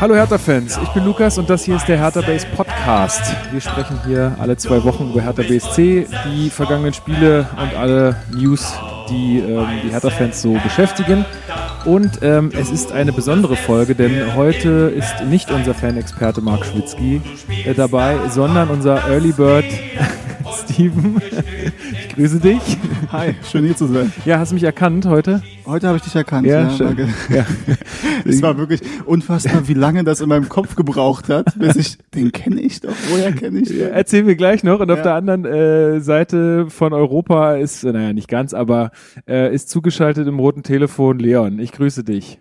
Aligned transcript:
Hallo 0.00 0.14
Hertha-Fans, 0.14 0.78
ich 0.82 0.88
bin 0.94 1.04
Lukas 1.04 1.36
und 1.36 1.50
das 1.50 1.64
hier 1.64 1.76
ist 1.76 1.86
der 1.86 1.98
Hertha 1.98 2.22
Base 2.22 2.46
Podcast. 2.56 3.20
Wir 3.52 3.60
sprechen 3.60 4.00
hier 4.06 4.34
alle 4.38 4.56
zwei 4.56 4.82
Wochen 4.82 5.10
über 5.10 5.20
Hertha 5.20 5.42
BSC, 5.42 6.06
die 6.24 6.48
vergangenen 6.48 6.94
Spiele 6.94 7.46
und 7.54 7.78
alle 7.78 8.16
News, 8.32 8.72
die 9.10 9.40
ähm, 9.40 9.66
die 9.84 9.90
Hertha-Fans 9.90 10.40
so 10.40 10.54
beschäftigen. 10.54 11.26
Und 11.84 12.20
ähm, 12.22 12.50
es 12.58 12.70
ist 12.70 12.92
eine 12.92 13.12
besondere 13.12 13.56
Folge, 13.56 13.94
denn 13.94 14.34
heute 14.34 14.90
ist 14.96 15.22
nicht 15.26 15.50
unser 15.50 15.74
Fanexperte 15.74 16.40
Marc 16.40 16.64
Schwitzky 16.64 17.20
äh, 17.66 17.74
dabei, 17.74 18.16
sondern 18.30 18.70
unser 18.70 19.06
Early 19.06 19.32
Bird 19.32 19.66
Steven. 20.64 21.20
Grüße 22.20 22.38
dich. 22.38 22.76
Hi, 23.12 23.34
schön 23.50 23.64
hier 23.64 23.74
zu 23.74 23.86
sein. 23.86 24.12
Ja, 24.26 24.38
hast 24.38 24.50
du 24.50 24.54
mich 24.54 24.64
erkannt 24.64 25.06
heute? 25.06 25.42
Heute 25.64 25.86
habe 25.86 25.96
ich 25.96 26.02
dich 26.02 26.14
erkannt. 26.14 26.46
Ja, 26.46 26.64
Ja, 26.64 26.70
schön. 26.70 26.88
danke. 26.88 27.08
Ja. 27.34 27.46
Es 28.26 28.42
war 28.42 28.58
wirklich 28.58 28.82
unfassbar, 29.06 29.66
wie 29.68 29.72
lange 29.72 30.04
das 30.04 30.20
in 30.20 30.28
meinem 30.28 30.50
Kopf 30.50 30.74
gebraucht 30.76 31.30
hat, 31.30 31.58
bis 31.58 31.76
ich, 31.76 31.96
den 32.14 32.30
kenne 32.30 32.60
ich 32.60 32.82
doch, 32.82 32.92
woher 33.10 33.32
kenne 33.32 33.60
ich 33.60 33.68
den? 33.68 33.88
Erzählen 33.88 34.26
wir 34.26 34.34
gleich 34.34 34.62
noch. 34.64 34.80
Und 34.80 34.90
auf 34.90 34.98
Ja. 34.98 35.02
der 35.04 35.14
anderen 35.14 35.46
äh, 35.46 36.00
Seite 36.00 36.66
von 36.68 36.92
Europa 36.92 37.54
ist, 37.54 37.84
naja, 37.84 38.12
nicht 38.12 38.28
ganz, 38.28 38.52
aber 38.52 38.90
äh, 39.26 39.54
ist 39.54 39.70
zugeschaltet 39.70 40.28
im 40.28 40.38
roten 40.38 40.62
Telefon 40.62 41.18
Leon. 41.18 41.58
Ich 41.58 41.72
grüße 41.72 42.04
dich. 42.04 42.38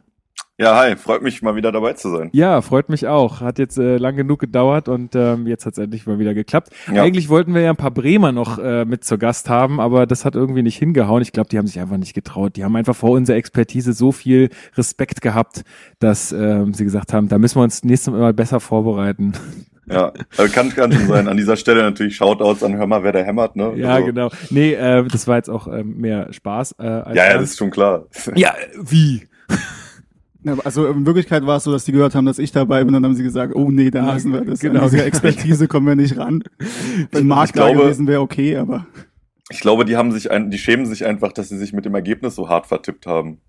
Ja, 0.61 0.77
hi, 0.77 0.97
freut 0.97 1.21
mich 1.21 1.41
mal 1.41 1.55
wieder 1.55 1.71
dabei 1.71 1.93
zu 1.93 2.09
sein. 2.09 2.29
Ja, 2.33 2.61
freut 2.61 2.89
mich 2.89 3.07
auch. 3.07 3.39
Hat 3.39 3.59
jetzt 3.59 3.77
äh, 3.77 3.95
lang 3.95 4.17
genug 4.17 4.39
gedauert 4.39 4.89
und 4.89 5.15
ähm, 5.15 5.47
jetzt 5.47 5.65
hat 5.65 5.71
es 5.71 5.79
endlich 5.79 6.05
mal 6.05 6.19
wieder 6.19 6.33
geklappt. 6.33 6.73
Ja. 6.93 7.01
Eigentlich 7.01 7.29
wollten 7.29 7.53
wir 7.53 7.61
ja 7.61 7.69
ein 7.69 7.77
paar 7.77 7.91
Bremer 7.91 8.33
noch 8.33 8.59
äh, 8.59 8.83
mit 8.83 9.05
zur 9.05 9.19
Gast 9.19 9.47
haben, 9.47 9.79
aber 9.79 10.05
das 10.05 10.25
hat 10.25 10.35
irgendwie 10.35 10.61
nicht 10.61 10.75
hingehauen. 10.77 11.21
Ich 11.21 11.31
glaube, 11.31 11.47
die 11.47 11.57
haben 11.57 11.65
sich 11.65 11.79
einfach 11.79 11.95
nicht 11.95 12.13
getraut. 12.13 12.57
Die 12.57 12.65
haben 12.65 12.75
einfach 12.75 12.93
vor 12.93 13.11
unserer 13.11 13.37
Expertise 13.37 13.93
so 13.93 14.11
viel 14.11 14.49
Respekt 14.75 15.21
gehabt, 15.21 15.63
dass 15.99 16.33
ähm, 16.33 16.73
sie 16.73 16.83
gesagt 16.83 17.13
haben, 17.13 17.29
da 17.29 17.38
müssen 17.38 17.55
wir 17.57 17.63
uns 17.63 17.85
nächstes 17.85 18.13
Mal 18.13 18.33
besser 18.33 18.59
vorbereiten. 18.59 19.31
Ja, 19.89 20.11
äh, 20.38 20.49
kann, 20.49 20.75
kann 20.75 20.91
schon 20.91 21.07
sein. 21.07 21.29
An 21.29 21.38
dieser 21.38 21.55
Stelle 21.55 21.83
natürlich 21.83 22.17
Shoutouts 22.17 22.63
an 22.63 22.75
Hör 22.75 22.85
mal, 22.85 23.01
wer 23.05 23.13
da 23.13 23.19
hämmert, 23.19 23.55
ne? 23.55 23.75
Ja, 23.77 23.94
Also, 23.94 24.07
genau. 24.07 24.29
Nee, 24.49 24.73
äh, 24.73 25.05
das 25.07 25.25
war 25.25 25.38
jetzt 25.38 25.49
auch 25.49 25.67
ähm, 25.67 25.97
mehr 26.01 26.33
Spaß. 26.33 26.75
Äh, 26.79 26.83
als 26.83 27.16
Ja, 27.16 27.27
ja, 27.29 27.33
das 27.38 27.51
ist 27.51 27.57
schon 27.57 27.71
klar. 27.71 28.03
ja, 28.35 28.53
wie? 28.83 29.21
Also 30.63 30.87
in 30.87 31.05
Wirklichkeit 31.05 31.45
war 31.45 31.57
es 31.57 31.65
so, 31.65 31.71
dass 31.71 31.83
die 31.83 31.91
gehört 31.91 32.15
haben, 32.15 32.25
dass 32.25 32.39
ich 32.39 32.51
dabei 32.51 32.83
bin, 32.85 32.93
dann 32.93 33.03
haben 33.03 33.13
sie 33.15 33.23
gesagt, 33.23 33.53
oh 33.55 33.69
nee, 33.69 33.91
dann 33.91 34.05
Ah, 34.05 34.13
lassen 34.13 34.31
wir 34.31 34.41
das. 34.45 34.59
genau. 34.59 34.83
An 34.83 34.89
diese 34.89 35.03
Expertise 35.03 35.67
kommen 35.67 35.87
wir 35.87 35.95
nicht 35.95 36.17
ran. 36.17 36.43
Wenn 37.11 37.29
Ich 37.43 37.51
da 37.51 37.71
gewesen 37.73 38.07
wäre, 38.07 38.21
okay, 38.21 38.55
aber 38.55 38.87
Ich 39.49 39.59
glaube, 39.59 39.83
die 39.83 39.97
haben 39.97 40.11
sich 40.13 40.31
ein, 40.31 40.49
die 40.49 40.57
schämen 40.57 40.85
sich 40.85 41.05
einfach, 41.05 41.33
dass 41.33 41.49
sie 41.49 41.57
sich 41.57 41.73
mit 41.73 41.83
dem 41.85 41.93
Ergebnis 41.95 42.35
so 42.35 42.47
hart 42.47 42.67
vertippt 42.67 43.05
haben. 43.05 43.41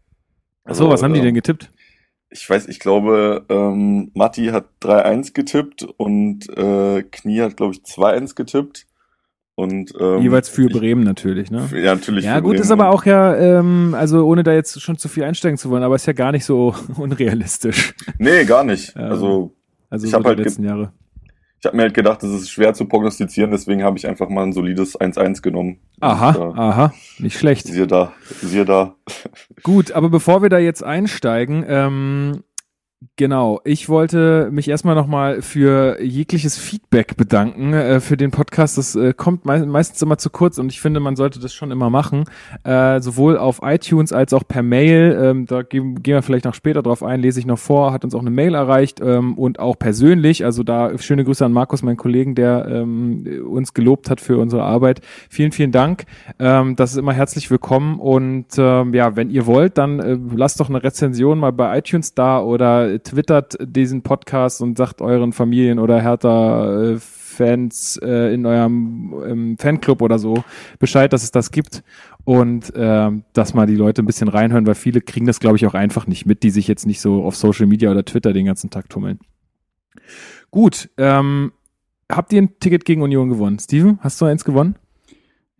Ach 0.64 0.74
so, 0.74 0.88
was 0.88 1.02
haben 1.02 1.12
die 1.14 1.20
ähm, 1.20 1.26
denn 1.26 1.34
getippt? 1.34 1.70
Ich 2.30 2.48
weiß, 2.48 2.66
ich 2.68 2.78
glaube, 2.80 3.44
ähm, 3.48 4.10
Matti 4.14 4.46
hat 4.46 4.68
3-1 4.82 5.32
getippt 5.32 5.82
und 5.96 6.48
äh, 6.56 7.02
Knie 7.02 7.40
hat, 7.42 7.56
glaube 7.56 7.74
ich, 7.74 7.80
2-1 7.82 8.34
getippt. 8.34 8.86
Und 9.60 9.92
ähm, 10.00 10.22
Jeweils 10.22 10.48
für 10.48 10.66
ich, 10.66 10.72
Bremen 10.72 11.02
natürlich, 11.04 11.50
ne? 11.50 11.68
Ja, 11.74 11.94
natürlich. 11.94 12.24
Ja, 12.24 12.40
gut, 12.40 12.52
Bremen. 12.52 12.62
ist 12.62 12.70
aber 12.70 12.88
auch 12.90 13.04
ja, 13.04 13.36
ähm, 13.36 13.94
also 13.96 14.26
ohne 14.26 14.42
da 14.42 14.52
jetzt 14.52 14.80
schon 14.80 14.96
zu 14.98 15.08
viel 15.08 15.24
einsteigen 15.24 15.58
zu 15.58 15.70
wollen, 15.70 15.82
aber 15.82 15.94
ist 15.96 16.06
ja 16.06 16.12
gar 16.12 16.32
nicht 16.32 16.44
so 16.44 16.74
unrealistisch. 16.96 17.94
Nee, 18.18 18.44
gar 18.44 18.64
nicht. 18.64 18.94
Ähm, 18.96 19.02
Also 19.04 19.54
Also 19.90 20.04
Ich 20.06 20.10
so 20.12 20.16
hab 20.16 20.22
die 20.24 20.28
halt 20.28 20.38
letzten 20.38 20.64
Jahre. 20.64 20.92
ich 21.58 21.66
habe 21.66 21.76
mir 21.76 21.82
halt 21.82 21.94
gedacht, 21.94 22.22
es 22.22 22.32
ist 22.32 22.50
schwer 22.50 22.72
zu 22.74 22.86
prognostizieren, 22.86 23.50
deswegen 23.50 23.82
habe 23.84 23.98
ich 23.98 24.06
einfach 24.08 24.28
mal 24.30 24.44
ein 24.44 24.52
solides 24.52 24.98
1-1 24.98 25.42
genommen. 25.42 25.78
Aha, 26.00 26.30
Und, 26.30 26.56
äh, 26.56 26.60
aha, 26.60 26.94
nicht 27.18 27.38
schlecht. 27.38 27.66
Siehe 27.66 27.86
da, 27.86 28.12
siehe 28.40 28.64
da. 28.64 28.94
Gut, 29.62 29.92
aber 29.92 30.08
bevor 30.08 30.40
wir 30.42 30.48
da 30.48 30.58
jetzt 30.58 30.82
einsteigen, 30.82 31.64
ähm, 31.68 32.44
genau, 33.16 33.60
ich 33.64 33.88
wollte 33.88 34.50
mich 34.52 34.68
erstmal 34.68 34.94
nochmal 34.94 35.40
für 35.40 36.02
jegliches 36.02 36.58
Feedback 36.58 37.16
bedanken 37.16 37.72
äh, 37.72 37.98
für 38.00 38.18
den 38.18 38.30
Podcast. 38.30 38.76
Das 38.76 38.94
äh, 38.94 39.14
kommt 39.14 39.46
mei 39.46 39.64
meistens 39.64 40.02
immer 40.02 40.18
zu 40.18 40.28
kurz 40.28 40.58
und 40.58 40.70
ich 40.70 40.82
finde, 40.82 41.00
man 41.00 41.16
sollte 41.16 41.40
das 41.40 41.54
schon 41.54 41.70
immer 41.70 41.88
machen. 41.88 42.24
Äh, 42.62 43.00
sowohl 43.00 43.38
auf 43.38 43.60
iTunes 43.62 44.12
als 44.12 44.34
auch 44.34 44.46
per 44.46 44.62
Mail. 44.62 45.18
Ähm, 45.18 45.46
da 45.46 45.62
gehen, 45.62 46.02
gehen 46.02 46.14
wir 46.14 46.22
vielleicht 46.22 46.44
noch 46.44 46.52
später 46.52 46.82
drauf 46.82 47.02
ein, 47.02 47.20
lese 47.20 47.40
ich 47.40 47.46
noch 47.46 47.58
vor, 47.58 47.92
hat 47.92 48.04
uns 48.04 48.14
auch 48.14 48.20
eine 48.20 48.30
Mail 48.30 48.54
erreicht 48.54 49.00
ähm, 49.00 49.38
und 49.38 49.60
auch 49.60 49.78
persönlich. 49.78 50.44
Also 50.44 50.62
da 50.62 50.96
schöne 50.98 51.24
Grüße 51.24 51.44
an 51.44 51.52
Markus, 51.52 51.82
meinen 51.82 51.96
Kollegen, 51.96 52.34
der 52.34 52.66
ähm, 52.68 53.24
uns 53.48 53.72
gelobt 53.72 54.10
hat 54.10 54.20
für 54.20 54.36
unsere 54.36 54.62
Arbeit. 54.62 55.00
Vielen, 55.30 55.52
vielen 55.52 55.72
Dank. 55.72 56.04
Ähm, 56.38 56.76
das 56.76 56.92
ist 56.92 56.98
immer 56.98 57.14
herzlich 57.14 57.50
willkommen 57.50 57.98
und 57.98 58.46
ähm, 58.58 58.92
ja, 58.92 59.16
wenn 59.16 59.30
ihr 59.30 59.46
wollt, 59.46 59.78
dann 59.78 60.00
äh, 60.00 60.18
lasst 60.34 60.60
doch 60.60 60.68
eine 60.68 60.82
Rezension 60.82 61.38
mal 61.38 61.52
bei 61.52 61.78
iTunes 61.78 62.14
da 62.14 62.42
oder 62.42 62.89
twittert 62.98 63.56
diesen 63.60 64.02
Podcast 64.02 64.60
und 64.60 64.76
sagt 64.76 65.00
euren 65.00 65.32
Familien 65.32 65.78
oder 65.78 66.00
Hertha 66.00 66.92
äh, 66.92 66.98
Fans 66.98 67.98
äh, 68.02 68.34
in 68.34 68.44
eurem 68.44 69.56
Fanclub 69.58 70.02
oder 70.02 70.18
so 70.18 70.44
Bescheid, 70.78 71.12
dass 71.12 71.22
es 71.22 71.30
das 71.30 71.50
gibt 71.52 71.82
und 72.24 72.72
ähm, 72.74 73.24
dass 73.32 73.54
mal 73.54 73.66
die 73.66 73.76
Leute 73.76 74.02
ein 74.02 74.06
bisschen 74.06 74.28
reinhören, 74.28 74.66
weil 74.66 74.74
viele 74.74 75.00
kriegen 75.00 75.26
das, 75.26 75.40
glaube 75.40 75.56
ich, 75.56 75.66
auch 75.66 75.74
einfach 75.74 76.06
nicht 76.06 76.26
mit, 76.26 76.42
die 76.42 76.50
sich 76.50 76.68
jetzt 76.68 76.86
nicht 76.86 77.00
so 77.00 77.24
auf 77.24 77.36
Social 77.36 77.66
Media 77.66 77.90
oder 77.90 78.04
Twitter 78.04 78.32
den 78.32 78.46
ganzen 78.46 78.68
Tag 78.68 78.90
tummeln. 78.90 79.20
Gut, 80.50 80.90
ähm, 80.98 81.52
habt 82.10 82.32
ihr 82.32 82.42
ein 82.42 82.58
Ticket 82.58 82.84
gegen 82.84 83.02
Union 83.02 83.28
gewonnen? 83.28 83.58
Steven, 83.58 83.98
hast 84.02 84.20
du 84.20 84.26
eins 84.26 84.44
gewonnen? 84.44 84.74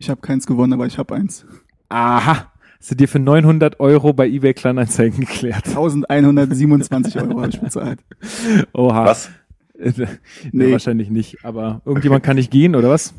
ich 0.01 0.09
habe 0.09 0.19
keins 0.19 0.47
gewonnen, 0.47 0.73
aber 0.73 0.87
ich 0.87 0.97
habe 0.97 1.13
eins. 1.13 1.45
Aha, 1.87 2.50
hast 2.81 2.91
du 2.91 2.95
dir 2.95 3.07
für 3.07 3.19
900 3.19 3.79
Euro 3.79 4.11
bei 4.11 4.27
eBay 4.27 4.53
Kleinanzeigen 4.53 5.21
geklärt? 5.21 5.67
1127 5.67 7.17
Euro 7.21 7.41
habe 7.41 7.49
ich 7.49 7.61
bezahlt. 7.61 7.99
Oha. 8.73 9.05
Was? 9.05 9.29
nee. 9.75 10.05
Nee. 10.51 10.71
Wahrscheinlich 10.71 11.09
nicht, 11.09 11.43
aber 11.45 11.81
irgendjemand 11.85 12.23
kann 12.23 12.35
nicht 12.35 12.51
gehen, 12.51 12.75
oder 12.75 12.89
was? 12.89 13.13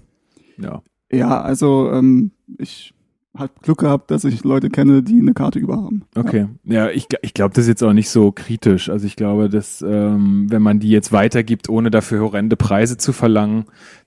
Ja. 0.58 0.82
Ja, 1.10 1.40
also 1.42 1.90
ähm, 1.92 2.30
ich 2.58 2.94
habe 3.36 3.52
Glück 3.62 3.78
gehabt, 3.78 4.10
dass 4.10 4.24
ich 4.24 4.44
Leute 4.44 4.68
kenne, 4.70 5.02
die 5.02 5.18
eine 5.18 5.32
Karte 5.34 5.58
über 5.58 5.76
haben. 5.76 6.02
Okay. 6.14 6.48
Ja, 6.64 6.90
ich, 6.90 7.06
gl- 7.06 7.18
ich 7.22 7.32
glaube, 7.34 7.54
das 7.54 7.64
ist 7.64 7.68
jetzt 7.68 7.82
auch 7.82 7.92
nicht 7.94 8.10
so 8.10 8.30
kritisch. 8.32 8.90
Also 8.90 9.06
ich 9.06 9.16
glaube, 9.16 9.48
dass 9.48 9.82
ähm, 9.82 10.46
wenn 10.50 10.62
man 10.62 10.80
die 10.80 10.90
jetzt 10.90 11.12
weitergibt, 11.12 11.68
ohne 11.68 11.90
dafür 11.90 12.20
horrende 12.20 12.56
Preise 12.56 12.96
zu 12.98 13.12
verlangen, 13.12 13.64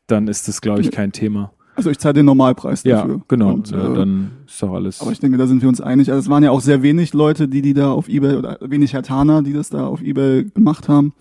dann 0.07 0.27
ist 0.27 0.47
das, 0.47 0.61
glaube 0.61 0.81
ich, 0.81 0.91
kein 0.91 1.11
Thema. 1.11 1.51
Also 1.75 1.89
ich 1.89 1.99
zahle 1.99 2.13
den 2.13 2.25
Normalpreis 2.25 2.83
Ja, 2.83 2.97
dafür. 3.01 3.21
genau. 3.27 3.53
Und, 3.53 3.71
ja, 3.71 3.91
äh, 3.91 3.95
dann 3.95 4.31
ist 4.47 4.61
doch 4.61 4.73
alles. 4.73 5.01
Aber 5.01 5.11
ich 5.11 5.19
denke, 5.19 5.37
da 5.37 5.45
sind 5.47 5.61
wir 5.61 5.69
uns 5.69 5.81
einig. 5.81 6.09
Also 6.09 6.19
es 6.21 6.29
waren 6.29 6.43
ja 6.43 6.51
auch 6.51 6.61
sehr 6.61 6.81
wenig 6.83 7.13
Leute, 7.13 7.47
die 7.47 7.61
die 7.61 7.73
da 7.73 7.91
auf 7.91 8.07
Ebay 8.07 8.35
oder 8.37 8.57
wenig 8.61 8.93
Hertaner, 8.93 9.41
die 9.43 9.53
das 9.53 9.69
da 9.69 9.85
auf 9.85 10.01
Ebay 10.01 10.45
gemacht 10.53 10.87
haben. 10.87 11.13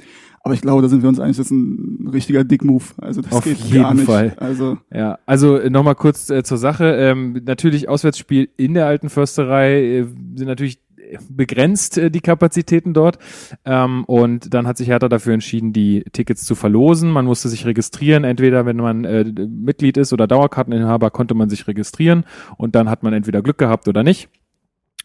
Aber 0.46 0.52
ich 0.52 0.60
glaube, 0.60 0.82
da 0.82 0.88
sind 0.88 1.00
wir 1.02 1.08
uns 1.08 1.18
einig, 1.18 1.38
das 1.38 1.46
ist 1.46 1.52
ein 1.52 2.08
richtiger 2.12 2.44
Dick-Move. 2.44 2.84
Also 2.98 3.22
das 3.22 3.32
Auf 3.32 3.44
geht 3.44 3.56
jeden 3.60 3.82
gar 3.82 3.94
nicht. 3.94 4.04
Fall. 4.04 4.34
Also 4.38 4.76
Ja, 4.92 5.18
also 5.24 5.58
nochmal 5.70 5.94
kurz 5.94 6.28
äh, 6.28 6.42
zur 6.44 6.58
Sache. 6.58 6.84
Ähm, 6.84 7.40
natürlich 7.46 7.88
Auswärtsspiel 7.88 8.50
in 8.58 8.74
der 8.74 8.86
alten 8.86 9.08
Försterei 9.08 9.82
äh, 10.00 10.02
sind 10.36 10.46
natürlich 10.46 10.80
begrenzt 11.28 11.98
äh, 11.98 12.10
die 12.10 12.20
Kapazitäten 12.20 12.94
dort. 12.94 13.18
Ähm, 13.64 14.04
und 14.04 14.52
dann 14.54 14.66
hat 14.66 14.76
sich 14.76 14.88
Hertha 14.88 15.08
dafür 15.08 15.34
entschieden, 15.34 15.72
die 15.72 16.04
Tickets 16.12 16.44
zu 16.44 16.54
verlosen. 16.54 17.10
Man 17.10 17.24
musste 17.24 17.48
sich 17.48 17.66
registrieren. 17.66 18.24
Entweder 18.24 18.66
wenn 18.66 18.76
man 18.76 19.04
äh, 19.04 19.24
Mitglied 19.24 19.96
ist 19.96 20.12
oder 20.12 20.26
Dauerkarteninhaber, 20.26 21.10
konnte 21.10 21.34
man 21.34 21.48
sich 21.48 21.66
registrieren. 21.66 22.24
Und 22.56 22.74
dann 22.74 22.88
hat 22.88 23.02
man 23.02 23.12
entweder 23.12 23.42
Glück 23.42 23.58
gehabt 23.58 23.88
oder 23.88 24.02
nicht. 24.02 24.28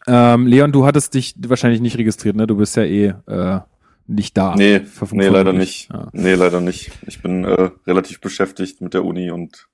Ähm, 0.06 0.46
Leon, 0.46 0.72
du 0.72 0.86
hattest 0.86 1.14
dich 1.14 1.34
wahrscheinlich 1.46 1.80
nicht 1.80 1.98
registriert, 1.98 2.36
ne? 2.36 2.46
Du 2.46 2.56
bist 2.56 2.76
ja 2.76 2.84
eh 2.84 3.14
äh, 3.26 3.60
nicht 4.06 4.36
da. 4.36 4.54
Nee, 4.56 4.80
nee, 5.12 5.28
leider 5.28 5.52
nicht. 5.52 5.90
Ja. 5.92 6.08
Nee, 6.12 6.34
leider 6.34 6.60
nicht. 6.60 6.90
Ich 7.06 7.22
bin 7.22 7.44
äh, 7.44 7.70
relativ 7.86 8.20
beschäftigt 8.20 8.80
mit 8.80 8.94
der 8.94 9.04
Uni 9.04 9.30
und 9.30 9.68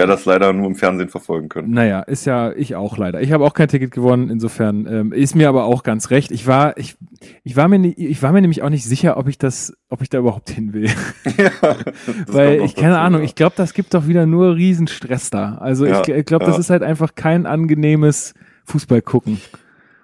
werde 0.00 0.12
das 0.12 0.24
leider 0.24 0.52
nur 0.54 0.66
im 0.66 0.74
Fernsehen 0.74 1.10
verfolgen 1.10 1.50
können. 1.50 1.70
Naja, 1.72 2.00
ist 2.00 2.24
ja 2.24 2.52
ich 2.52 2.74
auch 2.74 2.96
leider. 2.96 3.20
Ich 3.20 3.32
habe 3.32 3.44
auch 3.44 3.52
kein 3.52 3.68
Ticket 3.68 3.90
gewonnen, 3.90 4.30
insofern 4.30 4.86
ähm, 4.86 5.12
ist 5.12 5.36
mir 5.36 5.48
aber 5.50 5.64
auch 5.64 5.82
ganz 5.82 6.08
recht. 6.10 6.30
Ich 6.32 6.46
war, 6.46 6.78
ich, 6.78 6.96
ich 7.44 7.54
war 7.56 7.68
mir, 7.68 7.78
nie- 7.78 7.92
ich 7.94 8.22
war 8.22 8.32
mir 8.32 8.40
nämlich 8.40 8.62
auch 8.62 8.70
nicht 8.70 8.84
sicher, 8.84 9.18
ob 9.18 9.28
ich 9.28 9.36
das, 9.36 9.74
ob 9.90 10.00
ich 10.00 10.08
da 10.08 10.18
überhaupt 10.18 10.48
hin 10.50 10.72
will. 10.72 10.86
ja, 11.36 11.50
Weil 12.26 12.62
ich 12.62 12.74
keine 12.74 12.94
dazu, 12.94 13.00
Ahnung, 13.02 13.20
ja. 13.20 13.26
ich 13.26 13.34
glaube, 13.34 13.52
das 13.56 13.74
gibt 13.74 13.92
doch 13.94 14.08
wieder 14.08 14.24
nur 14.26 14.56
Riesenstress 14.56 15.30
da. 15.30 15.56
Also 15.56 15.84
Ja, 15.86 16.00
ich, 16.00 16.08
ich 16.08 16.24
glaube, 16.24 16.46
das 16.46 16.58
ist 16.58 16.70
halt 16.70 16.82
einfach 16.82 17.14
kein 17.14 17.44
angenehmes 17.46 18.32
Fußball 18.64 19.02
gucken. 19.02 19.38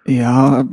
ja, 0.08 0.64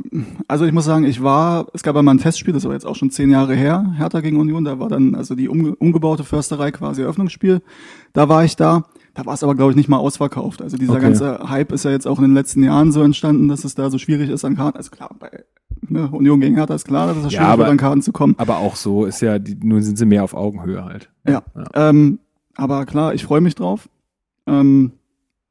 also 0.46 0.64
ich 0.64 0.72
muss 0.72 0.84
sagen, 0.84 1.04
ich 1.04 1.22
war, 1.22 1.66
es 1.72 1.82
gab 1.82 1.96
einmal 1.96 2.14
ein 2.14 2.18
Testspiel, 2.20 2.52
das 2.54 2.64
war 2.64 2.72
jetzt 2.72 2.86
auch 2.86 2.94
schon 2.94 3.10
zehn 3.10 3.30
Jahre 3.30 3.54
her, 3.54 3.92
Hertha 3.96 4.20
gegen 4.20 4.36
Union, 4.36 4.64
da 4.64 4.78
war 4.78 4.88
dann 4.88 5.14
also 5.16 5.34
die 5.34 5.48
umge 5.48 5.74
umgebaute 5.76 6.22
Försterei 6.24 6.70
quasi 6.70 7.02
Eröffnungsspiel. 7.02 7.60
Da 8.12 8.28
war 8.28 8.44
ich 8.44 8.54
da. 8.56 8.84
Da 9.14 9.24
war 9.26 9.34
es 9.34 9.42
aber, 9.44 9.54
glaube 9.54 9.70
ich, 9.70 9.76
nicht 9.76 9.88
mal 9.88 9.96
ausverkauft. 9.98 10.60
Also 10.60 10.76
dieser 10.76 10.94
Okay. 10.94 11.02
ganze 11.02 11.48
Hype 11.48 11.70
ist 11.72 11.84
ja 11.84 11.92
jetzt 11.92 12.06
auch 12.06 12.18
in 12.18 12.24
den 12.24 12.34
letzten 12.34 12.62
Jahren 12.64 12.90
so 12.90 13.00
entstanden, 13.02 13.48
dass 13.48 13.64
es 13.64 13.74
da 13.76 13.88
so 13.88 13.98
schwierig 13.98 14.28
ist 14.28 14.44
an 14.44 14.56
Karten. 14.56 14.76
Also 14.76 14.90
klar, 14.90 15.14
bei 15.20 15.30
ne, 15.88 16.08
Union 16.10 16.40
gegen 16.40 16.56
Hertha 16.56 16.74
ist 16.74 16.84
klar, 16.86 17.06
dass 17.06 17.18
es 17.18 17.24
Ja, 17.24 17.30
schwierig 17.30 17.46
aber- 17.46 17.58
wird, 17.62 17.70
an 17.70 17.76
Karten 17.76 18.02
zu 18.02 18.10
kommen. 18.12 18.34
Aber 18.38 18.58
auch 18.58 18.74
so 18.76 19.04
ist 19.04 19.20
ja, 19.20 19.38
die, 19.38 19.54
nur 19.54 19.82
sind 19.82 19.98
sie 19.98 20.06
mehr 20.06 20.24
auf 20.24 20.34
Augenhöhe 20.34 20.84
halt. 20.84 21.10
Ja. 21.26 21.42
Ja. 21.54 21.64
Ähm, 21.90 22.18
aber 22.56 22.86
klar, 22.86 23.14
ich 23.14 23.24
freue 23.24 23.40
mich 23.40 23.54
drauf. 23.54 23.88
Ähm, 24.46 24.92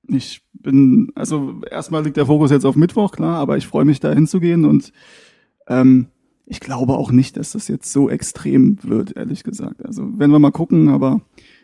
ich 0.07 0.41
bin, 0.53 1.11
also 1.15 1.61
erstmal 1.71 2.03
liegt 2.03 2.17
der 2.17 2.25
Fokus 2.25 2.51
jetzt 2.51 2.65
auf 2.65 2.75
Mittwoch, 2.75 3.11
klar, 3.13 3.37
aber 3.37 3.55
ich 3.57 3.65
freue 3.67 3.85
mich 3.85 3.99
da 4.01 4.11
hinzugehen 4.11 4.65
und 4.65 4.91
ähm, 5.67 6.07
ich 6.45 6.59
glaube 6.59 6.93
auch 6.95 7.11
nicht, 7.13 7.37
dass 7.37 7.53
das 7.53 7.69
jetzt 7.69 7.91
so 7.93 8.09
extrem 8.09 8.77
wird, 8.83 9.15
ehrlich 9.15 9.43
gesagt. 9.45 9.85
Also 9.85 10.03
werden 10.19 10.31
wir 10.31 10.39
mal 10.39 10.51
gucken, 10.51 10.89
aber 10.89 11.21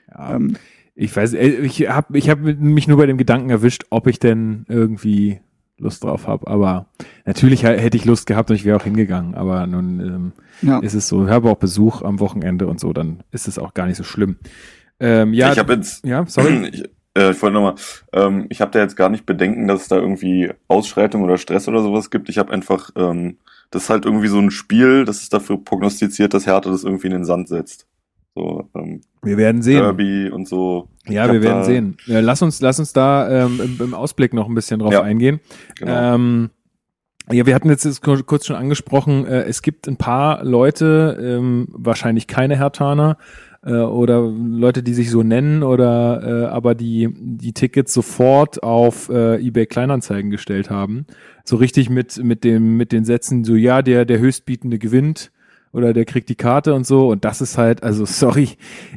ja. 0.10 0.36
ähm, 0.36 0.56
ich 1.00 1.16
weiß, 1.16 1.34
äh, 1.34 1.48
ich 1.48 1.90
habe 1.90 2.18
ich 2.18 2.30
hab 2.30 2.40
mich 2.40 2.88
nur 2.88 2.98
bei 2.98 3.06
dem 3.06 3.18
Gedanken 3.18 3.50
erwischt, 3.50 3.86
ob 3.90 4.08
ich 4.08 4.20
denn 4.20 4.66
irgendwie 4.68 5.40
Lust 5.78 6.04
drauf 6.04 6.28
habe. 6.28 6.48
Aber 6.48 6.88
natürlich 7.26 7.64
hätte 7.64 7.96
ich 7.96 8.04
Lust 8.04 8.28
gehabt 8.28 8.50
und 8.50 8.58
ich 8.58 8.66
wäre 8.66 8.78
auch 8.78 8.84
hingegangen. 8.84 9.34
Aber 9.34 9.66
nun 9.66 10.00
ähm, 10.02 10.32
ja. 10.62 10.80
ist 10.80 10.94
es 10.94 11.08
so. 11.08 11.26
Ich 11.26 11.32
habe 11.32 11.50
auch 11.50 11.58
Besuch 11.58 12.02
am 12.02 12.20
Wochenende 12.20 12.68
und 12.68 12.82
so, 12.82 12.92
dann 12.92 13.24
ist 13.32 13.48
es 13.48 13.58
auch 13.58 13.74
gar 13.74 13.88
nicht 13.88 13.96
so 13.96 14.04
schlimm. 14.04 14.38
Ähm, 15.00 15.34
ja, 15.34 15.54
ich 15.54 15.60
habe 15.60 15.74
jetzt, 15.74 16.06
ja, 16.06 16.26
sorry. 16.28 16.70
Ich, 17.16 17.24
äh, 17.24 17.32
ich 17.32 17.42
wollte 17.42 17.56
nochmal, 17.56 17.76
ähm, 18.14 18.46
ich 18.50 18.62
habe 18.62 18.70
da 18.72 18.80
jetzt 18.80 18.96
gar 18.96 19.10
nicht 19.10 19.26
Bedenken, 19.26 19.68
dass 19.68 19.84
es 19.84 19.88
da 19.88 19.96
irgendwie 19.96 20.52
Ausschreitung 20.68 21.24
oder 21.24 21.38
Stress 21.38 21.68
oder 21.68 21.82
sowas 21.82 22.12
gibt. 22.12 22.30
Ich 22.30 22.38
habe 22.38 22.52
einfach, 22.52 22.92
ähm, 22.96 23.38
das 23.72 23.84
ist 23.84 23.90
halt 23.90 24.06
irgendwie 24.06 24.28
so 24.28 24.38
ein 24.38 24.52
Spiel, 24.52 25.06
das 25.06 25.22
ist 25.22 25.34
dafür 25.34 25.64
prognostiziert, 25.64 26.34
dass 26.34 26.46
Hertha 26.46 26.70
das 26.70 26.84
irgendwie 26.84 27.08
in 27.08 27.14
den 27.14 27.26
Sand 27.26 27.48
setzt. 27.48 27.88
So, 28.40 28.70
ähm, 28.74 29.02
wir 29.22 29.38
werden 29.38 29.62
sehen. 29.62 29.82
Derby 29.82 30.30
und 30.30 30.48
so. 30.48 30.88
Ja, 31.08 31.32
wir 31.32 31.42
werden 31.42 31.64
sehen. 31.66 31.98
Ja, 32.06 32.22
lass 32.22 32.42
uns, 32.42 32.62
lass 32.62 32.80
uns 32.80 32.94
da 32.94 33.46
ähm, 33.46 33.60
im, 33.62 33.86
im 33.86 33.94
Ausblick 33.94 34.34
noch 34.34 34.48
ein 34.48 34.56
bisschen 34.56 34.80
drauf 34.80 34.94
ja, 34.94 35.02
eingehen. 35.02 35.42
Genau. 35.78 36.16
Ähm, 36.16 36.50
ja, 37.30 37.46
wir 37.46 37.54
hatten 37.54 37.70
jetzt 37.70 38.02
kurz 38.02 38.46
schon 38.46 38.56
angesprochen, 38.56 39.26
äh, 39.26 39.44
es 39.44 39.62
gibt 39.62 39.88
ein 39.88 39.98
paar 39.98 40.44
Leute, 40.44 41.18
ähm, 41.22 41.68
wahrscheinlich 41.72 42.28
keine 42.28 42.58
Hertaner, 42.58 43.18
äh, 43.64 43.74
oder 43.74 44.22
Leute, 44.22 44.84
die 44.84 44.94
sich 44.94 45.12
so 45.12 45.22
nennen 45.22 45.64
oder 45.64 46.22
äh, 46.24 46.46
aber 46.48 46.76
die 46.76 47.10
die 47.14 47.54
Tickets 47.54 47.94
sofort 47.94 48.64
auf 48.64 49.10
äh, 49.10 49.36
eBay 49.46 49.66
Kleinanzeigen 49.66 50.32
gestellt 50.32 50.70
haben. 50.70 51.06
So 51.44 51.58
richtig 51.58 51.90
mit 51.90 52.24
mit 52.24 52.46
dem 52.46 52.78
mit 52.78 52.94
den 52.94 53.04
Sätzen 53.04 53.44
so 53.44 53.56
ja, 53.56 53.82
der 53.82 54.06
der 54.06 54.20
höchstbietende 54.20 54.80
gewinnt 54.80 55.32
oder 55.72 55.94
der 55.94 56.06
kriegt 56.06 56.30
die 56.30 56.36
Karte 56.36 56.74
und 56.74 56.86
so 56.86 57.10
und 57.10 57.26
das 57.26 57.42
ist 57.42 57.58
halt 57.58 57.84
also 57.84 58.06
sorry, 58.06 58.50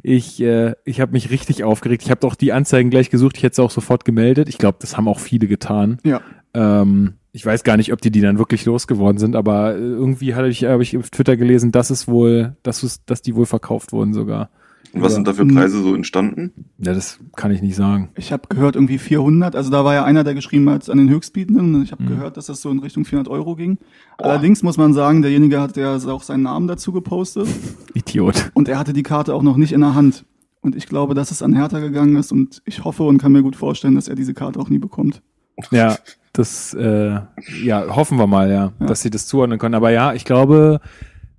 ich 0.03 0.41
äh, 0.41 0.75
ich 0.85 1.01
habe 1.01 1.13
mich 1.13 1.31
richtig 1.31 1.65
aufgeregt. 1.65 2.03
Ich 2.03 2.11
habe 2.11 2.21
doch 2.21 2.35
die 2.35 2.53
Anzeigen 2.53 2.91
gleich 2.91 3.11
gesucht, 3.11 3.37
ich 3.37 3.43
hätte 3.43 3.53
es 3.53 3.59
auch 3.59 3.71
sofort 3.71 4.05
gemeldet. 4.05 4.49
Ich 4.49 4.59
glaube, 4.59 4.79
das 4.81 4.97
haben 4.97 5.09
auch 5.09 5.21
viele 5.21 5.47
getan. 5.47 5.99
Ja. 6.05 6.21
Ähm, 6.55 7.15
ich 7.33 7.45
weiß 7.47 7.65
gar 7.65 7.79
nicht, 7.79 7.93
ob 7.93 8.01
die 8.01 8.11
die 8.11 8.21
dann 8.21 8.39
wirklich 8.39 8.67
losgeworden 8.67 9.19
sind, 9.19 9.37
aber 9.37 9.75
äh, 9.75 9.79
irgendwie 9.79 10.35
habe 10.35 10.49
ich, 10.49 10.65
hab 10.65 10.81
ich 10.81 10.97
auf 10.99 11.11
Twitter 11.11 11.37
gelesen, 11.37 11.73
dass 11.73 11.91
es 11.91 12.07
wohl, 12.07 12.57
dass, 12.63 12.83
es, 12.83 13.05
dass 13.07 13.23
die 13.23 13.35
wohl 13.35 13.47
verkauft 13.47 13.93
wurden 13.93 14.13
sogar. 14.13 14.51
Und 14.93 15.03
was 15.03 15.15
sind 15.15 15.27
da 15.27 15.33
für 15.33 15.47
Preise 15.47 15.83
so 15.83 15.95
entstanden? 15.95 16.53
Ja, 16.79 16.93
das 16.93 17.19
kann 17.35 17.51
ich 17.51 17.63
nicht 17.63 17.77
sagen. 17.77 18.11
Ich 18.17 18.33
habe 18.33 18.43
gehört 18.49 18.75
irgendwie 18.75 18.99
400. 18.99 19.57
Also 19.57 19.71
da 19.71 19.85
war 19.85 19.95
ja 19.95 20.05
einer, 20.05 20.23
der 20.23 20.35
geschrieben 20.35 20.69
hat 20.69 20.89
an 20.91 20.99
den 20.99 21.09
Höchstbietenden. 21.09 21.83
Ich 21.83 21.93
habe 21.93 22.03
mhm. 22.03 22.09
gehört, 22.09 22.37
dass 22.37 22.47
das 22.47 22.61
so 22.61 22.71
in 22.71 22.79
Richtung 22.81 23.05
400 23.05 23.33
Euro 23.33 23.57
ging. 23.57 23.79
Oh. 24.19 24.25
Allerdings 24.25 24.63
muss 24.63 24.77
man 24.77 24.93
sagen, 24.93 25.23
derjenige 25.23 25.61
hat 25.61 25.77
ja 25.77 25.97
auch 25.97 26.23
seinen 26.23 26.43
Namen 26.43 26.69
dazu 26.69 26.93
gepostet. 26.93 27.49
Idiot. 27.95 28.51
Und 28.55 28.69
er 28.69 28.79
hatte 28.79 28.93
die 28.93 29.03
Karte 29.03 29.35
auch 29.35 29.43
noch 29.43 29.57
nicht 29.57 29.73
in 29.73 29.81
der 29.81 29.95
Hand. 29.95 30.25
Und 30.61 30.77
ich 30.77 30.87
glaube, 30.87 31.15
dass 31.15 31.31
es 31.31 31.43
an 31.43 31.55
Hertha 31.55 31.81
gegangen 31.81 32.17
ist. 32.17 32.31
Und 32.31 32.63
ich 32.67 32.85
hoffe 32.85 33.05
und 33.05 33.19
kann 33.19 33.33
mir 33.33 33.43
gut 33.43 33.57
vorstellen, 33.57 33.95
dass 33.95 34.09
er 34.09 34.15
diese 34.15 34.35
Karte 34.35 34.61
auch 34.61 34.69
nie 34.69 34.79
bekommt. 34.79 35.23
Ja, 35.71 35.97
das, 36.33 36.75
äh, 36.75 37.21
ja, 37.63 37.97
hoffen 37.97 38.19
wir 38.19 38.27
mal, 38.27 38.51
ja, 38.51 38.73
ja, 38.79 38.87
dass 38.87 39.03
sie 39.03 39.11
das 39.11 39.27
zuordnen 39.27 39.59
können. 39.59 39.75
Aber 39.75 39.91
ja, 39.91 40.15
ich 40.15 40.25
glaube, 40.25 40.81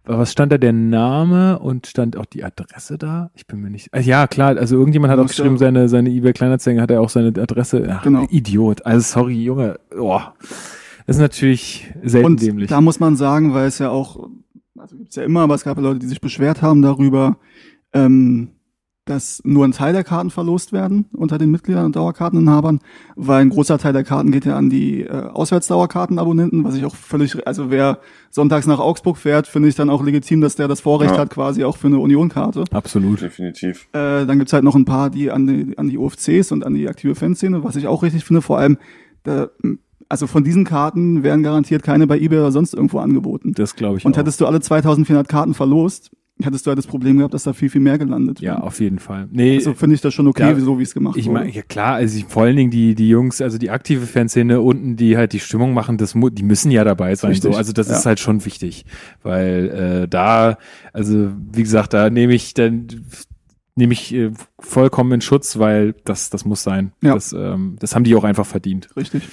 was 0.05 0.31
stand 0.31 0.51
da 0.51 0.57
der 0.57 0.73
Name 0.73 1.59
und 1.59 1.87
stand 1.87 2.17
auch 2.17 2.25
die 2.25 2.43
Adresse 2.43 2.97
da? 2.97 3.31
Ich 3.35 3.47
bin 3.47 3.61
mir 3.61 3.69
nicht. 3.69 3.93
Also 3.93 4.09
ja, 4.09 4.27
klar, 4.27 4.57
also 4.57 4.77
irgendjemand 4.77 5.11
hat 5.11 5.19
auch 5.19 5.27
geschrieben, 5.27 5.57
seine, 5.57 5.87
seine 5.87 6.09
eBay 6.09 6.33
Kleinanzeigen 6.33 6.81
hat 6.81 6.91
er 6.91 7.01
auch 7.01 7.09
seine 7.09 7.27
Adresse. 7.27 7.87
Ach, 7.89 8.03
genau. 8.03 8.25
Idiot. 8.29 8.85
Also 8.85 8.99
sorry, 9.01 9.43
Junge. 9.43 9.79
Oh. 9.97 10.19
Das 11.05 11.17
ist 11.17 11.21
natürlich 11.21 11.93
selten 12.03 12.25
und 12.25 12.41
dämlich. 12.41 12.69
Da 12.69 12.81
muss 12.81 12.99
man 12.99 13.15
sagen, 13.15 13.53
weil 13.53 13.67
es 13.67 13.79
ja 13.79 13.89
auch, 13.89 14.29
also 14.77 14.97
gibt's 14.97 15.15
ja 15.15 15.23
immer, 15.23 15.41
aber 15.41 15.55
es 15.55 15.63
gab 15.63 15.77
ja 15.77 15.83
Leute, 15.83 15.99
die 15.99 16.07
sich 16.07 16.21
beschwert 16.21 16.61
haben 16.61 16.81
darüber, 16.81 17.37
ähm, 17.93 18.49
dass 19.05 19.41
nur 19.43 19.65
ein 19.65 19.73
Teil 19.73 19.91
der 19.91 20.03
Karten 20.03 20.29
verlost 20.29 20.71
werden 20.71 21.05
unter 21.11 21.37
den 21.37 21.51
Mitgliedern 21.51 21.85
und 21.85 21.95
Dauerkarteninhabern, 21.95 22.79
weil 23.15 23.41
ein 23.41 23.49
großer 23.49 23.77
Teil 23.77 23.91
der 23.91 24.05
Karten 24.05 24.31
geht 24.31 24.45
ja 24.45 24.55
an 24.55 24.69
die 24.69 25.01
äh, 25.01 25.09
Auswärtsdauerkartenabonnenten, 25.09 26.63
was 26.63 26.75
ich 26.75 26.85
auch 26.85 26.95
völlig, 26.95 27.45
also 27.45 27.69
wer 27.69 27.99
sonntags 28.29 28.65
nach 28.65 28.79
Augsburg 28.79 29.17
fährt, 29.17 29.47
finde 29.47 29.67
ich 29.67 29.75
dann 29.75 29.89
auch 29.89 30.03
legitim, 30.03 30.39
dass 30.39 30.55
der 30.55 30.69
das 30.69 30.79
Vorrecht 30.79 31.15
ja. 31.15 31.19
hat 31.19 31.31
quasi 31.31 31.65
auch 31.65 31.75
für 31.75 31.87
eine 31.87 31.99
Unionkarte. 31.99 32.63
Absolut. 32.71 33.21
Definitiv. 33.21 33.87
Äh, 33.91 34.25
dann 34.25 34.39
gibt's 34.39 34.53
halt 34.53 34.63
noch 34.63 34.75
ein 34.75 34.85
paar, 34.85 35.09
die 35.09 35.31
an 35.31 35.47
die, 35.47 35.77
an 35.77 35.89
die 35.89 35.97
UFCs 35.97 36.53
und 36.53 36.65
an 36.65 36.73
die 36.73 36.87
aktive 36.87 37.15
Fanszene, 37.15 37.63
was 37.63 37.75
ich 37.75 37.87
auch 37.87 38.03
richtig 38.03 38.23
finde, 38.23 38.41
vor 38.41 38.57
allem 38.57 38.77
da, 39.23 39.49
also 40.07 40.27
von 40.27 40.43
diesen 40.43 40.63
Karten 40.63 41.23
werden 41.23 41.43
garantiert 41.43 41.83
keine 41.83 42.07
bei 42.07 42.19
eBay 42.19 42.39
oder 42.39 42.51
sonst 42.51 42.73
irgendwo 42.73 42.99
angeboten. 42.99 43.53
Das 43.53 43.75
glaube 43.75 43.97
ich 43.97 44.05
Und 44.05 44.13
auch. 44.13 44.19
hättest 44.19 44.39
du 44.39 44.45
alle 44.45 44.61
2400 44.61 45.27
Karten 45.27 45.53
verlost, 45.53 46.11
hättest 46.41 46.65
du 46.65 46.71
ja 46.71 46.75
das 46.75 46.87
Problem 46.87 47.17
gehabt, 47.17 47.33
dass 47.33 47.43
da 47.43 47.53
viel, 47.53 47.69
viel 47.69 47.81
mehr 47.81 47.97
gelandet 47.97 48.41
Ja, 48.41 48.57
auf 48.59 48.79
jeden 48.79 48.99
Fall. 48.99 49.27
Nee, 49.31 49.55
also 49.57 49.73
finde 49.73 49.95
ich 49.95 50.01
das 50.01 50.13
schon 50.13 50.27
okay, 50.27 50.51
ja, 50.51 50.59
so 50.59 50.79
wie 50.79 50.83
es 50.83 50.93
gemacht 50.93 51.17
ich 51.17 51.29
mein, 51.29 51.49
Ja 51.49 51.61
klar, 51.61 51.95
also 51.95 52.17
ich, 52.17 52.25
vor 52.25 52.43
allen 52.43 52.55
Dingen 52.55 52.71
die, 52.71 52.95
die 52.95 53.09
Jungs, 53.09 53.41
also 53.41 53.57
die 53.57 53.69
aktive 53.69 54.05
Fanszene 54.05 54.61
unten, 54.61 54.95
die 54.95 55.17
halt 55.17 55.33
die 55.33 55.39
Stimmung 55.39 55.73
machen, 55.73 55.97
das, 55.97 56.13
die 56.13 56.43
müssen 56.43 56.71
ja 56.71 56.83
dabei 56.83 57.15
sein. 57.15 57.31
Richtig, 57.31 57.53
so. 57.53 57.57
Also 57.57 57.73
das 57.73 57.89
ja. 57.89 57.97
ist 57.97 58.05
halt 58.05 58.19
schon 58.19 58.45
wichtig. 58.45 58.85
Weil 59.21 60.03
äh, 60.03 60.07
da, 60.07 60.57
also 60.91 61.31
wie 61.51 61.63
gesagt, 61.63 61.93
da 61.93 62.09
nehme 62.09 62.33
ich 62.33 62.53
dann 62.53 62.87
nehme 63.75 63.93
ich 63.93 64.13
äh, 64.13 64.31
vollkommen 64.59 65.13
in 65.13 65.21
Schutz, 65.21 65.57
weil 65.57 65.93
das, 66.05 66.29
das 66.29 66.45
muss 66.45 66.63
sein. 66.63 66.93
Ja. 67.01 67.15
Das, 67.15 67.33
ähm, 67.33 67.75
das 67.79 67.95
haben 67.95 68.03
die 68.03 68.15
auch 68.15 68.23
einfach 68.23 68.45
verdient. 68.45 68.95
Richtig. 68.95 69.23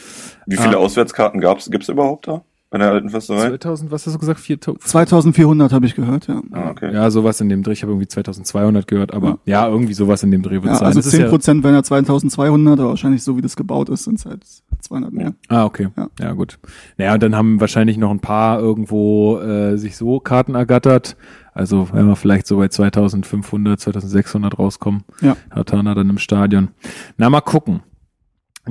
Wie 0.47 0.57
viele 0.57 0.77
ah. 0.77 0.81
Auswärtskarten 0.81 1.41
gab's, 1.41 1.71
gibt's 1.71 1.89
überhaupt 1.89 2.29
da? 2.29 2.43
Bei 2.71 2.79
der 2.79 2.93
alten 2.93 3.11
Försterei? 3.11 3.49
2000, 3.49 3.91
was 3.91 4.07
hast 4.07 4.15
du 4.15 4.19
gesagt? 4.21 4.39
4000? 4.39 4.81
2400 4.81 5.73
habe 5.73 5.87
ich 5.87 5.97
gehört, 5.97 6.29
ja. 6.29 6.41
Ah, 6.53 6.71
okay. 6.71 6.95
Ja, 6.95 7.11
sowas 7.11 7.41
in 7.41 7.49
dem 7.49 7.65
Dreh. 7.65 7.73
Ich 7.73 7.83
habe 7.83 7.91
irgendwie 7.91 8.07
2200 8.07 8.87
gehört, 8.87 9.13
aber 9.13 9.41
ja, 9.45 9.65
ja 9.65 9.69
irgendwie 9.69 9.93
sowas 9.93 10.23
in 10.23 10.31
dem 10.31 10.43
Dreh 10.43 10.63
wird 10.63 10.67
ja, 10.67 10.75
sein. 10.77 10.87
Also 10.87 11.01
10 11.01 11.29
Prozent 11.31 11.59
ja 11.59 11.65
wären 11.65 11.75
ja 11.75 11.83
2200, 11.83 12.79
aber 12.79 12.91
wahrscheinlich 12.91 13.25
so 13.25 13.37
wie 13.37 13.41
das 13.41 13.57
gebaut 13.57 13.89
ist, 13.89 14.05
sind 14.05 14.21
es 14.21 14.25
halt 14.25 14.45
200 14.83 15.13
mehr. 15.13 15.35
Ah, 15.49 15.65
okay. 15.65 15.89
Ja. 15.97 16.09
ja, 16.21 16.33
gut. 16.33 16.61
Naja, 16.97 17.15
und 17.15 17.23
dann 17.25 17.35
haben 17.35 17.61
wahrscheinlich 17.61 17.99
noch 17.99 18.13
ein 18.13 18.21
paar 18.21 18.61
irgendwo 18.61 19.41
äh, 19.41 19.77
sich 19.77 19.97
so 19.97 20.21
Karten 20.21 20.55
ergattert. 20.55 21.17
Also 21.53 21.89
wenn 21.93 22.07
wir 22.07 22.15
vielleicht 22.15 22.47
so 22.47 22.59
bei 22.59 22.69
2500, 22.69 23.81
2600 23.81 24.57
rauskommen, 24.57 25.03
ja. 25.21 25.37
hat 25.51 25.71
Tana 25.71 25.95
dann 25.95 26.09
im 26.09 26.19
Stadion. 26.19 26.69
Na, 27.17 27.31
mal 27.31 27.41
gucken. 27.41 27.83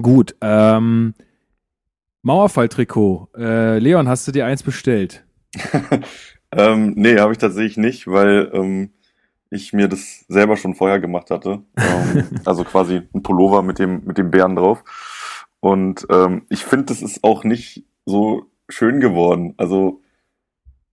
Gut, 0.02 0.36
ähm, 0.40 1.14
Mauerfalltrikot. 2.22 3.30
Äh, 3.38 3.80
Leon, 3.80 4.08
hast 4.08 4.28
du 4.28 4.32
dir 4.32 4.46
eins 4.46 4.64
bestellt? 4.64 5.26
ähm, 6.52 6.94
nee, 6.96 7.18
habe 7.18 7.32
ich 7.32 7.38
tatsächlich 7.38 7.78
nicht, 7.78 8.08
weil 8.08 8.52
ähm, 8.54 8.92
ich 9.50 9.74
mir 9.74 9.88
das 9.88 10.26
selber 10.28 10.58
schon 10.58 10.76
vorher 10.76 11.00
gemacht 11.00 11.32
hatte. 11.32 11.64
Ähm, 11.78 12.28
also 12.46 12.64
quasi 12.64 13.02
ein 13.14 13.24
Pullover 13.24 13.62
mit 13.64 13.80
dem, 13.80 14.04
mit 14.06 14.18
dem 14.18 14.32
Bären 14.32 14.56
drauf. 14.56 14.84
Und 15.60 16.06
ähm, 16.10 16.44
ich 16.50 16.66
finde, 16.66 16.86
das 16.86 17.02
ist 17.02 17.24
auch 17.24 17.44
nicht 17.44 17.86
so 18.06 18.46
schön 18.68 19.00
geworden. 19.00 19.54
Also 19.58 20.02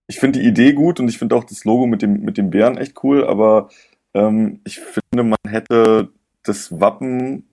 ich 0.07 0.19
finde 0.19 0.39
die 0.39 0.47
Idee 0.47 0.73
gut 0.73 0.99
und 0.99 1.09
ich 1.09 1.17
finde 1.17 1.35
auch 1.35 1.43
das 1.43 1.65
Logo 1.65 1.85
mit 1.85 2.01
dem, 2.01 2.21
mit 2.21 2.37
dem 2.37 2.49
Bären 2.49 2.77
echt 2.77 3.03
cool, 3.03 3.25
aber 3.25 3.69
ähm, 4.13 4.61
ich 4.63 4.79
finde, 4.79 5.23
man 5.23 5.37
hätte 5.47 6.09
das 6.43 6.79
Wappen 6.79 7.47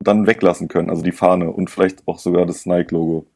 dann 0.00 0.26
weglassen 0.26 0.68
können, 0.68 0.90
also 0.90 1.02
die 1.02 1.12
Fahne 1.12 1.50
und 1.50 1.70
vielleicht 1.70 2.06
auch 2.06 2.18
sogar 2.18 2.46
das 2.46 2.66
Nike-Logo. 2.66 3.26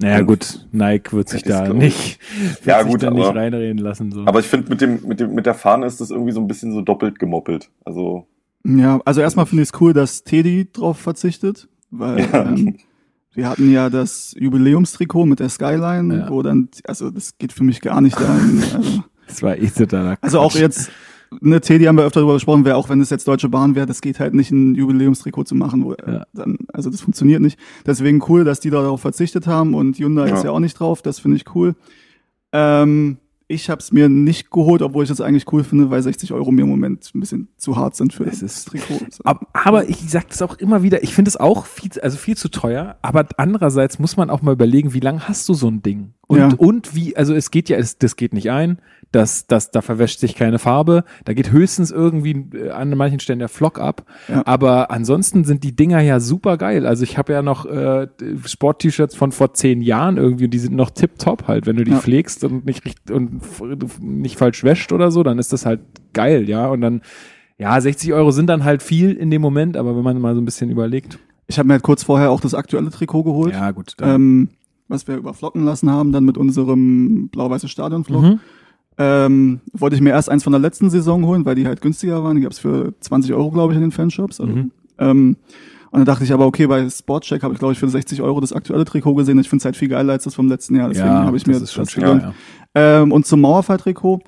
Naja 0.00 0.22
gut, 0.22 0.66
Nike 0.72 1.12
wird 1.12 1.28
sich 1.28 1.44
da 1.44 1.68
nicht, 1.68 2.18
wird 2.40 2.66
ja, 2.66 2.82
sich 2.82 2.90
gut, 2.90 3.02
da 3.02 3.08
aber, 3.08 3.16
nicht 3.16 3.34
reinreden 3.34 3.78
lassen. 3.78 4.10
So. 4.10 4.24
Aber 4.26 4.40
ich 4.40 4.46
finde, 4.46 4.68
mit 4.68 4.80
dem, 4.80 5.06
mit 5.06 5.20
dem, 5.20 5.34
mit 5.34 5.46
der 5.46 5.54
Fahne 5.54 5.86
ist 5.86 6.00
das 6.00 6.10
irgendwie 6.10 6.32
so 6.32 6.40
ein 6.40 6.48
bisschen 6.48 6.72
so 6.72 6.80
doppelt 6.80 7.18
gemoppelt. 7.18 7.70
Also. 7.84 8.26
Ja, 8.66 9.00
also 9.04 9.20
erstmal 9.20 9.46
finde 9.46 9.62
ich 9.62 9.70
es 9.72 9.80
cool, 9.80 9.92
dass 9.92 10.24
Teddy 10.24 10.68
drauf 10.72 10.98
verzichtet, 10.98 11.68
weil 11.90 12.20
ja. 12.20 12.42
ähm, 12.42 12.76
wir 13.34 13.48
hatten 13.48 13.70
ja 13.70 13.88
das 13.88 14.34
Jubiläumstrikot 14.38 15.26
mit 15.26 15.40
der 15.40 15.48
Skyline, 15.48 16.16
ja. 16.16 16.30
wo 16.30 16.42
dann, 16.42 16.68
also 16.84 17.10
das 17.10 17.38
geht 17.38 17.52
für 17.52 17.64
mich 17.64 17.80
gar 17.80 18.00
nicht 18.00 18.18
da. 18.18 18.38
Also, 19.26 19.40
das 19.40 19.42
war 19.42 19.56
eh 19.56 19.68
totaler 19.68 20.18
Also 20.20 20.38
auch 20.38 20.54
jetzt, 20.54 20.90
ne, 21.40 21.60
Teddy 21.60 21.84
haben 21.84 21.96
wir 21.96 22.04
öfter 22.04 22.20
darüber 22.20 22.34
gesprochen, 22.34 22.64
wäre 22.64 22.76
auch 22.76 22.88
wenn 22.88 23.00
es 23.00 23.10
jetzt 23.10 23.28
Deutsche 23.28 23.48
Bahn 23.48 23.74
wäre, 23.74 23.86
das 23.86 24.00
geht 24.00 24.20
halt 24.20 24.34
nicht 24.34 24.50
ein 24.50 24.74
Jubiläumstrikot 24.74 25.44
zu 25.44 25.54
machen, 25.54 25.84
wo 25.84 25.92
ja. 25.94 26.24
dann, 26.32 26.58
also 26.72 26.90
das 26.90 27.00
funktioniert 27.00 27.40
nicht. 27.40 27.58
Deswegen 27.86 28.22
cool, 28.28 28.44
dass 28.44 28.60
die 28.60 28.70
da 28.70 28.82
darauf 28.82 29.00
verzichtet 29.00 29.46
haben 29.46 29.74
und 29.74 29.98
Hyundai 29.98 30.28
ja. 30.28 30.34
ist 30.34 30.44
ja 30.44 30.50
auch 30.50 30.60
nicht 30.60 30.78
drauf, 30.78 31.02
das 31.02 31.18
finde 31.18 31.36
ich 31.36 31.54
cool. 31.54 31.74
Ähm, 32.52 33.18
ich 33.46 33.68
habe 33.68 33.80
es 33.80 33.92
mir 33.92 34.08
nicht 34.08 34.50
geholt, 34.50 34.80
obwohl 34.80 35.02
ich 35.02 35.08
das 35.08 35.20
eigentlich 35.20 35.52
cool 35.52 35.64
finde, 35.64 35.90
weil 35.90 36.02
60 36.02 36.32
Euro 36.32 36.50
mir 36.50 36.62
im 36.62 36.68
Moment 36.68 37.10
ein 37.14 37.20
bisschen 37.20 37.48
zu 37.58 37.76
hart 37.76 37.94
sind 37.94 38.14
für 38.14 38.24
das 38.24 38.64
Trikot. 38.64 39.00
Aber, 39.52 39.88
ich 39.88 39.98
sage 40.10 40.26
das 40.30 40.40
auch 40.40 40.56
immer 40.56 40.82
wieder, 40.82 41.02
ich 41.02 41.14
finde 41.14 41.28
es 41.28 41.36
auch 41.36 41.66
viel, 41.66 41.90
also 42.00 42.16
viel 42.16 42.36
zu 42.36 42.48
teuer, 42.48 42.96
aber 43.02 43.26
andererseits 43.36 43.98
muss 43.98 44.16
man 44.16 44.30
auch 44.30 44.40
mal 44.40 44.52
überlegen, 44.52 44.94
wie 44.94 45.00
lange 45.00 45.28
hast 45.28 45.48
du 45.48 45.54
so 45.54 45.68
ein 45.68 45.82
Ding? 45.82 46.14
Und 46.26 46.34
Und, 46.34 46.38
Ja. 46.38 46.48
und 46.56 46.94
wie, 46.94 47.16
also 47.16 47.34
es 47.34 47.50
geht 47.50 47.68
ja, 47.68 47.76
es, 47.76 47.98
das 47.98 48.16
geht 48.16 48.32
nicht 48.32 48.50
ein, 48.50 48.78
das, 49.14 49.46
das, 49.46 49.70
da 49.70 49.80
verwäscht 49.82 50.18
sich 50.20 50.34
keine 50.34 50.58
Farbe, 50.58 51.04
da 51.24 51.32
geht 51.34 51.52
höchstens 51.52 51.90
irgendwie 51.90 52.46
äh, 52.56 52.70
an 52.70 52.90
manchen 52.96 53.20
Stellen 53.20 53.38
der 53.38 53.48
Flock 53.48 53.78
ab, 53.78 54.04
Ja. 54.28 54.42
aber 54.46 54.90
ansonsten 54.90 55.44
sind 55.44 55.62
die 55.64 55.74
Dinger 55.76 56.00
ja 56.00 56.20
super 56.20 56.56
geil. 56.56 56.86
Also 56.86 57.04
ich 57.04 57.16
habe 57.18 57.32
ja 57.32 57.42
noch 57.42 57.66
äh, 57.66 58.08
Sport-T-Shirts 58.44 59.14
von 59.14 59.32
vor 59.32 59.54
zehn 59.54 59.80
Jahren 59.80 60.16
irgendwie, 60.16 60.44
und 60.46 60.50
die 60.50 60.58
sind 60.58 60.74
noch 60.74 60.90
tipptopp 60.90 61.46
halt, 61.48 61.66
wenn 61.66 61.76
du 61.76 61.84
die 61.84 61.92
Ja. 61.92 61.98
pflegst 61.98 62.44
und 62.44 62.66
nicht 62.66 62.82
und 63.10 63.40
nicht 64.00 64.36
falsch 64.38 64.64
wäscht 64.64 64.92
oder 64.92 65.10
so, 65.10 65.22
dann 65.22 65.38
ist 65.38 65.52
das 65.52 65.66
halt 65.66 65.80
geil, 66.12 66.48
ja. 66.48 66.66
Und 66.68 66.80
dann, 66.80 67.02
ja, 67.58 67.80
60 67.80 68.12
Euro 68.12 68.30
sind 68.32 68.48
dann 68.48 68.64
halt 68.64 68.82
viel 68.82 69.12
in 69.12 69.30
dem 69.30 69.42
Moment, 69.42 69.76
aber 69.76 69.96
wenn 69.96 70.02
man 70.02 70.20
mal 70.20 70.34
so 70.34 70.40
ein 70.40 70.44
bisschen 70.44 70.70
überlegt. 70.70 71.18
Ich 71.46 71.58
habe 71.58 71.66
mir 71.68 71.74
halt 71.74 71.82
kurz 71.82 72.02
vorher 72.02 72.30
auch 72.30 72.40
das 72.40 72.54
aktuelle 72.54 72.90
Trikot 72.90 73.22
geholt, 73.22 73.52
Ja, 73.52 73.70
gut. 73.70 73.94
ähm, 74.00 74.48
was 74.88 75.06
wir 75.08 75.16
überflocken 75.16 75.64
lassen 75.64 75.90
haben, 75.90 76.12
dann 76.12 76.24
mit 76.24 76.36
unserem 76.38 77.28
blau-weißen 77.28 77.68
Stadionflock. 77.68 78.22
Mhm. 78.22 78.40
Ähm, 78.96 79.60
wollte 79.72 79.96
ich 79.96 80.02
mir 80.02 80.10
erst 80.10 80.30
eins 80.30 80.44
von 80.44 80.52
der 80.52 80.60
letzten 80.60 80.88
Saison 80.90 81.24
holen, 81.26 81.44
weil 81.44 81.56
die 81.56 81.66
halt 81.66 81.80
günstiger 81.80 82.22
waren. 82.22 82.36
Die 82.36 82.42
gab's 82.42 82.58
für 82.60 82.94
20 83.00 83.32
Euro, 83.34 83.50
glaube 83.50 83.72
ich, 83.72 83.76
in 83.76 83.82
den 83.82 83.90
Fanshops. 83.90 84.40
Also, 84.40 84.52
Mhm. 84.52 84.70
ähm, 84.98 85.36
und 85.90 85.98
dann 86.00 86.04
dachte 86.06 86.24
ich 86.24 86.32
aber, 86.32 86.46
okay, 86.46 86.66
bei 86.66 86.88
Sportcheck 86.90 87.42
habe 87.42 87.54
ich, 87.54 87.58
glaube 87.60 87.72
ich, 87.72 87.78
für 87.78 87.88
60 87.88 88.20
Euro 88.22 88.40
das 88.40 88.52
aktuelle 88.52 88.84
Trikot 88.84 89.14
gesehen. 89.14 89.38
Ich 89.38 89.48
finde 89.48 89.62
es 89.62 89.64
halt 89.64 89.76
viel 89.76 89.88
geiler 89.88 90.12
als 90.12 90.24
das 90.24 90.34
vom 90.34 90.48
letzten 90.48 90.74
Jahr. 90.76 90.88
Deswegen 90.88 91.08
habe 91.08 91.36
ich 91.36 91.46
mir 91.46 91.58
das 91.58 91.72
schon 91.72 91.84
das 91.84 91.92
schick, 91.92 92.02
gegönnt. 92.04 92.22
ja. 92.22 92.32
Ähm, 92.74 93.12
und 93.12 93.26
zum 93.26 93.40
Mauerfall-Trikot. 93.40 94.20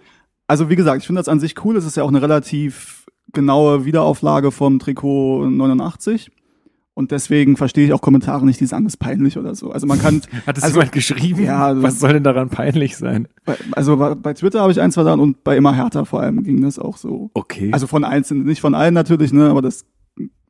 Also 0.49 0.70
wie 0.70 0.76
gesagt, 0.76 1.00
ich 1.00 1.06
finde 1.08 1.18
das 1.20 1.28
an 1.28 1.40
sich 1.40 1.54
cool. 1.64 1.76
Es 1.76 1.85
ist 1.85 1.96
ja 1.96 2.04
auch 2.04 2.08
eine 2.08 2.23
relativ 2.23 3.04
genaue 3.32 3.85
Wiederauflage 3.85 4.52
vom 4.52 4.78
Trikot 4.78 5.49
89. 5.50 6.30
Und 6.98 7.10
deswegen 7.10 7.58
verstehe 7.58 7.84
ich 7.84 7.92
auch 7.92 8.00
Kommentare 8.00 8.46
nicht, 8.46 8.58
die 8.58 8.64
sagen, 8.64 8.84
das 8.84 8.94
ist 8.94 8.96
peinlich 8.96 9.36
oder 9.36 9.54
so. 9.54 9.70
Also 9.70 9.86
man 9.86 10.00
kann, 10.00 10.22
Hat 10.46 10.56
es 10.56 10.64
Also- 10.64 10.76
jemand 10.76 10.92
geschrieben? 10.92 11.42
Ja, 11.44 11.66
also- 11.66 11.82
Was 11.82 12.00
soll 12.00 12.14
denn 12.14 12.24
daran 12.24 12.48
peinlich 12.48 12.96
sein? 12.96 13.28
bei, 13.44 13.54
also 13.72 13.98
bei, 13.98 14.14
bei 14.14 14.32
Twitter 14.32 14.60
habe 14.62 14.72
ich 14.72 14.80
ein, 14.80 14.90
zwei 14.90 15.02
und 15.12 15.44
bei 15.44 15.58
immer 15.58 15.74
härter 15.74 16.06
vor 16.06 16.20
allem 16.22 16.42
ging 16.42 16.62
das 16.62 16.78
auch 16.78 16.96
so. 16.96 17.30
Okay. 17.34 17.68
Also 17.70 17.86
von 17.86 18.02
einzelnen, 18.02 18.44
nicht 18.46 18.62
von 18.62 18.74
allen 18.74 18.94
natürlich, 18.94 19.30
ne, 19.34 19.50
aber 19.50 19.60
das, 19.60 19.84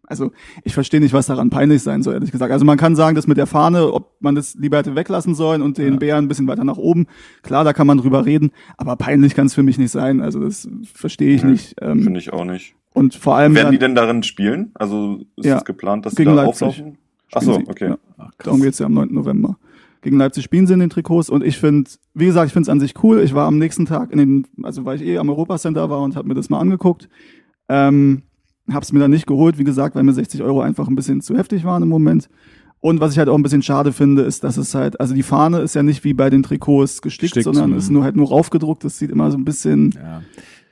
also 0.06 0.32
ich 0.64 0.75
verstehe 0.75 1.00
nicht, 1.00 1.12
was 1.12 1.26
daran 1.26 1.50
peinlich 1.50 1.82
sein 1.82 2.02
soll, 2.02 2.14
ehrlich 2.14 2.32
gesagt. 2.32 2.52
Also 2.52 2.64
man 2.64 2.76
kann 2.78 2.96
sagen, 2.96 3.14
das 3.16 3.26
mit 3.26 3.36
der 3.36 3.46
Fahne, 3.46 3.92
ob 3.92 4.12
man 4.20 4.34
das 4.34 4.54
lieber 4.54 4.78
hätte 4.78 4.94
weglassen 4.94 5.34
sollen 5.34 5.62
und 5.62 5.78
den 5.78 5.94
Ja. 5.94 5.98
Bären 5.98 6.25
ein 6.25 6.28
bisschen 6.28 6.46
weiter 6.48 6.64
nach 6.64 6.76
oben, 6.76 7.06
klar, 7.42 7.64
da 7.64 7.72
kann 7.72 7.86
man 7.86 7.98
drüber 7.98 8.25
reden, 8.26 8.50
aber 8.76 8.96
peinlich 8.96 9.34
kann 9.34 9.46
es 9.46 9.54
für 9.54 9.62
mich 9.62 9.78
nicht 9.78 9.90
sein. 9.90 10.20
Also 10.20 10.40
das 10.40 10.68
verstehe 10.94 11.34
ich 11.34 11.42
Nee, 11.44 11.50
nicht. 11.52 11.75
Ähm, 11.80 12.02
Finde 12.02 12.20
ich 12.20 12.32
auch 12.32 12.44
nicht. 12.44 12.75
und 12.94 13.14
vor 13.14 13.36
allem 13.36 13.54
Werden 13.54 13.66
dann, 13.66 13.72
die 13.72 13.78
denn 13.78 13.94
darin 13.94 14.22
spielen? 14.22 14.70
Also 14.75 15.20
ist 15.36 15.46
Ja. 15.46 15.56
es 15.58 15.64
geplant, 15.64 16.06
dass 16.06 16.14
Gegen 16.14 16.30
die 16.30 16.36
da 16.36 16.44
Leipzig. 16.44 16.68
auflaufen? 16.68 16.98
Ach 17.34 17.42
so, 17.42 17.52
spielen 17.54 17.66
sie. 17.66 17.70
okay. 17.72 17.88
Ja, 17.90 17.98
Ach, 18.18 18.30
darum 18.38 18.62
geht's 18.62 18.78
ja 18.78 18.86
am 18.86 18.94
9. 18.94 19.12
November. 19.12 19.58
Gegen 20.02 20.18
Leipzig 20.18 20.44
spielen 20.44 20.68
sie 20.68 20.75
in 20.75 20.78
den 20.80 20.90
Trikots 20.90 21.28
und 21.28 21.42
ich 21.42 21.58
finde, 21.58 21.90
wie 22.14 22.26
gesagt, 22.26 22.46
ich 22.46 22.52
finde 22.52 22.62
es 22.62 22.68
an 22.68 22.78
sich 22.78 22.94
cool. 23.02 23.20
Ich 23.22 23.34
war 23.34 23.46
am 23.48 23.58
nächsten 23.58 23.86
Tag 23.86 24.12
in 24.12 24.18
den, 24.18 24.46
also 24.62 24.84
weil 24.84 25.00
ich 25.02 25.08
eh 25.08 25.18
am 25.18 25.28
Europacenter 25.28 25.90
war 25.90 26.00
und 26.02 26.14
habe 26.14 26.28
mir 26.28 26.34
das 26.34 26.48
mal 26.48 26.60
angeguckt. 26.60 27.08
Ähm, 27.68 28.22
hab's 28.73 28.92
mir 28.92 28.99
dann 29.00 29.11
nicht 29.11 29.26
geholt, 29.26 29.58
wie 29.58 29.64
gesagt, 29.64 29.94
weil 29.96 30.02
mir 30.02 30.12
60 30.12 30.42
Euro 30.42 30.61
einfach 30.61 30.88
ein 30.88 30.96
bisschen 30.96 31.20
zu 31.20 31.37
heftig 31.37 31.64
waren 31.64 31.82
im 31.82 31.88
Moment. 31.88 32.28
Und 32.80 33.00
was 33.00 33.12
ich 33.12 33.18
halt 33.18 33.28
auch 33.28 33.37
ein 33.37 33.42
bisschen 33.42 33.62
schade 33.62 33.92
finde, 33.92 34.23
ist, 34.23 34.44
dass 34.44 34.56
es 34.58 34.75
halt, 34.75 35.00
also 35.00 35.14
die 35.14 35.23
Fahne 35.23 35.58
ist 35.61 35.75
ja 35.75 35.82
nicht 35.82 36.04
wie 36.04 36.14
bei 36.14 36.30
den 36.30 36.42
Trikots 36.42 37.00
gestickt, 37.02 37.30
Stickt, 37.32 37.44
sondern 37.44 37.70
mhm. 37.70 37.76
ist 37.78 37.90
nur 37.90 38.04
halt 38.04 38.16
nur 38.16 38.28
raufgedruckt. 38.28 38.85
Das 38.85 38.99
sieht 38.99 39.11
immer 39.11 39.30
so 39.30 39.38
ein 39.38 39.44
bisschen 39.44 39.92
Ja. 39.96 40.23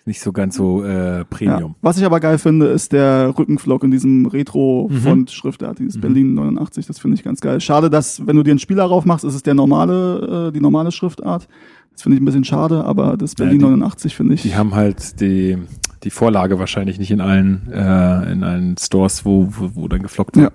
Nicht 0.06 0.20
so 0.20 0.32
ganz 0.32 0.54
so 0.56 0.84
äh, 0.84 1.24
Premium. 1.24 1.70
ja. 1.72 1.76
Was 1.80 1.96
ich 1.96 2.04
aber 2.04 2.20
geil 2.20 2.36
finde, 2.36 2.66
ist 2.66 2.92
der 2.92 3.32
Rückenflock 3.38 3.84
in 3.84 3.90
diesem 3.90 4.26
Retro-Font-Schriftart, 4.26 5.78
dieses 5.78 5.96
Mhm. 5.96 6.00
Berlin 6.00 6.34
89. 6.34 6.86
Das 6.86 6.98
finde 6.98 7.16
ich 7.16 7.24
ganz 7.24 7.40
geil. 7.40 7.60
Schade, 7.60 7.90
dass, 7.90 8.26
wenn 8.26 8.36
du 8.36 8.42
dir 8.42 8.50
einen 8.50 8.58
Spieler 8.58 8.84
raufmachst, 8.84 9.24
ist 9.24 9.34
es 9.34 9.42
der 9.42 9.54
normale, 9.54 10.48
äh, 10.48 10.52
die 10.52 10.60
normale 10.60 10.92
Schriftart. 10.92 11.48
Das 11.92 12.02
finde 12.02 12.16
ich 12.16 12.22
ein 12.22 12.24
bisschen 12.26 12.44
schade, 12.44 12.84
aber 12.84 13.16
das 13.16 13.32
Ja, 13.32 13.44
Berlin 13.44 13.58
die- 13.60 13.64
89 13.64 14.14
finde 14.14 14.34
ich. 14.34 14.42
Die 14.42 14.54
haben 14.54 14.74
halt 14.74 15.20
die, 15.20 15.56
die 16.04 16.10
Vorlage 16.10 16.58
wahrscheinlich 16.58 16.98
nicht 16.98 17.10
in 17.10 17.20
allen, 17.20 17.72
äh, 17.72 18.30
in 18.32 18.44
allen 18.44 18.76
Stores, 18.78 19.24
wo, 19.24 19.48
wo, 19.50 19.70
wo 19.74 19.88
dann 19.88 20.02
geflockt 20.02 20.36
wird. 20.36 20.52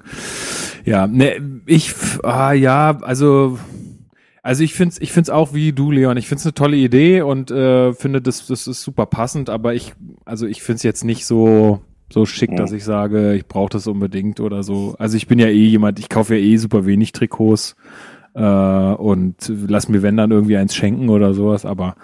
Ja, 0.85 1.07
ne, 1.07 1.41
ich, 1.65 1.93
ah, 2.23 2.53
ja, 2.53 2.97
also, 3.01 3.57
also 4.43 4.63
ich 4.63 4.73
find's, 4.73 4.99
ich 5.01 5.11
find's 5.11 5.29
auch 5.29 5.53
wie 5.53 5.73
du, 5.73 5.91
Leon. 5.91 6.17
Ich 6.17 6.27
find's 6.27 6.45
eine 6.45 6.53
tolle 6.53 6.77
Idee 6.77 7.21
und 7.21 7.51
äh, 7.51 7.93
finde, 7.93 8.21
das, 8.21 8.47
das 8.47 8.67
ist 8.67 8.81
super 8.81 9.05
passend, 9.05 9.49
aber 9.49 9.73
ich, 9.73 9.93
also 10.25 10.45
ich 10.45 10.61
find's 10.61 10.83
jetzt 10.83 11.03
nicht 11.03 11.25
so, 11.25 11.81
so 12.11 12.25
schick, 12.25 12.51
Ja. 12.51 12.57
dass 12.57 12.71
ich 12.71 12.83
sage, 12.83 13.33
ich 13.35 13.45
brauche 13.47 13.69
das 13.69 13.87
unbedingt 13.87 14.39
oder 14.39 14.63
so. 14.63 14.95
Also 14.99 15.17
ich 15.17 15.27
bin 15.27 15.39
ja 15.39 15.47
eh 15.47 15.65
jemand, 15.65 15.99
ich 15.99 16.09
kaufe 16.09 16.35
ja 16.35 16.41
eh 16.41 16.57
super 16.57 16.85
wenig 16.85 17.11
Trikots 17.11 17.75
äh, 18.33 18.41
und 18.43 19.35
lass 19.67 19.89
mir 19.89 20.01
wenn 20.01 20.17
dann 20.17 20.31
irgendwie 20.31 20.57
eins 20.57 20.75
schenken 20.75 21.09
oder 21.09 21.33
sowas, 21.33 21.65
aber 21.65 21.95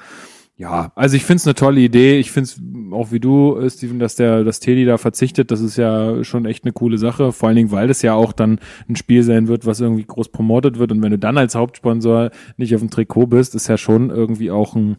ja, 0.58 0.94
also 0.96 1.18
ich 1.18 1.26
find's 1.26 1.46
eine 1.46 1.56
tolle 1.56 1.82
Idee. 1.82 2.18
Ich 2.18 2.32
find's 2.32 2.62
auch 2.92 3.12
wie 3.12 3.20
du, 3.20 3.58
äh, 3.58 3.70
Steven, 3.70 4.00
dass 4.00 4.16
der, 4.16 4.46
dass 4.46 4.62
Teddy 4.62 4.86
da 4.86 4.98
verzichtet, 4.98 5.52
das 5.52 5.60
ist 5.60 5.76
ja 5.76 6.24
schon 6.24 6.46
echt 6.46 6.64
eine 6.64 6.72
coole 6.72 6.98
Sache. 6.98 7.34
Vor 7.34 7.50
allen 7.50 7.58
Dingen, 7.58 7.72
weil 7.72 7.90
das 7.90 8.02
ja 8.02 8.14
auch 8.14 8.32
dann 8.32 8.60
ein 8.88 8.96
Spiel 8.96 9.24
sein 9.24 9.50
wird, 9.50 9.66
was 9.66 9.82
irgendwie 9.82 10.06
groß 10.06 10.30
promotet 10.30 10.80
wird. 10.80 10.94
Und 10.94 11.02
wenn 11.02 11.12
du 11.12 11.20
dann 11.20 11.38
als 11.38 11.56
Hauptsponsor 11.56 12.32
nicht 12.56 12.74
auf 12.74 12.80
dem 12.80 12.90
Trikot 12.90 13.28
bist, 13.28 13.54
ist 13.54 13.68
ja 13.68 13.78
schon 13.78 14.10
irgendwie 14.10 14.50
auch 14.50 14.76
ein, 14.76 14.98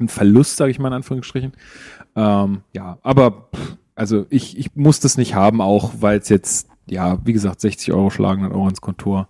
ein 0.00 0.08
Verlust, 0.08 0.56
sage 0.56 0.72
ich 0.72 0.80
mal 0.80 0.88
in 0.88 0.94
Anführungsstrichen. 0.94 1.52
Ähm, 2.16 2.62
ja, 2.72 2.98
aber 3.02 3.48
pff, 3.54 3.76
also 3.94 4.26
ich, 4.28 4.58
ich 4.58 4.74
muss 4.74 4.98
das 4.98 5.16
nicht 5.16 5.36
haben, 5.36 5.60
auch 5.60 5.92
weil 6.00 6.18
es 6.18 6.28
jetzt, 6.28 6.68
ja, 6.88 7.18
wie 7.24 7.32
gesagt, 7.32 7.60
60 7.60 7.92
Euro 7.92 8.10
schlagen 8.10 8.42
dann 8.42 8.52
auch 8.52 8.68
ins 8.68 8.80
Kontor. 8.80 9.28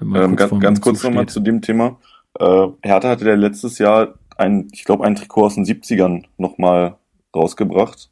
Ähm, 0.00 0.14
kurz 0.14 0.50
ganz, 0.50 0.62
ganz 0.62 0.80
kurz 0.80 1.02
nochmal 1.02 1.26
zu 1.26 1.40
dem 1.40 1.60
Thema. 1.60 1.98
Äh, 2.38 2.68
Hertha 2.82 3.10
hatte 3.10 3.26
ja 3.26 3.34
letztes 3.34 3.78
Jahr 3.78 4.14
ein, 4.38 4.68
ich 4.72 4.84
glaube, 4.84 5.04
ein 5.04 5.14
Trikot 5.14 5.44
aus 5.46 5.54
den 5.56 5.64
70ern 5.64 6.24
nochmal 6.38 6.96
rausgebracht. 7.34 8.10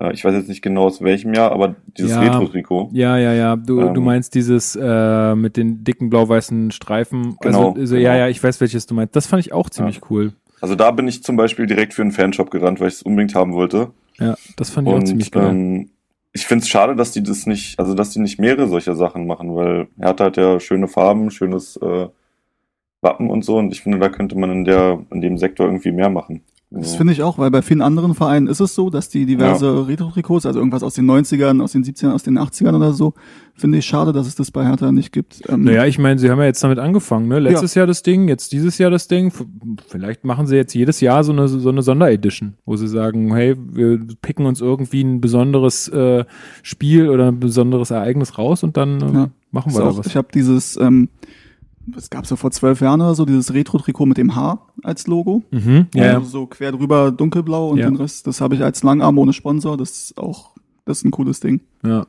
Äh, 0.00 0.12
ich 0.14 0.24
weiß 0.24 0.34
jetzt 0.34 0.48
nicht 0.48 0.62
genau 0.62 0.84
aus 0.86 1.02
welchem 1.02 1.34
Jahr, 1.34 1.52
aber 1.52 1.76
dieses 1.96 2.12
Ja. 2.12 2.20
Retro-Trikot. 2.20 2.90
Ja, 2.92 3.16
ja, 3.18 3.32
ja. 3.32 3.56
Du, 3.56 3.80
Ähm, 3.80 3.94
du 3.94 4.00
meinst 4.00 4.34
dieses 4.34 4.74
äh, 4.76 5.34
mit 5.34 5.56
den 5.56 5.84
dicken 5.84 6.10
blau-weißen 6.10 6.70
Streifen. 6.72 7.36
Genau, 7.40 7.72
also, 7.72 7.86
so, 7.86 7.96
ja, 7.96 8.12
genau. 8.12 8.24
ja, 8.24 8.28
ich 8.28 8.42
weiß, 8.42 8.60
welches 8.60 8.86
du 8.86 8.94
meinst. 8.94 9.14
Das 9.14 9.26
fand 9.26 9.44
ich 9.44 9.52
auch 9.52 9.70
ziemlich 9.70 10.00
cool. 10.10 10.32
Also 10.60 10.74
da 10.76 10.90
bin 10.92 11.08
ich 11.08 11.22
zum 11.22 11.36
Beispiel 11.36 11.66
direkt 11.66 11.92
für 11.92 12.02
einen 12.02 12.12
Fanshop 12.12 12.50
gerannt, 12.50 12.80
weil 12.80 12.88
ich 12.88 12.94
es 12.94 13.02
unbedingt 13.02 13.34
haben 13.34 13.52
wollte. 13.52 13.90
Ja, 14.18 14.36
das 14.56 14.70
fand 14.70 14.86
ich 14.88 14.94
auch 14.94 15.02
ziemlich 15.02 15.34
Und 15.34 15.40
geil. 15.42 15.50
ähm, 15.50 15.90
ich 16.32 16.46
finde 16.46 16.62
es 16.62 16.68
schade, 16.68 16.94
dass 16.96 17.12
die 17.12 17.22
das 17.22 17.46
nicht, 17.46 17.78
also 17.78 17.94
dass 17.94 18.10
die 18.10 18.20
nicht 18.20 18.38
mehrere 18.38 18.68
solcher 18.68 18.94
Sachen 18.94 19.26
machen, 19.26 19.54
weil 19.54 19.88
Hertha 19.98 20.24
hat 20.26 20.36
ja 20.36 20.60
schöne 20.60 20.88
Farben, 20.88 21.30
schönes 21.30 21.76
äh, 21.78 22.08
Wappen 23.02 23.28
und 23.30 23.44
so 23.44 23.58
und 23.58 23.72
ich 23.72 23.82
finde, 23.82 23.98
da 23.98 24.08
könnte 24.08 24.38
man 24.38 24.50
in 24.50 24.64
der, 24.64 25.00
in 25.10 25.20
dem 25.20 25.36
Sektor 25.36 25.66
irgendwie 25.66 25.92
mehr 25.92 26.08
machen. 26.08 26.42
Das 26.70 26.84
Also, 26.84 26.96
finde 26.98 27.12
ich 27.12 27.22
auch, 27.22 27.36
weil 27.36 27.50
bei 27.50 27.60
vielen 27.60 27.82
anderen 27.82 28.14
Vereinen 28.14 28.46
ist 28.46 28.60
es 28.60 28.74
so, 28.74 28.88
dass 28.88 29.10
die 29.10 29.26
diverse 29.26 29.86
Retro-Trikots, 29.88 30.46
also 30.46 30.58
irgendwas 30.58 30.82
aus 30.82 30.94
den 30.94 31.04
90ern, 31.04 31.60
aus 31.62 31.72
den 31.72 31.84
70ern, 31.84 32.12
aus 32.12 32.22
den 32.22 32.38
80ern 32.38 32.74
oder 32.74 32.94
so, 32.94 33.12
finde 33.54 33.76
ich 33.76 33.84
schade, 33.84 34.14
dass 34.14 34.26
es 34.26 34.36
das 34.36 34.50
bei 34.50 34.64
Hertha 34.64 34.90
nicht 34.90 35.12
gibt. 35.12 35.42
Ähm, 35.50 35.64
Naja, 35.64 35.84
ich 35.84 35.98
meine, 35.98 36.18
sie 36.18 36.30
haben 36.30 36.38
ja 36.38 36.46
jetzt 36.46 36.64
damit 36.64 36.78
angefangen, 36.78 37.28
ne? 37.28 37.40
Letztes 37.40 37.74
Jahr 37.74 37.86
das 37.86 38.02
Ding, 38.02 38.26
jetzt 38.26 38.52
dieses 38.52 38.78
Jahr 38.78 38.90
das 38.90 39.06
Ding. 39.06 39.30
Vielleicht 39.86 40.24
machen 40.24 40.46
sie 40.46 40.56
jetzt 40.56 40.72
jedes 40.72 41.02
Jahr 41.02 41.24
so 41.24 41.32
eine, 41.32 41.46
so 41.46 41.68
eine 41.68 41.82
Sonderedition, 41.82 42.54
wo 42.64 42.76
sie 42.76 42.88
sagen, 42.88 43.34
hey, 43.34 43.54
wir 43.58 43.98
picken 44.22 44.46
uns 44.46 44.62
irgendwie 44.62 45.02
ein 45.04 45.20
besonderes 45.20 45.88
äh, 45.88 46.24
Spiel 46.62 47.10
oder 47.10 47.28
ein 47.28 47.38
besonderes 47.38 47.90
Ereignis 47.90 48.38
raus 48.38 48.62
und 48.62 48.78
dann 48.78 49.02
äh, 49.02 49.12
Ja. 49.14 49.30
machen 49.50 49.74
wir 49.74 49.80
da 49.80 49.94
was. 49.98 50.06
ich 50.06 50.16
habe 50.16 50.28
dieses, 50.32 50.78
ähm, 50.78 51.10
das 51.86 52.10
gab's 52.10 52.30
ja 52.30 52.36
vor 52.36 52.50
zwölf 52.50 52.80
Jahren 52.80 53.00
oder 53.00 53.14
so, 53.14 53.24
dieses 53.24 53.52
Retro-Trikot 53.52 54.06
mit 54.06 54.16
dem 54.18 54.34
Haar 54.36 54.68
als 54.82 55.06
Logo. 55.06 55.42
Mhm, 55.50 55.86
ja, 55.94 56.14
Also 56.14 56.26
so 56.26 56.46
quer 56.46 56.72
drüber 56.72 57.10
dunkelblau 57.10 57.70
und 57.70 57.78
Ja. 57.78 57.86
den 57.90 57.96
Rest, 57.96 58.26
das 58.26 58.40
habe 58.40 58.54
ich 58.54 58.62
als 58.62 58.82
Langarm 58.82 59.18
ohne 59.18 59.32
Sponsor. 59.32 59.76
Das 59.76 59.90
ist 59.90 60.18
auch, 60.18 60.52
das 60.84 60.98
ist 60.98 61.04
ein 61.04 61.10
cooles 61.10 61.40
Ding. 61.40 61.60
Ja. 61.84 62.06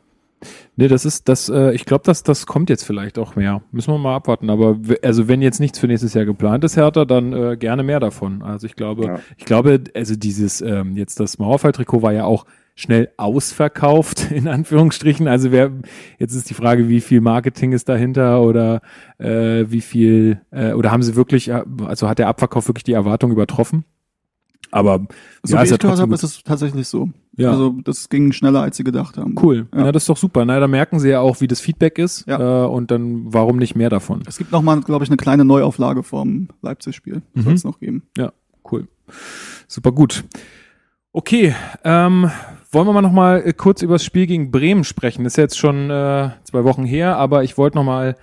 Nee, 0.76 0.90
das 0.90 1.06
ist, 1.06 1.30
das, 1.30 1.48
äh, 1.48 1.72
ich 1.74 1.86
glaube, 1.86 2.04
das, 2.06 2.22
das 2.24 2.46
kommt 2.46 2.70
jetzt 2.70 2.84
vielleicht 2.84 3.18
auch 3.18 3.38
mehr. 3.38 3.62
Müssen 3.72 3.94
wir 3.94 3.98
mal 3.98 4.16
abwarten. 4.16 4.50
Aber 4.50 4.78
also 5.02 5.30
wenn 5.30 5.42
jetzt 5.42 5.62
nichts 5.62 5.80
für 5.80 5.88
nächstes 5.88 6.14
Jahr 6.14 6.26
geplant 6.26 6.66
ist, 6.66 6.76
Hertha, 6.76 7.06
dann 7.06 7.32
äh, 7.32 7.56
gerne 7.58 7.82
mehr 7.84 8.02
davon. 8.02 8.42
Also 8.42 8.68
ich 8.68 8.76
glaube, 8.76 9.06
Ja. 9.06 9.20
ich 9.38 9.46
glaube, 9.46 9.82
also 9.96 10.16
dieses, 10.18 10.60
ähm, 10.60 10.98
jetzt 10.98 11.22
das 11.22 11.40
Mauerfall-Trikot 11.40 12.02
war 12.02 12.12
ja 12.12 12.26
auch 12.26 12.46
schnell 12.76 13.10
ausverkauft, 13.18 14.32
in 14.32 14.48
Anführungsstrichen. 14.48 15.28
Also 15.28 15.52
wer, 15.52 15.72
jetzt 16.20 16.34
ist 16.36 16.50
die 16.50 16.54
Frage, 16.54 16.90
wie 16.90 17.02
viel 17.02 17.22
Marketing 17.22 17.72
ist 17.72 17.90
dahinter 17.90 18.42
oder 18.42 18.82
äh, 19.20 19.66
wie 19.70 19.82
viel, 19.82 20.42
äh, 20.52 20.74
oder 20.74 20.92
haben 20.92 21.04
sie 21.04 21.16
wirklich, 21.16 21.50
äh, 21.50 21.64
also 21.86 22.08
hat 22.08 22.20
der 22.20 22.28
Abverkauf 22.28 22.68
wirklich 22.68 22.84
die 22.84 22.94
Erwartung 22.94 23.32
übertroffen? 23.32 23.86
Aber 24.72 25.06
So 25.44 25.54
ja, 25.56 25.60
wie 25.62 25.66
ist 25.66 25.70
ja 25.70 25.76
ich 25.76 25.82
gehört 25.82 26.00
habe, 26.00 26.14
ist 26.16 26.24
es 26.24 26.42
tatsächlich 26.44 26.88
so. 26.88 27.10
Ja. 27.38 27.52
Also 27.52 27.76
das 27.84 28.10
ging 28.10 28.32
schneller, 28.32 28.62
als 28.62 28.78
sie 28.78 28.84
gedacht 28.84 29.18
haben. 29.18 29.36
Cool. 29.40 29.68
Ja. 29.72 29.86
Ja. 29.86 29.92
das 29.92 30.04
ist 30.04 30.10
doch 30.10 30.18
super. 30.18 30.46
Na, 30.46 30.60
da 30.60 30.68
merken 30.68 31.00
sie 31.00 31.10
ja 31.10 31.20
auch, 31.20 31.42
wie 31.42 31.48
das 31.48 31.60
Feedback 31.60 32.00
ist. 32.00 32.26
Ja. 32.28 32.64
Äh, 32.64 32.68
und 32.68 32.90
dann, 32.90 33.32
warum 33.32 33.58
nicht 33.58 33.76
mehr 33.76 33.92
davon? 33.92 34.24
Es 34.26 34.40
gibt 34.40 34.52
noch 34.52 34.64
mal, 34.64 34.82
glaube 34.82 35.04
ich, 35.04 35.12
eine 35.12 35.18
kleine 35.18 35.46
Neuauflage 35.46 36.02
vom 36.02 36.48
Leipzig-Spiel. 36.64 37.22
Mhm. 37.36 37.42
Soll 37.42 37.54
es 37.54 37.64
noch 37.64 37.80
geben. 37.80 38.02
Cool. 38.72 38.88
Super 39.68 39.92
gut. 39.92 40.24
Okay, 41.12 41.54
ähm, 41.84 42.32
wollen 42.74 42.88
wir 42.88 42.94
mal 42.94 43.02
noch 43.02 43.12
mal 43.12 43.42
äh, 43.46 43.54
kurz 43.54 43.82
über 43.82 43.96
das 43.96 44.06
Spiel 44.06 44.28
gegen 44.28 44.52
Bremen 44.52 44.84
sprechen. 44.84 45.24
Das 45.24 45.34
ist 45.34 45.38
jetzt 45.38 45.58
schon 45.58 45.90
äh, 45.90 46.30
zwei 46.44 46.64
Wochen 46.64 46.86
her, 46.86 47.18
aber 47.18 47.44
ich 47.44 47.58
wollte 47.58 47.78
noch 47.78 47.84
mal 47.84 48.16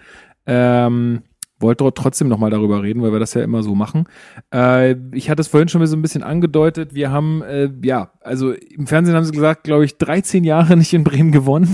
ähm, 0.46 1.22
wollte 1.60 1.92
trotzdem 1.94 2.28
nochmal 2.28 2.50
darüber 2.50 2.82
reden, 2.82 3.02
weil 3.02 3.12
wir 3.12 3.20
das 3.20 3.34
ja 3.34 3.42
immer 3.42 3.62
so 3.62 3.74
machen. 3.74 4.06
Äh, 4.52 4.96
ich 5.12 5.28
hatte 5.28 5.42
es 5.42 5.48
vorhin 5.48 5.68
schon 5.68 5.80
mal 5.80 5.86
so 5.86 5.96
ein 5.96 6.02
bisschen 6.02 6.22
angedeutet. 6.22 6.94
Wir 6.94 7.10
haben, 7.10 7.42
äh, 7.42 7.70
ja, 7.82 8.12
also 8.20 8.52
im 8.52 8.86
Fernsehen 8.86 9.14
haben 9.14 9.24
sie 9.24 9.32
gesagt, 9.32 9.64
glaube 9.64 9.84
ich, 9.84 9.98
13 9.98 10.42
Jahre 10.42 10.76
nicht 10.76 10.92
in 10.94 11.04
Bremen 11.04 11.32
gewonnen. 11.32 11.68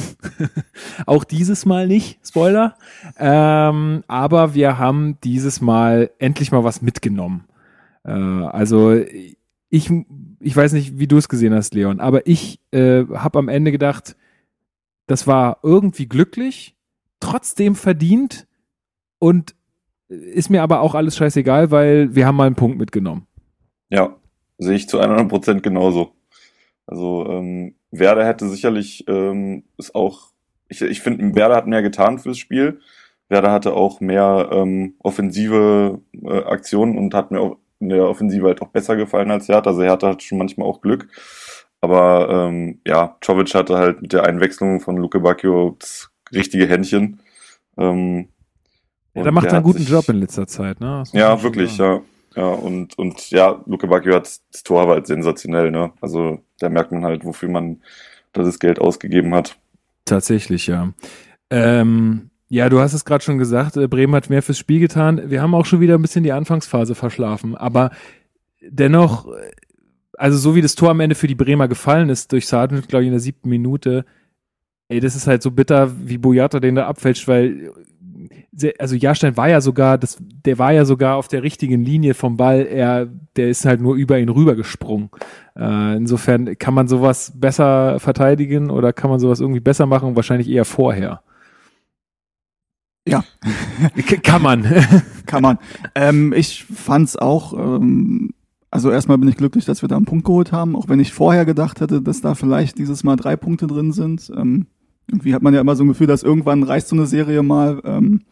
Auch 1.06 1.24
dieses 1.24 1.64
Mal 1.66 1.86
nicht, 1.86 2.18
Spoiler. 2.26 2.74
Ähm, 3.18 4.02
aber 4.08 4.54
wir 4.54 4.78
haben 4.78 5.18
dieses 5.22 5.60
Mal 5.60 6.10
endlich 6.18 6.50
mal 6.50 6.64
was 6.64 6.82
mitgenommen. 6.82 7.44
Äh, 8.04 8.10
also 8.10 9.00
ich, 9.68 9.90
ich 10.40 10.56
weiß 10.56 10.72
nicht, 10.72 10.98
wie 10.98 11.06
du 11.06 11.16
es 11.16 11.28
gesehen 11.28 11.54
hast, 11.54 11.74
Leon, 11.74 12.00
aber 12.00 12.26
ich 12.26 12.60
äh, 12.72 13.04
habe 13.14 13.38
am 13.38 13.48
Ende 13.48 13.72
gedacht, 13.72 14.16
das 15.06 15.26
war 15.26 15.58
irgendwie 15.62 16.06
glücklich, 16.06 16.76
trotzdem 17.20 17.74
verdient 17.74 18.46
und 19.18 19.54
ist 20.08 20.50
mir 20.50 20.62
aber 20.62 20.80
auch 20.80 20.94
alles 20.94 21.16
scheißegal, 21.16 21.70
weil 21.70 22.14
wir 22.14 22.26
haben 22.26 22.36
mal 22.36 22.46
einen 22.46 22.54
Punkt 22.54 22.78
mitgenommen. 22.78 23.26
Ja, 23.88 24.16
sehe 24.58 24.76
ich 24.76 24.88
zu 24.88 25.00
100 25.00 25.28
Prozent 25.28 25.62
genauso. 25.62 26.12
Also 26.86 27.26
ähm, 27.28 27.74
Werder 27.90 28.26
hätte 28.26 28.48
sicherlich 28.48 29.04
ähm, 29.08 29.64
ist 29.76 29.94
auch, 29.94 30.30
ich, 30.68 30.82
ich 30.82 31.00
finde, 31.00 31.34
Werder 31.34 31.56
hat 31.56 31.66
mehr 31.66 31.82
getan 31.82 32.18
fürs 32.18 32.38
Spiel. 32.38 32.80
Werder 33.28 33.50
hatte 33.50 33.72
auch 33.72 34.00
mehr 34.00 34.48
ähm, 34.52 34.94
offensive 35.00 36.00
äh, 36.12 36.42
Aktionen 36.44 36.96
und 36.96 37.14
hat 37.14 37.32
mir 37.32 37.40
auch 37.40 37.56
in 37.80 37.88
der 37.90 38.08
Offensive 38.08 38.46
halt 38.46 38.62
auch 38.62 38.68
besser 38.68 38.96
gefallen 38.96 39.30
als 39.30 39.48
Hertha. 39.48 39.70
Also 39.70 39.82
Hertha 39.82 40.08
hat 40.08 40.22
schon 40.22 40.38
manchmal 40.38 40.66
auch 40.66 40.80
Glück. 40.80 41.08
Aber 41.80 42.28
ähm, 42.30 42.80
ja, 42.86 43.16
Czovic 43.20 43.54
hatte 43.54 43.76
halt 43.76 44.02
mit 44.02 44.12
der 44.12 44.24
Einwechslung 44.24 44.80
von 44.80 44.96
Luke 44.96 45.20
Bacchio 45.20 45.76
das 45.78 46.10
richtige 46.32 46.66
Händchen. 46.66 47.20
Ähm, 47.76 48.28
ja, 49.14 49.22
der 49.22 49.32
macht 49.32 49.48
einen 49.48 49.62
guten 49.62 49.78
sich, 49.78 49.88
Job 49.88 50.08
in 50.08 50.16
letzter 50.16 50.46
Zeit, 50.46 50.80
ne? 50.80 51.04
Ja, 51.12 51.42
wirklich, 51.42 51.76
ja. 51.78 52.00
Ja, 52.34 52.48
und, 52.48 52.98
und 52.98 53.30
ja, 53.30 53.62
Luke 53.66 53.86
Bacchio 53.86 54.14
hat 54.14 54.26
das 54.52 54.62
Tor 54.62 54.82
aber 54.82 54.94
halt 54.94 55.06
sensationell, 55.06 55.70
ne? 55.70 55.92
Also 56.00 56.40
da 56.58 56.68
merkt 56.68 56.92
man 56.92 57.04
halt, 57.04 57.24
wofür 57.24 57.48
man 57.48 57.80
das 58.32 58.58
Geld 58.58 58.78
ausgegeben 58.78 59.34
hat. 59.34 59.56
Tatsächlich, 60.04 60.66
ja. 60.66 60.92
Ähm, 61.48 62.30
ja, 62.48 62.68
du 62.68 62.80
hast 62.80 62.92
es 62.92 63.04
gerade 63.04 63.24
schon 63.24 63.38
gesagt, 63.38 63.76
äh, 63.76 63.88
Bremen 63.88 64.14
hat 64.14 64.30
mehr 64.30 64.42
fürs 64.42 64.58
Spiel 64.58 64.80
getan. 64.80 65.30
Wir 65.30 65.42
haben 65.42 65.54
auch 65.54 65.66
schon 65.66 65.80
wieder 65.80 65.94
ein 65.94 66.02
bisschen 66.02 66.24
die 66.24 66.32
Anfangsphase 66.32 66.94
verschlafen, 66.94 67.56
aber 67.56 67.90
dennoch, 68.60 69.26
äh, 69.26 69.50
also 70.16 70.38
so 70.38 70.54
wie 70.54 70.62
das 70.62 70.74
Tor 70.74 70.90
am 70.90 71.00
Ende 71.00 71.14
für 71.14 71.26
die 71.26 71.34
Bremer 71.34 71.68
gefallen 71.68 72.08
ist, 72.08 72.32
durch 72.32 72.46
Sargent, 72.46 72.88
glaube 72.88 73.02
ich, 73.02 73.08
in 73.08 73.12
der 73.12 73.20
siebten 73.20 73.48
Minute, 73.48 74.04
ey, 74.88 75.00
das 75.00 75.16
ist 75.16 75.26
halt 75.26 75.42
so 75.42 75.50
bitter, 75.50 75.92
wie 76.08 76.18
Boyata 76.18 76.60
den 76.60 76.76
da 76.76 76.86
abfälscht, 76.86 77.28
weil 77.28 77.72
also 78.78 78.94
Jahrstein 78.94 79.36
war 79.36 79.48
ja 79.48 79.60
sogar, 79.60 79.98
das, 79.98 80.18
der 80.20 80.58
war 80.58 80.72
ja 80.72 80.84
sogar 80.84 81.16
auf 81.16 81.28
der 81.28 81.42
richtigen 81.42 81.84
Linie 81.84 82.14
vom 82.14 82.36
Ball. 82.36 82.66
Er, 82.66 83.06
der 83.36 83.50
ist 83.50 83.64
halt 83.64 83.80
nur 83.80 83.96
über 83.96 84.18
ihn 84.18 84.28
rübergesprungen. 84.28 85.10
Äh, 85.56 85.96
insofern 85.96 86.56
kann 86.58 86.74
man 86.74 86.88
sowas 86.88 87.32
besser 87.34 88.00
verteidigen 88.00 88.70
oder 88.70 88.92
kann 88.92 89.10
man 89.10 89.20
sowas 89.20 89.40
irgendwie 89.40 89.60
besser 89.60 89.86
machen? 89.86 90.16
Wahrscheinlich 90.16 90.48
eher 90.48 90.64
vorher. 90.64 91.20
Ja. 93.06 93.24
kann 94.22 94.42
man. 94.42 94.64
kann 95.26 95.42
man. 95.42 95.58
Ähm, 95.94 96.32
ich 96.32 96.64
fand's 96.64 97.16
auch, 97.16 97.52
ähm, 97.52 98.30
also 98.70 98.90
erstmal 98.90 99.18
bin 99.18 99.28
ich 99.28 99.36
glücklich, 99.36 99.64
dass 99.64 99.82
wir 99.82 99.88
da 99.88 99.96
einen 99.96 100.06
Punkt 100.06 100.24
geholt 100.24 100.52
haben, 100.52 100.76
auch 100.76 100.88
wenn 100.88 101.00
ich 101.00 101.12
vorher 101.12 101.44
gedacht 101.44 101.80
hätte, 101.80 102.02
dass 102.02 102.20
da 102.20 102.34
vielleicht 102.34 102.78
dieses 102.78 103.04
Mal 103.04 103.16
drei 103.16 103.36
Punkte 103.36 103.66
drin 103.66 103.92
sind. 103.92 104.30
Ähm, 104.36 104.66
irgendwie 105.08 105.34
hat 105.34 105.42
man 105.42 105.54
ja 105.54 105.60
immer 105.60 105.76
so 105.76 105.84
ein 105.84 105.88
Gefühl, 105.88 106.08
dass 106.08 106.24
irgendwann 106.24 106.62
reißt 106.62 106.88
so 106.88 106.96
eine 106.96 107.06
Serie 107.06 107.42
mal. 107.42 107.80
Ähm, 107.84 108.22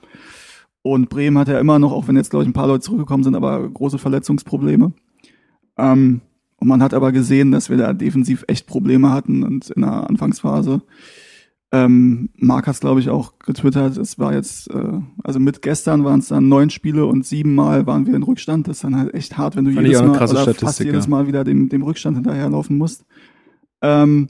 und 0.83 1.09
Bremen 1.09 1.39
hat 1.39 1.49
ja 1.49 1.59
immer 1.59 1.79
noch, 1.79 1.93
auch 1.93 2.09
wenn 2.09 2.17
jetzt, 2.17 2.31
glaube 2.31 2.43
ich, 2.43 2.49
ein 2.49 2.53
paar 2.55 2.67
Leute 2.67 2.83
zurückgekommen 2.83 3.25
sind, 3.25 3.37
aber 3.37 3.67
große 3.69 3.99
Verletzungsprobleme. 3.99 4.93
Ähm, 5.79 6.21
und 6.57 6.69
man 6.69 6.83
hat 6.83 6.95
aber 6.95 7.13
gesehen, 7.13 7.53
dass 7.53 7.71
wir 7.71 7.77
da 7.77 7.93
defensiv 7.93 8.45
echt 8.49 8.67
Probleme 8.67 9.11
hatten 9.11 9.45
und 9.45 9.71
in 9.71 9.83
der 9.83 10.09
Anfangsphase 10.09 10.83
ähm, 11.75 12.31
Marc 12.37 12.69
hat 12.69 12.75
es, 12.75 12.81
glaube 12.81 13.01
ich, 13.01 13.11
auch 13.11 13.37
getwittert. 13.41 13.97
Es 13.97 14.17
war 14.17 14.33
jetzt, 14.33 14.71
äh, 14.71 15.01
also 15.25 15.41
mit 15.41 15.61
gestern 15.61 16.05
waren 16.05 16.21
es 16.21 16.29
dann 16.29 16.49
neun 16.49 16.71
Spiele 16.71 17.05
und 17.05 17.27
siebenmal 17.27 17.85
waren 17.85 18.07
wir 18.07 18.15
in 18.15 18.23
Rückstand. 18.23 18.69
Das 18.69 18.77
ist 18.77 18.85
dann 18.85 18.97
halt 18.97 19.13
echt 19.13 19.37
hart, 19.37 19.57
wenn 19.57 19.65
du 19.65 19.73
Fand 19.73 19.89
jedes 19.89 20.01
Mal 20.01 20.11
oder 20.11 20.55
fast 20.55 20.79
jedes 20.79 21.09
Mal 21.09 21.27
wieder 21.27 21.43
dem, 21.43 21.69
dem 21.69 21.83
Rückstand 21.83 22.17
hinterherlaufen 22.17 22.79
musst. 22.79 23.05
Ähm, 23.83 24.29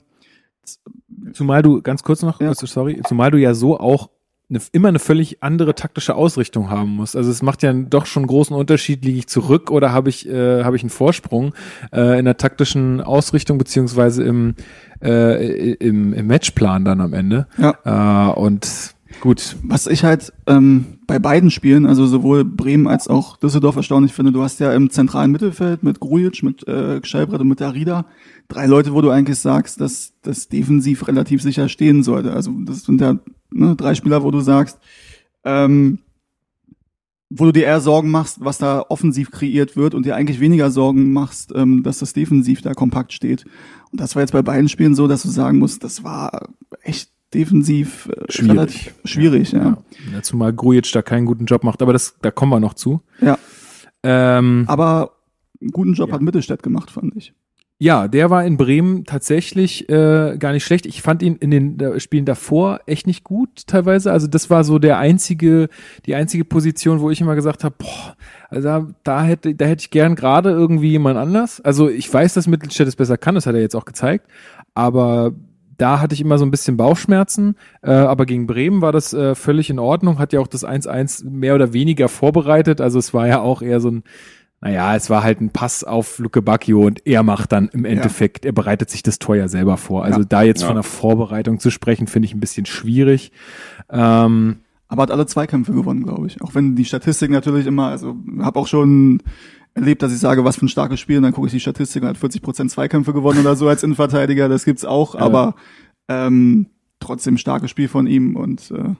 zumal 1.33 1.61
du, 1.61 1.83
ganz 1.83 2.01
kurz 2.01 2.23
noch, 2.23 2.41
ja. 2.41 2.51
sorry, 2.55 2.99
zumal 3.07 3.29
du 3.29 3.37
ja 3.37 3.53
so 3.53 3.79
auch 3.79 4.09
eine, 4.49 4.59
immer 4.71 4.89
eine 4.89 4.99
völlig 4.99 5.41
andere 5.41 5.75
taktische 5.75 6.15
Ausrichtung 6.15 6.69
haben 6.69 6.91
muss. 6.91 7.15
Also 7.15 7.31
es 7.31 7.41
macht 7.41 7.63
ja 7.63 7.73
doch 7.73 8.05
schon 8.05 8.23
einen 8.23 8.27
großen 8.27 8.55
Unterschied, 8.55 9.03
liege 9.03 9.19
ich 9.19 9.27
zurück 9.27 9.71
oder 9.71 9.91
habe 9.91 10.09
ich, 10.09 10.27
äh, 10.27 10.63
habe 10.63 10.75
ich 10.75 10.83
einen 10.83 10.89
Vorsprung 10.89 11.53
äh, 11.91 12.19
in 12.19 12.25
der 12.25 12.37
taktischen 12.37 13.01
Ausrichtung 13.01 13.57
beziehungsweise 13.57 14.23
im, 14.23 14.55
äh, 15.03 15.73
im, 15.73 16.13
im 16.13 16.27
Matchplan 16.27 16.85
dann 16.85 17.01
am 17.01 17.13
Ende. 17.13 17.47
Ja. 17.57 18.29
Äh, 18.29 18.33
und 18.33 18.95
Gut. 19.21 19.55
Was 19.63 19.87
ich 19.87 20.03
halt 20.03 20.33
ähm, 20.45 20.99
bei 21.07 21.19
beiden 21.19 21.49
Spielen, 21.49 21.85
also 21.85 22.05
sowohl 22.05 22.43
Bremen 22.43 22.87
als 22.87 23.07
auch 23.07 23.37
Düsseldorf 23.37 23.75
erstaunlich 23.75 24.13
finde, 24.13 24.31
du 24.31 24.43
hast 24.43 24.59
ja 24.59 24.73
im 24.73 24.89
zentralen 24.89 25.31
Mittelfeld 25.31 25.83
mit 25.83 25.99
Grujic, 25.99 26.43
mit 26.43 26.67
äh, 26.67 26.99
Gscheibrett 26.99 27.39
und 27.41 27.47
mit 27.47 27.61
Arida 27.61 28.05
drei 28.47 28.65
Leute, 28.65 28.93
wo 28.93 29.01
du 29.01 29.09
eigentlich 29.09 29.39
sagst, 29.39 29.81
dass 29.81 30.13
das 30.21 30.49
defensiv 30.49 31.07
relativ 31.07 31.41
sicher 31.41 31.69
stehen 31.69 32.03
sollte. 32.03 32.33
Also 32.33 32.51
das 32.65 32.83
sind 32.83 33.01
ja 33.01 33.17
ne, 33.51 33.75
drei 33.75 33.95
Spieler, 33.95 34.23
wo 34.23 34.31
du 34.31 34.39
sagst, 34.41 34.79
ähm, 35.43 35.99
wo 37.29 37.45
du 37.45 37.51
dir 37.51 37.65
eher 37.65 37.81
Sorgen 37.81 38.11
machst, 38.11 38.37
was 38.39 38.57
da 38.57 38.85
offensiv 38.87 39.31
kreiert 39.31 39.75
wird 39.75 39.93
und 39.93 40.05
dir 40.05 40.15
eigentlich 40.15 40.39
weniger 40.39 40.69
Sorgen 40.71 41.11
machst, 41.11 41.51
ähm, 41.55 41.83
dass 41.83 41.99
das 41.99 42.13
defensiv 42.13 42.61
da 42.61 42.73
kompakt 42.73 43.13
steht. 43.13 43.45
Und 43.91 43.99
das 43.99 44.15
war 44.15 44.21
jetzt 44.21 44.31
bei 44.31 44.41
beiden 44.41 44.69
Spielen 44.69 44.95
so, 44.95 45.07
dass 45.07 45.23
du 45.23 45.29
sagen 45.29 45.57
musst, 45.57 45.83
das 45.83 46.03
war 46.03 46.49
echt 46.81 47.09
defensiv 47.33 48.07
äh, 48.09 48.31
schwierig. 48.31 48.51
relativ 48.51 48.95
schwierig, 49.03 49.51
ja. 49.51 49.63
ja. 49.63 49.77
ja. 50.13 50.21
Zumal 50.21 50.53
Grujic 50.53 50.91
da 50.91 51.01
keinen 51.01 51.25
guten 51.25 51.45
Job 51.45 51.63
macht, 51.63 51.81
aber 51.81 51.93
das, 51.93 52.15
da 52.21 52.31
kommen 52.31 52.51
wir 52.51 52.59
noch 52.59 52.75
zu. 52.75 53.01
Ja. 53.21 53.37
Ähm, 54.03 54.65
aber 54.67 55.11
einen 55.59 55.71
guten 55.71 55.93
Job 55.93 56.09
ja. 56.09 56.15
hat 56.15 56.21
Mittelstädt 56.21 56.61
gemacht, 56.63 56.91
fand 56.91 57.15
ich. 57.15 57.33
Ja, 57.77 58.07
der 58.07 58.29
war 58.29 58.45
in 58.45 58.55
Bremen 58.55 59.03
tatsächlich 59.03 59.89
äh, 59.89 60.37
gar 60.37 60.53
nicht 60.53 60.63
schlecht. 60.63 60.85
Ich 60.85 61.01
fand 61.01 61.21
ihn 61.21 61.35
in 61.35 61.51
den 61.51 61.77
äh, 61.81 61.99
Spielen 61.99 62.23
davor 62.23 62.79
echt 62.85 63.05
nicht 63.05 63.25
gut 63.25 63.67
teilweise. 63.67 64.13
Also 64.13 64.27
das 64.27 64.49
war 64.49 64.63
so 64.63 64.79
der 64.79 64.97
einzige, 64.97 65.67
die 66.05 66.15
einzige 66.15 66.45
Position, 66.45 67.01
wo 67.01 67.09
ich 67.09 67.19
immer 67.19 67.35
gesagt 67.35 67.65
habe, 67.65 67.75
boah, 67.77 68.15
also 68.49 68.65
da, 68.65 68.87
da 69.03 69.23
hätte, 69.23 69.55
da 69.55 69.65
hätte 69.65 69.81
ich 69.81 69.89
gern 69.89 70.15
gerade 70.15 70.51
irgendwie 70.51 70.91
jemand 70.91 71.17
anders. 71.17 71.59
Also 71.59 71.89
ich 71.89 72.11
weiß, 72.11 72.33
dass 72.33 72.47
Mittelstädt 72.47 72.87
es 72.87 72.95
besser 72.95 73.17
kann, 73.17 73.35
das 73.35 73.45
hat 73.45 73.55
er 73.55 73.61
jetzt 73.61 73.75
auch 73.75 73.85
gezeigt, 73.85 74.25
aber 74.73 75.33
da 75.77 75.99
hatte 75.99 76.15
ich 76.15 76.21
immer 76.21 76.37
so 76.37 76.45
ein 76.45 76.51
bisschen 76.51 76.77
Bauchschmerzen, 76.77 77.55
äh, 77.81 77.91
aber 77.91 78.25
gegen 78.25 78.47
Bremen 78.47 78.79
war 78.79 78.93
das 78.93 79.13
äh, 79.13 79.35
völlig 79.35 79.69
in 79.69 79.79
Ordnung, 79.79 80.17
hat 80.17 80.31
ja 80.31 80.39
auch 80.39 80.47
das 80.47 80.65
1-1 80.65 81.29
mehr 81.29 81.55
oder 81.55 81.73
weniger 81.73 82.07
vorbereitet, 82.07 82.79
also 82.79 82.99
es 82.99 83.13
war 83.13 83.27
ja 83.27 83.41
auch 83.41 83.61
eher 83.61 83.81
so 83.81 83.91
ein, 83.91 84.03
naja, 84.61 84.95
es 84.95 85.09
war 85.09 85.23
halt 85.23 85.41
ein 85.41 85.51
Pass 85.51 85.83
auf 85.83 86.17
Luke 86.17 86.41
Bacchio 86.41 86.85
und 86.85 87.05
er 87.05 87.23
macht 87.23 87.51
dann 87.51 87.69
im 87.69 87.85
Endeffekt, 87.85 88.45
ja. 88.45 88.49
er 88.49 88.53
bereitet 88.53 88.89
sich 88.89 89.03
das 89.03 89.19
Tor 89.19 89.35
ja 89.35 89.47
selber 89.47 89.77
vor. 89.77 90.03
Also 90.03 90.21
ja. 90.21 90.25
da 90.27 90.41
jetzt 90.43 90.61
ja. 90.61 90.67
von 90.67 90.75
der 90.75 90.83
Vorbereitung 90.83 91.59
zu 91.59 91.69
sprechen, 91.69 92.07
finde 92.07 92.27
ich 92.27 92.33
ein 92.33 92.39
bisschen 92.39 92.65
schwierig. 92.65 93.31
Ähm, 93.89 94.57
aber 94.87 95.03
hat 95.03 95.11
alle 95.11 95.25
Zweikämpfe 95.25 95.73
gewonnen, 95.73 96.03
glaube 96.03 96.27
ich. 96.27 96.41
Auch 96.41 96.55
wenn 96.55 96.75
die 96.75 96.85
Statistik 96.85 97.31
natürlich 97.31 97.67
immer, 97.67 97.89
also 97.89 98.15
habe 98.39 98.59
auch 98.59 98.67
schon 98.67 99.21
erlebt, 99.73 100.01
dass 100.01 100.13
ich 100.13 100.19
sage, 100.19 100.45
was 100.45 100.55
für 100.55 100.65
ein 100.65 100.69
starkes 100.69 100.99
Spiel, 100.99 101.17
und 101.17 101.23
dann 101.23 101.33
gucke 101.33 101.47
ich 101.47 101.53
die 101.53 101.59
Statistik 101.59 102.01
und 102.03 102.09
hat 102.09 102.17
40 102.17 102.41
Prozent 102.41 102.71
Zweikämpfe 102.71 103.13
gewonnen 103.13 103.41
oder 103.41 103.55
so 103.55 103.67
als 103.67 103.83
Innenverteidiger, 103.83 104.47
das 104.47 104.63
gibt's 104.63 104.85
auch, 104.85 105.15
aber 105.15 105.55
ähm, 106.07 106.67
trotzdem 106.99 107.37
starkes 107.37 107.69
Spiel 107.69 107.87
von 107.87 108.07
ihm 108.07 108.35
und 108.35 108.71
äh, 108.71 108.95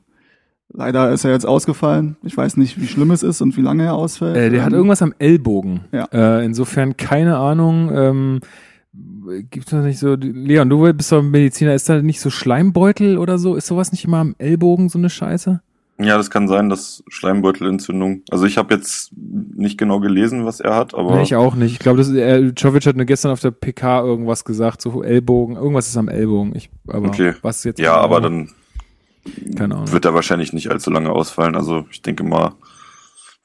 leider 0.76 1.12
ist 1.12 1.26
er 1.26 1.32
jetzt 1.32 1.46
ausgefallen. 1.46 2.18
Ich 2.24 2.36
weiß 2.36 2.58
nicht, 2.58 2.80
wie 2.80 2.88
schlimm 2.88 3.12
es 3.12 3.24
ist 3.24 3.42
und 3.42 3.56
wie 3.58 3.62
lange 3.62 3.84
er 3.84 3.96
ausfällt. 3.96 4.36
Äh, 4.36 4.50
der 4.50 4.60
ähm, 4.60 4.66
hat 4.66 4.74
irgendwas 4.74 5.02
am 5.02 5.14
Ellbogen. 5.18 5.82
Ja. 5.92 6.06
Äh, 6.12 6.46
insofern 6.46 6.98
keine 6.98 7.38
Ahnung. 7.38 7.92
Ähm, 7.94 8.40
Gibt 9.50 9.74
es 9.74 9.74
nicht 9.74 10.00
so, 10.00 10.16
Leon, 10.16 10.70
du 10.70 10.94
bist 10.94 11.12
doch 11.12 11.22
Mediziner, 11.22 11.74
ist 11.74 11.90
da 11.90 12.02
nicht 12.02 12.22
so 12.22 12.30
Schleimbeutel 12.30 13.18
oder 13.18 13.38
so? 13.38 13.56
Ist 13.56 13.68
sowas 13.68 13.92
nicht 13.92 14.06
immer 14.06 14.18
am 14.18 14.36
Ellbogen 14.38 14.88
so 14.88 15.00
eine 15.00 15.10
Scheiße? 15.10 15.62
Ja, 15.98 16.18
das 16.18 16.30
kann 16.30 16.48
sein, 16.48 16.70
dass 16.70 17.04
Schleimbeutelentzündung. 17.08 18.24
Also 18.30 18.46
ich 18.46 18.58
habe 18.58 18.74
jetzt 18.74 19.12
nicht 19.16 19.78
genau 19.78 20.02
gelesen, 20.02 20.46
was 20.46 20.60
er 20.60 20.76
hat, 20.76 20.94
aber. 20.94 21.16
Nee, 21.16 21.24
ich 21.24 21.36
auch 21.36 21.56
nicht. 21.56 21.72
Ich 21.72 21.80
glaube, 21.80 21.98
das 21.98 22.10
äh, 22.12 22.52
Jovic 22.56 22.86
hat 22.86 22.98
nur 22.98 23.06
gestern 23.06 23.32
auf 23.32 23.40
der 23.40 23.52
PK 23.52 24.02
irgendwas 24.02 24.44
gesagt, 24.44 24.82
so 24.82 25.04
Ellbogen, 25.04 25.56
irgendwas 25.56 25.88
ist 25.88 25.96
am 25.96 26.10
Ellbogen. 26.10 26.54
Ich, 26.56 26.70
aber 26.88 27.08
okay. 27.08 27.34
was 27.42 27.64
jetzt? 27.64 27.80
Ja, 27.80 27.96
aber 27.96 28.20
dann 28.20 28.50
keine 29.58 29.76
Ahnung. 29.76 29.92
wird 29.92 30.06
er 30.06 30.14
wahrscheinlich 30.14 30.54
nicht 30.54 30.70
allzu 30.72 30.90
lange 30.92 31.12
ausfallen. 31.12 31.56
Also 31.56 31.86
ich 31.92 32.02
denke 32.02 32.24
mal, 32.24 32.54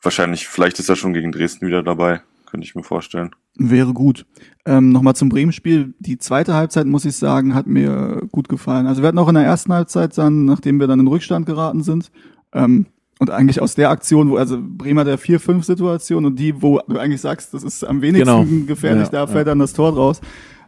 wahrscheinlich, 0.02 0.48
vielleicht 0.48 0.78
ist 0.78 0.88
er 0.88 0.96
schon 0.96 1.12
gegen 1.12 1.32
Dresden 1.32 1.66
wieder 1.66 1.82
dabei. 1.82 2.20
Könnte 2.46 2.66
ich 2.66 2.74
mir 2.74 2.82
vorstellen. 2.82 3.30
Wäre 3.56 3.92
gut. 3.92 4.26
Ähm, 4.66 4.90
Nochmal 4.90 5.14
zum 5.14 5.28
Bremen-Spiel. 5.28 5.94
Die 6.00 6.18
zweite 6.18 6.54
Halbzeit, 6.54 6.86
muss 6.86 7.04
ich 7.04 7.14
sagen, 7.14 7.54
hat 7.54 7.66
mir 7.68 8.22
gut 8.32 8.48
gefallen. 8.48 8.86
Also 8.88 9.02
wir 9.02 9.08
hatten 9.08 9.18
auch 9.18 9.28
in 9.28 9.34
der 9.36 9.44
ersten 9.44 9.72
Halbzeit 9.72 10.18
dann, 10.18 10.46
nachdem 10.46 10.80
wir 10.80 10.88
dann 10.88 10.98
in 11.00 11.06
Rückstand 11.06 11.46
geraten 11.46 11.82
sind, 11.82 12.10
ähm, 12.52 12.86
und 13.20 13.30
eigentlich 13.30 13.60
aus 13.60 13.74
der 13.74 13.90
Aktion, 13.90 14.30
wo, 14.30 14.36
also 14.38 14.58
Bremer 14.60 15.04
der 15.04 15.18
4-5-Situation 15.18 16.24
und 16.24 16.38
die, 16.38 16.62
wo 16.62 16.80
du 16.88 16.98
eigentlich 16.98 17.20
sagst, 17.20 17.52
das 17.52 17.62
ist 17.62 17.84
am 17.84 18.00
wenigsten 18.00 18.24
Genau. 18.26 18.66
gefährlich, 18.66 19.04
Ja, 19.04 19.10
da 19.10 19.26
fällt 19.26 19.46
dann 19.46 19.58
das 19.58 19.74
Tor 19.74 19.92
draus. 19.92 20.20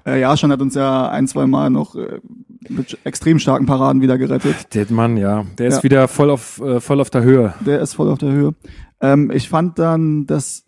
Äh, 0.07 0.21
ja, 0.21 0.37
schon 0.37 0.51
hat 0.53 0.61
uns 0.61 0.75
ja 0.75 1.09
ein, 1.11 1.27
zwei 1.29 1.47
Mal 1.47 1.71
noch 1.71 1.95
äh, 1.95 2.21
mit 2.69 2.99
extrem 3.05 3.39
starken 3.39 3.67
Paraden 3.67 4.03
wieder 4.03 4.19
gerettet. 4.19 4.75
Der 4.75 4.87
Mann, 4.91 5.17
ja, 5.17 5.45
der 5.59 5.69
ist 5.69 5.77
Ja. 5.79 5.83
wieder 5.85 6.09
voll 6.09 6.31
auf, 6.31 6.61
äh, 6.61 6.81
voll 6.81 7.01
auf 7.01 7.11
der 7.11 7.23
Höhe. 7.23 7.55
Der 7.65 7.81
ist 7.81 7.95
voll 7.95 8.09
auf 8.11 8.19
der 8.19 8.33
Höhe. 8.33 8.55
Ähm, 9.01 9.31
ich 9.33 9.49
fand 9.49 9.79
dann, 9.79 10.27
dass 10.27 10.65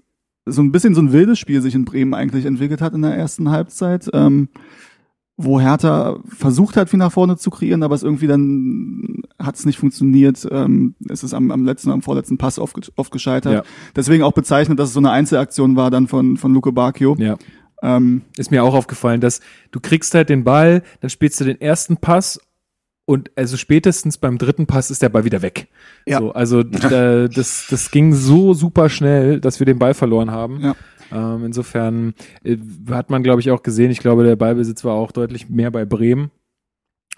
so 0.47 0.63
ein 0.63 0.73
bisschen 0.73 0.95
so 0.95 1.01
ein 1.01 1.13
wildes 1.13 1.39
Spiel 1.39 1.63
sich 1.63 1.75
in 1.75 1.85
Bremen 1.85 2.15
eigentlich 2.15 2.45
entwickelt 2.45 2.81
hat 2.83 2.93
in 2.95 3.03
der 3.03 3.15
ersten 3.17 3.51
Halbzeit, 3.51 4.11
ähm, 4.13 4.49
wo 5.37 5.59
Hertha 5.61 6.19
versucht 6.29 6.77
hat, 6.77 6.91
viel 6.91 6.99
nach 6.99 7.11
vorne 7.13 7.37
zu 7.37 7.51
kreieren, 7.51 7.83
aber 7.83 7.95
es 7.97 8.03
irgendwie 8.05 8.27
dann 8.29 9.23
hat 9.39 9.57
es 9.57 9.67
nicht 9.67 9.79
funktioniert. 9.79 10.47
Ähm, 10.51 10.95
es 11.09 11.25
ist 11.25 11.35
am, 11.35 11.51
am 11.51 11.65
letzten, 11.65 11.91
am 11.91 12.03
vorletzten 12.03 12.39
Pass 12.39 12.59
oft, 12.59 12.93
oft 12.97 13.11
gescheitert. 13.11 13.53
Ja. 13.53 13.63
Deswegen 13.97 14.23
auch 14.23 14.33
bezeichnet, 14.33 14.79
dass 14.79 14.89
es 14.89 14.95
so 14.95 15.01
eine 15.01 15.11
Einzelaktion 15.11 15.75
war 15.77 15.91
dann 15.91 16.07
von, 16.07 16.37
von 16.37 16.53
Luke 16.55 16.71
Bacchio. 16.73 17.17
Ja. 17.19 17.37
Ähm, 17.85 18.23
Ist 18.39 18.51
mir 18.51 18.65
auch 18.65 18.75
aufgefallen, 18.75 19.21
dass 19.21 19.41
du 19.71 19.79
kriegst 19.79 20.15
halt 20.15 20.31
den 20.31 20.43
Ball, 20.43 20.83
dann 21.01 21.11
spielst 21.11 21.39
du 21.41 21.45
den 21.45 21.61
ersten 21.61 21.99
Pass 21.99 22.41
und 23.07 23.31
also 23.37 23.59
spätestens 23.59 24.17
beim 24.17 24.39
dritten 24.39 24.67
Pass 24.67 24.91
ist 24.91 25.03
der 25.03 25.11
Ball 25.11 25.25
wieder 25.25 25.43
weg. 25.43 25.69
Ja. 26.07 26.21
So, 26.21 26.33
also 26.33 26.63
da, 26.63 27.29
das, 27.29 27.67
das 27.69 27.91
ging 27.91 28.15
so 28.15 28.55
super 28.55 28.89
schnell, 28.89 29.41
dass 29.41 29.61
wir 29.61 29.67
den 29.67 29.79
Ball 29.79 29.93
verloren 29.93 30.31
haben. 30.31 30.61
Ja. 30.63 30.75
Ähm, 31.13 31.45
insofern 31.45 32.15
äh, 32.43 32.57
hat 32.91 33.11
man, 33.11 33.23
glaube 33.23 33.41
ich, 33.41 33.51
auch 33.51 33.63
gesehen, 33.63 33.91
ich 33.91 33.99
glaube, 33.99 34.25
der 34.25 34.37
Ballbesitz 34.37 34.85
war 34.85 34.95
auch 34.95 35.13
deutlich 35.13 35.51
mehr 35.51 35.71
bei 35.71 35.85
Bremen. 35.85 36.31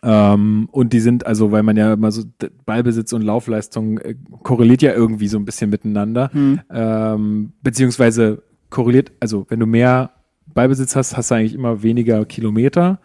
Ähm, 0.02 0.68
und 0.72 0.92
die 0.92 1.00
sind, 1.00 1.24
also, 1.24 1.52
weil 1.52 1.62
man 1.62 1.76
ja 1.76 1.92
immer 1.92 2.10
so 2.10 2.24
Ballbesitz 2.66 3.12
und 3.12 3.22
Laufleistung 3.22 3.98
äh, 3.98 4.16
korreliert 4.42 4.82
ja 4.82 4.92
irgendwie 4.92 5.28
so 5.28 5.38
ein 5.38 5.44
bisschen 5.44 5.70
miteinander. 5.70 6.30
hm. 6.32 6.60
Ähm, 6.68 7.52
beziehungsweise 7.62 8.42
korreliert, 8.70 9.12
also 9.20 9.46
wenn 9.48 9.60
du 9.60 9.66
mehr 9.66 10.15
Ballbesitz 10.46 10.96
hast, 10.96 11.16
hast 11.16 11.30
du 11.30 11.34
eigentlich 11.34 11.54
immer 11.54 11.82
weniger 11.82 12.24
Kilometer. 12.24 12.98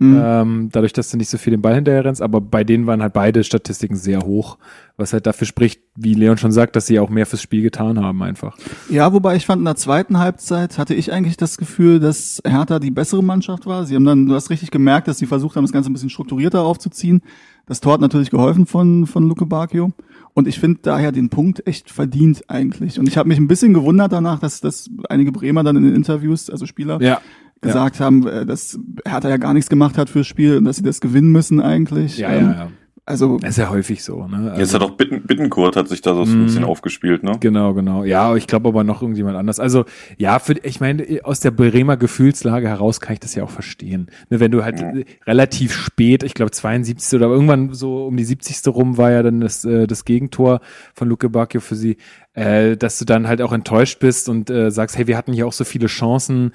Hm. 0.00 0.20
Ähm, 0.22 0.68
dadurch, 0.70 0.92
dass 0.92 1.10
du 1.10 1.16
nicht 1.16 1.28
so 1.28 1.38
viel 1.38 1.50
den 1.50 1.60
Ball 1.60 1.74
hinterher 1.74 2.04
rennst, 2.04 2.22
aber 2.22 2.40
bei 2.40 2.62
denen 2.62 2.86
waren 2.86 3.02
halt 3.02 3.12
beide 3.12 3.42
Statistiken 3.42 3.96
sehr 3.96 4.20
hoch, 4.20 4.56
was 4.96 5.12
halt 5.12 5.26
dafür 5.26 5.46
spricht, 5.46 5.80
wie 5.96 6.14
Leon 6.14 6.38
schon 6.38 6.52
sagt, 6.52 6.76
dass 6.76 6.86
sie 6.86 7.00
auch 7.00 7.10
mehr 7.10 7.26
fürs 7.26 7.42
Spiel 7.42 7.62
getan 7.62 8.00
haben 8.00 8.22
einfach. 8.22 8.56
Ja, 8.88 9.12
wobei 9.12 9.34
ich 9.34 9.44
fand, 9.44 9.58
in 9.58 9.64
der 9.64 9.74
zweiten 9.74 10.18
Halbzeit 10.18 10.78
hatte 10.78 10.94
ich 10.94 11.12
eigentlich 11.12 11.36
das 11.36 11.58
Gefühl, 11.58 11.98
dass 11.98 12.40
Hertha 12.46 12.78
die 12.78 12.92
bessere 12.92 13.24
Mannschaft 13.24 13.66
war. 13.66 13.86
Sie 13.86 13.96
haben 13.96 14.04
dann, 14.04 14.26
du 14.26 14.34
hast 14.36 14.50
richtig 14.50 14.70
gemerkt, 14.70 15.08
dass 15.08 15.18
sie 15.18 15.26
versucht 15.26 15.56
haben, 15.56 15.64
das 15.64 15.72
Ganze 15.72 15.90
ein 15.90 15.94
bisschen 15.94 16.10
strukturierter 16.10 16.62
aufzuziehen. 16.62 17.22
Das 17.66 17.80
Tor 17.80 17.94
hat 17.94 18.00
natürlich 18.00 18.30
geholfen 18.30 18.66
von, 18.66 19.06
von 19.06 19.28
Luke 19.28 19.46
Bacchio. 19.46 19.90
Und 20.34 20.46
ich 20.48 20.58
finde 20.60 20.80
daher 20.82 21.12
den 21.12 21.28
Punkt 21.30 21.66
echt 21.66 21.90
verdient 21.90 22.44
eigentlich. 22.48 22.98
Und 22.98 23.08
ich 23.08 23.16
habe 23.16 23.28
mich 23.28 23.38
ein 23.38 23.48
bisschen 23.48 23.74
gewundert 23.74 24.12
danach, 24.12 24.38
dass, 24.38 24.60
dass 24.60 24.88
einige 25.08 25.32
Bremer 25.32 25.64
dann 25.64 25.76
in 25.76 25.82
den 25.84 25.94
Interviews, 25.94 26.48
also 26.50 26.66
Spieler, 26.66 27.00
Ja. 27.02 27.20
gesagt 27.60 27.98
haben, 28.00 28.26
äh, 28.26 28.46
dass 28.46 28.78
Hertha 29.04 29.28
ja 29.28 29.36
gar 29.36 29.52
nichts 29.54 29.68
gemacht 29.68 29.98
hat 29.98 30.08
fürs 30.10 30.26
Spiel 30.28 30.56
und 30.58 30.64
dass 30.64 30.76
sie 30.76 30.82
das 30.84 31.00
gewinnen 31.00 31.32
müssen 31.32 31.60
eigentlich. 31.60 32.18
Ja, 32.18 32.30
Ähm, 32.30 32.44
ja, 32.46 32.52
ja. 32.52 32.68
Also 33.08 33.38
Das 33.38 33.50
ist 33.50 33.56
ja 33.56 33.70
häufig 33.70 34.04
so, 34.04 34.26
ne? 34.26 34.54
Jetzt 34.58 34.74
hat 34.74 34.82
auch 34.82 34.90
Bitten, 34.92 35.22
Bittenkurt 35.22 35.76
hat 35.76 35.88
sich 35.88 36.02
da 36.02 36.14
so 36.14 36.24
Mhm. 36.24 36.42
ein 36.42 36.44
bisschen 36.44 36.64
aufgespielt, 36.64 37.22
ne? 37.22 37.32
Genau, 37.40 37.72
genau. 37.72 38.04
Ja, 38.04 38.36
ich 38.36 38.46
glaube 38.46 38.68
aber 38.68 38.84
noch 38.84 39.00
irgendjemand 39.00 39.36
anders. 39.36 39.58
Also 39.58 39.84
ja, 40.18 40.38
für, 40.38 40.54
ich 40.62 40.80
meine, 40.80 41.04
aus 41.24 41.40
der 41.40 41.50
Bremer 41.50 41.96
Gefühlslage 41.96 42.68
heraus 42.68 43.00
kann 43.00 43.14
ich 43.14 43.20
das 43.20 43.34
ja 43.34 43.44
auch 43.44 43.50
verstehen. 43.50 44.08
Ne, 44.30 44.40
wenn 44.40 44.50
du 44.50 44.62
halt 44.64 44.80
Ja. 44.80 44.92
relativ 45.26 45.72
spät, 45.72 46.22
ich 46.22 46.34
glaube 46.34 46.50
72. 46.50 47.16
oder 47.18 47.26
irgendwann 47.28 47.72
so 47.72 48.06
um 48.06 48.16
die 48.16 48.24
70. 48.24 48.68
rum 48.68 48.98
war 48.98 49.10
ja 49.10 49.22
dann 49.22 49.40
das, 49.40 49.64
äh, 49.64 49.86
das 49.86 50.04
Gegentor 50.04 50.60
von 50.94 51.08
Luke 51.08 51.28
Bacchio 51.30 51.60
für 51.60 51.76
sie, 51.76 51.96
äh, 52.34 52.76
dass 52.76 52.98
du 52.98 53.04
dann 53.06 53.26
halt 53.26 53.40
auch 53.42 53.52
enttäuscht 53.52 53.98
bist 54.00 54.28
und 54.28 54.50
äh, 54.50 54.70
sagst, 54.70 54.98
hey, 54.98 55.06
wir 55.06 55.16
hatten 55.16 55.32
hier 55.32 55.46
auch 55.46 55.52
so 55.52 55.64
viele 55.64 55.86
Chancen. 55.86 56.52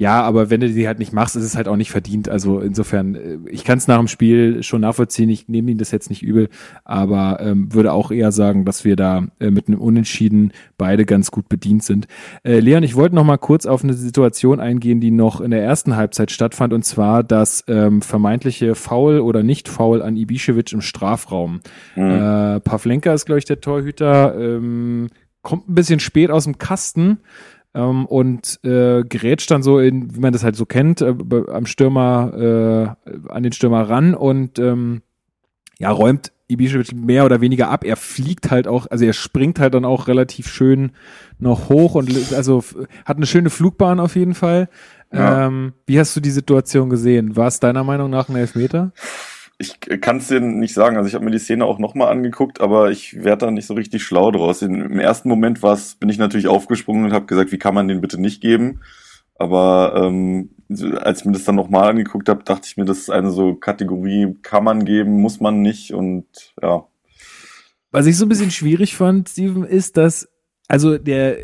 Ja, 0.00 0.22
aber 0.22 0.48
wenn 0.48 0.62
du 0.62 0.70
die 0.70 0.86
halt 0.86 0.98
nicht 0.98 1.12
machst, 1.12 1.36
ist 1.36 1.44
es 1.44 1.56
halt 1.56 1.68
auch 1.68 1.76
nicht 1.76 1.90
verdient. 1.90 2.28
Also 2.28 2.60
insofern, 2.60 3.14
äh, 3.14 3.38
ich 3.50 3.64
kann 3.64 3.76
es 3.76 3.86
nach 3.86 3.98
dem 3.98 4.08
Spiel 4.08 4.62
schon 4.62 4.80
nachvollziehen. 4.80 5.28
Ich 5.28 5.46
nehme 5.48 5.70
ihn 5.70 5.76
das 5.76 5.90
jetzt 5.90 6.08
nicht 6.08 6.22
übel, 6.22 6.48
aber 6.84 7.38
ähm, 7.40 7.74
würde 7.74 7.92
auch 7.92 8.10
eher 8.10 8.32
sagen, 8.32 8.64
dass 8.64 8.86
wir 8.86 8.96
da 8.96 9.26
äh, 9.40 9.50
mit 9.50 9.68
einem 9.68 9.78
Unentschieden 9.78 10.52
beide 10.78 11.04
ganz 11.04 11.30
gut 11.30 11.50
bedient 11.50 11.84
sind. 11.84 12.06
Äh, 12.44 12.60
Leon, 12.60 12.82
ich 12.82 12.96
wollte 12.96 13.14
noch 13.14 13.24
mal 13.24 13.36
kurz 13.36 13.66
auf 13.66 13.84
eine 13.84 13.92
Situation 13.92 14.58
eingehen, 14.58 15.00
die 15.00 15.10
noch 15.10 15.42
in 15.42 15.50
der 15.50 15.62
ersten 15.62 15.96
Halbzeit 15.96 16.30
stattfand, 16.30 16.72
und 16.72 16.84
zwar 16.84 17.22
das 17.22 17.64
ähm, 17.68 18.00
vermeintliche 18.00 18.74
Foul 18.74 19.20
oder 19.20 19.42
Nicht-Foul 19.42 20.00
an 20.00 20.16
Ibišević 20.16 20.72
im 20.72 20.80
Strafraum. 20.80 21.60
Mhm. 21.94 22.10
Äh, 22.10 22.60
Pavlenka 22.60 23.12
ist, 23.12 23.26
glaube 23.26 23.40
ich, 23.40 23.44
der 23.44 23.60
Torhüter, 23.60 24.34
ähm, 24.38 25.08
kommt 25.42 25.68
ein 25.68 25.74
bisschen 25.74 26.00
spät 26.00 26.30
aus 26.30 26.44
dem 26.44 26.58
Kasten 26.58 27.18
ähm, 27.74 28.06
und 28.06 28.58
äh, 28.64 29.02
gerätscht 29.02 29.50
dann 29.50 29.62
so 29.62 29.78
in, 29.78 30.14
wie 30.14 30.20
man 30.20 30.32
das 30.32 30.44
halt 30.44 30.56
so 30.56 30.66
kennt, 30.66 31.00
äh, 31.00 31.14
am 31.52 31.66
Stürmer, 31.66 32.96
äh, 33.06 33.30
an 33.30 33.42
den 33.42 33.52
Stürmer 33.52 33.88
ran 33.88 34.14
und 34.14 34.58
ähm, 34.58 35.02
ja, 35.78 35.90
räumt 35.90 36.32
Ibišević 36.50 36.94
mehr 36.94 37.24
oder 37.24 37.40
weniger 37.40 37.70
ab. 37.70 37.84
Er 37.84 37.96
fliegt 37.96 38.50
halt 38.50 38.66
auch, 38.66 38.86
also 38.88 39.04
er 39.04 39.12
springt 39.12 39.60
halt 39.60 39.74
dann 39.74 39.84
auch 39.84 40.08
relativ 40.08 40.48
schön 40.48 40.92
noch 41.38 41.68
hoch 41.68 41.94
und 41.94 42.32
also 42.34 42.62
hat 43.04 43.16
eine 43.16 43.26
schöne 43.26 43.50
Flugbahn 43.50 44.00
auf 44.00 44.16
jeden 44.16 44.34
Fall. 44.34 44.68
Ja. 45.12 45.46
Ähm, 45.46 45.72
wie 45.86 45.98
hast 45.98 46.14
du 46.16 46.20
die 46.20 46.30
Situation 46.30 46.90
gesehen? 46.90 47.36
War 47.36 47.46
es 47.46 47.60
deiner 47.60 47.84
Meinung 47.84 48.10
nach 48.10 48.28
ein 48.28 48.36
Elfmeter? 48.36 48.92
Ich 49.60 49.78
kann 50.00 50.16
es 50.16 50.28
dir 50.28 50.40
nicht 50.40 50.72
sagen. 50.72 50.96
Also 50.96 51.06
ich 51.06 51.14
habe 51.14 51.24
mir 51.24 51.30
die 51.30 51.38
Szene 51.38 51.66
auch 51.66 51.78
nochmal 51.78 52.10
angeguckt, 52.10 52.62
aber 52.62 52.90
ich 52.90 53.22
werde 53.22 53.44
da 53.46 53.50
nicht 53.50 53.66
so 53.66 53.74
richtig 53.74 54.02
schlau 54.02 54.30
draus. 54.30 54.62
Im 54.62 54.98
ersten 54.98 55.28
Moment 55.28 55.62
war's, 55.62 55.96
bin 55.96 56.08
ich 56.08 56.16
natürlich 56.16 56.48
aufgesprungen 56.48 57.04
und 57.04 57.12
habe 57.12 57.26
gesagt, 57.26 57.52
wie 57.52 57.58
kann 57.58 57.74
man 57.74 57.86
den 57.86 58.00
bitte 58.00 58.18
nicht 58.18 58.40
geben? 58.40 58.80
Aber 59.34 59.94
ähm, 59.96 60.50
als 60.96 61.20
ich 61.20 61.24
mir 61.26 61.32
das 61.32 61.44
dann 61.44 61.56
nochmal 61.56 61.90
angeguckt 61.90 62.28
habe, 62.30 62.42
dachte 62.42 62.66
ich 62.66 62.78
mir, 62.78 62.86
das 62.86 62.98
ist 62.98 63.10
eine 63.10 63.30
so 63.30 63.54
Kategorie, 63.54 64.34
kann 64.40 64.64
man 64.64 64.84
geben, 64.86 65.20
muss 65.20 65.40
man 65.40 65.60
nicht. 65.60 65.92
Und 65.92 66.26
ja, 66.62 66.86
Was 67.90 68.06
ich 68.06 68.16
so 68.16 68.24
ein 68.24 68.28
bisschen 68.30 68.50
schwierig 68.50 68.96
fand, 68.96 69.28
Steven, 69.28 69.64
ist, 69.64 69.98
dass, 69.98 70.28
also 70.68 70.96
der, 70.96 71.36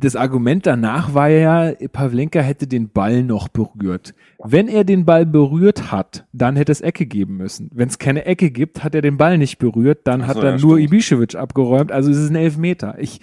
das 0.00 0.16
Argument 0.16 0.66
danach 0.66 1.14
war 1.14 1.28
ja, 1.28 1.72
Pavlenka 1.92 2.40
hätte 2.40 2.66
den 2.66 2.88
Ball 2.90 3.22
noch 3.22 3.48
berührt. 3.48 4.14
Wenn 4.42 4.68
er 4.68 4.84
den 4.84 5.04
Ball 5.04 5.24
berührt 5.26 5.92
hat, 5.92 6.26
dann 6.32 6.56
hätte 6.56 6.72
es 6.72 6.80
Ecke 6.80 7.06
geben 7.06 7.36
müssen. 7.38 7.70
Wenn 7.72 7.88
es 7.88 7.98
keine 7.98 8.24
Ecke 8.26 8.50
gibt, 8.50 8.84
hat 8.84 8.94
er 8.94 9.02
den 9.02 9.16
Ball 9.16 9.38
nicht 9.38 9.58
berührt, 9.58 10.00
dann 10.04 10.22
Ach 10.22 10.28
hat 10.28 10.34
so, 10.36 10.42
er 10.42 10.56
ja, 10.56 10.58
nur 10.58 10.78
stimmt. 10.78 10.92
Ibišević 10.92 11.36
abgeräumt, 11.38 11.92
also 11.92 12.10
es 12.10 12.18
ist 12.18 12.30
ein 12.30 12.36
Elfmeter. 12.36 12.96
Ich, 12.98 13.20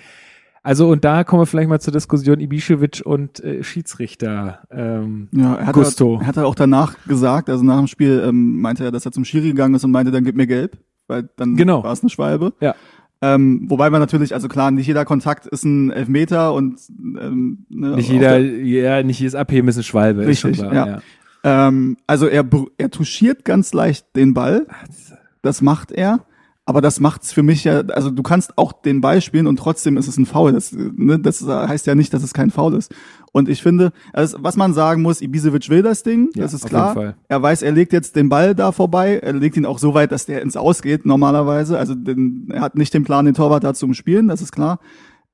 also 0.64 0.90
und 0.90 1.04
da 1.04 1.24
kommen 1.24 1.42
wir 1.42 1.46
vielleicht 1.46 1.70
mal 1.70 1.80
zur 1.82 1.94
Diskussion 1.94 2.40
Ibišević 2.40 3.04
und 3.04 3.44
äh, 3.44 3.64
Schiedsrichter. 3.64 4.60
Ähm, 4.72 5.28
Ja, 5.32 5.56
er 5.56 5.68
hat, 5.68 5.74
Gusto. 5.74 6.20
Er 6.22 6.28
hat 6.28 6.38
er 6.38 6.46
auch 6.48 6.56
danach 6.56 6.96
gesagt, 7.08 7.50
also 7.50 7.64
nach 7.64 7.78
dem 7.78 7.88
Spiel 7.88 8.24
ähm, 8.26 8.62
meinte 8.62 8.84
er, 8.84 8.92
dass 8.92 9.06
er 9.06 9.12
zum 9.12 9.26
Schiri 9.26 9.50
gegangen 9.50 9.76
ist 9.76 9.84
und 9.84 9.92
meinte, 9.92 10.12
dann 10.12 10.24
gib 10.24 10.36
mir 10.36 10.48
gelb, 10.48 10.78
weil 11.08 11.30
dann 11.36 11.56
Genau. 11.56 11.84
war 11.84 11.92
es 11.94 12.02
eine 12.02 12.10
Schwalbe. 12.10 12.54
Ja. 12.62 12.76
Ähm, 13.24 13.66
wobei 13.68 13.90
man 13.92 14.00
natürlich, 14.02 14.34
also 14.34 14.48
klar, 14.48 14.72
nicht 14.72 14.88
jeder 14.88 15.06
Kontakt 15.06 15.46
ist 15.46 15.64
ein 15.64 15.92
Elfmeter 15.92 16.54
und 16.54 16.80
ähm, 17.00 17.66
ne, 17.70 17.96
nicht 17.96 18.10
jeder, 18.10 18.40
der- 18.40 18.66
ja, 18.66 19.04
nicht 19.04 19.20
jedes 19.20 19.36
Abheben 19.36 19.68
ist 19.68 19.76
eine 19.76 19.84
Schwalbe. 19.84 20.22
ist 20.24 20.28
Richtig, 20.30 20.58
schon 20.58 20.70
klar, 20.70 21.02
ja. 21.44 21.68
ähm, 21.68 21.98
also 22.08 22.26
er, 22.28 22.44
er 22.80 22.90
touchiert 22.90 23.46
ganz 23.46 23.74
leicht 23.74 24.08
den 24.16 24.34
Ball, 24.34 24.66
das 25.44 25.62
macht 25.62 25.92
er. 25.92 26.26
Aber 26.72 26.80
das 26.80 27.02
macht's 27.02 27.34
für 27.34 27.44
mich 27.44 27.66
ja, 27.66 27.82
also 27.82 28.10
du 28.10 28.24
kannst 28.24 28.58
auch 28.58 28.72
den 28.72 29.02
Ball 29.02 29.20
spielen 29.20 29.46
und 29.46 29.58
trotzdem 29.58 29.98
ist 29.98 30.08
es 30.08 30.18
ein 30.18 30.26
Foul. 30.26 30.54
Das, 30.54 30.72
ne, 30.72 31.20
das 31.20 31.46
heißt 31.46 31.86
ja 31.86 31.96
nicht, 31.96 32.14
dass 32.14 32.24
es 32.24 32.34
kein 32.34 32.50
Foul 32.50 32.76
ist. 32.76 32.96
Und 33.34 33.50
ich 33.50 33.62
finde, 33.62 33.92
also 34.14 34.38
was 34.40 34.56
man 34.56 34.74
sagen 34.74 35.02
muss, 35.02 35.22
Ibisevic 35.22 35.68
will 35.68 35.82
das 35.82 36.04
Ding, 36.04 36.30
Ja, 36.34 36.44
das 36.44 36.54
ist 36.54 36.66
klar. 36.66 37.16
Er 37.28 37.42
weiß, 37.42 37.62
er 37.62 37.74
legt 37.74 37.92
jetzt 37.92 38.16
den 38.16 38.30
Ball 38.30 38.56
da 38.56 38.72
vorbei, 38.72 39.20
er 39.22 39.34
legt 39.34 39.58
ihn 39.58 39.66
auch 39.66 39.80
so 39.80 39.94
weit, 39.94 40.14
dass 40.14 40.28
der 40.28 40.42
ins 40.42 40.56
Aus 40.56 40.82
geht 40.82 41.06
normalerweise. 41.06 41.78
Also 41.78 41.94
den, 41.94 42.48
er 42.50 42.62
hat 42.62 42.78
nicht 42.78 42.94
den 42.94 43.04
Plan, 43.04 43.26
den 43.26 43.34
Torwart 43.34 43.66
da 43.66 43.74
zu 43.74 43.86
umspielen, 43.86 44.30
das 44.30 44.42
ist 44.42 44.54
klar. 44.54 44.80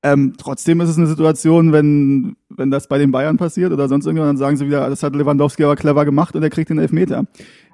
Ähm, 0.02 0.34
trotzdem 0.38 0.80
ist 0.80 0.88
es 0.88 0.98
eine 0.98 1.06
Situation, 1.06 1.72
wenn, 1.72 2.34
wenn 2.48 2.72
das 2.72 2.88
bei 2.88 2.98
den 2.98 3.12
Bayern 3.12 3.36
passiert 3.36 3.72
oder 3.72 3.88
sonst 3.88 4.06
irgendwann, 4.06 4.26
dann 4.26 4.36
sagen 4.38 4.56
sie 4.56 4.66
wieder, 4.66 4.90
das 4.90 5.04
hat 5.04 5.14
Lewandowski 5.14 5.62
aber 5.62 5.76
clever 5.76 6.04
gemacht 6.04 6.34
und 6.34 6.42
er 6.42 6.50
kriegt 6.50 6.70
den 6.70 6.80
Elfmeter. 6.80 7.26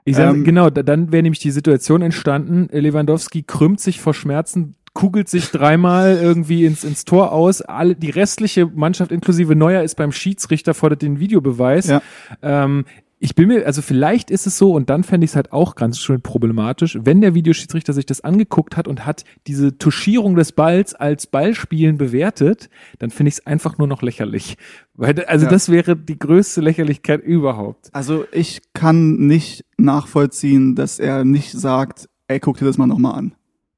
Ich 0.05 0.17
sag, 0.17 0.35
Ähm, 0.35 0.45
genau, 0.45 0.71
da, 0.71 0.83
dann 0.83 1.13
wäre 1.13 1.23
nämlich 1.23 1.41
die 1.41 1.51
Situation 1.51 2.03
entstanden, 2.03 2.69
Lewandowski 2.71 3.43
krümmt 3.43 3.81
sich 3.81 4.01
vor 4.01 4.15
Schmerzen, 4.15 4.75
kugelt 4.93 5.29
sich 5.29 5.51
dreimal 5.51 6.17
irgendwie 6.17 6.65
ins, 6.65 6.85
ins 6.85 7.05
Tor 7.05 7.33
aus. 7.33 7.63
Alle, 7.63 7.97
die 7.97 8.11
restliche 8.11 8.67
Mannschaft 8.67 9.11
inklusive 9.13 9.57
Neuer 9.57 9.83
ist 9.83 9.97
beim 9.97 10.13
Schiedsrichter, 10.13 10.73
fordert 10.73 11.03
den 11.03 11.19
Videobeweis. 11.19 11.89
Ja. 11.89 12.03
Ähm, 12.43 12.85
ich 13.25 13.35
bin 13.35 13.49
mir, 13.49 13.65
also 13.65 13.81
vielleicht 13.81 14.31
ist 14.31 14.47
es 14.47 14.59
so, 14.59 14.73
und 14.75 14.91
dann 14.91 15.03
fände 15.03 15.25
ich 15.25 15.31
es 15.31 15.37
halt 15.37 15.51
auch 15.51 15.77
ganz 15.77 15.99
schön 15.99 16.21
problematisch, 16.21 16.99
wenn 17.01 17.23
der 17.23 17.35
Videoschiedsrichter 17.35 17.95
sich 17.95 18.05
das 18.05 18.21
angeguckt 18.21 18.77
hat 18.77 18.87
und 18.87 19.07
hat 19.07 19.25
diese 19.47 19.79
Touchierung 19.79 20.37
des 20.37 20.53
Balls 20.53 20.95
als 20.95 21.27
Ballspielen 21.27 21.97
bewertet, 21.97 22.69
dann 22.99 23.09
finde 23.11 23.29
ich 23.31 23.37
es 23.37 23.47
einfach 23.47 23.79
nur 23.79 23.87
noch 23.87 24.03
lächerlich. 24.03 24.59
Weil, 24.93 25.25
also 25.25 25.47
Ja. 25.47 25.51
das 25.51 25.71
wäre 25.71 25.97
die 25.97 26.19
größte 26.19 26.61
Lächerlichkeit 26.61 27.23
überhaupt. 27.25 27.89
Also 27.95 28.27
ich 28.31 28.61
kann 28.75 29.17
nicht 29.27 29.65
nachvollziehen, 29.79 30.75
dass 30.75 30.99
er 30.99 31.25
nicht 31.25 31.53
sagt, 31.53 32.11
ey, 32.29 32.39
guck 32.41 32.59
dir 32.59 32.67
das 32.67 32.77
mal 32.77 32.87
nochmal 32.87 33.15
an. 33.15 33.35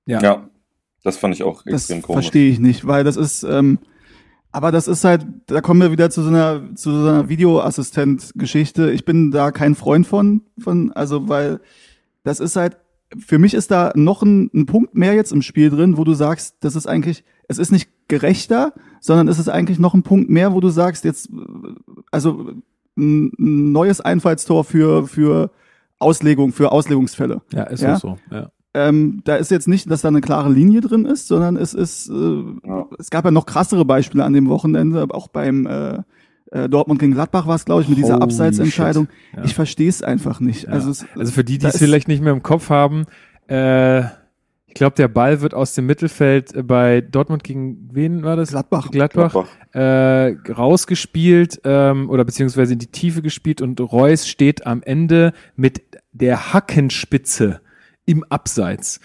Ja. 0.07 0.21
ja. 0.23 0.51
Das 1.05 1.19
fand 1.19 1.35
ich 1.37 1.45
auch 1.45 1.63
Das 1.63 1.83
extrem 1.83 2.03
komisch. 2.03 2.25
verstehe 2.25 2.51
ich 2.51 2.59
nicht, 2.59 2.85
weil 2.89 3.05
das 3.05 3.17
ist, 3.17 3.45
ähm, 3.45 3.79
aber 4.57 4.73
das 4.73 4.89
ist 4.89 5.05
halt, 5.05 5.27
da 5.49 5.61
kommen 5.61 5.83
wir 5.83 5.93
wieder 5.93 6.09
zu 6.09 6.23
so 6.23 6.31
einer, 6.31 6.75
zu 6.77 6.91
so 6.91 7.07
einer 7.07 7.29
Videoassistent-Geschichte. 7.29 8.91
Ich 8.91 9.05
bin 9.05 9.31
da 9.31 9.51
kein 9.51 9.75
Freund 9.75 10.07
von, 10.07 10.41
von, 10.59 10.93
also, 10.93 11.29
weil 11.29 11.61
das 12.25 12.41
ist 12.41 12.57
halt, 12.57 12.79
für 13.19 13.39
mich 13.39 13.53
ist 13.53 13.71
da 13.71 13.93
noch 13.95 14.23
ein, 14.23 14.51
ein 14.55 14.65
Punkt 14.65 14.95
mehr 14.95 15.13
jetzt 15.13 15.31
im 15.31 15.43
Spiel 15.43 15.69
drin, 15.69 15.99
wo 15.99 16.05
du 16.05 16.15
sagst, 16.15 16.57
das 16.61 16.75
ist 16.75 16.87
eigentlich, 16.87 17.23
es 17.49 17.59
ist 17.59 17.71
nicht 17.71 17.91
gerechter, 18.09 18.73
sondern 18.99 19.29
es 19.29 19.39
ist 19.39 19.51
eigentlich 19.51 19.79
noch 19.79 19.93
ein 19.93 20.03
Punkt 20.03 20.31
mehr, 20.31 20.55
wo 20.55 20.61
du 20.61 20.71
sagst, 20.71 21.05
jetzt, 21.05 21.29
also 22.11 22.53
ein, 22.97 23.33
ein 23.39 23.73
neues 23.73 24.01
Einfallstor 24.01 24.65
für, 24.65 25.07
für 25.07 25.51
Auslegung, 25.99 26.55
für 26.55 26.73
Auslegungsfälle. 26.73 27.43
Ja, 27.53 27.65
ist 27.65 27.83
Ja? 27.83 27.97
auch 27.97 28.01
so. 28.01 28.19
Ja. 28.31 28.51
Ähm, 28.77 29.23
da 29.25 29.37
ist 29.37 29.51
jetzt 29.51 29.69
nicht, 29.69 29.91
dass 29.91 30.03
da 30.03 30.09
eine 30.09 30.21
klare 30.21 30.53
Linie 30.53 30.83
drin 30.83 31.07
ist, 31.07 31.29
sondern 31.29 31.57
es 31.57 31.73
ist, 31.73 32.11
äh, 32.11 32.43
Ja. 32.67 32.87
es 32.99 33.09
gab 33.09 33.25
ja 33.25 33.31
noch 33.31 33.47
krassere 33.47 33.87
Beispiele 33.87 34.23
an 34.23 34.35
dem 34.35 34.49
Wochenende, 34.51 35.01
aber 35.01 35.15
auch 35.15 35.29
beim 35.29 35.67
äh, 35.67 36.03
äh, 36.53 36.69
Dortmund 36.69 37.01
gegen 37.01 37.13
Gladbach 37.15 37.47
war 37.47 37.55
es, 37.57 37.65
glaube 37.65 37.83
ich, 37.83 37.89
mit 37.89 37.97
dieser 37.97 38.21
Abseitsentscheidung. 38.21 39.09
Ja. 39.35 39.45
Ich 39.45 39.55
verstehe 39.55 39.89
es 39.89 40.03
einfach 40.03 40.41
nicht. 40.41 40.65
Ja. 40.65 40.71
Also, 40.71 40.91
es, 40.91 41.07
Also 41.17 41.33
für 41.33 41.43
die, 41.43 41.57
die 41.57 41.67
es 41.67 41.79
vielleicht 41.79 42.07
nicht 42.07 42.23
mehr 42.23 42.35
im 42.35 42.43
Kopf 42.43 42.69
haben, 42.69 43.07
äh, 43.49 44.01
ich 44.67 44.75
glaube, 44.75 44.95
der 44.95 45.09
Ball 45.09 45.41
wird 45.41 45.55
aus 45.55 45.73
dem 45.75 45.87
Mittelfeld 45.87 46.55
äh, 46.55 46.63
bei 46.63 47.01
Dortmund 47.01 47.45
gegen 47.45 47.89
wen 47.93 48.23
war 48.25 48.37
das? 48.37 48.51
Gladbach. 48.51 48.91
Gladbach. 48.91 49.33
Gladbach. 49.33 49.49
Äh, 49.75 50.53
rausgespielt 50.53 51.63
ähm, 51.65 52.11
oder 52.11 52.27
beziehungsweise 52.27 52.75
in 52.75 52.79
die 52.79 52.89
Tiefe 52.89 53.23
gespielt 53.23 53.63
und 53.63 53.81
Reus 53.81 54.29
steht 54.29 54.67
am 54.67 54.83
Ende 54.83 55.33
mit 55.57 55.81
der 56.13 56.53
Hackenspitze 56.53 57.61
im 58.07 58.25
Abseits. 58.25 59.01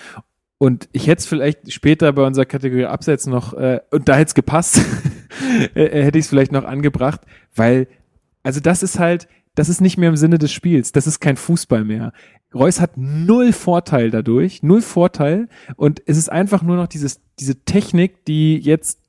Und 0.57 0.89
ich 0.91 1.07
hätte 1.07 1.21
es 1.21 1.25
vielleicht 1.25 1.73
später 1.73 2.13
bei 2.13 2.23
unserer 2.23 2.45
Kategorie 2.45 2.85
Abseits 2.85 3.25
noch, 3.25 3.53
äh, 3.53 3.79
und 3.89 4.07
da 4.07 4.13
hätte 4.13 4.27
es 4.27 4.35
gepasst, 4.35 4.79
äh, 5.73 6.03
hätte 6.03 6.19
ich 6.19 6.25
es 6.25 6.29
vielleicht 6.29 6.51
noch 6.51 6.65
angebracht, 6.65 7.21
weil, 7.55 7.87
also 8.43 8.59
das 8.59 8.83
ist 8.83 8.99
halt, 8.99 9.27
das 9.55 9.69
ist 9.69 9.81
nicht 9.81 9.97
mehr 9.97 10.09
im 10.09 10.17
Sinne 10.17 10.37
des 10.37 10.51
Spiels, 10.51 10.91
das 10.91 11.07
ist 11.07 11.19
kein 11.19 11.35
Fußball 11.35 11.83
mehr. 11.83 12.13
Reus 12.53 12.79
hat 12.79 12.91
null 12.95 13.53
Vorteil 13.53 14.11
dadurch, 14.11 14.61
null 14.61 14.81
Vorteil 14.81 15.47
und 15.77 16.01
es 16.05 16.17
ist 16.17 16.31
einfach 16.31 16.61
nur 16.61 16.75
noch 16.75 16.87
dieses, 16.87 17.21
diese 17.39 17.63
Technik, 17.63 18.25
die 18.25 18.57
jetzt 18.57 18.99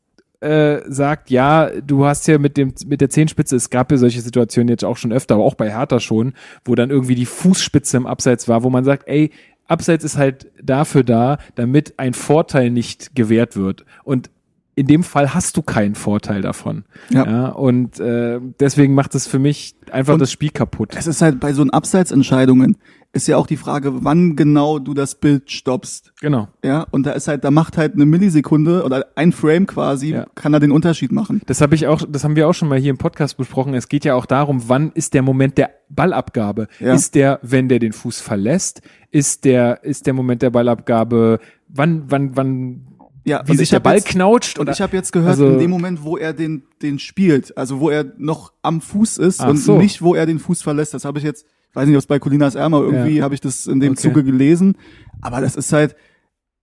äh, 0.40 0.80
sagt, 0.90 1.30
ja, 1.30 1.70
du 1.80 2.04
hast 2.04 2.26
ja 2.26 2.38
mit 2.38 2.56
dem 2.56 2.74
mit 2.86 3.00
der 3.00 3.10
Zehenspitze, 3.10 3.54
es 3.56 3.70
gab 3.70 3.92
ja 3.92 3.98
solche 3.98 4.20
Situationen 4.20 4.68
jetzt 4.68 4.84
auch 4.84 4.96
schon 4.96 5.12
öfter, 5.12 5.34
aber 5.34 5.44
auch 5.44 5.54
bei 5.54 5.70
Hertha 5.70 6.00
schon, 6.00 6.32
wo 6.64 6.74
dann 6.74 6.90
irgendwie 6.90 7.14
die 7.14 7.26
Fußspitze 7.26 7.96
im 7.96 8.06
Abseits 8.06 8.48
war, 8.48 8.64
wo 8.64 8.70
man 8.70 8.84
sagt, 8.84 9.06
ey, 9.06 9.30
Abseits 9.72 10.04
ist 10.04 10.16
halt 10.16 10.46
dafür 10.62 11.02
da, 11.02 11.38
damit 11.56 11.94
ein 11.98 12.14
Vorteil 12.14 12.70
nicht 12.70 13.14
gewährt 13.16 13.56
wird. 13.56 13.84
Und 14.04 14.30
in 14.74 14.86
dem 14.86 15.02
Fall 15.02 15.34
hast 15.34 15.56
du 15.56 15.62
keinen 15.62 15.94
Vorteil 15.94 16.40
davon. 16.40 16.84
Ja. 17.10 17.48
und 17.48 18.00
äh, 18.00 18.40
deswegen 18.60 18.94
macht 18.94 19.14
es 19.14 19.26
für 19.26 19.38
mich 19.38 19.74
einfach 19.90 20.14
Und 20.14 20.20
das 20.20 20.32
Spiel 20.32 20.48
kaputt. 20.50 20.94
es 20.96 21.06
ist 21.06 21.20
halt 21.20 21.40
bei 21.40 21.52
so 21.52 21.60
einen 21.62 21.70
Abseitsentscheidungen 21.70 22.76
ist 23.14 23.28
ja 23.28 23.36
auch 23.36 23.46
die 23.46 23.58
Frage, 23.58 24.04
wann 24.04 24.36
genau 24.36 24.78
du 24.78 24.94
das 24.94 25.16
Bild 25.16 25.50
stoppst. 25.50 26.14
Genau. 26.22 26.48
Ja, 26.64 26.86
und 26.92 27.04
da 27.04 27.12
ist 27.12 27.28
halt, 27.28 27.44
da 27.44 27.50
macht 27.50 27.76
halt 27.76 27.92
eine 27.92 28.06
Millisekunde 28.06 28.84
oder 28.84 29.04
ein 29.16 29.32
Frame 29.32 29.66
quasi, 29.66 30.12
Ja. 30.12 30.24
kann 30.34 30.52
da 30.52 30.58
den 30.58 30.72
Unterschied 30.72 31.12
machen. 31.12 31.42
Das 31.44 31.60
habe 31.60 31.74
ich 31.74 31.86
auch, 31.86 32.00
das 32.08 32.24
haben 32.24 32.36
wir 32.36 32.48
auch 32.48 32.54
schon 32.54 32.68
mal 32.68 32.78
hier 32.78 32.88
im 32.88 32.96
Podcast 32.96 33.36
besprochen. 33.36 33.74
Es 33.74 33.88
geht 33.90 34.06
ja 34.06 34.14
auch 34.14 34.24
darum, 34.24 34.62
wann 34.68 34.92
ist 34.92 35.12
der 35.12 35.20
Moment 35.20 35.58
der 35.58 35.72
Ballabgabe? 35.90 36.68
Ja. 36.80 36.94
Ist 36.94 37.14
der, 37.14 37.38
wenn 37.42 37.68
der 37.68 37.80
den 37.80 37.92
Fuß 37.92 38.22
verlässt? 38.22 38.80
Ist 39.12 39.44
der, 39.44 39.84
ist 39.84 40.06
der 40.06 40.14
Moment 40.14 40.42
der 40.42 40.50
Ballabgabe? 40.50 41.38
Wann, 41.68 42.04
wann, 42.08 42.34
wann, 42.36 42.86
Ja, 43.24 43.42
wie 43.46 43.52
und 43.52 43.56
sich 43.58 43.66
ich 43.66 43.70
der 43.70 43.78
Ball 43.80 43.96
jetzt- 43.96 44.08
knautscht? 44.08 44.58
Und 44.58 44.62
Oder, 44.64 44.72
ich 44.72 44.80
habe 44.80 44.96
jetzt 44.96 45.12
gehört, 45.12 45.30
also- 45.30 45.46
in 45.52 45.58
dem 45.58 45.70
Moment, 45.70 46.02
wo 46.02 46.16
er 46.16 46.32
den, 46.32 46.64
den 46.82 46.98
spielt, 46.98 47.56
also 47.56 47.78
wo 47.78 47.90
er 47.90 48.06
noch 48.18 48.52
am 48.62 48.80
Fuß 48.80 49.18
ist 49.18 49.40
und 49.44 49.58
so. 49.58 49.78
nicht, 49.78 50.02
wo 50.02 50.14
er 50.14 50.26
den 50.26 50.38
Fuß 50.40 50.62
verlässt, 50.62 50.94
das 50.94 51.04
habe 51.04 51.18
ich 51.18 51.24
jetzt, 51.24 51.46
weiß 51.74 51.86
nicht, 51.86 51.94
ob 51.96 52.00
es 52.00 52.06
bei 52.06 52.18
Colinas 52.18 52.54
Ärmer 52.54 52.80
irgendwie, 52.80 53.18
Ja. 53.18 53.24
habe 53.24 53.34
ich 53.34 53.40
das 53.42 53.66
in 53.66 53.78
dem 53.80 53.92
Okay. 53.92 54.00
Zuge 54.02 54.24
gelesen. 54.24 54.76
Aber 55.20 55.40
das 55.42 55.54
ist 55.56 55.72
halt, 55.72 55.94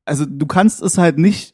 also 0.06 0.26
du 0.28 0.46
kannst 0.48 0.82
es 0.82 0.98
halt 0.98 1.18
nicht 1.20 1.54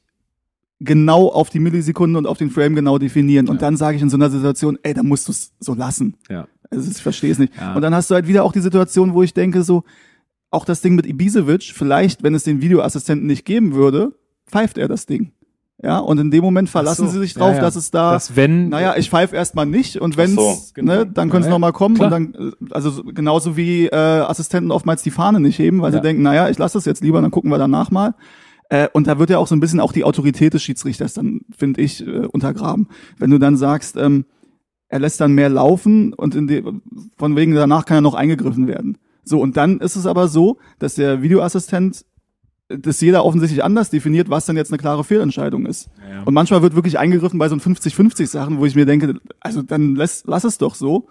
genau 0.80 1.28
auf 1.30 1.50
die 1.50 1.60
Millisekunde 1.60 2.18
und 2.20 2.26
auf 2.28 2.38
den 2.38 2.50
Frame 2.50 2.76
genau 2.76 2.98
definieren. 2.98 3.48
Und 3.50 3.56
Ja. 3.56 3.62
dann 3.62 3.78
sage 3.78 3.98
ich 3.98 4.02
in 4.02 4.10
so 4.10 4.18
einer 4.18 4.30
Situation, 4.30 4.78
ey, 4.84 4.94
dann 4.94 5.08
musst 5.08 5.28
du 5.28 5.32
es 5.34 5.52
so 5.60 5.74
lassen. 5.74 6.16
ja. 6.30 6.48
Also 6.72 6.90
ich 6.90 6.98
verstehe 6.98 7.32
es 7.32 7.38
nicht. 7.38 7.54
Ja. 7.58 7.76
Und 7.76 7.82
dann 7.84 7.94
hast 7.94 8.10
du 8.10 8.16
halt 8.16 8.28
wieder 8.28 8.44
auch 8.44 8.52
die 8.52 8.60
Situation, 8.60 9.14
wo 9.14 9.22
ich 9.24 9.34
denke, 9.36 9.62
so, 9.64 9.84
auch 10.56 10.66
das 10.66 10.82
Ding 10.82 10.96
mit 10.96 11.06
Ibisevic, 11.06 11.64
vielleicht, 11.74 12.24
wenn 12.24 12.34
es 12.34 12.44
den 12.44 12.62
Videoassistenten 12.62 13.28
nicht 13.28 13.46
geben 13.46 13.74
würde, 13.76 14.14
pfeift 14.48 14.78
er 14.78 14.88
das 14.88 15.06
Ding. 15.06 15.32
Ja, 15.84 16.00
und 16.00 16.18
in 16.20 16.32
dem 16.32 16.42
Moment 16.44 16.70
verlassen 16.70 17.08
so. 17.08 17.12
sie 17.14 17.20
sich 17.20 17.34
drauf, 17.34 17.50
Ja, 17.52 17.56
ja. 17.58 17.62
dass 17.62 17.76
es 17.76 17.92
da, 17.92 18.14
das 18.14 18.36
wenn, 18.38 18.70
naja, 18.70 18.96
ich 18.98 19.10
pfeife 19.10 19.36
erstmal 19.36 19.66
nicht 19.66 19.98
und 19.98 20.16
wenn's, 20.16 20.38
Ach 20.38 20.42
so, 20.56 20.72
genau. 20.74 20.94
ne, 20.96 21.06
dann 21.06 21.30
können 21.30 21.44
sie 21.44 21.50
Ja, 21.50 21.54
noch 21.54 21.60
mal 21.60 21.74
kommen 21.74 21.96
klar. 21.96 22.14
und 22.14 22.34
dann, 22.34 22.50
äh, 22.50 22.52
also 22.72 22.90
so- 22.90 23.04
genauso 23.04 23.58
wie 23.58 23.88
äh, 23.88 23.94
Assistenten 23.96 24.72
oftmals 24.72 25.04
die 25.04 25.12
Fahne 25.12 25.42
nicht 25.42 25.60
heben, 25.60 25.82
weil 25.82 25.92
sie 25.92 26.00
denken, 26.02 26.24
naja, 26.24 26.50
ich 26.50 26.58
lasse 26.58 26.78
das 26.78 26.86
jetzt 26.86 27.04
lieber, 27.04 27.22
dann 27.22 27.30
gucken 27.30 27.52
wir 27.52 27.58
danach 27.58 27.92
mal. 27.92 28.16
Äh, 28.70 28.88
und 28.94 29.06
da 29.08 29.20
wird 29.20 29.30
ja 29.30 29.38
auch 29.38 29.48
so 29.48 29.56
ein 29.56 29.60
bisschen 29.60 29.82
auch 29.82 29.92
die 29.92 30.06
Autorität 30.06 30.54
des 30.54 30.64
Schiedsrichters 30.64 31.14
dann, 31.14 31.42
finde 31.56 31.82
ich, 31.82 32.08
äh, 32.08 32.26
untergraben. 32.26 32.88
Wenn 33.20 33.30
du 33.30 33.38
dann 33.38 33.58
sagst, 33.58 33.98
ähm, 33.98 34.26
er 34.88 35.00
lässt 35.00 35.20
dann 35.20 35.34
mehr 35.34 35.50
laufen 35.50 36.14
und 36.14 36.36
in 36.36 36.48
die, 36.48 36.64
von 37.18 37.36
wegen 37.36 37.54
danach 37.54 37.86
kann 37.86 37.98
er 37.98 38.02
noch 38.02 38.14
eingegriffen 38.16 38.68
werden. 38.68 38.98
So, 39.26 39.42
und 39.42 39.58
dann 39.58 39.80
ist 39.80 39.96
es 39.96 40.06
aber 40.06 40.28
so, 40.28 40.60
dass 40.80 40.96
der 40.96 41.22
Videoassistent 41.22 42.06
äh, 42.70 42.78
das 42.78 43.02
jeder 43.02 43.26
offensichtlich 43.26 43.64
anders 43.64 43.90
definiert, 43.90 44.30
was 44.30 44.46
dann 44.46 44.56
jetzt 44.56 44.72
eine 44.72 44.78
klare 44.78 45.04
Fehlentscheidung 45.04 45.66
ist. 45.66 45.90
Ja. 46.10 46.24
Und 46.24 46.34
manchmal 46.34 46.62
wird 46.62 46.76
wirklich 46.76 46.98
eingegriffen 47.00 47.40
bei 47.40 47.50
so 47.50 47.56
50-50 47.56 48.28
Sachen, 48.28 48.60
wo 48.60 48.66
ich 48.66 48.76
mir 48.76 48.86
denke, 48.86 49.16
also 49.40 49.62
dann 49.62 49.96
lass, 49.96 50.24
lass 50.26 50.44
es 50.44 50.58
doch 50.58 50.76
so. 50.76 51.08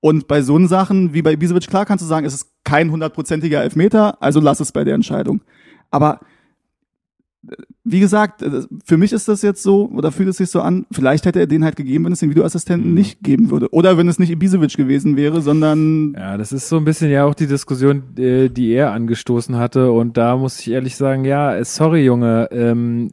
Und 0.00 0.26
bei 0.26 0.42
so 0.42 0.58
Sachen 0.66 1.14
wie 1.14 1.22
bei 1.22 1.32
Ibisevic, 1.32 1.68
klar 1.68 1.86
kannst 1.86 2.02
du 2.02 2.08
sagen, 2.08 2.26
es 2.26 2.34
ist 2.34 2.50
kein 2.64 2.90
hundertprozentiger 2.90 3.62
Elfmeter, 3.62 4.20
also 4.20 4.40
lass 4.40 4.58
es 4.58 4.72
bei 4.72 4.82
der 4.82 4.96
Entscheidung. 4.96 5.42
Aber 5.92 6.20
äh, 7.48 7.54
wie 7.84 7.98
gesagt, 8.00 8.42
äh, 8.42 8.62
für 8.84 8.96
mich 8.96 9.12
ist 9.12 9.26
das 9.28 9.42
jetzt 9.42 9.62
so, 9.62 9.88
oder 9.90 10.12
fühlt 10.12 10.28
es 10.28 10.36
sich 10.36 10.50
so 10.50 10.60
an, 10.60 10.86
vielleicht 10.92 11.26
hätte 11.26 11.40
er 11.40 11.46
den 11.46 11.64
halt 11.64 11.74
gegeben, 11.76 12.04
wenn 12.04 12.12
es 12.12 12.20
den 12.20 12.30
Videoassistenten 12.30 12.90
Mhm. 12.90 12.94
nicht 12.94 13.22
geben 13.22 13.50
würde. 13.50 13.68
Oder 13.72 13.98
wenn 13.98 14.06
es 14.08 14.18
nicht 14.20 14.30
Ibisevic 14.30 14.76
gewesen 14.76 15.16
wäre, 15.16 15.42
sondern 15.42 16.14
Ja, 16.16 16.36
das 16.36 16.52
ist 16.52 16.68
so 16.68 16.76
ein 16.76 16.84
bisschen 16.84 17.10
ja 17.10 17.24
auch 17.24 17.34
die 17.34 17.46
Diskussion, 17.48 18.02
äh, 18.16 18.48
die 18.48 18.70
er 18.72 18.92
angestoßen 18.92 19.56
hatte. 19.56 19.90
Und 19.90 20.16
da 20.16 20.36
muss 20.36 20.60
ich 20.60 20.70
ehrlich 20.70 20.94
sagen, 20.96 21.24
ja, 21.24 21.56
äh, 21.56 21.64
sorry, 21.64 22.04
Junge, 22.04 22.48
ähm, 22.52 23.10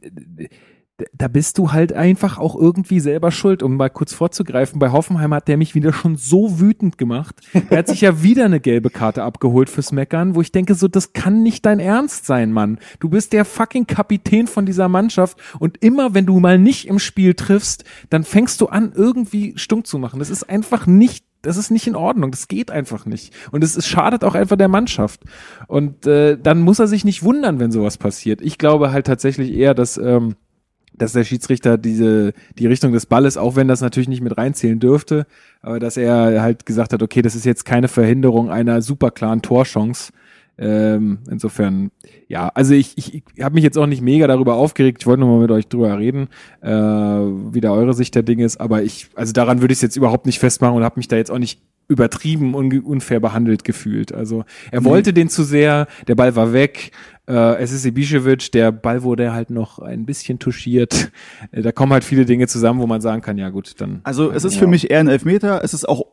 da 1.16 1.28
bist 1.28 1.58
du 1.58 1.72
halt 1.72 1.92
einfach 1.92 2.38
auch 2.38 2.56
irgendwie 2.56 3.00
selber 3.00 3.30
schuld, 3.30 3.62
um 3.62 3.76
mal 3.76 3.90
kurz 3.90 4.12
vorzugreifen. 4.12 4.78
Bei 4.78 4.90
Hoffenheim 4.90 5.34
hat 5.34 5.48
der 5.48 5.56
mich 5.56 5.74
wieder 5.74 5.92
schon 5.92 6.16
so 6.16 6.60
wütend 6.60 6.98
gemacht. 6.98 7.36
Er 7.70 7.78
hat 7.78 7.88
sich 7.88 8.00
ja 8.00 8.22
wieder 8.22 8.44
eine 8.44 8.60
gelbe 8.60 8.90
Karte 8.90 9.22
abgeholt 9.22 9.70
fürs 9.70 9.92
Meckern, 9.92 10.34
wo 10.34 10.40
ich 10.40 10.52
denke, 10.52 10.74
so, 10.74 10.88
das 10.88 11.12
kann 11.12 11.42
nicht 11.42 11.66
dein 11.66 11.80
Ernst 11.80 12.26
sein, 12.26 12.52
Mann. 12.52 12.78
Du 12.98 13.08
bist 13.08 13.32
der 13.32 13.44
fucking 13.44 13.86
Kapitän 13.86 14.46
von 14.46 14.66
dieser 14.66 14.88
Mannschaft 14.88 15.38
und 15.58 15.82
immer, 15.82 16.14
wenn 16.14 16.26
du 16.26 16.40
mal 16.40 16.58
nicht 16.58 16.86
im 16.88 16.98
Spiel 16.98 17.34
triffst, 17.34 17.84
dann 18.10 18.24
fängst 18.24 18.60
du 18.60 18.66
an, 18.66 18.92
irgendwie 18.94 19.54
stunk 19.56 19.86
zu 19.86 19.98
machen. 19.98 20.18
Das 20.18 20.30
ist 20.30 20.48
einfach 20.48 20.86
nicht 20.86 21.24
das 21.42 21.56
ist 21.56 21.70
nicht 21.70 21.86
in 21.86 21.96
Ordnung, 21.96 22.30
das 22.30 22.48
geht 22.48 22.70
einfach 22.70 23.06
nicht. 23.06 23.32
Und 23.50 23.64
es, 23.64 23.76
es 23.76 23.86
schadet 23.86 24.24
auch 24.24 24.34
einfach 24.34 24.56
der 24.56 24.68
Mannschaft. 24.68 25.22
Und 25.68 26.06
äh, 26.06 26.36
dann 26.38 26.60
muss 26.60 26.78
er 26.78 26.86
sich 26.86 27.04
nicht 27.04 27.22
wundern, 27.22 27.58
wenn 27.58 27.72
sowas 27.72 27.96
passiert. 27.96 28.42
Ich 28.42 28.58
glaube 28.58 28.92
halt 28.92 29.06
tatsächlich 29.06 29.52
eher, 29.52 29.74
dass, 29.74 29.96
ähm, 29.96 30.36
dass 31.00 31.12
der 31.12 31.24
Schiedsrichter 31.24 31.78
diese 31.78 32.32
die 32.58 32.66
Richtung 32.66 32.92
des 32.92 33.06
Balles, 33.06 33.36
auch 33.36 33.56
wenn 33.56 33.68
das 33.68 33.80
natürlich 33.80 34.08
nicht 34.08 34.22
mit 34.22 34.36
reinzählen 34.36 34.78
dürfte, 34.78 35.26
aber 35.62 35.80
dass 35.80 35.96
er 35.96 36.42
halt 36.42 36.66
gesagt 36.66 36.92
hat, 36.92 37.02
okay, 37.02 37.22
das 37.22 37.34
ist 37.34 37.44
jetzt 37.44 37.64
keine 37.64 37.88
Verhinderung 37.88 38.50
einer 38.50 38.82
super 38.82 39.10
klaren 39.10 39.42
Torchance. 39.42 40.12
Ähm, 40.58 41.20
insofern, 41.30 41.90
ja, 42.28 42.48
also 42.48 42.74
ich, 42.74 42.98
ich, 42.98 43.22
ich 43.34 43.42
habe 43.42 43.54
mich 43.54 43.64
jetzt 43.64 43.78
auch 43.78 43.86
nicht 43.86 44.02
mega 44.02 44.26
darüber 44.26 44.56
aufgeregt. 44.56 44.98
Ich 45.00 45.06
wollte 45.06 45.20
nur 45.20 45.30
mal 45.30 45.40
mit 45.40 45.50
euch 45.50 45.68
drüber 45.68 45.98
reden, 45.98 46.28
äh, 46.60 46.68
wie 46.70 47.62
da 47.62 47.72
eure 47.72 47.94
Sicht 47.94 48.14
der 48.14 48.22
Dinge 48.22 48.44
ist. 48.44 48.60
Aber 48.60 48.82
ich, 48.82 49.08
also 49.14 49.32
daran 49.32 49.62
würde 49.62 49.72
ich 49.72 49.78
es 49.78 49.82
jetzt 49.82 49.96
überhaupt 49.96 50.26
nicht 50.26 50.38
festmachen 50.38 50.76
und 50.76 50.84
habe 50.84 51.00
mich 51.00 51.08
da 51.08 51.16
jetzt 51.16 51.30
auch 51.30 51.38
nicht 51.38 51.62
übertrieben 51.88 52.54
und 52.54 52.72
unfair 52.84 53.20
behandelt 53.20 53.64
gefühlt. 53.64 54.12
Also 54.14 54.44
er 54.70 54.84
wollte 54.84 55.12
den 55.12 55.28
zu 55.28 55.42
sehr, 55.42 55.88
der 56.06 56.14
Ball 56.14 56.36
war 56.36 56.52
weg. 56.52 56.92
Äh, 57.30 57.62
es 57.62 57.70
ist 57.70 57.86
Ibišević, 57.86 58.50
der 58.50 58.72
Ball 58.72 59.02
wurde 59.04 59.32
halt 59.32 59.50
noch 59.50 59.78
ein 59.78 60.04
bisschen 60.04 60.38
touchiert. 60.40 61.12
Äh, 61.52 61.62
da 61.62 61.70
kommen 61.70 61.92
halt 61.92 62.02
viele 62.02 62.24
Dinge 62.24 62.48
zusammen, 62.48 62.80
wo 62.80 62.86
man 62.86 63.00
sagen 63.00 63.22
kann, 63.22 63.38
ja 63.38 63.50
gut, 63.50 63.74
dann. 63.80 64.00
Also 64.02 64.32
es 64.32 64.44
ist 64.44 64.56
für 64.56 64.66
mich 64.66 64.90
eher 64.90 64.98
ein 65.00 65.08
Elfmeter. 65.08 65.62
Es 65.62 65.72
ist 65.74 65.88
auch 65.88 66.06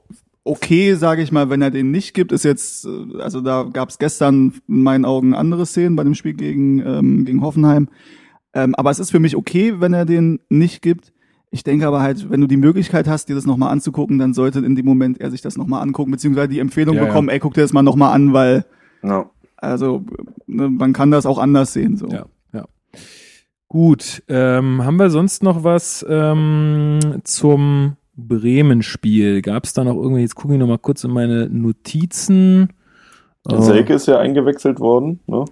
okay, 0.44 0.94
sage 0.94 1.22
ich 1.22 1.32
mal, 1.32 1.50
wenn 1.50 1.62
er 1.62 1.72
den 1.72 1.92
nicht 1.92 2.14
gibt. 2.14 2.32
Ist 2.32 2.46
jetzt, 2.46 2.86
äh, 2.86 3.22
also 3.22 3.42
da 3.42 3.64
gab 3.64 3.90
es 3.90 3.98
gestern 3.98 4.54
in 4.68 4.84
meinen 4.84 5.06
Augen 5.06 5.34
andere 5.34 5.66
Szenen 5.66 5.96
bei 5.96 6.04
dem 6.04 6.14
Spiel 6.14 6.34
gegen, 6.34 6.80
ähm, 6.86 7.26
gegen 7.26 7.42
Hoffenheim. 7.42 7.90
Ähm, 8.54 8.76
aber 8.76 8.92
es 8.92 9.00
ist 9.00 9.12
für 9.12 9.20
mich 9.20 9.36
okay, 9.36 9.76
wenn 9.80 9.94
er 9.94 10.06
den 10.06 10.40
nicht 10.50 10.82
gibt. 10.82 11.14
Ich 11.50 11.64
denke 11.64 11.88
aber 11.88 12.02
halt, 12.02 12.30
wenn 12.30 12.42
du 12.42 12.48
die 12.48 12.58
Möglichkeit 12.58 13.08
hast, 13.08 13.30
dir 13.30 13.36
das 13.36 13.46
nochmal 13.46 13.72
anzugucken, 13.72 14.20
dann 14.20 14.34
sollte 14.34 14.60
in 14.60 14.76
dem 14.76 14.86
Moment 14.86 15.20
er 15.20 15.32
sich 15.32 15.42
das 15.42 15.58
nochmal 15.58 15.82
angucken, 15.82 16.12
beziehungsweise 16.12 16.50
die 16.50 16.60
Empfehlung 16.60 16.96
Ja, 16.96 17.02
ja. 17.02 17.08
bekommen, 17.08 17.30
ey, 17.30 17.40
guck 17.40 17.54
dir 17.54 17.62
das 17.62 17.74
mal 17.74 17.84
nochmal 17.84 18.14
an, 18.14 18.34
weil, 18.34 18.66
Ja. 19.04 19.30
Also, 19.58 20.04
ne, 20.46 20.70
man 20.70 20.94
kann 20.94 21.12
das 21.12 21.26
auch 21.26 21.38
anders 21.38 21.74
sehen, 21.74 21.98
so. 21.98 22.08
Ja, 22.08 22.26
ja. 22.54 22.66
Gut, 23.68 24.24
ähm, 24.30 24.86
haben 24.86 24.98
wir 24.98 25.10
sonst 25.10 25.44
noch 25.44 25.64
was 25.64 26.06
ähm, 26.08 27.00
zum 27.24 27.98
Bremen-Spiel? 28.16 29.42
Gab 29.42 29.66
es 29.66 29.74
da 29.74 29.84
noch 29.84 29.96
irgendwie, 29.96 30.22
jetzt 30.22 30.36
gucke 30.36 30.54
ich 30.54 30.60
noch 30.60 30.68
mal 30.68 30.78
kurz 30.78 31.04
in 31.04 31.12
meine 31.12 31.50
Notizen. 31.50 32.70
Oh. 33.46 33.62
Selke 33.62 33.94
ist 33.94 34.08
ja 34.08 34.20
eingewechselt 34.20 34.80
worden, 34.80 35.20
ne? 35.28 35.46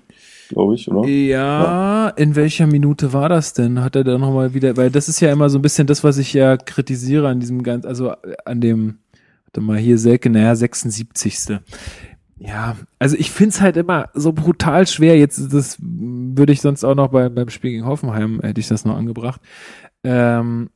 glaube 0.50 0.76
ich, 0.76 0.90
oder? 0.90 1.08
Ja, 1.08 2.08
ja, 2.08 2.10
in 2.10 2.36
welcher 2.36 2.68
Minute 2.68 3.14
war 3.14 3.30
das 3.30 3.54
denn? 3.54 3.82
Hat 3.84 3.96
er 3.96 4.04
da 4.04 4.18
nochmal 4.18 4.54
wieder, 4.54 4.78
weil 4.78 4.92
das 4.92 5.10
ist 5.10 5.20
ja 5.20 5.32
immer 5.32 5.50
so 5.50 5.60
ein 5.60 5.62
bisschen 5.62 5.88
das, 5.88 6.04
was 6.04 6.18
ich 6.18 6.34
ja 6.34 6.58
kritisiere 6.58 7.28
an 7.28 7.40
diesem 7.40 7.64
ganz, 7.64 7.86
also 7.86 8.14
an 8.46 8.62
dem, 8.62 8.98
warte 9.46 9.62
mal, 9.62 9.78
hier 9.78 9.98
Selke, 9.98 10.30
naja, 10.30 10.56
76. 10.56 11.60
Ja, 12.38 12.76
also 13.00 13.16
ich 13.18 13.32
find's 13.32 13.62
halt 13.62 13.78
immer 13.78 14.10
so 14.14 14.34
brutal 14.34 14.88
schwer. 14.88 15.18
Jetzt, 15.18 15.54
das 15.54 15.78
würde 15.80 16.52
ich 16.52 16.62
sonst 16.62 16.84
auch 16.84 16.96
noch 16.96 17.10
bei, 17.10 17.30
beim 17.30 17.50
Spiel 17.50 17.72
gegen 17.72 17.86
Hoffenheim, 17.86 18.42
hätte 18.42 18.60
ich 18.60 18.68
das 18.68 18.84
noch 18.86 18.98
angebracht. 18.98 19.42
Ähm, 20.04 20.70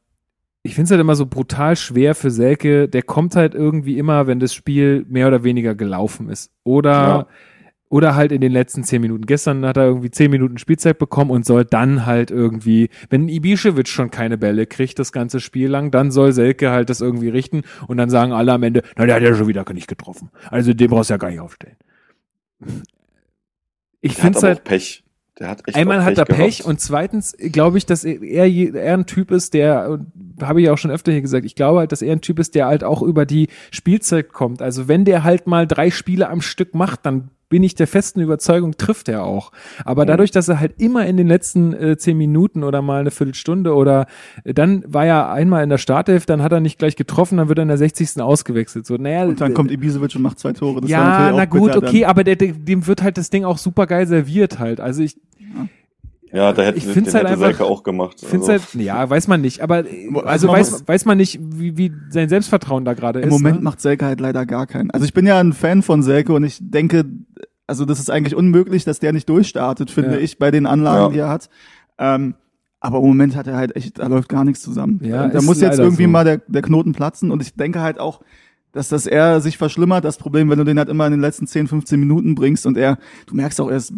ich 0.63 0.75
find's 0.75 0.91
halt 0.91 1.01
immer 1.01 1.15
so 1.15 1.25
brutal 1.25 1.75
schwer 1.75 2.15
für 2.15 2.31
Selke. 2.31 2.87
Der 2.87 3.01
kommt 3.01 3.35
halt 3.35 3.55
irgendwie 3.55 3.97
immer, 3.97 4.27
wenn 4.27 4.39
das 4.39 4.53
Spiel 4.53 5.05
mehr 5.09 5.27
oder 5.27 5.43
weniger 5.43 5.75
gelaufen 5.75 6.29
ist. 6.29 6.51
Oder 6.63 6.91
ja. 6.91 7.27
Oder 7.91 8.15
halt 8.15 8.31
in 8.31 8.39
den 8.39 8.51
letzten 8.51 8.83
zehn 8.83 9.01
Minuten. 9.01 9.25
Gestern 9.25 9.65
hat 9.65 9.77
er 9.77 9.85
irgendwie 9.85 10.11
zehn 10.11 10.29
Minuten 10.29 10.59
Spielzeit 10.59 10.99
bekommen 10.99 11.31
und 11.31 11.43
soll 11.43 11.65
dann 11.65 12.05
halt 12.05 12.29
irgendwie, 12.29 12.89
wenn 13.09 13.27
Ibišević 13.27 13.87
schon 13.87 14.11
keine 14.11 14.37
Bälle 14.37 14.67
kriegt, 14.67 14.99
das 14.99 15.11
ganze 15.11 15.39
Spiel 15.39 15.69
lang, 15.69 15.89
dann 15.89 16.11
soll 16.11 16.31
Selke 16.31 16.69
halt 16.69 16.91
das 16.91 17.01
irgendwie 17.01 17.29
richten 17.29 17.63
und 17.87 17.97
dann 17.97 18.11
sagen 18.11 18.31
alle 18.31 18.53
am 18.53 18.61
Ende, 18.61 18.83
na, 18.95 19.07
der 19.07 19.15
hat 19.15 19.23
ja 19.23 19.33
schon 19.33 19.47
wieder 19.47 19.65
nicht 19.73 19.87
getroffen. 19.87 20.29
Also 20.51 20.73
den 20.73 20.89
brauchst 20.89 21.09
du 21.09 21.15
ja 21.15 21.17
gar 21.17 21.31
nicht 21.31 21.39
aufstellen. 21.39 21.77
Ich 24.01 24.15
finde 24.15 24.37
es 24.37 24.43
halt. 24.43 24.63
Pech. 24.63 25.03
Der 25.39 25.49
hat 25.49 25.67
echt 25.67 25.77
Einmal 25.77 26.03
hat 26.03 26.17
er 26.17 26.25
Pech 26.25 26.57
gehabt. 26.57 26.69
und 26.69 26.81
zweitens 26.81 27.35
glaube 27.39 27.77
ich, 27.77 27.85
dass 27.85 28.03
er, 28.03 28.21
er 28.21 28.93
ein 28.93 29.05
Typ 29.05 29.31
ist, 29.31 29.53
der, 29.53 29.99
habe 30.41 30.61
ich 30.61 30.69
auch 30.69 30.77
schon 30.77 30.91
öfter 30.91 31.11
hier 31.13 31.21
gesagt, 31.21 31.45
ich 31.45 31.55
glaube 31.55 31.79
halt, 31.79 31.91
dass 31.91 32.01
er 32.01 32.11
ein 32.11 32.21
Typ 32.21 32.39
ist, 32.39 32.55
der 32.55 32.67
halt 32.67 32.83
auch 32.83 33.01
über 33.01 33.25
die 33.25 33.47
Spielzeit 33.71 34.33
kommt. 34.33 34.61
Also 34.61 34.87
wenn 34.87 35.05
der 35.05 35.23
halt 35.23 35.47
mal 35.47 35.65
drei 35.65 35.91
Spiele 35.91 36.29
am 36.29 36.41
Stück 36.41 36.75
macht, 36.75 37.05
dann 37.05 37.29
bin 37.49 37.63
ich 37.63 37.75
der 37.75 37.87
festen 37.87 38.21
Überzeugung, 38.21 38.77
trifft 38.77 39.09
er 39.09 39.23
auch. 39.23 39.51
Aber 39.83 40.03
mhm. 40.03 40.07
dadurch, 40.07 40.31
dass 40.31 40.47
er 40.47 40.59
halt 40.59 40.79
immer 40.79 41.05
in 41.05 41.17
den 41.17 41.27
letzten 41.27 41.73
äh, 41.73 41.97
zehn 41.97 42.17
Minuten 42.17 42.63
oder 42.63 42.81
mal 42.81 43.01
eine 43.01 43.11
Viertelstunde 43.11 43.73
oder 43.73 44.05
äh, 44.43 44.53
dann 44.53 44.83
war 44.87 45.05
er 45.05 45.31
einmal 45.31 45.63
in 45.63 45.69
der 45.69 45.79
Startelf, 45.79 46.25
dann 46.25 46.43
hat 46.43 46.51
er 46.51 46.59
nicht 46.59 46.79
gleich 46.79 46.95
getroffen, 46.95 47.37
dann 47.37 47.49
wird 47.49 47.59
er 47.59 47.63
in 47.63 47.67
der 47.67 47.77
60. 47.77 48.21
ausgewechselt. 48.21 48.85
So, 48.85 48.95
naja, 48.95 49.25
und 49.25 49.41
dann 49.41 49.53
kommt 49.53 49.71
Ibisevic 49.71 50.15
und 50.15 50.21
macht 50.21 50.39
zwei 50.39 50.53
Tore. 50.53 50.81
Das 50.81 50.89
ja, 50.89 51.31
na 51.35 51.45
gut, 51.45 51.75
okay, 51.75 52.05
aber 52.05 52.23
der, 52.23 52.35
dem 52.35 52.87
wird 52.87 53.01
halt 53.01 53.17
das 53.17 53.29
Ding 53.29 53.43
auch 53.43 53.57
super 53.57 53.87
geil 53.87 54.07
serviert 54.07 54.59
halt. 54.59 54.79
Also 54.79 55.01
ich, 55.01 55.15
ja. 55.39 55.67
Ja, 56.31 56.53
da 56.53 56.61
hätte 56.61 56.77
ich 56.77 56.85
finde 56.85 57.11
halt 57.11 57.25
einfach, 57.25 57.45
Selke 57.47 57.65
auch 57.65 57.83
gemacht. 57.83 58.17
Also. 58.23 58.47
Halt, 58.47 58.73
ja, 58.75 59.09
weiß 59.09 59.27
man 59.27 59.41
nicht, 59.41 59.61
aber 59.61 59.77
also, 59.77 60.21
also 60.21 60.47
weiß, 60.47 60.87
weiß 60.87 61.05
man 61.05 61.17
nicht, 61.17 61.39
wie, 61.41 61.77
wie 61.77 61.91
sein 62.09 62.29
Selbstvertrauen 62.29 62.85
da 62.85 62.93
gerade 62.93 63.19
ist. 63.19 63.25
Im 63.25 63.31
Moment 63.31 63.57
ne? 63.57 63.63
macht 63.63 63.81
Selke 63.81 64.05
halt 64.05 64.19
leider 64.19 64.45
gar 64.45 64.67
keinen. 64.67 64.91
Also 64.91 65.05
ich 65.05 65.13
bin 65.13 65.25
ja 65.25 65.39
ein 65.39 65.53
Fan 65.53 65.81
von 65.81 66.03
Selke 66.03 66.33
und 66.33 66.43
ich 66.43 66.59
denke, 66.61 67.05
also 67.65 67.85
das 67.85 67.99
ist 67.99 68.09
eigentlich 68.09 68.35
unmöglich, 68.35 68.83
dass 68.83 68.99
der 68.99 69.13
nicht 69.13 69.27
durchstartet, 69.29 69.91
finde 69.91 70.15
ja. 70.15 70.19
ich, 70.19 70.37
bei 70.37 70.51
den 70.51 70.65
Anlagen, 70.65 71.01
ja. 71.01 71.09
die 71.09 71.19
er 71.19 71.29
hat. 71.29 71.49
Ähm, 71.97 72.35
aber 72.79 72.99
im 72.99 73.05
Moment 73.05 73.35
hat 73.35 73.47
er 73.47 73.57
halt 73.57 73.75
echt, 73.75 73.99
da 73.99 74.07
läuft 74.07 74.29
gar 74.29 74.45
nichts 74.45 74.61
zusammen. 74.61 74.99
Ja, 75.03 75.27
da 75.27 75.41
muss 75.41 75.59
jetzt 75.61 75.79
irgendwie 75.79 76.03
so. 76.03 76.09
mal 76.09 76.23
der, 76.23 76.37
der 76.47 76.61
Knoten 76.61 76.93
platzen 76.93 77.31
und 77.31 77.41
ich 77.41 77.55
denke 77.55 77.81
halt 77.81 77.99
auch, 77.99 78.21
dass 78.71 78.89
das 78.89 79.07
eher 79.07 79.41
sich 79.41 79.57
verschlimmert, 79.57 80.05
das 80.05 80.17
Problem, 80.17 80.49
wenn 80.49 80.59
du 80.59 80.63
den 80.63 80.77
halt 80.77 80.89
immer 80.89 81.05
in 81.07 81.11
den 81.11 81.21
letzten 81.21 81.47
10, 81.47 81.67
15 81.67 81.99
Minuten 81.99 82.35
bringst 82.35 82.65
und 82.65 82.77
er, 82.77 82.97
du 83.25 83.35
merkst 83.35 83.59
auch, 83.59 83.69
er 83.69 83.77
ist 83.77 83.93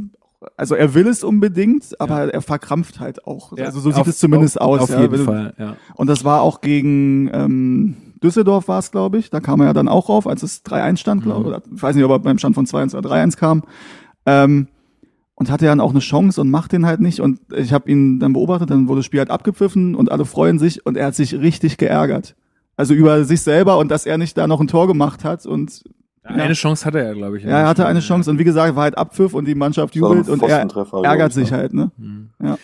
also 0.58 0.76
er 0.76 0.94
will 0.94 1.08
es 1.08 1.24
unbedingt, 1.24 2.00
aber 2.00 2.26
ja. 2.26 2.30
er 2.30 2.42
verkrampft 2.42 3.00
halt 3.00 3.26
auch. 3.28 3.56
Ja, 3.58 3.66
also 3.66 3.80
so 3.80 3.92
sieht 3.92 4.02
auf, 4.02 4.08
es 4.08 4.18
zumindest 4.20 4.60
auf, 4.60 4.82
aus. 4.82 4.82
Auf 4.82 4.90
ja, 4.90 5.02
jeden 5.02 5.26
Fall, 5.26 5.54
ja. 5.58 5.76
Und 5.96 6.08
das 6.08 6.24
war 6.24 6.42
auch 6.42 6.62
gegen 6.62 7.30
ähm, 7.34 7.96
Düsseldorf 8.24 8.68
war 8.68 8.80
es, 8.80 8.92
glaube 8.92 9.18
ich. 9.18 9.30
Da 9.30 9.40
kam 9.40 9.62
er 9.62 9.68
ja 9.68 9.74
dann 9.74 9.88
auch 9.88 10.10
rauf, 10.10 10.28
als 10.28 10.44
es 10.44 10.64
3-1 10.66 10.98
stand, 10.98 11.24
glaube 11.24 11.50
mhm. 11.50 11.56
ich. 11.56 11.76
Ich 11.78 11.84
weiß 11.84 11.96
nicht, 11.96 12.06
ob 12.06 12.12
er 12.12 12.20
beim 12.20 12.38
Stand 12.38 12.56
von 12.56 12.66
2-1 12.66 12.96
oder 12.96 13.10
3-1 13.10 13.38
kam. 13.38 13.64
Ähm, 14.26 14.68
und 15.36 15.50
hatte 15.50 15.66
dann 15.66 15.80
auch 15.80 15.90
eine 15.90 16.02
Chance 16.02 16.40
und 16.40 16.52
macht 16.52 16.72
den 16.72 16.86
halt 16.86 17.02
nicht. 17.02 17.20
Und 17.20 17.40
ich 17.52 17.74
habe 17.74 17.90
ihn 17.90 18.20
dann 18.20 18.34
beobachtet, 18.34 18.70
dann 18.70 18.88
wurde 18.88 19.00
das 19.00 19.08
Spiel 19.08 19.20
halt 19.20 19.32
abgepfiffen 19.32 19.96
und 19.96 20.12
alle 20.12 20.26
freuen 20.26 20.60
sich 20.60 20.86
und 20.86 20.98
er 20.98 21.08
hat 21.08 21.16
sich 21.16 21.34
richtig 21.34 21.78
geärgert. 21.78 22.36
Also 22.78 22.94
über 22.94 23.26
sich 23.26 23.42
selber 23.42 23.80
und 23.80 23.90
dass 23.90 24.06
er 24.06 24.20
nicht 24.20 24.38
da 24.38 24.46
noch 24.46 24.62
ein 24.62 24.68
Tor 24.68 24.88
gemacht 24.88 25.24
hat 25.24 25.48
und 25.48 25.84
ja, 26.24 26.30
eine 26.30 26.54
Chance 26.54 26.86
hatte 26.86 27.00
er, 27.00 27.14
glaube 27.14 27.38
ich. 27.38 27.44
Ja, 27.44 27.62
er 27.62 27.68
hatte 27.68 27.86
eine 27.86 28.00
Chance 28.00 28.30
und 28.30 28.40
wie 28.40 28.44
gesagt, 28.44 28.76
war 28.76 28.84
halt 28.84 28.98
Abpfiff 28.98 29.34
und 29.34 29.46
die 29.46 29.56
Mannschaft 29.56 29.96
jubelt 29.96 30.30
und 30.30 30.44
er 30.44 30.68
ärgert 31.04 31.34
sich 31.34 31.52
halt, 31.52 31.74
ne? 31.74 31.92
Mhm. 31.98 32.30
Ja. 32.42 32.58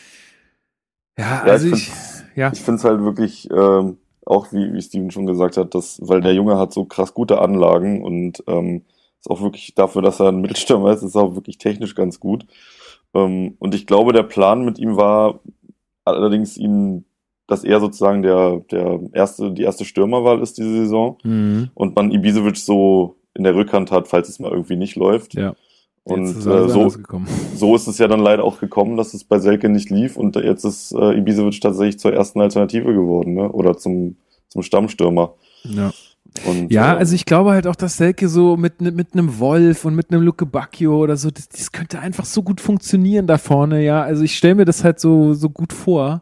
Ja, 1.17 1.41
also 1.43 1.67
ich 1.73 1.91
ja. 2.37 2.51
Ich 2.53 2.61
finde 2.61 2.77
es 2.77 2.83
halt 2.83 3.01
wirklich, 3.01 3.49
ähm, 3.49 3.97
auch 4.23 4.53
wie, 4.53 4.71
wie 4.71 4.81
Steven 4.81 5.09
schon 5.09 5.25
gesagt 5.25 5.57
hat, 5.57 5.73
dass, 5.73 5.99
weil 6.03 6.21
der 6.21 6.35
Junge 6.35 6.57
hat 6.57 6.71
so 6.71 6.85
krass 6.85 7.15
gute 7.15 7.41
Anlagen 7.41 8.03
und 8.03 8.43
ähm, 8.45 8.83
ist 9.19 9.29
auch 9.29 9.41
wirklich 9.41 9.73
dafür, 9.73 10.03
dass 10.03 10.19
er 10.19 10.29
ein 10.29 10.41
Mittelstürmer 10.41 10.91
ist, 10.91 11.01
ist 11.01 11.15
auch 11.15 11.33
wirklich 11.33 11.57
technisch 11.57 11.95
ganz 11.95 12.19
gut. 12.19 12.45
Ähm, 13.15 13.55
und 13.57 13.73
ich 13.73 13.87
glaube, 13.87 14.13
der 14.13 14.21
Plan 14.21 14.65
mit 14.65 14.77
ihm 14.77 14.97
war 14.97 15.39
allerdings 16.05 16.57
ihn 16.57 17.05
dass 17.47 17.63
er 17.63 17.79
sozusagen 17.79 18.23
der, 18.23 18.59
der 18.69 18.99
erste, 19.13 19.51
die 19.53 19.63
erste 19.63 19.85
Stürmerwahl 19.85 20.41
ist 20.41 20.57
diese 20.57 20.69
Saison 20.69 21.17
mhm. 21.23 21.69
und 21.75 21.95
man 21.95 22.11
Ibisevic 22.11 22.57
so 22.57 23.15
in 23.38 23.43
der 23.43 23.56
Rückhand 23.56 23.91
hat, 23.91 24.08
falls 24.08 24.28
es 24.28 24.39
mal 24.39 24.52
irgendwie 24.52 24.76
nicht 24.76 24.95
läuft. 24.95 25.36
Ja. 25.36 25.56
Und 26.04 26.26
äh, 26.26 26.69
so, 26.69 26.89
so 27.56 27.76
ist 27.76 27.88
es 27.88 27.97
ja 27.97 28.08
dann 28.08 28.19
leider 28.19 28.43
auch 28.43 28.60
gekommen, 28.60 28.97
dass 28.97 29.13
es 29.13 29.23
bei 29.23 29.39
Selke 29.39 29.69
nicht 29.69 29.89
lief 29.89 30.17
und 30.17 30.36
jetzt 30.36 30.63
ist 30.63 30.93
äh, 30.93 31.17
Ibisevic 31.17 31.62
tatsächlich 31.62 32.00
zur 32.00 32.13
ersten 32.13 32.41
Alternative 32.41 32.93
geworden, 32.93 33.34
ne? 33.34 33.52
Oder 33.52 33.78
zum, 33.78 34.15
zum 34.50 34.63
Stammstürmer. 34.63 35.34
Ja. 35.63 35.91
Und, 36.45 36.71
ja, 36.71 36.93
äh, 36.93 36.97
also 36.97 37.15
ich 37.15 37.26
glaube 37.26 37.52
halt 37.52 37.67
auch, 37.67 37.76
dass 37.76 37.97
Selke 37.97 38.30
so 38.30 38.58
mit, 38.58 38.80
mit 38.82 39.13
einem 39.13 39.39
Wolf 39.39 39.86
und 39.86 39.95
mit 39.95 40.12
einem 40.12 40.21
Luke 40.21 40.45
Bacchio 40.45 40.97
oder 40.97 41.17
so, 41.17 41.30
das, 41.30 41.50
das 41.50 41.71
könnte 41.71 42.00
einfach 42.00 42.26
so 42.26 42.41
gut 42.41 42.62
funktionieren 42.62 43.28
da 43.28 43.38
vorne, 43.38 43.84
ja. 43.84 44.02
Also 44.02 44.23
ich 44.23 44.38
stelle 44.38 44.56
mir 44.56 44.65
das 44.65 44.84
halt 44.84 45.00
so, 45.00 45.34
so 45.34 45.50
gut 45.50 45.73
vor. 45.73 46.21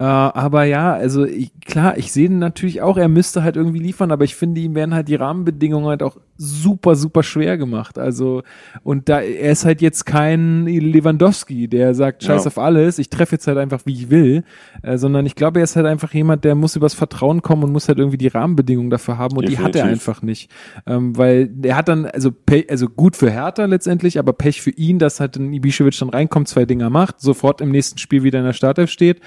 Äh, 0.00 0.04
aber 0.04 0.64
ja, 0.64 0.94
also 0.94 1.26
ich, 1.26 1.52
klar, 1.60 1.98
ich 1.98 2.10
sehe 2.10 2.32
natürlich 2.32 2.80
auch, 2.80 2.96
er 2.96 3.08
müsste 3.08 3.42
halt 3.42 3.56
irgendwie 3.56 3.80
liefern, 3.80 4.10
aber 4.12 4.24
ich 4.24 4.34
finde, 4.34 4.58
ihm 4.62 4.74
werden 4.74 4.94
halt 4.94 5.08
die 5.08 5.14
Rahmenbedingungen 5.14 5.88
halt 5.88 6.02
auch 6.02 6.16
super, 6.38 6.96
super 6.96 7.22
schwer 7.22 7.58
gemacht. 7.58 7.98
Also, 7.98 8.42
und 8.82 9.10
da, 9.10 9.20
er 9.20 9.52
ist 9.52 9.66
halt 9.66 9.82
jetzt 9.82 10.06
kein 10.06 10.64
Lewandowski, 10.64 11.68
der 11.68 11.94
sagt, 11.94 12.24
scheiß 12.24 12.44
ja. 12.44 12.48
auf 12.48 12.56
alles, 12.56 12.98
ich 12.98 13.10
treffe 13.10 13.34
jetzt 13.34 13.46
halt 13.46 13.58
einfach, 13.58 13.82
wie 13.84 13.92
ich 13.92 14.08
will, 14.08 14.44
äh, 14.82 14.96
sondern 14.96 15.26
ich 15.26 15.34
glaube, 15.34 15.60
er 15.60 15.64
ist 15.64 15.76
halt 15.76 15.84
einfach 15.84 16.14
jemand, 16.14 16.44
der 16.44 16.54
muss 16.54 16.76
übers 16.76 16.94
Vertrauen 16.94 17.42
kommen 17.42 17.64
und 17.64 17.72
muss 17.72 17.86
halt 17.86 17.98
irgendwie 17.98 18.16
die 18.16 18.28
Rahmenbedingungen 18.28 18.88
dafür 18.88 19.18
haben 19.18 19.36
und 19.36 19.50
Definitiv. 19.50 19.72
die 19.72 19.78
hat 19.80 19.84
er 19.86 19.92
einfach 19.92 20.22
nicht. 20.22 20.50
Ähm, 20.86 21.14
weil 21.18 21.50
er 21.62 21.76
hat 21.76 21.88
dann, 21.88 22.06
also, 22.06 22.30
Pech, 22.32 22.70
also 22.70 22.88
gut 22.88 23.16
für 23.16 23.30
Hertha 23.30 23.66
letztendlich, 23.66 24.18
aber 24.18 24.32
Pech 24.32 24.62
für 24.62 24.70
ihn, 24.70 24.98
dass 24.98 25.20
halt 25.20 25.36
ein 25.36 25.52
Ibišević 25.52 26.00
dann 26.00 26.08
reinkommt, 26.08 26.48
zwei 26.48 26.64
Dinger 26.64 26.88
macht, 26.88 27.20
sofort 27.20 27.60
im 27.60 27.70
nächsten 27.70 27.98
Spiel 27.98 28.22
wieder 28.22 28.38
in 28.38 28.46
der 28.46 28.54
Startelf 28.54 28.88
steht 28.88 29.20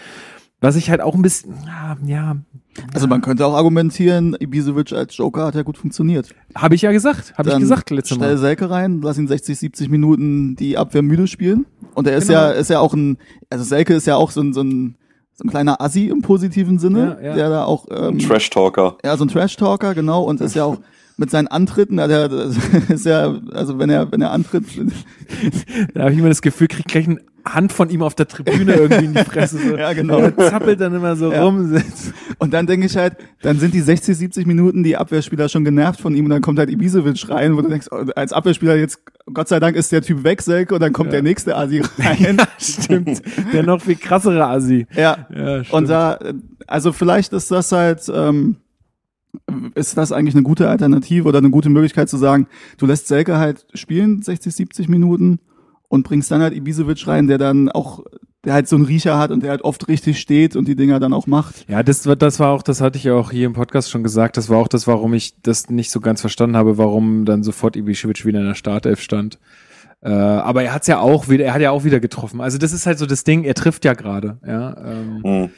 was 0.63 0.77
ich 0.77 0.89
halt 0.89 1.01
auch 1.01 1.13
ein 1.13 1.21
bisschen, 1.21 1.53
ja, 1.65 1.97
ja. 2.05 2.37
Also 2.93 3.05
man 3.07 3.21
könnte 3.21 3.45
auch 3.45 3.53
argumentieren, 3.53 4.35
Ibisevic 4.39 4.93
als 4.93 5.15
Joker 5.17 5.45
hat 5.45 5.55
ja 5.55 5.61
gut 5.61 5.77
funktioniert. 5.77 6.29
Habe 6.55 6.75
ich 6.75 6.81
ja 6.81 6.91
gesagt, 6.91 7.33
habe 7.37 7.49
ich 7.49 7.57
gesagt 7.59 7.91
letztes 7.91 8.17
Mal. 8.17 8.25
Stell 8.25 8.37
Selke 8.37 8.69
rein, 8.69 9.01
lass 9.03 9.17
ihn 9.17 9.27
60, 9.27 9.59
70 9.59 9.89
Minuten 9.89 10.55
die 10.55 10.77
Abwehr 10.77 11.01
müde 11.01 11.27
spielen. 11.27 11.65
Und 11.93 12.07
er 12.07 12.15
ist 12.15 12.29
genau. 12.29 12.39
ja, 12.39 12.51
ist 12.51 12.69
ja 12.69 12.79
auch 12.79 12.93
ein, 12.93 13.17
also 13.49 13.63
Selke 13.65 13.93
ist 13.93 14.07
ja 14.07 14.15
auch 14.15 14.31
so 14.31 14.41
ein, 14.41 14.53
so 14.53 14.61
ein, 14.61 14.95
so 15.33 15.43
ein 15.43 15.49
kleiner 15.49 15.81
Assi 15.81 16.07
im 16.07 16.21
positiven 16.21 16.79
Sinne, 16.79 17.17
ja, 17.21 17.27
ja. 17.27 17.35
der 17.35 17.49
da 17.49 17.65
auch 17.65 17.87
ähm, 17.91 18.19
Trash-Talker. 18.19 18.97
Ja, 19.03 19.17
so 19.17 19.25
ein 19.25 19.27
Trash-Talker, 19.27 19.93
genau, 19.93 20.23
und 20.23 20.39
ist 20.39 20.55
ja 20.55 20.63
auch 20.63 20.77
mit 21.17 21.29
seinen 21.29 21.47
Antritten, 21.47 21.97
der 21.97 22.31
ist 22.89 23.05
ja, 23.05 23.35
also 23.51 23.79
wenn 23.79 23.89
er, 23.89 24.11
wenn 24.13 24.21
er 24.21 24.31
antritt. 24.31 24.63
da 25.93 26.03
habe 26.03 26.13
ich 26.13 26.19
immer 26.19 26.29
das 26.29 26.41
Gefühl, 26.41 26.69
kriegt 26.69 26.87
gleich 26.87 27.07
ein 27.07 27.19
Hand 27.45 27.73
von 27.73 27.89
ihm 27.89 28.01
auf 28.01 28.15
der 28.15 28.27
Tribüne 28.27 28.73
irgendwie 28.73 29.05
in 29.05 29.13
die 29.13 29.23
Fresse. 29.23 29.57
So. 29.57 29.77
ja, 29.77 29.91
genau. 29.93 30.19
Er 30.19 30.37
zappelt 30.37 30.79
dann 30.79 30.93
immer 30.95 31.15
so 31.15 31.31
ja. 31.31 31.43
rum. 31.43 31.75
Und 32.37 32.53
dann 32.53 32.67
denke 32.67 32.85
ich 32.85 32.95
halt, 32.95 33.17
dann 33.41 33.59
sind 33.59 33.73
die 33.73 33.81
60, 33.81 34.17
70 34.17 34.47
Minuten 34.47 34.83
die 34.83 34.95
Abwehrspieler 34.95 35.49
schon 35.49 35.65
genervt 35.65 35.99
von 35.99 36.15
ihm 36.15 36.25
und 36.25 36.31
dann 36.31 36.41
kommt 36.41 36.59
halt 36.59 36.69
Ibisevic 36.69 37.29
rein, 37.29 37.57
wo 37.57 37.61
du 37.61 37.69
denkst, 37.69 37.87
oh, 37.91 38.05
als 38.15 38.31
Abwehrspieler 38.31 38.75
jetzt, 38.75 39.01
Gott 39.33 39.49
sei 39.49 39.59
Dank 39.59 39.75
ist 39.75 39.91
der 39.91 40.01
Typ 40.01 40.23
weg, 40.23 40.41
Selke, 40.41 40.73
und 40.73 40.81
dann 40.81 40.93
kommt 40.93 41.07
ja. 41.07 41.13
der 41.13 41.23
nächste 41.23 41.55
Asi 41.55 41.81
rein. 41.99 42.37
Ja, 42.37 42.47
stimmt. 42.57 43.21
Der 43.51 43.63
noch 43.63 43.81
viel 43.81 43.95
krassere 43.95 44.45
Asi. 44.45 44.87
Ja. 44.95 45.27
ja 45.33 45.63
und 45.71 45.89
da, 45.89 46.19
also 46.67 46.93
vielleicht 46.93 47.33
ist 47.33 47.51
das 47.51 47.71
halt, 47.73 48.09
ähm, 48.13 48.57
ist 49.75 49.97
das 49.97 50.11
eigentlich 50.11 50.35
eine 50.35 50.43
gute 50.43 50.69
Alternative 50.69 51.27
oder 51.27 51.39
eine 51.39 51.49
gute 51.49 51.69
Möglichkeit 51.69 52.07
zu 52.07 52.17
sagen, 52.17 52.47
du 52.77 52.85
lässt 52.85 53.07
Selke 53.07 53.37
halt 53.37 53.65
spielen, 53.73 54.21
60, 54.21 54.53
70 54.55 54.87
Minuten 54.87 55.39
und 55.93 56.01
bringst 56.01 56.31
dann 56.31 56.41
halt 56.41 56.55
Ibisevic 56.55 57.05
rein, 57.05 57.27
der 57.27 57.37
dann 57.37 57.69
auch, 57.69 58.03
der 58.43 58.53
halt 58.53 58.67
so 58.67 58.75
einen 58.75 58.85
Riecher 58.85 59.19
hat 59.19 59.29
und 59.29 59.43
der 59.43 59.51
halt 59.51 59.61
oft 59.61 59.87
richtig 59.87 60.19
steht 60.19 60.55
und 60.55 60.67
die 60.67 60.75
Dinger 60.75 60.99
dann 60.99 61.13
auch 61.13 61.27
macht. 61.27 61.69
Ja, 61.69 61.83
das, 61.83 62.01
das 62.01 62.39
war 62.39 62.49
auch, 62.49 62.63
das 62.63 62.81
hatte 62.81 62.97
ich 62.97 63.03
ja 63.03 63.13
auch 63.13 63.29
hier 63.29 63.45
im 63.45 63.53
Podcast 63.53 63.91
schon 63.91 64.01
gesagt, 64.01 64.35
das 64.35 64.49
war 64.49 64.57
auch 64.57 64.67
das, 64.67 64.87
warum 64.87 65.13
ich 65.13 65.39
das 65.43 65.69
nicht 65.69 65.91
so 65.91 65.99
ganz 65.99 66.21
verstanden 66.21 66.57
habe, 66.57 66.79
warum 66.79 67.25
dann 67.25 67.43
sofort 67.43 67.75
Ibisevic 67.75 68.25
wieder 68.25 68.39
in 68.39 68.47
der 68.47 68.55
Startelf 68.55 69.01
stand. 69.01 69.37
Äh, 70.01 70.09
aber 70.09 70.63
er 70.63 70.73
hat's 70.73 70.87
ja 70.87 70.99
auch 70.99 71.29
wieder, 71.29 71.45
er 71.45 71.53
hat 71.53 71.61
ja 71.61 71.69
auch 71.69 71.83
wieder 71.83 71.99
getroffen. 71.99 72.41
Also 72.41 72.57
das 72.57 72.73
ist 72.73 72.87
halt 72.87 72.97
so 72.97 73.05
das 73.05 73.23
Ding, 73.23 73.43
er 73.43 73.53
trifft 73.53 73.85
ja 73.85 73.93
gerade. 73.93 74.39
Ja, 74.43 74.75
ähm, 74.83 75.21
Hm. 75.23 75.49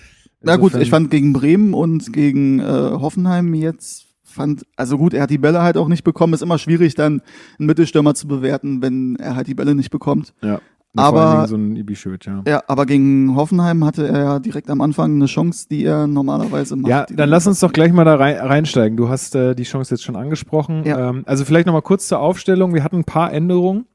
Na 0.42 0.58
gut, 0.58 0.76
ich 0.76 0.90
fand 0.90 1.10
gegen 1.10 1.32
Bremen 1.32 1.74
und 1.74 2.12
gegen 2.12 2.60
äh, 2.60 2.64
Hoffenheim 2.66 3.54
jetzt 3.54 4.05
fand, 4.36 4.66
also 4.76 4.98
gut, 4.98 5.14
er 5.14 5.24
hat 5.24 5.30
die 5.30 5.38
Bälle 5.38 5.62
halt 5.62 5.78
auch 5.78 5.88
nicht 5.88 6.04
bekommen. 6.04 6.34
Ist 6.34 6.44
immer 6.44 6.58
schwierig, 6.58 6.94
dann 6.96 7.22
einen 7.58 7.66
Mittelstürmer 7.68 8.14
zu 8.14 8.28
bewerten, 8.28 8.82
wenn 8.82 9.16
er 9.16 9.36
halt 9.36 9.48
die 9.48 9.56
Bälle 9.56 9.74
nicht 9.76 9.90
bekommt. 9.90 10.34
Ja. 10.44 10.60
Aber- 10.98 11.46
so 11.48 11.58
ja. 11.58 12.44
Ja, 12.48 12.64
aber 12.68 12.86
gegen 12.86 13.36
Hoffenheim 13.36 13.84
hatte 13.84 14.08
er 14.08 14.20
ja 14.20 14.40
direkt 14.40 14.70
am 14.70 14.80
Anfang 14.82 15.16
eine 15.16 15.26
Chance, 15.26 15.68
die 15.70 15.84
er 15.84 16.08
normalerweise 16.08 16.76
macht. 16.78 16.90
Ja, 16.90 17.06
dann 17.12 17.30
lass 17.30 17.48
uns 17.48 17.60
doch 17.60 17.74
gleich 17.74 17.92
mal 17.92 18.06
da 18.06 18.16
rein, 18.16 18.38
reinsteigen. 18.38 18.96
Du 18.96 19.10
hast 19.10 19.36
äh, 19.36 19.56
die 19.56 19.64
Chance 19.64 19.94
jetzt 19.96 20.04
schon 20.04 20.16
angesprochen. 20.16 20.84
Ja. 20.86 21.10
Ähm, 21.10 21.24
also 21.26 21.44
vielleicht 21.44 21.66
nochmal 21.66 21.82
kurz 21.82 22.08
zur 22.08 22.20
Aufstellung. 22.20 22.74
Wir 22.74 22.84
hatten 22.84 22.98
ein 22.98 23.04
paar 23.04 23.34
Änderungen. 23.34 23.86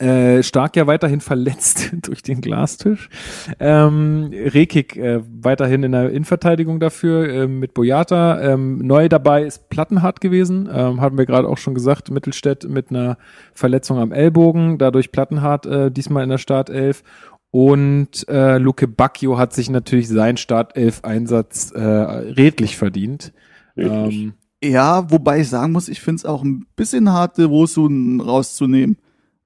Äh, 0.00 0.42
Stark 0.42 0.76
ja 0.76 0.86
weiterhin 0.86 1.20
verletzt 1.20 1.92
durch 2.02 2.22
den 2.22 2.40
Glastisch. 2.40 3.10
Ähm, 3.58 4.30
Rekik 4.32 4.96
äh, 4.96 5.20
weiterhin 5.42 5.82
in 5.82 5.92
der 5.92 6.08
Innenverteidigung 6.08 6.80
dafür 6.80 7.28
äh, 7.28 7.46
mit 7.46 7.74
Boyata. 7.74 8.40
Ähm, 8.40 8.78
neu 8.78 9.10
dabei 9.10 9.44
ist 9.44 9.68
Plattenhardt 9.68 10.22
gewesen. 10.22 10.70
Ähm, 10.72 11.02
hatten 11.02 11.18
wir 11.18 11.26
gerade 11.26 11.46
auch 11.46 11.58
schon 11.58 11.74
gesagt. 11.74 12.10
Mittelstädt 12.10 12.66
mit 12.66 12.88
einer 12.90 13.18
Verletzung 13.52 13.98
am 13.98 14.10
Ellbogen. 14.10 14.78
Dadurch 14.78 15.12
Plattenhardt 15.12 15.66
äh, 15.66 15.90
diesmal 15.90 16.24
in 16.24 16.30
der 16.30 16.38
Startelf. 16.38 17.02
Und 17.50 18.26
äh, 18.28 18.56
Luke 18.56 18.88
Bacchio 18.88 19.36
hat 19.36 19.52
sich 19.52 19.68
natürlich 19.68 20.08
seinen 20.08 20.38
Startelf-Einsatz 20.38 21.72
äh, 21.72 21.80
redlich 21.80 22.78
verdient. 22.78 23.34
Redlich. 23.76 24.22
Ähm, 24.22 24.34
Ja, 24.64 25.10
wobei 25.10 25.40
ich 25.40 25.48
sagen 25.50 25.72
muss, 25.72 25.88
ich 25.88 26.00
finde 26.00 26.20
es 26.20 26.24
auch 26.24 26.42
ein 26.42 26.64
bisschen 26.74 27.12
hart, 27.12 27.38
Rosun 27.38 28.22
rauszunehmen. 28.22 28.96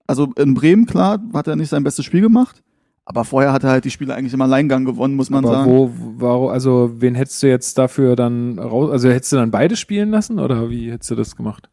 Also 0.07 0.33
in 0.37 0.55
Bremen, 0.55 0.87
klar, 0.87 1.21
hat 1.33 1.47
er 1.47 1.57
nicht 1.57 1.69
sein 1.71 1.85
bestes 1.85 2.05
Spiel 2.05 2.21
gemacht. 2.21 2.63
Aber 3.07 3.25
vorher 3.25 3.53
hat 3.53 3.65
er 3.65 3.71
halt 3.71 3.85
die 3.85 3.91
Spiele 3.91 4.15
eigentlich 4.15 4.33
im 4.33 4.41
Alleingang 4.41 4.85
gewonnen, 4.87 5.15
muss 5.15 5.29
man 5.29 5.45
aber 5.45 5.55
sagen. 5.57 5.71
wo, 5.71 5.91
warum, 6.17 6.49
also 6.49 6.91
wen 6.99 7.15
hättest 7.15 7.43
du 7.43 7.49
jetzt 7.49 7.77
dafür 7.77 8.17
dann 8.17 8.59
raus, 8.59 8.91
also 8.91 9.11
hättest 9.11 9.33
du 9.33 9.37
dann 9.37 9.51
beide 9.51 9.77
spielen 9.77 10.09
lassen 10.11 10.39
oder 10.39 10.71
wie 10.71 10.91
hättest 10.91 11.11
du 11.11 11.15
das 11.15 11.37
gemacht? 11.37 11.69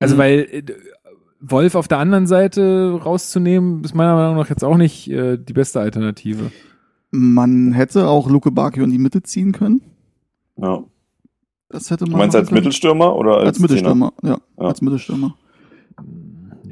Also 0.00 0.14
Mhm. 0.14 0.18
weil 0.18 0.38
äh, 0.50 0.62
Wolf 1.40 1.74
auf 1.74 1.88
der 1.88 1.98
anderen 1.98 2.26
Seite 2.26 2.98
rauszunehmen, 3.04 3.84
ist 3.84 3.94
meiner 3.94 4.14
Meinung 4.14 4.36
nach 4.36 4.48
jetzt 4.48 4.64
auch 4.64 4.76
nicht 4.78 5.10
äh, 5.10 5.36
die 5.36 5.52
beste 5.52 5.80
Alternative. 5.80 6.50
Man 7.10 7.72
hätte 7.72 8.06
auch 8.08 8.30
Luke 8.30 8.50
Bakio 8.50 8.84
in 8.84 8.90
die 8.90 8.98
Mitte 8.98 9.22
ziehen 9.22 9.52
können. 9.52 9.82
Ja. 10.56 10.84
Das 11.68 11.90
hätte 11.90 12.04
Du 12.06 12.12
man 12.12 12.20
meinst 12.20 12.34
machen 12.34 12.40
als 12.42 12.48
können. 12.48 12.60
Mittelstürmer 12.60 13.14
oder 13.16 13.36
als, 13.38 13.46
Als 13.48 13.58
Mittelstürmer, 13.60 14.12
ja, 14.22 14.38
Ja. 14.58 14.64
als 14.66 14.80
Mittelstürmer. 14.80 15.34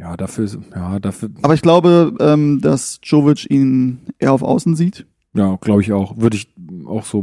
Ja, 0.00 0.16
dafür, 0.16 0.44
ist- 0.44 0.58
ja, 0.74 0.98
dafür, 0.98 1.28
Aber 1.42 1.54
ich 1.54 1.62
glaube, 1.62 2.14
ähm, 2.20 2.60
dass 2.62 2.98
Jovic 3.02 3.50
ihn 3.50 3.98
eher 4.18 4.32
auf 4.32 4.42
Außen 4.42 4.74
sieht 4.76 5.06
ja, 5.34 5.56
glaube 5.60 5.82
ich 5.82 5.92
auch, 5.92 6.16
würde 6.16 6.36
ich 6.36 6.48
auch 6.86 7.04
so 7.04 7.22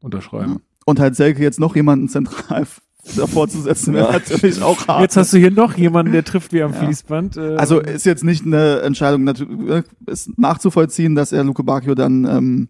unterschreiben. 0.00 0.60
und 0.86 0.98
halt 1.00 1.14
Selke 1.16 1.42
jetzt 1.42 1.60
noch 1.60 1.76
jemanden 1.76 2.08
zentral 2.08 2.66
davor 3.16 3.48
zu 3.48 3.60
setzen, 3.60 3.92
wäre 3.92 4.06
Ja. 4.06 4.12
natürlich 4.12 4.62
auch 4.62 4.88
hart. 4.88 5.02
Jetzt 5.02 5.16
hast 5.18 5.32
du 5.34 5.36
hier 5.38 5.50
noch 5.50 5.76
jemanden, 5.76 6.12
der 6.12 6.24
trifft 6.24 6.52
wie 6.54 6.62
am 6.62 6.72
Ja. 6.72 6.78
Fließband. 6.78 7.36
Äh, 7.36 7.56
Also 7.56 7.80
ist 7.80 8.06
jetzt 8.06 8.24
nicht 8.24 8.46
eine 8.46 8.80
Entscheidung, 8.80 9.28
natu- 9.28 9.68
äh, 9.70 9.82
ist 10.06 10.38
nachzuvollziehen, 10.38 11.14
dass 11.14 11.32
er 11.32 11.44
Luke 11.44 11.62
Bacchio 11.64 11.94
dann 11.94 12.24
ähm, 12.24 12.68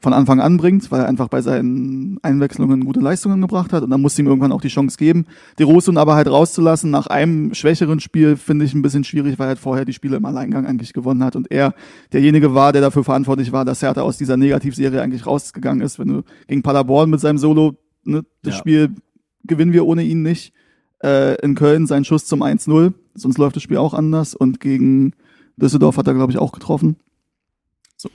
von 0.00 0.14
Anfang 0.14 0.40
an 0.40 0.56
bringt, 0.56 0.90
weil 0.90 1.00
er 1.00 1.08
einfach 1.08 1.28
bei 1.28 1.42
seinen 1.42 2.18
Einwechslungen 2.22 2.84
gute 2.84 3.00
Leistungen 3.00 3.40
gebracht 3.40 3.72
hat 3.72 3.82
und 3.82 3.90
dann 3.90 4.00
muss 4.00 4.18
ihm 4.18 4.26
irgendwann 4.26 4.52
auch 4.52 4.62
die 4.62 4.68
Chance 4.68 4.96
geben. 4.96 5.26
Die 5.58 5.62
Rosun 5.62 5.98
aber 5.98 6.14
halt 6.14 6.26
rauszulassen 6.28 6.90
nach 6.90 7.06
einem 7.06 7.52
schwächeren 7.52 8.00
Spiel 8.00 8.36
finde 8.36 8.64
ich 8.64 8.72
ein 8.72 8.82
bisschen 8.82 9.04
schwierig, 9.04 9.38
weil 9.38 9.46
er 9.46 9.48
halt 9.48 9.58
vorher 9.58 9.84
die 9.84 9.92
Spiele 9.92 10.16
im 10.16 10.24
Alleingang 10.24 10.66
eigentlich 10.66 10.94
gewonnen 10.94 11.22
hat 11.22 11.36
und 11.36 11.50
er 11.50 11.74
derjenige 12.12 12.54
war, 12.54 12.72
der 12.72 12.80
dafür 12.80 13.04
verantwortlich 13.04 13.52
war, 13.52 13.64
dass 13.64 13.82
Hertha 13.82 14.00
aus 14.00 14.16
dieser 14.16 14.36
Negativserie 14.38 15.02
eigentlich 15.02 15.26
rausgegangen 15.26 15.82
ist. 15.84 15.98
Wenn 15.98 16.08
du 16.08 16.22
gegen 16.48 16.62
Paderborn 16.62 17.10
mit 17.10 17.20
seinem 17.20 17.38
Solo 17.38 17.76
ne, 18.04 18.24
das 18.42 18.54
Ja. 18.54 18.58
Spiel 18.60 18.94
gewinnen 19.44 19.72
wir 19.72 19.86
ohne 19.86 20.02
ihn 20.02 20.22
nicht. 20.22 20.52
Äh, 21.02 21.40
in 21.42 21.54
Köln 21.54 21.86
sein 21.86 22.04
Schuss 22.04 22.26
zum 22.26 22.42
1-0, 22.42 22.92
sonst 23.14 23.38
läuft 23.38 23.56
das 23.56 23.62
Spiel 23.62 23.78
auch 23.78 23.94
anders. 23.94 24.34
Und 24.34 24.60
gegen 24.60 25.14
Düsseldorf 25.56 25.96
hat 25.96 26.06
er, 26.06 26.14
glaube 26.14 26.32
ich, 26.32 26.38
auch 26.38 26.52
getroffen. 26.52 26.96
So. 27.96 28.10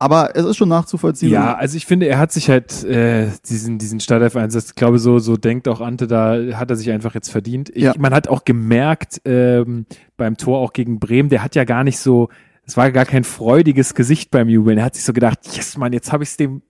Aber 0.00 0.34
es 0.34 0.46
ist 0.46 0.56
schon 0.56 0.70
nachzuvollziehen. 0.70 1.30
Ja, 1.30 1.54
also 1.56 1.76
ich 1.76 1.84
finde, 1.84 2.06
er 2.06 2.18
hat 2.18 2.32
sich 2.32 2.48
halt 2.48 2.84
äh, 2.84 3.28
diesen, 3.46 3.76
diesen 3.76 4.00
Startelf-Einsatz, 4.00 4.70
ich 4.70 4.74
glaube, 4.74 4.98
so, 4.98 5.18
so 5.18 5.36
denkt 5.36 5.68
auch 5.68 5.82
Ante, 5.82 6.06
da 6.06 6.38
hat 6.54 6.70
er 6.70 6.76
sich 6.76 6.90
einfach 6.90 7.14
jetzt 7.14 7.30
verdient. 7.30 7.68
Ich, 7.68 7.82
Ja. 7.82 7.92
Man 7.98 8.14
hat 8.14 8.26
auch 8.26 8.46
gemerkt 8.46 9.20
ähm, 9.26 9.84
beim 10.16 10.38
Tor 10.38 10.60
auch 10.60 10.72
gegen 10.72 10.98
Bremen, 11.00 11.28
der 11.28 11.44
hat 11.44 11.54
ja 11.54 11.64
gar 11.64 11.84
nicht 11.84 11.98
so, 11.98 12.30
es 12.64 12.78
war 12.78 12.90
gar 12.92 13.04
kein 13.04 13.24
freudiges 13.24 13.94
Gesicht 13.94 14.30
beim 14.30 14.48
Jubeln. 14.48 14.78
Er 14.78 14.86
hat 14.86 14.94
sich 14.94 15.04
so 15.04 15.12
gedacht, 15.12 15.40
yes, 15.54 15.76
Mann, 15.76 15.92
jetzt 15.92 16.12
habe 16.12 16.24
ich 16.24 16.30
es 16.30 16.38
dem 16.38 16.62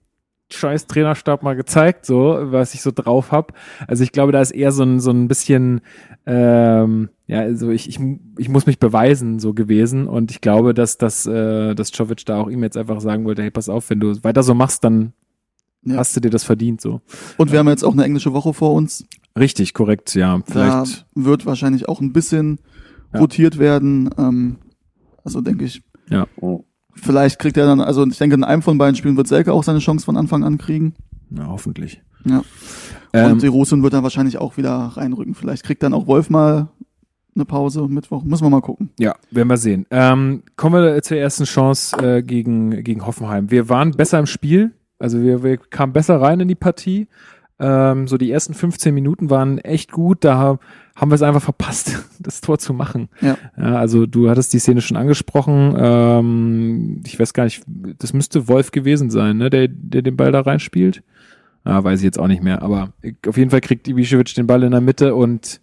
scheiß 0.52 0.88
Trainerstab 0.88 1.44
mal 1.44 1.54
gezeigt, 1.54 2.06
so, 2.06 2.36
was 2.40 2.74
ich 2.74 2.82
so 2.82 2.90
drauf 2.90 3.30
hab. 3.30 3.52
Also 3.86 4.02
ich 4.02 4.10
glaube, 4.10 4.32
da 4.32 4.40
ist 4.40 4.50
eher 4.50 4.72
so 4.72 4.82
ein, 4.82 4.98
so 4.98 5.12
ein 5.12 5.28
bisschen, 5.28 5.82
ähm, 6.26 7.10
ja, 7.30 7.40
also 7.40 7.70
ich, 7.70 7.88
ich, 7.88 8.00
ich 8.38 8.48
muss 8.48 8.66
mich 8.66 8.78
beweisen, 8.80 9.38
so 9.38 9.54
gewesen. 9.54 10.08
Und 10.08 10.30
ich 10.32 10.40
glaube, 10.40 10.74
dass, 10.74 10.98
dass, 10.98 11.26
äh, 11.26 11.74
dass 11.76 11.96
Jovic 11.96 12.24
da 12.26 12.38
auch 12.40 12.50
ihm 12.50 12.62
jetzt 12.64 12.76
einfach 12.76 13.00
sagen 13.00 13.24
wollte, 13.24 13.42
hey, 13.42 13.50
pass 13.52 13.68
auf, 13.68 13.88
wenn 13.90 14.00
du 14.00 14.22
weiter 14.24 14.42
so 14.42 14.52
machst, 14.54 14.82
dann 14.82 15.12
Ja. 15.84 15.96
hast 15.98 16.16
du 16.16 16.20
dir 16.20 16.30
das 16.30 16.42
verdient, 16.44 16.80
so. 16.80 17.00
Und 17.36 17.52
wir 17.52 17.60
haben 17.60 17.68
jetzt 17.68 17.84
auch 17.84 17.92
eine 17.92 18.04
englische 18.04 18.32
Woche 18.32 18.52
vor 18.52 18.72
uns. 18.72 19.06
Richtig, 19.38 19.74
korrekt, 19.74 20.14
ja. 20.16 20.38
Da 20.38 20.44
Vielleicht, 20.46 21.06
wird 21.14 21.46
wahrscheinlich 21.46 21.88
auch 21.88 22.00
ein 22.00 22.12
bisschen 22.12 22.58
Ja. 23.14 23.20
rotiert 23.20 23.58
werden. 23.58 24.10
Ähm, 24.18 24.56
also 25.24 25.40
denke 25.40 25.64
ich, 25.66 25.82
Oh. 26.40 26.64
vielleicht 26.96 27.38
kriegt 27.38 27.56
er 27.56 27.66
dann, 27.66 27.80
also 27.80 28.04
ich 28.04 28.18
denke, 28.18 28.34
in 28.34 28.42
einem 28.42 28.62
von 28.62 28.76
beiden 28.76 28.96
Spielen 28.96 29.16
wird 29.16 29.28
Selke 29.28 29.52
auch 29.52 29.62
seine 29.62 29.78
Chance 29.78 30.04
von 30.04 30.16
Anfang 30.16 30.42
an 30.42 30.58
kriegen. 30.58 30.94
ja, 31.30 31.46
hoffentlich. 31.46 32.02
Ja. 32.24 32.42
Ähm, 33.12 33.32
Und 33.32 33.42
die 33.42 33.46
Rosun 33.46 33.82
wird 33.84 33.92
dann 33.92 34.02
wahrscheinlich 34.02 34.38
auch 34.38 34.56
wieder 34.56 34.72
reinrücken. 34.74 35.34
Vielleicht 35.34 35.62
kriegt 35.64 35.82
dann 35.84 35.94
auch 35.94 36.06
Wolf 36.08 36.28
mal 36.28 36.68
eine 37.34 37.44
Pause 37.44 37.86
Mittwoch. 37.88 38.24
Müssen 38.24 38.44
wir 38.44 38.50
mal 38.50 38.60
gucken. 38.60 38.90
Ja, 38.98 39.14
werden 39.30 39.48
wir 39.48 39.56
sehen. 39.56 39.86
Ähm, 39.90 40.42
kommen 40.56 40.82
wir 40.82 41.02
zur 41.02 41.16
ersten 41.16 41.44
Chance 41.44 41.96
äh, 41.96 42.22
gegen, 42.22 42.82
gegen 42.82 43.06
Hoffenheim. 43.06 43.50
Wir 43.50 43.68
waren 43.68 43.92
besser 43.92 44.18
im 44.18 44.26
Spiel, 44.26 44.72
also 44.98 45.22
wir, 45.22 45.42
wir 45.42 45.56
kamen 45.56 45.92
besser 45.92 46.20
rein 46.20 46.40
in 46.40 46.48
die 46.48 46.54
Partie. 46.54 47.08
Ähm, 47.58 48.08
so 48.08 48.16
die 48.16 48.30
ersten 48.30 48.54
15 48.54 48.94
Minuten 48.94 49.28
waren 49.28 49.58
echt 49.58 49.92
gut. 49.92 50.24
Da 50.24 50.58
haben 50.96 51.10
wir 51.10 51.14
es 51.14 51.22
einfach 51.22 51.42
verpasst, 51.42 52.04
das 52.18 52.40
Tor 52.40 52.58
zu 52.58 52.72
machen. 52.72 53.08
Ja. 53.20 53.36
also 53.56 54.06
du 54.06 54.30
hattest 54.30 54.52
die 54.52 54.58
Szene 54.58 54.80
schon 54.80 54.96
angesprochen. 54.96 55.74
Ähm, 55.78 57.02
ich 57.06 57.20
weiß 57.20 57.34
gar 57.34 57.44
nicht, 57.44 57.62
das 57.98 58.12
müsste 58.12 58.48
Wolf 58.48 58.70
gewesen 58.70 59.10
sein, 59.10 59.36
ne, 59.36 59.50
der, 59.50 59.68
der 59.68 60.02
den 60.02 60.16
Ball 60.16 60.32
da 60.32 60.40
reinspielt. 60.40 61.02
Ah, 61.64 61.84
weiß 61.84 62.00
ich 62.00 62.04
jetzt 62.04 62.18
auch 62.18 62.28
nicht 62.28 62.42
mehr. 62.42 62.62
Aber 62.62 62.92
auf 63.26 63.36
jeden 63.36 63.50
Fall 63.50 63.60
kriegt 63.60 63.86
Ibišević 63.86 64.34
den 64.34 64.46
Ball 64.46 64.62
in 64.62 64.70
der 64.70 64.80
Mitte 64.80 65.14
und 65.14 65.60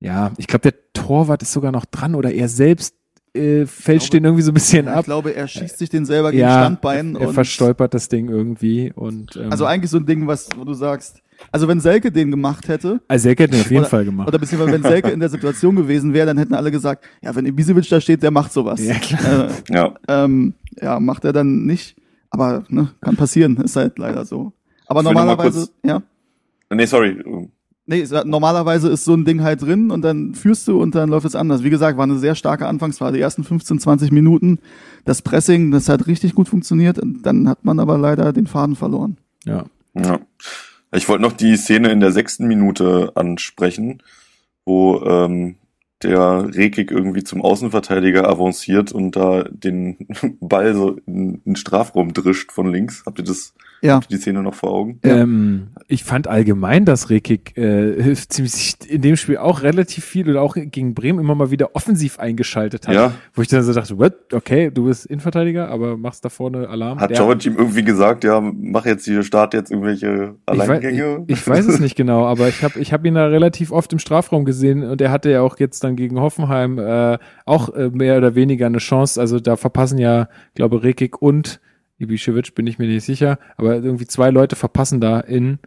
ja, 0.00 0.32
ich 0.38 0.46
glaube, 0.46 0.62
der 0.70 0.74
Torwart 0.92 1.42
ist 1.42 1.52
sogar 1.52 1.72
noch 1.72 1.84
dran 1.84 2.14
oder 2.14 2.32
er 2.32 2.48
selbst 2.48 2.94
äh, 3.32 3.64
fälscht 3.66 4.12
den 4.12 4.24
irgendwie 4.24 4.42
so 4.42 4.50
ein 4.50 4.54
bisschen 4.54 4.86
Ich 4.86 4.92
ab. 4.92 5.04
glaube, 5.04 5.30
er 5.36 5.46
schießt 5.46 5.78
sich 5.78 5.88
den 5.88 6.04
selber 6.04 6.32
gegen 6.32 6.40
Ja, 6.42 6.58
Standbein. 6.62 7.14
er 7.14 7.28
und- 7.28 7.34
verstolpert 7.34 7.94
das 7.94 8.08
Ding 8.08 8.28
irgendwie 8.28 8.92
und 8.92 9.36
ähm, 9.36 9.52
Also 9.52 9.66
eigentlich 9.66 9.90
so 9.90 9.98
ein 9.98 10.06
Ding, 10.06 10.26
was, 10.26 10.48
wo 10.56 10.64
du 10.64 10.74
sagst, 10.74 11.22
also 11.52 11.68
wenn 11.68 11.78
Selke 11.80 12.10
den 12.10 12.30
gemacht 12.32 12.66
hätte, 12.66 13.00
also 13.06 13.22
Selke 13.22 13.44
hat 13.44 13.52
den 13.52 13.60
auf 13.60 13.70
jeden 13.70 13.82
oder- 13.82 13.88
Fall 13.88 14.04
gemacht. 14.04 14.26
oder 14.26 14.38
beziehungsweise 14.40 14.72
wenn 14.72 14.82
Selke 14.82 15.10
in 15.10 15.20
der 15.20 15.28
Situation 15.28 15.76
gewesen 15.76 16.12
wäre, 16.12 16.26
dann 16.26 16.38
hätten 16.38 16.54
alle 16.54 16.72
gesagt, 16.72 17.04
ja, 17.22 17.32
wenn 17.36 17.46
Ibisevic 17.46 17.88
da 17.88 18.00
steht, 18.00 18.22
der 18.24 18.32
macht 18.32 18.52
sowas. 18.52 18.84
Ja, 18.84 18.94
klar. 18.94 19.48
Äh, 19.48 19.74
Ja. 19.74 19.94
ähm, 20.08 20.54
ja, 20.82 20.98
macht 20.98 21.24
er 21.24 21.32
dann 21.32 21.66
nicht. 21.66 21.96
Aber 22.30 22.64
ne, 22.68 22.90
kann 23.00 23.14
passieren, 23.16 23.56
ist 23.58 23.76
halt 23.76 23.96
leider 23.98 24.24
so. 24.24 24.52
Aber 24.86 25.00
Ich 25.00 25.04
normalerweise, 25.04 25.66
kurz- 25.66 25.72
ja. 25.84 26.02
Nee, 26.72 26.86
sorry. 26.86 27.16
Nee, 27.90 28.00
es- 28.02 28.10
normalerweise 28.24 28.88
ist 28.88 29.04
so 29.04 29.14
ein 29.14 29.24
Ding 29.24 29.42
halt 29.42 29.62
drin 29.62 29.90
und 29.90 30.02
dann 30.02 30.34
führst 30.34 30.66
du 30.68 30.80
und 30.80 30.94
dann 30.94 31.08
läuft 31.10 31.26
es 31.26 31.34
anders. 31.34 31.64
Wie 31.64 31.70
gesagt, 31.70 31.98
war 31.98 32.04
eine 32.04 32.18
sehr 32.18 32.34
starke 32.34 32.66
Anfangsphase. 32.66 33.14
Die 33.14 33.20
ersten 33.20 33.44
15, 33.44 33.80
20 33.80 34.12
Minuten, 34.12 34.58
das 35.04 35.22
Pressing, 35.22 35.70
das 35.72 35.88
hat 35.88 36.06
richtig 36.06 36.34
gut 36.34 36.48
funktioniert. 36.48 36.98
Und 36.98 37.22
dann 37.26 37.48
hat 37.48 37.64
man 37.64 37.80
aber 37.80 37.98
leider 37.98 38.32
den 38.32 38.46
Faden 38.46 38.76
verloren. 38.76 39.16
ja. 39.44 39.64
Ja. 39.94 40.20
Ich 40.92 41.08
wollte 41.08 41.22
noch 41.22 41.32
die 41.32 41.56
Szene 41.56 41.90
in 41.90 42.00
der 42.00 42.10
sechsten 42.12 42.46
Minute 42.48 43.12
ansprechen, 43.16 44.02
wo 44.64 45.00
ähm, 45.04 45.56
der 46.02 46.48
Rekik 46.54 46.90
irgendwie 46.90 47.22
zum 47.24 47.42
Außenverteidiger 47.42 48.28
avanciert 48.28 48.90
und 48.92 49.14
da 49.16 49.44
den 49.44 49.96
Ball 50.40 50.74
so 50.74 50.96
in 51.06 51.42
den 51.44 51.56
Strafraum 51.56 52.12
drischt 52.12 52.50
von 52.52 52.72
links. 52.72 53.02
Habt 53.06 53.18
ihr 53.18 53.24
das, 53.24 53.52
Ja. 53.82 53.96
habt 53.96 54.10
ihr 54.10 54.16
die 54.16 54.22
Szene 54.22 54.42
noch 54.42 54.54
vor 54.54 54.70
Augen? 54.70 54.98
Ja. 55.04 55.18
Ähm, 55.18 55.68
ich 55.88 56.04
fand 56.04 56.26
allgemein, 56.26 56.86
dass 56.86 57.10
Rekik 57.10 57.56
äh, 57.58 58.14
ziemlich 58.28 58.76
in 58.88 59.02
dem 59.02 59.16
Spiel 59.16 59.36
auch 59.36 59.62
relativ 59.62 60.04
viel 60.04 60.30
oder 60.30 60.40
auch 60.40 60.54
gegen 60.56 60.94
Bremen 60.94 61.18
immer 61.18 61.34
mal 61.34 61.50
wieder 61.50 61.74
offensiv 61.74 62.18
eingeschaltet 62.18 62.88
hat. 62.88 62.94
Ja. 62.94 63.12
Wo 63.34 63.42
ich 63.42 63.48
dann 63.48 63.62
so 63.62 63.72
dachte, 63.74 63.98
what? 63.98 64.14
Okay, 64.32 64.70
du 64.70 64.86
bist 64.86 65.06
Innenverteidiger, 65.06 65.68
aber 65.68 65.96
machst 65.98 66.24
da 66.24 66.30
vorne 66.30 66.68
Alarm. 66.68 66.98
Hat 67.00 67.16
Jovic 67.16 67.44
ihm 67.44 67.56
irgendwie 67.56 67.84
gesagt, 67.84 68.24
ja, 68.24 68.40
mach 68.40 68.86
jetzt 68.86 69.04
hier, 69.04 69.22
start 69.22 69.52
jetzt 69.52 69.70
irgendwelche 69.70 70.34
Ich 70.34 70.48
Alleingänge? 70.48 71.18
weiß, 71.18 71.24
ich, 71.26 71.38
ich 71.38 71.46
weiß 71.46 71.66
es 71.66 71.80
nicht 71.80 71.96
genau, 71.96 72.24
aber 72.24 72.48
ich 72.48 72.62
habe 72.64 72.78
ich 72.78 72.92
hab 72.92 73.04
ihn 73.04 73.14
da 73.14 73.26
relativ 73.26 73.70
oft 73.70 73.92
im 73.92 73.98
Strafraum 73.98 74.44
gesehen 74.44 74.82
und 74.82 75.00
er 75.00 75.10
hatte 75.10 75.30
ja 75.30 75.42
auch 75.42 75.58
jetzt 75.58 75.84
dann 75.84 75.90
dann 75.90 75.96
gegen 75.96 76.20
Hoffenheim 76.20 76.78
äh, 76.78 77.18
auch 77.44 77.68
äh, 77.70 77.90
mehr 77.90 78.16
oder 78.16 78.34
weniger 78.34 78.66
eine 78.66 78.78
Chance. 78.78 79.20
Also 79.20 79.40
da 79.40 79.56
verpassen 79.56 79.98
ja, 79.98 80.28
glaube 80.54 80.82
Rekik 80.82 81.20
und 81.20 81.60
Ibišević, 82.00 82.54
bin 82.54 82.66
ich 82.66 82.78
mir 82.78 82.86
nicht 82.86 83.04
sicher, 83.04 83.38
aber 83.56 83.76
irgendwie 83.76 84.06
zwei 84.06 84.30
Leute 84.30 84.56
verpassen 84.56 85.00
da 85.00 85.20
in 85.20 85.58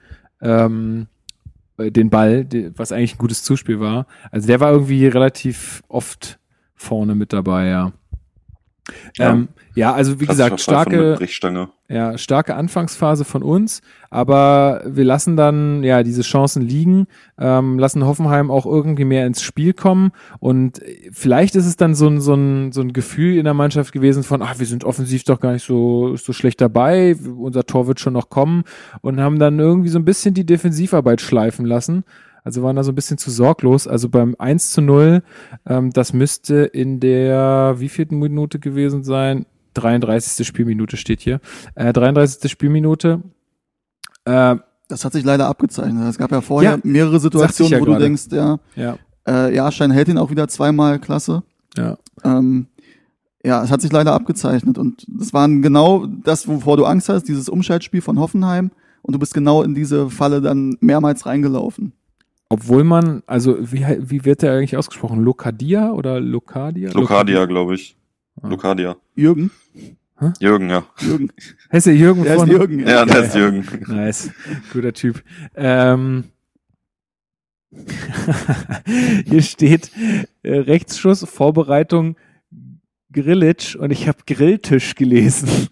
ähm, 0.42 1.08
den 1.78 2.10
Ball, 2.10 2.46
was 2.76 2.92
eigentlich 2.92 3.16
ein 3.16 3.20
gutes 3.20 3.44
Zuspiel 3.44 3.80
war. 3.80 4.08
Also 4.32 4.48
der 4.48 4.60
war 4.60 4.72
irgendwie 4.72 5.08
relativ 5.08 5.84
oft 5.88 6.40
vorne 6.76 7.16
mit 7.16 7.34
dabei, 7.34 7.68
ja. 7.68 7.94
Ja, 9.18 9.32
ähm, 9.32 9.48
ja 9.76 9.94
also 9.94 10.20
wie 10.20 10.26
gesagt, 10.26 10.60
starke, 10.60 11.18
ja, 11.88 12.18
starke 12.18 12.56
Anfangsphase 12.56 13.24
von 13.24 13.44
uns, 13.44 13.82
aber 14.10 14.82
wir 14.86 15.06
lassen 15.06 15.38
dann 15.38 15.84
ja 15.84 16.04
diese 16.04 16.22
Chancen 16.22 16.62
liegen, 16.62 17.08
ähm, 17.40 17.80
lassen 17.80 18.06
Hoffenheim 18.06 18.52
auch 18.52 18.66
irgendwie 18.66 19.06
mehr 19.06 19.26
ins 19.26 19.42
Spiel 19.42 19.74
kommen 19.74 20.12
und 20.40 20.82
vielleicht 21.12 21.56
ist 21.56 21.66
es 21.66 21.78
dann 21.78 21.96
so 21.96 22.08
ein, 22.08 22.20
so 22.20 22.34
ein, 22.34 22.72
so 22.72 22.82
ein 22.82 22.92
Gefühl 22.94 23.38
in 23.38 23.46
der 23.46 23.54
Mannschaft 23.54 23.94
gewesen 23.94 24.24
von, 24.24 24.42
ach, 24.42 24.60
wir 24.60 24.66
sind 24.66 24.84
offensiv 24.84 25.24
doch 25.24 25.40
gar 25.40 25.54
nicht 25.54 25.66
so, 25.66 26.18
so 26.18 26.34
schlecht 26.34 26.60
dabei, 26.60 27.16
unser 27.16 27.66
Tor 27.66 27.88
wird 27.88 28.00
schon 28.00 28.14
noch 28.14 28.30
kommen 28.30 28.64
und 29.02 29.22
haben 29.22 29.40
dann 29.40 29.60
irgendwie 29.60 29.90
so 29.90 30.00
ein 30.00 30.06
bisschen 30.06 30.34
die 30.34 30.46
Defensivarbeit 30.46 31.22
schleifen 31.22 31.66
lassen. 31.66 32.04
Also 32.44 32.62
waren 32.64 32.76
da 32.76 32.84
so 32.84 32.92
ein 32.92 32.96
bisschen 32.96 33.18
zu 33.18 33.32
sorglos. 33.32 33.88
Also 33.88 34.10
beim 34.10 34.36
1 34.38 34.72
zu 34.72 34.82
0, 34.82 35.24
ähm, 35.66 35.92
das 35.92 36.14
müsste 36.14 36.56
in 36.64 37.00
der 37.00 37.76
wievielten 37.78 38.20
Minute 38.20 38.60
gewesen 38.60 39.04
sein? 39.04 39.46
33. 39.76 40.46
Spielminute 40.46 40.98
steht 40.98 41.22
hier. 41.22 41.40
Äh, 41.76 41.94
33. 41.94 42.52
Spielminute. 42.52 43.22
Äh, 44.26 44.58
das 44.88 45.06
hat 45.06 45.14
sich 45.14 45.24
leider 45.24 45.48
abgezeichnet. 45.48 46.08
Es 46.08 46.18
gab 46.18 46.32
ja 46.32 46.42
vorher 46.42 46.74
ja, 46.74 46.80
mehrere 46.84 47.20
Situationen, 47.20 47.74
ja 47.74 47.80
wo 47.80 47.86
grade. 47.86 48.00
du 48.00 48.04
denkst, 48.04 48.28
ja, 48.32 48.60
ja. 48.76 48.98
Äh, 49.28 49.56
ja, 49.56 49.72
Schein 49.72 49.92
hält 49.92 50.10
ihn 50.10 50.18
auch 50.18 50.30
wieder 50.30 50.48
zweimal 50.48 51.00
klasse. 51.00 51.44
Ja. 51.78 51.98
Ähm, 52.24 52.68
ja, 53.44 53.64
es 53.64 53.72
hat 53.72 53.82
sich 53.82 53.92
leider 53.92 54.14
abgezeichnet 54.14 54.78
und 54.78 55.06
das 55.08 55.34
waren 55.34 55.62
genau 55.62 56.06
das, 56.06 56.48
wovor 56.48 56.78
du 56.78 56.86
Angst 56.86 57.10
hast, 57.10 57.24
dieses 57.24 57.50
Umschaltspiel 57.50 58.02
von 58.02 58.20
Hoffenheim 58.20 58.72
und 59.02 59.14
du 59.14 59.20
bist 59.20 59.34
genau 59.34 59.64
in 59.64 59.74
diese 59.76 60.10
Falle 60.10 60.42
dann 60.42 60.78
mehrmals 60.80 61.26
reingelaufen. 61.26 61.94
Obwohl 62.54 62.84
man, 62.84 63.24
also 63.26 63.58
wie, 63.72 63.84
wie 64.00 64.26
wird 64.26 64.44
der 64.44 64.54
eigentlich 64.54 64.78
ausgesprochen? 64.78 65.24
Lokadia 65.24 65.92
oder 65.92 66.20
Lokadia? 66.20 66.92
Lokadia, 66.92 67.46
glaube 67.48 67.74
ich. 67.74 67.98
Ah. 68.40 68.48
Lokadia. 68.48 68.96
Jürgen? 69.16 69.50
Hä? 70.20 70.34
Jürgen, 70.40 70.70
ja. 70.70 70.86
Jürgen. 71.00 71.32
Heißt 71.72 71.88
der 71.88 71.96
Jürgen 71.96 72.24
der 72.24 72.36
von? 72.36 72.48
Ist 72.48 72.56
Jürgen, 72.56 72.80
ja, 72.82 72.88
ja 72.88 73.06
der 73.06 73.24
ist 73.24 73.34
Jürgen. 73.34 73.66
Nice. 73.88 74.30
Guter 74.72 74.94
Typ. 74.94 75.24
Ähm, 75.56 76.26
hier 79.26 79.42
steht 79.42 79.90
äh, 80.44 80.60
Rechtsschuss, 80.60 81.28
Vorbereitung, 81.28 82.18
Grillitsch 83.12 83.76
und 83.76 83.90
ich 83.90 84.08
habe 84.08 84.20
Grilltisch 84.28 84.94
gelesen. 84.94 85.70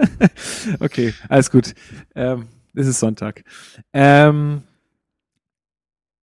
okay, 0.80 1.14
alles 1.28 1.52
gut. 1.52 1.72
Ähm, 2.16 2.48
es 2.74 2.88
ist 2.88 2.98
Sonntag. 2.98 3.44
Ähm, 3.92 4.64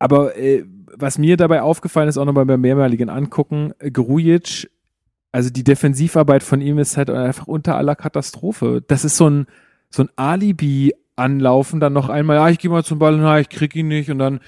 aber 0.03 0.35
äh, 0.35 0.65
was 0.97 1.17
mir 1.17 1.37
dabei 1.37 1.61
aufgefallen 1.61 2.09
ist, 2.09 2.17
auch 2.17 2.25
nochmal 2.25 2.45
beim 2.45 2.59
mehrmaligen 2.59 3.09
Angucken, 3.09 3.71
äh, 3.79 3.89
Grujic, 3.89 4.69
also 5.31 5.49
die 5.49 5.63
Defensivarbeit 5.63 6.43
von 6.43 6.59
ihm 6.59 6.77
ist 6.77 6.97
halt 6.97 7.09
einfach 7.09 7.47
unter 7.47 7.77
aller 7.77 7.95
Katastrophe. 7.95 8.83
Das 8.85 9.05
ist 9.05 9.15
so 9.15 9.29
ein, 9.29 9.47
so 9.89 10.03
ein 10.03 10.09
Alibi 10.17 10.93
anlaufen, 11.15 11.79
dann 11.79 11.93
noch 11.93 12.09
einmal, 12.09 12.35
ja, 12.35 12.49
ich 12.49 12.59
gehe 12.59 12.69
mal 12.69 12.83
zum 12.83 12.99
Ball, 12.99 13.15
na, 13.15 13.39
ich 13.39 13.47
krieg 13.47 13.73
ihn 13.77 13.87
nicht 13.87 14.11
und 14.11 14.19
dann 14.19 14.41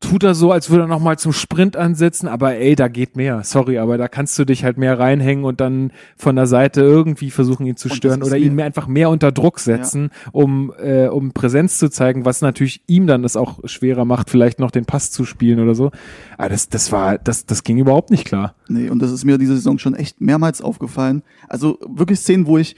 tut 0.00 0.22
er 0.22 0.34
so, 0.34 0.52
als 0.52 0.70
würde 0.70 0.84
er 0.84 0.88
nochmal 0.88 1.18
zum 1.18 1.32
Sprint 1.32 1.76
ansetzen, 1.76 2.28
aber 2.28 2.56
ey, 2.56 2.76
da 2.76 2.88
geht 2.88 3.16
mehr. 3.16 3.42
Sorry, 3.42 3.78
aber 3.78 3.96
da 3.96 4.08
kannst 4.08 4.38
du 4.38 4.44
dich 4.44 4.64
halt 4.64 4.76
mehr 4.76 4.98
reinhängen 4.98 5.44
und 5.44 5.60
dann 5.60 5.92
von 6.16 6.36
der 6.36 6.46
Seite 6.46 6.82
irgendwie 6.82 7.30
versuchen, 7.30 7.66
ihn 7.66 7.76
zu 7.76 7.88
stören 7.88 8.22
oder 8.22 8.36
ihn 8.36 8.54
mehr, 8.54 8.66
einfach 8.66 8.86
mehr 8.86 9.10
unter 9.10 9.32
Druck 9.32 9.60
setzen, 9.60 10.10
ja. 10.12 10.30
um, 10.32 10.72
äh, 10.78 11.06
um 11.06 11.32
Präsenz 11.32 11.78
zu 11.78 11.90
zeigen, 11.90 12.24
was 12.24 12.42
natürlich 12.42 12.82
ihm 12.86 13.06
dann 13.06 13.22
das 13.22 13.36
auch 13.36 13.60
schwerer 13.64 14.04
macht, 14.04 14.30
vielleicht 14.30 14.60
noch 14.60 14.70
den 14.70 14.84
Pass 14.84 15.10
zu 15.10 15.24
spielen 15.24 15.60
oder 15.60 15.74
so. 15.74 15.90
Aber 16.36 16.50
das, 16.50 16.68
das 16.68 16.92
war, 16.92 17.18
das, 17.18 17.46
das 17.46 17.64
ging 17.64 17.78
überhaupt 17.78 18.10
nicht 18.10 18.26
klar. 18.26 18.54
Nee, 18.68 18.90
und 18.90 19.00
das 19.00 19.10
ist 19.10 19.24
mir 19.24 19.38
diese 19.38 19.54
Saison 19.54 19.78
schon 19.78 19.94
echt 19.94 20.20
mehrmals 20.20 20.60
aufgefallen. 20.60 21.22
Also 21.48 21.78
wirklich 21.86 22.20
Szenen, 22.20 22.46
wo 22.46 22.58
ich, 22.58 22.76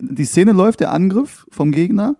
die 0.00 0.24
Szene 0.24 0.52
läuft, 0.52 0.80
der 0.80 0.92
Angriff 0.92 1.46
vom 1.50 1.72
Gegner, 1.72 2.16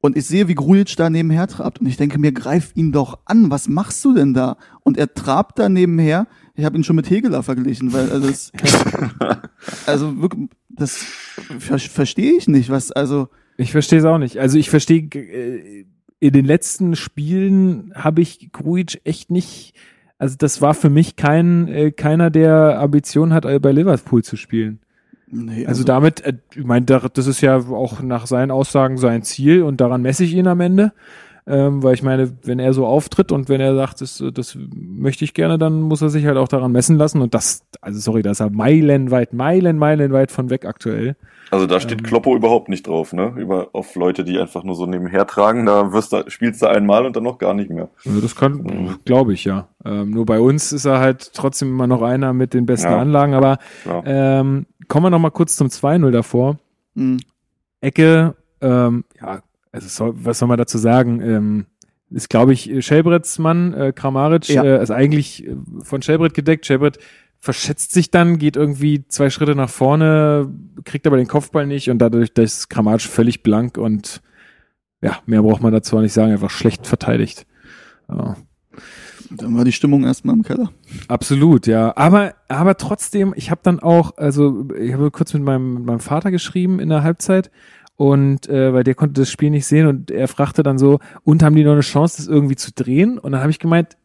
und 0.00 0.16
ich 0.16 0.26
sehe, 0.26 0.48
wie 0.48 0.54
Grujic 0.54 0.96
da 0.96 1.10
nebenher 1.10 1.46
trabt. 1.46 1.80
Und 1.80 1.86
ich 1.86 1.98
denke 1.98 2.18
mir, 2.18 2.32
greif 2.32 2.72
ihn 2.74 2.90
doch 2.90 3.18
an. 3.26 3.50
Was 3.50 3.68
machst 3.68 4.02
du 4.04 4.14
denn 4.14 4.32
da? 4.32 4.56
Und 4.82 4.96
er 4.96 5.12
trabt 5.12 5.58
da 5.58 5.68
nebenher. 5.68 6.26
Ich 6.54 6.64
habe 6.64 6.76
ihn 6.76 6.84
schon 6.84 6.96
mit 6.96 7.10
Hegeler 7.10 7.42
verglichen, 7.42 7.92
weil 7.92 8.10
also 8.10 8.28
das, 8.28 8.52
also 9.86 10.20
wirklich, 10.22 10.48
das 10.70 10.96
ver 11.58 11.78
verstehe 11.78 12.32
ich 12.32 12.48
nicht. 12.48 12.70
Was 12.70 12.92
also 12.92 13.28
ich 13.58 13.72
verstehe 13.72 13.98
es 13.98 14.04
auch 14.06 14.18
nicht. 14.18 14.38
Also 14.38 14.58
ich 14.58 14.70
verstehe 14.70 15.02
äh, 15.02 15.84
in 16.18 16.32
den 16.32 16.46
letzten 16.46 16.96
Spielen 16.96 17.92
habe 17.94 18.22
ich 18.22 18.50
Grujic 18.52 19.02
echt 19.04 19.30
nicht. 19.30 19.74
Also 20.16 20.36
das 20.38 20.62
war 20.62 20.74
für 20.74 20.90
mich 20.90 21.16
kein 21.16 21.68
äh, 21.68 21.92
keiner, 21.92 22.30
der 22.30 22.78
Ambition 22.80 23.34
hat, 23.34 23.44
bei 23.60 23.72
Liverpool 23.72 24.24
zu 24.24 24.36
spielen. 24.36 24.80
Nee, 25.32 25.66
also, 25.66 25.68
also 25.68 25.84
damit, 25.84 26.20
äh, 26.22 26.34
ich 26.54 26.64
meine, 26.64 26.86
das 26.86 27.26
ist 27.26 27.40
ja 27.40 27.56
auch 27.56 28.02
nach 28.02 28.26
seinen 28.26 28.50
Aussagen 28.50 28.98
sein 28.98 29.22
Ziel 29.22 29.62
und 29.62 29.80
daran 29.80 30.02
messe 30.02 30.24
ich 30.24 30.34
ihn 30.34 30.46
am 30.46 30.60
Ende. 30.60 30.92
Ähm, 31.46 31.82
weil 31.82 31.94
ich 31.94 32.02
meine, 32.02 32.30
wenn 32.44 32.58
er 32.58 32.72
so 32.72 32.86
auftritt 32.86 33.32
und 33.32 33.48
wenn 33.48 33.60
er 33.60 33.74
sagt, 33.74 34.02
das, 34.02 34.22
das 34.34 34.56
möchte 34.72 35.24
ich 35.24 35.34
gerne, 35.34 35.58
dann 35.58 35.80
muss 35.80 36.02
er 36.02 36.10
sich 36.10 36.26
halt 36.26 36.36
auch 36.36 36.48
daran 36.48 36.70
messen 36.70 36.96
lassen. 36.96 37.22
Und 37.22 37.34
das, 37.34 37.64
also 37.80 37.98
sorry, 37.98 38.22
da 38.22 38.30
ist 38.30 38.40
er 38.40 38.50
meilenweit, 38.50 39.32
meilen, 39.32 39.78
meilenweit 39.78 40.30
von 40.30 40.50
weg 40.50 40.64
aktuell. 40.64 41.16
Also 41.50 41.66
da 41.66 41.80
steht 41.80 41.98
ähm, 41.98 42.04
Kloppo 42.04 42.36
überhaupt 42.36 42.68
nicht 42.68 42.86
drauf, 42.86 43.12
ne? 43.12 43.34
Über 43.36 43.70
auf 43.72 43.96
Leute, 43.96 44.22
die 44.22 44.38
einfach 44.38 44.62
nur 44.62 44.76
so 44.76 44.86
nebenher 44.86 45.26
tragen, 45.26 45.66
da 45.66 45.92
wirst 45.92 46.12
du, 46.12 46.22
spielst 46.28 46.62
du 46.62 46.68
einmal 46.68 47.04
und 47.04 47.16
dann 47.16 47.24
noch 47.24 47.38
gar 47.38 47.54
nicht 47.54 47.70
mehr. 47.70 47.88
Also 48.06 48.20
das 48.20 48.36
kann, 48.36 48.52
mhm. 48.52 48.96
glaube 49.04 49.32
ich, 49.32 49.44
ja. 49.44 49.66
Ähm, 49.84 50.10
nur 50.10 50.26
bei 50.26 50.38
uns 50.38 50.72
ist 50.72 50.84
er 50.84 51.00
halt 51.00 51.32
trotzdem 51.32 51.70
immer 51.70 51.88
noch 51.88 52.02
einer 52.02 52.32
mit 52.32 52.54
den 52.54 52.66
besten 52.66 52.92
ja. 52.92 52.98
Anlagen, 52.98 53.34
aber 53.34 53.58
ähm, 54.04 54.66
kommen 54.90 55.06
wir 55.06 55.10
noch 55.10 55.20
mal 55.20 55.30
kurz 55.30 55.56
zum 55.56 55.68
2-0 55.68 56.10
davor. 56.10 56.58
Mhm. 56.94 57.20
Ecke, 57.80 58.34
ähm, 58.60 59.04
ja, 59.18 59.42
also 59.72 59.88
soll, 59.88 60.14
was 60.16 60.40
soll 60.40 60.48
man 60.48 60.58
dazu 60.58 60.76
sagen? 60.78 61.22
Ähm, 61.22 61.66
ist, 62.10 62.28
glaube 62.28 62.52
ich, 62.52 62.84
Schelbretts 62.84 63.38
Mann, 63.38 63.72
äh, 63.72 63.92
Kramaric, 63.94 64.48
ja. 64.48 64.64
äh, 64.64 64.82
ist 64.82 64.90
eigentlich 64.90 65.46
äh, 65.46 65.54
von 65.82 66.02
Schelbrett 66.02 66.34
gedeckt. 66.34 66.66
Schelbrett 66.66 66.98
verschätzt 67.38 67.92
sich 67.92 68.10
dann, 68.10 68.38
geht 68.38 68.56
irgendwie 68.56 69.06
zwei 69.06 69.30
Schritte 69.30 69.54
nach 69.54 69.70
vorne, 69.70 70.52
kriegt 70.84 71.06
aber 71.06 71.16
den 71.16 71.28
Kopfball 71.28 71.66
nicht 71.66 71.88
und 71.88 71.98
dadurch 71.98 72.30
ist 72.36 72.68
Kramaric 72.68 73.02
völlig 73.02 73.44
blank 73.44 73.78
und 73.78 74.20
ja, 75.02 75.20
mehr 75.24 75.42
braucht 75.42 75.62
man 75.62 75.72
dazu 75.72 75.96
auch 75.96 76.02
nicht 76.02 76.12
sagen, 76.12 76.32
einfach 76.32 76.50
schlecht 76.50 76.86
verteidigt. 76.86 77.46
Ja. 78.08 78.36
Dann 79.30 79.56
war 79.56 79.64
die 79.64 79.72
Stimmung 79.72 80.04
erstmal 80.04 80.34
im 80.34 80.42
Keller. 80.42 80.70
Absolut, 81.08 81.66
ja. 81.66 81.96
Aber, 81.96 82.34
aber 82.48 82.76
trotzdem, 82.76 83.32
ich 83.36 83.50
habe 83.50 83.60
dann 83.62 83.80
auch, 83.80 84.16
also 84.16 84.68
ich 84.78 84.92
habe 84.92 85.10
kurz 85.10 85.32
mit 85.34 85.42
meinem, 85.42 85.74
mit 85.74 85.84
meinem 85.84 86.00
Vater 86.00 86.30
geschrieben 86.30 86.80
in 86.80 86.88
der 86.88 87.02
Halbzeit 87.02 87.50
und 87.96 88.48
äh, 88.48 88.72
weil 88.72 88.82
der 88.82 88.94
konnte 88.94 89.20
das 89.20 89.30
Spiel 89.30 89.50
nicht 89.50 89.66
sehen 89.66 89.86
und 89.86 90.10
er 90.10 90.26
fragte 90.26 90.62
dann 90.62 90.78
so, 90.78 90.98
und 91.22 91.42
haben 91.42 91.54
die 91.54 91.64
noch 91.64 91.72
eine 91.72 91.82
Chance, 91.82 92.16
das 92.16 92.28
irgendwie 92.28 92.56
zu 92.56 92.72
drehen? 92.72 93.18
Und 93.18 93.32
dann 93.32 93.40
habe 93.40 93.50
ich 93.50 93.58
gemeint, 93.58 93.96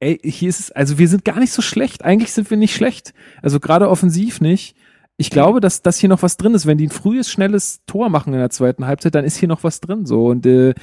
ey, 0.00 0.18
hier 0.22 0.48
ist 0.48 0.60
es, 0.60 0.70
also 0.70 0.98
wir 0.98 1.08
sind 1.08 1.24
gar 1.24 1.38
nicht 1.38 1.52
so 1.52 1.62
schlecht. 1.62 2.04
Eigentlich 2.04 2.32
sind 2.32 2.50
wir 2.50 2.56
nicht 2.56 2.74
schlecht. 2.74 3.14
Also 3.42 3.58
gerade 3.58 3.88
offensiv 3.88 4.40
nicht. 4.40 4.76
Ich 5.16 5.30
glaube, 5.30 5.60
dass 5.60 5.82
das 5.82 5.98
hier 5.98 6.08
noch 6.08 6.22
was 6.22 6.36
drin 6.36 6.54
ist. 6.54 6.66
Wenn 6.66 6.78
die 6.78 6.86
ein 6.86 6.90
frühes, 6.90 7.30
schnelles 7.30 7.80
Tor 7.86 8.08
machen 8.08 8.32
in 8.32 8.38
der 8.38 8.50
zweiten 8.50 8.86
Halbzeit, 8.86 9.14
dann 9.14 9.24
ist 9.24 9.36
hier 9.36 9.48
noch 9.48 9.64
was 9.64 9.80
drin. 9.80 10.06
So 10.06 10.26
und 10.26 10.46
äh, 10.46 10.74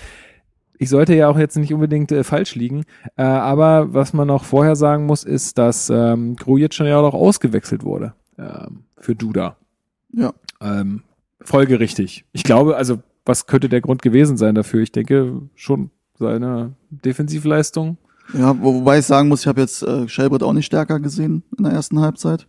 ich 0.78 0.90
sollte 0.90 1.16
ja 1.16 1.30
auch 1.30 1.38
jetzt 1.38 1.58
nicht 1.58 1.74
unbedingt 1.74 2.12
äh, 2.12 2.24
falsch 2.24 2.56
liegen. 2.56 2.84
Äh, 3.16 3.24
aber 3.24 3.94
was 3.94 4.14
man 4.14 4.28
noch 4.28 4.44
vorher 4.44 4.76
sagen 4.76 5.06
muss, 5.06 5.24
ist, 5.24 5.58
dass 5.58 5.90
ähm, 5.90 6.36
Grujic 6.36 6.74
schon 6.74 6.88
ja 6.88 6.98
auch 6.98 7.14
ausgewechselt 7.14 7.84
wurde 7.84 8.14
ähm, 8.38 8.86
für 8.98 9.16
Duda. 9.16 9.58
Ja. 10.12 10.34
Ähm, 10.62 11.04
folgerichtig. 11.42 12.26
Ich 12.32 12.44
glaube, 12.44 12.76
also 12.76 13.00
was 13.26 13.48
könnte 13.48 13.70
der 13.70 13.82
Grund 13.82 14.02
gewesen 14.02 14.38
sein 14.38 14.56
dafür? 14.56 14.82
Ich 14.82 14.92
denke 14.92 15.42
schon 15.56 15.92
seine 16.18 16.74
Defensivleistung 16.90 17.98
ja, 18.34 18.60
wo, 18.60 18.74
wobei 18.76 19.00
ich 19.00 19.06
sagen 19.06 19.30
muss, 19.30 19.42
ich 19.42 19.48
habe 19.48 19.62
jetzt 19.62 19.84
äh, 19.84 20.08
Shelbrett 20.08 20.44
auch 20.44 20.54
nicht 20.54 20.66
stärker 20.66 21.00
gesehen 21.00 21.44
in 21.58 21.64
der 21.64 21.74
ersten 21.74 22.00
Halbzeit. 22.00 22.48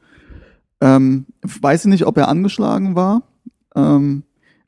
Ähm, 0.80 1.26
weiß 1.42 1.84
ich 1.84 1.90
nicht, 1.90 2.06
ob 2.06 2.16
er 2.16 2.28
angeschlagen 2.28 2.96
war. 2.96 3.22
Ähm, 3.74 4.22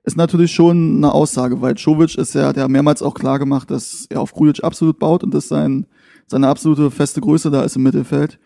ist 0.08 0.16
natürlich 0.16 0.52
schon 0.52 0.96
eine 0.96 1.12
Aussage, 1.12 1.60
weil 1.60 1.74
Jovic 1.76 2.16
ist 2.16 2.34
ja, 2.34 2.52
der 2.52 2.66
mehrmals 2.68 3.02
auch 3.02 3.14
klar 3.14 3.38
gemacht, 3.38 3.70
dass 3.70 4.06
er 4.08 4.20
auf 4.20 4.32
Grujic 4.32 4.64
absolut 4.64 4.98
baut 4.98 5.22
und 5.22 5.32
dass 5.32 5.48
sein, 5.48 5.86
seine 6.26 6.48
absolute 6.48 6.90
feste 6.90 7.20
Größe 7.20 7.50
da 7.50 7.62
ist 7.62 7.76
im 7.76 7.82
Mittelfeld. 7.82 8.38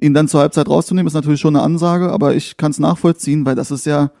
Ihn 0.00 0.14
dann 0.14 0.28
zur 0.28 0.40
Halbzeit 0.40 0.68
rauszunehmen, 0.68 1.06
ist 1.06 1.14
natürlich 1.14 1.40
schon 1.40 1.56
eine 1.56 1.64
Ansage, 1.64 2.12
aber 2.12 2.34
ich 2.34 2.56
kann 2.56 2.70
es 2.70 2.78
nachvollziehen, 2.78 3.46
weil 3.46 3.54
das 3.54 3.70
ist 3.70 3.86
ja, 3.86 4.12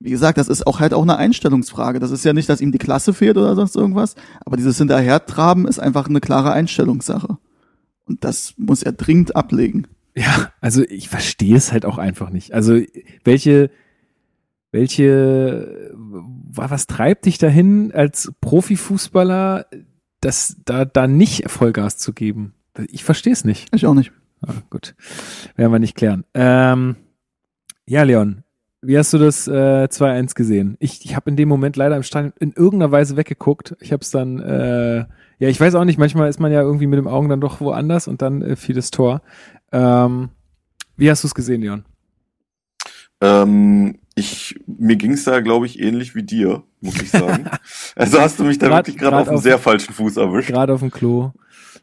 wie 0.00 0.10
gesagt, 0.10 0.36
das 0.36 0.48
ist 0.48 0.66
auch 0.66 0.80
halt 0.80 0.92
auch 0.92 1.02
eine 1.02 1.16
Einstellungsfrage. 1.16 2.00
Das 2.00 2.10
ist 2.10 2.24
ja 2.24 2.32
nicht, 2.32 2.48
dass 2.48 2.60
ihm 2.60 2.72
die 2.72 2.78
Klasse 2.78 3.14
fehlt 3.14 3.36
oder 3.36 3.54
sonst 3.54 3.76
irgendwas, 3.76 4.16
aber 4.44 4.56
dieses 4.56 4.78
Hinterhertraben 4.78 5.66
ist 5.66 5.78
einfach 5.78 6.08
eine 6.08 6.20
klare 6.20 6.52
Einstellungssache. 6.52 7.38
Und 8.04 8.24
das 8.24 8.54
muss 8.56 8.82
er 8.82 8.92
dringend 8.92 9.36
ablegen. 9.36 9.86
Ja, 10.16 10.50
also 10.60 10.82
ich 10.82 11.08
verstehe 11.08 11.56
es 11.56 11.72
halt 11.72 11.84
auch 11.84 11.98
einfach 11.98 12.30
nicht. 12.30 12.52
Also 12.54 12.80
welche, 13.22 13.70
welche, 14.72 15.94
was 16.46 16.86
treibt 16.86 17.26
dich 17.26 17.38
dahin 17.38 17.92
als 17.92 18.32
Profifußballer, 18.40 19.66
das 20.20 20.56
da, 20.64 20.84
da 20.84 21.06
nicht 21.06 21.50
Vollgas 21.50 21.98
zu 21.98 22.12
geben? 22.12 22.54
Ich 22.90 23.04
verstehe 23.04 23.32
es 23.32 23.44
nicht. 23.44 23.74
Ich 23.74 23.86
auch 23.86 23.94
nicht. 23.94 24.12
Ah, 24.46 24.52
gut, 24.70 24.94
werden 25.56 25.72
wir 25.72 25.78
nicht 25.78 25.96
klären. 25.96 26.24
Ähm, 26.34 26.96
ja, 27.86 28.02
Leon, 28.02 28.44
wie 28.82 28.98
hast 28.98 29.12
du 29.12 29.18
das 29.18 29.48
äh, 29.48 29.88
2-1 29.90 30.34
gesehen? 30.34 30.76
Ich, 30.78 31.04
ich 31.04 31.16
habe 31.16 31.30
in 31.30 31.36
dem 31.36 31.48
Moment 31.48 31.76
leider 31.76 31.96
im 31.96 32.02
Stadion 32.02 32.32
in 32.38 32.52
irgendeiner 32.52 32.92
Weise 32.92 33.16
weggeguckt. 33.16 33.76
Ich 33.80 33.92
habe 33.92 34.02
es 34.02 34.10
dann, 34.10 34.38
äh, 34.40 34.98
ja, 35.38 35.48
ich 35.48 35.60
weiß 35.60 35.74
auch 35.74 35.84
nicht, 35.84 35.98
manchmal 35.98 36.28
ist 36.28 36.38
man 36.38 36.52
ja 36.52 36.60
irgendwie 36.60 36.86
mit 36.86 36.98
dem 36.98 37.08
Augen 37.08 37.28
dann 37.28 37.40
doch 37.40 37.60
woanders 37.60 38.08
und 38.08 38.22
dann 38.22 38.42
äh, 38.42 38.56
fiel 38.56 38.74
das 38.74 38.90
Tor. 38.90 39.22
Ähm, 39.72 40.28
wie 40.96 41.10
hast 41.10 41.24
du 41.24 41.28
es 41.28 41.34
gesehen, 41.34 41.62
Leon? 41.62 41.84
Ähm, 43.20 43.98
ich, 44.16 44.58
mir 44.66 44.96
ging's 44.96 45.24
da, 45.24 45.40
glaube 45.40 45.66
ich, 45.66 45.78
ähnlich 45.78 46.14
wie 46.14 46.22
dir, 46.24 46.62
muss 46.80 47.00
ich 47.00 47.10
sagen. 47.10 47.44
also 47.94 48.18
hast 48.20 48.38
du 48.40 48.44
mich 48.44 48.58
da 48.58 48.66
Grad- 48.68 48.86
wirklich 48.86 48.98
gerade 48.98 49.18
auf 49.18 49.28
einem 49.28 49.38
sehr 49.38 49.58
falschen 49.58 49.92
Fuß 49.94 50.16
erwischt. 50.16 50.48
Gerade 50.48 50.72
auf 50.72 50.80
dem 50.80 50.90
Klo. 50.90 51.32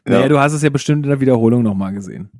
Ja. 0.06 0.14
Naja, 0.18 0.28
du 0.28 0.38
hast 0.38 0.52
es 0.52 0.62
ja 0.62 0.68
bestimmt 0.70 1.04
in 1.06 1.10
der 1.10 1.20
Wiederholung 1.20 1.62
nochmal 1.62 1.92
gesehen. 1.94 2.30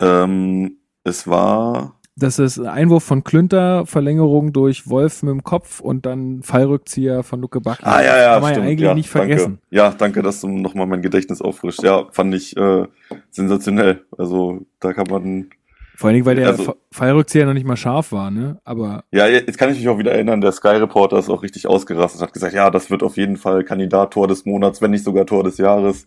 Ähm, 0.00 0.76
es 1.04 1.26
war, 1.26 1.98
Das 2.16 2.38
ist 2.38 2.58
ein 2.58 2.66
Einwurf 2.66 3.04
von 3.04 3.24
Klünter, 3.24 3.84
Verlängerung 3.86 4.52
durch 4.52 4.88
Wolf 4.88 5.22
mit 5.22 5.32
dem 5.32 5.42
Kopf 5.42 5.80
und 5.80 6.06
dann 6.06 6.42
Fallrückzieher 6.42 7.22
von 7.22 7.40
Luke 7.40 7.60
Bacchi. 7.60 7.82
ah 7.84 8.02
ja, 8.02 8.06
Das 8.12 8.18
ja, 8.20 8.32
kann 8.34 8.42
man 8.42 8.54
ja 8.54 8.60
eigentlich 8.62 8.80
ja, 8.80 8.94
nicht 8.94 9.14
danke. 9.14 9.28
vergessen. 9.36 9.58
Ja, 9.70 9.90
danke, 9.90 10.22
dass 10.22 10.40
du 10.40 10.48
nochmal 10.48 10.86
mein 10.86 11.02
Gedächtnis 11.02 11.42
auffrischt. 11.42 11.82
Ja, 11.82 12.06
fand 12.12 12.34
ich 12.34 12.56
äh, 12.56 12.86
sensationell. 13.30 14.04
Also 14.16 14.64
da 14.80 14.92
kann 14.92 15.06
man, 15.10 15.50
Vor 15.96 16.08
allen 16.08 16.14
Dingen, 16.14 16.26
weil 16.26 16.36
der 16.36 16.48
Also- 16.48 16.64
Fa- 16.64 16.76
Fallrückzieher 16.92 17.46
noch 17.46 17.54
nicht 17.54 17.66
mal 17.66 17.76
scharf 17.76 18.12
war, 18.12 18.30
ne? 18.30 18.60
Aber 18.64 19.04
ja, 19.12 19.26
jetzt 19.26 19.56
kann 19.58 19.70
ich 19.70 19.78
mich 19.78 19.88
auch 19.88 19.98
wieder 19.98 20.12
erinnern, 20.12 20.40
der 20.40 20.52
Sky 20.52 20.68
Reporter 20.76 21.18
ist 21.18 21.30
auch 21.30 21.42
richtig 21.42 21.66
ausgerastet, 21.66 22.20
hat 22.22 22.32
gesagt, 22.32 22.54
ja, 22.54 22.70
das 22.70 22.90
wird 22.90 23.02
auf 23.02 23.16
jeden 23.16 23.36
Fall 23.36 23.64
Kandidat 23.64 24.12
Tor 24.12 24.28
des 24.28 24.44
Monats, 24.44 24.82
wenn 24.82 24.90
nicht 24.90 25.04
sogar 25.04 25.24
Tor 25.26 25.42
des 25.44 25.56
Jahres. 25.58 26.06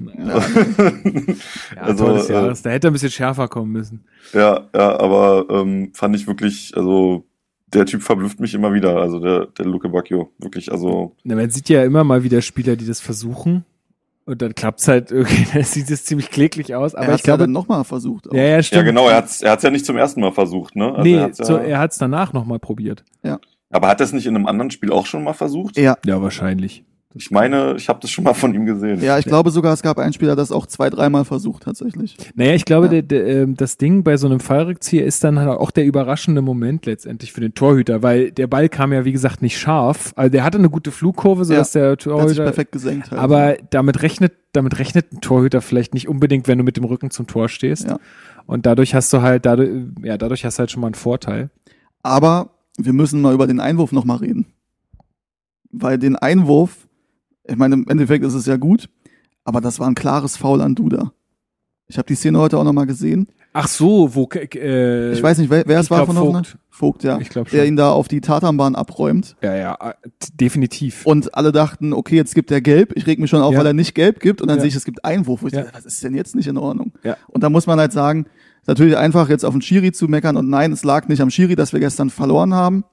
ja, 0.00 0.38
ja 1.76 1.82
Also, 1.82 2.04
Tor 2.06 2.14
des 2.14 2.30
äh, 2.30 2.32
Jahres. 2.32 2.62
Da 2.62 2.70
hätte 2.70 2.86
er 2.86 2.90
ein 2.90 2.94
bisschen 2.94 3.10
schärfer 3.10 3.48
kommen 3.48 3.72
müssen. 3.72 4.04
Ja, 4.32 4.68
ja, 4.74 4.98
aber 5.00 5.46
ähm, 5.50 5.90
fand 5.94 6.14
ich 6.16 6.26
wirklich, 6.26 6.72
also 6.76 7.24
der 7.66 7.86
Typ 7.86 8.02
verblüfft 8.02 8.38
mich 8.40 8.54
immer 8.54 8.72
wieder, 8.72 8.96
also 8.98 9.18
der, 9.18 9.46
der 9.46 9.66
Luke 9.66 9.88
Bacchio, 9.88 10.30
wirklich, 10.38 10.70
also 10.70 11.16
Na, 11.24 11.34
man 11.34 11.50
sieht 11.50 11.68
ja 11.68 11.82
immer 11.84 12.04
mal 12.04 12.22
wieder 12.22 12.40
Spieler, 12.40 12.76
die 12.76 12.86
das 12.86 13.00
versuchen. 13.00 13.64
Und 14.26 14.40
dann 14.40 14.54
klappt's 14.54 14.88
halt 14.88 15.10
irgendwie, 15.10 15.46
dann 15.52 15.62
sieht 15.64 15.90
es 15.90 16.04
ziemlich 16.04 16.30
kläglich 16.30 16.74
aus. 16.74 16.94
Aber 16.94 17.08
er 17.08 17.14
ich 17.14 17.20
ja 17.20 17.24
glaube, 17.24 17.44
dann 17.44 17.52
nochmal 17.52 17.84
versucht. 17.84 18.28
auch. 18.28 18.34
ja, 18.34 18.42
ja, 18.42 18.62
stimmt. 18.62 18.82
ja 18.82 18.86
genau, 18.86 19.08
er 19.08 19.16
hat's, 19.16 19.42
er 19.42 19.52
hat's 19.52 19.62
ja 19.62 19.70
nicht 19.70 19.84
zum 19.84 19.96
ersten 19.96 20.20
Mal 20.20 20.32
versucht, 20.32 20.76
ne? 20.76 20.90
Also 20.90 21.02
nee, 21.02 21.16
er 21.16 21.22
hat's 21.24 21.38
ja, 21.38 21.44
so, 21.44 21.56
er 21.56 21.78
hat's 21.78 21.98
danach 21.98 22.32
nochmal 22.32 22.58
probiert. 22.58 23.04
aber 23.70 23.88
hat 23.88 24.00
er 24.00 24.04
es 24.04 24.12
nicht 24.12 24.26
in 24.26 24.36
einem 24.36 24.46
anderen 24.46 24.70
Spiel 24.70 24.92
auch 24.92 25.06
schon 25.06 25.24
mal 25.24 25.32
versucht? 25.34 25.76
Ja, 25.76 25.96
Ja, 26.06 26.22
wahrscheinlich. 26.22 26.84
Ich 27.16 27.30
meine, 27.30 27.76
ich 27.76 27.88
habe 27.88 28.00
das 28.00 28.10
schon 28.10 28.24
mal 28.24 28.34
von 28.34 28.52
ihm 28.54 28.66
gesehen. 28.66 29.00
ja, 29.00 29.18
ich 29.20 29.24
glaube 29.24 29.50
sogar, 29.52 29.72
es 29.72 29.82
gab 29.82 29.98
einen 29.98 30.12
Spieler, 30.12 30.30
der 30.32 30.42
das 30.42 30.50
auch 30.50 30.66
zwei, 30.66 30.90
dreimal 30.90 31.24
versucht 31.24 31.62
tatsächlich. 31.62 32.16
Naja, 32.34 32.54
ich 32.54 32.64
glaube, 32.64 32.86
Ja. 32.86 32.90
der, 32.90 33.02
der, 33.02 33.26
ähm, 33.42 33.56
das 33.56 33.76
Ding 33.76 34.02
bei 34.02 34.16
so 34.16 34.26
einem 34.26 34.40
Fallrückzieher 34.40 35.04
ist 35.06 35.22
dann 35.22 35.38
halt 35.38 35.48
auch 35.48 35.70
der 35.70 35.84
überraschende 35.84 36.42
Moment 36.42 36.86
letztendlich 36.86 37.32
für 37.32 37.40
den 37.40 37.54
Torhüter, 37.54 38.02
weil 38.02 38.32
der 38.32 38.48
Ball 38.48 38.68
kam 38.68 38.92
ja, 38.92 39.04
wie 39.04 39.12
gesagt, 39.12 39.42
nicht 39.42 39.56
scharf. 39.58 40.12
Also 40.16 40.30
der 40.30 40.42
hatte 40.42 40.58
eine 40.58 40.70
gute 40.70 40.90
Flugkurve, 40.90 41.44
sodass 41.44 41.70
der 41.70 41.82
Der 41.82 41.90
hat 41.92 42.00
sich 42.02 42.10
Torhüter. 42.12 42.42
perfekt 42.44 42.72
gesenkt. 42.72 43.12
Halt. 43.12 43.20
Aber 43.20 43.56
damit 43.70 44.02
rechnet, 44.02 44.32
damit 44.52 44.80
rechnet 44.80 45.12
ein 45.12 45.20
Torhüter 45.20 45.60
vielleicht 45.60 45.94
nicht 45.94 46.08
unbedingt, 46.08 46.48
wenn 46.48 46.58
du 46.58 46.64
mit 46.64 46.76
dem 46.76 46.84
Rücken 46.84 47.10
zum 47.12 47.28
Tor 47.28 47.48
stehst. 47.48 47.86
Ja. 47.88 47.98
Und 48.46 48.66
dadurch 48.66 48.92
hast 48.94 49.12
du 49.12 49.22
halt, 49.22 49.46
dadurch, 49.46 49.70
ja, 50.02 50.18
dadurch 50.18 50.44
hast 50.44 50.58
du 50.58 50.60
halt 50.60 50.70
schon 50.72 50.80
mal 50.80 50.88
einen 50.88 50.94
Vorteil. 50.94 51.50
Aber 52.02 52.50
wir 52.76 52.92
müssen 52.92 53.22
mal 53.22 53.32
über 53.34 53.46
den 53.46 53.60
Einwurf 53.60 53.92
nochmal 53.92 54.16
reden. 54.16 54.46
Weil 55.70 55.98
den 55.98 56.16
Einwurf, 56.16 56.88
ich 57.46 57.56
meine, 57.56 57.74
im 57.74 57.88
Endeffekt 57.88 58.24
ist 58.24 58.34
es 58.34 58.46
ja 58.46 58.56
gut, 58.56 58.88
aber 59.44 59.60
das 59.60 59.78
war 59.80 59.86
ein 59.88 59.94
klares 59.94 60.36
Foul 60.36 60.60
an 60.60 60.74
Duda. 60.74 61.12
Ich 61.86 61.98
habe 61.98 62.06
die 62.06 62.14
Szene 62.14 62.38
heute 62.38 62.58
auch 62.58 62.64
nochmal 62.64 62.86
gesehen. 62.86 63.28
Ach 63.52 63.68
so, 63.68 64.14
wo, 64.14 64.28
äh, 64.34 65.12
Ich 65.12 65.22
weiß 65.22 65.38
nicht, 65.38 65.50
wer, 65.50 65.64
wer 65.66 65.78
es 65.78 65.90
war 65.90 66.06
von? 66.06 66.16
Vogt. 66.16 66.56
Vogt, 66.70 67.04
ja. 67.04 67.18
Ich 67.20 67.28
glaub 67.28 67.48
Der 67.50 67.58
schon. 67.60 67.68
ihn 67.68 67.76
da 67.76 67.92
auf 67.92 68.08
die 68.08 68.20
Tatanbahn 68.20 68.74
abräumt. 68.74 69.36
Ja, 69.42 69.54
ja, 69.54 69.74
äh, 69.80 69.92
definitiv. 70.40 71.06
Und 71.06 71.34
alle 71.36 71.52
dachten, 71.52 71.92
okay, 71.92 72.16
jetzt 72.16 72.34
gibt 72.34 72.50
er 72.50 72.60
gelb. 72.60 72.92
Ich 72.96 73.06
reg 73.06 73.20
mich 73.20 73.30
schon 73.30 73.42
auf, 73.42 73.52
Ja. 73.52 73.60
weil 73.60 73.66
er 73.66 73.72
nicht 73.74 73.94
gelb 73.94 74.18
gibt. 74.20 74.40
Und 74.42 74.48
dann 74.48 74.56
Ja. 74.56 74.62
sehe 74.62 74.68
ich, 74.70 74.74
es 74.76 74.84
gibt 74.84 75.04
Einwurf. 75.04 75.42
Wo 75.42 75.46
ich 75.46 75.52
Ja. 75.52 75.62
dachte, 75.62 75.74
was 75.76 75.84
ist 75.84 76.02
denn 76.02 76.14
jetzt 76.14 76.34
nicht 76.34 76.48
in 76.48 76.56
Ordnung? 76.56 76.92
Ja. 77.04 77.16
Und 77.28 77.44
da 77.44 77.50
muss 77.50 77.66
man 77.68 77.78
halt 77.78 77.92
sagen, 77.92 78.26
natürlich 78.66 78.96
einfach 78.96 79.28
jetzt 79.28 79.44
auf 79.44 79.54
den 79.54 79.62
Schiri 79.62 79.92
zu 79.92 80.08
meckern. 80.08 80.36
Und 80.36 80.48
nein, 80.48 80.72
es 80.72 80.82
lag 80.82 81.06
nicht 81.06 81.20
am 81.20 81.30
Schiri, 81.30 81.54
dass 81.54 81.72
wir 81.72 81.78
gestern 81.80 82.10
verloren 82.10 82.54
haben. 82.54 82.84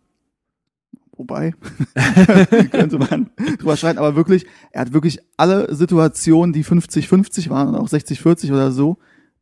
Wobei, 1.21 1.53
könnte 2.71 2.97
man 2.97 3.29
drüber 3.59 3.77
streiten. 3.77 3.99
Aber 3.99 4.15
wirklich, 4.15 4.47
er 4.71 4.81
hat 4.81 4.93
wirklich 4.93 5.19
alle 5.37 5.73
Situationen, 5.75 6.51
die 6.51 6.65
50-50 6.65 7.51
waren 7.51 7.67
und 7.67 7.75
auch 7.75 7.87
60-40 7.87 8.51
oder 8.51 8.71
so, 8.71 8.97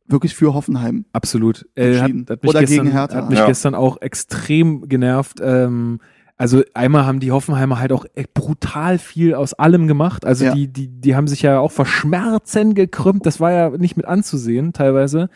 wirklich 0.06 0.34
für 0.34 0.52
Hoffenheim. 0.52 1.06
Absolut. 1.14 1.66
Äh, 1.74 1.94
hat, 1.98 2.10
Entschieden. 2.10 2.26
hat 2.28 2.42
mich 2.42 2.50
Oder 2.50 2.60
gestern, 2.60 2.84
gegen 2.84 2.92
Hertha. 2.92 3.16
Hat 3.16 3.30
mich 3.30 3.38
Ja. 3.38 3.46
gestern 3.46 3.74
auch 3.74 4.02
extrem 4.02 4.88
genervt. 4.90 5.38
Ähm, 5.42 6.00
also 6.36 6.62
einmal 6.74 7.06
haben 7.06 7.20
die 7.20 7.32
Hoffenheimer 7.32 7.78
halt 7.78 7.92
auch 7.92 8.04
echt 8.14 8.34
brutal 8.34 8.98
viel 8.98 9.34
aus 9.34 9.54
allem 9.54 9.86
gemacht. 9.88 10.26
Also 10.26 10.44
Ja. 10.44 10.54
die, 10.54 10.68
die, 10.68 10.88
die 10.88 11.16
haben 11.16 11.28
sich 11.28 11.40
ja 11.40 11.60
auch 11.60 11.72
vor 11.72 11.86
Schmerzen 11.86 12.74
gekrümmt. 12.74 13.24
Das 13.24 13.40
war 13.40 13.52
ja 13.52 13.70
nicht 13.70 13.96
mit 13.96 14.04
anzusehen 14.04 14.74
teilweise. 14.74 15.30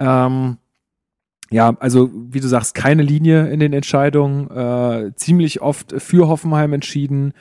Ähm, 0.00 0.56
ja, 1.50 1.76
also 1.78 2.10
wie 2.12 2.40
du 2.40 2.48
sagst, 2.48 2.74
keine 2.74 3.02
Linie 3.02 3.48
in 3.48 3.60
den 3.60 3.72
Entscheidungen. 3.72 4.50
Äh, 4.50 5.12
ziemlich 5.14 5.60
oft 5.60 5.94
für 5.98 6.28
Hoffenheim 6.28 6.72
entschieden. 6.72 7.32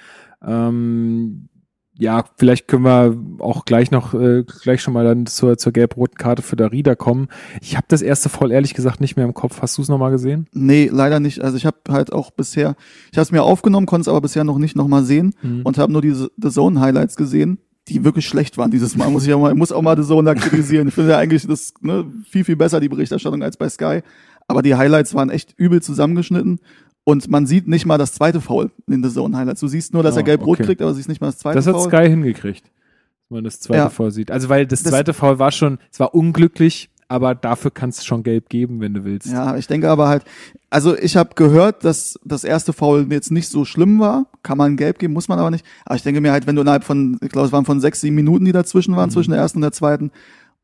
Ähm, 0.45 1.49
ja, 1.97 2.25
vielleicht 2.35 2.67
können 2.67 2.83
wir 2.83 3.17
auch 3.39 3.63
gleich 3.63 3.89
noch, 3.89 4.13
äh, 4.13 4.43
gleich 4.43 4.81
schon 4.81 4.93
mal 4.93 5.05
dann 5.05 5.25
zur, 5.27 5.57
zur 5.57 5.71
gelb-roten 5.71 6.17
Karte 6.17 6.41
für 6.41 6.57
Darida 6.57 6.93
kommen. 6.93 7.29
Ich 7.61 7.77
habe 7.77 7.85
das 7.87 8.01
erste 8.01 8.27
Foul 8.27 8.51
ehrlich 8.51 8.73
gesagt 8.73 8.99
nicht 8.99 9.15
mehr 9.15 9.25
im 9.25 9.33
Kopf. 9.33 9.61
Hast 9.61 9.77
du 9.77 9.81
es 9.81 9.87
nochmal 9.87 10.11
gesehen? 10.11 10.47
Nee, 10.51 10.89
leider 10.91 11.21
nicht. 11.21 11.41
Also 11.41 11.55
ich 11.55 11.65
habe 11.65 11.77
halt 11.89 12.11
auch 12.11 12.31
bisher, 12.31 12.75
ich 13.11 13.17
habe 13.17 13.23
es 13.23 13.31
mir 13.31 13.43
aufgenommen, 13.43 13.85
konnte 13.85 14.01
es 14.01 14.07
aber 14.09 14.21
bisher 14.21 14.43
noch 14.43 14.57
nicht 14.57 14.75
nochmal 14.75 15.03
sehen. 15.03 15.33
Mhm. 15.41 15.61
und 15.63 15.77
habe 15.77 15.91
nur 15.91 16.01
diese 16.01 16.31
The 16.37 16.49
Zone 16.49 16.79
Highlights 16.79 17.15
gesehen, 17.15 17.59
die 17.87 18.03
wirklich 18.03 18.27
schlecht 18.27 18.57
waren 18.57 18.71
dieses 18.71 18.95
Mal. 18.97 19.09
Muss 19.09 19.25
ich 19.27 19.33
auch 19.33 19.39
mal, 19.41 19.53
muss 19.53 19.71
auch 19.71 19.81
mal 19.81 19.95
The 19.95 20.07
Zone 20.07 20.25
da 20.25 20.35
kritisieren. 20.39 20.87
Ich 20.87 20.93
finde 20.95 21.11
ja 21.11 21.17
eigentlich 21.17 21.45
das 21.45 21.73
ne, 21.81 22.05
viel 22.29 22.43
viel 22.43 22.55
besser 22.55 22.79
die 22.79 22.89
Berichterstattung 22.89 23.43
als 23.43 23.57
bei 23.57 23.69
Sky, 23.69 24.01
aber 24.47 24.61
die 24.61 24.75
Highlights 24.75 25.13
waren 25.13 25.29
echt 25.29 25.53
übel 25.57 25.81
zusammengeschnitten 25.81 26.59
und 27.03 27.29
man 27.29 27.45
sieht 27.45 27.67
nicht 27.67 27.85
mal 27.85 27.97
das 27.99 28.13
zweite 28.13 28.41
Foul 28.41 28.71
in 28.87 29.03
The 29.03 29.09
Zone 29.11 29.37
Highlights. 29.37 29.59
Du 29.61 29.67
siehst 29.67 29.93
nur, 29.93 30.01
dass 30.03 30.15
Oh, 30.15 30.19
er 30.19 30.23
gelb-rot 30.23 30.57
okay. 30.59 30.65
kriegt, 30.67 30.81
aber 30.81 30.93
siehst 30.93 31.09
nicht 31.09 31.21
mal 31.21 31.27
das 31.27 31.37
zweite 31.37 31.57
Das 31.57 31.67
hat 31.67 31.75
Foul. 31.75 31.89
Sky 31.89 32.09
hingekriegt, 32.09 32.63
dass 32.63 33.29
man 33.29 33.43
das 33.43 33.59
zweite 33.59 33.79
Ja. 33.79 33.89
Foul 33.89 34.11
sieht. 34.11 34.31
Also 34.31 34.49
weil 34.49 34.65
das 34.65 34.81
Das- 34.81 34.91
zweite 34.91 35.13
Foul 35.13 35.37
war 35.37 35.51
schon, 35.51 35.77
es 35.91 35.99
war 35.99 36.15
unglücklich, 36.15 36.89
aber 37.07 37.35
dafür 37.35 37.71
kannst 37.71 37.99
du 38.01 38.05
schon 38.05 38.23
gelb 38.23 38.49
geben, 38.49 38.79
wenn 38.81 38.93
du 38.93 39.03
willst. 39.03 39.27
Ja, 39.27 39.55
ich 39.57 39.67
denke 39.67 39.89
aber 39.89 40.07
halt, 40.07 40.23
also 40.69 40.97
ich 40.97 41.15
habe 41.17 41.35
gehört, 41.35 41.83
dass 41.85 42.19
das 42.25 42.43
erste 42.43 42.73
Foul 42.73 43.05
jetzt 43.11 43.31
nicht 43.31 43.47
so 43.49 43.63
schlimm 43.65 43.99
war. 43.99 44.25
Kann 44.43 44.57
man 44.57 44.75
gelb 44.75 44.99
geben, 44.99 45.13
muss 45.13 45.27
man 45.27 45.37
aber 45.39 45.51
nicht. 45.51 45.65
Aber 45.85 45.95
ich 45.95 46.03
denke 46.03 46.19
mir 46.21 46.31
halt, 46.31 46.47
wenn 46.47 46.55
du 46.55 46.61
innerhalb 46.63 46.83
von, 46.83 47.17
ich 47.21 47.29
glaube, 47.29 47.47
es 47.47 47.53
waren 47.53 47.65
von 47.65 47.79
sechs, 47.79 48.01
sieben 48.01 48.15
Minuten, 48.15 48.45
die 48.45 48.51
dazwischen 48.51 48.95
waren, 48.95 49.09
Mhm. 49.09 49.13
zwischen 49.13 49.31
der 49.31 49.39
ersten 49.39 49.59
und 49.59 49.63
der 49.63 49.71
zweiten. 49.71 50.11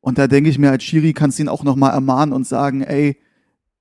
Und 0.02 0.18
da 0.18 0.28
denke 0.28 0.50
ich 0.50 0.58
mir 0.58 0.72
als 0.72 0.84
Schiri 0.84 1.14
kannst 1.14 1.38
du 1.38 1.44
ihn 1.44 1.50
auch 1.50 1.64
nochmal 1.64 1.92
ermahnen 1.92 2.34
und 2.34 2.48
sagen, 2.48 2.82
ey, 2.82 3.18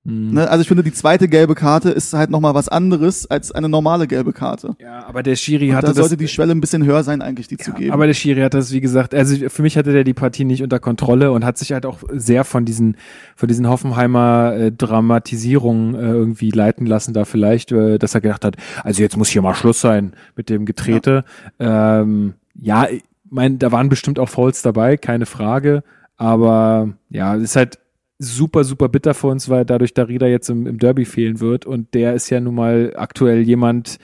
Mhm. 0.03 0.33
ne, 0.33 0.49
also 0.49 0.63
ich 0.63 0.67
finde, 0.67 0.81
die 0.81 0.93
zweite 0.93 1.27
gelbe 1.27 1.53
Karte 1.53 1.91
ist 1.91 2.13
halt 2.13 2.31
nochmal 2.31 2.55
was 2.55 2.67
anderes 2.67 3.29
als 3.29 3.51
eine 3.51 3.69
normale 3.69 4.07
gelbe 4.07 4.33
Karte. 4.33 4.75
Ja, 4.79 5.05
aber 5.05 5.21
der 5.21 5.35
Schiri 5.35 5.69
Und 5.69 5.75
hatte 5.75 5.87
da 5.87 5.93
das, 5.93 5.97
sollte 5.97 6.17
die 6.17 6.27
Schwelle 6.27 6.53
ein 6.53 6.61
bisschen 6.61 6.83
höher 6.83 7.03
sein, 7.03 7.21
eigentlich, 7.21 7.47
die 7.47 7.57
zu 7.57 7.71
Ja, 7.71 7.77
geben. 7.77 7.91
Aber 7.91 8.07
der 8.07 8.15
Schiri 8.15 8.41
hat 8.41 8.55
das, 8.55 8.71
wie 8.71 8.81
gesagt, 8.81 9.13
also 9.13 9.49
für 9.49 9.61
mich 9.61 9.77
hatte 9.77 9.93
der 9.93 10.03
die 10.03 10.15
Partie 10.15 10.43
nicht 10.43 10.63
unter 10.63 10.79
Kontrolle 10.79 11.31
und 11.31 11.45
hat 11.45 11.59
sich 11.59 11.71
halt 11.71 11.85
auch 11.85 11.99
sehr 12.11 12.43
von 12.45 12.65
diesen, 12.65 12.97
von 13.35 13.47
diesen 13.47 13.69
Hoffenheimer 13.69 14.55
äh, 14.55 14.71
Dramatisierungen 14.71 15.93
äh, 15.93 15.99
irgendwie 15.99 16.49
leiten 16.49 16.87
lassen, 16.87 17.13
da 17.13 17.23
vielleicht, 17.25 17.71
äh, 17.71 17.99
dass 17.99 18.15
er 18.15 18.21
gedacht 18.21 18.43
hat, 18.43 18.55
also 18.83 19.03
jetzt 19.03 19.17
muss 19.17 19.29
hier 19.29 19.43
mal 19.43 19.53
Schluss 19.53 19.81
sein 19.81 20.13
mit 20.35 20.49
dem 20.49 20.65
Getrete. 20.65 21.25
Ja, 21.59 22.01
ähm, 22.01 22.33
ja 22.55 22.89
ich 22.89 23.03
mein, 23.29 23.59
da 23.59 23.71
waren 23.71 23.87
bestimmt 23.89 24.19
auch 24.19 24.29
Fouls 24.29 24.61
dabei, 24.61 24.97
keine 24.97 25.25
Frage, 25.25 25.83
aber 26.17 26.89
ja, 27.09 27.35
es 27.35 27.43
ist 27.43 27.55
halt 27.55 27.79
super, 28.23 28.63
super 28.63 28.87
bitter 28.87 29.13
für 29.13 29.27
uns, 29.27 29.49
weil 29.49 29.65
dadurch 29.65 29.93
Darida 29.93 30.27
jetzt 30.27 30.49
im, 30.49 30.67
im 30.67 30.77
Derby 30.77 31.05
fehlen 31.05 31.39
wird 31.39 31.65
und 31.65 31.93
der 31.93 32.13
ist 32.13 32.29
ja 32.29 32.39
nun 32.39 32.55
mal 32.55 32.93
aktuell 32.95 33.41
jemand, 33.41 33.97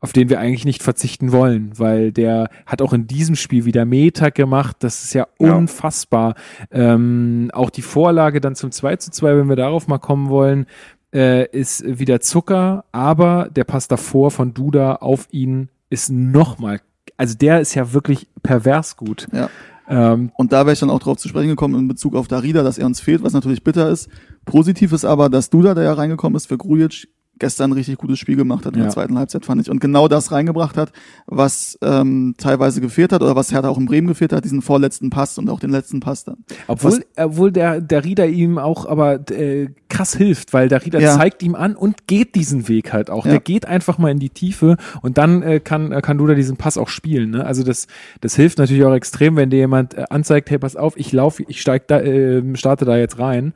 auf 0.00 0.12
den 0.12 0.28
wir 0.28 0.38
eigentlich 0.38 0.64
nicht 0.64 0.82
verzichten 0.82 1.32
wollen, 1.32 1.72
weil 1.76 2.12
der 2.12 2.50
hat 2.66 2.82
auch 2.82 2.92
in 2.92 3.06
diesem 3.06 3.36
Spiel 3.36 3.64
wieder 3.64 3.84
Meter 3.84 4.30
gemacht. 4.30 4.76
Das 4.80 5.02
ist 5.02 5.14
ja 5.14 5.26
Ja. 5.40 5.54
unfassbar. 5.56 6.34
Ähm, 6.70 7.50
auch 7.54 7.70
die 7.70 7.82
Vorlage 7.82 8.40
dann 8.40 8.54
zum 8.54 8.70
2 8.70 8.96
zu 8.96 9.10
2, 9.10 9.36
wenn 9.38 9.48
wir 9.48 9.56
darauf 9.56 9.88
mal 9.88 9.98
kommen 9.98 10.28
wollen, 10.28 10.66
äh, 11.14 11.46
ist 11.50 11.84
wieder 11.98 12.20
Zucker, 12.20 12.84
aber 12.92 13.48
der 13.54 13.64
Pass 13.64 13.88
davor 13.88 14.30
von 14.30 14.52
Duda 14.52 14.96
auf 14.96 15.26
ihn 15.30 15.68
ist 15.88 16.10
nochmal, 16.12 16.80
also 17.16 17.36
der 17.36 17.60
ist 17.60 17.74
ja 17.74 17.92
wirklich 17.92 18.28
pervers 18.42 18.96
gut. 18.96 19.26
Ja. 19.32 19.48
Ähm, 19.88 20.32
Und 20.36 20.52
da 20.52 20.64
wäre 20.64 20.72
ich 20.72 20.80
dann 20.80 20.90
auch 20.90 20.98
drauf 20.98 21.18
zu 21.18 21.28
sprechen 21.28 21.48
gekommen 21.48 21.74
in 21.74 21.88
Bezug 21.88 22.14
auf 22.14 22.28
Darida, 22.28 22.62
dass 22.62 22.78
er 22.78 22.86
uns 22.86 23.00
fehlt, 23.00 23.22
was 23.22 23.32
natürlich 23.32 23.64
bitter 23.64 23.88
ist. 23.90 24.08
Positiv 24.44 24.92
ist 24.92 25.04
aber, 25.04 25.28
dass 25.28 25.50
Duda, 25.50 25.74
der 25.74 25.84
ja 25.84 25.92
reingekommen 25.92 26.36
ist 26.36 26.46
für 26.46 26.58
Grujic, 26.58 27.08
gestern 27.38 27.70
ein 27.70 27.74
richtig 27.74 27.98
gutes 27.98 28.18
Spiel 28.18 28.36
gemacht 28.36 28.64
hat 28.66 28.74
in 28.74 28.78
Ja. 28.78 28.84
der 28.86 28.92
zweiten 28.92 29.18
Halbzeit, 29.18 29.44
fand 29.44 29.60
ich. 29.60 29.70
Und 29.70 29.80
genau 29.80 30.08
das 30.08 30.30
reingebracht 30.32 30.76
hat, 30.76 30.92
was 31.26 31.78
ähm, 31.82 32.34
teilweise 32.38 32.80
gefehlt 32.80 33.12
hat 33.12 33.22
oder 33.22 33.34
was 33.36 33.52
Hertha 33.52 33.68
auch 33.68 33.78
in 33.78 33.86
Bremen 33.86 34.06
gefehlt 34.06 34.32
hat, 34.32 34.44
diesen 34.44 34.62
vorletzten 34.62 35.10
Pass 35.10 35.36
und 35.38 35.48
auch 35.50 35.60
den 35.60 35.70
letzten 35.70 36.00
Pass 36.00 36.24
dann. 36.24 36.38
Obwohl, 36.66 37.04
obwohl 37.16 37.50
der, 37.52 37.80
der 37.80 38.04
Rieder 38.04 38.26
ihm 38.26 38.58
auch 38.58 38.86
aber 38.86 39.28
äh, 39.30 39.68
krass 39.88 40.14
hilft, 40.16 40.52
weil 40.52 40.68
der 40.68 40.84
Rieder 40.84 41.00
Ja. 41.00 41.16
zeigt 41.16 41.42
ihm 41.42 41.54
an 41.54 41.76
und 41.76 42.06
geht 42.06 42.34
diesen 42.34 42.68
Weg 42.68 42.92
halt 42.92 43.10
auch. 43.10 43.24
Ja. 43.26 43.32
Der 43.32 43.40
geht 43.40 43.66
einfach 43.66 43.98
mal 43.98 44.10
in 44.10 44.18
die 44.18 44.30
Tiefe 44.30 44.76
und 45.02 45.18
dann 45.18 45.42
äh, 45.42 45.60
kann, 45.60 45.92
äh, 45.92 46.00
kann 46.02 46.18
Duda 46.18 46.34
diesen 46.34 46.56
Pass 46.56 46.78
auch 46.78 46.88
spielen. 46.88 47.30
Ne? 47.30 47.44
Also 47.44 47.62
das, 47.64 47.86
das 48.20 48.34
hilft 48.36 48.58
natürlich 48.58 48.84
auch 48.84 48.94
extrem, 48.94 49.36
wenn 49.36 49.50
dir 49.50 49.58
jemand 49.58 49.94
äh, 49.94 50.04
anzeigt, 50.10 50.50
hey, 50.50 50.58
pass 50.58 50.76
auf, 50.76 50.96
ich 50.96 51.12
laufe, 51.12 51.44
ich 51.48 51.60
steig 51.60 51.88
da, 51.88 52.00
äh, 52.00 52.42
starte 52.56 52.84
da 52.84 52.96
jetzt 52.96 53.18
rein. 53.18 53.52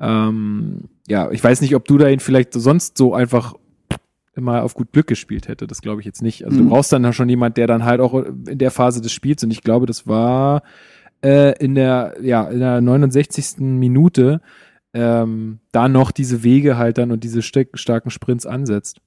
Ähm, 0.00 0.84
ja, 1.12 1.30
ich 1.30 1.44
weiß 1.44 1.60
nicht, 1.60 1.74
ob 1.74 1.84
Duda 1.84 2.08
ihn 2.08 2.20
vielleicht 2.20 2.54
sonst 2.54 2.96
so 2.96 3.12
einfach 3.14 3.52
immer 4.34 4.62
auf 4.62 4.72
gut 4.72 4.92
Glück 4.92 5.06
gespielt 5.06 5.46
hätte. 5.46 5.66
Das 5.66 5.82
glaube 5.82 6.00
ich 6.00 6.06
jetzt 6.06 6.22
nicht. 6.22 6.46
Also 6.46 6.58
Mhm. 6.58 6.64
du 6.64 6.70
brauchst 6.70 6.90
dann 6.90 7.12
schon 7.12 7.28
jemand, 7.28 7.58
der 7.58 7.66
dann 7.66 7.84
halt 7.84 8.00
auch 8.00 8.14
in 8.14 8.56
der 8.56 8.70
Phase 8.70 9.02
des 9.02 9.12
Spiels 9.12 9.44
und 9.44 9.50
ich 9.50 9.60
glaube, 9.62 9.84
das 9.84 10.06
war 10.06 10.62
äh, 11.22 11.52
in 11.62 11.74
der 11.74 12.14
ja 12.22 12.48
in 12.48 12.60
der 12.60 12.80
69. 12.80 13.58
Minute 13.58 14.40
ähm, 14.94 15.58
da 15.70 15.86
noch 15.86 16.12
diese 16.12 16.42
Wege 16.44 16.78
halt 16.78 16.96
dann 16.96 17.10
und 17.10 17.24
diese 17.24 17.42
starken 17.42 18.08
Sprints 18.08 18.46
ansetzt. 18.46 19.02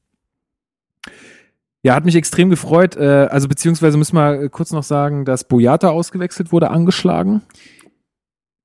Ja, 1.81 1.95
hat 1.95 2.05
mich 2.05 2.15
extrem 2.15 2.51
gefreut. 2.51 2.95
Äh, 2.95 3.27
also 3.31 3.47
beziehungsweise 3.47 3.97
müssen 3.97 4.15
wir 4.15 4.49
kurz 4.49 4.71
noch 4.71 4.83
sagen, 4.83 5.25
dass 5.25 5.47
Boyata 5.47 5.89
ausgewechselt 5.89 6.51
wurde, 6.51 6.69
angeschlagen. 6.69 7.41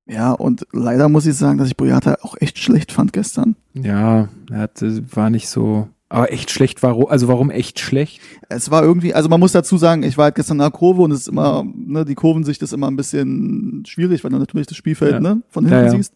Ja, 0.07 0.31
und 0.33 0.65
leider 0.73 1.09
muss 1.09 1.25
ich 1.25 1.35
sagen, 1.35 1.57
dass 1.57 1.67
ich 1.67 1.77
Boyata 1.77 2.17
auch 2.21 2.35
echt 2.39 2.57
schlecht 2.59 2.91
fand 2.91 3.13
gestern. 3.13 3.55
Ja, 3.73 4.29
er 4.49 4.57
hat, 4.57 4.81
äh, 4.81 5.01
war 5.15 5.29
nicht 5.29 5.47
so. 5.47 5.87
Aber 6.09 6.33
echt 6.33 6.51
schlecht, 6.51 6.83
warum? 6.83 7.05
Also 7.07 7.29
warum 7.29 7.49
echt 7.51 7.79
schlecht? 7.79 8.19
Es 8.49 8.69
war 8.69 8.83
irgendwie, 8.83 9.13
also 9.13 9.29
man 9.29 9.39
muss 9.39 9.53
dazu 9.53 9.77
sagen, 9.77 10.03
ich 10.03 10.17
war 10.17 10.25
halt 10.25 10.35
gestern 10.35 10.55
in 10.57 10.63
der 10.63 10.71
Kurve 10.71 11.03
und 11.03 11.11
es 11.11 11.21
ist 11.21 11.27
immer, 11.29 11.63
ne, 11.73 12.03
die 12.03 12.15
Kurvensicht 12.15 12.61
ist 12.61 12.73
immer 12.73 12.87
ein 12.91 12.97
bisschen 12.97 13.83
schwierig, 13.87 14.21
weil 14.23 14.31
du 14.31 14.37
natürlich 14.37 14.67
das 14.67 14.75
Spielfeld 14.75 15.13
Ja. 15.13 15.19
ne, 15.21 15.41
von 15.47 15.63
hinten 15.65 15.79
Ja, 15.79 15.85
ja. 15.85 15.91
siehst. 15.91 16.13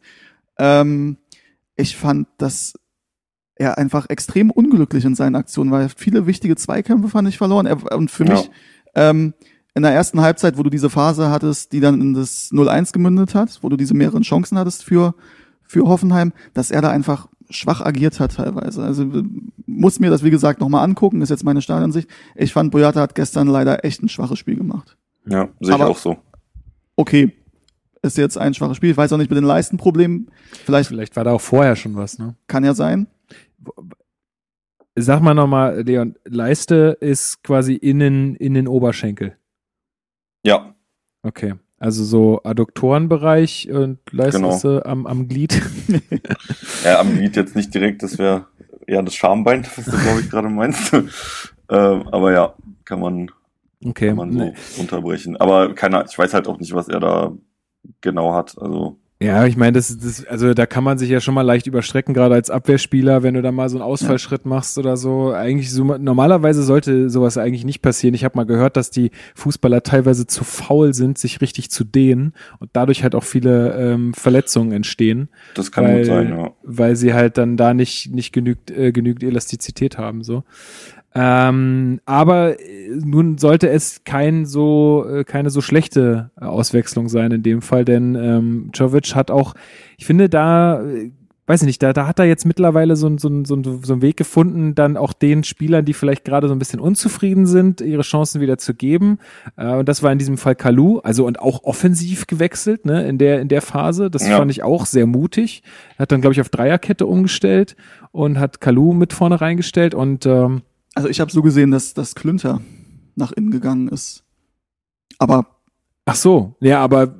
Ähm, 0.57 1.15
ich 1.77 1.95
fand, 1.95 2.27
dass 2.37 2.73
er 3.55 3.77
einfach 3.77 4.09
extrem 4.09 4.51
unglücklich 4.51 5.05
in 5.05 5.15
seinen 5.15 5.35
Aktionen 5.35 5.71
war. 5.71 5.87
Viele 5.95 6.27
wichtige 6.27 6.57
Zweikämpfe 6.57 7.07
fand 7.07 7.29
ich 7.29 7.37
verloren. 7.37 7.65
Er, 7.65 7.95
und 7.95 8.11
für 8.11 8.25
mich 8.25 8.49
ähm, 8.95 9.33
in 9.75 9.83
der 9.83 9.91
ersten 9.91 10.21
Halbzeit, 10.21 10.57
wo 10.57 10.63
du 10.63 10.69
diese 10.69 10.89
Phase 10.89 11.29
hattest, 11.29 11.73
die 11.73 11.81
dann 11.81 11.99
in 11.99 12.13
das 12.13 12.49
0-1 12.51 12.93
gemündet 12.93 13.35
hat, 13.35 13.59
wo 13.61 13.69
du 13.69 13.75
diese 13.75 13.93
mehreren 13.93 14.23
Chancen 14.23 14.57
hattest 14.57 14.83
für, 14.83 15.15
für 15.63 15.87
Hoffenheim, 15.87 16.31
dass 16.53 16.71
er 16.71 16.81
da 16.81 16.89
einfach 16.89 17.27
schwach 17.49 17.81
agiert 17.81 18.19
hat 18.19 18.35
teilweise. 18.35 18.83
Also 18.83 19.03
äh, 19.03 19.23
muss 19.65 19.99
mir 19.99 20.09
das, 20.09 20.23
wie 20.23 20.31
gesagt, 20.31 20.61
nochmal 20.61 20.83
angucken, 20.83 21.21
ist 21.21 21.29
jetzt 21.29 21.43
meine 21.43 21.61
Stadionsicht. 21.61 22.09
Ich 22.35 22.53
fand, 22.53 22.71
Boyata 22.71 23.01
hat 23.01 23.15
gestern 23.15 23.47
leider 23.47 23.83
echt 23.83 24.01
ein 24.01 24.09
schwaches 24.09 24.39
Spiel 24.39 24.55
gemacht. 24.55 24.97
Ja, 25.27 25.49
sehe 25.59 25.75
ich 25.75 25.81
auch 25.81 25.97
so. 25.97 26.17
Okay, 26.95 27.33
ist 28.01 28.17
jetzt 28.17 28.37
ein 28.37 28.53
schwaches 28.53 28.77
Spiel. 28.77 28.91
Ich 28.91 28.97
weiß 28.97 29.11
auch 29.11 29.17
nicht 29.17 29.29
mit 29.29 29.37
den 29.37 29.45
Leistenproblemen. 29.45 30.31
Vielleicht 30.63 30.87
Vielleicht 30.87 31.15
war 31.17 31.25
da 31.25 31.33
auch 31.33 31.41
vorher 31.41 31.75
schon 31.75 31.95
was, 31.95 32.17
ne? 32.17 32.35
kann 32.47 32.63
ja 32.63 32.73
sein. 32.73 33.07
Sag 34.95 35.21
mal 35.21 35.33
nochmal, 35.33 35.81
Leon, 35.81 36.15
Leiste 36.23 36.97
ist 37.01 37.43
quasi 37.43 37.73
innen 37.73 38.35
in 38.35 38.53
den 38.53 38.69
Oberschenkel. 38.69 39.35
Ja, 40.45 40.71
Okay. 41.23 41.55
Also 41.79 42.03
so 42.03 42.41
Adduktorenbereich 42.43 43.69
und 43.71 43.97
Leiste 44.11 44.39
Genau. 44.39 44.81
am, 44.83 45.07
am 45.07 45.27
Glied. 45.27 45.59
ja 46.83 46.99
am 46.99 47.13
Glied 47.15 47.35
jetzt 47.35 47.55
nicht 47.55 47.73
direkt, 47.73 48.03
das 48.03 48.17
wäre 48.19 48.45
eher 48.87 49.01
das 49.01 49.15
Schambein, 49.15 49.65
was 49.75 49.85
du, 49.85 49.91
glaube 49.97 50.21
ich, 50.21 50.29
gerade 50.29 50.49
meinst. 50.49 50.93
ähm, 51.69 52.07
aber 52.11 52.31
ja, 52.31 52.53
kann 52.85 52.99
man, 52.99 53.31
Okay. 53.83 54.09
kann 54.09 54.17
man 54.17 54.31
so 54.31 54.37
Nee. 54.39 54.53
unterbrechen. 54.77 55.35
Aber 55.37 55.73
keiner, 55.73 56.05
ich 56.07 56.17
weiß 56.17 56.33
halt 56.35 56.47
auch 56.47 56.59
nicht, 56.59 56.73
was 56.73 56.87
er 56.87 56.99
da 56.99 57.33
genau 58.01 58.33
hat. 58.33 58.55
Also, 58.59 58.97
Ja, 59.21 59.45
ich 59.45 59.55
meine, 59.55 59.71
das, 59.71 59.97
das, 59.97 60.25
also 60.25 60.53
da 60.53 60.65
kann 60.65 60.83
man 60.83 60.97
sich 60.97 61.09
ja 61.09 61.21
schon 61.21 61.33
mal 61.33 61.41
leicht 61.41 61.67
überstrecken, 61.67 62.13
gerade 62.13 62.35
als 62.35 62.49
Abwehrspieler, 62.49 63.23
wenn 63.23 63.35
du 63.35 63.41
da 63.41 63.53
mal 63.53 63.69
so 63.69 63.77
einen 63.77 63.83
Ausfallschritt 63.83 64.45
machst 64.45 64.77
oder 64.77 64.97
so. 64.97 65.31
Eigentlich 65.31 65.71
so 65.71 65.85
normalerweise 65.85 66.63
sollte 66.63 67.09
sowas 67.09 67.37
eigentlich 67.37 67.63
nicht 67.63 67.81
passieren. 67.81 68.13
Ich 68.13 68.25
habe 68.25 68.35
mal 68.35 68.45
gehört, 68.45 68.75
dass 68.75 68.91
die 68.91 69.11
Fußballer 69.35 69.83
teilweise 69.83 70.27
zu 70.27 70.43
faul 70.43 70.93
sind, 70.93 71.17
sich 71.17 71.39
richtig 71.39 71.71
zu 71.71 71.85
dehnen 71.85 72.33
und 72.59 72.71
dadurch 72.73 73.03
halt 73.03 73.15
auch 73.15 73.23
viele 73.23 73.73
ähm, 73.75 74.13
Verletzungen 74.13 74.73
entstehen, 74.73 75.29
das 75.53 75.71
kann 75.71 75.85
weil, 75.85 75.97
gut 75.99 76.05
sein, 76.07 76.29
ja. 76.29 76.51
weil 76.63 76.97
sie 76.97 77.13
halt 77.13 77.37
dann 77.37 77.55
da 77.55 77.73
nicht 77.73 78.11
nicht 78.11 78.33
genügt 78.33 78.69
äh, 78.69 78.91
genügend 78.91 79.23
Elastizität 79.23 79.97
haben 79.97 80.23
so. 80.23 80.43
Ähm, 81.17 82.01
aber 82.05 82.59
äh, 82.59 82.89
nun 83.03 83.37
sollte 83.37 83.69
es 83.69 84.03
kein 84.03 84.45
so 84.45 85.05
äh, 85.09 85.23
keine 85.23 85.49
so 85.49 85.61
schlechte 85.61 86.31
äh, 86.39 86.43
Auswechslung 86.45 87.07
sein 87.07 87.31
in 87.31 87.41
dem 87.43 87.61
Fall, 87.61 87.85
denn 87.85 88.15
ähm, 88.15 88.69
Jovic 88.73 89.15
hat 89.15 89.31
auch, 89.31 89.53
ich 89.97 90.05
finde 90.05 90.27
da, 90.27 90.83
weiß 91.47 91.61
ich 91.61 91.67
nicht, 91.67 91.81
da, 91.81 91.93
da 91.93 92.05
hat 92.07 92.19
er 92.19 92.25
jetzt 92.25 92.45
mittlerweile 92.45 92.95
so, 92.97 93.07
ein- 93.07 93.17
so, 93.17 93.29
so, 93.45 93.55
so 93.81 93.93
einen 93.93 94.01
Weg 94.01 94.17
gefunden, 94.17 94.75
dann 94.75 94.97
auch 94.97 95.13
den 95.13 95.43
Spielern, 95.45 95.85
die 95.85 95.93
vielleicht 95.93 96.25
gerade 96.25 96.47
so 96.49 96.53
ein 96.55 96.59
bisschen 96.59 96.81
unzufrieden 96.81 97.45
sind, 97.45 97.79
ihre 97.79 98.01
Chancen 98.01 98.41
wieder 98.41 98.57
zu 98.57 98.73
geben. 98.73 99.19
Äh, 99.55 99.75
und 99.75 99.87
das 99.87 100.03
war 100.03 100.11
in 100.11 100.17
diesem 100.17 100.37
Fall 100.37 100.55
Kalu, 100.55 100.99
also 100.99 101.25
und 101.25 101.39
auch 101.39 101.63
offensiv 101.63 102.27
gewechselt, 102.27 102.83
ne, 102.85 103.07
in 103.07 103.17
der 103.19 103.39
in 103.39 103.47
der 103.47 103.61
Phase. 103.61 104.09
Das 104.11 104.27
Ja. 104.27 104.35
fand 104.37 104.51
ich 104.51 104.63
auch 104.63 104.85
sehr 104.85 105.05
mutig. 105.05 105.63
Hat 105.97 106.11
dann 106.11 106.19
glaube 106.19 106.33
ich 106.33 106.41
auf 106.41 106.49
Dreierkette 106.49 107.05
umgestellt 107.05 107.77
und 108.11 108.37
hat 108.37 108.59
Kalu 108.59 108.93
mit 108.93 109.13
vorne 109.13 109.39
reingestellt 109.39 109.93
und 109.95 110.25
ähm, 110.25 110.63
Also 110.95 111.09
ich 111.09 111.19
habe 111.19 111.31
so 111.31 111.41
gesehen, 111.43 111.71
dass 111.71 111.93
das 111.93 112.15
Klünter 112.15 112.61
nach 113.15 113.31
innen 113.31 113.51
gegangen 113.51 113.87
ist. 113.89 114.23
Aber 115.19 115.55
Ach 116.05 116.15
so, 116.15 116.55
ja, 116.59 116.81
aber 116.81 117.15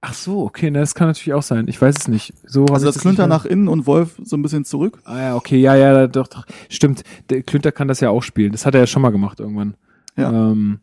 ach 0.00 0.14
so, 0.14 0.42
okay, 0.42 0.70
ne, 0.70 0.80
das 0.80 0.96
kann 0.96 1.06
natürlich 1.06 1.32
auch 1.32 1.44
sein. 1.44 1.66
Ich 1.68 1.80
weiß 1.80 1.96
es 1.96 2.08
nicht. 2.08 2.34
So 2.44 2.66
also 2.66 2.86
das 2.86 2.98
Klünter 2.98 3.28
nach 3.28 3.44
innen 3.44 3.68
und 3.68 3.86
Wolf 3.86 4.20
so 4.22 4.36
ein 4.36 4.42
bisschen 4.42 4.64
zurück. 4.64 4.98
Ah 5.04 5.20
ja, 5.20 5.36
okay, 5.36 5.58
ja, 5.58 5.76
ja, 5.76 6.08
doch, 6.08 6.26
doch. 6.26 6.44
Stimmt. 6.68 7.04
Der 7.30 7.42
Klünter 7.42 7.70
kann 7.70 7.86
das 7.86 8.00
ja 8.00 8.10
auch 8.10 8.22
spielen. 8.22 8.52
Das 8.52 8.66
hat 8.66 8.74
er 8.74 8.80
ja 8.80 8.86
schon 8.86 9.02
mal 9.02 9.10
gemacht 9.10 9.38
irgendwann. 9.38 9.76
Ja. 10.16 10.30
Ähm, 10.30 10.80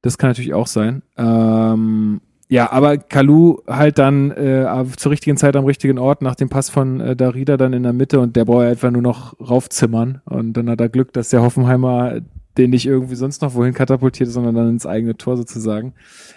das 0.00 0.16
kann 0.16 0.30
natürlich 0.30 0.54
auch 0.54 0.66
sein. 0.66 1.02
Ähm, 1.18 2.22
ja, 2.52 2.70
aber 2.70 2.98
Kalu 2.98 3.60
halt 3.66 3.98
dann 3.98 4.30
äh, 4.30 4.84
zur 4.98 5.10
richtigen 5.10 5.38
Zeit 5.38 5.56
am 5.56 5.64
richtigen 5.64 5.98
Ort 5.98 6.20
nach 6.20 6.34
dem 6.34 6.50
Pass 6.50 6.68
von 6.68 7.00
äh, 7.00 7.16
Darida 7.16 7.56
dann 7.56 7.72
in 7.72 7.82
der 7.82 7.94
Mitte 7.94 8.20
und 8.20 8.36
der 8.36 8.44
braucht 8.44 8.64
ja 8.64 8.68
einfach 8.68 8.90
nur 8.90 9.00
noch 9.00 9.34
raufzimmern 9.40 10.20
und 10.26 10.52
dann 10.52 10.68
hat 10.68 10.78
er 10.80 10.90
Glück, 10.90 11.14
dass 11.14 11.30
der 11.30 11.40
Hoffenheimer 11.40 12.20
den 12.58 12.68
nicht 12.68 12.84
irgendwie 12.84 13.14
sonst 13.14 13.40
noch 13.40 13.54
wohin 13.54 13.72
katapultiert, 13.72 14.28
sondern 14.28 14.54
dann 14.54 14.68
ins 14.68 14.84
eigene 14.84 15.16
Tor 15.16 15.38
sozusagen. 15.38 15.94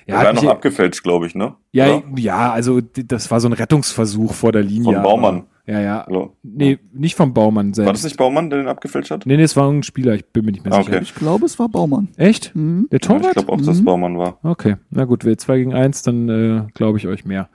Ja, 0.07 0.19
hat 0.19 0.27
war 0.27 0.33
noch 0.33 0.45
abgefälscht, 0.45 1.03
glaube 1.03 1.27
ich, 1.27 1.35
ne? 1.35 1.55
ja, 1.73 1.95
Oder? 1.97 2.03
ja, 2.15 2.51
also 2.53 2.79
das 2.79 3.29
war 3.29 3.41
so 3.41 3.49
ein 3.49 3.53
Rettungsversuch 3.53 4.33
vor 4.33 4.53
der 4.53 4.63
Linie. 4.63 4.93
Von 4.93 5.03
Baumann. 5.03 5.43
Ja, 5.67 5.79
ja. 5.81 6.03
Hallo. 6.07 6.35
Nee, 6.43 6.77
nicht 6.93 7.15
vom 7.15 7.33
Baumann 7.33 7.73
selbst. 7.73 7.87
War 7.87 7.93
das 7.93 8.03
nicht 8.03 8.17
Baumann, 8.17 8.49
der 8.51 8.59
den 8.59 8.67
abgefälscht 8.67 9.09
hat? 9.09 9.25
Nee, 9.25 9.35
nee, 9.37 9.43
es 9.43 9.55
war 9.55 9.69
ein 9.71 9.81
Spieler, 9.83 10.13
ich 10.13 10.25
bin 10.25 10.45
mir 10.45 10.51
nicht 10.51 10.63
mehr 10.63 10.73
Ah, 10.73 10.83
sicher. 10.83 10.93
okay. 10.97 11.03
Ich 11.03 11.15
glaube, 11.15 11.45
es 11.45 11.57
war 11.57 11.69
Baumann. 11.69 12.09
Echt? 12.17 12.55
Mhm. 12.55 12.87
Der 12.91 12.99
Ja, 13.01 13.07
Torwart? 13.07 13.25
ich 13.25 13.31
glaube 13.33 13.51
auch, 13.51 13.61
dass 13.61 13.79
Mhm. 13.81 13.85
Baumann 13.85 14.17
war. 14.17 14.37
Okay, 14.43 14.75
na 14.91 15.05
gut, 15.05 15.25
wir 15.25 15.37
zwei 15.39 15.57
gegen 15.57 15.73
eins, 15.73 16.03
dann 16.03 16.29
äh, 16.29 16.61
glaube 16.75 16.99
ich 16.99 17.07
euch 17.07 17.25
mehr. 17.25 17.49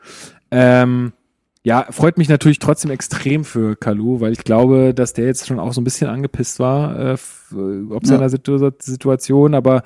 Ähm, 0.51 1.13
ja, 1.63 1.87
freut 1.91 2.19
mich 2.19 2.29
natürlich 2.29 2.59
trotzdem 2.59 2.91
extrem 2.91 3.45
für 3.45 3.77
Kalu, 3.77 4.21
weil 4.21 4.33
ich 4.33 4.43
glaube, 4.45 4.93
dass 4.95 5.13
der 5.13 5.27
jetzt 5.27 5.47
schon 5.47 5.61
auch 5.61 5.73
so 5.73 5.81
ein 5.81 5.85
bisschen 5.85 6.09
angepisst 6.09 6.59
war, 6.59 6.99
äh, 6.99 7.13
äh, 7.55 7.91
ob 7.91 8.07
seiner 8.07 8.29
Situ 8.29 8.71
Situation, 8.81 9.55
aber 9.55 9.83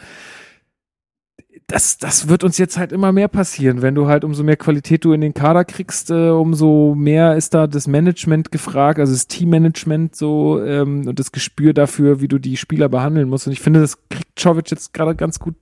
das, 1.67 1.97
das 1.99 2.29
wird 2.29 2.45
uns 2.45 2.59
jetzt 2.59 2.77
halt 2.77 2.93
immer 2.93 3.13
mehr 3.13 3.29
passieren. 3.29 3.81
Wenn 3.81 3.95
du 3.95 4.07
halt 4.07 4.25
umso 4.25 4.43
mehr 4.43 4.57
Qualität 4.57 5.05
du 5.05 5.13
in 5.13 5.23
den 5.23 5.33
Kader 5.33 5.65
kriegst, 5.65 6.11
äh, 6.11 6.29
umso 6.29 6.95
mehr 6.95 7.37
ist 7.37 7.55
da 7.55 7.67
das 7.67 7.87
Management 7.87 8.53
gefragt, 8.53 8.99
also 8.99 9.13
das 9.13 9.29
Teammanagement 9.29 10.15
so 10.15 10.63
ähm, 10.63 11.07
und 11.07 11.19
das 11.19 11.33
Gespür 11.33 11.73
dafür, 11.73 12.21
wie 12.21 12.29
du 12.29 12.39
die 12.39 12.57
Spieler 12.57 12.89
behandeln 12.89 13.29
musst. 13.29 13.47
Und 13.47 13.55
ich 13.55 13.61
finde, 13.61 13.81
das 13.81 13.99
kriegt 14.09 14.39
Czovic 14.39 14.71
jetzt 14.71 14.93
gerade 14.93 15.15
ganz 15.15 15.39
gut 15.39 15.55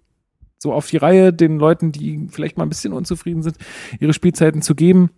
so 0.59 0.73
auf 0.73 0.89
die 0.89 0.97
Reihe, 0.97 1.33
den 1.33 1.59
Leuten, 1.59 1.93
die 1.93 2.29
vielleicht 2.31 2.57
mal 2.57 2.65
ein 2.65 2.69
bisschen 2.69 2.93
unzufrieden 2.93 3.43
sind, 3.43 3.57
ihre 3.99 4.13
Spielzeiten 4.13 4.63
zu 4.63 4.75
geben. 4.75 5.11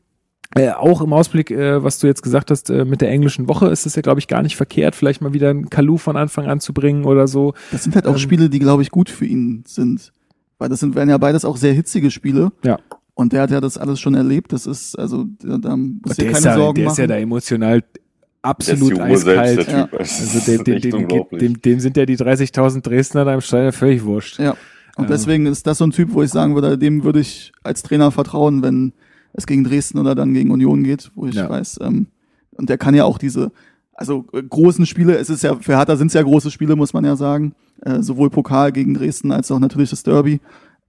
Äh, 0.55 0.71
auch 0.71 1.01
im 1.01 1.13
Ausblick, 1.13 1.51
äh, 1.51 1.83
was 1.83 1.99
du 1.99 2.07
jetzt 2.07 2.23
gesagt 2.23 2.51
hast, 2.51 2.71
äh, 2.71 2.85
mit 2.85 3.01
der 3.01 3.11
englischen 3.11 3.49
Woche 3.49 3.69
ist 3.69 3.87
es 3.87 3.95
ja, 3.97 4.03
glaube 4.03 4.21
ich, 4.21 4.29
gar 4.29 4.43
nicht 4.43 4.57
verkehrt, 4.57 4.95
vielleicht 4.95 5.21
mal 5.21 5.33
wieder 5.33 5.51
einen 5.51 5.69
Kalu 5.69 5.97
von 5.97 6.17
Anfang 6.17 6.47
an 6.47 6.61
zu 6.61 6.73
bringen 6.73 7.05
oder 7.05 7.27
so. 7.27 7.55
Das 7.73 7.85
sind 7.85 7.95
halt 7.95 8.07
auch 8.07 8.13
Ähm, 8.13 8.19
Spiele, 8.19 8.51
die, 8.51 8.59
glaube 8.59 8.83
ich, 8.83 8.91
gut 8.91 9.11
für 9.11 9.27
ihn 9.27 9.65
sind. 9.67 10.13
Weil 10.59 10.69
das 10.69 10.81
sind, 10.81 10.95
werden 10.95 11.09
ja 11.11 11.19
beides 11.19 11.45
auch 11.45 11.57
sehr 11.57 11.73
hitzige 11.73 12.11
Spiele. 12.11 12.53
Ja. 12.65 12.79
Und 13.15 13.33
der 13.33 13.43
hat 13.43 13.51
ja 13.51 13.61
das 13.61 13.79
alles 13.79 14.01
schon 14.01 14.15
erlebt. 14.15 14.53
Das 14.53 14.67
ist, 14.67 14.99
also, 14.99 15.25
da, 15.41 15.59
da 15.59 15.77
muss 15.77 16.17
der 16.17 16.27
keine 16.27 16.39
ist 16.39 16.45
ja, 16.45 16.57
Sorgen 16.57 16.75
der 16.77 16.85
machen. 16.87 16.93
ist 16.93 16.99
ja 16.99 17.07
da 17.07 17.17
emotional 17.17 17.81
Der 17.81 17.89
ist 17.89 18.01
absolut 18.43 18.97
selbst, 18.97 19.29
eiskalt. 19.29 19.67
der 19.69 19.89
Typ. 19.91 19.99
Das 19.99 20.21
Also 20.21 20.63
dem, 20.65 20.81
dem, 20.81 21.09
dem, 21.09 21.27
dem, 21.39 21.63
dem 21.63 21.81
sind 21.81 21.97
ja 21.97 22.07
die 22.07 22.17
30.000 22.17 22.83
Dresdner 22.83 23.25
da 23.25 23.35
im 23.35 23.41
Stadion 23.41 23.73
völlig 23.73 24.05
wurscht. 24.05 24.39
Ja. 24.39 24.57
Und 24.97 25.11
deswegen 25.11 25.47
ist 25.47 25.67
das 25.67 25.79
so 25.79 25.85
ein 25.87 25.91
Typ, 25.91 26.13
wo 26.13 26.23
ich 26.23 26.31
sagen 26.31 26.55
würde, 26.55 26.79
dem 26.79 27.03
würde 27.05 27.21
ich 27.21 27.53
als 27.65 27.83
Trainer 27.83 28.11
vertrauen, 28.13 28.63
wenn 28.63 28.93
es 29.33 29.47
gegen 29.47 29.65
Dresden 29.65 29.99
oder 29.99 30.15
dann 30.15 30.35
gegen 30.35 30.51
Union 30.53 30.85
geht, 30.85 31.11
wo 31.17 31.27
ich 31.27 31.35
Ja. 31.35 31.49
weiß, 31.51 31.81
ähm, 31.83 32.07
und 32.53 32.69
der 32.69 32.79
kann 32.79 32.95
ja 32.95 33.05
auch 33.05 33.19
diese, 33.19 33.51
also 33.95 34.27
äh, 34.33 34.43
großen 34.43 34.87
Spiele, 34.87 35.17
es 35.17 35.31
ist 35.31 35.43
ja, 35.43 35.57
für 35.57 35.77
Hertha 35.77 35.97
sind 35.97 36.09
es 36.09 36.15
ja 36.15 36.23
große 36.23 36.51
Spiele, 36.51 36.77
muss 36.77 36.93
man 36.93 37.05
ja 37.05 37.17
sagen, 37.17 37.55
äh, 37.83 38.03
sowohl 38.03 38.31
Pokal 38.31 38.73
gegen 38.73 38.95
Dresden 38.95 39.33
als 39.33 39.51
auch 39.51 39.59
natürlich 39.59 39.91
das 39.91 40.03
Derby. 40.03 40.41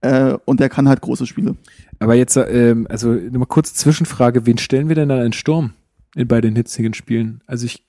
Äh, 0.02 0.36
und 0.44 0.60
der 0.60 0.68
kann 0.68 0.88
halt 0.88 1.00
große 1.00 1.26
Spiele. 1.26 1.56
Aber 1.98 2.14
jetzt, 2.14 2.36
ähm, 2.36 2.86
also 2.90 3.12
nur 3.12 3.40
mal 3.40 3.46
kurz 3.46 3.74
Zwischenfrage, 3.74 4.46
wen 4.46 4.58
stellen 4.58 4.88
wir 4.88 4.94
denn 4.94 5.08
dann 5.08 5.24
in 5.24 5.32
Sturm 5.32 5.72
in 6.14 6.28
bei 6.28 6.40
den 6.40 6.54
hitzigen 6.54 6.94
Spielen? 6.94 7.42
Also 7.46 7.66
ich, 7.66 7.82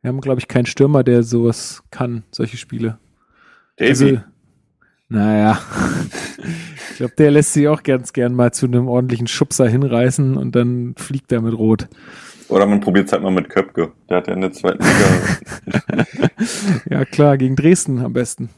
wir 0.00 0.08
haben, 0.08 0.20
glaube 0.20 0.40
ich, 0.40 0.48
keinen 0.48 0.66
Stürmer, 0.66 1.02
der 1.02 1.22
sowas 1.22 1.82
kann, 1.90 2.22
solche 2.30 2.56
Spiele. 2.56 2.98
Davy. 3.76 3.88
Also, 3.88 4.20
naja, 5.08 5.58
ich 6.90 6.96
glaube, 6.98 7.14
der 7.18 7.32
lässt 7.32 7.52
sich 7.52 7.66
auch 7.66 7.82
ganz 7.82 8.12
gern 8.12 8.32
mal 8.32 8.52
zu 8.52 8.66
einem 8.66 8.86
ordentlichen 8.86 9.26
Schubser 9.26 9.68
hinreißen 9.68 10.36
und 10.36 10.54
dann 10.54 10.94
fliegt 10.96 11.32
er 11.32 11.40
mit 11.40 11.54
Rot. 11.54 11.88
Oder 12.50 12.66
man 12.66 12.80
probiert 12.80 13.06
es 13.06 13.12
halt 13.12 13.22
mal 13.22 13.30
mit 13.30 13.48
Köpke. 13.48 13.92
Der 14.08 14.18
hat 14.18 14.26
ja 14.26 14.34
in 14.34 14.40
der 14.40 14.52
zweiten 14.52 14.82
Liga. 14.82 16.06
Ja, 16.90 17.04
klar, 17.04 17.36
gegen 17.38 17.56
Dresden 17.56 17.98
am 18.00 18.12
besten. 18.12 18.48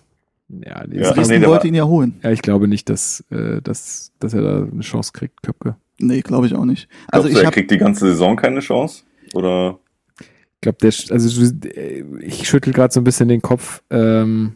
Ja, 0.49 0.85
Ja, 0.91 1.13
Dresden 1.13 1.41
nee, 1.41 1.47
wollte 1.47 1.69
ihn 1.69 1.75
ja 1.75 1.85
holen. 1.85 2.15
ja 2.23 2.31
ich 2.31 2.43
glaube 2.43 2.69
nicht, 2.69 2.89
dass, 2.89 3.25
äh, 3.31 3.61
dass, 3.63 4.13
dass 4.19 4.35
er 4.35 4.43
da 4.43 4.63
eine 4.71 4.81
Chance 4.81 5.13
kriegt, 5.13 5.43
Köpke. 5.43 5.77
Nee, 5.99 6.21
glaube 6.21 6.47
ich 6.47 6.55
auch 6.55 6.65
nicht. 6.65 6.89
Also 7.09 7.23
Glaubst 7.23 7.27
du, 7.27 7.29
ich 7.31 7.39
er 7.39 7.47
habe 7.47 7.55
kriegt 7.55 7.71
die 7.71 7.79
ganze 7.79 8.07
Saison 8.09 8.37
keine 8.37 8.61
Chance? 8.61 9.03
Oder? 9.35 9.79
Ich 10.21 10.61
glaube, 10.61 10.79
der, 10.81 10.93
also 11.11 11.43
äh, 11.69 12.05
ich 12.21 12.49
schüttel 12.49 12.73
gerade 12.73 12.93
so 12.93 13.01
ein 13.01 13.05
bisschen 13.05 13.29
den 13.29 13.43
Kopf. 13.43 13.83
Ähm, 13.91 14.55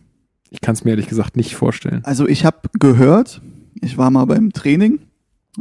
ich 0.51 0.61
kann 0.61 0.75
es 0.75 0.85
mir 0.85 0.91
ehrlich 0.93 1.09
gesagt 1.09 1.37
nicht 1.37 1.57
vorstellen. 1.57 2.05
also 2.05 2.27
ich 2.29 2.45
habe 2.45 2.69
gehört, 2.79 3.41
ich 3.81 3.99
war 3.99 4.11
mal 4.11 4.25
beim 4.27 4.53
Training 4.53 5.01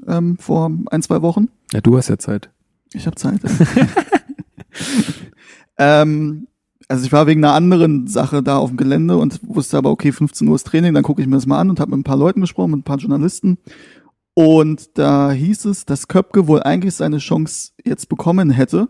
ähm, 0.08 0.38
vor 0.38 0.72
ein, 0.92 1.02
zwei 1.02 1.22
Wochen. 1.22 1.50
Ja, 1.74 1.82
du 1.82 1.98
hast 1.98 2.10
ja 2.10 2.18
Zeit. 2.18 2.50
Ich 2.96 3.06
habe 3.06 3.16
Zeit. 3.16 3.42
ähm, 5.78 6.48
also 6.88 7.06
ich 7.06 7.12
war 7.12 7.28
wegen 7.28 7.44
einer 7.44 7.54
anderen 7.54 8.08
Sache 8.08 8.42
da 8.42 8.58
auf 8.58 8.70
dem 8.70 8.78
Gelände 8.78 9.18
und 9.18 9.40
wusste 9.44 9.78
aber, 9.78 9.92
okay, 9.92 10.12
15 10.12 10.48
Uhr 10.48 10.56
ist 10.56 10.68
Training, 10.68 10.94
dann 10.94 11.04
gucke 11.04 11.22
ich 11.22 11.28
mir 11.28 11.36
das 11.36 11.46
mal 11.46 11.60
an 11.60 11.70
und 11.70 11.80
habe 11.80 11.92
mit 11.92 12.00
ein 12.00 12.04
paar 12.04 12.18
Leuten 12.18 12.42
gesprochen, 12.42 12.72
mit 12.72 12.80
ein 12.80 12.84
paar 12.84 12.98
Journalisten. 12.98 13.58
Und 14.34 14.98
da 14.98 15.32
hieß 15.32 15.66
es, 15.66 15.86
dass 15.86 16.08
Köpke 16.08 16.48
wohl 16.48 16.64
eigentlich 16.64 16.96
seine 16.96 17.18
Chance 17.18 17.72
jetzt 17.84 18.10
bekommen 18.10 18.50
hätte. 18.50 18.90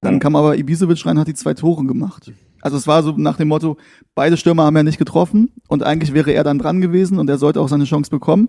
Dann 0.00 0.20
kam 0.20 0.36
aber 0.36 0.56
Ibisevic 0.56 1.04
rein 1.06 1.18
hat 1.18 1.28
die 1.28 1.34
zwei 1.34 1.54
Tore 1.54 1.84
gemacht. 1.84 2.32
Also 2.60 2.76
es 2.76 2.86
war 2.86 3.02
so 3.02 3.12
nach 3.16 3.36
dem 3.36 3.48
Motto, 3.48 3.76
beide 4.14 4.36
Stürmer 4.36 4.64
haben 4.64 4.76
ja 4.76 4.82
nicht 4.82 4.98
getroffen 4.98 5.52
und 5.68 5.82
eigentlich 5.82 6.12
wäre 6.12 6.32
er 6.32 6.44
dann 6.44 6.58
dran 6.58 6.80
gewesen 6.80 7.18
und 7.18 7.30
er 7.30 7.38
sollte 7.38 7.60
auch 7.60 7.68
seine 7.68 7.84
Chance 7.84 8.10
bekommen. 8.10 8.48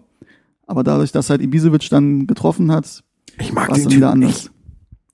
Aber 0.66 0.84
dadurch, 0.84 1.12
dass 1.12 1.30
halt 1.30 1.42
Ibisevic 1.42 1.90
dann 1.90 2.28
getroffen 2.28 2.72
hat, 2.72 3.04
Ich 3.40 3.54
mag 3.54 3.70
dann 3.70 3.92
wieder 3.92 4.12
anders. 4.12 4.52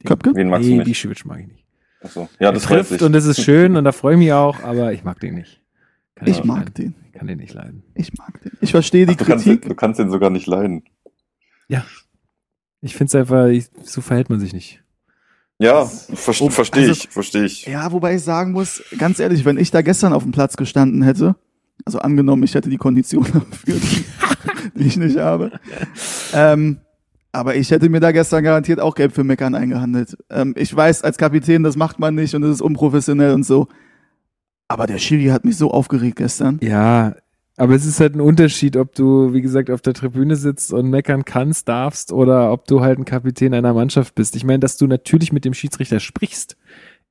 Köpke? 0.05 0.31
Wen 0.35 0.49
magst 0.49 0.67
nee, 0.67 0.77
du 0.77 0.83
nicht? 0.83 0.87
Ibišević 1.05 1.25
mag 1.25 1.39
ich 1.41 1.47
nicht. 1.47 1.65
Achso. 2.01 2.29
Ja, 2.39 2.47
Er 2.49 2.53
das 2.53 2.63
weiß 2.69 2.69
trifft 2.87 2.91
ich. 2.91 3.01
und 3.01 3.13
das 3.13 3.25
ist 3.25 3.41
schön 3.41 3.75
und 3.75 3.83
da 3.83 3.91
freue 3.91 4.13
ich 4.13 4.19
mich 4.19 4.33
auch, 4.33 4.59
aber 4.63 4.93
ich 4.93 5.03
mag 5.03 5.19
den 5.19 5.35
nicht. 5.35 5.61
Kann 6.15 6.27
Ich 6.27 6.43
mag 6.43 6.59
leiden. 6.59 6.73
den. 6.75 6.95
Ich 7.07 7.13
kann 7.13 7.27
den 7.27 7.37
nicht 7.39 7.53
leiden. 7.53 7.83
Ich 7.95 8.13
mag 8.17 8.41
den. 8.41 8.51
Ich 8.61 8.71
verstehe 8.71 9.05
die 9.05 9.13
Ach, 9.13 9.17
du, 9.17 9.25
kannst, 9.25 9.45
den- 9.45 9.53
Kritik. 9.55 9.69
du 9.69 9.75
kannst 9.75 9.99
den 9.99 10.09
sogar 10.11 10.29
nicht 10.29 10.47
leiden. 10.47 10.83
Ich 12.81 12.95
finde 12.95 13.07
es 13.09 13.15
einfach, 13.15 13.47
ich, 13.47 13.65
so 13.83 14.01
verhält 14.01 14.29
man 14.29 14.39
sich 14.39 14.53
nicht. 14.53 14.83
Ja, 15.57 15.85
ver 15.85 16.35
Oh, 16.41 16.49
verstehe 16.49 16.83
also- 16.89 16.91
ich, 16.91 17.07
verstehe 17.09 17.45
ich. 17.45 17.65
Ja, 17.65 17.91
wobei 17.91 18.15
ich 18.15 18.21
sagen 18.21 18.51
muss, 18.51 18.83
ganz 18.99 19.19
ehrlich, 19.19 19.43
wenn 19.45 19.57
ich 19.57 19.71
da 19.71 19.81
gestern 19.81 20.13
auf 20.13 20.21
dem 20.23 20.31
Platz 20.33 20.55
gestanden 20.55 21.01
hätte, 21.01 21.35
also 21.85 21.97
angenommen, 21.99 22.43
ich 22.43 22.53
hätte 22.53 22.69
die 22.69 22.77
Kondition 22.77 23.23
dafür, 23.33 23.75
die, 23.79 24.05
die 24.79 24.83
ich 24.87 24.97
nicht 24.97 25.17
habe, 25.17 25.51
ähm, 26.33 26.77
aber 27.35 27.55
ich 27.55 27.71
hätte 27.71 27.89
mir 27.89 27.99
da 27.99 28.11
gestern 28.11 28.43
garantiert 28.43 28.79
auch 28.79 28.95
Gelb 28.95 29.13
für 29.13 29.23
Meckern 29.23 29.55
eingehandelt. 29.55 30.17
Ähm, 30.29 30.53
ich 30.57 30.75
weiß, 30.75 31.03
als 31.03 31.17
Kapitän, 31.17 31.63
das 31.63 31.75
macht 31.75 31.99
man 31.99 32.15
nicht 32.15 32.33
und 32.33 32.41
das 32.41 32.51
ist 32.51 32.61
unprofessionell 32.61 33.33
und 33.33 33.43
so. 33.43 33.67
Aber 34.67 34.87
der 34.87 34.97
Schiri 34.97 35.25
hat 35.25 35.45
mich 35.45 35.57
so 35.57 35.69
aufgeregt 35.71 36.17
gestern. 36.17 36.59
Ja, 36.63 37.15
aber 37.57 37.75
es 37.75 37.85
ist 37.85 37.99
halt 37.99 38.15
ein 38.15 38.21
Unterschied, 38.21 38.75
ob 38.77 38.95
du, 38.95 39.33
wie 39.33 39.41
gesagt, 39.41 39.69
auf 39.69 39.81
der 39.81 39.93
Tribüne 39.93 40.35
sitzt 40.35 40.73
und 40.73 40.89
meckern 40.89 41.23
kannst, 41.23 41.67
darfst 41.69 42.11
oder 42.11 42.51
ob 42.51 42.67
du 42.67 42.81
halt 42.81 42.99
ein 42.99 43.05
Kapitän 43.05 43.53
einer 43.53 43.73
Mannschaft 43.73 44.15
bist. 44.15 44.35
Ich 44.35 44.43
meine, 44.43 44.59
dass 44.59 44.77
du 44.77 44.87
natürlich 44.87 45.31
mit 45.31 45.45
dem 45.45 45.53
Schiedsrichter 45.53 45.99
sprichst, 45.99 46.57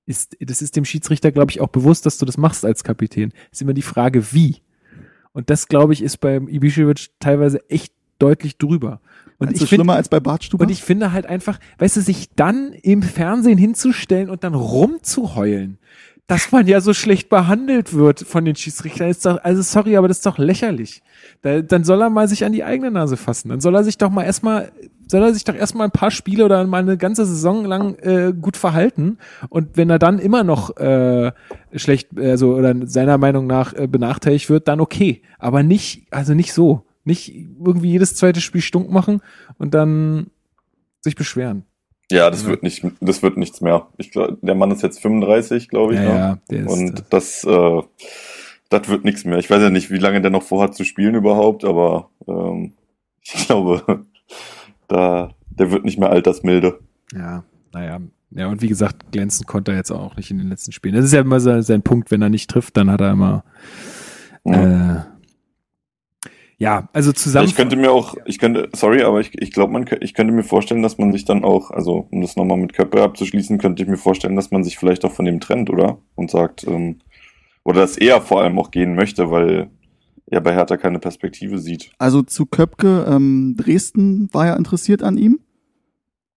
ist, 0.07 0.37
das 0.41 0.61
ist 0.61 0.77
dem 0.77 0.85
Schiedsrichter, 0.85 1.33
glaube 1.33 1.51
ich, 1.51 1.61
auch 1.61 1.69
bewusst, 1.69 2.05
dass 2.05 2.19
du 2.19 2.27
das 2.27 2.37
machst 2.37 2.65
als 2.65 2.85
Kapitän. 2.85 3.33
Ist 3.53 3.63
immer 3.63 3.73
die 3.73 3.83
Frage, 3.83 4.33
wie. 4.33 4.57
Und 5.33 5.49
das, 5.49 5.69
glaube 5.69 5.95
ich, 5.95 6.03
ist 6.03 6.19
beim 6.19 6.47
Ibišević 6.47 7.11
teilweise 7.21 7.69
echt 7.71 7.95
deutlich 8.19 8.59
drüber. 8.59 9.01
Und 9.39 9.49
Und 9.49 9.61
ich 9.61 9.69
schlimmer 9.69 9.95
als 9.95 10.09
bei 10.09 10.21
Bartstuber. 10.21 10.65
und 10.65 10.71
ich 10.71 10.83
finde 10.83 11.13
halt 11.13 11.27
einfach, 11.27 11.59
weißt 11.79 11.97
du, 11.97 12.01
sich 12.01 12.31
dann 12.37 12.73
im 12.83 13.03
Fernsehen 13.03 13.59
hinzustellen 13.59 14.31
und 14.31 14.45
dann 14.45 14.55
rumzuheulen, 14.55 15.79
dass 16.27 16.53
man 16.53 16.67
ja 16.67 16.81
so 16.81 16.95
schlecht 16.95 17.29
behandelt 17.29 17.93
wird 17.93 18.21
von 18.21 18.45
den 18.45 18.57
Schiedsrichtern, 18.57 19.11
ist 19.11 19.27
doch, 19.27 19.43
also 19.45 19.61
sorry, 19.61 19.97
aber 19.97 20.09
das 20.09 20.19
ist 20.19 20.27
doch 20.27 20.39
lächerlich. 20.39 21.03
Da, 21.43 21.61
dann 21.61 21.85
soll 21.85 22.01
er 22.01 22.09
mal 22.09 22.29
sich 22.29 22.45
an 22.45 22.53
die 22.53 22.65
eigene 22.65 22.91
Nase 22.91 23.19
fassen. 23.19 23.51
Dann 23.51 23.61
soll 23.61 23.75
er 23.75 23.85
sich 23.85 23.99
doch 23.99 24.09
mal 24.09 24.23
erstmal, 24.23 24.73
soll 25.07 25.23
er 25.23 25.35
sich 25.35 25.45
doch 25.45 25.55
erstmal 25.55 25.87
ein 25.89 25.91
paar 25.91 26.11
Spiele 26.11 26.47
oder 26.47 26.65
mal 26.67 26.79
eine 26.79 26.97
ganze 26.97 27.27
Saison 27.27 27.67
lang 27.67 27.97
äh, 27.97 28.33
gut 28.33 28.57
verhalten. 28.57 29.19
Und 29.51 29.77
wenn 29.77 29.91
er 29.91 29.99
dann 29.99 30.19
immer 30.19 30.45
noch 30.45 30.75
äh, 30.79 31.33
schlecht, 31.75 32.19
also 32.19 32.55
oder 32.55 32.75
seiner 32.87 33.19
Meinung 33.19 33.47
nach 33.47 33.75
äh, 33.75 33.87
benachteiligt 33.87 34.49
wird, 34.49 34.67
dann 34.67 34.81
okay. 34.81 35.21
Aber 35.39 35.63
nicht, 35.63 36.07
also 36.11 36.33
nicht 36.33 36.55
so. 36.55 36.87
Nicht 37.05 37.35
irgendwie 37.35 37.91
jedes 37.91 38.15
zweite 38.17 38.41
Spiel 38.41 38.61
stunk 38.63 38.91
machen 38.91 39.21
und 39.59 39.75
dann 39.75 40.29
sich 41.01 41.15
beschweren. 41.17 41.65
Ja, 42.11 42.31
das 42.31 42.43
Ja. 42.43 42.49
wird 42.49 42.63
nicht, 42.63 42.85
das 43.01 43.23
wird 43.23 43.37
nichts 43.37 43.61
mehr. 43.61 43.89
Ich 43.99 44.11
glaube, 44.11 44.39
der 44.43 44.55
Mann 44.55 44.71
ist 44.71 44.83
jetzt 44.83 45.01
35, 45.01 45.69
glaube 45.69 45.95
ich. 45.95 46.01
Ja, 46.01 46.05
ne? 46.07 46.19
ja, 46.19 46.39
der 46.51 46.61
ist, 46.67 46.71
Und 46.71 47.05
das, 47.11 47.45
äh, 47.45 47.83
das 48.71 48.89
wird 48.89 49.05
nichts 49.05 49.25
mehr. 49.25 49.39
Ich 49.39 49.51
weiß 49.51 49.63
ja 49.63 49.71
nicht, 49.71 49.91
wie 49.91 49.99
lange 49.99 50.21
der 50.21 50.31
noch 50.31 50.43
vorhat 50.43 50.75
zu 50.75 50.85
spielen 50.85 51.15
überhaupt, 51.15 51.65
aber 51.65 52.11
ähm, 52.27 52.73
ich 53.23 53.33
glaube, 53.47 54.05
da, 54.89 55.31
der 55.51 55.71
wird 55.71 55.85
nicht 55.85 55.99
mehr 55.99 56.11
altersmilde. 56.11 56.79
ja, 57.13 57.45
naja. 57.73 58.01
Ja, 58.37 58.49
und 58.49 58.63
wie 58.63 58.69
gesagt, 58.69 59.13
glänzen 59.13 59.47
konnte 59.47 59.71
er 59.71 59.77
jetzt 59.77 59.93
auch 59.93 60.17
nicht 60.17 60.29
in 60.33 60.39
den 60.39 60.49
letzten 60.49 60.73
Spielen. 60.73 60.97
Das 60.97 61.05
ist 61.05 61.13
ja 61.13 61.21
immer 61.21 61.39
sein, 61.39 61.63
sein 61.63 61.83
Punkt, 61.83 62.11
wenn 62.11 62.21
er 62.21 62.31
nicht 62.31 62.51
trifft, 62.51 62.77
dann 62.77 62.91
hat 62.91 63.01
er 63.01 63.13
immer, 63.13 63.45
Ja. 64.45 64.97
äh, 64.97 65.01
ja, 66.65 66.89
also 66.95 67.13
zusammen. 67.13 67.47
ich 67.47 67.55
könnte 67.55 67.77
mir 67.77 67.93
auch, 67.93 68.15
ich 68.25 68.39
könnte, 68.39 68.71
sorry, 68.75 69.03
aber 69.03 69.21
ich, 69.21 69.31
ich 69.35 69.53
glaube, 69.53 69.73
man, 69.73 69.85
ich 70.01 70.15
könnte 70.15 70.33
mir 70.33 70.43
vorstellen, 70.43 70.83
dass 70.83 70.97
man 70.97 71.13
sich 71.13 71.27
dann 71.27 71.45
auch, 71.45 71.71
also 71.71 72.09
um 72.11 72.23
das 72.23 72.37
nochmal 72.37 72.57
mit 72.57 72.73
Köppe 72.73 73.03
abzuschließen, 73.03 73.59
könnte 73.59 73.83
ich 73.83 73.89
mir 73.89 73.99
vorstellen, 73.99 74.35
dass 74.35 74.51
man 74.51 74.65
sich 74.65 74.79
vielleicht 74.79 75.05
auch 75.05 75.13
von 75.13 75.27
dem 75.27 75.41
trennt, 75.41 75.69
oder? 75.69 75.99
Und 76.15 76.31
sagt, 76.31 76.67
ähm, 76.67 77.01
oder 77.65 77.83
dass 77.83 77.99
er 77.99 78.23
vor 78.23 78.41
allem 78.41 78.59
auch 78.59 78.71
gehen 78.71 78.95
möchte, 78.95 79.31
weil 79.31 79.69
er 80.27 80.41
bei 80.41 80.55
Hertha 80.55 80.79
keine 80.79 81.01
Perspektive 81.01 81.59
sieht. 81.59 81.91
Also 81.99 82.23
zu 82.23 82.47
Köpke, 82.47 83.05
ähm, 83.09 83.57
Dresden 83.59 84.31
war 84.33 84.47
ja 84.47 84.57
interessiert 84.57 85.03
an 85.03 85.19
ihm. 85.19 85.41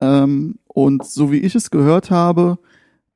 Ähm, 0.01 0.59
und 0.67 1.05
so 1.05 1.31
wie 1.31 1.39
ich 1.39 1.55
es 1.55 1.71
gehört 1.71 2.11
habe, 2.11 2.59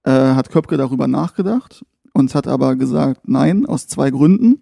äh, 0.04 0.12
hat 0.12 0.50
Köpke 0.50 0.78
darüber 0.78 1.08
nachgedacht 1.08 1.86
und 2.14 2.34
hat 2.34 2.48
aber 2.48 2.78
gesagt, 2.78 3.28
nein, 3.28 3.66
aus 3.66 3.88
zwei 3.88 4.12
Gründen. 4.12 4.62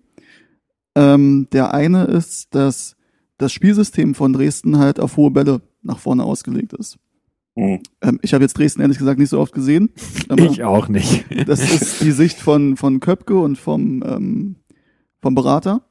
Ähm, 1.00 1.48
der 1.54 1.74
eine 1.74 2.04
ist, 2.06 2.54
dass 2.54 2.98
das 3.38 3.54
Spielsystem 3.54 4.16
von 4.16 4.34
Dresden 4.34 4.78
halt 4.80 5.00
auf 5.00 5.16
hohe 5.16 5.32
Bälle 5.32 5.62
nach 5.82 5.98
vorne 5.98 6.26
ausgelegt 6.26 6.74
ist. 6.74 6.98
Hm. 7.56 7.80
Ähm, 8.02 8.20
ich 8.22 8.34
habe 8.34 8.44
jetzt 8.44 8.58
Dresden 8.58 8.82
ehrlich 8.82 8.98
gesagt 8.98 9.18
nicht 9.18 9.30
so 9.30 9.40
oft 9.40 9.54
gesehen. 9.54 9.92
ich 10.38 10.64
auch 10.64 10.90
nicht. 10.90 11.26
das 11.48 11.62
ist 11.62 12.02
die 12.02 12.12
Sicht 12.12 12.38
von, 12.38 12.76
von 12.76 13.00
Köpke 13.00 13.40
und 13.40 13.58
vom, 13.58 14.04
ähm, 14.06 14.56
vom 15.22 15.36
Berater. 15.36 15.84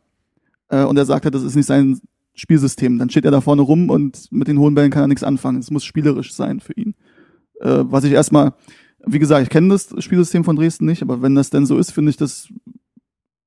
Äh, 0.68 0.84
und 0.84 0.98
er 0.98 1.06
sagt 1.06 1.24
halt, 1.24 1.34
das 1.34 1.42
ist 1.42 1.56
nicht 1.56 1.66
sein 1.66 1.98
Spielsystem. 2.34 2.98
Dann 2.98 3.08
steht 3.08 3.24
er 3.24 3.30
da 3.30 3.40
vorne 3.40 3.62
rum 3.62 3.88
und 3.88 4.30
mit 4.30 4.46
den 4.46 4.58
hohen 4.58 4.74
Bällen 4.74 4.90
kann 4.90 5.04
er 5.04 5.08
nichts 5.08 5.24
anfangen. 5.24 5.58
Es 5.58 5.70
muss 5.70 5.84
spielerisch 5.84 6.34
sein 6.34 6.60
für 6.60 6.74
ihn. 6.74 6.94
Äh, 7.60 7.84
was 7.84 8.04
ich 8.04 8.12
erstmal, 8.12 8.52
wie 9.06 9.18
gesagt, 9.18 9.42
ich 9.42 9.50
kenne 9.50 9.70
das 9.70 9.88
Spielsystem 10.04 10.44
von 10.44 10.56
Dresden 10.56 10.84
nicht, 10.84 11.00
aber 11.00 11.22
wenn 11.22 11.34
das 11.34 11.48
denn 11.48 11.64
so 11.64 11.78
ist, 11.78 11.92
finde 11.92 12.10
ich 12.10 12.18
das 12.18 12.52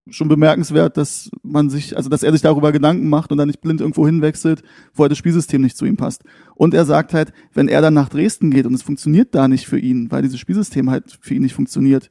schon 0.10 0.28
bemerkenswert, 0.28 0.98
dass 0.98 1.30
man 1.44 1.70
sich, 1.70 1.96
also 1.96 2.10
dass 2.10 2.24
er 2.24 2.32
sich 2.32 2.42
darüber 2.42 2.72
Gedanken 2.72 3.08
macht 3.08 3.32
und 3.32 3.38
dann 3.38 3.48
nicht 3.48 3.62
blind 3.62 3.82
irgendwo 3.82 4.06
hinwechselt, 4.06 4.64
wo 4.94 5.04
halt 5.04 5.12
das 5.12 5.18
Spielsystem 5.20 5.62
nicht 5.62 5.78
zu 5.78 5.86
ihm 5.86 5.96
passt. 5.98 6.24
Und 6.56 6.74
er 6.74 6.86
sagt 6.86 7.14
halt, 7.14 7.32
wenn 7.54 7.68
er 7.68 7.82
dann 7.82 7.94
nach 7.94 8.10
Dresden 8.10 8.50
geht 8.52 8.66
und 8.66 8.74
es 8.74 8.82
funktioniert 8.82 9.36
da 9.36 9.48
nicht 9.48 9.68
für 9.68 9.78
ihn, 9.80 10.10
weil 10.12 10.24
dieses 10.24 10.40
Spielsystem 10.40 10.90
halt 10.90 11.18
für 11.22 11.36
ihn 11.36 11.44
nicht 11.44 11.54
funktioniert, 11.54 12.10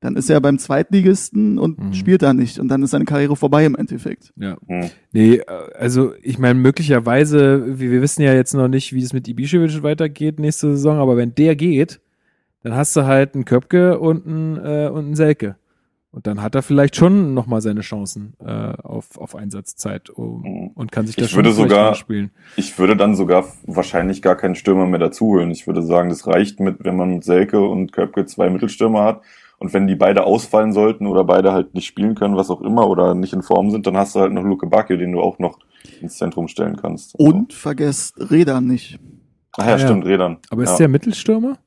dann 0.00 0.16
ist 0.16 0.28
er 0.30 0.40
beim 0.40 0.58
Zweitligisten 0.58 1.58
und 1.58 1.78
Mhm. 1.78 1.92
spielt 1.94 2.22
da 2.22 2.34
nicht 2.34 2.58
und 2.58 2.66
dann 2.68 2.82
ist 2.82 2.90
seine 2.90 3.04
Karriere 3.04 3.36
vorbei 3.36 3.64
im 3.64 3.76
Endeffekt. 3.76 4.32
Ja. 4.36 4.56
Nee, 5.12 5.34
äh, 5.36 5.44
also 5.78 6.12
ich 6.22 6.38
meine, 6.38 6.58
möglicherweise, 6.58 7.78
wir, 7.78 7.90
wir 7.90 8.02
wissen 8.02 8.22
ja 8.22 8.34
jetzt 8.34 8.54
noch 8.54 8.68
nicht, 8.68 8.92
wie 8.92 9.02
es 9.02 9.12
mit 9.12 9.26
Ibišević 9.28 9.82
weitergeht 9.82 10.38
nächste 10.40 10.72
Saison, 10.72 10.98
aber 10.98 11.16
wenn 11.16 11.34
der 11.34 11.56
geht, 11.56 12.00
dann 12.62 12.74
hast 12.74 12.94
du 12.96 13.04
halt 13.04 13.34
einen 13.34 13.44
Köpke 13.44 13.98
und 13.98 14.26
einen, 14.26 14.56
äh, 14.56 14.88
und 14.92 15.06
einen 15.06 15.14
Selke. 15.16 15.56
Und 16.14 16.26
dann 16.26 16.42
hat 16.42 16.54
er 16.54 16.60
vielleicht 16.62 16.94
schon 16.94 17.32
nochmal 17.32 17.62
seine 17.62 17.80
Chancen 17.80 18.34
äh, 18.44 18.50
auf, 18.50 19.16
auf 19.18 19.34
Einsatzzeit 19.34 20.10
um, 20.10 20.42
Mhm. 20.42 20.66
und 20.74 20.92
kann 20.92 21.06
sich 21.06 21.16
da 21.16 21.24
Ich 21.24 21.30
schon 21.30 21.38
würde 21.38 21.52
sogar- 21.52 21.94
spielen. 21.94 22.30
Ich 22.56 22.78
würde 22.78 22.96
dann 22.96 23.14
sogar 23.14 23.46
wahrscheinlich 23.66 24.20
gar 24.20 24.36
keinen 24.36 24.54
Stürmer 24.54 24.84
mehr 24.86 24.98
dazu 25.00 25.24
holen. 25.26 25.50
Ich 25.50 25.66
würde 25.66 25.82
sagen, 25.82 26.10
das 26.10 26.26
reicht 26.26 26.60
mit, 26.60 26.84
wenn 26.84 26.96
man 26.96 27.14
mit 27.14 27.24
Selke 27.24 27.60
und 27.66 27.92
Köpke 27.92 28.26
zwei 28.26 28.50
Mittelstürmer 28.50 29.04
hat. 29.04 29.22
Und 29.58 29.72
wenn 29.72 29.86
die 29.86 29.94
beide 29.94 30.24
ausfallen 30.24 30.72
sollten 30.74 31.06
oder 31.06 31.24
beide 31.24 31.52
halt 31.52 31.72
nicht 31.72 31.86
spielen 31.86 32.14
können, 32.14 32.36
was 32.36 32.50
auch 32.50 32.60
immer, 32.60 32.88
oder 32.88 33.14
nicht 33.14 33.32
in 33.32 33.42
Form 33.42 33.70
sind, 33.70 33.86
dann 33.86 33.96
hast 33.96 34.14
du 34.14 34.20
halt 34.20 34.32
noch 34.32 34.42
Luke 34.42 34.66
Bacchio, 34.66 34.96
den 34.98 35.12
du 35.12 35.20
auch 35.20 35.38
noch 35.38 35.58
ins 36.02 36.18
Zentrum 36.18 36.46
stellen 36.48 36.76
kannst. 36.76 37.14
Und 37.18 37.54
vergesst 37.54 38.16
Räder 38.30 38.60
nicht. 38.60 38.98
Ach 39.56 39.64
ja, 39.66 39.74
Ah, 39.74 39.78
ja. 39.78 39.78
stimmt, 39.78 40.04
Rädern. 40.04 40.38
Aber 40.50 40.62
ist 40.64 40.72
ja. 40.72 40.76
der 40.78 40.88
Mittelstürmer? 40.88 41.58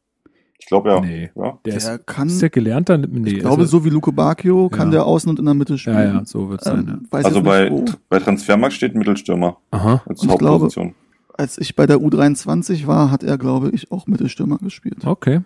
Ich 0.58 0.68
glaube 0.68 0.89
ja. 0.89 0.99
Nee. 1.01 1.30
ja. 1.36 1.60
Der 1.66 1.76
ist, 1.76 1.88
Der 1.88 1.99
kann, 1.99 2.28
ist 2.28 2.41
der 2.41 2.49
gelernter? 2.49 2.97
Nee, 2.97 3.30
ich 3.30 3.39
glaube, 3.39 3.62
also, 3.64 3.80
so 3.80 3.86
wie 3.86 3.89
Luke 3.89 4.12
Bacchio 4.12 4.70
kann 4.70 4.88
Ja. 4.88 4.91
der 4.93 5.06
außen 5.06 5.30
und 5.30 5.38
in 5.39 5.45
der 5.45 5.53
Mitte 5.53 5.78
spielen. 5.78 5.95
Ja, 5.97 6.03
ja, 6.06 6.26
so 6.26 6.56
sein. 6.60 6.86
Ja. 6.88 6.93
Ähm, 6.93 7.08
weiß 7.12 7.26
Also 7.26 7.41
bei, 7.43 7.70
nicht, 7.70 7.97
bei 8.10 8.20
Transfermarkt 8.20 8.74
steht 8.74 8.95
Mittelstürmer 8.95 9.58
Aha. 9.72 10.01
als 10.08 10.22
Und 10.22 10.32
ich 10.32 10.38
glaube- 10.38 10.53
Hauptposition. 10.53 10.95
Als 11.38 11.58
ich 11.58 11.76
bei 11.76 11.86
der 11.86 11.97
U23 11.97 12.88
war, 12.88 13.12
hat 13.12 13.22
er, 13.22 13.38
glaube 13.38 13.70
ich, 13.72 13.91
auch 13.91 14.08
Mittelstürmer 14.08 14.58
gespielt. 14.58 15.06
Okay. 15.06 15.41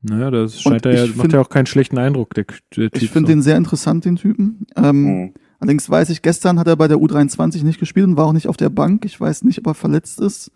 Naja, 0.00 0.30
das 0.30 0.60
scheint 0.62 0.86
Und 0.86 0.86
er 0.86 0.94
ja, 0.98 1.04
ich 1.04 1.10
macht 1.16 1.20
find- 1.22 1.32
ja 1.34 1.40
auch 1.42 1.48
keinen 1.50 1.66
schlechten 1.66 1.98
Eindruck, 1.98 2.32
der, 2.34 2.44
der 2.76 2.90
Typ. 2.90 3.02
Ich 3.02 3.10
finde 3.10 3.28
so. 3.28 3.34
den 3.34 3.42
sehr 3.42 3.56
interessant, 3.58 4.04
den 4.06 4.16
Typen. 4.16 4.66
Ähm, 4.76 4.84
Hm. 5.06 5.34
Allerdings 5.58 5.88
weiß 5.88 6.10
ich, 6.10 6.20
gestern 6.20 6.58
hat 6.58 6.66
er 6.66 6.76
bei 6.76 6.86
der 6.86 6.98
U23 6.98 7.64
nicht 7.64 7.80
gespielt 7.80 8.06
und 8.06 8.16
war 8.18 8.26
auch 8.26 8.34
nicht 8.34 8.46
auf 8.46 8.58
der 8.58 8.68
Bank. 8.68 9.04
Ich 9.06 9.18
weiß 9.18 9.42
nicht, 9.44 9.58
ob 9.60 9.66
er 9.68 9.74
verletzt 9.74 10.20
ist. 10.20 10.50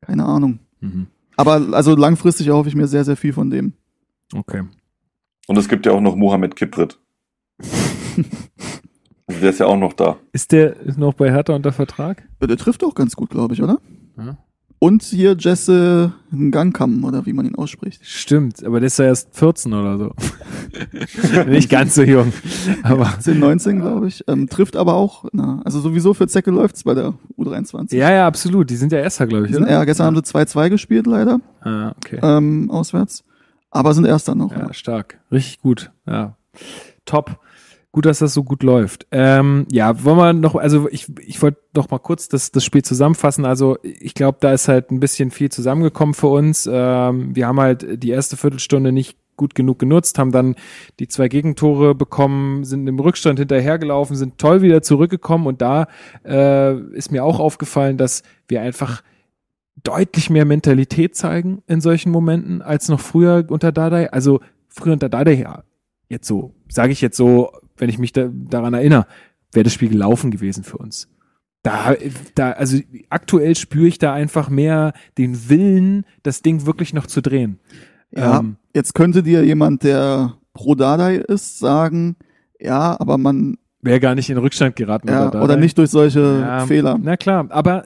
Keine 0.00 0.24
Ahnung. 0.24 0.58
Mhm. 0.80 1.06
Aber 1.40 1.74
also 1.74 1.96
langfristig 1.96 2.48
erhoffe 2.48 2.68
ich 2.68 2.74
mir 2.74 2.86
sehr, 2.86 3.02
sehr 3.02 3.16
viel 3.16 3.32
von 3.32 3.48
dem. 3.48 3.72
Okay. 4.34 4.62
Und 5.46 5.56
es 5.56 5.70
gibt 5.70 5.86
ja 5.86 5.92
auch 5.92 6.00
noch 6.02 6.14
Mohamed 6.14 6.54
Kiprit. 6.54 6.98
also 7.58 8.22
der 9.40 9.48
ist 9.50 9.58
ja 9.60 9.64
auch 9.64 9.78
noch 9.78 9.94
da. 9.94 10.18
Ist 10.32 10.52
der 10.52 10.76
noch 10.98 11.14
bei 11.14 11.30
Hertha 11.30 11.54
unter 11.54 11.72
Vertrag? 11.72 12.28
Ja, 12.42 12.46
Der 12.46 12.58
trifft 12.58 12.84
auch 12.84 12.94
ganz 12.94 13.16
gut, 13.16 13.30
glaube 13.30 13.54
ich, 13.54 13.62
oder? 13.62 13.78
Ja. 14.18 14.36
Und 14.82 15.02
hier 15.02 15.36
Jesse 15.38 16.12
Ngangkam, 16.32 17.04
oder 17.04 17.26
wie 17.26 17.34
man 17.34 17.44
ihn 17.44 17.54
ausspricht. 17.54 18.00
Stimmt, 18.02 18.64
aber 18.64 18.80
der 18.80 18.86
ist 18.86 18.98
ja 18.98 19.04
erst 19.04 19.28
14 19.36 19.74
oder 19.74 19.98
so. 19.98 20.14
Nicht 21.46 21.68
ganz 21.68 21.94
so 21.94 22.02
jung. 22.02 22.32
Aber 22.82 23.04
18, 23.06 23.38
19, 23.38 23.80
glaube 23.80 24.08
ich. 24.08 24.24
Ähm, 24.26 24.48
trifft 24.48 24.76
aber 24.76 24.94
auch, 24.94 25.26
na, 25.32 25.60
also 25.66 25.80
sowieso 25.80 26.14
für 26.14 26.26
Zecke 26.28 26.50
läuft's 26.50 26.84
bei 26.84 26.94
der 26.94 27.12
U23. 27.38 27.94
ja, 27.94 28.10
ja, 28.10 28.26
absolut. 28.26 28.70
Die 28.70 28.76
sind 28.76 28.90
ja 28.92 29.00
Erster, 29.00 29.26
glaube 29.26 29.46
ich. 29.46 29.52
Sind, 29.52 29.68
ja, 29.68 29.84
gestern 29.84 30.06
haben 30.06 30.16
sie 30.16 30.22
2-2 30.22 30.70
gespielt, 30.70 31.06
leider, 31.06 31.40
Ah, 31.60 31.90
okay. 31.96 32.18
ähm, 32.22 32.70
auswärts. 32.70 33.22
Aber 33.70 33.92
sind 33.92 34.06
Erster 34.06 34.34
noch. 34.34 34.50
Ja, 34.50 34.60
Ja. 34.68 34.72
stark. 34.72 35.18
Richtig 35.30 35.60
gut. 35.60 35.90
Ja. 36.06 36.36
Top. 37.04 37.38
Gut, 37.92 38.06
dass 38.06 38.20
das 38.20 38.34
so 38.34 38.44
gut 38.44 38.62
läuft. 38.62 39.08
Ähm, 39.10 39.66
ja, 39.72 40.04
wollen 40.04 40.16
wir 40.16 40.32
noch, 40.32 40.54
also 40.54 40.88
ich, 40.90 41.08
ich 41.26 41.42
wollte 41.42 41.58
noch 41.74 41.90
mal 41.90 41.98
kurz 41.98 42.28
das, 42.28 42.52
das 42.52 42.64
Spiel 42.64 42.82
zusammenfassen. 42.82 43.44
Also 43.44 43.78
ich 43.82 44.14
glaube, 44.14 44.38
da 44.40 44.52
ist 44.52 44.68
halt 44.68 44.92
ein 44.92 45.00
bisschen 45.00 45.32
viel 45.32 45.50
zusammengekommen 45.50 46.14
für 46.14 46.28
uns. 46.28 46.68
Ähm, 46.70 47.34
wir 47.34 47.48
haben 47.48 47.58
halt 47.58 48.02
die 48.02 48.10
erste 48.10 48.36
Viertelstunde 48.36 48.92
nicht 48.92 49.18
gut 49.40 49.54
genug 49.54 49.78
genutzt, 49.78 50.18
haben 50.18 50.32
dann 50.32 50.54
die 50.98 51.08
zwei 51.08 51.28
Gegentore 51.28 51.94
bekommen, 51.94 52.62
sind 52.62 52.86
im 52.86 53.00
Rückstand 53.00 53.38
hinterhergelaufen, 53.38 54.14
sind 54.14 54.36
toll 54.38 54.60
wieder 54.60 54.82
zurückgekommen 54.82 55.46
und 55.46 55.62
da 55.62 55.88
äh, 56.26 56.78
ist 56.92 57.10
mir 57.10 57.24
auch 57.24 57.40
aufgefallen, 57.40 57.96
dass 57.96 58.22
wir 58.48 58.60
einfach 58.60 59.02
deutlich 59.82 60.28
mehr 60.28 60.44
Mentalität 60.44 61.16
zeigen 61.16 61.62
in 61.66 61.80
solchen 61.80 62.12
Momenten 62.12 62.60
als 62.60 62.88
noch 62.88 63.00
früher 63.00 63.46
unter 63.48 63.72
Dardai. 63.72 64.12
Also 64.12 64.40
früher 64.68 64.92
unter 64.92 65.08
Dardai, 65.08 65.34
ja, 65.34 65.64
jetzt 66.10 66.28
so, 66.28 66.54
sage 66.68 66.92
ich 66.92 67.00
jetzt 67.00 67.16
so, 67.16 67.50
wenn 67.80 67.88
ich 67.90 67.98
mich 67.98 68.12
da, 68.12 68.28
daran 68.32 68.74
erinnere, 68.74 69.06
wäre 69.52 69.64
das 69.64 69.72
Spiel 69.74 69.88
gelaufen 69.88 70.30
gewesen 70.30 70.62
für 70.64 70.78
uns. 70.78 71.08
Da, 71.62 71.94
da, 72.34 72.52
also 72.52 72.78
aktuell 73.10 73.54
spüre 73.54 73.86
ich 73.86 73.98
da 73.98 74.14
einfach 74.14 74.48
mehr 74.48 74.92
den 75.18 75.48
Willen, 75.50 76.06
das 76.22 76.40
Ding 76.42 76.64
wirklich 76.64 76.94
noch 76.94 77.06
zu 77.06 77.20
drehen. 77.20 77.58
Ja, 78.12 78.38
Ähm, 78.40 78.56
jetzt 78.74 78.94
könnte 78.94 79.22
dir 79.22 79.44
jemand, 79.44 79.82
der 79.82 80.34
pro 80.54 80.74
Dardai 80.74 81.16
ist, 81.16 81.58
sagen, 81.58 82.16
ja, 82.58 82.98
aber 82.98 83.18
man, 83.18 83.56
Wäre 83.82 84.00
gar 84.00 84.14
nicht 84.14 84.28
in 84.30 84.36
Rückstand 84.36 84.76
geraten. 84.76 85.08
ja, 85.08 85.28
oder 85.28 85.38
Dardai. 85.40 85.56
nicht 85.56 85.76
durch 85.78 85.90
solche 85.90 86.40
Ja, 86.40 86.66
Fehler. 86.66 86.98
Na 87.00 87.16
klar, 87.16 87.46
aber, 87.50 87.84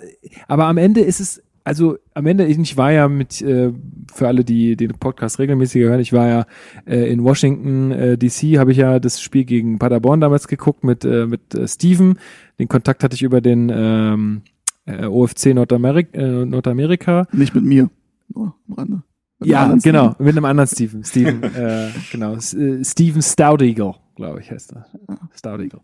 aber 0.49 0.64
am 0.66 0.76
Ende 0.76 1.01
ist 1.01 1.20
es, 1.20 1.42
also 1.65 1.97
am 2.12 2.27
Ende, 2.27 2.45
ich 2.47 2.77
war 2.77 2.93
ja 2.93 3.09
mit, 3.09 3.41
äh, 3.41 3.73
für 4.12 4.29
alle, 4.29 4.45
die 4.45 4.77
den 4.77 4.91
Podcast 4.93 5.39
regelmäßig 5.39 5.83
hören, 5.83 5.99
ich 5.99 6.12
war 6.12 6.29
ja 6.29 6.47
äh, 6.87 7.11
in 7.11 7.25
Washington, 7.25 7.91
äh, 7.91 8.19
DC, 8.19 8.59
habe 8.59 8.73
ich 8.73 8.79
ja 8.79 9.01
das 9.01 9.21
Spiel 9.21 9.45
gegen 9.45 9.79
Paderborn 9.79 10.21
damals 10.21 10.47
geguckt 10.47 10.85
mit, 10.85 11.05
äh, 11.05 11.27
mit 11.27 11.55
äh, 11.55 11.67
Steven. 11.67 12.19
Den 12.59 12.69
Kontakt 12.69 13.03
hatte 13.03 13.15
ich 13.15 13.23
über 13.23 13.41
den 13.41 13.73
ähm, 13.75 14.43
äh, 14.85 15.07
OFC 15.07 15.55
Nordamerik 15.55 16.09
äh, 16.12 16.45
Nordamerika. 16.45 17.27
Nicht 17.33 17.55
mit 17.55 17.65
mir. 17.65 17.89
Nur 18.29 18.55
am 18.69 18.75
Rande. 18.75 19.03
Mit 19.39 19.49
Ja, 19.49 19.75
genau, 19.83 20.11
Steven. 20.11 20.27
mit 20.27 20.37
einem 20.37 20.45
anderen 20.45 20.69
Steven. 20.69 21.05
Steven, 21.05 21.43
äh, 21.55 21.89
genau, 22.12 22.35
S 22.35 22.53
äh, 22.53 22.85
Steven 22.85 23.23
Stoudeagle, 23.23 23.95
glaube 24.15 24.41
ich, 24.41 24.51
heißt 24.51 24.73
er. 24.75 24.87
Stoudeagle. 25.35 25.81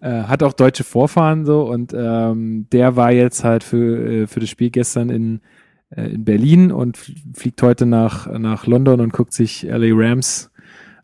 Äh, 0.00 0.22
hat 0.24 0.42
auch 0.42 0.52
deutsche 0.52 0.84
Vorfahren 0.84 1.44
so 1.44 1.62
und 1.68 1.94
ähm, 1.96 2.66
der 2.72 2.96
war 2.96 3.12
jetzt 3.12 3.44
halt 3.44 3.64
für, 3.64 4.22
äh, 4.22 4.26
für 4.26 4.40
das 4.40 4.48
Spiel 4.50 4.70
gestern 4.70 5.10
in, 5.10 5.40
äh, 5.90 6.08
in 6.10 6.24
Berlin 6.24 6.72
und 6.72 6.96
fl- 6.98 7.14
fliegt 7.34 7.62
heute 7.62 7.86
nach, 7.86 8.26
nach 8.38 8.66
London 8.66 9.00
und 9.00 9.12
guckt 9.12 9.32
sich 9.32 9.62
LA 9.62 9.88
Rams 9.92 10.50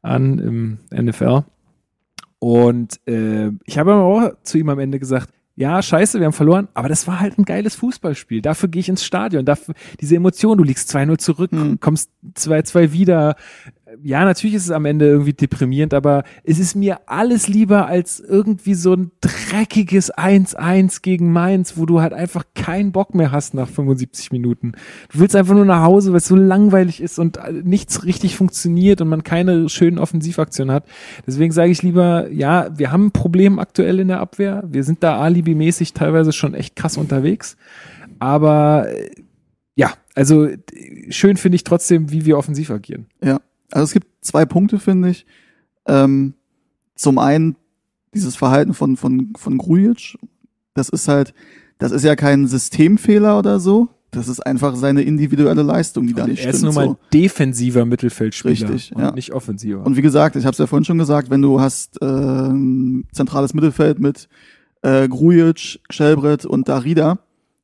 an 0.03 0.39
im 0.39 0.79
NFL. 0.93 1.45
Und 2.39 3.01
äh, 3.07 3.51
ich 3.65 3.79
habe 3.79 3.93
aber 3.93 4.03
auch 4.05 4.33
zu 4.43 4.59
ihm 4.59 4.69
am 4.69 4.79
Ende 4.79 4.99
gesagt, 4.99 5.31
ja, 5.57 5.81
scheiße, 5.81 6.19
wir 6.19 6.27
haben 6.27 6.33
verloren, 6.33 6.67
aber 6.75 6.89
das 6.89 7.07
war 7.07 7.21
halt 7.21 7.39
ein 7.39 7.45
geiles 7.45 7.77
Fußballspiel. 7.77 8.43
Dafür 8.43 8.69
gehe 8.69 8.81
ich 8.81 8.89
ins 8.89 9.05
Stadion. 9.05 9.45
Dafür, 9.45 9.75
diese 10.01 10.17
Emotion, 10.17 10.59
du 10.59 10.65
liegst 10.65 10.95
2-0 10.95 11.17
zurück, 11.19 11.53
Hm. 11.53 11.79
kommst 11.79 12.11
2-2 12.37 12.91
wieder. 12.93 13.37
Ja, 14.07 14.23
natürlich 14.27 14.55
ist 14.55 14.65
es 14.65 14.71
am 14.71 14.85
Ende 14.85 15.07
irgendwie 15.07 15.33
deprimierend, 15.33 15.95
aber 15.95 16.25
es 16.43 16.59
ist 16.59 16.77
mir 16.77 17.09
alles 17.09 17.49
lieber 17.49 17.87
als 17.87 18.21
irgendwie 18.21 18.75
so 18.75 18.93
ein 18.93 19.13
dreckiges 19.23 20.13
1-1 20.13 21.01
gegen 21.01 21.33
Mainz, 21.33 21.79
wo 21.79 21.87
du 21.87 22.03
halt 22.03 22.13
einfach 22.13 22.45
keinen 22.55 22.93
Bock 22.93 23.15
mehr 23.15 23.33
hast 23.33 23.55
nach 23.55 23.67
75 23.67 24.31
Minuten. 24.31 24.73
Du 25.11 25.21
willst 25.21 25.35
einfach 25.35 25.55
nur 25.55 25.65
nach 25.65 25.81
Hause, 25.85 26.11
weil 26.11 26.19
es 26.19 26.27
so 26.27 26.37
langweilig 26.37 27.01
ist 27.01 27.19
und 27.19 27.39
äh, 27.39 27.51
nichts 27.51 28.05
richtig 28.05 28.37
funktioniert 28.37 29.01
und 29.01 29.09
man 29.09 29.25
keine 29.25 29.71
schönen 29.71 29.99
Offensivaktionen 29.99 30.75
hat. 30.75 30.85
Deswegen 31.27 31.53
sage 31.53 31.73
ich 31.73 31.83
lieber, 31.83 32.31
ja, 32.31 32.69
wir 32.77 32.93
haben 32.93 33.07
ein 33.07 33.13
Problem 33.13 33.59
aktuell 33.59 34.01
in 34.01 34.09
der 34.09 34.21
Abwehr. 34.21 34.65
Wir 34.67 34.85
sind 34.85 35.03
da 35.03 35.19
alibimäßig 35.19 35.95
teilweise 35.95 36.35
schon 36.35 36.53
echt 36.53 36.77
krass 36.77 36.99
unterwegs. 36.99 37.57
Aber 38.19 38.87
äh, 38.87 39.09
ja, 39.77 39.95
also 40.15 40.47
schön 41.09 41.39
finde 41.39 41.57
ich 41.57 41.65
trotzdem, 41.65 42.13
wie 42.13 42.27
wir 42.27 42.37
offensiv 42.37 42.71
agieren. 42.71 43.07
Ja, 43.25 43.41
also 43.75 43.85
es 43.85 43.93
gibt 43.93 44.07
zwei 44.21 44.45
Punkte, 44.45 44.79
finde 44.79 45.11
ich. 45.11 45.27
Ähm, 45.87 46.35
zum 46.95 47.19
einen 47.19 47.57
dieses 48.15 48.37
Verhalten 48.37 48.73
von, 48.73 48.97
von, 48.97 49.33
von 49.37 49.59
Grujic. 49.59 50.17
Das 50.75 50.89
ist 50.89 51.09
halt, 51.09 51.35
das 51.79 51.93
ist 51.93 52.05
ja 52.05 52.15
kein 52.15 52.47
Systemfehler 52.47 53.39
oder 53.39 53.59
so. 53.59 53.89
Das 54.13 54.29
ist 54.29 54.47
einfach 54.47 54.77
seine 54.77 55.03
individuelle 55.03 55.63
Leistung, 55.63 56.07
die 56.07 56.15
da 56.15 56.25
nicht 56.25 56.45
er 56.45 56.51
ist 56.51 56.59
stimmt. 56.59 56.75
nun 56.75 56.85
mal 56.85 56.89
so. 56.91 56.99
defensiver 57.13 57.85
Mittelfeldspieler 57.85 58.71
Richtig, 58.71 58.95
und 58.95 59.03
ja. 59.03 59.11
nicht 59.11 59.33
offensiver. 59.33 59.85
Und 59.85 59.97
wie 59.97 60.03
gesagt, 60.03 60.37
ich 60.37 60.45
habe 60.45 60.53
es 60.53 60.59
ja 60.59 60.69
vorhin 60.69 60.85
schon 60.85 60.99
gesagt, 60.99 61.31
wenn 61.31 61.43
du 61.43 61.61
hast 61.61 62.01
äh, 62.01 62.05
ein 62.05 63.09
zentrales 63.11 63.55
Mittelfeld 63.55 63.99
mit 63.99 64.29
äh, 64.83 65.09
Grujic, 65.09 65.81
Schelbrett 65.91 66.47
und 66.47 66.69
Darida, 66.69 67.19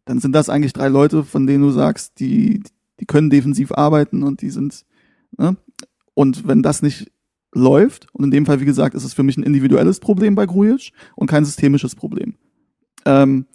dann 0.06 0.18
sind 0.18 0.32
das 0.32 0.48
eigentlich 0.48 0.72
drei 0.72 0.88
Leute, 0.88 1.22
von 1.22 1.46
denen 1.46 1.62
du 1.62 1.70
sagst, 1.70 2.18
die, 2.18 2.64
die 2.98 3.06
können 3.06 3.30
defensiv 3.30 3.70
arbeiten 3.70 4.24
und 4.24 4.42
die 4.42 4.50
sind, 4.50 4.84
ne? 5.38 5.56
Und 6.20 6.46
wenn 6.46 6.62
das 6.62 6.82
nicht 6.82 7.10
läuft, 7.54 8.06
und 8.12 8.24
in 8.24 8.30
dem 8.30 8.46
Fall, 8.46 8.60
wie 8.60 8.64
gesagt, 8.66 8.94
ist 8.94 9.04
es 9.04 9.14
für 9.14 9.22
mich 9.22 9.36
ein 9.38 9.42
individuelles 9.42 10.00
Problem 10.00 10.34
bei 10.34 10.44
Grujic 10.46 10.92
und 11.16 11.28
kein 11.28 11.44
systemisches 11.46 11.94
Problem. 11.94 12.34
Ähm, 13.06 13.46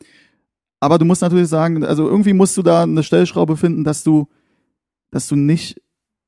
aber 0.80 0.97
du 0.97 1.05
musst 1.05 1.22
natürlich 1.22 1.47
sagen, 1.47 1.84
also 1.84 2.07
irgendwie 2.09 2.34
musst 2.34 2.57
du 2.57 2.61
da 2.63 2.84
eine 2.84 3.03
Stellschraube 3.03 3.55
finden, 3.55 3.84
dass 3.84 4.03
du, 4.03 4.28
dass 5.11 5.28
du 5.28 5.36
nicht 5.36 5.80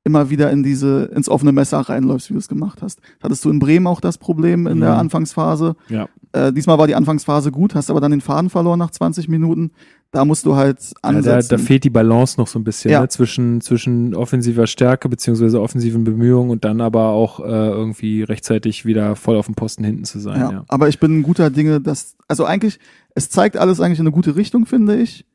immer 0.03 0.29
wieder 0.29 0.51
in 0.51 0.63
diese, 0.63 1.05
ins 1.15 1.27
offene 1.27 1.51
Messer 1.51 1.79
reinläufst, 1.79 2.29
wie 2.29 2.33
du 2.33 2.39
es 2.39 2.47
gemacht 2.47 2.81
hast. 2.81 3.01
Hattest 3.21 3.43
du 3.43 3.49
in 3.49 3.59
Bremen 3.59 3.88
auch 3.88 3.99
das 3.99 4.17
Problem 4.17 4.65
in 4.67 4.79
der 4.79 4.93
Mhm. 4.93 4.99
Anfangsphase. 4.99 5.75
ja. 5.89 6.07
Äh, 6.33 6.53
diesmal 6.53 6.77
war 6.77 6.88
die 6.88 6.95
Anfangsphase 6.95 7.51
gut, 7.51 7.73
hast 7.73 7.89
aber 7.89 8.01
dann 8.01 8.11
den 8.11 8.21
Faden 8.21 8.49
verloren 8.49 8.79
nach 8.79 8.91
20 8.91 9.27
Minuten. 9.29 9.71
Da 10.11 10.23
musst 10.23 10.45
du 10.45 10.55
halt 10.55 10.79
Ja, 10.81 10.89
da, 11.01 11.07
ansetzen. 11.09 11.49
da 11.49 11.57
fehlt 11.57 11.83
die 11.83 11.89
Balance 11.89 12.39
noch 12.39 12.47
so 12.47 12.57
ein 12.57 12.63
bisschen 12.63 12.91
Ja. 12.91 13.01
ne? 13.01 13.09
zwischen, 13.09 13.59
zwischen 13.61 14.15
offensiver 14.15 14.65
Stärke 14.65 15.09
beziehungsweise 15.09 15.61
offensiven 15.61 16.03
Bemühungen 16.05 16.49
und 16.49 16.63
dann 16.65 16.79
aber 16.81 17.09
auch 17.09 17.39
äh, 17.41 17.43
irgendwie 17.45 18.23
rechtzeitig 18.23 18.85
wieder 18.85 19.15
voll 19.17 19.35
auf 19.35 19.47
dem 19.47 19.55
Posten 19.55 19.83
hinten 19.83 20.05
zu 20.05 20.19
sein. 20.19 20.39
ja. 20.39 20.51
Ja. 20.51 20.65
Aber 20.69 20.87
ich 20.87 20.99
bin 20.99 21.19
ein 21.19 21.23
guter 21.23 21.49
Dinge, 21.49 21.81
dass, 21.81 22.15
also 22.27 22.45
eigentlich, 22.45 22.79
es 23.15 23.29
zeigt 23.29 23.57
alles 23.57 23.79
eigentlich 23.81 23.99
in 23.99 24.03
eine 24.07 24.13
gute 24.13 24.35
Richtung, 24.35 24.65
finde 24.65 24.95
ich. 24.97 25.25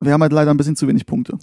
Wir 0.00 0.12
haben 0.12 0.22
halt 0.22 0.32
leider 0.32 0.52
ein 0.52 0.56
bisschen 0.56 0.76
zu 0.76 0.86
wenig 0.86 1.04
Punkte. 1.06 1.36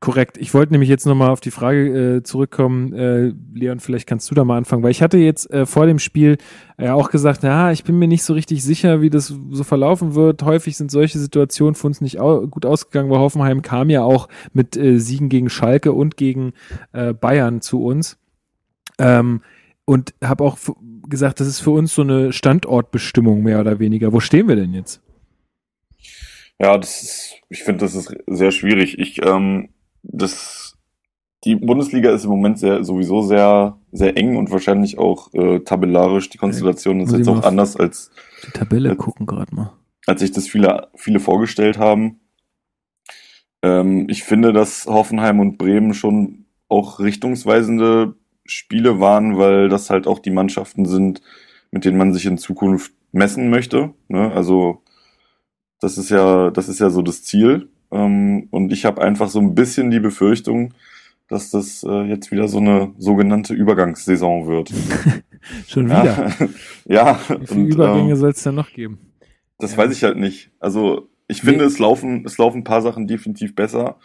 Korrekt. 0.00 0.38
Ich 0.38 0.54
wollte 0.54 0.72
nämlich 0.72 0.88
jetzt 0.88 1.04
nochmal 1.04 1.28
auf 1.28 1.40
die 1.40 1.50
Frage 1.50 2.16
äh, 2.16 2.22
zurückkommen. 2.22 2.94
Äh, 2.94 3.34
Leon, 3.52 3.80
vielleicht 3.80 4.06
kannst 4.06 4.30
du 4.30 4.34
da 4.34 4.44
mal 4.44 4.56
anfangen, 4.56 4.82
weil 4.82 4.92
ich 4.92 5.02
hatte 5.02 5.18
jetzt 5.18 5.50
äh, 5.50 5.66
vor 5.66 5.84
dem 5.84 5.98
Spiel 5.98 6.38
ja 6.78 6.86
äh, 6.86 6.90
auch 6.90 7.10
gesagt, 7.10 7.42
ja, 7.42 7.70
ich 7.70 7.84
bin 7.84 7.98
mir 7.98 8.08
nicht 8.08 8.22
so 8.22 8.32
richtig 8.32 8.64
sicher, 8.64 9.02
wie 9.02 9.10
das 9.10 9.26
so 9.26 9.62
verlaufen 9.62 10.14
wird. 10.14 10.42
Häufig 10.42 10.78
sind 10.78 10.90
solche 10.90 11.18
Situationen 11.18 11.74
für 11.74 11.86
uns 11.86 12.00
nicht 12.00 12.18
au 12.18 12.46
gut 12.46 12.64
ausgegangen, 12.64 13.10
weil 13.10 13.18
Hoffenheim 13.18 13.60
kam 13.60 13.90
ja 13.90 14.02
auch 14.02 14.28
mit 14.54 14.74
äh, 14.74 14.98
Siegen 14.98 15.28
gegen 15.28 15.50
Schalke 15.50 15.92
und 15.92 16.16
gegen 16.16 16.54
äh, 16.94 17.12
Bayern 17.12 17.60
zu 17.60 17.84
uns. 17.84 18.18
Ähm, 18.98 19.42
und 19.84 20.14
habe 20.24 20.44
auch 20.44 20.56
gesagt, 21.10 21.40
das 21.40 21.46
ist 21.46 21.60
für 21.60 21.72
uns 21.72 21.94
so 21.94 22.00
eine 22.00 22.32
Standortbestimmung 22.32 23.42
mehr 23.42 23.60
oder 23.60 23.78
weniger. 23.80 24.14
Wo 24.14 24.20
stehen 24.20 24.48
wir 24.48 24.56
denn 24.56 24.72
jetzt? 24.72 25.02
Ja, 26.58 26.78
das 26.78 27.02
ist, 27.02 27.34
ich 27.50 27.64
finde, 27.64 27.84
das 27.84 27.94
ist 27.94 28.14
sehr 28.26 28.50
schwierig. 28.50 28.98
Ich, 28.98 29.20
ähm, 29.26 29.68
das, 30.02 30.76
die 31.44 31.56
Bundesliga 31.56 32.10
ist 32.10 32.24
im 32.24 32.30
Moment 32.30 32.58
sehr, 32.58 32.84
sowieso 32.84 33.22
sehr, 33.22 33.78
sehr 33.92 34.16
eng 34.16 34.36
und 34.36 34.50
wahrscheinlich 34.50 34.98
auch 34.98 35.32
äh, 35.34 35.60
tabellarisch. 35.60 36.30
Die 36.30 36.38
Konstellation 36.38 37.00
ist 37.00 37.12
jetzt 37.12 37.28
auch 37.28 37.42
anders 37.42 37.76
als. 37.76 38.10
Die 38.46 38.52
Tabelle 38.52 38.90
als, 38.90 38.98
gucken 38.98 39.26
gerade 39.26 39.54
mal. 39.54 39.72
Als 40.06 40.20
sich 40.20 40.32
das 40.32 40.48
viele, 40.48 40.88
viele 40.96 41.20
vorgestellt 41.20 41.78
haben. 41.78 42.20
Ähm, 43.62 44.06
ich 44.08 44.22
finde, 44.24 44.52
dass 44.52 44.86
Hoffenheim 44.86 45.40
und 45.40 45.58
Bremen 45.58 45.94
schon 45.94 46.46
auch 46.68 47.00
richtungsweisende 47.00 48.14
Spiele 48.46 49.00
waren, 49.00 49.38
weil 49.38 49.68
das 49.68 49.90
halt 49.90 50.06
auch 50.06 50.18
die 50.18 50.30
Mannschaften 50.30 50.86
sind, 50.86 51.20
mit 51.70 51.84
denen 51.84 51.98
man 51.98 52.12
sich 52.12 52.26
in 52.26 52.38
Zukunft 52.38 52.92
messen 53.12 53.50
möchte. 53.50 53.92
Ne? 54.08 54.32
Also 54.32 54.82
das 55.80 55.98
ist 55.98 56.10
ja, 56.10 56.50
das 56.50 56.68
ist 56.68 56.80
ja 56.80 56.90
so 56.90 57.02
das 57.02 57.22
Ziel. 57.22 57.68
Ähm, 57.90 58.48
und 58.50 58.72
ich 58.72 58.84
habe 58.84 59.02
einfach 59.02 59.28
so 59.28 59.40
ein 59.40 59.54
bisschen 59.54 59.90
die 59.90 60.00
Befürchtung, 60.00 60.74
dass 61.28 61.50
das 61.50 61.84
äh, 61.84 62.02
jetzt 62.02 62.30
wieder 62.30 62.48
so 62.48 62.58
eine 62.58 62.92
sogenannte 62.98 63.54
Übergangssaison 63.54 64.46
wird. 64.46 64.72
Schon 65.68 65.86
wieder. 65.86 66.32
ja. 66.86 67.20
Wie 67.28 67.46
viele 67.46 67.60
und, 67.60 67.72
Übergänge 67.72 68.10
ähm, 68.10 68.16
soll 68.16 68.30
es 68.30 68.42
denn 68.42 68.54
noch 68.56 68.72
geben? 68.72 68.98
Das 69.58 69.72
ja. 69.72 69.78
weiß 69.78 69.92
ich 69.92 70.02
halt 70.02 70.16
nicht. 70.16 70.50
Also 70.58 71.08
ich 71.28 71.42
finde, 71.42 71.64
es 71.64 71.78
laufen, 71.78 72.24
es 72.26 72.38
laufen 72.38 72.58
ein 72.58 72.64
paar 72.64 72.82
Sachen 72.82 73.06
definitiv 73.06 73.54
besser. 73.54 73.98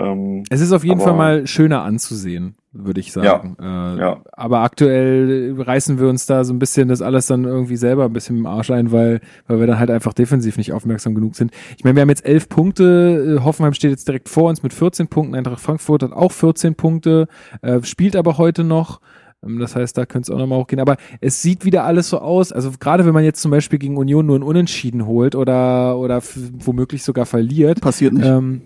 Ähm, 0.00 0.44
es 0.50 0.60
ist 0.60 0.72
auf 0.72 0.84
jeden 0.84 1.00
Fall 1.00 1.14
mal 1.14 1.46
schöner 1.46 1.82
anzusehen, 1.82 2.54
würde 2.72 3.00
ich 3.00 3.12
sagen. 3.12 3.56
Ja, 3.60 3.94
äh, 3.94 3.98
ja. 3.98 4.20
Aber 4.32 4.60
aktuell 4.60 5.54
reißen 5.58 5.98
wir 6.00 6.08
uns 6.08 6.26
da 6.26 6.44
so 6.44 6.54
ein 6.54 6.58
bisschen 6.58 6.88
das 6.88 7.02
alles 7.02 7.26
dann 7.26 7.44
irgendwie 7.44 7.76
selber 7.76 8.06
ein 8.06 8.12
bisschen 8.12 8.38
im 8.38 8.46
Arsch 8.46 8.70
ein, 8.70 8.92
weil, 8.92 9.20
weil 9.46 9.60
wir 9.60 9.66
dann 9.66 9.78
halt 9.78 9.90
einfach 9.90 10.14
defensiv 10.14 10.56
nicht 10.56 10.72
aufmerksam 10.72 11.14
genug 11.14 11.36
sind. 11.36 11.52
Ich 11.76 11.84
meine, 11.84 11.96
wir 11.96 12.02
haben 12.02 12.08
jetzt 12.08 12.24
elf 12.24 12.48
Punkte, 12.48 13.38
äh, 13.38 13.44
Hoffenheim 13.44 13.74
steht 13.74 13.90
jetzt 13.90 14.08
direkt 14.08 14.28
vor 14.28 14.48
uns 14.48 14.62
mit 14.62 14.72
14 14.72 15.08
Punkten, 15.08 15.34
Eintracht 15.34 15.60
Frankfurt 15.60 16.02
hat 16.02 16.12
auch 16.12 16.32
14 16.32 16.74
Punkte, 16.74 17.28
äh, 17.60 17.82
spielt 17.82 18.16
aber 18.16 18.38
heute 18.38 18.64
noch. 18.64 19.00
Ähm, 19.44 19.58
das 19.58 19.76
heißt, 19.76 19.98
da 19.98 20.06
könnte 20.06 20.30
es 20.30 20.34
auch 20.34 20.38
nochmal 20.38 20.60
hochgehen. 20.60 20.80
Aber 20.80 20.96
es 21.20 21.42
sieht 21.42 21.64
wieder 21.64 21.84
alles 21.84 22.08
so 22.08 22.18
aus. 22.18 22.52
Also 22.52 22.70
gerade 22.78 23.04
wenn 23.04 23.14
man 23.14 23.24
jetzt 23.24 23.42
zum 23.42 23.50
Beispiel 23.50 23.78
gegen 23.78 23.96
Union 23.96 24.26
nur 24.26 24.38
ein 24.38 24.42
Unentschieden 24.42 25.06
holt 25.06 25.34
oder, 25.34 25.98
oder 25.98 26.22
womöglich 26.58 27.02
sogar 27.02 27.26
verliert. 27.26 27.80
Passiert 27.80 28.14
nicht. 28.14 28.26
Ähm, 28.26 28.62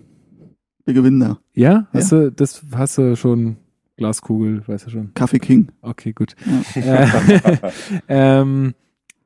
wir 0.85 0.93
gewinnen 0.93 1.19
da. 1.19 1.39
Ja? 1.53 1.87
Hast 1.93 2.11
ja. 2.11 2.19
du, 2.19 2.31
das 2.31 2.63
hast 2.73 2.97
du 2.97 3.15
schon 3.15 3.57
Glaskugel, 3.97 4.67
weißt 4.67 4.87
du 4.87 4.89
schon. 4.89 5.13
Kaffee 5.13 5.39
King. 5.39 5.69
Okay, 5.81 6.13
gut. 6.13 6.35
Ja. 6.75 7.03
Äh, 7.03 7.57
ähm, 8.07 8.73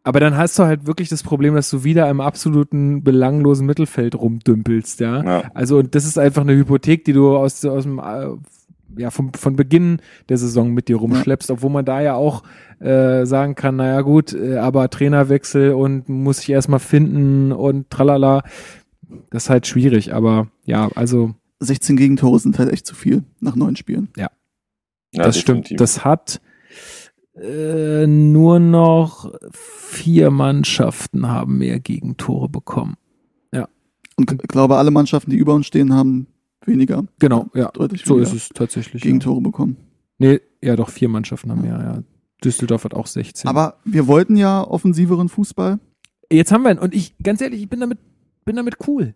aber 0.04 0.20
dann 0.20 0.38
hast 0.38 0.58
du 0.58 0.64
halt 0.64 0.88
wirklich 0.88 1.10
das 1.10 1.24
Problem, 1.24 1.56
dass 1.56 1.70
du 1.70 1.84
wieder 1.84 2.10
im 2.10 2.22
absoluten 2.22 3.04
belanglosen 3.04 3.66
Mittelfeld 3.66 4.16
rumdümpelst, 4.16 5.00
ja. 5.02 5.24
ja. 5.24 5.44
Also 5.54 5.78
und 5.80 5.94
das 5.94 6.06
ist 6.06 6.18
einfach 6.18 6.42
eine 6.42 6.56
Hypothek, 6.56 7.04
die 7.06 7.14
du 7.14 7.36
aus, 7.36 7.64
aus 7.66 7.84
dem 7.84 8.00
äh, 8.00 8.30
ja 8.98 9.12
vom, 9.12 9.34
von 9.34 9.56
Beginn 9.56 10.02
der 10.30 10.38
Saison 10.38 10.74
mit 10.74 10.88
dir 10.88 10.98
rumschleppst, 10.98 11.50
ja. 11.50 11.56
obwohl 11.56 11.70
man 11.70 11.86
da 11.86 12.02
ja 12.02 12.16
auch 12.16 12.44
äh, 12.80 13.26
sagen 13.26 13.56
kann, 13.56 13.76
naja 13.76 14.02
gut, 14.02 14.34
äh, 14.34 14.58
aber 14.58 14.90
Trainerwechsel 14.90 15.74
und 15.74 16.08
muss 16.10 16.40
ich 16.40 16.50
erstmal 16.50 16.80
finden 16.80 17.52
und 17.52 17.90
tralala. 17.90 18.44
Das 19.32 19.46
ist 19.46 19.50
halt 19.50 19.68
schwierig, 19.68 20.14
aber 20.14 20.48
ja, 20.66 20.90
also 20.96 21.34
16 21.60 21.98
Gegentore 21.98 22.40
sind 22.40 22.58
halt 22.60 22.72
echt 22.72 22.86
zu 22.86 22.96
viel 22.96 23.24
nach 23.40 23.56
neun 23.56 23.76
Spielen. 23.76 24.10
Ja. 24.16 24.30
ja 25.12 25.24
das 25.24 25.36
definitiv. 25.36 25.66
stimmt. 25.66 25.82
Das 25.82 26.06
hat 26.06 26.42
äh, 27.36 28.08
nur 28.08 28.60
noch 28.60 29.34
vier 29.52 30.32
Mannschaften 30.32 31.28
haben 31.28 31.58
mehr 31.58 31.80
Gegentore 31.80 32.50
bekommen. 32.50 32.96
Ja. 33.54 33.68
Und 34.16 34.32
ich 34.32 34.48
glaube, 34.48 34.78
alle 34.78 34.92
Mannschaften, 34.92 35.32
die 35.32 35.38
über 35.38 35.54
uns 35.54 35.68
stehen, 35.68 35.94
haben 35.94 36.28
weniger. 36.66 37.06
Genau, 37.20 37.50
ja. 37.54 37.70
Deutlich 37.72 38.04
so 38.06 38.18
ist 38.18 38.34
es 38.34 38.50
tatsächlich. 38.50 39.04
Gegentore 39.04 39.38
ja. 39.38 39.44
bekommen. 39.44 39.78
Nee, 40.18 40.42
ja, 40.62 40.76
doch, 40.76 40.90
vier 40.90 41.10
Mannschaften 41.10 41.52
haben 41.52 41.62
mehr, 41.62 41.80
ja. 41.80 42.04
Düsseldorf 42.44 42.86
hat 42.86 42.94
auch 42.94 43.08
16. 43.08 43.50
Aber 43.50 43.80
wir 43.84 44.08
wollten 44.08 44.36
ja 44.38 44.66
offensiveren 44.66 45.30
Fußball. 45.30 45.80
Jetzt 46.32 46.52
haben 46.52 46.64
wir 46.64 46.72
ihn. 46.72 46.80
Und 46.80 46.94
ich, 46.94 47.18
ganz 47.18 47.42
ehrlich, 47.42 47.62
ich 47.62 47.70
bin 47.70 47.80
damit, 47.80 48.00
bin 48.46 48.56
damit 48.56 48.76
cool. 48.88 49.16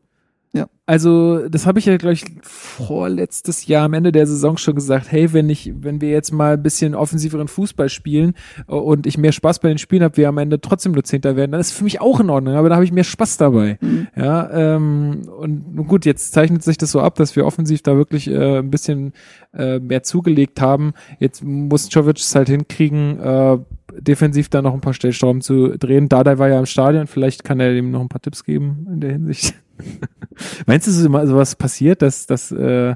Ja. 0.56 0.68
Also, 0.86 1.47
das 1.49 1.66
habe 1.66 1.80
ich 1.80 1.86
ja, 1.86 1.97
glaube 1.97 2.14
ich, 2.14 2.26
vorletztes 2.43 3.66
Jahr 3.66 3.86
am 3.86 3.93
Ende 3.93 4.12
der 4.12 4.28
Saison 4.28 4.58
schon 4.58 4.76
gesagt, 4.76 5.12
hey, 5.12 5.34
wenn 5.34 5.49
ich, 5.49 5.74
wenn 5.80 5.99
wir 5.99 6.10
jetzt 6.10 6.32
mal 6.32 6.54
ein 6.54 6.62
bisschen 6.62 6.93
offensiveren 6.93 7.47
Fußball 7.47 7.89
spielen 7.89 8.36
äh, 8.68 8.74
und 8.74 9.08
ich 9.08 9.18
mehr 9.18 9.32
Spaß 9.32 9.60
bei 9.60 9.70
den 9.70 9.80
Spielen 9.80 10.04
habe, 10.04 10.18
wir 10.18 10.30
am 10.30 10.38
Ende 10.38 10.62
trotzdem 10.62 10.91
nur 10.91 11.04
Zehnter 11.04 11.36
werden, 11.36 11.51
dann 11.51 11.62
ist 11.62 11.72
für 11.72 11.84
mich 11.84 12.01
auch 12.01 12.20
in 12.20 12.30
Ordnung, 12.30 12.54
aber 12.54 12.70
da 12.70 12.76
habe 12.76 12.86
ich 12.86 12.91
mehr 12.91 13.04
Spaß 13.04 13.38
dabei. 13.38 13.80
Mhm. 13.82 14.08
Ja, 14.16 14.76
ähm, 14.76 15.22
und 15.39 15.88
gut, 15.88 16.06
jetzt 16.06 16.34
zeichnet 16.34 16.62
sich 16.62 16.78
das 16.78 16.91
so 16.91 17.01
ab, 17.01 17.16
dass 17.16 17.36
wir 17.36 17.47
offensiv 17.47 17.82
da 17.82 17.97
wirklich 17.97 18.30
äh, 18.30 18.60
ein 18.60 18.70
bisschen 18.70 19.14
äh, 19.54 19.80
mehr 19.80 20.04
zugelegt 20.04 20.62
haben. 20.62 20.93
Jetzt 21.20 21.43
muss 21.43 21.88
Jovic 21.91 22.18
es 22.18 22.36
halt 22.36 22.49
hinkriegen, 22.49 23.20
äh, 23.20 23.58
defensiv 23.99 24.49
da 24.49 24.62
noch 24.62 24.74
ein 24.74 24.82
paar 24.82 24.93
Stellstrauben 24.93 25.41
zu 25.41 25.78
drehen. 25.78 26.10
Dada 26.10 26.38
war 26.38 26.49
ja 26.49 26.60
im 26.60 26.66
Stadion, 26.68 27.08
vielleicht 27.08 27.43
kann 27.43 27.60
er 27.60 27.74
ihm 27.74 27.89
noch 27.89 28.01
ein 28.01 28.10
paar 28.10 28.22
Tipps 28.22 28.43
geben 28.43 28.88
in 28.91 28.99
der 28.99 29.12
Hinsicht. 29.14 29.56
Meinst 30.66 30.88
du, 30.88 30.92
so 30.92 31.10
sowas 31.26 31.56
passiert, 31.56 32.02
dass, 32.02 32.26
dass, 32.26 32.52
äh, 32.52 32.96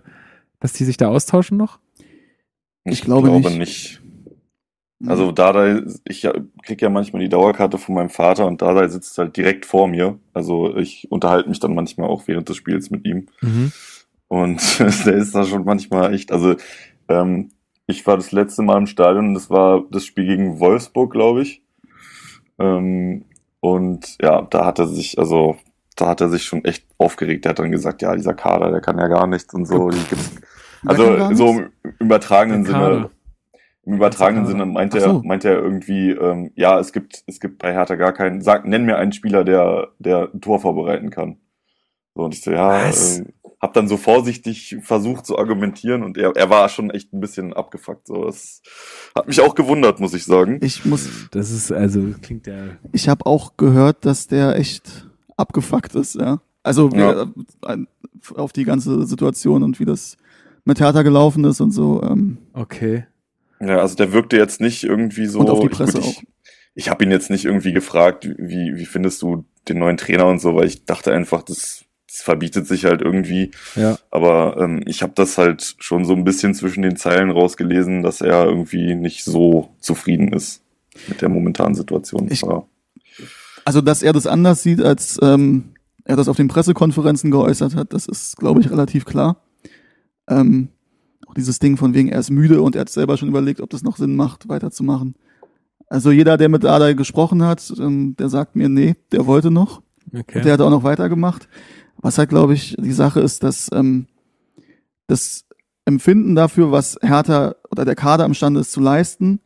dass 0.60 0.74
die 0.74 0.86
sich 0.86 0.98
da 0.98 1.10
austauschen 1.10 1.58
noch? 1.58 1.80
Ich, 2.84 2.94
ich 2.94 3.02
glaube, 3.02 3.28
glaube, 3.28 3.50
nicht. 3.52 3.60
nicht. 3.60 4.02
Also 5.06 5.32
Dada, 5.32 5.82
ich 6.06 6.28
krieg 6.64 6.82
ja 6.82 6.90
manchmal 6.90 7.22
die 7.22 7.30
Dauerkarte 7.30 7.78
von 7.78 7.94
meinem 7.94 8.10
Vater 8.10 8.48
und 8.48 8.64
Dada 8.64 8.90
sitzt 8.90 9.18
halt 9.20 9.38
direkt 9.38 9.66
vor 9.66 9.88
mir. 9.88 10.18
Also 10.34 10.76
ich 10.76 11.12
unterhalte 11.12 11.50
mich 11.50 11.60
dann 11.60 11.76
manchmal 11.76 12.10
auch 12.10 12.28
während 12.28 12.50
des 12.50 12.58
Spiels 12.58 12.90
mit 12.90 13.06
ihm. 13.06 13.28
Mhm. 13.42 13.72
Und 14.28 14.80
der 15.06 15.14
ist 15.14 15.36
da 15.36 15.44
schon 15.44 15.66
manchmal 15.66 16.14
echt, 16.14 16.32
also 16.32 16.56
ähm, 17.10 17.52
ich 17.86 18.06
war 18.08 18.18
das 18.18 18.32
letzte 18.32 18.64
Mal 18.64 18.78
im 18.78 18.88
Stadion, 18.88 19.36
das 19.36 19.50
war 19.50 19.86
das 19.92 20.04
Spiel 20.06 20.26
gegen 20.26 20.60
Wolfsburg, 20.60 21.12
glaube 21.12 21.44
ich. 21.44 21.62
Ähm, 22.58 23.26
und 23.60 24.18
ja, 24.22 24.42
da 24.42 24.66
hat 24.66 24.80
er 24.80 24.88
sich, 24.88 25.20
also 25.20 25.58
da 25.98 26.08
hat 26.08 26.22
er 26.22 26.30
sich 26.30 26.44
schon 26.44 26.64
echt 26.64 26.86
aufgeregt. 26.98 27.46
Er 27.46 27.50
hat 27.50 27.60
dann 27.60 27.72
gesagt, 27.72 28.02
ja, 28.02 28.16
dieser 28.16 28.34
Kader, 28.34 28.72
der 28.72 28.82
kann 28.82 28.98
ja 28.98 29.08
gar 29.08 29.28
nichts 29.28 29.54
und 29.54 29.66
so. 29.66 29.90
also 30.86 31.34
so 31.34 31.60
im 31.60 31.72
übertragenen 32.00 32.64
Sinne. 32.66 33.10
Im 33.86 33.94
übertragenen 33.94 34.46
Sinne 34.46 34.66
meint 34.66 34.94
er, 34.96 35.02
so. 35.02 35.22
meint 35.24 35.46
er 35.46 35.54
irgendwie, 35.54 36.12
ähm, 36.12 36.52
ja, 36.56 36.78
es 36.78 36.92
gibt, 36.92 37.24
es 37.26 37.40
gibt 37.40 37.58
bei 37.60 37.72
Hertha 37.72 37.96
gar 37.96 38.12
keinen, 38.12 38.42
sag, 38.42 38.66
nenn 38.66 38.84
mir 38.86 38.98
einen 38.98 39.14
Spieler, 39.14 39.46
der, 39.46 39.88
der 39.98 40.30
ein 40.34 40.42
Tor 40.42 40.60
vorbereiten 40.60 41.10
kann. 41.10 41.38
So, 42.14 42.24
und 42.24 42.34
ich 42.34 42.42
so, 42.42 42.52
ja, 42.52 42.90
äh, 42.90 43.24
hab 43.62 43.74
dann 43.74 43.88
so 43.88 43.98
vorsichtig 43.98 44.78
versucht 44.82 45.26
zu 45.26 45.38
argumentieren 45.38 46.04
und 46.04 46.18
er, 46.18 46.36
er 46.36 46.50
war 46.50 46.70
schon 46.70 46.90
echt 46.90 47.14
ein 47.14 47.20
bisschen 47.20 47.54
abgefuckt. 47.54 48.08
So, 48.08 48.26
das 48.26 48.62
hat 49.16 49.28
mich 49.28 49.42
auch 49.42 49.56
gewundert, 49.56 50.00
muss 50.00 50.14
ich 50.14 50.26
sagen. 50.26 50.60
Ich 50.62 50.86
muss. 50.86 51.10
Das 51.32 51.50
ist 51.50 51.72
also 51.72 52.14
klingt 52.22 52.46
ja. 52.46 52.78
Ich 52.92 53.10
habe 53.10 53.26
auch 53.26 53.58
gehört, 53.58 54.06
dass 54.06 54.28
der 54.28 54.58
echt 54.58 55.07
abgefuckt 55.38 55.96
ist. 55.96 56.16
Ja, 56.16 56.42
also 56.64 56.90
ja. 56.90 57.28
Auf 58.36 58.52
die 58.52 58.66
ganze 58.66 59.06
Situation 59.06 59.64
und 59.64 59.80
wie 59.80 59.86
das 59.86 60.18
mit 60.66 60.80
Hertha 60.82 61.04
gelaufen 61.04 61.46
ist 61.46 61.62
und 61.62 61.72
so. 61.72 62.04
Ähm. 62.04 62.40
Okay. 62.54 63.06
Ja, 63.62 63.80
also 63.80 63.96
der 63.96 64.12
wirkte 64.12 64.38
jetzt 64.38 64.60
nicht 64.60 64.84
irgendwie 64.84 65.28
so. 65.28 65.40
Und 65.40 65.50
auf 65.50 65.62
die 65.62 65.70
Presse 65.70 66.00
ich, 66.00 66.06
auch. 66.06 66.10
Ich, 66.10 66.28
ich 66.76 66.90
habe 66.90 67.06
ihn 67.06 67.12
jetzt 67.12 67.30
nicht 67.30 67.46
irgendwie 67.46 67.72
gefragt, 67.72 68.28
wie 68.38 68.76
wie 68.76 68.86
findest 68.86 69.22
du 69.22 69.46
den 69.70 69.80
neuen 69.80 69.98
Trainer 69.98 70.28
und 70.28 70.40
so, 70.40 70.56
weil 70.56 70.68
ich 70.68 70.86
dachte 70.86 71.14
einfach, 71.14 71.44
das 71.44 71.88
es 72.10 72.22
verbietet 72.22 72.68
sich 72.68 72.86
halt 72.86 73.02
irgendwie. 73.02 73.52
Ja. 73.76 73.98
Aber 74.12 74.58
ähm, 74.60 74.82
ich 74.86 75.04
habe 75.04 75.14
das 75.16 75.38
halt 75.38 75.76
schon 75.80 76.06
so 76.06 76.14
ein 76.14 76.24
bisschen 76.24 76.54
zwischen 76.54 76.82
den 76.82 76.96
Zeilen 76.96 77.30
rausgelesen, 77.30 78.02
dass 78.02 78.22
er 78.22 78.46
irgendwie 78.46 78.96
nicht 78.96 79.24
so 79.24 79.70
zufrieden 79.80 80.34
ist 80.34 80.64
mit 81.08 81.22
der 81.22 81.30
momentanen 81.30 81.76
Situation. 81.76 82.28
Ich, 82.32 82.42
also, 83.68 83.82
dass 83.82 84.02
er 84.02 84.14
das 84.14 84.28
anders 84.28 84.64
sieht, 84.64 84.82
als 84.82 85.20
ähm, 85.22 85.74
er 86.06 86.16
das 86.16 86.30
auf 86.30 86.38
den 86.38 86.48
Pressekonferenzen 86.48 87.32
geäußert 87.32 87.76
hat, 87.76 87.92
das 87.92 88.08
ist, 88.08 88.38
glaube 88.38 88.62
ich, 88.62 88.72
relativ 88.72 89.04
klar. 89.04 89.44
Ähm, 90.30 90.70
auch 91.28 91.34
dieses 91.34 91.60
Ding 91.60 91.76
von 91.76 91.94
wegen, 91.94 92.08
er 92.08 92.20
ist 92.22 92.30
müde 92.30 92.62
und 92.62 92.78
er 92.78 92.82
hat 92.82 92.90
selber 92.90 93.18
schon 93.18 93.28
überlegt, 93.28 93.60
ob 93.60 93.70
das 93.70 93.84
noch 93.84 93.98
Sinn 93.98 94.16
macht, 94.16 94.48
weiterzumachen. 94.48 95.16
Also 95.90 96.12
jeder, 96.12 96.38
der 96.38 96.48
mit 96.48 96.64
Adai 96.64 96.94
gesprochen 96.94 97.44
hat, 97.44 97.74
ähm, 97.78 98.16
der 98.16 98.30
sagt 98.30 98.56
mir, 98.56 98.70
nee, 98.70 98.96
der 99.12 99.26
wollte 99.26 99.52
noch. 99.52 99.82
Okay. 100.18 100.44
Der 100.44 100.54
hat 100.54 100.62
auch 100.62 100.70
noch 100.70 100.84
weitergemacht. 100.84 101.50
Was 101.98 102.18
halt, 102.18 102.30
glaube 102.30 102.54
ich, 102.54 102.78
die 102.80 102.94
Sache 102.94 103.20
ist, 103.20 103.44
dass 103.44 103.70
ähm, 103.74 104.08
das 105.08 105.44
Empfinden 105.84 106.36
dafür, 106.36 106.72
was 106.72 106.98
Hertha 107.02 107.56
oder 107.70 107.84
der 107.84 107.96
Kader 107.96 108.24
imstande 108.24 108.62
ist 108.62 108.72
zu 108.72 108.80
leisten, 108.80 109.42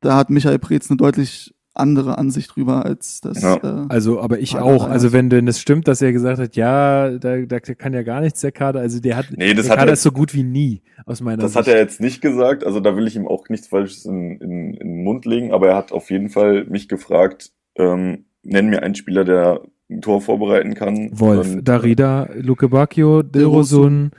da 0.00 0.16
hat 0.16 0.30
Michael 0.30 0.58
Preetz 0.58 0.88
eine 0.88 0.96
deutlich 0.96 1.54
andere 1.78 2.18
Ansicht 2.18 2.54
drüber 2.56 2.84
als 2.84 3.20
das. 3.20 3.42
Ja. 3.42 3.56
Äh, 3.56 3.86
Also, 3.88 4.20
aber 4.20 4.38
ich 4.40 4.56
auch. 4.56 4.88
Also, 4.88 5.12
wenn 5.12 5.30
denn 5.30 5.46
das 5.46 5.60
stimmt, 5.60 5.88
dass 5.88 6.02
er 6.02 6.12
gesagt 6.12 6.38
hat, 6.38 6.56
ja, 6.56 7.10
da, 7.18 7.38
da 7.42 7.60
kann 7.60 7.92
ja 7.92 8.02
gar 8.02 8.20
nichts 8.20 8.40
der 8.40 8.52
Kader. 8.52 8.80
Also, 8.80 9.00
der 9.00 9.16
hat, 9.16 9.26
Nee, 9.36 9.54
das 9.54 9.64
der 9.66 9.72
hat 9.72 9.78
Kader 9.78 9.90
er- 9.90 9.94
ist 9.94 10.02
so 10.02 10.12
gut 10.12 10.34
wie 10.34 10.42
nie, 10.42 10.82
aus 11.06 11.20
meiner 11.20 11.42
Das 11.42 11.52
Sicht. 11.52 11.58
hat 11.60 11.68
er 11.68 11.78
jetzt 11.78 12.00
nicht 12.00 12.20
gesagt, 12.20 12.64
also 12.64 12.80
da 12.80 12.96
will 12.96 13.06
ich 13.06 13.16
ihm 13.16 13.26
auch 13.26 13.48
nichts 13.48 13.68
Falsches 13.68 14.04
in, 14.04 14.38
in, 14.40 14.74
in 14.74 14.88
den 14.88 15.04
Mund 15.04 15.24
legen, 15.24 15.52
aber 15.52 15.68
er 15.68 15.76
hat 15.76 15.92
auf 15.92 16.10
jeden 16.10 16.28
Fall 16.28 16.64
mich 16.66 16.88
gefragt, 16.88 17.50
ähm, 17.76 18.24
nenn 18.42 18.68
mir 18.68 18.82
einen 18.82 18.94
Spieler, 18.94 19.24
der 19.24 19.60
ein 19.90 20.00
Tor 20.02 20.20
vorbereiten 20.20 20.74
kann. 20.74 21.10
Wolf, 21.12 21.50
Und, 21.52 21.58
äh, 21.60 21.62
Darida, 21.62 22.28
Luke 22.40 22.68
Bacchio, 22.68 23.22
Dilrosun, 23.22 24.10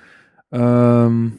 ähm, 0.52 1.34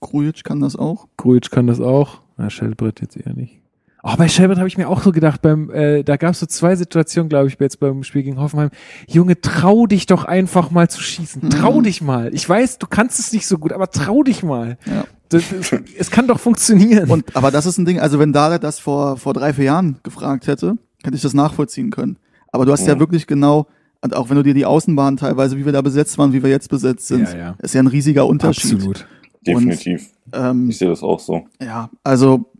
Grujic 0.00 0.44
kann 0.44 0.60
das 0.60 0.76
auch. 0.76 1.06
Grujic 1.16 1.50
kann 1.50 1.66
das 1.66 1.80
auch. 1.80 2.20
Na, 2.36 2.50
Schellbrett 2.50 3.00
jetzt 3.00 3.16
eher 3.16 3.34
nicht. 3.34 3.60
Oh, 4.08 4.14
bei 4.16 4.28
Schellbrett 4.28 4.58
habe 4.58 4.68
ich 4.68 4.78
mir 4.78 4.88
auch 4.88 5.02
so 5.02 5.10
gedacht, 5.10 5.42
beim, 5.42 5.68
äh, 5.70 6.04
da 6.04 6.16
gab 6.16 6.32
es 6.32 6.40
so 6.40 6.46
zwei 6.46 6.76
Situationen, 6.76 7.28
glaube 7.28 7.48
ich, 7.48 7.56
jetzt 7.58 7.80
beim 7.80 8.04
Spiel 8.04 8.22
gegen 8.22 8.38
Hoffenheim. 8.40 8.70
Junge, 9.08 9.40
trau 9.40 9.86
dich 9.86 10.06
doch 10.06 10.24
einfach 10.24 10.70
mal 10.70 10.88
zu 10.88 11.00
schießen. 11.02 11.50
Trau 11.50 11.80
Mhm. 11.80 11.82
dich 11.84 12.02
mal. 12.02 12.32
Ich 12.32 12.48
weiß, 12.48 12.78
du 12.78 12.86
kannst 12.86 13.18
es 13.18 13.32
nicht 13.32 13.46
so 13.48 13.58
gut, 13.58 13.72
aber 13.72 13.90
trau 13.90 14.22
dich 14.22 14.42
mal. 14.44 14.78
Ja. 14.86 15.04
Das, 15.30 15.42
das, 15.50 15.74
es 15.98 16.10
kann 16.12 16.28
doch 16.28 16.38
funktionieren. 16.38 17.10
Und, 17.10 17.34
aber 17.34 17.50
das 17.50 17.66
ist 17.66 17.78
ein 17.78 17.84
Ding, 17.84 17.98
also 17.98 18.20
wenn 18.20 18.32
Dada 18.32 18.58
das 18.58 18.78
vor, 18.78 19.16
vor 19.16 19.34
drei, 19.34 19.52
vier 19.52 19.64
Jahren 19.64 19.98
gefragt 20.04 20.46
hätte, 20.46 20.76
hätte 21.02 21.16
ich 21.16 21.22
das 21.22 21.34
nachvollziehen 21.34 21.90
können. 21.90 22.16
Aber 22.52 22.64
du 22.64 22.70
hast 22.70 22.86
ja, 22.86 22.94
Ja. 22.94 23.00
wirklich 23.00 23.26
genau, 23.26 23.66
und 24.02 24.14
auch 24.14 24.30
wenn 24.30 24.36
du 24.36 24.44
dir 24.44 24.54
die 24.54 24.66
Außenbahn 24.66 25.16
teilweise, 25.16 25.56
wie 25.58 25.64
wir 25.64 25.72
da 25.72 25.82
besetzt 25.82 26.16
waren, 26.16 26.32
wie 26.32 26.44
wir 26.44 26.50
jetzt 26.50 26.70
besetzt 26.70 27.08
sind, 27.08 27.28
Ja, 27.28 27.36
ja. 27.36 27.54
ist 27.60 27.74
ja 27.74 27.82
ein 27.82 27.88
riesiger 27.88 28.24
Unterschied. 28.26 28.74
Absolut. 28.74 29.04
Definitiv. 29.44 30.10
Ähm, 30.32 30.68
Ich 30.70 30.78
sehe 30.78 30.88
das 30.88 31.02
auch 31.02 31.20
so. 31.20 31.46
ja, 31.60 31.88
also 32.04 32.50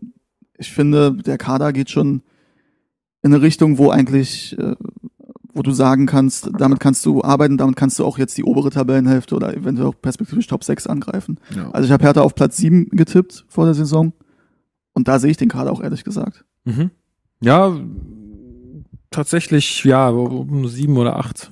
ich 0.57 0.71
finde, 0.71 1.13
der 1.13 1.37
Kader 1.37 1.71
geht 1.73 1.89
schon 1.89 2.21
in 3.23 3.33
eine 3.33 3.41
Richtung, 3.41 3.77
wo 3.77 3.89
eigentlich, 3.89 4.57
äh, 4.59 4.75
wo 5.53 5.61
du 5.63 5.71
sagen 5.71 6.05
kannst, 6.05 6.49
damit 6.57 6.79
kannst 6.79 7.05
du 7.05 7.23
arbeiten, 7.23 7.57
damit 7.57 7.75
kannst 7.75 7.97
du 7.99 8.05
auch 8.05 8.17
jetzt 8.17 8.37
die 8.37 8.43
obere 8.43 8.69
Tabellenhälfte 8.69 9.35
oder 9.35 9.55
eventuell 9.55 9.87
auch 9.89 9.99
perspektivisch 10.01 10.47
Top 10.47 10.63
6 10.63 10.87
angreifen. 10.87 11.39
Ja. 11.55 11.71
Also 11.71 11.85
ich 11.87 11.91
habe 11.91 12.03
Hertha 12.03 12.21
auf 12.21 12.35
Platz 12.35 12.57
7 12.57 12.89
getippt 12.91 13.45
vor 13.47 13.65
der 13.65 13.73
Saison 13.73 14.13
und 14.93 15.07
da 15.07 15.17
sehe 15.19 15.31
ich 15.31 15.37
den 15.37 15.49
Kader 15.49 15.71
auch 15.71 15.81
ehrlich 15.81 16.03
gesagt. 16.03 16.45
Mhm. 16.65 16.91
Ja, 17.41 17.75
tatsächlich, 19.11 19.83
ja, 19.83 20.09
um 20.09 20.67
sieben 20.67 20.97
oder 20.97 21.17
acht. 21.17 21.51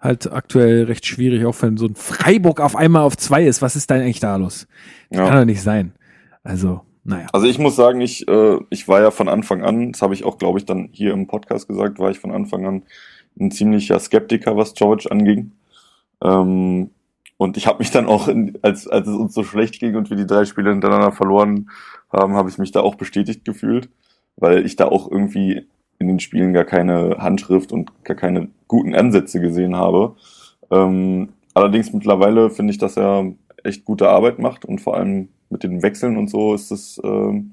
Halt 0.00 0.32
aktuell 0.32 0.84
recht 0.84 1.04
schwierig, 1.06 1.44
auch 1.44 1.60
wenn 1.60 1.76
so 1.76 1.86
ein 1.86 1.94
Freiburg 1.94 2.60
auf 2.60 2.74
einmal 2.74 3.02
auf 3.02 3.16
zwei 3.16 3.46
ist. 3.46 3.60
Was 3.62 3.76
ist 3.76 3.90
da 3.90 3.96
eigentlich 3.96 4.20
da 4.20 4.36
los? 4.36 4.66
Kann 5.12 5.26
Ja. 5.26 5.38
doch 5.40 5.44
nicht 5.44 5.60
sein. 5.62 5.92
Also, 6.42 6.80
naja. 7.04 7.26
Also 7.32 7.46
ich 7.46 7.58
muss 7.58 7.76
sagen, 7.76 8.00
ich, 8.00 8.28
äh, 8.28 8.58
ich 8.70 8.88
war 8.88 9.00
ja 9.00 9.10
von 9.10 9.28
Anfang 9.28 9.62
an, 9.62 9.92
das 9.92 10.02
habe 10.02 10.14
ich 10.14 10.24
auch, 10.24 10.38
glaube 10.38 10.58
ich, 10.58 10.64
dann 10.64 10.90
hier 10.92 11.12
im 11.12 11.26
Podcast 11.26 11.68
gesagt, 11.68 11.98
war 11.98 12.10
ich 12.10 12.18
von 12.18 12.30
Anfang 12.30 12.66
an 12.66 12.82
ein 13.38 13.50
ziemlicher 13.50 13.98
Skeptiker, 13.98 14.56
was 14.56 14.74
George 14.74 15.08
anging. 15.10 15.52
Ähm, 16.22 16.90
und 17.36 17.56
ich 17.56 17.66
habe 17.66 17.78
mich 17.78 17.90
dann 17.90 18.06
auch, 18.06 18.28
in, 18.28 18.58
als, 18.60 18.86
als 18.86 19.08
es 19.08 19.14
uns 19.14 19.32
so 19.32 19.44
schlecht 19.44 19.80
ging 19.80 19.96
und 19.96 20.10
wir 20.10 20.16
die 20.16 20.26
drei 20.26 20.44
Spiele 20.44 20.70
hintereinander 20.70 21.12
verloren 21.12 21.70
haben, 22.12 22.34
habe 22.34 22.50
ich 22.50 22.58
mich 22.58 22.70
da 22.70 22.80
auch 22.80 22.96
bestätigt 22.96 23.44
gefühlt, 23.44 23.88
weil 24.36 24.66
ich 24.66 24.76
da 24.76 24.86
auch 24.86 25.10
irgendwie 25.10 25.66
in 25.98 26.08
den 26.08 26.20
Spielen 26.20 26.52
gar 26.52 26.64
keine 26.64 27.16
Handschrift 27.18 27.72
und 27.72 28.04
gar 28.04 28.16
keine 28.16 28.48
guten 28.68 28.94
Ansätze 28.94 29.40
gesehen 29.40 29.76
habe. 29.76 30.16
Ähm, 30.70 31.30
allerdings 31.54 31.92
mittlerweile 31.92 32.50
finde 32.50 32.72
ich, 32.72 32.78
dass 32.78 32.96
er 32.96 33.32
echt 33.64 33.84
gute 33.84 34.08
Arbeit 34.08 34.38
macht 34.38 34.64
und 34.64 34.80
vor 34.80 34.96
allem 34.96 35.28
mit 35.50 35.62
den 35.62 35.82
Wechseln 35.82 36.16
und 36.16 36.30
so 36.30 36.54
ist 36.54 36.70
es, 36.70 37.00
ähm, 37.04 37.52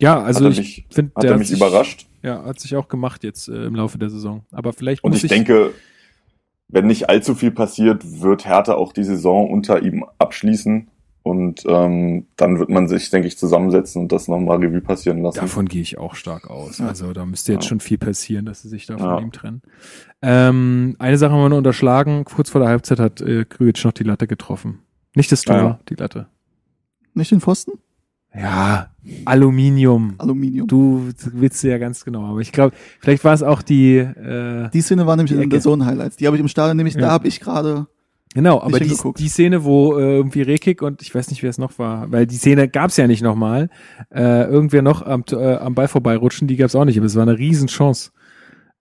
Ja, 0.00 0.20
also 0.22 0.44
hat 0.46 0.54
er 0.56 0.58
ich 0.60 0.86
finde, 0.90 1.12
hat 1.14 1.22
der 1.22 1.30
er 1.30 1.34
hat 1.34 1.38
mich 1.40 1.48
sich, 1.48 1.56
überrascht. 1.58 2.06
Ja, 2.22 2.44
hat 2.44 2.58
sich 2.60 2.74
auch 2.76 2.88
gemacht 2.88 3.22
jetzt 3.24 3.48
äh, 3.48 3.64
im 3.66 3.74
Laufe 3.74 3.98
der 3.98 4.10
Saison. 4.10 4.44
Aber 4.50 4.72
vielleicht 4.72 5.04
Und 5.04 5.12
muss 5.12 5.22
ich 5.22 5.30
denke, 5.30 5.72
wenn 6.68 6.86
nicht 6.86 7.08
allzu 7.08 7.34
viel 7.34 7.52
passiert, 7.52 8.20
wird 8.20 8.44
Hertha 8.46 8.74
auch 8.74 8.92
die 8.92 9.04
Saison 9.04 9.48
unter 9.50 9.82
ihm 9.82 10.04
abschließen. 10.18 10.88
Und 11.22 11.64
ähm, 11.66 12.26
dann 12.36 12.60
wird 12.60 12.68
man 12.68 12.86
sich, 12.86 13.10
denke 13.10 13.26
ich, 13.26 13.36
zusammensetzen 13.36 14.02
und 14.02 14.12
das 14.12 14.28
nochmal 14.28 14.58
Revue 14.58 14.80
passieren 14.80 15.22
lassen. 15.22 15.40
Davon 15.40 15.66
gehe 15.66 15.82
ich 15.82 15.98
auch 15.98 16.14
stark 16.14 16.48
aus. 16.48 16.78
Ja. 16.78 16.86
Also 16.86 17.12
da 17.12 17.26
müsste 17.26 17.52
jetzt 17.52 17.64
Ja. 17.64 17.68
schon 17.70 17.80
viel 17.80 17.98
passieren, 17.98 18.46
dass 18.46 18.62
sie 18.62 18.68
sich 18.68 18.86
da 18.86 18.96
von 18.96 19.06
Ja. 19.08 19.18
ihm 19.18 19.32
trennen. 19.32 19.60
Ähm, 20.22 20.94
eine 21.00 21.18
Sache 21.18 21.32
haben 21.32 21.40
wir 21.40 21.48
nur 21.48 21.58
unterschlagen. 21.58 22.24
Kurz 22.24 22.50
vor 22.50 22.60
der 22.60 22.70
Halbzeit 22.70 23.00
hat 23.00 23.20
äh, 23.22 23.44
Krügic 23.44 23.84
noch 23.84 23.92
die 23.92 24.04
Latte 24.04 24.28
getroffen. 24.28 24.80
Nicht 25.16 25.32
das 25.32 25.42
Tor, 25.42 25.80
die 25.88 25.94
Latte. 25.94 26.28
Nicht 27.16 27.30
den 27.30 27.40
Pfosten? 27.40 27.72
Ja, 28.38 28.90
Aluminium. 29.24 30.14
Aluminium. 30.18 30.66
Du 30.68 31.08
willst 31.32 31.62
ja 31.64 31.78
ganz 31.78 32.04
genau, 32.04 32.24
aber 32.26 32.40
ich 32.40 32.52
glaube, 32.52 32.74
vielleicht 33.00 33.24
war 33.24 33.32
es 33.32 33.42
auch 33.42 33.62
die, 33.62 33.96
äh, 33.96 34.68
Die 34.70 34.82
Szene 34.82 35.06
war 35.06 35.16
nämlich 35.16 35.32
in 35.32 35.48
der 35.48 35.60
Zone 35.60 35.86
Highlights. 35.86 36.16
Die 36.16 36.26
habe 36.26 36.36
ich 36.36 36.42
im 36.42 36.48
Stadion 36.48 36.76
nämlich, 36.76 36.94
Ja. 36.94 37.00
da 37.00 37.10
habe 37.12 37.26
ich 37.28 37.40
gerade, 37.40 37.86
genau, 38.34 38.60
aber 38.60 38.78
die, 38.78 38.94
die 39.16 39.28
Szene, 39.28 39.64
wo 39.64 39.96
äh, 39.96 40.16
irgendwie 40.16 40.42
Rekik 40.42 40.82
und 40.82 41.00
ich 41.00 41.14
weiß 41.14 41.30
nicht, 41.30 41.42
wer 41.42 41.48
es 41.48 41.56
noch 41.56 41.78
war, 41.78 42.12
weil 42.12 42.26
die 42.26 42.36
Szene 42.36 42.68
gab's 42.68 42.98
ja 42.98 43.06
nicht 43.06 43.22
nochmal, 43.22 43.70
äh, 44.14 44.44
irgendwer 44.44 44.82
noch 44.82 45.00
am, 45.00 45.24
äh, 45.32 45.54
am 45.54 45.74
Ball 45.74 45.88
vorbeirutschen, 45.88 46.46
die 46.46 46.56
gab's 46.56 46.74
auch 46.74 46.84
nicht, 46.84 46.98
aber 46.98 47.06
es 47.06 47.14
war 47.16 47.22
eine 47.22 47.38
Riesenchance. 47.38 48.10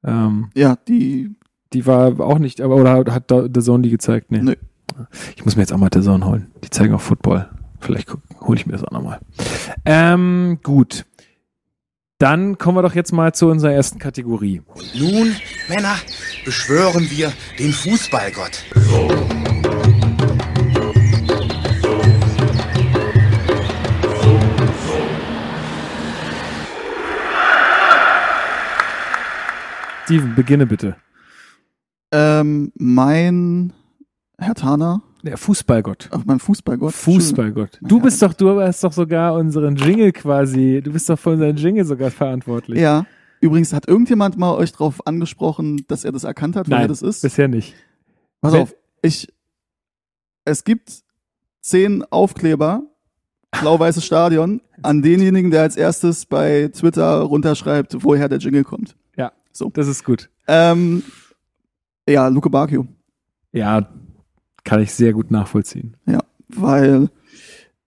Ähm, 0.04 0.50
ja, 0.54 0.76
die, 0.88 1.32
die 1.72 1.86
war 1.86 2.20
auch 2.20 2.40
nicht, 2.40 2.60
aber 2.60 2.76
oder 2.76 3.06
hat 3.14 3.32
The 3.32 3.62
Zone 3.62 3.84
die 3.84 3.90
gezeigt? 3.90 4.32
Nee. 4.32 4.42
Nö. 4.42 4.56
Ich 5.38 5.46
muss 5.46 5.56
mir 5.56 5.62
jetzt 5.62 5.72
auch 5.72 5.78
mal 5.78 5.90
The 5.94 6.02
Zone 6.02 6.26
holen. 6.26 6.48
Die 6.64 6.70
zeigen 6.70 6.94
auch 6.94 7.02
Football. 7.02 7.48
Vielleicht 7.80 8.10
hole 8.42 8.58
ich 8.60 8.66
mir 8.66 8.74
das 8.74 8.84
auch 8.84 8.92
nochmal. 8.92 9.20
Ähm, 9.86 10.60
gut. 10.64 11.06
Dann 12.18 12.58
kommen 12.58 12.78
wir 12.78 12.82
doch 12.82 12.96
jetzt 12.96 13.12
mal 13.12 13.34
zu 13.34 13.48
unserer 13.48 13.74
ersten 13.74 14.00
Kategorie. 14.00 14.62
Und 14.66 14.96
nun, 14.96 15.36
Männer, 15.68 15.96
beschwören 16.46 17.10
wir 17.10 17.32
den 17.60 17.74
Fußballgott. 17.74 18.64
Steven, 30.06 30.36
beginne 30.36 30.66
bitte. 30.68 30.96
ähm, 32.12 32.72
mein 32.76 33.74
Herr 34.38 34.54
Tana, 34.54 35.02
Der 35.26 35.38
Fußballgott. 35.38 36.10
auf 36.12 36.24
mein 36.26 36.40
Fußballgott. 36.40 36.94
Fußballgott. 36.94 37.80
Du 37.82 38.00
bist 38.00 38.22
doch, 38.22 38.34
du 38.34 38.62
hast 38.62 38.84
doch 38.84 38.94
sogar 38.94 39.34
unseren 39.34 39.76
Jingle 39.76 40.12
quasi, 40.12 40.82
du 40.84 40.92
bist 40.94 41.10
doch 41.10 41.18
für 41.18 41.32
unseren 41.32 41.56
Jingle 41.56 41.84
sogar 41.84 42.12
verantwortlich. 42.12 42.80
Ja. 42.80 43.06
Übrigens, 43.42 43.74
hat 43.74 43.88
irgendjemand 43.88 44.38
mal 44.38 44.54
euch 44.54 44.72
darauf 44.72 45.06
angesprochen, 45.08 45.84
dass 45.88 46.06
er 46.06 46.12
das 46.12 46.24
erkannt 46.26 46.56
hat, 46.56 46.70
wer 46.70 46.88
das 46.88 47.02
ist? 47.02 47.22
bisher 47.24 47.48
nicht. 47.48 47.74
Pass 48.40 48.54
Wenn- 48.54 48.62
auf, 48.62 48.76
ich, 49.02 49.28
es 50.46 50.64
gibt 50.64 51.04
zehn 51.62 52.04
Aufkleber, 52.12 52.84
blau-weißes 53.60 54.06
Stadion, 54.06 54.62
an 54.84 55.02
denjenigen, 55.02 55.50
der 55.50 55.64
als 55.64 55.76
erstes 55.76 56.28
bei 56.28 56.70
Twitter 56.72 57.22
runterschreibt, 57.22 57.96
woher 58.04 58.30
der 58.30 58.38
Jingle 58.38 58.64
kommt. 58.64 58.96
Ja, 59.18 59.32
So. 59.52 59.70
das 59.72 59.88
ist 59.88 60.04
gut. 60.04 60.30
Ähm, 60.48 61.02
ja, 62.08 62.28
Luke 62.28 62.50
Bacchio. 62.52 62.86
Ja, 63.52 63.90
kann 64.66 64.82
ich 64.82 64.94
sehr 64.94 65.14
gut 65.14 65.32
nachvollziehen. 65.32 65.96
Ja, 66.06 66.20
weil 66.50 67.10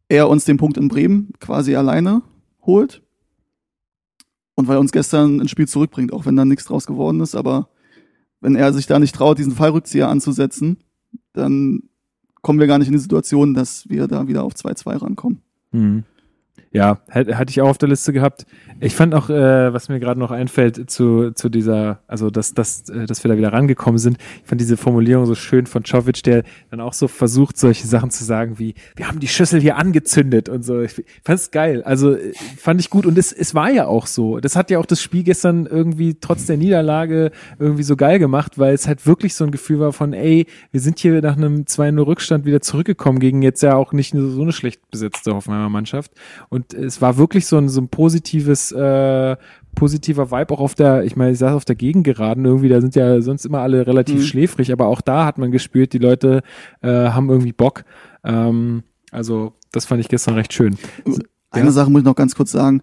er 0.08 0.30
uns 0.30 0.46
den 0.46 0.56
Punkt 0.56 0.78
in 0.78 0.88
Bremen 0.88 1.32
quasi 1.38 1.76
alleine 1.76 2.22
holt. 2.62 3.02
Und 4.54 4.66
weil 4.66 4.76
er 4.76 4.80
uns 4.80 4.90
gestern 4.90 5.40
ein 5.40 5.48
Spiel 5.48 5.68
zurückbringt, 5.68 6.12
auch 6.12 6.26
wenn 6.26 6.34
da 6.34 6.44
nichts 6.44 6.64
draus 6.64 6.86
geworden 6.86 7.20
ist, 7.20 7.36
aber 7.36 7.68
wenn 8.40 8.56
er 8.56 8.72
sich 8.72 8.86
da 8.86 8.98
nicht 8.98 9.14
traut, 9.14 9.38
diesen 9.38 9.52
Fallrückzieher 9.52 10.08
anzusetzen, 10.08 10.78
dann 11.32 11.82
kommen 12.42 12.58
wir 12.58 12.66
gar 12.66 12.78
nicht 12.78 12.88
in 12.88 12.92
die 12.92 12.98
Situation, 12.98 13.54
dass 13.54 13.88
wir 13.88 14.08
da 14.08 14.26
wieder 14.26 14.44
auf 14.44 14.54
2-2 14.54 15.02
rankommen. 15.02 15.42
Mhm. 15.70 16.04
Ja, 16.78 16.98
hatte 17.10 17.50
ich 17.50 17.60
auch 17.60 17.68
auf 17.68 17.78
der 17.78 17.88
Liste 17.88 18.12
gehabt. 18.12 18.46
Ich 18.78 18.94
fand 18.94 19.12
auch, 19.12 19.28
äh, 19.30 19.72
was 19.72 19.88
mir 19.88 19.98
gerade 19.98 20.20
noch 20.20 20.30
einfällt 20.30 20.88
zu, 20.88 21.32
zu 21.32 21.48
dieser, 21.48 21.98
also 22.06 22.30
dass, 22.30 22.54
dass, 22.54 22.88
äh, 22.88 23.06
dass 23.06 23.24
wir 23.24 23.30
da 23.30 23.36
wieder 23.36 23.52
rangekommen 23.52 23.98
sind. 23.98 24.16
Ich 24.42 24.48
fand 24.48 24.60
diese 24.60 24.76
Formulierung 24.76 25.26
so 25.26 25.34
schön 25.34 25.66
von 25.66 25.82
Czovic, 25.82 26.22
der 26.22 26.44
dann 26.70 26.80
auch 26.80 26.92
so 26.92 27.08
versucht, 27.08 27.58
solche 27.58 27.88
Sachen 27.88 28.12
zu 28.12 28.22
sagen 28.22 28.60
wie, 28.60 28.74
wir 28.94 29.08
haben 29.08 29.18
die 29.18 29.26
Schüssel 29.26 29.60
hier 29.60 29.76
angezündet 29.76 30.48
und 30.48 30.62
so. 30.64 30.80
Ich 30.80 30.92
fand 31.24 31.40
es 31.40 31.50
geil. 31.50 31.82
Also 31.82 32.14
äh, 32.14 32.32
fand 32.56 32.80
ich 32.80 32.90
gut 32.90 33.06
und 33.06 33.18
es, 33.18 33.32
es 33.32 33.56
war 33.56 33.72
ja 33.72 33.88
auch 33.88 34.06
so. 34.06 34.38
Das 34.38 34.54
hat 34.54 34.70
ja 34.70 34.78
auch 34.78 34.86
das 34.86 35.02
Spiel 35.02 35.24
gestern 35.24 35.66
irgendwie 35.66 36.14
trotz 36.20 36.46
der 36.46 36.58
Niederlage 36.58 37.32
irgendwie 37.58 37.82
so 37.82 37.96
geil 37.96 38.20
gemacht, 38.20 38.56
weil 38.56 38.72
es 38.72 38.86
halt 38.86 39.04
wirklich 39.04 39.34
so 39.34 39.42
ein 39.42 39.50
Gefühl 39.50 39.80
war 39.80 39.92
von, 39.92 40.12
ey, 40.12 40.46
wir 40.70 40.80
sind 40.80 41.00
hier 41.00 41.20
nach 41.22 41.36
einem 41.36 41.62
2-0 41.62 42.06
Rückstand 42.06 42.44
wieder 42.44 42.60
zurückgekommen 42.60 43.18
gegen 43.18 43.42
jetzt 43.42 43.62
ja 43.64 43.74
auch 43.74 43.92
nicht 43.92 44.14
so 44.14 44.42
eine 44.42 44.52
schlecht 44.52 44.88
besetzte 44.92 45.34
Hoffenheimer 45.34 45.70
Mannschaft. 45.70 46.12
Und 46.48 46.67
es 46.74 47.00
war 47.00 47.16
wirklich 47.16 47.46
so 47.46 47.56
ein, 47.58 47.68
so 47.68 47.80
ein 47.80 47.88
positives, 47.88 48.72
äh, 48.72 49.36
positiver 49.74 50.30
Vibe 50.30 50.54
auch 50.54 50.60
auf 50.60 50.74
der, 50.74 51.04
ich 51.04 51.14
meine, 51.16 51.32
ich 51.32 51.38
saß 51.38 51.52
auf 51.54 51.64
der 51.64 51.76
Gegengeraden 51.76 52.44
irgendwie, 52.44 52.68
da 52.68 52.80
sind 52.80 52.94
ja 52.96 53.20
sonst 53.22 53.46
immer 53.46 53.60
alle 53.60 53.86
relativ 53.86 54.16
Mhm. 54.20 54.22
schläfrig, 54.24 54.72
aber 54.72 54.86
auch 54.86 55.00
da 55.00 55.24
hat 55.24 55.38
man 55.38 55.50
gespürt, 55.52 55.92
die 55.92 55.98
Leute 55.98 56.42
äh, 56.80 56.88
haben 56.88 57.28
irgendwie 57.30 57.52
Bock. 57.52 57.84
Ähm, 58.24 58.82
Also, 59.10 59.54
das 59.72 59.86
fand 59.86 60.00
ich 60.02 60.08
gestern 60.08 60.34
recht 60.34 60.52
schön. 60.52 60.76
Eine 61.50 61.66
Ja. 61.66 61.72
Sache 61.72 61.90
muss 61.90 62.00
ich 62.00 62.04
noch 62.04 62.14
ganz 62.16 62.34
kurz 62.34 62.50
sagen, 62.52 62.82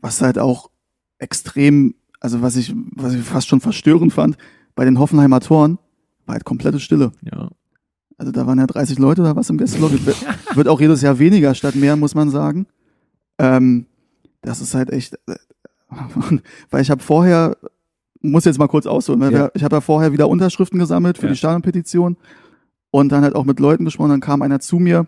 was 0.00 0.22
halt 0.22 0.38
auch 0.38 0.70
extrem, 1.18 1.94
also 2.20 2.40
was 2.42 2.56
ich, 2.56 2.72
was 2.94 3.12
ich 3.14 3.22
fast 3.22 3.48
schon 3.48 3.60
verstörend 3.60 4.12
fand, 4.12 4.36
bei 4.74 4.84
den 4.86 4.98
Hoffenheimer 4.98 5.40
Toren 5.40 5.78
war 6.24 6.34
halt 6.34 6.44
komplette 6.44 6.80
Stille. 6.80 7.12
Ja. 7.22 7.50
Also 8.18 8.32
da 8.32 8.46
waren 8.46 8.58
ja 8.58 8.66
30 8.66 8.98
Leute 8.98 9.20
oder 9.20 9.36
was 9.36 9.50
im 9.50 9.58
wird- 9.60 9.70
Wird 10.56 10.68
auch 10.68 10.80
jedes 10.80 11.02
Jahr 11.02 11.18
weniger 11.18 11.54
statt 11.54 11.74
mehr, 11.74 11.96
muss 11.96 12.14
man 12.14 12.30
sagen. 12.30 12.66
Ähm, 13.38 13.86
das 14.42 14.60
ist 14.60 14.74
halt 14.74 14.90
echt, 14.90 15.14
äh, 15.26 15.34
weil 16.70 16.82
ich 16.82 16.90
habe 16.90 17.02
vorher, 17.02 17.56
muss 18.22 18.44
jetzt 18.44 18.58
mal 18.58 18.68
kurz 18.68 18.86
ausholen, 18.86 19.20
weil 19.20 19.32
Ja. 19.32 19.50
ich 19.54 19.62
habe 19.64 19.76
ja 19.76 19.80
vorher 19.80 20.12
wieder 20.12 20.28
Unterschriften 20.28 20.78
gesammelt 20.78 21.18
für 21.18 21.26
Ja. 21.26 21.32
die 21.32 21.38
Stadionpetition 21.38 22.16
und 22.90 23.12
dann 23.12 23.22
halt 23.22 23.34
auch 23.36 23.44
mit 23.44 23.60
Leuten 23.60 23.84
gesprochen. 23.84 24.10
Dann 24.10 24.20
kam 24.20 24.42
einer 24.42 24.60
zu 24.60 24.76
mir 24.78 25.06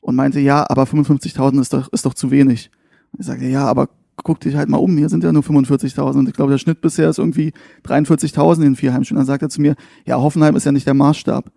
und 0.00 0.14
meinte, 0.16 0.40
ja, 0.40 0.64
aber 0.68 0.84
55.000 0.86 1.60
ist 1.60 1.72
doch, 1.72 1.92
ist 1.92 2.06
doch 2.06 2.14
zu 2.14 2.30
wenig. 2.30 2.70
Ich 3.18 3.26
sagte, 3.26 3.44
ja, 3.46 3.66
aber 3.66 3.88
guck 4.24 4.40
dich 4.40 4.56
halt 4.56 4.68
mal 4.68 4.78
um, 4.78 4.96
hier 4.96 5.08
sind 5.08 5.22
ja 5.22 5.30
nur 5.32 5.42
45.000 5.42 6.18
und 6.18 6.28
ich 6.28 6.34
glaube, 6.34 6.50
der 6.50 6.58
Schnitt 6.58 6.80
bisher 6.80 7.08
ist 7.10 7.18
irgendwie 7.18 7.52
43.000 7.84 8.64
in 8.64 8.76
vier 8.76 8.92
Heimspielen. 8.94 9.18
Dann 9.18 9.26
sagt 9.26 9.42
er 9.42 9.48
zu 9.48 9.60
mir, 9.60 9.76
ja, 10.06 10.16
Hoffenheim 10.20 10.56
ist 10.56 10.64
ja 10.64 10.72
nicht 10.72 10.86
der 10.86 10.94
Maßstab. 10.94 11.50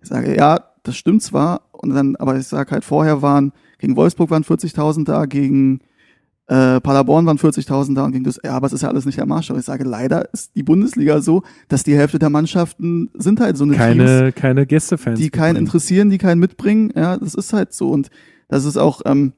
Ich 0.00 0.08
sage, 0.08 0.36
ja, 0.36 0.60
das 0.84 0.96
stimmt 0.96 1.22
zwar, 1.22 1.62
und 1.72 1.90
dann, 1.90 2.14
aber 2.16 2.36
ich 2.38 2.46
sage 2.46 2.70
halt, 2.70 2.84
vorher 2.84 3.20
waren, 3.22 3.52
gegen 3.84 3.96
Wolfsburg 3.96 4.30
waren 4.30 4.44
40.000 4.44 5.04
da, 5.04 5.26
gegen 5.26 5.80
äh, 6.46 6.80
Paderborn 6.80 7.24
waren 7.26 7.38
40.000 7.38 7.94
da 7.94 8.04
und 8.04 8.12
gegen 8.12 8.24
das, 8.24 8.38
ja, 8.44 8.52
aber 8.52 8.66
es 8.66 8.72
ist 8.74 8.82
ja 8.82 8.88
alles 8.88 9.06
nicht 9.06 9.16
der 9.18 9.26
Maßstab. 9.26 9.56
Ich 9.58 9.64
sage, 9.64 9.84
leider 9.84 10.30
ist 10.32 10.54
die 10.56 10.62
Bundesliga 10.62 11.20
so, 11.22 11.42
dass 11.68 11.84
die 11.84 11.96
Hälfte 11.96 12.18
der 12.18 12.28
Mannschaften 12.30 13.08
sind 13.14 13.40
halt 13.40 13.56
so 13.56 13.64
eine 13.64 13.72
Teams, 13.72 13.86
Keine, 13.86 14.32
keine 14.32 14.66
Gästefans. 14.66 15.18
die 15.18 15.30
keinen 15.30 15.54
mitbringen. 15.54 15.66
interessieren, 15.66 16.10
die 16.10 16.18
keinen 16.18 16.38
mitbringen. 16.40 16.92
Ja, 16.94 17.16
das 17.16 17.34
ist 17.34 17.52
halt 17.52 17.72
so. 17.72 17.90
Und 17.90 18.10
das 18.48 18.64
ist 18.66 18.76
auch, 18.76 19.00
ähm, 19.06 19.32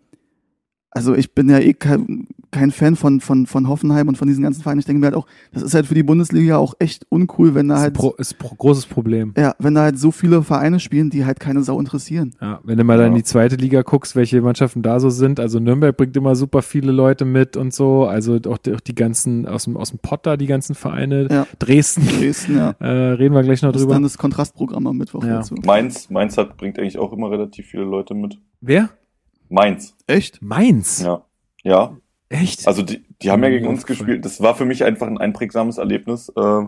also 0.91 1.15
ich 1.15 1.33
bin 1.35 1.49
ja 1.49 1.59
eh 1.59 1.75
kein, 1.75 2.27
kein 2.57 2.71
Fan 2.71 2.97
von, 2.97 3.21
von, 3.21 3.47
von 3.47 3.69
Hoffenheim 3.69 4.09
und 4.09 4.17
von 4.19 4.27
diesen 4.27 4.43
ganzen 4.43 4.63
Vereinen. 4.63 4.81
Ich 4.81 4.87
denke 4.87 5.01
mir 5.01 5.07
halt 5.07 5.15
auch, 5.15 5.27
das 5.53 5.63
ist 5.63 5.75
halt 5.75 5.87
für 5.87 5.95
die 5.95 6.03
Bundesliga 6.03 6.57
auch 6.57 6.75
echt 6.79 7.07
uncool, 7.11 7.55
wenn 7.55 7.69
da 7.69 7.77
Ist, 7.77 7.81
halt, 7.83 7.95
pro, 7.95 8.11
ist 8.13 8.33
ein 8.35 8.39
pro, 8.39 8.55
großes 8.55 8.87
Problem. 8.87 9.35
ja, 9.37 9.55
wenn 9.59 9.75
da 9.75 9.83
halt 9.83 9.99
so 9.99 10.11
viele 10.11 10.43
Vereine 10.43 10.81
spielen, 10.81 11.11
die 11.11 11.25
halt 11.25 11.39
keine 11.39 11.63
Sau 11.63 11.79
interessieren. 11.79 12.35
Ja, 12.41 12.61
wenn 12.65 12.79
du 12.79 12.85
mal 12.85 12.97
dann 12.99 13.09
in 13.09 13.13
Ja. 13.13 13.19
die 13.19 13.25
zweite 13.25 13.57
Liga 13.57 13.83
guckst, 13.83 14.17
welche 14.17 14.41
Mannschaften 14.41 14.83
da 14.83 14.99
so 15.01 15.11
sind, 15.11 15.39
also 15.39 15.61
Nürnberg 15.61 15.97
bringt 15.97 16.17
immer 16.17 16.35
super 16.35 16.63
viele 16.63 16.93
Leute 16.93 17.25
mit 17.25 17.57
und 17.57 17.73
so, 17.75 18.07
also 18.07 18.39
auch 18.49 18.59
die, 18.59 18.73
auch 18.75 18.81
die 18.81 18.95
ganzen 18.95 19.47
aus 19.47 19.65
dem, 19.65 19.77
aus 19.77 19.91
dem 19.91 19.99
Potter, 19.99 20.37
die 20.37 20.47
ganzen 20.47 20.75
Vereine, 20.75 21.29
Ja. 21.31 21.47
Dresden, 21.59 22.07
Dresden, 22.07 22.57
ja. 22.57 22.71
äh, 22.81 22.87
reden 22.87 23.35
wir 23.35 23.43
gleich 23.43 23.63
noch 23.63 23.73
Das 23.73 23.81
ist 23.81 23.85
drüber. 23.85 23.95
dann 23.95 24.03
das 24.03 24.19
Kontrastprogramm 24.19 24.87
am 24.87 24.97
Mittwoch 24.97 25.23
Ja. 25.25 25.37
dazu. 25.39 25.55
Mainz, 25.65 26.11
Mainz 26.11 26.37
hat, 26.39 26.57
bringt 26.57 26.79
eigentlich 26.79 26.99
auch 26.99 27.13
immer 27.13 27.31
relativ 27.31 27.67
viele 27.67 27.85
Leute 27.85 28.15
mit. 28.15 28.39
Wer? 28.61 28.89
Mainz, 29.49 29.95
Echt? 30.07 30.41
Mainz? 30.43 31.03
ja. 31.03 31.23
Ja, 31.63 31.97
Echt? 32.29 32.67
also 32.67 32.83
die, 32.83 33.03
die 33.23 33.31
haben 33.31 33.43
ja 33.43 33.51
gegen 33.51 33.67
uns 33.69 33.87
gespielt. 33.87 34.25
Das 34.25 34.41
war 34.41 34.55
für 34.57 34.65
mich 34.65 34.85
einfach 34.85 35.07
ein 35.07 35.19
einprägsames 35.19 35.79
Erlebnis, 35.79 36.33
äh, 36.37 36.63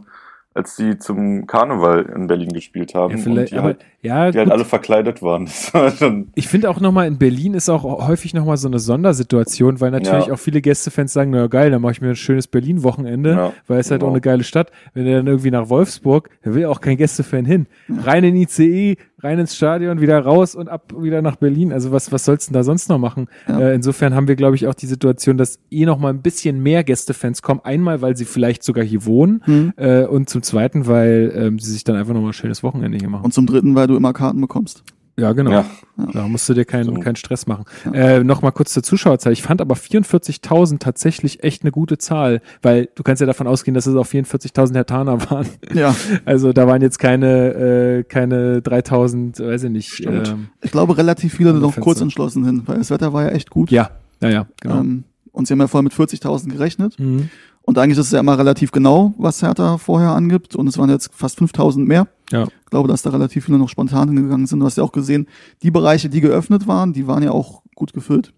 als 0.54 0.74
die 0.76 0.98
zum 0.98 1.46
Karneval 1.46 2.06
in 2.14 2.26
Berlin 2.26 2.48
gespielt 2.52 2.94
haben. 2.94 3.16
ja, 3.16 3.22
vielleicht, 3.22 3.52
und 3.52 3.56
die, 3.56 3.58
aber, 3.58 3.66
halt, 3.68 3.80
ja, 4.02 4.30
die 4.32 4.38
halt 4.38 4.50
alle 4.50 4.64
verkleidet 4.64 5.22
waren. 5.22 5.48
Ich 6.34 6.48
finde 6.48 6.70
auch 6.70 6.80
nochmal, 6.80 7.06
in 7.06 7.18
Berlin 7.18 7.54
ist 7.54 7.68
auch 7.68 7.84
häufig 8.08 8.34
nochmal 8.34 8.56
so 8.56 8.66
eine 8.66 8.78
Sondersituation, 8.78 9.80
weil 9.80 9.90
natürlich 9.92 10.26
Ja. 10.26 10.32
auch 10.34 10.38
viele 10.38 10.60
Gästefans 10.60 11.12
sagen, 11.12 11.30
na 11.30 11.46
geil, 11.48 11.70
dann 11.70 11.82
mache 11.82 11.92
ich 11.92 12.00
mir 12.00 12.08
ein 12.10 12.16
schönes 12.16 12.48
Berlin-Wochenende, 12.48 13.30
Ja, 13.30 13.52
weil 13.68 13.78
es 13.80 13.90
halt 13.90 14.00
genau. 14.00 14.10
auch 14.10 14.14
eine 14.14 14.20
geile 14.20 14.42
Stadt. 14.44 14.70
Wenn 14.94 15.06
er 15.06 15.18
dann 15.18 15.26
irgendwie 15.26 15.50
nach 15.50 15.68
Wolfsburg, 15.68 16.30
da 16.42 16.54
will 16.54 16.64
auch 16.66 16.80
kein 16.80 16.96
Gästefan 16.96 17.44
hin. 17.44 17.66
Rein 17.88 18.24
in 18.24 18.34
ICE, 18.36 18.96
rein 19.20 19.38
ins 19.38 19.56
Stadion, 19.56 20.00
wieder 20.00 20.18
raus 20.20 20.54
und 20.54 20.68
ab 20.68 20.92
wieder 20.98 21.22
nach 21.22 21.36
Berlin. 21.36 21.72
Also 21.72 21.92
was, 21.92 22.12
was 22.12 22.24
sollst 22.24 22.48
du 22.48 22.52
denn 22.52 22.60
da 22.60 22.64
sonst 22.64 22.88
noch 22.88 22.98
machen? 22.98 23.28
Ja. 23.48 23.60
Äh, 23.60 23.74
insofern 23.74 24.14
haben 24.14 24.28
wir, 24.28 24.36
glaube 24.36 24.56
ich, 24.56 24.66
auch 24.66 24.74
die 24.74 24.86
Situation, 24.86 25.36
dass 25.36 25.58
eh 25.70 25.86
nochmal 25.86 26.12
ein 26.12 26.22
bisschen 26.22 26.62
mehr 26.62 26.84
Gästefans 26.84 27.42
kommen. 27.42 27.60
Einmal, 27.64 28.00
weil 28.00 28.16
sie 28.16 28.24
vielleicht 28.24 28.62
sogar 28.62 28.84
hier 28.84 29.04
wohnen 29.04 29.42
Hm. 29.44 29.72
äh, 29.76 30.04
und 30.04 30.28
zum 30.28 30.42
Zweiten, 30.42 30.86
weil 30.86 31.32
ähm, 31.34 31.58
sie 31.58 31.72
sich 31.72 31.84
dann 31.84 31.96
einfach 31.96 32.14
nochmal 32.14 32.30
ein 32.30 32.34
schönes 32.34 32.62
Wochenende 32.62 32.98
hier 32.98 33.08
machen. 33.08 33.24
Und 33.24 33.34
zum 33.34 33.46
dritten, 33.46 33.74
weil 33.74 33.86
du 33.86 33.96
immer 33.96 34.12
Karten 34.12 34.40
bekommst. 34.40 34.84
Ja, 35.18 35.32
genau. 35.32 35.50
ja, 35.50 35.66
Da 36.12 36.28
musst 36.28 36.48
du 36.48 36.54
dir 36.54 36.64
keinen, 36.64 36.84
Stimmt. 36.84 37.04
keinen 37.04 37.16
Stress 37.16 37.46
machen. 37.46 37.64
Äh, 37.92 38.22
noch 38.24 38.40
mal 38.40 38.52
kurz 38.52 38.72
zur 38.72 38.82
Zuschauerzahl. 38.82 39.32
Ich 39.32 39.42
fand 39.42 39.60
aber 39.60 39.74
44.000 39.74 40.78
tatsächlich 40.78 41.42
echt 41.44 41.62
eine 41.62 41.72
gute 41.72 41.98
Zahl, 41.98 42.40
weil 42.62 42.88
du 42.94 43.02
kannst 43.02 43.20
ja 43.20 43.26
davon 43.26 43.46
ausgehen, 43.46 43.74
dass 43.74 43.86
es 43.86 43.94
auch 43.96 44.06
44.000 44.06 44.74
Hertaner 44.74 45.30
waren. 45.30 45.46
Ja, 45.74 45.94
Also 46.24 46.52
da 46.52 46.66
waren 46.66 46.82
jetzt 46.82 46.98
keine, 46.98 47.98
äh, 47.98 48.04
keine 48.04 48.60
3.000, 48.60 49.44
weiß 49.44 49.64
ich 49.64 49.70
nicht. 49.70 49.92
Stimmt. 49.92 50.28
Ähm, 50.28 50.48
ich 50.62 50.70
glaube 50.70 50.96
relativ 50.96 51.34
viele 51.34 51.52
noch 51.52 51.72
Fenster. 51.74 51.80
kurz 51.80 52.00
entschlossen 52.00 52.44
hin, 52.44 52.62
weil 52.66 52.78
das 52.78 52.90
Wetter 52.90 53.12
war 53.12 53.24
ja 53.24 53.28
echt 53.30 53.50
gut. 53.50 53.70
ja, 53.70 53.90
ja, 54.22 54.28
ja, 54.30 54.46
genau. 54.60 54.80
Ähm, 54.80 55.04
und 55.32 55.46
sie 55.46 55.52
haben 55.52 55.60
ja 55.60 55.66
vorher 55.68 55.84
mit 55.84 55.92
40.000 55.92 56.48
gerechnet. 56.50 56.98
Mhm. 56.98 57.28
Und 57.62 57.76
eigentlich 57.78 57.98
ist 57.98 58.06
es 58.06 58.12
ja 58.12 58.20
immer 58.20 58.38
relativ 58.38 58.72
genau, 58.72 59.14
was 59.18 59.42
Hertha 59.42 59.76
vorher 59.78 60.10
angibt. 60.10 60.56
Und 60.56 60.66
es 60.68 60.78
waren 60.78 60.88
jetzt 60.90 61.10
fast 61.14 61.36
5000 61.38 61.86
mehr. 61.86 62.08
Ja. 62.30 62.44
Ich 62.44 62.70
glaube, 62.70 62.88
dass 62.88 63.02
da 63.02 63.10
relativ 63.10 63.46
viele 63.46 63.58
noch 63.58 63.68
spontan 63.68 64.08
hingegangen 64.08 64.46
sind. 64.46 64.60
Du 64.60 64.66
hast 64.66 64.76
ja 64.76 64.84
auch 64.84 64.92
gesehen, 64.92 65.28
die 65.62 65.70
Bereiche, 65.70 66.08
die 66.08 66.20
geöffnet 66.20 66.66
waren, 66.66 66.92
die 66.92 67.06
waren 67.06 67.22
ja 67.22 67.30
auch 67.30 67.62
gut 67.74 67.92
gefüllt. 67.92 68.32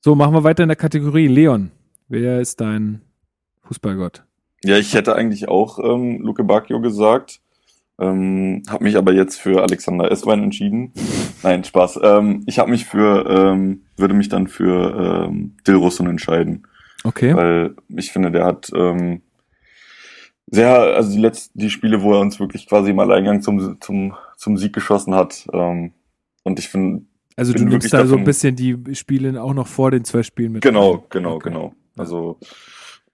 So, 0.00 0.14
machen 0.14 0.34
wir 0.34 0.44
weiter 0.44 0.62
in 0.62 0.68
der 0.68 0.76
Kategorie. 0.76 1.26
Leon, 1.26 1.70
wer 2.08 2.40
ist 2.40 2.60
dein 2.60 3.02
Fußballgott? 3.62 4.22
ja, 4.64 4.76
ich 4.76 4.94
hätte 4.94 5.14
eigentlich 5.14 5.48
auch 5.48 5.78
ähm, 5.78 6.20
Luke 6.20 6.42
Bacchio 6.44 6.80
gesagt. 6.80 7.40
Ähm, 8.00 8.62
habe 8.68 8.84
mich 8.84 8.96
aber 8.96 9.12
jetzt 9.12 9.40
für 9.40 9.62
Alexander 9.62 10.10
Esswein 10.10 10.42
entschieden. 10.42 10.92
Nein, 11.42 11.64
Spaß. 11.64 12.00
Ähm, 12.02 12.44
ich 12.46 12.58
habe 12.58 12.70
mich 12.70 12.84
für, 12.84 13.26
ähm, 13.28 13.82
würde 13.96 14.14
mich 14.14 14.28
dann 14.28 14.46
für 14.46 15.26
ähm, 15.28 15.56
Dilrosun 15.66 16.08
entscheiden. 16.08 16.66
Okay. 17.04 17.34
weil 17.34 17.76
ich 17.96 18.10
finde, 18.10 18.32
der 18.32 18.44
hat 18.44 18.72
ähm, 18.74 19.22
sehr, 20.50 20.72
also 20.96 21.10
die 21.12 21.18
letzten, 21.20 21.58
die 21.58 21.70
Spiele, 21.70 22.02
wo 22.02 22.14
er 22.14 22.20
uns 22.20 22.40
wirklich 22.40 22.66
quasi 22.66 22.90
im 22.90 22.98
Alleingang 22.98 23.42
zum, 23.42 23.80
zum, 23.80 24.14
zum 24.36 24.56
Sieg 24.56 24.72
geschossen 24.72 25.14
hat. 25.14 25.46
Ähm, 25.52 25.92
und 26.44 26.58
ich 26.58 26.68
finde, 26.68 27.02
Also 27.36 27.52
du 27.52 27.64
nimmst 27.64 27.92
da 27.92 28.06
so 28.06 28.16
ein 28.16 28.24
bisschen 28.24 28.56
die 28.56 28.76
Spiele 28.94 29.42
auch 29.42 29.54
noch 29.54 29.66
vor 29.66 29.90
den 29.90 30.04
zwei 30.04 30.22
Spielen 30.22 30.52
mit. 30.52 30.62
genau, 30.62 31.04
genau, 31.10 31.34
Okay. 31.36 31.50
genau. 31.50 31.74
Also, 31.96 32.38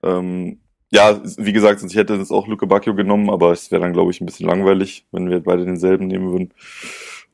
ähm, 0.02 0.60
ja, 0.92 1.20
wie 1.38 1.52
gesagt, 1.52 1.80
sonst 1.80 1.92
ich 1.92 1.98
hätte 1.98 2.14
jetzt 2.14 2.30
auch 2.30 2.46
Luke 2.46 2.66
Bacchio 2.66 2.94
genommen, 2.94 3.30
aber 3.30 3.50
es 3.50 3.70
wäre 3.72 3.82
dann, 3.82 3.92
glaube 3.94 4.12
ich, 4.12 4.20
ein 4.20 4.26
bisschen 4.26 4.46
langweilig, 4.46 5.06
wenn 5.10 5.28
wir 5.28 5.40
beide 5.40 5.64
denselben 5.64 6.06
nehmen 6.06 6.30
würden. 6.30 6.54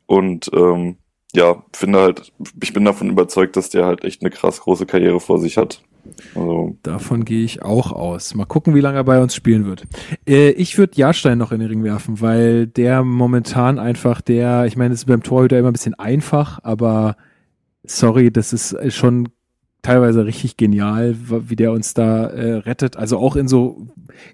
Und 0.07 0.51
ähm, 0.55 0.97
ja, 1.35 1.63
finde 1.73 2.01
halt, 2.01 2.33
ich 2.63 2.73
bin 2.73 2.85
davon 2.85 3.11
überzeugt, 3.11 3.57
dass 3.57 3.69
der 3.71 3.85
halt 3.87 4.05
echt 4.05 4.23
eine 4.23 4.31
krass 4.31 4.61
große 4.61 4.87
Karriere 4.87 5.21
vor 5.21 5.39
sich 5.39 5.59
hat. 5.59 5.83
Also, 6.35 6.77
Davon 6.83 7.25
gehe 7.25 7.45
ich 7.45 7.63
auch 7.63 7.93
aus. 7.93 8.35
Mal 8.35 8.45
gucken, 8.45 8.75
wie 8.75 8.81
lange 8.81 8.99
er 8.99 9.05
bei 9.05 9.21
uns 9.21 9.35
spielen 9.35 9.67
wird. 9.67 9.87
Äh, 10.27 10.51
ich 10.51 10.79
würde 10.79 10.97
Jahrstein 10.97 11.39
noch 11.39 11.53
in 11.53 11.61
den 11.61 11.69
Ring 11.69 11.85
werfen, 11.85 12.21
weil 12.21 12.67
der 12.67 13.03
momentan 13.03 13.79
einfach 13.79 14.21
der, 14.21 14.67
ich 14.67 14.77
meine, 14.77 14.95
es 14.95 15.01
ist 15.01 15.07
beim 15.07 15.23
Torhüter 15.23 15.59
immer 15.59 15.71
ein 15.71 15.75
bisschen 15.75 15.95
einfach, 15.95 16.59
aber 16.63 17.17
sorry, 17.85 18.31
das 18.31 18.53
ist 18.53 18.77
schon 18.95 19.29
teilweise 19.83 20.25
richtig 20.25 20.57
genial, 20.57 21.15
wie 21.49 21.57
der 21.57 21.73
uns 21.73 21.95
da 21.95 22.27
äh, 22.27 22.55
rettet. 22.57 22.97
Also 22.97 23.19
auch 23.19 23.37
in 23.37 23.49
so 23.49 23.87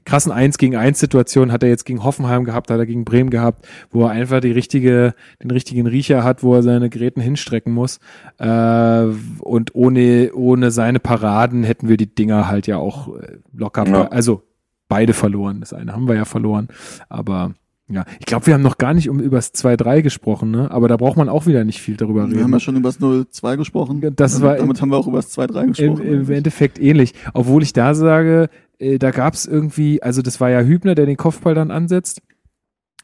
krassen 0.05 0.33
1 0.33 0.59
gegen 0.59 0.77
1 0.77 0.99
Situationen 0.99 1.53
hat 1.53 1.63
er 1.63 1.69
jetzt 1.69 1.85
gegen 1.85 2.03
Hoffenheim 2.03 2.45
gehabt, 2.45 2.71
hat 2.71 2.79
er 2.79 2.87
gegen 2.87 3.05
Bremen 3.05 3.31
gehabt, 3.31 3.67
wo 3.91 4.05
er 4.05 4.11
einfach 4.11 4.41
die 4.41 4.51
richtige, 4.53 5.15
den 5.43 5.51
richtigen 5.51 5.87
Riecher 5.87 6.25
hat, 6.25 6.43
wo 6.43 6.55
er 6.55 6.63
seine 6.63 6.91
Geräten 6.91 7.21
hinstrecken 7.21 7.73
muss. 7.73 7.99
Äh, 8.39 9.05
und 9.41 9.75
ohne, 9.75 10.33
ohne 10.35 10.71
seine 10.71 11.01
Paraden 11.01 11.63
hätten 11.65 11.89
wir 11.89 11.97
die 11.97 12.13
Dinger 12.15 12.49
halt 12.49 12.67
ja 12.67 12.79
auch 12.79 13.17
äh, 13.17 13.39
locker, 13.53 13.87
Ja. 13.87 14.09
also 14.09 14.43
beide 14.89 15.13
verloren. 15.13 15.61
Das 15.61 15.73
eine 15.73 15.93
haben 15.93 16.09
wir 16.09 16.15
ja 16.15 16.25
verloren, 16.25 16.69
aber 17.09 17.55
ja, 17.89 18.05
ich 18.19 18.27
glaube, 18.27 18.47
wir 18.47 18.55
haben 18.55 18.63
noch 18.63 18.79
gar 18.79 18.95
nicht 18.95 19.09
um 19.09 19.21
übers 19.21 19.55
2-3 19.55 20.03
gesprochen, 20.03 20.51
ne? 20.51 20.71
Aber 20.73 20.89
da 20.89 20.97
braucht 20.97 21.17
man 21.17 21.29
auch 21.29 21.47
wieder 21.47 21.65
nicht 21.65 21.81
viel 21.81 21.97
darüber 21.97 22.27
Wir 22.27 22.33
reden. 22.35 22.43
haben 22.45 22.53
ja 22.53 22.61
schon 22.61 22.77
über 22.77 22.89
das 22.89 23.01
0-2 23.01 23.57
gesprochen. 23.57 24.01
Das 24.17 24.33
damit, 24.33 24.47
war- 24.49 24.57
damit 24.57 24.81
haben 24.83 24.91
wir 24.91 24.97
auch 24.97 25.07
über 25.07 25.19
das 25.19 25.31
2-3 25.37 25.61
Im, 25.63 25.67
gesprochen. 25.73 26.03
Im 26.07 26.31
Endeffekt 26.31 26.81
ähnlich. 26.81 27.15
Obwohl 27.33 27.63
ich 27.63 27.73
da 27.73 27.95
sage, 27.95 28.49
äh, 28.79 28.99
da 28.99 29.13
gab 29.13 29.35
es 29.35 29.47
irgendwie, 29.47 30.03
also 30.03 30.21
das 30.23 30.41
war 30.41 30.51
ja 30.51 30.61
Hübner, 30.63 30.95
der 30.97 31.07
den 31.07 31.17
Kopfball 31.17 31.55
dann 31.55 31.71
ansetzt. 31.71 32.23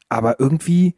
Aber 0.09 0.39
irgendwie, 0.39 0.95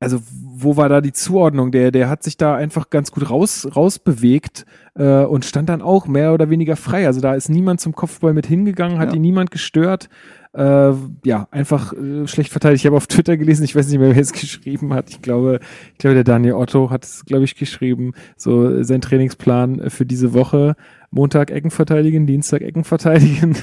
also 0.00 0.18
wo 0.58 0.76
war 0.76 0.88
da 0.88 1.00
die 1.00 1.12
Zuordnung? 1.12 1.70
Der, 1.70 1.90
der 1.92 2.08
hat 2.08 2.22
sich 2.22 2.36
da 2.36 2.54
einfach 2.56 2.90
ganz 2.90 3.12
gut 3.12 3.30
raus, 3.30 3.68
rausbewegt 3.76 4.66
äh, 4.94 5.24
und 5.24 5.44
stand 5.44 5.68
dann 5.68 5.80
auch 5.80 6.06
mehr 6.06 6.34
oder 6.34 6.50
weniger 6.50 6.76
frei. 6.76 7.06
Also 7.06 7.20
da 7.20 7.34
ist 7.34 7.48
niemand 7.48 7.80
zum 7.80 7.94
Kopfball 7.94 8.34
mit 8.34 8.46
hingegangen, 8.46 8.98
hat 8.98 9.10
Ja. 9.10 9.14
ihn 9.16 9.22
niemand 9.22 9.50
gestört. 9.52 10.08
Äh, 10.56 10.94
ja, 11.24 11.48
einfach 11.50 11.92
äh, 11.92 12.26
schlecht 12.26 12.50
verteidigt. 12.50 12.82
Ich 12.82 12.86
habe 12.86 12.96
auf 12.96 13.06
Twitter 13.06 13.36
gelesen, 13.36 13.64
ich 13.64 13.76
weiß 13.76 13.88
nicht 13.88 13.98
mehr, 13.98 14.14
wer 14.14 14.22
es 14.22 14.32
geschrieben 14.32 14.94
hat. 14.94 15.10
Ich 15.10 15.20
glaube, 15.20 15.60
ich 15.92 15.98
glaube, 15.98 16.14
der 16.14 16.24
Daniel 16.24 16.54
Otto 16.54 16.88
hat 16.88 17.04
es, 17.04 17.26
glaube 17.26 17.44
ich, 17.44 17.56
geschrieben. 17.56 18.12
So 18.36 18.66
äh, 18.70 18.84
sein 18.84 19.02
Trainingsplan 19.02 19.90
für 19.90 20.06
diese 20.06 20.32
Woche. 20.32 20.74
Montag 21.10 21.50
Ecken 21.50 21.70
verteidigen, 21.70 22.26
Dienstag 22.26 22.62
Ecken 22.62 22.84
verteidigen. 22.84 23.56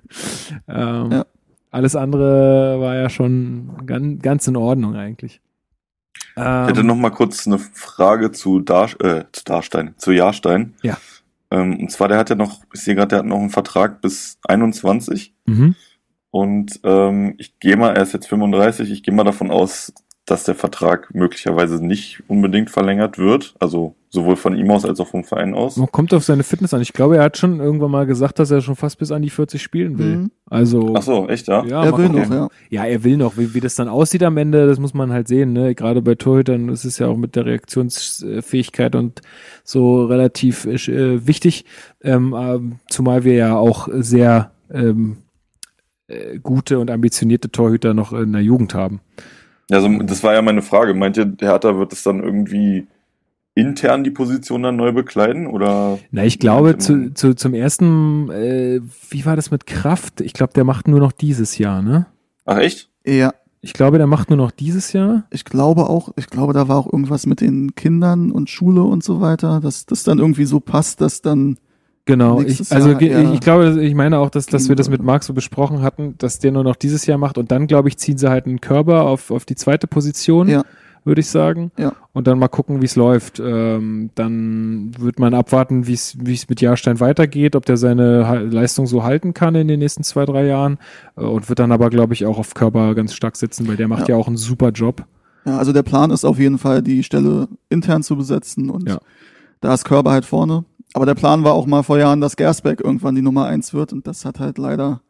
ähm, 0.68 1.10
Ja. 1.12 1.26
Alles 1.70 1.96
andere 1.96 2.80
war 2.80 2.96
ja 2.96 3.08
schon 3.08 3.86
ganz, 3.86 4.20
ganz 4.20 4.46
in 4.46 4.56
Ordnung 4.56 4.94
eigentlich. 4.94 5.40
ich 6.36 6.42
hätte 6.42 6.84
noch 6.84 6.96
mal 6.96 7.10
kurz 7.10 7.46
eine 7.46 7.58
Frage 7.58 8.30
zu, 8.30 8.58
Dar 8.58 8.90
äh, 9.00 9.24
zu 9.32 9.44
Darstein, 9.44 9.94
zu 9.96 10.10
Jahrstein. 10.12 10.74
Ja. 10.82 10.98
Ähm, 11.50 11.78
und 11.80 11.90
zwar, 11.90 12.08
der 12.08 12.18
hat 12.18 12.28
ja 12.28 12.36
noch, 12.36 12.62
ich 12.74 12.80
sehe 12.80 12.94
gerade, 12.94 13.08
der 13.08 13.18
hat 13.20 13.26
noch 13.26 13.38
einen 13.38 13.48
Vertrag 13.48 14.02
bis 14.02 14.38
21. 14.46 15.34
Mhm. 15.46 15.74
Und 16.32 16.80
ähm, 16.82 17.34
ich 17.36 17.58
gehe 17.60 17.76
mal, 17.76 17.94
er 17.94 18.02
ist 18.02 18.14
jetzt 18.14 18.26
35, 18.26 18.90
ich 18.90 19.02
gehe 19.02 19.14
mal 19.14 19.22
davon 19.22 19.50
aus, 19.50 19.92
dass 20.24 20.44
der 20.44 20.54
Vertrag 20.54 21.14
möglicherweise 21.14 21.84
nicht 21.84 22.22
unbedingt 22.26 22.70
verlängert 22.70 23.18
wird. 23.18 23.54
Also 23.60 23.96
sowohl 24.08 24.36
von 24.36 24.56
ihm 24.56 24.70
aus 24.70 24.86
als 24.86 24.98
auch 24.98 25.08
vom 25.08 25.24
Verein 25.24 25.52
aus. 25.52 25.76
Man 25.76 25.92
kommt 25.92 26.14
auf 26.14 26.24
seine 26.24 26.42
Fitness 26.42 26.72
an. 26.72 26.80
Ich 26.80 26.94
glaube, 26.94 27.18
er 27.18 27.24
hat 27.24 27.36
schon 27.36 27.60
irgendwann 27.60 27.90
mal 27.90 28.06
gesagt, 28.06 28.38
dass 28.38 28.50
er 28.50 28.62
schon 28.62 28.76
fast 28.76 28.98
bis 28.98 29.12
an 29.12 29.20
die 29.20 29.28
40 29.28 29.60
spielen 29.60 29.98
will. 29.98 30.16
Mhm. 30.16 30.30
Also 30.48 30.94
Ach 30.96 31.02
so, 31.02 31.28
echt, 31.28 31.48
ja? 31.48 31.66
ja, 31.66 31.84
er 31.84 31.98
will 31.98 32.08
noch, 32.08 32.30
ja. 32.30 32.48
Ja, 32.70 32.84
er 32.84 33.04
will 33.04 33.18
noch. 33.18 33.36
Wie, 33.36 33.52
wie 33.52 33.60
das 33.60 33.74
dann 33.74 33.88
aussieht 33.88 34.22
am 34.22 34.38
Ende, 34.38 34.66
das 34.66 34.78
muss 34.78 34.94
man 34.94 35.12
halt 35.12 35.28
sehen. 35.28 35.52
Ne? 35.52 35.74
Gerade 35.74 36.00
bei 36.00 36.14
Torhütern 36.14 36.70
ist 36.70 36.86
es 36.86 36.98
ja 36.98 37.08
auch 37.08 37.16
mit 37.18 37.36
der 37.36 37.44
Reaktionsfähigkeit 37.44 38.94
und 38.94 39.20
so 39.64 40.06
relativ 40.06 40.64
äh, 40.64 41.26
wichtig. 41.26 41.66
Ähm, 42.02 42.34
ähm, 42.38 42.78
zumal 42.88 43.24
wir 43.24 43.34
ja 43.34 43.56
auch 43.56 43.88
sehr 43.92 44.52
ähm, 44.72 45.18
äh, 46.12 46.38
gute 46.38 46.78
und 46.78 46.90
ambitionierte 46.90 47.50
Torhüter 47.50 47.94
noch 47.94 48.12
in 48.12 48.32
der 48.32 48.42
Jugend 48.42 48.74
haben. 48.74 49.00
Also, 49.70 49.88
das 50.02 50.22
war 50.22 50.34
ja 50.34 50.42
meine 50.42 50.62
Frage. 50.62 50.94
Meint 50.94 51.16
ihr, 51.16 51.24
der 51.24 51.50
Hertha 51.50 51.78
wird 51.78 51.92
es 51.92 52.02
dann 52.02 52.22
irgendwie 52.22 52.86
intern 53.54 54.02
die 54.04 54.10
Position 54.10 54.62
dann 54.62 54.76
neu 54.76 54.92
bekleiden? 54.92 55.46
Oder 55.46 55.98
Na, 56.10 56.24
ich 56.24 56.38
glaube, 56.38 56.78
zu, 56.78 57.12
zu, 57.14 57.34
zum 57.34 57.54
ersten, 57.54 58.30
äh, 58.30 58.80
wie 59.10 59.24
war 59.26 59.36
das 59.36 59.50
mit 59.50 59.66
Kraft? 59.66 60.20
Ich 60.20 60.32
glaube, 60.32 60.52
der 60.54 60.64
macht 60.64 60.88
nur 60.88 61.00
noch 61.00 61.12
dieses 61.12 61.58
Jahr, 61.58 61.82
ne? 61.82 62.06
Ach 62.44 62.58
echt? 62.58 62.90
Ja, 63.06 63.32
Ich 63.60 63.72
glaube, 63.74 63.98
der 63.98 64.06
macht 64.06 64.28
nur 64.30 64.36
noch 64.38 64.50
dieses 64.50 64.92
Jahr. 64.92 65.24
ich 65.30 65.44
glaube 65.44 65.88
auch, 65.88 66.10
ich 66.16 66.26
glaube, 66.28 66.52
da 66.52 66.66
war 66.68 66.76
auch 66.78 66.92
irgendwas 66.92 67.26
mit 67.26 67.40
den 67.40 67.74
Kindern 67.74 68.32
und 68.32 68.50
Schule 68.50 68.82
und 68.82 69.04
so 69.04 69.20
weiter, 69.20 69.60
dass 69.60 69.86
das 69.86 70.02
dann 70.02 70.18
irgendwie 70.18 70.44
so 70.46 70.58
passt, 70.58 71.00
dass 71.00 71.22
dann, 71.22 71.58
Genau, 72.04 72.40
ich, 72.40 72.72
also 72.72 72.90
Jahr 72.90 73.00
eher 73.00 73.32
ich 73.32 73.40
glaube, 73.40 73.80
ich 73.84 73.94
meine 73.94 74.18
auch, 74.18 74.28
dass, 74.30 74.46
dass 74.46 74.68
wir 74.68 74.74
das 74.76 74.88
mit 74.88 74.98
gegen- 74.98 75.06
Marc 75.06 75.22
so 75.22 75.34
besprochen 75.34 75.82
hatten, 75.82 76.16
dass 76.18 76.40
der 76.40 76.50
nur 76.50 76.64
noch 76.64 76.74
dieses 76.76 77.06
Jahr 77.06 77.16
macht 77.18 77.38
und 77.38 77.52
dann, 77.52 77.68
glaube 77.68 77.88
ich, 77.88 77.96
ziehen 77.96 78.18
sie 78.18 78.28
halt 78.28 78.46
einen 78.46 78.60
Körper 78.60 79.02
auf, 79.02 79.30
auf 79.30 79.44
die 79.44 79.54
zweite 79.54 79.86
Position, 79.86 80.48
Ja. 80.48 80.62
würde 81.04 81.20
ich 81.20 81.28
sagen. 81.28 81.70
Ja. 81.78 81.92
Und 82.12 82.26
dann 82.26 82.40
mal 82.40 82.48
gucken, 82.48 82.80
wie 82.82 82.86
es 82.86 82.96
läuft. 82.96 83.38
Ähm, 83.38 84.10
dann 84.16 84.90
wird 84.98 85.20
man 85.20 85.32
abwarten, 85.32 85.86
wie 85.86 85.92
es 85.94 86.16
wie 86.20 86.34
es 86.34 86.48
mit 86.48 86.60
Jahrstein 86.60 86.98
weitergeht, 86.98 87.54
ob 87.54 87.66
der 87.66 87.76
seine 87.76 88.46
Leistung 88.50 88.86
so 88.88 89.04
halten 89.04 89.32
kann 89.32 89.54
in 89.54 89.68
den 89.68 89.78
nächsten 89.78 90.02
zwei, 90.02 90.24
drei 90.26 90.44
Jahren 90.46 90.78
äh, 91.16 91.20
und 91.22 91.48
wird 91.48 91.60
dann 91.60 91.70
aber, 91.70 91.88
glaube 91.88 92.14
ich, 92.14 92.26
auch 92.26 92.38
auf 92.38 92.54
Körper 92.54 92.96
ganz 92.96 93.14
stark 93.14 93.36
sitzen, 93.36 93.68
weil 93.68 93.76
der 93.76 93.86
macht 93.86 94.08
ja, 94.08 94.16
Ja. 94.16 94.20
auch 94.20 94.26
einen 94.26 94.36
super 94.36 94.70
Job. 94.70 95.04
ja, 95.44 95.56
also 95.56 95.72
der 95.72 95.82
Plan 95.84 96.10
ist 96.10 96.24
auf 96.24 96.38
jeden 96.40 96.58
Fall, 96.58 96.82
die 96.82 97.04
Stelle 97.04 97.46
intern 97.68 98.02
zu 98.02 98.16
besetzen 98.16 98.70
und 98.70 98.88
Ja. 98.88 98.98
da 99.60 99.72
ist 99.74 99.84
Körber 99.84 100.10
halt 100.10 100.24
vorne. 100.24 100.64
Aber 100.94 101.06
der 101.06 101.14
Plan 101.14 101.44
war 101.44 101.52
auch 101.54 101.66
mal 101.66 101.82
vor 101.82 101.98
Jahren, 101.98 102.20
dass 102.20 102.36
Gersbeck 102.36 102.80
irgendwann 102.80 103.14
die 103.14 103.22
Nummer 103.22 103.46
eins 103.46 103.72
wird 103.72 103.92
und 103.92 104.06
das 104.06 104.24
hat 104.24 104.40
halt 104.40 104.58
leider 104.58 105.00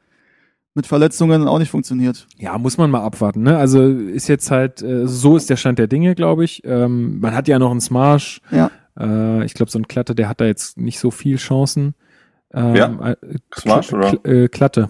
mit 0.75 0.87
Verletzungen 0.87 1.47
auch 1.49 1.59
nicht 1.59 1.71
funktioniert. 1.71 2.27
Ja, 2.39 2.57
muss 2.57 2.79
man 2.79 2.91
mal 2.91 3.03
abwarten. 3.03 3.43
Ne? 3.43 3.59
Also 3.59 3.83
ist 3.83 4.29
jetzt 4.29 4.51
halt, 4.51 4.81
äh, 4.81 5.07
so 5.07 5.37
ist 5.37 5.51
der 5.51 5.57
Stand 5.57 5.79
der 5.79 5.87
Dinge, 5.87 6.15
glaube 6.15 6.45
ich. 6.45 6.63
Ähm, 6.65 7.21
man 7.21 7.35
hat 7.35 7.49
ja 7.49 7.59
noch 7.59 7.71
einen 7.71 7.81
Smash. 7.81 8.41
Ja. 8.51 8.71
Äh, 8.99 9.45
ich 9.45 9.55
glaube, 9.55 9.71
so 9.71 9.79
ein 9.79 9.89
Klatte, 9.89 10.15
der 10.15 10.29
hat 10.29 10.41
da 10.41 10.47
jetzt 10.47 10.79
nicht 10.79 10.99
so 10.99 11.11
viel 11.11 11.37
Chancen. 11.37 11.95
Ähm, 12.55 13.01
äh, 13.03 13.17
Smash, 13.55 13.91
Kl- 13.91 13.97
oder? 13.97 14.11
Kl- 14.13 14.45
äh, 14.45 14.49
Klatte, 14.49 14.89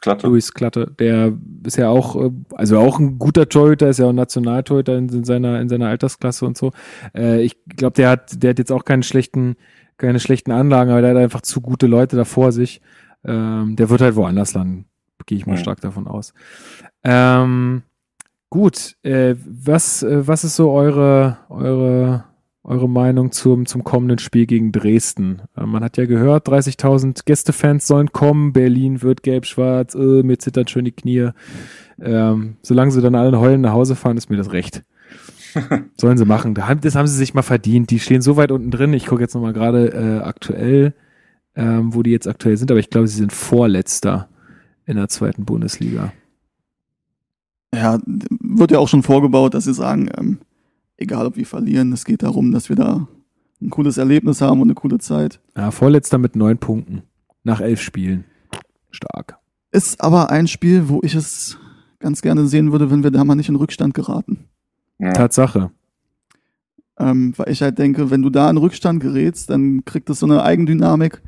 Klatte. 0.00 0.26
Luis 0.26 0.52
Klatte, 0.52 0.92
der 0.98 1.32
ist 1.64 1.76
ja 1.76 1.88
auch, 1.90 2.16
äh, 2.16 2.30
also 2.54 2.78
auch 2.78 2.98
ein 2.98 3.18
guter 3.18 3.48
Torhüter, 3.48 3.88
ist 3.88 3.98
ja 3.98 4.06
auch 4.06 4.10
ein 4.10 4.16
Nationaltorhüter 4.16 4.96
in, 4.96 5.08
in 5.08 5.24
seiner 5.24 5.60
in 5.60 5.68
seiner 5.68 5.88
Altersklasse 5.88 6.44
und 6.44 6.56
so. 6.56 6.72
Äh, 7.16 7.42
ich 7.42 7.56
glaube, 7.68 7.94
der 7.94 8.10
hat, 8.10 8.42
der 8.42 8.50
hat 8.50 8.58
jetzt 8.58 8.72
auch 8.72 8.84
keinen 8.84 9.04
schlechten, 9.04 9.56
keine 9.96 10.20
schlechten 10.20 10.52
Anlagen, 10.52 10.90
aber 10.90 11.00
der 11.02 11.10
hat 11.10 11.18
einfach 11.18 11.40
zu 11.42 11.60
gute 11.60 11.86
Leute 11.86 12.16
da 12.16 12.24
vor 12.24 12.52
sich. 12.52 12.80
Ähm, 13.24 13.76
der 13.76 13.88
wird 13.90 14.00
halt 14.00 14.16
woanders 14.16 14.54
landen, 14.54 14.86
gehe 15.26 15.38
ich 15.38 15.46
mal 15.46 15.54
Mhm. 15.54 15.58
stark 15.58 15.80
davon 15.80 16.06
aus. 16.06 16.34
Ähm, 17.02 17.82
gut, 18.50 18.96
äh, 19.02 19.34
was 19.44 20.02
äh, 20.02 20.26
was 20.26 20.44
ist 20.44 20.56
so 20.56 20.70
eure 20.72 21.38
eure 21.48 22.24
eure 22.66 22.88
Meinung 22.88 23.30
zum, 23.30 23.66
zum 23.66 23.84
kommenden 23.84 24.18
Spiel 24.18 24.46
gegen 24.46 24.72
Dresden? 24.72 25.42
Äh, 25.56 25.66
man 25.66 25.84
hat 25.84 25.98
ja 25.98 26.06
gehört, 26.06 26.48
30.000 26.48 27.24
Gästefans 27.26 27.86
sollen 27.86 28.10
kommen, 28.12 28.54
Berlin 28.54 29.02
wird 29.02 29.22
gelb-schwarz, 29.22 29.94
äh, 29.94 30.22
mir 30.22 30.38
zittern 30.38 30.66
schön 30.66 30.86
die 30.86 30.92
Knie. 30.92 31.28
Ähm, 32.00 32.56
solange 32.62 32.90
sie 32.90 33.02
dann 33.02 33.14
alle 33.14 33.38
heulen 33.38 33.60
nach 33.60 33.72
Hause 33.72 33.96
fahren, 33.96 34.16
ist 34.16 34.30
mir 34.30 34.38
das 34.38 34.52
recht. 34.52 34.82
Sollen 36.00 36.18
sie 36.18 36.24
machen. 36.24 36.54
Das 36.54 36.94
haben 36.94 37.06
sie 37.06 37.16
sich 37.16 37.34
mal 37.34 37.42
verdient. 37.42 37.90
Die 37.90 37.98
stehen 37.98 38.22
so 38.22 38.36
weit 38.36 38.50
unten 38.50 38.70
drin. 38.70 38.92
Ich 38.92 39.06
gucke 39.06 39.22
jetzt 39.22 39.34
nochmal 39.34 39.52
gerade 39.52 39.92
äh, 39.92 40.24
aktuell, 40.24 40.94
ähm, 41.54 41.94
wo 41.94 42.02
die 42.02 42.10
jetzt 42.10 42.28
aktuell 42.28 42.56
sind, 42.56 42.70
aber 42.70 42.80
ich 42.80 42.90
glaube, 42.90 43.08
sie 43.08 43.16
sind 43.16 43.32
Vorletzter 43.32 44.28
in 44.86 44.96
der 44.96 45.08
zweiten 45.08 45.44
Bundesliga. 45.44 46.12
Ja, 47.74 47.98
wird 48.06 48.70
ja 48.70 48.78
auch 48.78 48.88
schon 48.88 49.02
vorgebaut, 49.02 49.54
dass 49.54 49.64
sie 49.64 49.74
sagen, 49.74 50.08
ähm, 50.16 50.38
egal 50.96 51.26
ob 51.26 51.36
wir 51.36 51.46
verlieren, 51.46 51.92
es 51.92 52.04
geht 52.04 52.22
darum, 52.22 52.52
dass 52.52 52.68
wir 52.68 52.76
da 52.76 53.08
ein 53.60 53.70
cooles 53.70 53.96
Erlebnis 53.96 54.40
haben 54.40 54.60
und 54.60 54.68
eine 54.68 54.74
coole 54.74 54.98
Zeit. 54.98 55.40
Ja, 55.56 55.70
Vorletzter 55.70 56.18
mit 56.18 56.36
neun 56.36 56.58
Punkten 56.58 57.02
nach 57.42 57.60
elf 57.60 57.80
Spielen. 57.80 58.24
Stark. 58.90 59.38
Ist 59.72 60.00
aber 60.00 60.30
ein 60.30 60.46
Spiel, 60.46 60.88
wo 60.88 61.00
ich 61.02 61.14
es 61.14 61.58
ganz 61.98 62.22
gerne 62.22 62.46
sehen 62.46 62.70
würde, 62.70 62.90
wenn 62.90 63.02
wir 63.02 63.10
da 63.10 63.24
mal 63.24 63.34
nicht 63.34 63.48
in 63.48 63.56
Rückstand 63.56 63.94
geraten. 63.94 64.44
Ja. 64.98 65.12
Tatsache. 65.12 65.70
Ähm, 66.98 67.34
weil 67.36 67.50
ich 67.50 67.62
halt 67.62 67.78
denke, 67.78 68.10
wenn 68.10 68.22
du 68.22 68.30
da 68.30 68.48
in 68.48 68.56
Rückstand 68.56 69.00
gerätst, 69.00 69.50
dann 69.50 69.84
kriegt 69.84 70.08
das 70.08 70.20
so 70.20 70.26
eine 70.26 70.42
Eigendynamik. 70.42 71.22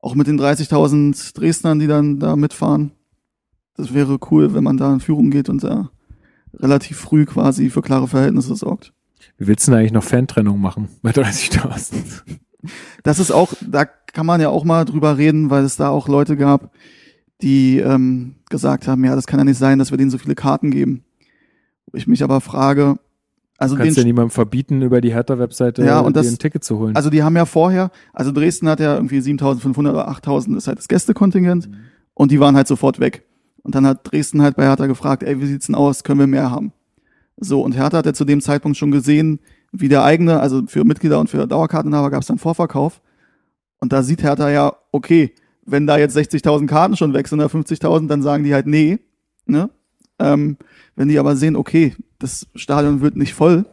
Auch 0.00 0.14
mit 0.14 0.26
den 0.26 0.40
30.000 0.40 1.34
Dresdnern, 1.36 1.78
die 1.78 1.86
dann 1.86 2.18
da 2.18 2.36
mitfahren. 2.36 2.92
Das 3.76 3.94
wäre 3.94 4.18
cool, 4.30 4.54
wenn 4.54 4.64
man 4.64 4.76
da 4.76 4.92
in 4.92 5.00
Führung 5.00 5.30
geht 5.30 5.48
und 5.48 5.62
da 5.62 5.90
relativ 6.54 6.98
früh 6.98 7.24
quasi 7.24 7.70
für 7.70 7.82
klare 7.82 8.08
Verhältnisse 8.08 8.56
sorgt. 8.56 8.92
Wie 9.36 9.46
willst 9.46 9.66
du 9.66 9.70
denn 9.70 9.80
eigentlich 9.80 9.92
noch 9.92 10.04
Fantrennung 10.04 10.60
machen 10.60 10.88
bei 11.02 11.10
30.000? 11.10 12.22
Das 13.04 13.20
ist 13.20 13.30
auch, 13.30 13.52
da 13.64 13.84
kann 13.84 14.26
man 14.26 14.40
ja 14.40 14.48
auch 14.48 14.64
mal 14.64 14.84
drüber 14.84 15.16
reden, 15.16 15.50
weil 15.50 15.64
es 15.64 15.76
da 15.76 15.90
auch 15.90 16.08
Leute 16.08 16.36
gab, 16.36 16.72
die 17.40 17.78
ähm, 17.78 18.34
gesagt 18.50 18.88
haben, 18.88 19.04
ja, 19.04 19.14
das 19.14 19.28
kann 19.28 19.38
ja 19.38 19.44
nicht 19.44 19.58
sein, 19.58 19.78
dass 19.78 19.92
wir 19.92 19.98
denen 19.98 20.10
so 20.10 20.18
viele 20.18 20.34
Karten 20.34 20.70
geben. 20.72 21.04
Wo 21.90 21.96
ich 21.96 22.06
mich 22.06 22.22
aber 22.22 22.40
frage, 22.40 22.98
also 23.56 23.74
Du 23.74 23.82
kannst 23.82 23.96
den 23.96 24.02
ja 24.02 24.06
niemandem 24.06 24.30
verbieten, 24.30 24.82
über 24.82 25.00
die 25.00 25.12
Hertha-Webseite 25.12 25.84
Ja, 25.84 26.00
und 26.00 26.16
das- 26.16 26.28
ein 26.30 26.38
Ticket 26.38 26.62
zu 26.64 26.78
holen. 26.78 26.94
Also 26.94 27.10
die 27.10 27.22
haben 27.22 27.34
ja 27.36 27.44
vorher, 27.44 27.90
also 28.12 28.30
Dresden 28.30 28.68
hat 28.68 28.78
ja 28.80 28.94
irgendwie 28.94 29.20
7500 29.20 29.92
oder 29.94 30.08
8000 30.08 30.56
ist 30.56 30.68
halt 30.68 30.78
das 30.78 30.88
Gästekontingent 30.88 31.68
und 32.14 32.30
die 32.30 32.40
waren 32.40 32.54
halt 32.56 32.68
sofort 32.68 33.00
weg. 33.00 33.24
Und 33.62 33.74
dann 33.74 33.86
hat 33.86 34.10
Dresden 34.10 34.42
halt 34.42 34.56
bei 34.56 34.64
Hertha 34.64 34.86
gefragt, 34.86 35.22
ey, 35.22 35.40
wie 35.40 35.46
sieht's 35.46 35.66
denn 35.66 35.74
aus, 35.74 36.04
können 36.04 36.20
wir 36.20 36.26
mehr 36.26 36.50
haben? 36.50 36.72
So, 37.36 37.62
und 37.62 37.72
Hertha 37.76 37.98
hat 37.98 38.06
ja 38.06 38.12
zu 38.12 38.24
dem 38.24 38.40
Zeitpunkt 38.40 38.76
schon 38.78 38.90
gesehen, 38.90 39.40
wie 39.72 39.88
der 39.88 40.04
eigene, 40.04 40.40
also 40.40 40.62
für 40.66 40.84
Mitglieder 40.84 41.18
und 41.20 41.28
für 41.28 41.46
Dauerkarteninhaber 41.46 42.10
gab 42.10 42.20
es 42.22 42.26
dann 42.28 42.38
Vorverkauf. 42.38 43.00
Und 43.80 43.92
da 43.92 44.02
sieht 44.02 44.22
Hertha 44.22 44.50
ja, 44.50 44.72
okay, 44.92 45.34
wenn 45.66 45.86
da 45.86 45.98
jetzt 45.98 46.16
60.000 46.16 46.66
Karten 46.66 46.96
schon 46.96 47.12
weg 47.12 47.28
sind 47.28 47.40
oder 47.40 47.48
50.000, 47.50 48.08
dann 48.08 48.22
sagen 48.22 48.44
die 48.44 48.54
halt 48.54 48.66
nee. 48.66 48.98
Ne? 49.46 49.68
Ähm, 50.18 50.56
wenn 50.96 51.08
die 51.08 51.18
aber 51.18 51.36
sehen, 51.36 51.56
okay, 51.56 51.94
das 52.18 52.46
Stadion 52.54 53.00
wird 53.00 53.16
nicht 53.16 53.34
voll, 53.34 53.64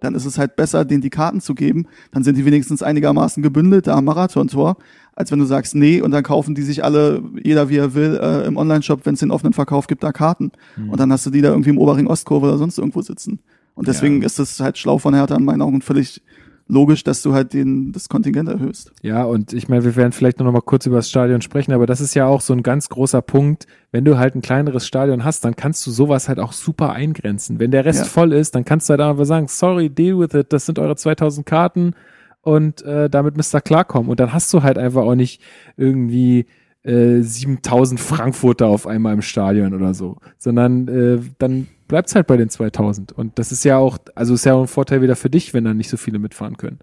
dann 0.00 0.14
ist 0.14 0.24
es 0.24 0.38
halt 0.38 0.56
besser, 0.56 0.84
denen 0.84 1.00
die 1.00 1.10
Karten 1.10 1.40
zu 1.40 1.54
geben. 1.54 1.86
Dann 2.12 2.22
sind 2.22 2.36
die 2.36 2.44
wenigstens 2.44 2.82
einigermaßen 2.82 3.42
gebündelt 3.42 3.86
da 3.86 3.96
am 3.96 4.04
Marathontor, 4.04 4.76
als 5.14 5.30
wenn 5.30 5.38
du 5.38 5.44
sagst, 5.46 5.74
nee, 5.74 6.00
und 6.00 6.10
dann 6.10 6.22
kaufen 6.22 6.54
die 6.54 6.62
sich 6.62 6.84
alle, 6.84 7.22
jeder 7.42 7.68
wie 7.68 7.76
er 7.76 7.94
will, 7.94 8.18
äh, 8.20 8.46
im 8.46 8.56
Onlineshop, 8.56 9.06
wenn 9.06 9.14
es 9.14 9.20
den 9.20 9.30
offenen 9.30 9.52
Verkauf 9.52 9.86
gibt, 9.86 10.02
da 10.02 10.12
Karten. 10.12 10.52
Und 10.90 11.00
dann 11.00 11.10
hast 11.12 11.24
du 11.26 11.30
die 11.30 11.40
da 11.40 11.50
irgendwie 11.50 11.70
im 11.70 11.78
Oberring 11.78 12.06
Ostkurve 12.06 12.46
oder 12.46 12.58
sonst 12.58 12.78
irgendwo 12.78 13.02
sitzen. 13.02 13.40
Und 13.74 13.88
deswegen 13.88 14.22
ist 14.22 14.38
es 14.38 14.60
halt 14.60 14.78
schlau 14.78 14.98
von 14.98 15.14
Hertha 15.14 15.36
in 15.36 15.44
meinen 15.44 15.62
Augen 15.62 15.80
völlig 15.80 16.22
logisch, 16.66 17.04
dass 17.04 17.20
du 17.22 17.34
halt 17.34 17.52
den, 17.52 17.92
das 17.92 18.08
Kontingent 18.08 18.48
erhöhst. 18.48 18.92
Ja, 19.02 19.24
und 19.24 19.52
ich 19.52 19.68
meine, 19.68 19.84
wir 19.84 19.96
werden 19.96 20.12
vielleicht 20.12 20.38
noch 20.40 20.50
mal 20.50 20.60
kurz 20.62 20.86
über 20.86 20.96
das 20.96 21.10
Stadion 21.10 21.42
sprechen, 21.42 21.72
aber 21.72 21.86
das 21.86 22.00
ist 22.00 22.14
ja 22.14 22.26
auch 22.26 22.40
so 22.40 22.52
ein 22.54 22.62
ganz 22.62 22.88
großer 22.88 23.20
Punkt. 23.22 23.66
Wenn 23.92 24.04
du 24.04 24.16
halt 24.18 24.34
ein 24.34 24.40
kleineres 24.42 24.86
Stadion 24.86 25.24
hast, 25.24 25.44
dann 25.44 25.56
kannst 25.56 25.86
du 25.86 25.90
sowas 25.90 26.28
halt 26.28 26.40
auch 26.40 26.52
super 26.52 26.92
eingrenzen. 26.92 27.58
Wenn 27.58 27.70
der 27.70 27.84
Rest 27.84 28.00
Ja. 28.00 28.04
voll 28.06 28.32
ist, 28.32 28.54
dann 28.54 28.64
kannst 28.64 28.88
du 28.88 28.92
halt 28.92 29.00
einfach 29.02 29.24
sagen, 29.26 29.46
sorry, 29.48 29.90
deal 29.90 30.18
with 30.18 30.32
it, 30.34 30.52
das 30.52 30.64
sind 30.66 30.78
eure 30.78 30.96
2000 30.96 31.44
Karten 31.46 31.92
und 32.40 32.82
äh, 32.82 33.10
damit 33.10 33.36
müsst 33.36 33.54
ihr 33.54 33.60
klarkommen. 33.60 34.10
Und 34.10 34.18
dann 34.20 34.32
hast 34.32 34.52
du 34.54 34.62
halt 34.62 34.78
einfach 34.78 35.02
auch 35.02 35.14
nicht 35.14 35.42
irgendwie 35.76 36.46
äh, 36.82 37.20
7000 37.20 38.00
Frankfurter 38.00 38.66
auf 38.68 38.86
einmal 38.86 39.12
im 39.14 39.22
Stadion 39.22 39.74
oder 39.74 39.92
so, 39.94 40.16
sondern 40.38 40.88
äh, 40.88 41.18
dann 41.38 41.68
bleibt's 41.88 42.14
halt 42.14 42.26
bei 42.26 42.36
den 42.36 42.48
2000. 42.50 43.12
Und 43.12 43.38
das 43.38 43.52
ist 43.52 43.64
ja 43.64 43.76
auch, 43.78 43.98
also 44.14 44.34
ist 44.34 44.44
ja 44.44 44.54
auch 44.54 44.62
ein 44.62 44.68
Vorteil 44.68 45.02
wieder 45.02 45.16
für 45.16 45.30
dich, 45.30 45.54
wenn 45.54 45.64
dann 45.64 45.76
nicht 45.76 45.90
so 45.90 45.96
viele 45.96 46.18
mitfahren 46.18 46.56
können. 46.56 46.78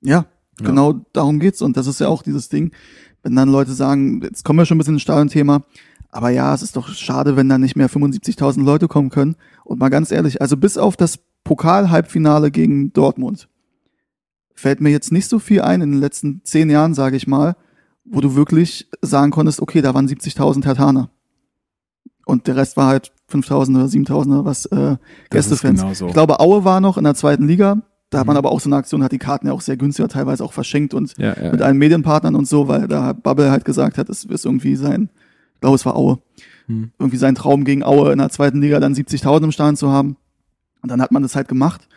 Ja, 0.00 0.26
Ja. 0.60 0.66
genau 0.66 0.92
darum 1.12 1.38
geht's. 1.40 1.62
Und 1.62 1.76
das 1.76 1.86
ist 1.86 2.00
ja 2.00 2.08
auch 2.08 2.22
dieses 2.22 2.48
Ding, 2.48 2.72
wenn 3.22 3.36
dann 3.36 3.48
Leute 3.48 3.72
sagen, 3.72 4.20
jetzt 4.22 4.44
kommen 4.44 4.58
wir 4.58 4.66
schon 4.66 4.76
ein 4.76 4.78
bisschen 4.78 4.94
ins 4.94 5.02
Stadion-Thema, 5.02 5.64
aber 6.10 6.30
ja, 6.30 6.52
es 6.54 6.62
ist 6.62 6.76
doch 6.76 6.88
schade, 6.88 7.36
wenn 7.36 7.48
da 7.48 7.56
nicht 7.56 7.76
mehr 7.76 7.88
75.000 7.88 8.62
Leute 8.64 8.88
kommen 8.88 9.10
können. 9.10 9.36
Und 9.64 9.78
mal 9.78 9.88
ganz 9.88 10.10
ehrlich, 10.10 10.40
also 10.42 10.56
bis 10.56 10.76
auf 10.76 10.96
das 10.96 11.18
Pokal-Halbfinale 11.44 12.50
gegen 12.50 12.92
Dortmund. 12.92 13.48
Fällt 14.54 14.80
mir 14.80 14.90
jetzt 14.90 15.10
nicht 15.12 15.28
so 15.28 15.38
viel 15.38 15.62
ein 15.62 15.80
in 15.80 15.92
den 15.92 16.00
letzten 16.00 16.42
zehn 16.44 16.68
Jahren, 16.68 16.94
sage 16.94 17.16
ich 17.16 17.26
mal, 17.26 17.56
wo 18.04 18.20
du 18.20 18.34
wirklich 18.34 18.88
sagen 19.00 19.30
konntest, 19.30 19.62
okay, 19.62 19.80
da 19.80 19.94
waren 19.94 20.06
70.000 20.06 20.64
Hertaner. 20.64 21.10
Und 22.26 22.46
der 22.46 22.56
Rest 22.56 22.76
war 22.76 22.86
halt 22.88 23.12
5.000 23.32 23.74
oder 23.76 23.86
7.000 23.86 24.26
oder 24.32 24.44
was 24.44 24.66
äh, 24.66 24.96
Gästefans. 25.30 25.80
genau 25.80 25.94
so. 25.94 26.06
Ich 26.08 26.12
glaube, 26.12 26.40
Aue 26.40 26.64
war 26.64 26.80
noch 26.80 26.98
in 26.98 27.04
der 27.04 27.14
zweiten 27.14 27.46
Liga. 27.46 27.78
Da 28.10 28.18
hat 28.18 28.26
man 28.26 28.34
Mhm. 28.34 28.38
aber 28.38 28.52
auch 28.52 28.60
so 28.60 28.68
eine 28.68 28.76
Aktion, 28.76 29.02
hat 29.02 29.12
die 29.12 29.18
Karten 29.18 29.46
ja 29.46 29.52
auch 29.54 29.62
sehr 29.62 29.76
günstig, 29.78 30.06
teilweise 30.08 30.44
auch 30.44 30.52
verschenkt 30.52 30.92
und 30.92 31.16
Ja, 31.16 31.34
ja. 31.40 31.50
mit 31.52 31.62
allen 31.62 31.78
Medienpartnern 31.78 32.34
und 32.34 32.46
so, 32.46 32.68
weil 32.68 32.86
da 32.86 33.14
Bubble 33.14 33.50
halt 33.50 33.64
gesagt 33.64 33.96
hat, 33.96 34.08
es 34.10 34.24
ist 34.24 34.44
irgendwie 34.44 34.76
sein, 34.76 35.08
ich 35.54 35.60
glaube, 35.60 35.76
es 35.76 35.86
war 35.86 35.96
Aue, 35.96 36.18
Hm. 36.66 36.90
irgendwie 36.98 37.16
sein 37.16 37.34
Traum 37.34 37.64
gegen 37.64 37.82
Aue 37.82 38.12
in 38.12 38.18
der 38.18 38.28
zweiten 38.28 38.60
Liga 38.60 38.80
dann 38.80 38.94
70.000 38.94 39.44
im 39.44 39.52
Stadion 39.52 39.76
zu 39.76 39.90
haben. 39.90 40.16
Und 40.82 40.90
dann 40.90 41.00
hat 41.00 41.10
man 41.12 41.22
das 41.22 41.34
halt 41.36 41.48
gemacht. 41.48 41.88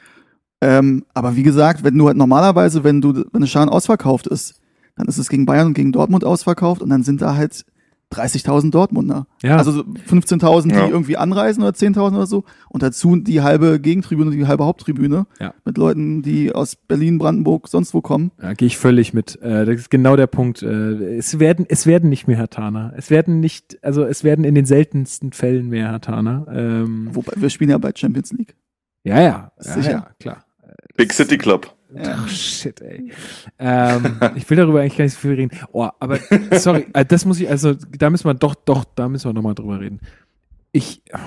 Ähm, 0.61 1.03
aber 1.13 1.35
wie 1.35 1.43
gesagt, 1.43 1.83
wenn 1.83 1.97
du 1.97 2.07
halt 2.07 2.17
normalerweise, 2.17 2.83
wenn 2.83 3.01
du, 3.01 3.13
wenn 3.15 3.25
eine 3.33 3.47
Stadion 3.47 3.69
ausverkauft 3.73 4.25
ist, 4.27 4.61
dann 4.95 5.07
ist 5.07 5.17
es 5.17 5.27
gegen 5.27 5.45
Bayern 5.45 5.67
und 5.67 5.73
gegen 5.73 5.91
Dortmund 5.91 6.23
ausverkauft 6.23 6.81
und 6.81 6.89
dann 6.89 7.03
sind 7.03 7.21
da 7.21 7.35
halt 7.35 7.65
30.000 8.13 8.71
Dortmunder. 8.71 9.27
Ja. 9.43 9.57
Also 9.57 9.71
so 9.71 9.81
15.000, 9.81 10.69
die 10.69 10.75
Ja. 10.75 10.87
irgendwie 10.87 11.17
anreisen 11.17 11.63
oder 11.63 11.73
10.000 11.73 12.15
oder 12.15 12.27
so. 12.27 12.43
Und 12.69 12.83
dazu 12.83 13.15
die 13.17 13.41
halbe 13.41 13.79
Gegentribüne, 13.79 14.31
die 14.31 14.47
halbe 14.47 14.63
Haupttribüne. 14.65 15.25
Ja. 15.39 15.53
Mit 15.65 15.77
Leuten, 15.77 16.21
die 16.21 16.53
aus 16.53 16.75
Berlin, 16.75 17.17
Brandenburg, 17.17 17.67
sonst 17.67 17.93
wo 17.93 18.01
kommen. 18.01 18.31
Ja, 18.41 18.53
gehe 18.53 18.67
ich 18.67 18.77
völlig 18.77 19.13
mit. 19.13 19.41
Äh, 19.41 19.65
das 19.65 19.75
ist 19.75 19.89
genau 19.89 20.15
der 20.15 20.27
Punkt. 20.27 20.61
Äh, 20.63 21.17
es 21.17 21.39
werden, 21.39 21.65
es 21.67 21.85
werden 21.87 22.09
nicht 22.09 22.27
mehr 22.27 22.37
Hatana. 22.37 22.93
Es 22.95 23.09
werden 23.09 23.39
nicht, 23.39 23.77
also 23.83 24.03
es 24.03 24.23
werden 24.23 24.45
in 24.45 24.55
den 24.55 24.65
seltensten 24.65 25.31
Fällen 25.33 25.67
mehr 25.69 25.91
Hatana. 25.91 26.45
Ähm, 26.53 27.09
Wobei, 27.11 27.33
wir 27.35 27.49
spielen 27.49 27.71
ja 27.71 27.77
bei 27.77 27.91
Champions 27.93 28.31
League. 28.31 28.55
ja, 29.03 29.19
ja, 29.21 29.51
ja, 29.61 29.73
Sicher. 29.73 29.91
ja, 29.91 30.07
klar. 30.19 30.45
Big 30.95 31.11
City 31.11 31.37
Club. 31.37 31.74
Ach, 32.03 32.27
shit, 32.27 32.81
ey. 32.81 33.11
ähm, 33.59 34.19
ich 34.35 34.49
will 34.49 34.57
darüber 34.57 34.81
eigentlich 34.81 34.97
gar 34.97 35.05
nicht 35.05 35.13
so 35.13 35.19
viel 35.19 35.33
reden. 35.33 35.57
Oh, 35.71 35.89
aber 35.99 36.19
sorry, 36.51 36.87
äh, 36.93 37.05
das 37.05 37.25
muss 37.25 37.39
ich, 37.39 37.49
also 37.49 37.73
da 37.73 38.09
müssen 38.09 38.25
wir 38.25 38.33
doch, 38.33 38.55
doch, 38.55 38.85
da 38.95 39.07
müssen 39.07 39.29
wir 39.29 39.33
nochmal 39.33 39.55
drüber 39.55 39.79
reden. 39.79 39.99
Ich, 40.71 41.01
oh, 41.13 41.17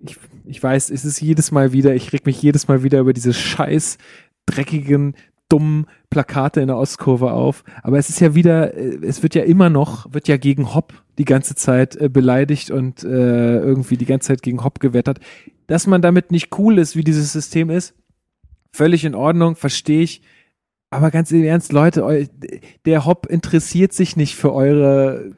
ich, 0.00 0.16
ich 0.44 0.62
weiß, 0.62 0.90
es 0.90 1.04
ist 1.04 1.20
jedes 1.20 1.50
Mal 1.50 1.72
wieder, 1.72 1.94
ich 1.94 2.12
reg 2.12 2.26
mich 2.26 2.42
jedes 2.42 2.68
Mal 2.68 2.82
wieder 2.82 3.00
über 3.00 3.12
diese 3.12 3.32
scheiß, 3.32 3.98
dreckigen, 4.46 5.14
dummen 5.48 5.86
Plakate 6.10 6.60
in 6.60 6.66
der 6.66 6.76
Ostkurve 6.76 7.32
auf. 7.32 7.64
Aber 7.82 7.98
es 7.98 8.08
ist 8.08 8.20
ja 8.20 8.34
wieder, 8.34 8.74
äh, 8.74 8.98
es 9.02 9.22
wird 9.22 9.34
ja 9.34 9.42
immer 9.42 9.70
noch, 9.70 10.12
wird 10.12 10.28
ja 10.28 10.36
gegen 10.36 10.74
Hopp 10.74 10.92
die 11.18 11.24
ganze 11.24 11.54
Zeit 11.54 11.96
äh, 11.96 12.08
beleidigt 12.08 12.70
und 12.70 13.02
äh, 13.02 13.58
irgendwie 13.58 13.96
die 13.96 14.06
ganze 14.06 14.28
Zeit 14.28 14.42
gegen 14.42 14.62
Hopp 14.62 14.80
gewettert. 14.80 15.20
Dass 15.66 15.86
man 15.86 16.02
damit 16.02 16.30
nicht 16.30 16.58
cool 16.58 16.78
ist, 16.78 16.96
wie 16.96 17.04
dieses 17.04 17.32
System 17.32 17.70
ist, 17.70 17.94
völlig 18.72 19.04
in 19.04 19.14
Ordnung, 19.14 19.56
verstehe 19.56 20.02
ich. 20.02 20.22
Aber 20.90 21.10
ganz 21.10 21.30
im 21.32 21.44
Ernst, 21.44 21.72
Leute, 21.72 22.04
eu, 22.04 22.24
der 22.86 23.04
Hopp 23.04 23.26
interessiert 23.26 23.92
sich 23.92 24.16
nicht 24.16 24.36
für 24.36 24.54
eure, 24.54 25.32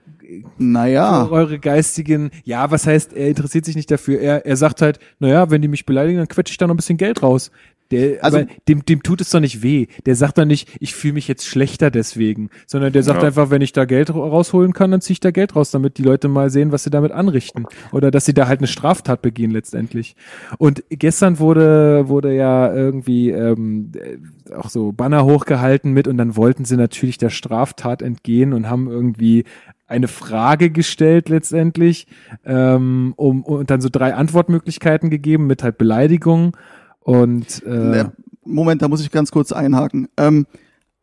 Naja. 0.59 1.27
für 1.27 1.33
eure 1.33 1.59
geistigen, 1.59 2.31
ja, 2.45 2.71
was 2.71 2.87
heißt, 2.87 3.13
er 3.13 3.29
interessiert 3.29 3.65
sich 3.65 3.75
nicht 3.75 3.91
dafür. 3.91 4.21
Er, 4.21 4.47
er 4.47 4.57
sagt 4.57 4.81
halt, 4.81 5.01
naja, 5.19 5.51
wenn 5.51 5.61
die 5.63 5.69
mich 5.69 5.87
beleidigen, 5.87 6.19
dann 6.19 6.29
quetsche 6.29 6.53
ich 6.53 6.59
da 6.59 6.67
noch 6.69 6.75
ein 6.75 6.77
bisschen 6.77 6.99
Geld 6.99 7.23
raus. 7.23 7.51
Der, 7.91 8.23
Also- 8.25 8.39
aber 8.39 8.47
dem, 8.69 8.85
dem 8.85 9.03
tut 9.03 9.21
es 9.21 9.31
doch 9.31 9.41
nicht 9.41 9.63
weh. 9.63 9.87
Der 10.07 10.15
sagt 10.15 10.39
dann 10.39 10.49
nicht, 10.49 10.69
ich 10.81 10.95
fühle 10.95 11.15
mich 11.15 11.27
jetzt 11.29 11.47
schlechter 11.47 11.91
deswegen, 11.91 12.51
sondern 12.67 12.93
der 12.93 13.03
sagt 13.03 13.23
Ja. 13.23 13.29
einfach, 13.29 13.51
wenn 13.51 13.63
ich 13.63 13.73
da 13.73 13.85
Geld 13.85 14.11
ra- 14.15 14.19
rausholen 14.29 14.73
kann, 14.73 14.91
dann 14.91 15.01
ziehe 15.01 15.13
ich 15.15 15.21
da 15.21 15.31
Geld 15.31 15.57
raus, 15.57 15.71
damit 15.71 15.99
die 15.99 16.03
Leute 16.03 16.29
mal 16.29 16.51
sehen, 16.51 16.73
was 16.73 16.85
sie 16.85 16.91
damit 16.91 17.13
anrichten. 17.13 17.67
Oder 17.93 18.11
dass 18.11 18.25
sie 18.25 18.35
da 18.35 18.47
halt 18.49 18.61
eine 18.61 18.67
Straftat 18.69 19.23
begehen 19.23 19.51
letztendlich. 19.51 20.15
Und 20.59 20.85
gestern 20.91 21.39
wurde, 21.39 22.09
wurde 22.09 22.35
ja 22.35 22.73
irgendwie 22.73 23.31
ähm, 23.31 23.93
äh, 23.97 24.55
auch 24.55 24.69
so 24.71 24.93
Banner 24.93 25.25
hochgehalten 25.25 25.93
mit 25.93 26.07
und 26.09 26.17
dann 26.19 26.37
wollten 26.37 26.65
sie 26.65 26.77
natürlich 26.77 27.19
der 27.19 27.31
Straftat 27.31 28.03
entgehen 28.03 28.53
und 28.53 28.69
haben 28.69 28.89
irgendwie 28.89 29.45
eine 29.87 30.07
Frage 30.07 30.71
gestellt 30.71 31.29
letztendlich 31.29 32.07
ähm, 32.45 33.13
um, 33.17 33.43
und 33.43 33.71
dann 33.71 33.81
so 33.81 33.89
drei 33.91 34.15
Antwortmöglichkeiten 34.15 35.11
gegeben 35.11 35.47
mit 35.49 35.63
halt 35.65 35.79
Beleidigungen 35.79 36.53
und 37.01 37.63
äh, 37.65 37.69
Ne, 37.71 38.13
Moment, 38.45 38.83
da 38.83 38.89
muss 38.89 39.01
ich 39.03 39.11
ganz 39.11 39.31
kurz 39.31 39.53
einhaken. 39.53 40.09
Ähm, 40.17 40.47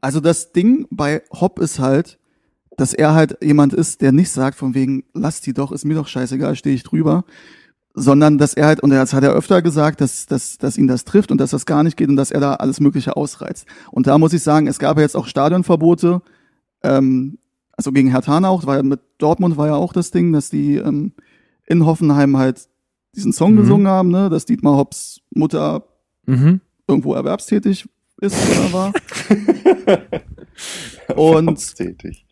also 0.01 0.19
das 0.19 0.51
Ding 0.51 0.87
bei 0.89 1.21
Hopp 1.31 1.59
ist 1.59 1.79
halt, 1.79 2.19
dass 2.77 2.93
er 2.93 3.13
halt 3.13 3.37
jemand 3.41 3.73
ist, 3.73 4.01
der 4.01 4.11
nicht 4.11 4.29
sagt 4.29 4.57
von 4.57 4.73
wegen, 4.75 5.03
lass 5.13 5.41
die 5.41 5.53
doch, 5.53 5.71
ist 5.71 5.85
mir 5.85 5.95
doch 5.95 6.07
scheißegal, 6.07 6.55
stehe 6.55 6.75
ich 6.75 6.83
drüber, 6.83 7.23
sondern 7.95 8.37
dass 8.37 8.53
er 8.53 8.67
halt, 8.67 8.81
und 8.81 8.91
das 8.91 9.13
hat 9.13 9.23
er 9.23 9.33
öfter 9.33 9.63
gesagt, 9.63 10.01
dass, 10.01 10.27
dass, 10.27 10.59
dass 10.59 10.77
ihn 10.77 10.87
das 10.87 11.03
trifft 11.03 11.31
und 11.31 11.41
dass 11.41 11.49
das 11.51 11.65
gar 11.65 11.81
nicht 11.81 11.97
geht 11.97 12.09
und 12.09 12.15
dass 12.15 12.29
er 12.29 12.39
da 12.39 12.53
alles 12.55 12.79
Mögliche 12.79 13.15
ausreizt. 13.17 13.65
Und 13.91 14.05
da 14.05 14.19
muss 14.19 14.33
ich 14.33 14.43
sagen, 14.43 14.67
es 14.67 14.77
gab 14.77 14.97
ja 14.97 15.03
jetzt 15.03 15.15
auch 15.15 15.25
Stadionverbote, 15.25 16.21
ähm, 16.83 17.39
also 17.75 17.91
gegen 17.91 18.09
Hertha 18.11 18.37
auch, 18.47 18.65
weil 18.67 18.83
mit 18.83 18.99
Dortmund 19.17 19.57
war 19.57 19.67
ja 19.67 19.75
auch 19.75 19.93
das 19.93 20.11
Ding, 20.11 20.31
dass 20.31 20.49
die 20.51 20.75
ähm, 20.75 21.13
in 21.65 21.85
Hoffenheim 21.85 22.37
halt 22.37 22.67
diesen 23.15 23.33
Song 23.33 23.53
Mhm. 23.53 23.57
gesungen 23.57 23.87
haben, 23.87 24.09
ne, 24.09 24.29
dass 24.29 24.45
Dietmar 24.45 24.77
Hopps 24.77 25.21
Mutter 25.37 25.83
mhm. 26.25 26.61
irgendwo 26.87 27.13
erwerbstätig 27.13 27.87
ist 28.21 28.35
oder 28.49 28.73
war. 28.73 28.93
Und 31.15 31.75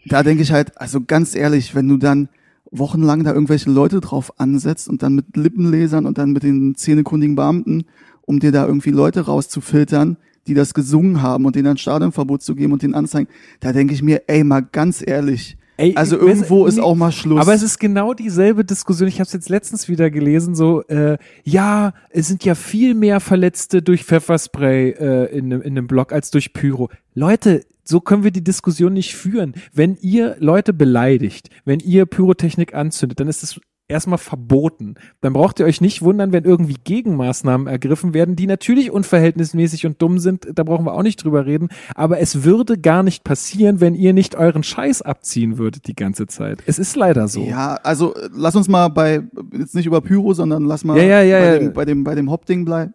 da 0.07 0.23
denke 0.23 0.43
ich 0.43 0.51
halt, 0.51 0.77
also 0.79 1.01
ganz 1.01 1.35
ehrlich, 1.35 1.75
wenn 1.75 1.87
du 1.87 1.97
dann 1.97 2.29
wochenlang 2.71 3.23
da 3.23 3.33
irgendwelche 3.33 3.69
Leute 3.69 4.01
drauf 4.01 4.39
ansetzt 4.39 4.89
und 4.89 5.03
dann 5.03 5.15
mit 5.15 5.37
Lippenlesern 5.37 6.05
und 6.05 6.17
dann 6.17 6.31
mit 6.31 6.43
den 6.43 6.75
zehnekundigen 6.75 7.35
Beamten, 7.35 7.85
um 8.21 8.39
dir 8.39 8.51
da 8.51 8.65
irgendwie 8.65 8.89
Leute 8.89 9.21
rauszufiltern, 9.21 10.17
die 10.47 10.53
das 10.53 10.73
gesungen 10.73 11.21
haben 11.21 11.45
und 11.45 11.55
denen 11.55 11.69
ein 11.69 11.77
Stadionverbot 11.77 12.41
zu 12.41 12.55
geben 12.55 12.73
und 12.73 12.81
den 12.81 12.95
anzeigen, 12.95 13.29
da 13.59 13.71
denke 13.71 13.93
ich 13.93 14.01
mir, 14.01 14.23
ey, 14.27 14.43
mal 14.43 14.61
ganz 14.61 15.03
ehrlich, 15.05 15.57
Ey, 15.77 15.93
also 15.95 16.17
irgendwo 16.17 16.65
ist 16.67 16.79
auch 16.79 16.95
mal 16.95 17.11
Schluss. 17.11 17.39
Aber 17.41 17.53
es 17.53 17.61
ist 17.61 17.79
genau 17.79 18.13
dieselbe 18.13 18.63
Diskussion. 18.63 19.09
Ich 19.09 19.15
habe 19.15 19.27
es 19.27 19.33
jetzt 19.33 19.49
letztens 19.49 19.89
wieder 19.89 20.09
gelesen. 20.09 20.55
So, 20.55 20.83
äh, 20.83 21.17
ja, 21.43 21.93
es 22.09 22.27
sind 22.27 22.45
ja 22.45 22.55
viel 22.55 22.93
mehr 22.93 23.19
Verletzte 23.19 23.81
durch 23.81 24.03
Pfefferspray 24.05 24.91
äh, 24.91 25.37
in, 25.37 25.49
nem- 25.49 25.61
in 25.61 25.77
einem 25.77 25.87
Block 25.87 26.13
als 26.13 26.31
durch 26.31 26.53
Pyro. 26.53 26.89
Leute, 27.13 27.65
so 27.83 27.99
können 27.99 28.23
wir 28.23 28.31
die 28.31 28.43
Diskussion 28.43 28.93
nicht 28.93 29.15
führen. 29.15 29.53
Wenn 29.73 29.97
ihr 30.01 30.37
Leute 30.39 30.71
beleidigt, 30.73 31.49
wenn 31.65 31.79
ihr 31.81 32.05
Pyrotechnik 32.05 32.73
anzündet, 32.73 33.19
dann 33.19 33.27
ist 33.27 33.43
es 33.43 33.59
erstmal 33.87 34.17
verboten. 34.17 34.95
Dann 35.21 35.33
braucht 35.33 35.59
ihr 35.59 35.65
euch 35.65 35.79
nicht 35.79 36.01
wundern, 36.01 36.31
wenn 36.31 36.43
irgendwie 36.43 36.75
Gegenmaßnahmen 36.83 37.67
ergriffen 37.67 38.13
werden, 38.13 38.35
die 38.35 38.47
natürlich 38.47 38.91
unverhältnismäßig 38.91 39.85
und 39.85 40.01
dumm 40.01 40.17
sind. 40.19 40.47
Da 40.53 40.63
brauchen 40.63 40.85
wir 40.85 40.93
auch 40.93 41.03
nicht 41.03 41.23
drüber 41.23 41.45
reden. 41.45 41.69
Aber 41.93 42.19
es 42.19 42.43
würde 42.43 42.79
gar 42.79 43.03
nicht 43.03 43.23
passieren, 43.23 43.81
wenn 43.81 43.93
ihr 43.93 44.13
nicht 44.13 44.35
euren 44.35 44.63
Scheiß 44.63 45.01
abziehen 45.03 45.57
würdet 45.57 45.87
die 45.87 45.95
ganze 45.95 46.25
Zeit. 46.25 46.63
Es 46.65 46.79
ist 46.79 46.95
leider 46.95 47.27
so. 47.27 47.43
Ja, 47.43 47.75
also 47.83 48.15
äh, 48.15 48.29
lass 48.33 48.55
uns 48.55 48.67
mal 48.67 48.87
bei, 48.87 49.21
jetzt 49.53 49.75
nicht 49.75 49.85
über 49.85 50.01
Pyro, 50.01 50.33
sondern 50.33 50.65
lass 50.65 50.83
mal 50.83 50.97
Ja, 50.97 51.21
ja, 51.21 51.21
ja, 51.21 51.39
bei. 51.39 51.59
Dem, 51.59 51.73
bei 51.73 51.85
dem, 51.85 52.03
bei 52.03 52.15
dem 52.15 52.31
Hauptding 52.31 52.65
bleiben. 52.65 52.93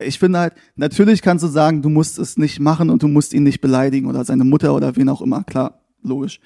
Ich 0.00 0.18
finde 0.18 0.38
halt, 0.38 0.52
natürlich 0.76 1.22
kannst 1.22 1.42
du 1.42 1.48
sagen, 1.48 1.82
du 1.82 1.88
musst 1.88 2.18
es 2.18 2.36
nicht 2.36 2.60
machen 2.60 2.88
und 2.88 3.02
du 3.02 3.08
musst 3.08 3.34
ihn 3.34 3.42
nicht 3.42 3.60
beleidigen 3.60 4.06
oder 4.06 4.24
seine 4.24 4.44
Mutter 4.44 4.74
oder 4.74 4.94
wen 4.94 5.08
auch 5.08 5.22
immer. 5.22 5.42
Klar, 5.42 5.80
logisch. 6.02 6.38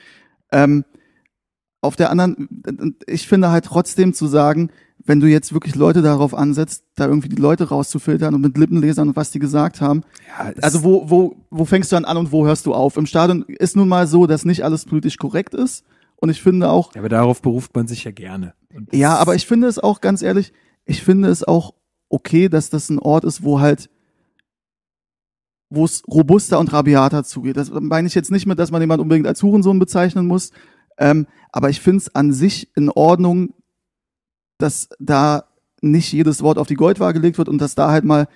Ähm, 0.50 0.84
auf 1.82 1.96
der 1.96 2.10
anderen, 2.10 2.48
ich 3.06 3.28
finde 3.28 3.50
halt 3.50 3.64
trotzdem 3.66 4.14
zu 4.14 4.26
sagen, 4.26 4.70
wenn 5.04 5.18
du 5.18 5.26
jetzt 5.26 5.52
wirklich 5.52 5.74
Leute 5.74 6.00
darauf 6.00 6.32
ansetzt, 6.32 6.84
da 6.94 7.06
irgendwie 7.06 7.28
die 7.28 7.42
Leute 7.42 7.68
rauszufiltern 7.68 8.34
und 8.34 8.40
mit 8.40 8.56
Lippenlesern 8.56 9.08
und 9.08 9.16
was 9.16 9.32
die 9.32 9.40
gesagt 9.40 9.80
haben, 9.80 10.04
Ja, 10.28 10.52
also 10.62 10.84
wo, 10.84 11.10
wo, 11.10 11.36
wo 11.50 11.64
fängst 11.64 11.90
du 11.90 11.96
dann 11.96 12.04
an 12.04 12.16
und 12.16 12.30
wo 12.32 12.46
hörst 12.46 12.66
du 12.66 12.72
auf? 12.72 12.96
Im 12.96 13.06
Stadion 13.06 13.42
ist 13.48 13.76
nun 13.76 13.88
mal 13.88 14.06
so, 14.06 14.26
dass 14.26 14.44
nicht 14.44 14.64
alles 14.64 14.84
politisch 14.84 15.16
korrekt 15.16 15.54
ist. 15.54 15.84
Und 16.16 16.30
ich 16.30 16.40
finde 16.40 16.70
auch, 16.70 16.94
Ja, 16.94 17.00
aber 17.00 17.08
darauf 17.08 17.42
beruft 17.42 17.74
man 17.74 17.88
sich 17.88 18.04
ja 18.04 18.12
gerne. 18.12 18.54
Ja, 18.92 19.16
aber 19.16 19.34
ich 19.34 19.46
finde 19.46 19.66
es 19.66 19.80
auch 19.80 20.00
ganz 20.00 20.22
ehrlich, 20.22 20.52
ich 20.84 21.02
finde 21.02 21.28
es 21.28 21.42
auch 21.42 21.74
okay, 22.08 22.48
dass 22.48 22.70
das 22.70 22.88
ein 22.88 23.00
Ort 23.00 23.24
ist, 23.24 23.42
wo 23.42 23.58
halt, 23.58 23.90
wo 25.68 25.84
es 25.84 26.04
robuster 26.06 26.60
und 26.60 26.72
rabiater 26.72 27.24
zugeht. 27.24 27.56
Das 27.56 27.70
meine 27.72 28.06
ich 28.06 28.14
jetzt 28.14 28.30
nicht 28.30 28.46
mit, 28.46 28.60
dass 28.60 28.70
man 28.70 28.82
jemand 28.82 29.00
unbedingt 29.00 29.26
als 29.26 29.42
Hurensohn 29.42 29.80
bezeichnen 29.80 30.26
muss, 30.26 30.52
ähm, 30.98 31.26
aber 31.50 31.70
ich 31.70 31.80
finde 31.80 31.98
es 31.98 32.14
an 32.14 32.32
sich 32.32 32.74
in 32.76 32.88
Ordnung, 32.90 33.54
dass 34.58 34.88
da 34.98 35.44
nicht 35.80 36.12
jedes 36.12 36.42
Wort 36.42 36.58
auf 36.58 36.68
die 36.68 36.74
Goldwaage 36.74 37.20
gelegt 37.20 37.38
wird 37.38 37.48
und 37.48 37.58
dass 37.60 37.74
da 37.74 37.90
halt 37.90 38.04
mal 38.04 38.28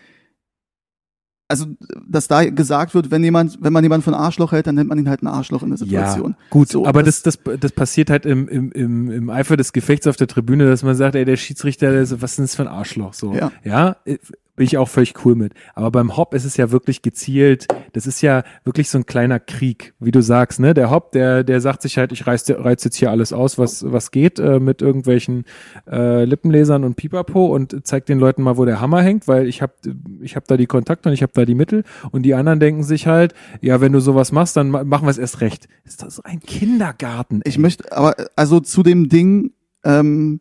also, 1.48 1.66
dass 2.08 2.26
da 2.26 2.44
gesagt 2.44 2.94
wird, 2.94 3.10
wenn 3.10 3.22
jemand, 3.22 3.58
wenn 3.60 3.72
man 3.72 3.84
jemanden 3.84 4.10
ein 4.10 4.14
Arschloch 4.20 4.50
hält, 4.50 4.66
dann 4.66 4.74
nennt 4.74 4.88
man 4.88 4.98
ihn 4.98 5.08
halt 5.08 5.22
ein 5.22 5.28
Arschloch 5.28 5.62
in 5.62 5.68
der 5.68 5.78
Situation. 5.78 6.32
Ja, 6.32 6.46
gut, 6.50 6.68
So, 6.68 6.86
aber 6.86 7.04
das, 7.04 7.22
das, 7.22 7.38
das 7.60 7.70
passiert 7.72 8.10
halt 8.10 8.26
im, 8.26 8.48
im, 8.48 8.72
im, 8.72 9.10
im 9.10 9.30
Eifer 9.30 9.56
des 9.56 9.72
Gefechts 9.72 10.08
auf 10.08 10.16
der 10.16 10.26
Tribüne, 10.26 10.66
dass 10.66 10.82
man 10.82 10.96
sagt, 10.96 11.14
ey, 11.14 11.24
der 11.24 11.36
Schiedsrichter, 11.36 11.92
was 12.20 12.32
ist 12.32 12.38
denn 12.38 12.44
das 12.44 12.56
für 12.56 12.62
ein 12.62 12.68
Arschloch? 12.68 13.14
So, 13.14 13.32
Ja. 13.32 13.52
ja, 13.62 13.96
äh, 14.04 14.18
bin 14.56 14.64
ich 14.64 14.78
auch 14.78 14.88
völlig 14.88 15.14
cool 15.24 15.34
mit. 15.34 15.52
Aber 15.74 15.90
beim 15.90 16.16
Hop 16.16 16.34
ist 16.34 16.44
es 16.44 16.56
ja 16.56 16.70
wirklich 16.70 17.02
gezielt, 17.02 17.66
das 17.92 18.06
ist 18.06 18.22
ja 18.22 18.42
wirklich 18.64 18.90
so 18.90 18.98
ein 18.98 19.06
kleiner 19.06 19.38
Krieg, 19.38 19.94
wie 20.00 20.10
du 20.10 20.22
sagst, 20.22 20.58
ne? 20.60 20.74
Der 20.74 20.90
Hop, 20.90 21.12
der, 21.12 21.44
der 21.44 21.60
sagt 21.60 21.82
sich 21.82 21.98
halt, 21.98 22.12
ich 22.12 22.26
reiß, 22.26 22.50
reiz 22.58 22.82
jetzt 22.84 22.96
hier 22.96 23.10
alles 23.10 23.32
aus, 23.32 23.58
was, 23.58 23.84
was 23.90 24.10
geht, 24.10 24.38
äh, 24.38 24.58
mit 24.58 24.82
irgendwelchen 24.82 25.44
äh, 25.90 26.24
Lippenlesern 26.24 26.84
und 26.84 26.96
Pipapo 26.96 27.46
und 27.54 27.86
zeigt 27.86 28.08
den 28.08 28.18
Leuten 28.18 28.42
mal, 28.42 28.56
wo 28.56 28.64
der 28.64 28.80
Hammer 28.80 29.02
hängt, 29.02 29.28
weil 29.28 29.46
ich 29.46 29.62
habe 29.62 29.74
ich 30.20 30.36
hab 30.36 30.46
da 30.46 30.56
die 30.56 30.66
Kontakte 30.66 31.08
und 31.08 31.12
ich 31.12 31.22
habe 31.22 31.32
da 31.34 31.44
die 31.44 31.54
Mittel 31.54 31.84
und 32.10 32.22
die 32.22 32.34
anderen 32.34 32.60
denken 32.60 32.82
sich 32.82 33.06
halt, 33.06 33.34
ja, 33.60 33.80
wenn 33.80 33.92
du 33.92 34.00
sowas 34.00 34.32
machst, 34.32 34.56
dann 34.56 34.70
ma- 34.70 34.84
machen 34.84 35.06
wir 35.06 35.10
es 35.10 35.18
erst 35.18 35.40
recht. 35.40 35.68
Ist 35.84 36.02
das 36.02 36.20
ein 36.20 36.40
Kindergarten? 36.40 37.42
Ich 37.44 37.58
möchte, 37.58 37.92
aber 37.96 38.14
also 38.36 38.60
zu 38.60 38.82
dem 38.82 39.08
Ding 39.08 39.52
ähm, 39.84 40.40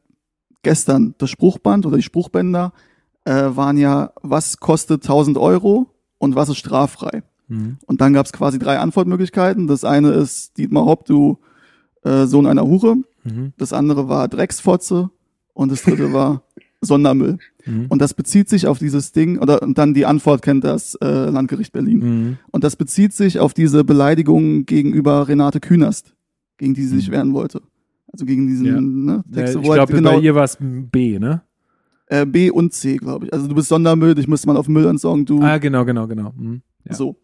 gestern, 0.63 1.15
das 1.17 1.29
Spruchband 1.29 1.85
oder 1.85 1.97
die 1.97 2.03
Spruchbänder 2.03 2.73
äh, 3.25 3.55
waren 3.55 3.77
ja, 3.77 4.11
was 4.21 4.59
kostet 4.59 5.03
1000 5.03 5.37
Euro 5.37 5.87
und 6.17 6.35
was 6.35 6.49
ist 6.49 6.57
straffrei? 6.57 7.23
Mhm. 7.47 7.77
Und 7.85 8.01
dann 8.01 8.13
gab 8.13 8.25
es 8.25 8.33
quasi 8.33 8.57
drei 8.59 8.79
Antwortmöglichkeiten. 8.79 9.67
Das 9.67 9.83
eine 9.83 10.09
ist 10.11 10.57
Dietmar 10.57 10.85
Hopp, 10.85 11.05
du 11.05 11.37
äh, 12.03 12.25
Sohn 12.25 12.47
einer 12.47 12.65
Hure. 12.65 12.97
Mhm. 13.23 13.53
Das 13.57 13.73
andere 13.73 14.07
war 14.07 14.27
Drecksfotze 14.27 15.09
und 15.53 15.71
das 15.71 15.83
dritte 15.83 16.13
war 16.13 16.43
Sondermüll. 16.81 17.37
Mhm. 17.65 17.87
Und 17.89 18.01
das 18.01 18.13
bezieht 18.13 18.47
sich 18.49 18.67
auf 18.67 18.77
dieses 18.79 19.11
Ding, 19.11 19.39
oder 19.39 19.61
und 19.63 19.77
dann 19.77 19.93
die 19.93 20.05
Antwort 20.05 20.41
kennt 20.41 20.63
das 20.63 20.95
äh, 20.95 21.29
Landgericht 21.29 21.71
Berlin. 21.73 21.97
Mhm. 21.99 22.37
Und 22.51 22.63
das 22.63 22.75
bezieht 22.75 23.13
sich 23.13 23.39
auf 23.39 23.53
diese 23.53 23.83
Beleidigung 23.83 24.65
gegenüber 24.65 25.27
Renate 25.27 25.59
Künast, 25.59 26.13
gegen 26.57 26.73
die 26.73 26.83
sie 26.83 26.97
sich 26.97 27.11
wehren 27.11 27.33
wollte. 27.33 27.61
Also 28.11 28.25
gegen 28.25 28.47
diesen 28.47 28.65
Ja. 28.65 28.79
ne, 28.79 29.23
Ja, 29.29 29.35
Text, 29.35 29.55
ich 29.55 29.63
wo 29.65 29.73
halt 29.73 29.89
glaube, 29.89 30.01
bei 30.01 30.17
ihr 30.19 30.35
war 30.35 30.43
es 30.43 30.57
B, 30.59 31.17
ne? 31.19 31.41
Äh, 32.07 32.25
B 32.25 32.49
und 32.51 32.73
C, 32.73 32.97
glaube 32.97 33.25
ich. 33.25 33.33
Also 33.33 33.47
du 33.47 33.55
bist 33.55 33.69
Sondermüll, 33.69 34.15
dich 34.15 34.27
müsste 34.27 34.47
man 34.47 34.57
auf 34.57 34.67
Müll 34.67 34.85
entsorgen, 34.85 35.25
du 35.25 35.41
Ah, 35.41 35.57
genau, 35.57 35.85
genau, 35.85 36.07
genau. 36.07 36.33
Mhm. 36.35 36.61
Ja. 36.85 36.93
so. 36.93 37.15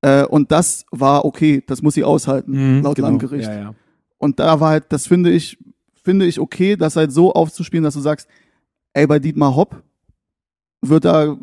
Äh, 0.00 0.24
und 0.24 0.50
das 0.50 0.84
war 0.90 1.24
okay, 1.24 1.62
das 1.66 1.82
muss 1.82 1.94
sie 1.94 2.02
aushalten, 2.04 2.52
Mhm, 2.78 2.82
laut 2.82 2.96
genau. 2.96 3.08
Landgericht. 3.08 3.48
Ja, 3.48 3.54
ja. 3.58 3.74
Und 4.18 4.40
da 4.40 4.58
war 4.60 4.70
halt, 4.70 4.86
das 4.90 5.06
finde 5.06 5.30
ich, 5.30 5.58
finde 6.02 6.26
ich 6.26 6.40
okay, 6.40 6.76
das 6.76 6.96
halt 6.96 7.12
so 7.12 7.32
aufzuspielen, 7.32 7.84
dass 7.84 7.94
du 7.94 8.00
sagst, 8.00 8.28
ey, 8.94 9.06
bei 9.06 9.18
Dietmar 9.20 9.54
Hopp 9.54 9.82
wird 10.80 11.04
da 11.04 11.36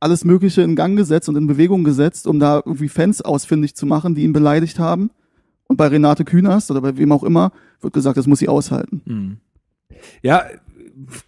alles 0.00 0.24
Mögliche 0.24 0.60
in 0.60 0.76
Gang 0.76 0.96
gesetzt 0.98 1.28
und 1.30 1.36
in 1.36 1.46
Bewegung 1.46 1.82
gesetzt, 1.84 2.26
um 2.26 2.38
da 2.38 2.56
irgendwie 2.64 2.88
Fans 2.90 3.22
ausfindig 3.22 3.74
zu 3.74 3.86
machen, 3.86 4.14
die 4.14 4.22
ihn 4.24 4.34
beleidigt 4.34 4.78
haben. 4.78 5.10
Und 5.66 5.78
bei 5.78 5.86
Renate 5.86 6.24
Künast 6.26 6.70
oder 6.70 6.82
bei 6.82 6.98
wem 6.98 7.10
auch 7.10 7.24
immer 7.24 7.52
wird 7.80 7.94
gesagt, 7.94 8.18
das 8.18 8.26
muss 8.26 8.38
sie 8.40 8.48
aushalten. 8.48 9.00
Mhm. 9.06 9.36
Ja, 10.22 10.42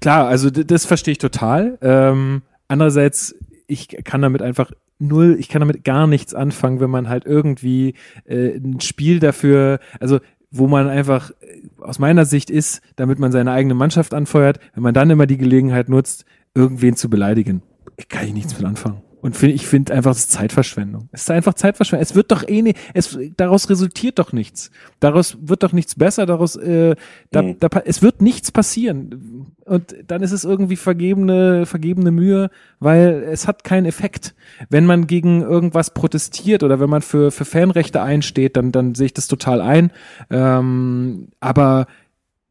klar, 0.00 0.26
also 0.28 0.50
das 0.50 0.86
verstehe 0.86 1.12
ich 1.12 1.18
total. 1.18 1.78
Ähm, 1.80 2.42
andererseits, 2.68 3.34
ich 3.66 3.88
kann 4.04 4.22
damit 4.22 4.42
einfach 4.42 4.70
null, 4.98 5.36
ich 5.38 5.48
kann 5.48 5.60
damit 5.60 5.84
gar 5.84 6.06
nichts 6.06 6.34
anfangen, 6.34 6.80
wenn 6.80 6.90
man 6.90 7.08
halt 7.08 7.26
irgendwie 7.26 7.94
äh, 8.24 8.56
ein 8.56 8.80
Spiel 8.80 9.20
dafür, 9.20 9.78
also 10.00 10.20
wo 10.50 10.66
man 10.66 10.88
einfach 10.88 11.30
äh, 11.40 11.62
aus 11.80 11.98
meiner 11.98 12.24
Sicht 12.24 12.50
ist, 12.50 12.80
damit 12.96 13.18
man 13.18 13.32
seine 13.32 13.52
eigene 13.52 13.74
Mannschaft 13.74 14.14
anfeuert, 14.14 14.60
wenn 14.74 14.82
man 14.82 14.94
dann 14.94 15.10
immer 15.10 15.26
die 15.26 15.36
Gelegenheit 15.36 15.88
nutzt, 15.88 16.24
irgendwen 16.54 16.96
zu 16.96 17.10
beleidigen. 17.10 17.62
Ich 17.96 18.08
kann 18.08 18.26
ich 18.26 18.34
nichts 18.34 18.56
mit 18.58 18.66
anfangen. 18.66 19.02
Und 19.22 19.34
find, 19.34 19.54
ich 19.54 19.66
finde 19.66 19.92
einfach, 19.92 20.12
es 20.12 20.18
ist 20.18 20.30
Zeitverschwendung. 20.32 21.08
Es 21.10 21.22
ist 21.22 21.30
einfach 21.32 21.54
Zeitverschwendung. 21.54 22.02
Es 22.02 22.14
wird 22.14 22.30
doch 22.30 22.46
eh 22.46 22.62
nicht, 22.62 22.78
es, 22.94 23.18
daraus 23.36 23.68
resultiert 23.68 24.20
doch 24.20 24.32
nichts. 24.32 24.70
Daraus 25.00 25.36
wird 25.40 25.64
doch 25.64 25.72
nichts 25.72 25.96
besser, 25.96 26.26
daraus, 26.26 26.54
äh, 26.54 26.94
da, 27.32 27.42
Mhm. 27.42 27.56
da, 27.58 27.68
es 27.86 28.02
wird 28.02 28.22
nichts 28.22 28.52
passieren. 28.52 29.46
Und 29.64 29.96
dann 30.06 30.22
ist 30.22 30.30
es 30.30 30.44
irgendwie 30.44 30.76
vergebene, 30.76 31.66
vergebene 31.66 32.12
Mühe, 32.12 32.50
weil 32.78 33.24
es 33.28 33.48
hat 33.48 33.64
keinen 33.64 33.86
Effekt. 33.86 34.36
Wenn 34.68 34.86
man 34.86 35.08
gegen 35.08 35.42
irgendwas 35.42 35.92
protestiert 35.92 36.62
oder 36.62 36.78
wenn 36.78 36.90
man 36.90 37.02
für, 37.02 37.32
für 37.32 37.46
Fanrechte 37.46 38.02
einsteht, 38.02 38.56
dann, 38.56 38.70
dann 38.70 38.94
sehe 38.94 39.06
ich 39.06 39.14
das 39.14 39.26
total 39.26 39.60
ein. 39.60 39.90
Ähm, 40.30 41.28
aber 41.40 41.86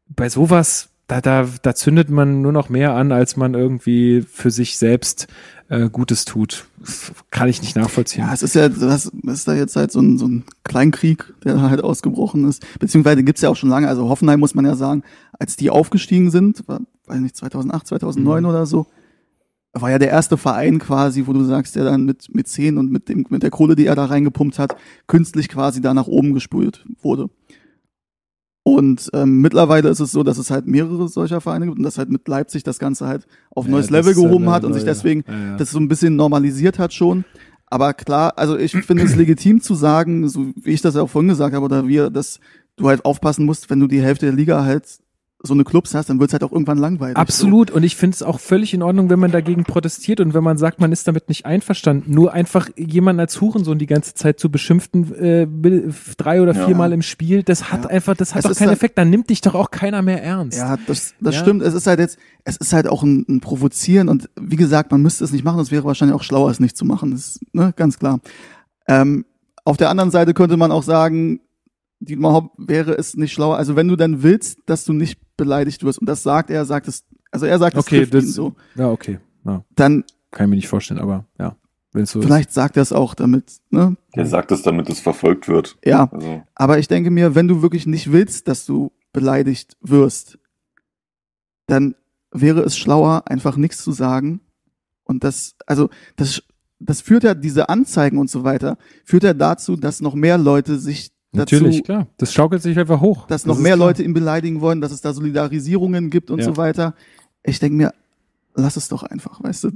bei 0.08 0.28
sowas, 0.28 0.90
da, 1.06 1.20
da, 1.20 1.48
da 1.62 1.74
zündet 1.74 2.10
man 2.10 2.42
nur 2.42 2.52
noch 2.52 2.68
mehr 2.68 2.94
an, 2.94 3.12
als 3.12 3.36
man 3.36 3.54
irgendwie 3.54 4.22
für 4.22 4.50
sich 4.50 4.76
selbst 4.76 5.28
äh, 5.68 5.88
Gutes 5.88 6.24
tut. 6.24 6.66
Das 6.80 7.12
kann 7.30 7.48
ich 7.48 7.62
nicht 7.62 7.76
nachvollziehen. 7.76 8.24
Ja, 8.24 8.32
es 8.34 8.42
ist 8.42 8.54
ja, 8.54 8.68
das 8.68 9.06
ist 9.06 9.48
da 9.48 9.54
jetzt 9.54 9.76
halt 9.76 9.92
so 9.92 10.00
ein, 10.00 10.18
so 10.18 10.26
ein 10.26 10.44
Kleinkrieg, 10.64 11.32
der 11.44 11.54
da 11.54 11.70
halt 11.70 11.82
ausgebrochen 11.82 12.48
ist. 12.48 12.64
Beziehungsweise 12.78 13.22
gibt's 13.22 13.42
ja 13.42 13.48
auch 13.50 13.56
schon 13.56 13.70
lange. 13.70 13.88
Also 13.88 14.08
Hoffenheim 14.08 14.40
muss 14.40 14.54
man 14.54 14.64
ja 14.64 14.74
sagen, 14.74 15.02
als 15.38 15.56
die 15.56 15.70
aufgestiegen 15.70 16.30
sind, 16.30 16.66
war, 16.68 16.80
weiß 17.06 17.20
nicht, 17.20 17.36
2008, 17.36 17.86
2009 17.86 18.42
Mhm. 18.42 18.48
oder 18.48 18.66
so, 18.66 18.86
war 19.72 19.90
ja 19.90 19.98
der 19.98 20.08
erste 20.10 20.36
Verein 20.36 20.78
quasi, 20.78 21.26
wo 21.26 21.32
du 21.32 21.44
sagst, 21.44 21.76
der 21.76 21.84
dann 21.84 22.04
mit, 22.04 22.34
mit 22.34 22.48
10 22.48 22.78
und 22.78 22.90
mit 22.90 23.08
dem, 23.08 23.26
mit 23.28 23.42
der 23.42 23.50
Kohle, 23.50 23.76
die 23.76 23.86
er 23.86 23.94
da 23.94 24.06
reingepumpt 24.06 24.58
hat, 24.58 24.76
künstlich 25.06 25.48
quasi 25.48 25.80
da 25.80 25.92
nach 25.94 26.06
oben 26.06 26.32
gespült 26.34 26.84
wurde. 27.02 27.28
Und 28.68 29.10
ähm, 29.12 29.42
mittlerweile 29.42 29.88
ist 29.90 30.00
es 30.00 30.10
so, 30.10 30.24
dass 30.24 30.38
es 30.38 30.50
halt 30.50 30.66
mehrere 30.66 31.06
solcher 31.06 31.40
Vereine 31.40 31.66
gibt 31.66 31.78
und 31.78 31.84
dass 31.84 31.98
halt 31.98 32.10
mit 32.10 32.26
Leipzig 32.26 32.64
das 32.64 32.80
Ganze 32.80 33.06
halt 33.06 33.24
auf 33.50 33.66
Ja, 33.66 33.70
neues 33.70 33.90
Level 33.90 34.12
gehoben 34.12 34.50
hat 34.50 34.64
und 34.64 34.72
sich 34.72 34.82
deswegen 34.82 35.22
ja. 35.28 35.56
das 35.56 35.70
so 35.70 35.78
ein 35.78 35.86
bisschen 35.86 36.16
normalisiert 36.16 36.80
hat 36.80 36.92
schon. 36.92 37.24
Aber 37.66 37.94
klar, 37.94 38.32
also 38.34 38.58
ich 38.58 38.72
finde 38.72 39.04
es 39.04 39.14
legitim 39.14 39.60
zu 39.60 39.76
sagen, 39.76 40.28
so 40.28 40.46
wie 40.56 40.72
ich 40.72 40.82
das 40.82 40.96
ja 40.96 41.02
auch 41.02 41.08
vorhin 41.08 41.28
gesagt 41.28 41.54
habe, 41.54 41.64
oder 41.64 41.86
wir, 41.86 42.10
dass 42.10 42.40
du 42.74 42.88
halt 42.88 43.04
aufpassen 43.04 43.46
musst, 43.46 43.70
wenn 43.70 43.78
du 43.78 43.86
die 43.86 44.02
Hälfte 44.02 44.26
der 44.26 44.34
Liga 44.34 44.64
halt 44.64 44.98
so 45.42 45.52
eine 45.54 45.64
Clubs 45.64 45.94
hast, 45.94 46.08
dann 46.08 46.18
wird's 46.18 46.32
halt 46.32 46.42
auch 46.42 46.50
irgendwann 46.50 46.78
langweilig. 46.78 47.16
Absolut. 47.16 47.70
Und 47.70 47.82
ich 47.82 47.94
finde 47.94 48.14
es 48.14 48.22
auch 48.22 48.40
völlig 48.40 48.72
in 48.72 48.82
Ordnung, 48.82 49.10
wenn 49.10 49.18
man 49.18 49.30
dagegen 49.30 49.64
protestiert 49.64 50.18
und 50.20 50.32
wenn 50.34 50.42
man 50.42 50.56
sagt, 50.56 50.80
man 50.80 50.92
ist 50.92 51.06
damit 51.06 51.28
nicht 51.28 51.44
einverstanden. 51.44 52.10
Nur 52.12 52.32
einfach 52.32 52.68
jemanden 52.76 53.20
als 53.20 53.40
Hurensohn 53.40 53.78
die 53.78 53.86
ganze 53.86 54.14
Zeit 54.14 54.40
zu 54.40 54.50
beschimpften, 54.50 55.14
äh, 55.14 55.46
drei 56.16 56.40
oder 56.40 56.54
Ja. 56.54 56.66
viermal 56.66 56.92
im 56.92 57.02
Spiel, 57.02 57.42
das 57.42 57.70
hat 57.70 57.84
Ja. 57.84 57.90
einfach, 57.90 58.16
das 58.16 58.34
hat 58.34 58.44
Es 58.44 58.50
doch 58.50 58.58
keinen 58.58 58.68
halt- 58.68 58.78
Effekt. 58.78 58.96
Dann 58.98 59.10
nimmt 59.10 59.28
dich 59.28 59.42
doch 59.42 59.54
auch 59.54 59.70
keiner 59.70 60.00
mehr 60.02 60.22
ernst. 60.22 60.56
So. 60.58 60.64
Ja, 60.64 60.78
das, 60.86 61.14
das 61.20 61.34
Ja. 61.34 61.40
stimmt. 61.42 61.62
Es 61.62 61.74
ist 61.74 61.86
halt 61.86 62.00
jetzt, 62.00 62.18
es 62.44 62.56
ist 62.56 62.72
halt 62.72 62.88
auch 62.88 63.02
ein, 63.02 63.24
ein 63.28 63.40
Provozieren 63.40 64.08
und 64.08 64.30
wie 64.40 64.56
gesagt, 64.56 64.90
man 64.90 65.02
müsste 65.02 65.22
es 65.22 65.32
nicht 65.32 65.44
machen. 65.44 65.60
Es 65.60 65.70
wäre 65.70 65.84
wahrscheinlich 65.84 66.16
auch 66.16 66.22
schlauer, 66.24 66.50
es 66.50 66.60
nicht 66.60 66.76
zu 66.78 66.84
machen. 66.86 67.10
Das 67.10 67.20
ist 67.36 67.40
ne, 67.54 67.72
ganz 67.76 67.98
klar. 67.98 68.20
Ähm, 68.88 69.26
auf 69.64 69.76
der 69.76 69.90
anderen 69.90 70.10
Seite 70.10 70.32
könnte 70.32 70.56
man 70.56 70.72
auch 70.72 70.82
sagen, 70.82 71.40
Dietmar 72.00 72.32
Hopp 72.34 72.52
wäre 72.58 72.92
es 72.92 73.16
nicht 73.16 73.32
schlauer. 73.32 73.56
Also 73.56 73.74
wenn 73.76 73.88
du 73.88 73.96
dann 73.96 74.22
willst, 74.22 74.60
dass 74.66 74.84
du 74.84 74.92
nicht 74.92 75.18
beleidigt 75.36 75.84
wirst 75.84 75.98
und 75.98 76.08
das 76.08 76.22
sagt 76.22 76.50
er, 76.50 76.64
sagt 76.64 76.88
es, 76.88 77.04
also 77.30 77.46
er 77.46 77.58
sagt 77.58 77.76
es 77.76 77.86
okay, 77.86 78.04
ihn 78.04 78.10
das, 78.10 78.26
so, 78.26 78.54
ja, 78.74 78.90
okay. 78.90 79.18
Ja, 79.44 79.64
dann 79.74 80.04
kann 80.30 80.46
ich 80.46 80.50
mir 80.50 80.56
nicht 80.56 80.68
vorstellen, 80.68 81.00
aber 81.00 81.24
ja, 81.38 81.56
wenn 81.92 82.02
es 82.02 82.10
so 82.10 82.20
Vielleicht 82.20 82.52
sagt 82.52 82.76
er 82.76 82.82
es 82.82 82.92
auch 82.92 83.14
damit, 83.14 83.60
ne? 83.70 83.96
Der 84.14 84.26
sagt 84.26 84.52
es, 84.52 84.62
damit 84.62 84.88
es 84.90 85.00
verfolgt 85.00 85.48
wird. 85.48 85.78
Ja, 85.84 86.10
Also, 86.12 86.42
aber 86.54 86.78
ich 86.78 86.88
denke 86.88 87.10
mir, 87.10 87.34
wenn 87.34 87.48
du 87.48 87.62
wirklich 87.62 87.86
nicht 87.86 88.12
willst, 88.12 88.48
dass 88.48 88.66
du 88.66 88.92
beleidigt 89.12 89.76
wirst, 89.80 90.38
dann 91.66 91.94
wäre 92.30 92.60
es 92.60 92.76
schlauer, 92.76 93.24
einfach 93.26 93.56
nichts 93.56 93.82
zu 93.82 93.92
sagen. 93.92 94.40
Und 95.04 95.24
das, 95.24 95.54
also, 95.66 95.88
das, 96.16 96.42
das 96.78 97.00
führt 97.00 97.24
ja, 97.24 97.34
diese 97.34 97.68
Anzeigen 97.68 98.18
und 98.18 98.28
so 98.28 98.44
weiter, 98.44 98.76
führt 99.04 99.22
ja 99.22 99.32
dazu, 99.32 99.76
dass 99.76 100.00
noch 100.00 100.14
mehr 100.14 100.36
Leute 100.36 100.78
sich 100.78 101.06
ist. 101.06 101.15
Natürlich, 101.36 101.76
dazu, 101.78 101.82
klar. 101.84 102.06
Das 102.18 102.32
schaukelt 102.32 102.62
sich 102.62 102.78
einfach 102.78 103.00
hoch. 103.00 103.26
dass 103.26 103.42
Das 103.42 103.46
noch 103.46 103.58
mehr. 103.58 103.76
Leute 103.76 104.02
ihn 104.02 104.14
beleidigen 104.14 104.60
wollen, 104.60 104.80
dass 104.80 104.92
es 104.92 105.00
da 105.00 105.12
Solidarisierungen 105.12 106.10
gibt 106.10 106.30
und 106.30 106.38
Ja. 106.40 106.44
so 106.44 106.56
weiter. 106.56 106.94
Ich 107.42 107.58
denke 107.58 107.76
mir, 107.76 107.94
lass 108.54 108.76
es 108.76 108.88
doch 108.88 109.02
einfach, 109.02 109.42
weißt 109.42 109.64
du? 109.64 109.70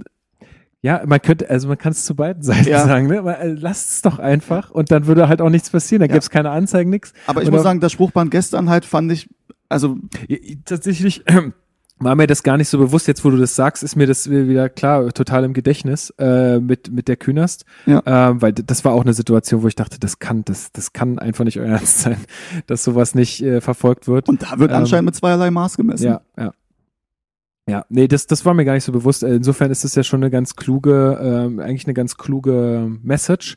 Ja, 0.82 1.02
man 1.06 1.20
könnte, 1.20 1.50
also 1.50 1.68
man 1.68 1.76
kann 1.76 1.92
es 1.92 2.04
zu 2.06 2.14
beiden 2.14 2.42
Seiten 2.42 2.68
Ja. 2.68 2.84
sagen, 2.86 3.06
ne? 3.06 3.20
Man, 3.22 3.34
äh, 3.34 3.48
lasst 3.52 3.90
es 3.90 4.02
doch 4.02 4.18
einfach 4.18 4.70
und 4.70 4.90
dann 4.90 5.06
würde 5.06 5.28
halt 5.28 5.42
auch 5.42 5.50
nichts 5.50 5.68
passieren. 5.70 6.00
Da 6.00 6.04
Ja. 6.06 6.12
gäbe 6.12 6.20
es 6.20 6.30
keine 6.30 6.50
Anzeigen, 6.50 6.88
nichts. 6.90 7.12
Aber 7.26 7.42
ich 7.42 7.48
Oder- 7.48 7.58
muss 7.58 7.64
sagen, 7.64 7.80
das 7.80 7.92
Spruchband 7.92 8.30
gestern 8.30 8.70
halt 8.70 8.84
fand 8.86 9.12
ich, 9.12 9.28
also 9.68 9.98
Tatsächlich 10.64 11.22
war 12.00 12.14
mir 12.16 12.26
das 12.26 12.42
gar 12.42 12.56
nicht 12.56 12.68
so 12.68 12.78
bewusst. 12.78 13.06
Jetzt, 13.06 13.24
wo 13.24 13.30
du 13.30 13.36
das 13.36 13.54
sagst, 13.54 13.82
ist 13.82 13.94
mir 13.94 14.06
das 14.06 14.28
wieder 14.30 14.68
klar, 14.68 15.12
total 15.12 15.44
im 15.44 15.52
Gedächtnis 15.52 16.10
äh, 16.18 16.58
mit 16.58 16.90
mit 16.90 17.08
der 17.08 17.16
Künast, 17.16 17.64
Ja. 17.86 18.02
ähm, 18.06 18.42
weil 18.42 18.52
das 18.52 18.84
war 18.84 18.92
auch 18.92 19.02
eine 19.02 19.12
Situation, 19.12 19.62
wo 19.62 19.68
ich 19.68 19.74
dachte, 19.76 20.00
das 20.00 20.18
kann 20.18 20.44
das 20.44 20.72
das 20.72 20.92
kann 20.92 21.18
einfach 21.18 21.44
nicht 21.44 21.60
euer 21.60 21.66
Ernst 21.78 21.98
sein, 22.00 22.16
dass 22.66 22.82
sowas 22.84 23.14
nicht 23.14 23.42
äh, 23.42 23.60
verfolgt 23.60 24.08
wird. 24.08 24.28
und 24.28 24.42
da 24.42 24.58
wird 24.58 24.70
Ähm, 24.70 24.78
anscheinend 24.78 25.06
mit 25.06 25.14
zweierlei 25.14 25.50
Maß 25.50 25.76
gemessen. 25.76 26.04
Ja, 26.06 26.20
ja. 26.38 26.52
Ja, 27.68 27.84
nee, 27.88 28.08
das, 28.08 28.26
das 28.26 28.44
war 28.44 28.54
mir 28.54 28.64
gar 28.64 28.72
nicht 28.74 28.82
so 28.84 28.90
bewusst. 28.90 29.22
Äh, 29.22 29.34
Insofern 29.36 29.70
ist 29.70 29.84
das 29.84 29.94
ja 29.94 30.02
schon 30.02 30.22
eine 30.22 30.30
ganz 30.30 30.56
kluge, 30.56 31.18
ähm, 31.22 31.60
eigentlich 31.60 31.86
eine 31.86 31.94
ganz 31.94 32.16
kluge 32.16 32.90
Message. 33.02 33.56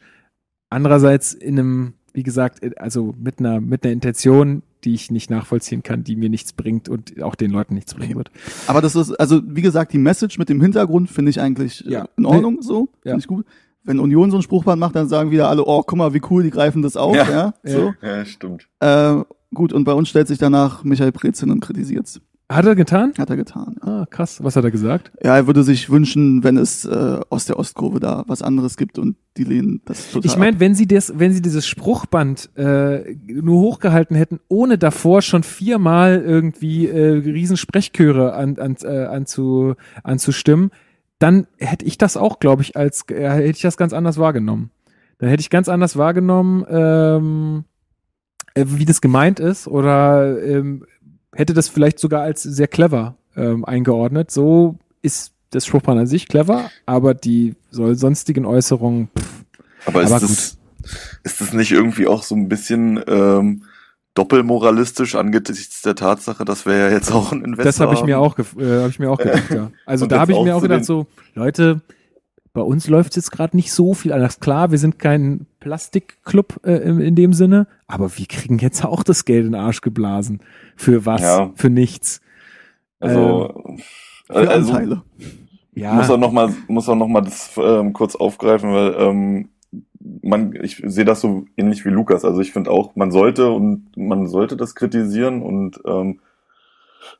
Andererseits 0.70 1.34
in 1.34 1.57
einem, 1.57 1.94
wie 2.14 2.22
gesagt, 2.24 2.61
äh, 2.64 2.72
also 2.78 3.15
mit 3.18 3.40
einer, 3.40 3.60
mit 3.61 3.84
einer 3.84 3.94
Intention, 3.94 4.61
die 4.85 4.93
ich 4.93 5.11
nicht 5.11 5.30
nachvollziehen 5.30 5.84
kann, 5.84 6.03
die 6.03 6.15
mir 6.15 6.30
nichts 6.30 6.53
bringt 6.53 6.89
und 6.89 7.22
auch 7.22 7.35
den 7.35 7.51
Leuten 7.51 7.73
nichts 7.76 7.93
bringen 7.93 8.15
wird. 8.15 8.30
Aber 8.68 8.81
das 8.81 8.95
ist, 8.95 9.11
also 9.19 9.41
wie 9.45 9.61
gesagt, 9.61 9.93
die 9.93 9.97
Message 9.97 10.38
mit 10.38 10.49
dem 10.49 10.61
Hintergrund 10.61 11.10
finde 11.10 11.30
ich 11.31 11.39
eigentlich 11.41 11.85
äh, 11.88 11.91
Ja. 11.91 12.05
in 12.18 12.26
Ordnung 12.26 12.61
so. 12.61 12.89
Ja. 13.03 13.11
Finde 13.11 13.19
ich 13.19 13.27
gut. 13.27 13.45
Wenn 13.85 13.99
Union 13.99 14.31
so 14.31 14.38
ein 14.38 14.43
Spruchband 14.43 14.80
macht, 14.80 14.95
dann 14.95 15.10
sagen 15.10 15.31
wieder 15.31 15.49
alle, 15.49 15.65
oh, 15.65 15.84
guck 15.85 15.97
mal, 15.97 16.14
wie 16.14 16.22
cool, 16.30 16.43
die 16.43 16.51
greifen 16.51 16.81
das 16.81 16.95
auf. 16.95 17.15
Ja, 17.15 17.30
Ja. 17.30 17.53
so. 17.64 17.93
ja, 18.01 18.23
stimmt. 18.26 18.68
Äh, 18.80 19.15
gut, 19.53 19.73
und 19.73 19.84
bei 19.84 19.93
uns 19.93 20.07
stellt 20.10 20.27
sich 20.30 20.38
danach 20.38 20.84
Michael 20.84 21.11
Brez 21.11 21.39
hin 21.41 21.51
und 21.51 21.60
kritisiert's. 21.60 22.22
Hat 22.55 22.65
er 22.65 22.75
getan? 22.75 23.13
Hat 23.17 23.30
er 23.30 23.35
getan. 23.35 23.75
Ja. 23.85 24.01
Ah, 24.01 24.05
krass. 24.09 24.43
Was 24.43 24.55
hat 24.55 24.63
er 24.63 24.71
gesagt? 24.71 25.11
Ja, 25.23 25.35
er 25.35 25.47
würde 25.47 25.63
sich 25.63 25.89
wünschen, 25.89 26.43
wenn 26.43 26.57
es 26.57 26.85
äh, 26.85 27.19
aus 27.30 27.45
der 27.45 27.57
Ostkurve 27.57 27.99
da 27.99 28.23
was 28.27 28.41
anderes 28.41 28.77
gibt 28.77 28.99
und 28.99 29.15
die 29.38 29.43
lehnen 29.43 29.81
das 29.85 30.11
total. 30.11 30.30
Ich 30.30 30.38
meine, 30.38 30.59
wenn 30.59 30.75
sie 30.75 30.88
das, 30.88 31.13
wenn 31.17 31.34
sie 31.34 31.41
dieses 31.41 31.65
Spruchband 31.65 32.49
äh, 32.55 33.15
nur 33.27 33.61
hochgehalten 33.61 34.15
hätten, 34.15 34.39
ohne 34.47 34.77
davor 34.77 35.21
schon 35.21 35.43
viermal 35.43 36.21
irgendwie 36.21 36.88
äh, 36.88 37.17
Riesensprechchöre 37.19 38.34
an, 38.34 38.57
an, 38.57 38.75
äh, 38.84 39.05
anzu, 39.05 39.75
anzustimmen, 40.03 40.71
dann 41.19 41.47
hätte 41.57 41.85
ich 41.85 41.97
das 41.97 42.17
auch, 42.17 42.39
glaube 42.39 42.61
ich, 42.61 42.75
als 42.75 43.05
äh, 43.09 43.30
hätte 43.30 43.49
ich 43.49 43.61
das 43.61 43.77
ganz 43.77 43.93
anders 43.93 44.17
wahrgenommen. 44.17 44.71
Dann 45.19 45.30
hätte 45.30 45.41
ich 45.41 45.49
ganz 45.49 45.69
anders 45.69 45.95
wahrgenommen, 45.97 46.65
ähm, 46.69 47.63
äh, 48.55 48.65
wie 48.67 48.85
das 48.85 48.99
gemeint 48.99 49.39
ist, 49.39 49.67
oder 49.67 50.43
ähm, 50.43 50.85
hätte 51.34 51.53
das 51.53 51.68
vielleicht 51.68 51.99
sogar 51.99 52.22
als 52.22 52.43
sehr 52.43 52.68
clever 52.68 53.15
ähm, 53.35 53.65
eingeordnet. 53.65 54.31
So 54.31 54.77
ist 55.01 55.34
das 55.51 55.65
Spruchband 55.65 56.01
an 56.01 56.07
sich 56.07 56.27
clever, 56.27 56.69
aber 56.85 57.14
die 57.14 57.55
soll 57.69 57.95
sonstigen 57.95 58.45
Äußerungen. 58.45 59.10
Pff, 59.18 59.45
Aber 59.85 60.01
ist, 60.01 60.11
Aber 60.11 60.19
das, 60.22 60.57
ist 61.23 61.41
das 61.41 61.53
nicht 61.53 61.72
irgendwie 61.72 62.07
auch 62.07 62.23
so 62.23 62.35
ein 62.35 62.49
bisschen 62.49 63.01
ähm, 63.07 63.64
doppelmoralistisch 64.14 65.15
angesichts 65.15 65.81
der 65.81 65.95
Tatsache, 65.95 66.45
dass 66.45 66.65
wir 66.65 66.77
ja 66.77 66.89
jetzt 66.89 67.11
auch 67.11 67.31
einen 67.31 67.43
Investor 67.43 67.65
das 67.65 67.80
habe 67.80 67.93
ich 67.95 68.03
mir 68.03 68.19
auch, 68.19 68.38
äh, 68.38 68.81
hab 68.81 68.89
ich 68.89 68.99
mir 68.99 69.10
auch 69.10 69.18
gedacht, 69.18 69.49
ja. 69.49 69.72
Also 69.85 70.05
da 70.05 70.19
habe 70.19 70.34
ich 70.34 70.39
mir 70.39 70.55
auch 70.55 70.61
gedacht, 70.61 70.85
so, 70.85 71.07
Leute, 71.34 71.81
bei 72.53 72.61
uns 72.61 72.88
läuft 72.88 73.15
jetzt 73.15 73.31
gerade 73.31 73.55
nicht 73.55 73.73
so 73.73 73.93
viel 73.93 74.14
anders. 74.14 74.39
Klar, 74.39 74.72
wir 74.72 74.77
sind 74.77 74.99
kein 74.99 75.47
Plastikclub 75.64 76.60
äh, 76.65 76.73
in, 76.73 76.99
in 76.99 77.15
dem 77.15 77.31
Sinne, 77.31 77.68
aber 77.88 78.18
wir 78.18 78.26
kriegen 78.26 78.60
jetzt 78.60 78.84
auch 78.84 79.02
das 79.02 79.23
Geld 79.23 79.45
in 79.45 79.53
den 79.53 79.61
Arsch 79.61 79.80
geblasen. 79.80 80.41
Für 80.76 81.06
was? 81.06 81.22
Ja. 81.22 81.52
Für 81.56 81.69
nichts. 81.69 82.19
Also, 82.99 83.77
für 84.27 84.49
also 84.49 84.73
Anteile. 84.73 85.03
Ja, 85.73 85.94
muss 85.94 86.10
auch 86.10 86.18
noch 86.18 86.34
mal 86.34 86.53
muss 86.68 86.90
auch 86.90 86.95
noch 86.95 87.07
mal 87.07 87.22
das 87.22 87.52
ähm, 87.57 87.94
kurz 87.94 88.15
aufgreifen, 88.18 88.73
weil 88.73 88.94
ähm, 88.99 89.49
man 90.22 90.53
ich 90.61 90.84
sehe 90.85 91.06
das 91.06 91.22
so 91.22 91.45
ähnlich 91.56 91.85
wie 91.85 91.90
Lukas. 91.90 92.26
Also 92.26 92.41
ich 92.41 92.52
finde 92.52 92.69
auch, 92.69 92.98
man 92.98 93.11
sollte 93.11 93.49
und 93.49 93.95
man 93.95 94.27
sollte 94.27 94.57
das 94.57 94.76
kritisieren 94.76 95.41
und 95.41 95.80
ähm, 95.85 96.19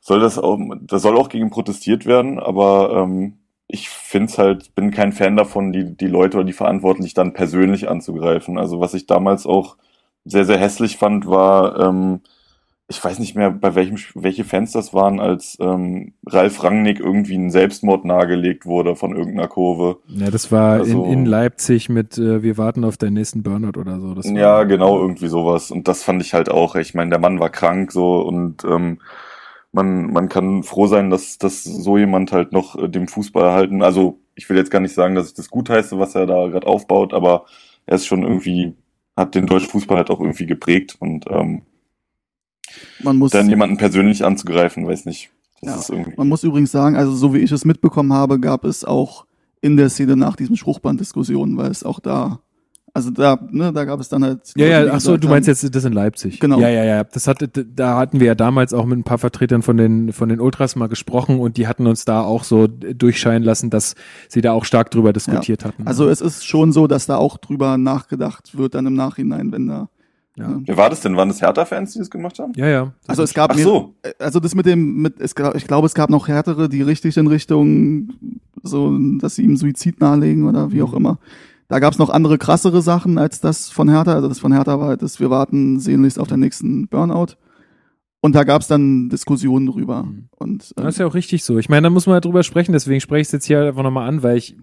soll 0.00 0.20
das 0.20 0.38
auch, 0.38 0.60
da 0.82 0.98
soll 0.98 1.16
auch 1.16 1.30
gegen 1.30 1.48
protestiert 1.48 2.04
werden, 2.04 2.38
aber 2.38 3.04
ähm, 3.04 3.38
ich 3.66 3.88
finde 3.88 4.26
es 4.30 4.38
halt, 4.38 4.74
bin 4.74 4.90
kein 4.90 5.12
Fan 5.12 5.36
davon, 5.36 5.72
die 5.72 5.96
die 5.96 6.06
Leute 6.06 6.36
oder 6.38 6.46
die 6.46 6.52
Verantwortlichen 6.52 7.14
dann 7.14 7.32
persönlich 7.32 7.88
anzugreifen. 7.88 8.58
Also 8.58 8.80
was 8.80 8.94
ich 8.94 9.06
damals 9.06 9.46
auch 9.46 9.76
sehr 10.24 10.44
sehr 10.44 10.58
hässlich 10.58 10.96
fand, 10.96 11.26
war 11.26 11.78
ähm, 11.80 12.20
ich 12.86 13.02
weiß 13.02 13.18
nicht 13.18 13.34
mehr, 13.34 13.50
bei 13.50 13.74
welchem, 13.74 13.96
welche 14.14 14.44
Fans 14.44 14.72
das 14.72 14.92
waren, 14.92 15.18
als 15.18 15.56
ähm, 15.58 16.12
Ralf 16.26 16.62
Rangnick 16.62 17.00
irgendwie 17.00 17.34
ein 17.36 17.48
Selbstmord 17.50 18.04
nahegelegt 18.04 18.66
wurde 18.66 18.94
von 18.94 19.16
irgendeiner 19.16 19.48
Kurve. 19.48 19.96
ja, 20.08 20.30
das 20.30 20.52
war 20.52 20.72
Also- 20.80 21.04
in, 21.06 21.10
in 21.20 21.24
Leipzig 21.26 21.88
mit 21.88 22.18
äh, 22.18 22.42
Wir 22.42 22.58
warten 22.58 22.84
auf 22.84 22.98
deinen 22.98 23.14
nächsten 23.14 23.42
Burnout 23.42 23.80
oder 23.80 23.98
so. 24.00 24.12
Das 24.14 24.26
war, 24.26 24.36
Ja, 24.36 24.62
genau, 24.64 25.00
irgendwie 25.00 25.28
sowas. 25.28 25.70
Und 25.70 25.88
das 25.88 26.02
fand 26.02 26.20
ich 26.20 26.34
halt 26.34 26.50
auch. 26.50 26.74
Ich 26.76 26.92
meine, 26.94 27.08
der 27.08 27.18
Mann 27.20 27.40
war 27.40 27.48
krank 27.48 27.90
so 27.90 28.20
und 28.20 28.62
ähm, 28.64 28.98
man, 29.74 30.12
man 30.12 30.28
kann 30.28 30.62
froh 30.62 30.86
sein, 30.86 31.10
dass, 31.10 31.36
dass 31.38 31.64
so 31.64 31.98
jemand 31.98 32.32
halt 32.32 32.52
noch 32.52 32.76
äh, 32.76 32.88
dem 32.88 33.08
Fußball 33.08 33.44
erhalten. 33.44 33.82
Also 33.82 34.20
ich 34.36 34.48
will 34.48 34.56
jetzt 34.56 34.70
gar 34.70 34.80
nicht 34.80 34.94
sagen, 34.94 35.14
dass 35.14 35.28
ich 35.28 35.34
das 35.34 35.50
gut 35.50 35.68
heiße, 35.68 35.98
was 35.98 36.14
er 36.14 36.26
da 36.26 36.46
gerade 36.46 36.66
aufbaut, 36.66 37.12
aber 37.12 37.44
er 37.86 37.96
ist 37.96 38.06
schon 38.06 38.22
irgendwie, 38.22 38.74
hat 39.16 39.34
den 39.34 39.46
deutschen 39.46 39.70
Fußball 39.70 39.98
halt 39.98 40.10
auch 40.10 40.20
irgendwie 40.20 40.46
geprägt 40.46 40.96
und 41.00 41.26
ähm, 41.28 41.62
Man 43.02 43.18
muss, 43.18 43.32
dann 43.32 43.48
jemanden 43.48 43.76
persönlich 43.76 44.24
anzugreifen, 44.24 44.86
weiß 44.86 45.04
nicht. 45.06 45.30
Ja. 45.60 45.80
man 46.16 46.28
muss 46.28 46.44
übrigens 46.44 46.72
sagen, 46.72 46.94
also 46.94 47.14
so 47.14 47.32
wie 47.32 47.38
ich 47.38 47.50
es 47.50 47.64
mitbekommen 47.64 48.12
habe, 48.12 48.38
gab 48.38 48.64
es 48.64 48.84
auch 48.84 49.24
in 49.62 49.78
der 49.78 49.88
Szene 49.88 50.14
nach 50.14 50.36
diesem 50.36 50.56
Spruchband 50.56 51.00
Diskussionen, 51.00 51.56
weil 51.56 51.70
es 51.70 51.84
auch 51.84 52.00
da, 52.00 52.40
also 52.96 53.10
da, 53.10 53.38
ne, 53.50 53.72
da 53.72 53.84
gab 53.84 53.98
es 53.98 54.08
dann 54.08 54.22
halt. 54.24 54.52
Ja, 54.56 54.78
Leute, 54.78 54.86
ja, 54.88 54.92
ach 54.94 55.00
so, 55.00 55.16
du 55.16 55.26
meinst 55.28 55.48
haben, 55.48 55.54
jetzt 55.60 55.74
das 55.74 55.84
in 55.84 55.92
Leipzig. 55.92 56.38
Genau. 56.38 56.60
Ja, 56.60 56.68
ja, 56.68 56.84
ja. 56.84 57.02
Das 57.04 57.26
hatte, 57.26 57.48
da 57.48 57.98
hatten 57.98 58.20
wir 58.20 58.28
ja 58.28 58.34
damals 58.36 58.72
auch 58.72 58.86
mit 58.86 58.98
ein 58.98 59.02
paar 59.04 59.18
Vertretern 59.18 59.62
von 59.62 59.76
den, 59.76 60.12
von 60.12 60.28
den 60.28 60.40
Ultras 60.40 60.76
mal 60.76 60.86
gesprochen 60.86 61.40
und 61.40 61.56
die 61.56 61.66
hatten 61.66 61.88
uns 61.88 62.04
da 62.04 62.22
auch 62.22 62.44
so 62.44 62.68
durchscheinen 62.68 63.42
lassen, 63.42 63.68
dass 63.68 63.96
sie 64.28 64.40
da 64.42 64.52
auch 64.52 64.64
stark 64.64 64.92
drüber 64.92 65.12
diskutiert 65.12 65.64
hatten. 65.64 65.86
Also 65.86 66.08
es 66.08 66.20
ist 66.20 66.46
schon 66.46 66.70
so, 66.72 66.86
dass 66.86 67.06
da 67.06 67.16
auch 67.16 67.36
drüber 67.36 67.76
nachgedacht 67.78 68.56
wird 68.56 68.74
dann 68.76 68.86
im 68.86 68.94
Nachhinein, 68.94 69.50
wenn 69.50 69.66
da. 69.66 69.88
Ja. 70.36 70.48
ne. 70.48 70.62
Wer 70.64 70.76
war 70.76 70.88
das 70.90 71.00
denn? 71.00 71.16
Waren 71.16 71.28
das 71.28 71.40
Hertha-Fans, 71.42 71.92
die 71.94 71.98
das 71.98 72.10
gemacht 72.10 72.38
haben? 72.38 72.52
ja, 72.56 72.68
ja. 72.68 72.92
Also 73.08 73.22
es 73.24 73.34
gab 73.34 73.50
Ach 73.52 73.56
mir, 73.56 73.62
so. 73.64 73.94
also 74.20 74.38
das 74.40 74.54
mit 74.54 74.66
dem, 74.66 75.02
mit, 75.02 75.20
es, 75.20 75.34
ich 75.54 75.66
glaube, 75.66 75.86
es 75.86 75.94
gab 75.94 76.10
noch 76.10 76.28
härtere, 76.28 76.68
die 76.68 76.82
richtig 76.82 77.16
in 77.16 77.26
Richtung 77.26 78.08
so, 78.62 78.96
dass 79.18 79.34
sie 79.34 79.42
ihm 79.42 79.56
Suizid 79.56 80.00
nahelegen 80.00 80.48
oder 80.48 80.70
wie 80.72 80.82
auch 80.82 80.92
Mhm. 80.92 80.96
immer. 80.98 81.18
Da 81.68 81.78
gab 81.78 81.92
es 81.92 81.98
noch 81.98 82.10
andere 82.10 82.38
krassere 82.38 82.82
Sachen 82.82 83.16
als 83.18 83.40
das 83.40 83.70
von 83.70 83.88
Hertha. 83.88 84.14
Also 84.14 84.28
das 84.28 84.38
von 84.38 84.52
Hertha 84.52 84.78
war 84.78 84.88
halt 84.88 85.02
das, 85.02 85.18
wir 85.20 85.30
warten 85.30 85.80
sehnlichst 85.80 86.18
auf 86.18 86.28
den 86.28 86.40
nächsten 86.40 86.88
Burnout. 86.88 87.34
Und 88.20 88.34
da 88.34 88.44
gab 88.44 88.62
es 88.62 88.68
dann 88.68 89.10
Diskussionen 89.10 89.66
drüber. 89.66 90.04
Mhm. 90.04 90.28
Und 90.30 90.72
äh, 90.78 90.82
Das 90.82 90.94
ist 90.94 90.98
ja 90.98 91.06
auch 91.06 91.14
richtig 91.14 91.44
so. 91.44 91.58
Ich 91.58 91.68
meine, 91.68 91.82
da 91.82 91.90
muss 91.90 92.06
man 92.06 92.14
halt 92.14 92.24
drüber 92.24 92.42
sprechen, 92.42 92.72
deswegen 92.72 93.00
spreche 93.02 93.20
ich 93.20 93.28
es 93.28 93.32
jetzt 93.32 93.44
hier 93.46 93.60
einfach 93.62 93.82
nochmal 93.82 94.08
an, 94.08 94.22
weil 94.22 94.38
ich, 94.38 94.56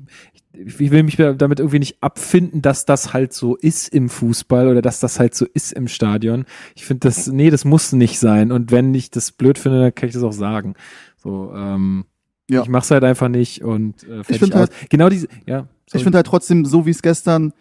ich, 0.54 0.80
ich 0.80 0.90
will 0.92 1.04
mich 1.04 1.16
damit 1.18 1.60
irgendwie 1.60 1.78
nicht 1.78 2.02
abfinden, 2.02 2.64
dass 2.64 2.86
das 2.86 3.14
halt 3.14 3.34
so 3.34 3.56
ist 3.56 3.90
im 3.90 4.10
Fußball 4.10 4.68
oder 4.68 4.82
dass 4.82 5.00
das 5.00 5.20
halt 5.20 5.36
so 5.36 5.46
ist 5.54 5.74
im 5.74 5.88
Stadion. 5.88 6.46
Ich 6.76 6.86
finde 6.86 7.08
das, 7.08 7.28
nee, 7.28 7.52
das 7.52 7.64
muss 7.64 7.94
nicht 7.94 8.18
sein. 8.18 8.52
Und 8.52 8.72
wenn 8.72 8.96
ich 8.96 9.12
das 9.12 9.32
blöd 9.32 9.60
finde, 9.60 9.80
dann 9.80 9.96
kann 9.96 10.10
ich 10.10 10.14
das 10.16 10.24
auch 10.24 10.34
sagen. 10.34 10.74
So, 11.18 11.52
ähm, 11.56 12.06
Ja. 12.50 12.64
ich 12.64 12.68
mach's 12.70 12.90
halt 12.90 13.04
einfach 13.04 13.28
nicht 13.30 13.64
und 13.64 14.04
äh, 14.08 14.24
find 14.24 14.54
aus. 14.56 14.60
halt- 14.62 14.72
genau 14.90 15.08
diese, 15.10 15.28
ja. 15.46 15.68
Ich 15.98 16.02
sorry. 16.02 16.04
finde 16.04 16.18
halt 16.18 16.28
trotzdem, 16.28 16.66
so 16.66 16.86
wie 16.86 16.92
es 16.92 17.02
gestern, 17.02 17.54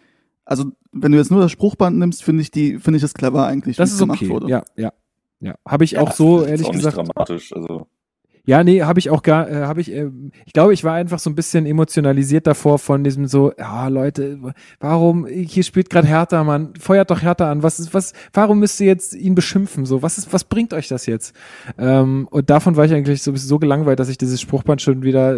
also 0.45 0.65
wenn 0.91 1.11
du 1.11 1.17
jetzt 1.17 1.31
nur 1.31 1.41
das 1.41 1.51
Spruchband 1.51 1.97
nimmst, 1.97 2.23
finde 2.23 2.41
ich 2.41 2.51
die, 2.51 2.79
finde 2.79 2.97
ich 2.97 3.03
es 3.03 3.13
clever 3.13 3.45
eigentlich, 3.45 3.77
wie 3.77 3.81
das 3.81 3.89
es 3.89 3.95
ist 3.95 3.99
gemacht 3.99 4.21
okay. 4.21 4.29
wurde. 4.29 4.49
Ja, 4.49 4.63
ja. 4.75 4.91
Ja, 5.39 5.55
habe 5.67 5.83
ich 5.83 5.97
auch 5.97 6.09
das 6.09 6.17
so 6.17 6.41
ist 6.41 6.49
ehrlich 6.49 6.67
auch 6.67 6.71
gesagt. 6.71 6.97
nicht 6.97 7.07
dramatisch. 7.15 7.53
Also 7.53 7.87
Ja, 8.45 8.63
nee, 8.63 8.81
habe 8.81 8.99
ich 8.99 9.09
auch 9.09 9.21
gar, 9.21 9.49
äh, 9.49 9.65
habe 9.65 9.81
ich, 9.81 9.91
äh, 9.91 10.09
ich 10.45 10.53
glaube, 10.53 10.73
ich 10.73 10.83
war 10.83 10.93
einfach 10.93 11.19
so 11.19 11.29
ein 11.29 11.35
bisschen 11.35 11.65
emotionalisiert 11.65 12.47
davor 12.47 12.79
von 12.79 13.03
diesem 13.03 13.27
so, 13.27 13.53
ja, 13.57 13.87
Leute, 13.87 14.39
warum, 14.79 15.27
hier 15.27 15.63
spielt 15.63 15.89
gerade 15.89 16.07
Hertha, 16.07 16.43
Mann, 16.43 16.73
feuert 16.79 17.11
doch 17.11 17.21
Hertha 17.21 17.51
an, 17.51 17.61
was 17.61 17.79
ist, 17.79 17.93
was, 17.93 18.13
warum 18.33 18.59
müsst 18.59 18.79
ihr 18.79 18.87
jetzt 18.87 19.13
ihn 19.13 19.35
beschimpfen, 19.35 19.85
so, 19.85 20.01
was 20.01 20.17
ist, 20.17 20.33
was 20.33 20.43
bringt 20.43 20.73
euch 20.73 20.87
das 20.87 21.05
jetzt? 21.05 21.35
Ähm, 21.77 22.27
und 22.31 22.49
davon 22.49 22.75
war 22.75 22.85
ich 22.85 22.93
eigentlich 22.93 23.21
so, 23.21 23.35
so 23.35 23.59
gelangweilt, 23.59 23.99
dass 23.99 24.09
ich 24.09 24.17
dieses 24.17 24.41
Spruchband 24.41 24.81
schon 24.81 25.03
wieder 25.03 25.37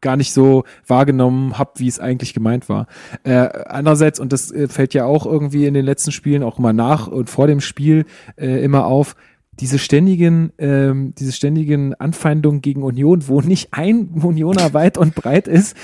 gar 0.00 0.16
nicht 0.16 0.32
so 0.32 0.64
wahrgenommen 0.86 1.58
habe, 1.58 1.72
wie 1.76 1.88
es 1.88 1.98
eigentlich 1.98 2.34
gemeint 2.34 2.68
war. 2.68 2.86
Äh, 3.24 3.48
andererseits, 3.66 4.20
und 4.20 4.32
das 4.32 4.52
äh, 4.52 4.68
fällt 4.68 4.94
ja 4.94 5.06
auch 5.06 5.24
irgendwie 5.26 5.66
in 5.66 5.74
den 5.74 5.84
letzten 5.84 6.12
Spielen 6.12 6.42
auch 6.42 6.58
immer 6.58 6.72
nach 6.72 7.08
und 7.08 7.30
vor 7.30 7.46
dem 7.46 7.60
Spiel 7.60 8.04
äh, 8.36 8.62
immer 8.62 8.84
auf, 8.84 9.16
diese 9.60 9.78
ständigen, 9.78 10.52
ähm, 10.58 11.14
diese 11.18 11.32
ständigen 11.32 11.94
Anfeindungen 11.94 12.60
gegen 12.60 12.82
Union, 12.82 13.28
wo 13.28 13.40
nicht 13.40 13.68
ein 13.72 14.08
Unioner 14.22 14.74
weit 14.74 14.98
und 14.98 15.14
breit 15.14 15.48
ist. 15.48 15.76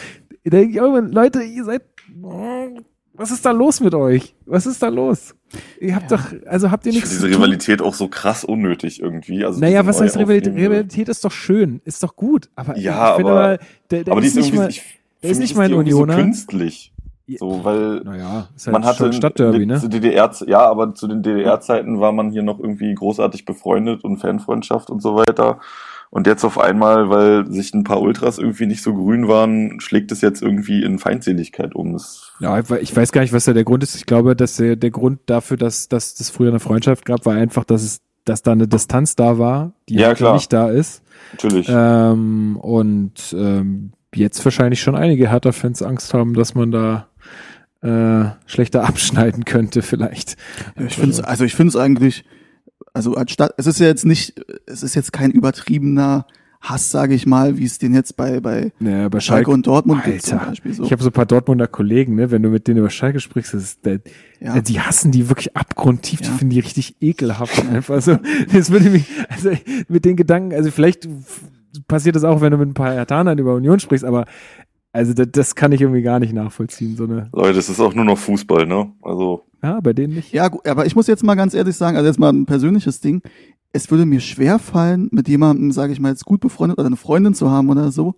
Da 0.44 0.50
denk 0.58 0.74
ich 0.74 0.80
Leute, 0.80 1.42
ihr 1.42 1.64
seid, 1.64 1.82
was 3.14 3.30
ist 3.30 3.44
da 3.44 3.50
los 3.50 3.80
mit 3.80 3.94
euch? 3.94 4.34
Was 4.46 4.66
ist 4.66 4.82
da 4.82 4.88
los? 4.88 5.34
Ihr 5.80 5.94
habt 5.94 6.10
doch, 6.10 6.22
also 6.46 6.70
habt 6.70 6.86
ihr 6.86 6.90
ich 6.90 6.96
nichts 6.96 7.10
diese 7.10 7.26
tun? 7.26 7.34
Rivalität 7.34 7.82
auch 7.82 7.94
so 7.94 8.08
krass 8.08 8.44
unnötig 8.44 9.00
irgendwie. 9.02 9.44
Also 9.44 9.60
Naja, 9.60 9.84
was 9.86 10.00
heißt 10.00 10.16
Rivalität? 10.16 10.52
auflebende- 10.54 10.70
Rivalität 10.76 11.08
ist 11.08 11.24
doch 11.24 11.32
schön, 11.32 11.80
ist 11.84 12.02
doch 12.02 12.16
gut. 12.16 12.48
Aber 12.54 12.78
Ja, 12.78 13.10
ich 13.10 13.16
finde 13.16 13.30
aber- 13.32 13.40
mal, 13.40 13.58
der, 13.90 14.04
der 14.04 14.12
Aber 14.12 14.22
ist 14.22 14.28
ist 14.28 14.36
nicht 14.36 14.54
mal, 14.54 14.70
ich, 14.70 14.82
der 15.22 15.30
ist 15.30 15.38
nicht 15.38 15.54
mal 15.56 15.62
ein 15.64 15.68
die 15.68 15.74
irgendwie 15.74 15.92
Unioner. 15.92 16.14
So 16.14 16.20
künstlich. 16.22 16.92
So, 17.38 17.60
weil 17.64 18.00
naja, 18.04 18.48
ist 18.56 18.66
halt 18.66 18.72
man 18.72 18.84
hatte 18.84 19.12
Stadtderby, 19.12 19.66
ne? 19.66 19.80
DDR, 19.84 20.30
ja, 20.46 20.60
aber 20.68 20.94
zu 20.94 21.06
den 21.06 21.22
DDR-Zeiten 21.22 22.00
war 22.00 22.12
man 22.12 22.30
hier 22.30 22.42
noch 22.42 22.58
irgendwie 22.58 22.94
großartig 22.94 23.44
befreundet 23.44 24.02
und 24.04 24.18
Fanfreundschaft 24.18 24.90
und 24.90 25.00
so 25.02 25.14
weiter. 25.16 25.58
Und 26.12 26.26
jetzt 26.26 26.44
auf 26.44 26.58
einmal, 26.58 27.08
weil 27.08 27.46
sich 27.52 27.72
ein 27.72 27.84
paar 27.84 28.00
Ultras 28.00 28.38
irgendwie 28.38 28.66
nicht 28.66 28.82
so 28.82 28.92
grün 28.94 29.28
waren, 29.28 29.78
schlägt 29.78 30.10
es 30.10 30.20
jetzt 30.22 30.42
irgendwie 30.42 30.82
in 30.82 30.98
Feindseligkeit 30.98 31.76
um. 31.76 31.92
Das, 31.92 32.32
Ja, 32.40 32.58
ich 32.58 32.68
we- 32.68 32.80
ich 32.80 32.96
weiß 32.96 33.12
gar 33.12 33.20
nicht, 33.20 33.32
was 33.32 33.44
da 33.44 33.52
der 33.52 33.62
Grund 33.62 33.84
ist. 33.84 33.94
Ich 33.94 34.06
glaube, 34.06 34.34
dass 34.34 34.56
der, 34.56 34.74
der 34.74 34.90
Grund 34.90 35.20
dafür, 35.26 35.56
dass, 35.56 35.88
dass 35.88 36.16
das 36.16 36.28
früher 36.30 36.48
eine 36.48 36.58
Freundschaft 36.58 37.04
gab, 37.04 37.26
war 37.26 37.34
einfach, 37.34 37.62
dass 37.62 37.84
es, 37.84 38.00
dass 38.24 38.42
da 38.42 38.50
eine 38.52 38.66
Distanz 38.66 39.14
da 39.14 39.38
war, 39.38 39.72
die 39.88 39.94
Ja, 39.94 40.08
heute 40.08 40.16
klar. 40.16 40.34
nicht 40.34 40.52
da 40.52 40.68
ist. 40.68 41.02
natürlich. 41.32 41.68
Ähm, 41.70 42.56
und 42.60 43.32
ähm, 43.38 43.92
jetzt 44.12 44.44
wahrscheinlich 44.44 44.80
schon 44.80 44.96
einige 44.96 45.30
Hertha-Fans 45.30 45.80
Angst 45.84 46.12
haben, 46.12 46.34
dass 46.34 46.56
man 46.56 46.72
da 46.72 47.06
äh, 47.82 48.24
schlechter 48.46 48.84
abschneiden 48.88 49.44
könnte, 49.44 49.82
vielleicht. 49.82 50.36
Ich 50.78 50.94
finde 50.94 51.10
es, 51.10 51.20
also 51.20 51.44
ich 51.44 51.54
finde 51.54 51.68
es 51.70 51.76
eigentlich, 51.76 52.24
also 52.92 53.14
als 53.14 53.32
Stadt, 53.32 53.54
es 53.56 53.66
ist 53.66 53.80
ja 53.80 53.86
jetzt 53.86 54.04
nicht, 54.06 54.40
es 54.66 54.82
ist 54.82 54.94
jetzt 54.94 55.12
kein 55.12 55.30
übertriebener 55.30 56.26
Hass, 56.62 56.90
sage 56.90 57.14
ich 57.14 57.24
mal, 57.24 57.56
wie 57.56 57.64
es 57.64 57.78
den 57.78 57.94
jetzt 57.94 58.18
bei, 58.18 58.38
bei 58.40 58.72
Ja, 58.80 59.08
bei 59.08 59.20
Schalke 59.20 59.50
und 59.50 59.66
Dortmund 59.66 60.04
gibt 60.04 60.20
zum 60.20 60.38
Alter, 60.40 60.50
Beispiel 60.50 60.74
so. 60.74 60.84
Ich 60.84 60.92
habe 60.92 61.02
so 61.02 61.08
ein 61.08 61.12
paar 61.12 61.24
Dortmunder 61.24 61.66
Kollegen, 61.66 62.16
ne, 62.16 62.30
wenn 62.30 62.42
du 62.42 62.50
mit 62.50 62.68
denen 62.68 62.80
über 62.80 62.90
Schalke 62.90 63.18
sprichst, 63.18 63.54
ist, 63.54 63.86
der, 63.86 64.00
Ja. 64.40 64.60
die 64.60 64.78
hassen 64.78 65.10
die 65.10 65.30
wirklich 65.30 65.56
abgrundtief, 65.56 66.20
die 66.20 66.26
Ja. 66.28 66.32
finden 66.34 66.50
die 66.52 66.60
richtig 66.60 66.96
ekelhaft 67.00 67.64
einfach 67.66 68.02
so. 68.02 68.18
Das 68.52 68.70
würde 68.70 68.90
mich, 68.90 69.04
also 69.30 69.52
mit 69.88 70.04
den 70.04 70.16
Gedanken, 70.16 70.52
also 70.52 70.70
vielleicht 70.70 71.08
passiert 71.88 72.16
das 72.16 72.24
auch, 72.24 72.42
wenn 72.42 72.50
du 72.50 72.58
mit 72.58 72.68
ein 72.68 72.74
paar 72.74 72.92
Hertanern 72.92 73.38
über 73.38 73.54
Union 73.54 73.80
sprichst, 73.80 74.04
aber 74.04 74.26
also 74.92 75.14
das, 75.14 75.28
das 75.30 75.54
kann 75.54 75.72
ich 75.72 75.80
irgendwie 75.80 76.02
gar 76.02 76.18
nicht 76.18 76.32
nachvollziehen, 76.32 76.96
so 76.96 77.04
eine, 77.04 77.28
Leute, 77.32 77.58
es 77.58 77.68
ist 77.68 77.80
auch 77.80 77.94
nur 77.94 78.04
noch 78.04 78.18
Fußball, 78.18 78.66
ne? 78.66 78.92
Also, 79.02 79.46
ja, 79.62 79.80
bei 79.80 79.92
denen 79.92 80.14
nicht. 80.14 80.32
Ja, 80.32 80.48
gut, 80.48 80.66
aber 80.66 80.86
ich 80.86 80.96
muss 80.96 81.06
jetzt 81.06 81.22
mal 81.22 81.34
ganz 81.34 81.54
ehrlich 81.54 81.76
sagen, 81.76 81.96
also 81.96 82.08
jetzt 82.08 82.18
mal 82.18 82.32
ein 82.32 82.46
persönliches 82.46 83.00
Ding. 83.00 83.22
Es 83.72 83.90
würde 83.90 84.04
mir 84.04 84.20
schwer 84.20 84.58
fallen, 84.58 85.08
mit 85.12 85.28
jemandem, 85.28 85.70
sage 85.70 85.92
ich 85.92 86.00
mal, 86.00 86.10
jetzt 86.10 86.24
gut 86.24 86.40
befreundet 86.40 86.78
oder 86.78 86.86
eine 86.86 86.96
Freundin 86.96 87.34
zu 87.34 87.50
haben 87.50 87.68
oder 87.68 87.92
so, 87.92 88.16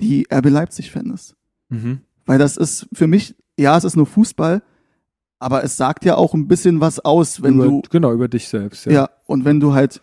die 0.00 0.26
RB 0.32 0.48
Leipzig-Fan 0.48 1.10
ist. 1.10 1.34
Mhm. 1.68 2.00
Weil 2.24 2.38
das 2.38 2.56
ist 2.56 2.88
für 2.92 3.06
mich, 3.06 3.34
ja, 3.58 3.76
es 3.76 3.84
ist 3.84 3.96
nur 3.96 4.06
Fußball, 4.06 4.62
aber 5.38 5.64
es 5.64 5.76
sagt 5.76 6.04
ja 6.04 6.16
auch 6.16 6.32
ein 6.32 6.48
bisschen 6.48 6.80
was 6.80 7.00
aus, 7.00 7.42
wenn 7.42 7.54
über, 7.54 7.64
du, 7.64 7.82
genau, 7.90 8.12
über 8.12 8.28
dich 8.28 8.48
selbst, 8.48 8.86
ja. 8.86 8.92
ja. 8.92 9.10
und 9.26 9.44
wenn 9.44 9.60
du 9.60 9.74
halt 9.74 10.00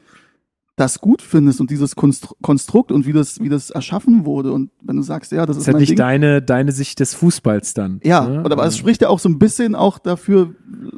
das 0.77 1.01
gut 1.01 1.23
findest 1.23 1.59
und 1.59 1.71
dieses 1.71 1.95
Konstru 1.95 2.35
Konstrukt 2.41 2.91
und 2.91 3.05
wie 3.07 3.11
das, 3.11 3.41
wie 3.41 3.49
das 3.49 3.71
erschaffen 3.71 4.25
wurde 4.25 4.51
und 4.53 4.69
wenn 4.83 4.95
du 4.95 5.01
sagst, 5.01 5.31
ja, 5.31 5.45
das 5.47 5.47
Das 5.47 5.57
ist 5.57 5.61
ist 5.63 5.67
halt 5.67 5.73
mein 5.73 5.79
nicht 5.81 5.89
Ding. 5.89 5.97
deine, 5.97 6.41
deine 6.43 6.71
Sicht 6.71 6.99
des 6.99 7.15
Fußballs 7.15 7.73
dann. 7.73 7.99
Ja, 8.03 8.27
ne? 8.27 8.37
und 8.43 8.45
aber 8.45 8.61
es 8.61 8.65
Also- 8.65 8.77
spricht 8.77 9.01
ja 9.01 9.09
auch 9.09 9.17
so 9.17 9.27
ein 9.27 9.39
bisschen 9.39 9.73
auch 9.73 9.97
dafür, 9.97 10.53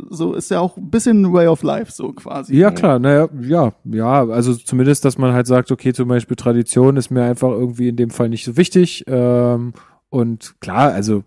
so 0.09 0.33
ist 0.33 0.51
ja 0.51 0.59
auch 0.59 0.75
ein 0.75 0.89
bisschen 0.89 1.21
ein 1.23 1.33
Way 1.33 1.47
of 1.47 1.63
Life, 1.63 1.93
so 1.93 2.11
quasi. 2.11 2.57
Ja, 2.57 2.71
klar, 2.71 2.99
naja, 2.99 3.29
ja, 3.41 3.71
ja, 3.85 4.27
also 4.27 4.53
zumindest, 4.53 5.05
dass 5.05 5.17
man 5.17 5.31
halt 5.31 5.47
sagt, 5.47 5.71
okay, 5.71 5.93
zum 5.93 6.09
Beispiel 6.09 6.35
Tradition 6.35 6.97
ist 6.97 7.09
mir 7.09 7.23
einfach 7.23 7.49
irgendwie 7.49 7.87
in 7.87 7.95
dem 7.95 8.09
Fall 8.09 8.27
nicht 8.27 8.43
so 8.43 8.57
wichtig. 8.57 9.05
Ähm, 9.07 9.71
und 10.09 10.55
klar, 10.59 10.91
also 10.91 11.23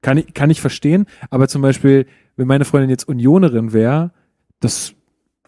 kann 0.00 0.18
ich, 0.18 0.32
kann 0.32 0.48
ich 0.50 0.60
verstehen, 0.60 1.06
aber 1.30 1.48
zum 1.48 1.60
Beispiel, 1.60 2.06
wenn 2.36 2.46
meine 2.46 2.64
Freundin 2.64 2.90
jetzt 2.90 3.08
Unionerin 3.08 3.72
wäre, 3.72 4.12
das 4.60 4.94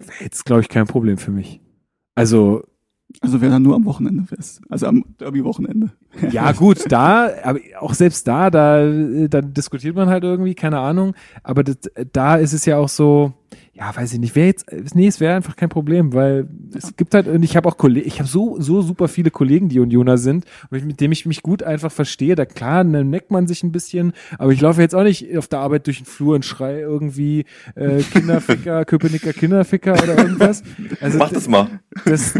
wäre 0.00 0.24
jetzt, 0.24 0.44
glaube 0.44 0.62
ich, 0.62 0.68
kein 0.68 0.88
Problem 0.88 1.18
für 1.18 1.30
mich. 1.30 1.60
Also, 2.18 2.64
Also 3.20 3.40
wäre 3.40 3.52
dann 3.52 3.62
nur 3.62 3.74
am 3.74 3.84
Wochenende 3.84 4.24
fest. 4.24 4.60
Also 4.68 4.86
am 4.86 5.04
Derby-Wochenende. 5.18 5.90
ja, 6.30 6.52
gut, 6.52 6.84
da, 6.90 7.30
aber 7.42 7.60
auch 7.80 7.94
selbst 7.94 8.26
da, 8.28 8.50
da, 8.50 8.82
äh, 8.82 9.28
dann 9.28 9.54
diskutiert 9.54 9.96
man 9.96 10.08
halt 10.08 10.24
irgendwie, 10.24 10.54
keine 10.54 10.78
Ahnung. 10.78 11.14
Aber 11.42 11.64
das, 11.64 11.76
da 12.12 12.36
ist 12.36 12.52
es 12.52 12.66
ja 12.66 12.76
auch 12.76 12.88
so, 12.88 13.32
ja, 13.78 13.94
weiß 13.94 14.12
ich 14.12 14.18
nicht, 14.18 14.34
wäre 14.34 14.48
jetzt, 14.48 14.66
nee, 14.96 15.06
es 15.06 15.20
wäre 15.20 15.36
einfach 15.36 15.54
kein 15.54 15.68
Problem, 15.68 16.12
weil 16.12 16.48
es 16.74 16.96
gibt 16.96 17.14
halt, 17.14 17.28
und 17.28 17.44
ich 17.44 17.56
habe 17.56 17.68
auch 17.68 17.76
Kollegen, 17.76 18.08
ich 18.08 18.18
habe 18.18 18.28
so, 18.28 18.60
so 18.60 18.82
super 18.82 19.06
viele 19.06 19.30
Kollegen, 19.30 19.68
die 19.68 19.78
Unioner 19.78 20.18
sind, 20.18 20.46
mit 20.70 21.00
denen 21.00 21.12
ich 21.12 21.26
mich 21.26 21.42
gut 21.42 21.62
einfach 21.62 21.92
verstehe. 21.92 22.34
Da 22.34 22.44
klar, 22.44 22.82
dann 22.82 23.08
neckt 23.10 23.30
man 23.30 23.46
sich 23.46 23.62
ein 23.62 23.70
bisschen, 23.70 24.14
aber 24.36 24.50
ich 24.50 24.60
laufe 24.60 24.80
jetzt 24.80 24.96
auch 24.96 25.04
nicht 25.04 25.36
auf 25.38 25.46
der 25.46 25.60
Arbeit 25.60 25.86
durch 25.86 25.98
den 25.98 26.06
Flur 26.06 26.34
und 26.34 26.44
schrei 26.44 26.80
irgendwie 26.80 27.44
äh, 27.76 28.02
Kinderficker, 28.02 28.84
Köpenicker 28.86 29.32
Kinderficker 29.32 29.92
oder 29.92 30.18
irgendwas. 30.18 30.64
Also, 31.00 31.18
mach 31.18 31.30
das 31.30 31.46
mal. 31.46 31.68
das, 32.04 32.34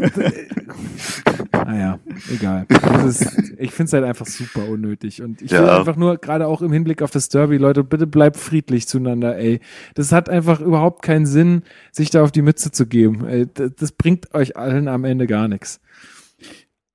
naja, 1.52 1.98
egal. 2.32 2.66
Ist, 3.06 3.52
ich 3.58 3.70
finde 3.70 3.84
es 3.88 3.92
halt 3.92 4.04
einfach 4.04 4.26
super 4.26 4.68
unnötig. 4.68 5.22
Und 5.22 5.42
ich 5.42 5.50
will 5.52 5.58
Ja. 5.60 5.78
einfach 5.78 5.96
nur, 5.96 6.16
gerade 6.18 6.46
auch 6.46 6.62
im 6.62 6.72
Hinblick 6.72 7.02
auf 7.02 7.10
das 7.10 7.28
Derby, 7.28 7.56
Leute, 7.58 7.84
bitte 7.84 8.06
bleibt 8.06 8.36
friedlich 8.36 8.88
zueinander, 8.88 9.36
ey. 9.36 9.60
Das 9.94 10.12
hat 10.12 10.28
einfach 10.28 10.60
überhaupt 10.60 11.02
keinen 11.02 11.26
Sinn, 11.28 11.62
sich 11.92 12.10
da 12.10 12.22
auf 12.24 12.32
die 12.32 12.42
Mütze 12.42 12.72
zu 12.72 12.86
geben. 12.86 13.24
Ey, 13.26 13.46
das, 13.76 13.92
bringt 13.92 14.34
euch 14.34 14.56
allen 14.56 14.88
am 14.88 15.04
Ende 15.04 15.26
gar 15.26 15.46
nichts. 15.48 15.80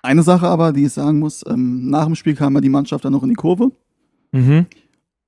Eine 0.02 0.24
Sache 0.24 0.48
aber, 0.48 0.74
die 0.74 0.86
ich 0.86 0.94
sagen 0.94 1.20
muss, 1.20 1.44
ähm, 1.48 1.90
nach 1.90 2.06
dem 2.06 2.16
Spiel 2.16 2.36
kam 2.36 2.56
ja 2.56 2.62
die 2.62 2.70
Mannschaft 2.70 3.06
dann 3.06 3.14
noch 3.14 3.24
in 3.24 3.30
die 3.30 3.36
Kurve 3.36 3.72
Mhm. 4.34 4.66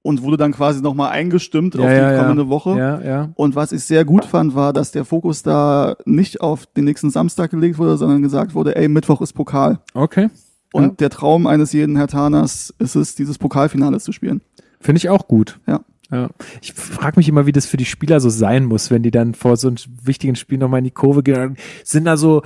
und 0.01 0.21
wurde 0.23 0.35
dann 0.37 0.51
quasi 0.51 0.81
nochmal 0.81 1.11
eingestimmt 1.11 1.75
Ja, 1.75 1.81
auf 1.81 1.87
die 1.87 1.93
ja, 1.95 2.17
kommende 2.21 2.49
Woche. 2.49 2.77
Ja, 2.77 3.01
ja. 3.01 3.29
Und 3.35 3.55
was 3.55 3.71
ich 3.71 3.83
sehr 3.83 4.03
gut 4.03 4.25
fand, 4.25 4.53
war, 4.55 4.73
dass 4.73 4.91
der 4.91 5.05
Fokus 5.05 5.43
da 5.43 5.95
nicht 6.05 6.41
auf 6.41 6.65
den 6.65 6.85
nächsten 6.85 7.09
Samstag 7.11 7.51
gelegt 7.51 7.77
wurde, 7.77 7.95
sondern 7.97 8.21
gesagt 8.21 8.53
wurde, 8.55 8.75
ey, 8.75 8.87
Mittwoch 8.89 9.21
ist 9.21 9.33
Pokal. 9.33 9.79
Okay. 9.93 10.29
Und 10.73 10.99
der 10.99 11.09
Traum 11.09 11.47
eines 11.47 11.71
jeden 11.71 11.95
Hertaners 11.95 12.73
ist 12.79 12.95
es, 12.95 13.15
dieses 13.15 13.37
Pokalfinale 13.37 13.99
zu 14.01 14.11
spielen. 14.11 14.41
Finde 14.81 14.97
ich 14.97 15.07
auch 15.09 15.27
gut. 15.27 15.59
Ja. 15.67 15.81
Ja. 16.11 16.29
Ich 16.61 16.73
frage 16.73 17.17
mich 17.17 17.27
immer, 17.27 17.45
wie 17.45 17.51
das 17.51 17.65
für 17.65 17.77
die 17.77 17.85
Spieler 17.85 18.19
so 18.19 18.29
sein 18.29 18.65
muss, 18.65 18.91
wenn 18.91 19.03
die 19.03 19.11
dann 19.11 19.33
vor 19.33 19.57
so 19.57 19.67
einem 19.69 19.77
wichtigen 20.03 20.35
Spiel 20.35 20.57
nochmal 20.57 20.79
in 20.79 20.83
die 20.85 20.91
Kurve 20.91 21.23
gehen. 21.23 21.57
Sind 21.83 22.05
da 22.05 22.15
so 22.17 22.43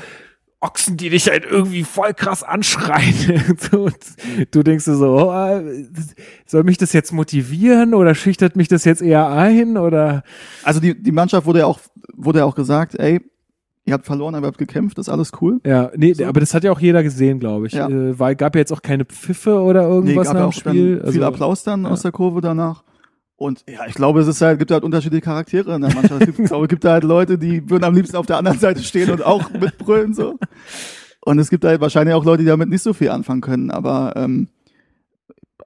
Ochsen, 0.62 0.98
die 0.98 1.10
dich 1.10 1.30
halt 1.30 1.46
irgendwie 1.50 1.84
voll 1.86 2.14
krass 2.14 2.44
anschreien. 2.44 3.56
Und 3.72 3.96
du 4.52 4.62
denkst 4.64 4.86
dir 4.86 4.96
so, 4.96 5.30
oh, 5.30 5.62
soll 6.46 6.64
mich 6.64 6.78
das 6.78 6.92
jetzt 6.94 7.14
motivieren 7.14 7.94
oder 7.94 8.14
schüchtert 8.14 8.56
mich 8.58 8.68
das 8.68 8.84
jetzt 8.84 9.02
eher 9.02 9.30
ein? 9.30 9.78
Oder 9.78 10.24
Also 10.64 10.80
die, 10.82 11.02
die 11.02 11.12
Mannschaft 11.14 11.46
wurde 11.46 11.60
ja 11.60 11.66
auch, 11.66 11.80
wurde 12.14 12.40
ja 12.40 12.46
auch 12.46 12.56
gesagt, 12.56 12.96
ey, 13.00 13.22
ihr 13.86 13.94
habt 13.94 14.06
verloren, 14.06 14.36
aber 14.36 14.48
ihr 14.48 14.50
habt 14.50 14.58
gekämpft, 14.58 14.98
das 14.98 15.08
ist 15.08 15.14
alles 15.14 15.32
cool. 15.42 15.62
ja, 15.66 15.92
nee, 15.96 16.14
So. 16.14 16.26
aber 16.26 16.42
das 16.42 16.54
hat 16.54 16.64
ja 16.66 16.72
auch 16.74 16.80
jeder 16.82 17.04
gesehen, 17.04 17.40
glaube 17.40 17.68
ich. 17.68 17.74
Ja. 17.74 17.88
Äh, 17.88 18.20
weil 18.20 18.36
gab 18.36 18.54
ja 18.56 18.60
jetzt 18.60 18.74
auch 18.74 18.82
keine 18.82 19.06
Pfiffe 19.06 19.62
oder 19.62 19.84
irgendwas 19.88 20.28
gab 20.28 20.34
nach 20.34 20.42
ja 20.42 20.46
dem 20.46 20.50
auch 20.50 20.54
Spiel. 20.54 20.96
dann 21.00 21.12
viel 21.12 21.24
Also- 21.24 21.28
Applaus 21.34 21.64
dann 21.64 21.84
ja. 21.86 21.90
aus 21.90 22.02
der 22.02 22.12
Kurve 22.12 22.42
danach. 22.42 22.84
Und 23.40 23.64
ja, 23.70 23.86
ich 23.88 23.94
glaube, 23.94 24.20
es 24.20 24.28
ist 24.28 24.42
halt, 24.42 24.60
gibt 24.60 24.70
halt 24.70 24.84
unterschiedliche 24.84 25.22
Charaktere 25.22 25.74
in 25.74 25.82
der 25.82 25.94
Mannschaft. 25.94 26.28
Ich 26.28 26.36
glaube, 26.46 26.66
es 26.66 26.70
gibt 26.70 26.84
halt 26.84 27.06
Leute, 27.06 27.38
die 27.38 27.70
würden 27.70 27.86
am 27.86 27.96
liebsten 27.96 28.18
auf 28.18 28.26
der 28.26 28.38
anderen 28.38 28.60
Seite 28.60 28.84
stehen 28.84 29.10
und 29.10 29.24
auch 29.26 29.50
mitbrüllen 29.52 30.14
so. 30.14 30.38
Und 31.24 31.40
es 31.40 31.50
gibt 31.50 31.64
halt 31.64 31.80
wahrscheinlich 31.80 32.14
auch 32.16 32.26
Leute, 32.26 32.44
die 32.44 32.50
damit 32.50 32.68
nicht 32.68 32.84
so 32.84 32.92
viel 32.94 33.10
anfangen 33.10 33.40
können. 33.40 33.72
Aber 33.72 34.14
ähm, 34.18 34.50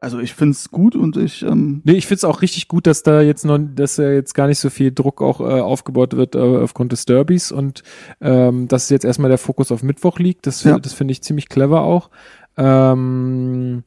also 0.01 0.19
ich 0.19 0.35
find's 0.35 0.69
gut 0.69 0.95
und 0.95 1.17
ich 1.17 1.41
ähm, 1.41 1.81
Nee, 1.83 1.93
ich 1.93 2.05
find's 2.05 2.23
auch 2.23 2.43
richtig 2.43 2.67
gut, 2.67 2.85
dass 2.85 3.01
da 3.01 3.21
jetzt 3.21 3.43
noch, 3.43 3.57
dass 3.57 3.95
da 3.95 4.11
jetzt 4.11 4.35
gar 4.35 4.45
nicht 4.45 4.59
so 4.59 4.69
viel 4.69 4.91
Druck 4.91 5.21
auch 5.23 5.39
äh, 5.39 5.61
aufgebaut 5.61 6.15
wird 6.15 6.35
äh, 6.35 6.39
aufgrund 6.39 6.91
des 6.91 7.05
Derbys 7.05 7.51
und 7.51 7.81
ähm, 8.21 8.67
dass 8.67 8.89
jetzt 8.89 9.05
erstmal 9.05 9.29
der 9.29 9.39
Fokus 9.39 9.71
auf 9.71 9.81
Mittwoch 9.81 10.19
liegt. 10.19 10.45
Das, 10.45 10.63
Ja. 10.63 10.77
das 10.77 10.93
finde 10.93 11.13
ich 11.13 11.23
ziemlich 11.23 11.49
clever 11.49 11.81
auch. 11.81 12.11
Ähm, 12.55 13.81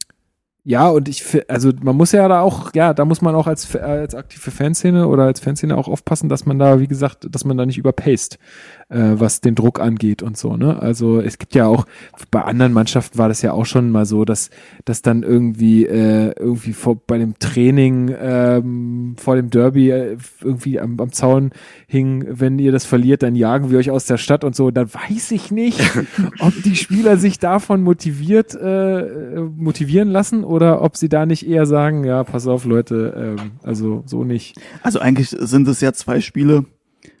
ja, 0.67 0.89
und 0.89 1.07
ich, 1.07 1.23
also 1.49 1.71
man 1.81 1.95
muss 1.95 2.11
ja 2.11 2.27
da 2.27 2.41
auch, 2.41 2.73
ja, 2.75 2.93
da 2.93 3.05
muss 3.05 3.21
man 3.21 3.33
auch 3.35 3.47
als, 3.47 3.73
als 3.77 4.13
aktive 4.13 4.51
Fanszene 4.51 5.07
oder 5.07 5.23
als 5.23 5.39
Fanszene 5.39 5.77
auch 5.77 5.87
aufpassen, 5.87 6.27
dass 6.27 6.45
man 6.45 6.59
da, 6.59 6.81
wie 6.81 6.89
gesagt, 6.89 7.25
dass 7.31 7.45
man 7.45 7.55
da 7.55 7.65
nicht 7.65 7.77
überpaced, 7.77 8.37
äh, 8.89 9.13
was 9.15 9.41
den 9.41 9.55
Druck 9.55 9.79
angeht 9.79 10.23
und 10.23 10.37
so, 10.37 10.55
ne? 10.55 10.81
Also 10.81 11.19
es 11.19 11.37
gibt 11.37 11.55
ja 11.55 11.67
auch, 11.67 11.85
bei 12.31 12.43
anderen 12.43 12.71
Mannschaften 12.71 13.17
war 13.17 13.27
das 13.27 13.41
ja 13.41 13.51
auch 13.51 13.65
schon 13.65 13.91
mal 13.91 14.05
so, 14.05 14.23
dass, 14.23 14.49
dass 14.85 15.01
dann 15.01 15.23
irgendwie, 15.23 15.85
äh, 15.85 16.33
irgendwie 16.39 16.73
vor, 16.73 16.95
bei 16.95 17.17
dem 17.17 17.37
Training, 17.39 18.15
ähm, 18.19 19.15
vor 19.17 19.35
dem 19.35 19.49
Derby 19.49 19.91
äh, 19.91 20.17
irgendwie 20.41 20.79
am, 20.79 20.99
am 20.99 21.11
Zaun 21.11 21.51
hing, 21.87 22.25
wenn 22.29 22.59
ihr 22.59 22.71
das 22.71 22.85
verliert, 22.85 23.23
dann 23.23 23.35
jagen 23.35 23.71
wir 23.71 23.79
euch 23.79 23.91
aus 23.91 24.05
der 24.05 24.17
Stadt 24.17 24.43
und 24.43 24.55
so. 24.55 24.71
Dann 24.71 24.87
weiß 24.93 25.31
ich 25.31 25.51
nicht, 25.51 25.81
ob 26.39 26.53
die 26.63 26.75
Spieler 26.75 27.17
sich 27.17 27.39
davon 27.39 27.83
motiviert, 27.83 28.55
äh, 28.55 29.39
motivieren 29.39 30.09
lassen 30.09 30.43
oder 30.45 30.81
ob 30.81 30.95
sie 30.95 31.09
da 31.09 31.25
nicht 31.25 31.47
eher 31.47 31.65
sagen, 31.65 32.05
ja, 32.05 32.23
pass 32.23 32.47
auf, 32.47 32.63
Leute, 32.63 33.35
ähm, 33.37 33.51
also 33.63 34.03
so 34.05 34.23
nicht. 34.23 34.57
Also 34.81 34.99
eigentlich 34.99 35.29
sind 35.29 35.67
es 35.67 35.81
ja 35.81 35.91
zwei 35.91 36.21
Spiele, 36.21 36.65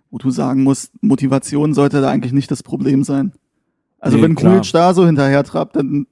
wo 0.09 0.17
du 0.17 0.29
sagen 0.31 0.63
musst, 0.63 0.91
Motivation 1.01 1.73
sollte 1.73 2.01
da 2.01 2.09
eigentlich 2.09 2.33
nicht 2.33 2.51
das 2.51 2.63
Problem 2.63 3.03
sein. 3.03 3.33
Also 3.99 4.17
Nee, 4.17 4.23
wenn 4.23 4.35
klar. 4.35 4.61
Da 4.71 4.93
so 4.93 5.05
hinterher 5.05 5.43
trappt, 5.43 5.75
dann, 5.75 6.07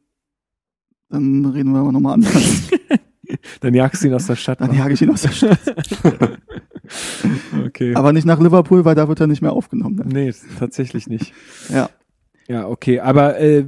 dann 1.10 1.46
reden 1.46 1.72
wir 1.72 1.80
aber 1.80 1.92
nochmal 1.92 2.14
anders. 2.16 2.70
Dann 3.60 3.74
jagst 3.74 4.04
du 4.04 4.08
ihn 4.08 4.14
aus 4.14 4.28
der 4.28 4.36
Stadt. 4.36 4.62
Dann 4.62 4.74
jage 4.74 4.94
ich 4.94 5.02
ihn 5.02 5.10
aus 5.10 5.24
der 5.24 5.32
Stadt. 5.32 5.60
okay. 7.66 7.96
Aber 7.96 8.14
nicht 8.14 8.26
nach 8.26 8.40
Liverpool, 8.40 8.86
weil 8.86 8.96
da 8.96 9.08
wird 9.08 9.20
er 9.20 9.28
nicht 9.28 9.42
mehr 9.42 9.54
aufgenommen. 9.54 9.96
Ne? 9.96 10.06
nee, 10.06 10.34
tatsächlich 10.60 11.08
nicht. 11.08 11.34
Ja. 11.70 11.90
Ja, 12.48 12.68
okay, 12.68 13.00
aber 13.00 13.40
äh, 13.40 13.66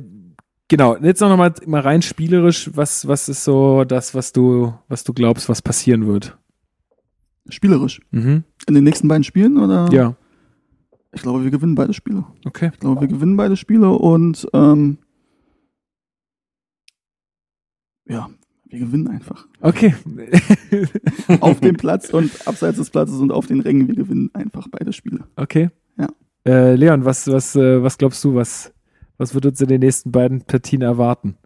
genau, 0.68 0.96
jetzt 0.98 1.22
noch 1.22 1.36
mal, 1.36 1.54
mal 1.66 1.82
rein 1.82 2.04
spielerisch, 2.04 2.70
was, 2.76 3.08
was 3.08 3.28
ist 3.28 3.44
so 3.44 3.84
das, 3.86 4.14
was 4.14 4.34
du, 4.34 4.74
was 4.88 5.04
du 5.04 5.14
glaubst, 5.14 5.50
was 5.50 5.64
passieren 5.64 6.06
wird? 6.06 6.38
Spielerisch. 7.50 8.02
Mhm. 8.12 8.44
In 8.68 8.74
den 8.74 8.84
nächsten 8.84 9.08
beiden 9.08 9.24
Spielen 9.24 9.58
oder? 9.58 9.90
Ja, 9.92 10.16
Ich 11.14 11.22
glaube, 11.22 11.44
wir 11.44 11.52
gewinnen 11.52 11.76
beide 11.76 11.94
Spiele. 11.94 12.26
okay. 12.46 12.72
Ich 12.74 12.80
glaube, 12.80 13.02
wir 13.02 13.08
gewinnen 13.08 13.38
beide 13.38 13.56
Spiele 13.56 13.90
und 13.92 14.48
ähm, 14.54 14.98
ja, 18.08 18.30
wir 18.70 18.80
gewinnen 18.80 19.08
einfach. 19.08 19.48
Okay. 19.62 19.96
Auf 21.42 21.60
dem 21.60 21.76
Platz 21.78 22.10
und 22.10 22.48
abseits 22.48 22.78
des 22.78 22.90
Platzes 22.90 23.20
und 23.20 23.32
auf 23.32 23.48
den 23.48 23.62
Rängen, 23.62 23.88
wir 23.88 23.96
gewinnen 23.96 24.30
einfach 24.34 24.68
beide 24.70 24.92
Spiele. 24.94 25.26
Okay. 25.36 25.70
Ja. 25.98 26.08
Äh, 26.46 26.76
Leon, 26.76 27.06
was, 27.06 27.28
was, 27.28 27.56
äh, 27.56 27.82
was 27.82 27.98
glaubst 27.98 28.24
du, 28.24 28.36
was, 28.36 28.74
was 29.18 29.34
wird 29.34 29.46
uns 29.46 29.62
in 29.62 29.68
den 29.68 29.80
nächsten 29.82 30.12
beiden 30.12 30.42
Partien 30.42 30.82
erwarten? 30.82 31.38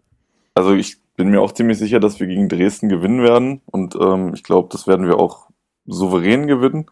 Also 0.54 0.74
ich 0.74 0.98
bin 1.16 1.30
mir 1.30 1.40
auch 1.40 1.52
ziemlich 1.52 1.78
sicher, 1.78 2.00
dass 2.00 2.18
wir 2.20 2.26
gegen 2.26 2.48
Dresden 2.48 2.88
gewinnen 2.88 3.22
werden 3.22 3.60
und 3.66 3.94
ähm, 4.00 4.32
ich 4.34 4.42
glaube, 4.42 4.68
das 4.72 4.86
werden 4.86 5.06
wir 5.06 5.18
auch 5.18 5.48
souverän 5.86 6.46
gewinnen. 6.46 6.86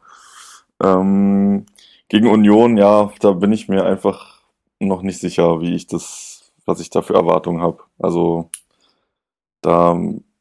Ähm, 0.82 1.66
gegen 2.08 2.28
Union, 2.28 2.76
ja, 2.76 3.12
da 3.20 3.32
bin 3.32 3.52
ich 3.52 3.68
mir 3.68 3.84
einfach 3.84 4.40
noch 4.80 5.02
nicht 5.02 5.20
sicher, 5.20 5.60
wie 5.60 5.74
ich 5.74 5.86
das, 5.86 6.52
was 6.64 6.80
ich 6.80 6.90
da 6.90 7.02
für 7.02 7.14
Erwartungen 7.14 7.60
habe. 7.60 7.78
Also 7.98 8.50
da 9.60 9.98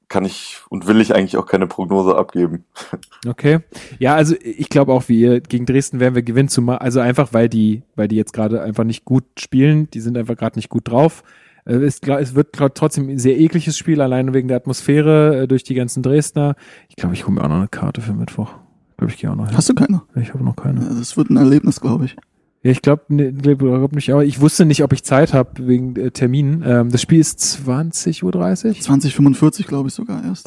kann 0.08 0.26
ich 0.26 0.58
und 0.70 0.88
will 0.88 1.02
ich 1.02 1.14
eigentlich 1.14 1.38
auch 1.38 1.46
keine 1.46 1.68
Prognose 1.68 2.16
abgeben. 2.16 2.66
Okay. 3.28 3.60
Ja, 4.00 4.16
also 4.16 4.34
ich 4.42 4.70
glaube 4.70 4.94
auch, 4.94 5.10
wir 5.10 5.42
gegen 5.42 5.66
Dresden 5.66 6.00
werden 6.00 6.16
wir 6.16 6.22
gewinnen, 6.22 6.48
zumal, 6.48 6.78
also 6.78 7.02
einfach, 7.02 7.34
weil 7.34 7.50
die, 7.50 7.84
weil 7.98 8.08
die 8.08 8.16
jetzt 8.16 8.32
gerade 8.32 8.62
einfach 8.62 8.86
nicht 8.86 9.04
gut 9.04 9.26
spielen, 9.38 9.90
die 9.92 10.00
sind 10.00 10.18
einfach 10.18 10.38
gerade 10.38 10.58
nicht 10.58 10.70
gut 10.70 10.88
drauf. 10.88 11.22
Äh, 11.70 11.76
Es, 11.76 12.02
klar, 12.02 12.20
es 12.20 12.36
wird 12.36 12.54
trotzdem 12.54 13.10
ein 13.10 13.20
sehr 13.20 13.40
ekliges 13.40 13.78
Spiel, 13.78 14.02
alleine 14.02 14.34
wegen 14.34 14.48
der 14.48 14.58
Atmosphäre 14.58 15.44
äh, 15.44 15.48
durch 15.48 15.64
die 15.64 15.76
ganzen 15.76 16.04
Dresdner. 16.04 16.56
Ich 16.90 16.96
glaube, 16.96 17.14
ich 17.14 17.26
hole 17.26 17.36
mir 17.36 17.44
auch 17.44 17.50
noch 17.50 17.58
eine 17.58 17.68
Karte 17.68 18.02
für 18.02 18.14
Mittwoch. 18.14 18.52
Ich 18.92 18.98
glaube, 18.98 19.14
ich 19.14 19.20
gehe 19.20 19.32
auch 19.32 19.36
noch 19.36 19.48
hin. 19.48 19.56
Hast 19.56 19.70
du 19.70 19.76
keine? 19.76 20.02
Ich 20.16 20.34
habe 20.34 20.44
noch 20.44 20.56
keine. 20.56 20.82
Ja, 20.82 20.94
das 20.94 21.16
wird 21.16 21.30
ein 21.30 21.38
Erlebnis, 21.38 21.80
glaube 21.80 22.06
ich. 22.06 22.18
Ja, 22.62 22.72
ich 22.72 22.82
glaube 22.82 23.04
ne, 23.08 23.32
glaub 23.32 23.94
nicht, 23.94 24.12
aber 24.12 24.26
ich 24.26 24.42
wusste 24.42 24.66
nicht, 24.66 24.84
ob 24.84 24.92
ich 24.92 25.06
Zeit 25.06 25.34
habe 25.34 25.66
wegen 25.66 25.96
äh, 25.96 26.12
Terminen. 26.12 26.62
Ähm, 26.66 26.90
das 26.90 27.02
Spiel 27.02 27.20
ist 27.20 27.40
20.30 27.40 28.24
Uhr. 28.24 28.34
2045, 28.34 29.66
glaube 29.66 29.88
ich 29.88 29.94
sogar 29.94 30.22
erst. 30.26 30.46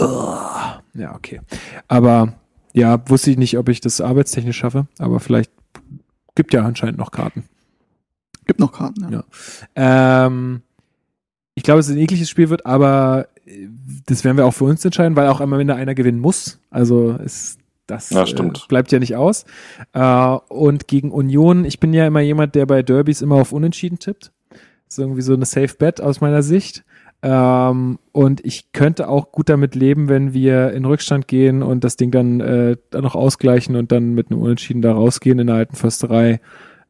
Ja, 0.94 1.14
okay. 1.14 1.40
Aber 1.88 2.34
ja, 2.74 3.08
wusste 3.08 3.30
ich 3.30 3.38
nicht, 3.38 3.56
ob 3.56 3.70
ich 3.70 3.80
das 3.80 4.02
arbeitstechnisch 4.02 4.58
schaffe, 4.58 4.86
aber 4.98 5.20
vielleicht 5.20 5.50
gibt 6.34 6.52
ja 6.52 6.64
anscheinend 6.64 6.98
noch 6.98 7.12
Karten. 7.12 7.44
Gibt 8.46 8.60
noch 8.60 8.72
Karten, 8.72 9.10
ja. 9.10 9.24
Ja. 9.76 10.26
Ähm, 10.26 10.62
ich 11.54 11.62
glaube, 11.62 11.78
dass 11.78 11.88
es 11.88 11.94
ein 11.94 12.00
ekliges 12.00 12.30
Spiel 12.30 12.50
wird, 12.50 12.66
aber 12.66 13.28
äh, 13.46 13.68
das 14.06 14.24
werden 14.24 14.36
wir 14.36 14.46
auch 14.46 14.54
für 14.54 14.64
uns 14.64 14.84
entscheiden, 14.84 15.16
weil 15.16 15.28
auch 15.28 15.40
am 15.40 15.52
Ende 15.52 15.74
einer 15.74 15.94
gewinnen 15.94 16.20
muss. 16.20 16.60
Also 16.70 17.12
ist 17.12 17.58
das 17.86 18.10
Ja. 18.10 18.24
Äh, 18.24 18.52
bleibt 18.68 18.92
ja 18.92 18.98
nicht 18.98 19.16
aus. 19.16 19.44
Äh, 19.92 20.36
und 20.48 20.88
gegen 20.88 21.10
Union, 21.10 21.64
ich 21.64 21.80
bin 21.80 21.92
ja 21.92 22.06
immer 22.06 22.20
jemand, 22.20 22.54
der 22.54 22.66
bei 22.66 22.82
Derbys 22.82 23.22
immer 23.22 23.36
auf 23.36 23.52
Unentschieden 23.52 23.98
tippt. 23.98 24.32
Das 24.50 24.58
ist 24.88 24.98
irgendwie 24.98 25.22
so 25.22 25.34
eine 25.34 25.46
Safe 25.46 25.74
Bet 25.78 26.00
aus 26.00 26.20
meiner 26.20 26.42
Sicht. 26.42 26.84
Ähm, 27.22 27.98
und 28.10 28.44
ich 28.44 28.72
könnte 28.72 29.08
auch 29.08 29.30
gut 29.30 29.48
damit 29.48 29.74
leben, 29.74 30.08
wenn 30.08 30.32
wir 30.32 30.72
in 30.72 30.84
Rückstand 30.84 31.28
gehen 31.28 31.62
und 31.62 31.84
das 31.84 31.96
Ding 31.96 32.10
dann, 32.10 32.40
äh, 32.40 32.76
dann 32.90 33.04
noch 33.04 33.14
ausgleichen 33.14 33.76
und 33.76 33.92
dann 33.92 34.14
mit 34.14 34.30
einem 34.30 34.42
Unentschieden 34.42 34.82
da 34.82 34.92
rausgehen 34.92 35.38
in 35.38 35.46
der 35.46 35.56
alten 35.56 35.76
Försterei. 35.76 36.40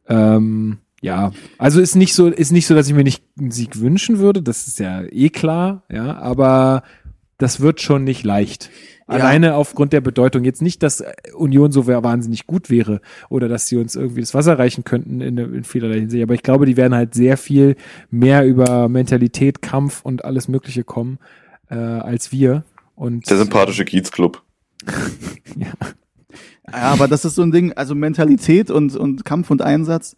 Ähm, 0.07 0.79
ja, 1.03 1.31
also 1.57 1.81
ist 1.81 1.95
nicht 1.95 2.15
so, 2.15 2.27
ist 2.27 2.51
nicht 2.51 2.65
so, 2.65 2.75
dass 2.75 2.87
ich 2.87 2.93
mir 2.93 3.03
nicht 3.03 3.23
einen 3.37 3.51
Sieg 3.51 3.79
wünschen 3.79 4.19
würde. 4.19 4.41
Das 4.41 4.67
ist 4.67 4.79
ja 4.79 5.03
eh 5.03 5.29
klar, 5.29 5.83
ja, 5.91 6.17
aber 6.17 6.83
das 7.37 7.59
wird 7.59 7.81
schon 7.81 8.05
nicht 8.05 8.23
leicht. 8.23 8.69
Ja. 9.09 9.15
Alleine 9.15 9.55
aufgrund 9.55 9.91
der 9.91 9.99
Bedeutung. 9.99 10.45
Jetzt 10.45 10.61
nicht, 10.61 10.81
dass 10.81 11.03
Union 11.35 11.73
so 11.73 11.87
wahnsinnig 11.87 12.47
gut 12.47 12.69
wäre 12.69 13.01
oder 13.29 13.49
dass 13.49 13.67
sie 13.67 13.75
uns 13.75 13.97
irgendwie 13.97 14.21
das 14.21 14.33
Wasser 14.33 14.57
reichen 14.57 14.85
könnten 14.85 15.19
in, 15.19 15.37
in 15.37 15.63
vielerlei 15.65 15.99
Hinsicht. 15.99 16.23
Aber 16.23 16.35
ich 16.35 16.43
glaube, 16.43 16.65
die 16.65 16.77
werden 16.77 16.95
halt 16.95 17.13
sehr 17.13 17.35
viel 17.35 17.75
mehr 18.09 18.45
über 18.45 18.87
Mentalität, 18.87 19.61
Kampf 19.61 20.01
und 20.03 20.23
alles 20.23 20.47
Mögliche 20.47 20.85
kommen 20.85 21.19
äh, 21.69 21.75
als 21.75 22.31
wir. 22.31 22.63
Und 22.95 23.29
Der 23.29 23.37
sympathische 23.37 23.83
Kiezclub. 23.83 24.41
ja. 25.57 25.73
Ja, 26.71 26.93
aber 26.93 27.09
das 27.09 27.25
ist 27.25 27.35
so 27.35 27.41
ein 27.41 27.51
Ding, 27.51 27.73
also 27.73 27.93
Mentalität 27.93 28.71
und, 28.71 28.95
und 28.95 29.25
Kampf 29.25 29.51
und 29.51 29.61
Einsatz, 29.61 30.15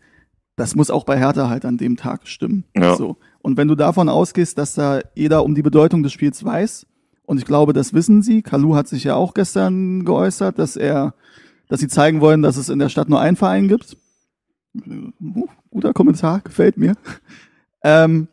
das 0.55 0.75
muss 0.75 0.89
auch 0.89 1.03
bei 1.03 1.17
Hertha 1.17 1.49
halt 1.49 1.65
an 1.65 1.77
dem 1.77 1.97
Tag 1.97 2.27
stimmen. 2.27 2.63
Ja. 2.75 2.95
So. 2.95 3.17
Und 3.41 3.57
wenn 3.57 3.67
du 3.67 3.75
davon 3.75 4.09
ausgehst, 4.09 4.57
dass 4.57 4.73
da 4.73 5.01
jeder 5.13 5.43
um 5.43 5.55
die 5.55 5.61
Bedeutung 5.61 6.03
des 6.03 6.13
Spiels 6.13 6.43
weiß, 6.43 6.87
und 7.25 7.37
ich 7.39 7.45
glaube, 7.45 7.73
das 7.73 7.93
wissen 7.93 8.21
sie, 8.21 8.41
Kalu 8.41 8.75
hat 8.75 8.87
sich 8.87 9.03
ja 9.03 9.15
auch 9.15 9.33
gestern 9.33 10.05
geäußert, 10.05 10.59
dass 10.59 10.75
er, 10.75 11.15
dass 11.67 11.79
sie 11.79 11.87
zeigen 11.87 12.21
wollen, 12.21 12.41
dass 12.41 12.57
es 12.57 12.69
in 12.69 12.79
der 12.79 12.89
Stadt 12.89 13.09
nur 13.09 13.19
einen 13.19 13.35
Verein 13.35 13.67
gibt. 13.67 13.97
Uh, 14.75 15.47
guter 15.71 15.93
Kommentar, 15.93 16.41
gefällt 16.41 16.77
mir. 16.77 16.95
Ähm, 17.83 18.27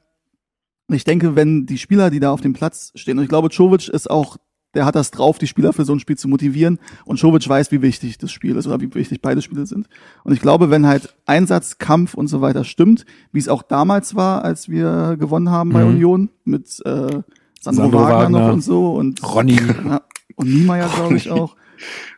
ich 0.88 1.04
denke, 1.04 1.36
wenn 1.36 1.66
die 1.66 1.78
Spieler, 1.78 2.10
die 2.10 2.20
da 2.20 2.32
auf 2.32 2.40
dem 2.40 2.52
Platz 2.52 2.92
stehen, 2.94 3.18
und 3.18 3.24
ich 3.24 3.30
glaube, 3.30 3.48
Czovic 3.48 3.88
ist 3.88 4.10
auch, 4.10 4.36
der 4.74 4.84
hat 4.86 4.94
das 4.94 5.10
drauf, 5.10 5.38
die 5.38 5.46
Spieler 5.46 5.72
für 5.72 5.84
so 5.84 5.92
ein 5.92 6.00
Spiel 6.00 6.16
zu 6.16 6.28
motivieren. 6.28 6.78
Und 7.04 7.18
Czovic 7.18 7.48
weiß, 7.48 7.70
wie 7.72 7.82
wichtig 7.82 8.18
das 8.18 8.32
Spiel 8.32 8.56
ist 8.56 8.66
oder 8.66 8.80
wie 8.80 8.94
wichtig 8.94 9.20
beide 9.20 9.42
Spiele 9.42 9.66
sind. 9.66 9.88
Und 10.24 10.32
ich 10.32 10.40
glaube, 10.40 10.70
wenn 10.70 10.86
halt 10.86 11.14
Einsatz, 11.26 11.78
Kampf 11.78 12.14
und 12.14 12.28
so 12.28 12.40
weiter 12.40 12.64
stimmt, 12.64 13.04
wie 13.32 13.38
es 13.38 13.48
auch 13.48 13.62
damals 13.62 14.14
war, 14.14 14.44
als 14.44 14.68
wir 14.68 15.16
gewonnen 15.18 15.50
haben 15.50 15.70
bei 15.70 15.84
Mhm. 15.84 15.90
Union 15.90 16.30
mit 16.44 16.66
äh, 16.84 16.90
Sandro, 16.90 17.22
Sandro 17.60 17.92
Wagner, 18.00 18.14
Wagner. 18.18 18.38
noch 18.46 18.52
und 18.54 18.60
so 18.62 18.94
und 18.94 19.22
Ronny. 19.22 19.58
ja, 19.86 20.02
und 20.36 20.48
Niemeyer, 20.48 20.88
glaube 20.88 21.16
ich, 21.16 21.30
auch. 21.30 21.56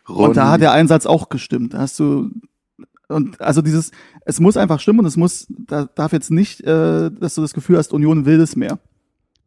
Ronny. 0.09 0.29
Und 0.29 0.37
da 0.37 0.51
hat 0.51 0.61
der 0.61 0.73
Einsatz 0.73 1.07
auch 1.07 1.31
gestimmt. 1.31 1.73
Da 1.73 1.79
hast 1.79 1.99
du 1.99 2.31
und 3.09 3.41
also 3.41 3.63
dieses, 3.63 3.91
es 4.25 4.41
muss 4.41 4.57
einfach 4.57 4.81
stimmen 4.81 5.01
und 5.01 5.07
es 5.07 5.17
muss, 5.17 5.47
da 5.49 5.85
darf 5.87 6.13
jetzt 6.13 6.31
nicht, 6.31 6.61
äh, 6.63 7.11
dass 7.11 7.35
du 7.35 7.43
das 7.43 7.53
Gefühl 7.55 7.79
hast, 7.79 7.93
Union 7.93 8.27
will 8.27 8.39
das 8.39 8.57
mehr. 8.57 8.79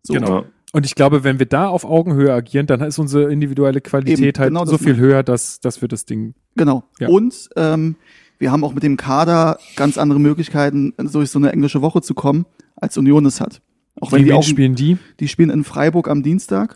So. 0.04 0.14
Genau. 0.14 0.46
Und 0.74 0.86
ich 0.86 0.96
glaube, 0.96 1.24
wenn 1.24 1.40
wir 1.40 1.46
da 1.46 1.68
auf 1.70 1.86
Augenhöhe 1.86 2.34
agieren, 2.34 2.68
dann 2.68 2.82
ist 2.82 3.00
unsere 3.00 3.32
individuelle 3.32 3.80
Qualität 3.82 4.20
Eben, 4.20 4.40
halt 4.40 4.50
genau 4.50 4.66
so 4.66 4.78
viel 4.78 4.98
höher, 4.98 5.24
dass, 5.24 5.60
dass 5.62 5.82
wir 5.82 5.88
das 5.88 6.06
Ding. 6.06 6.34
Genau. 6.56 6.84
Ja. 7.00 7.08
Und 7.08 7.50
ähm, 7.56 7.96
wir 8.38 8.52
haben 8.52 8.64
auch 8.64 8.74
mit 8.74 8.84
dem 8.84 8.98
Kader 8.98 9.58
ganz 9.76 9.98
andere 9.98 10.20
Möglichkeiten, 10.20 10.94
durch 10.98 11.32
so 11.32 11.40
eine 11.40 11.52
englische 11.54 11.82
Woche 11.82 12.02
zu 12.02 12.14
kommen, 12.14 12.46
als 12.76 12.98
Union 12.98 13.26
es 13.26 13.40
hat. 13.42 13.62
Auch 14.00 14.12
wenn 14.12 14.26
die 14.26 14.34
auch, 14.34 14.44
spielen 14.44 14.76
die? 14.76 14.98
die 15.20 15.28
spielen 15.28 15.50
in 15.50 15.64
Freiburg 15.64 16.08
am 16.10 16.22
Dienstag. 16.22 16.76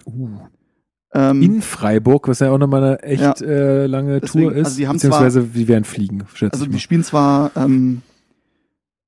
Ähm, 1.14 1.42
In 1.42 1.62
Freiburg, 1.62 2.28
was 2.30 2.40
ja 2.40 2.50
auch 2.52 2.58
nochmal 2.58 2.84
eine 2.84 3.04
echt 3.04 3.22
Ja. 3.42 3.46
äh, 3.46 3.86
lange 3.86 4.22
Deswegen, 4.22 4.46
Tour 4.50 4.56
ist. 4.56 4.66
also 4.66 4.78
die 4.78 4.88
haben 4.88 4.96
beziehungsweise 4.96 5.44
die 5.44 5.68
werden 5.68 5.84
fliegen, 5.84 6.24
schätze 6.34 6.54
also 6.54 6.66
die 6.66 6.80
spielen 6.80 7.04
zwar, 7.04 7.52
ähm, 7.58 8.02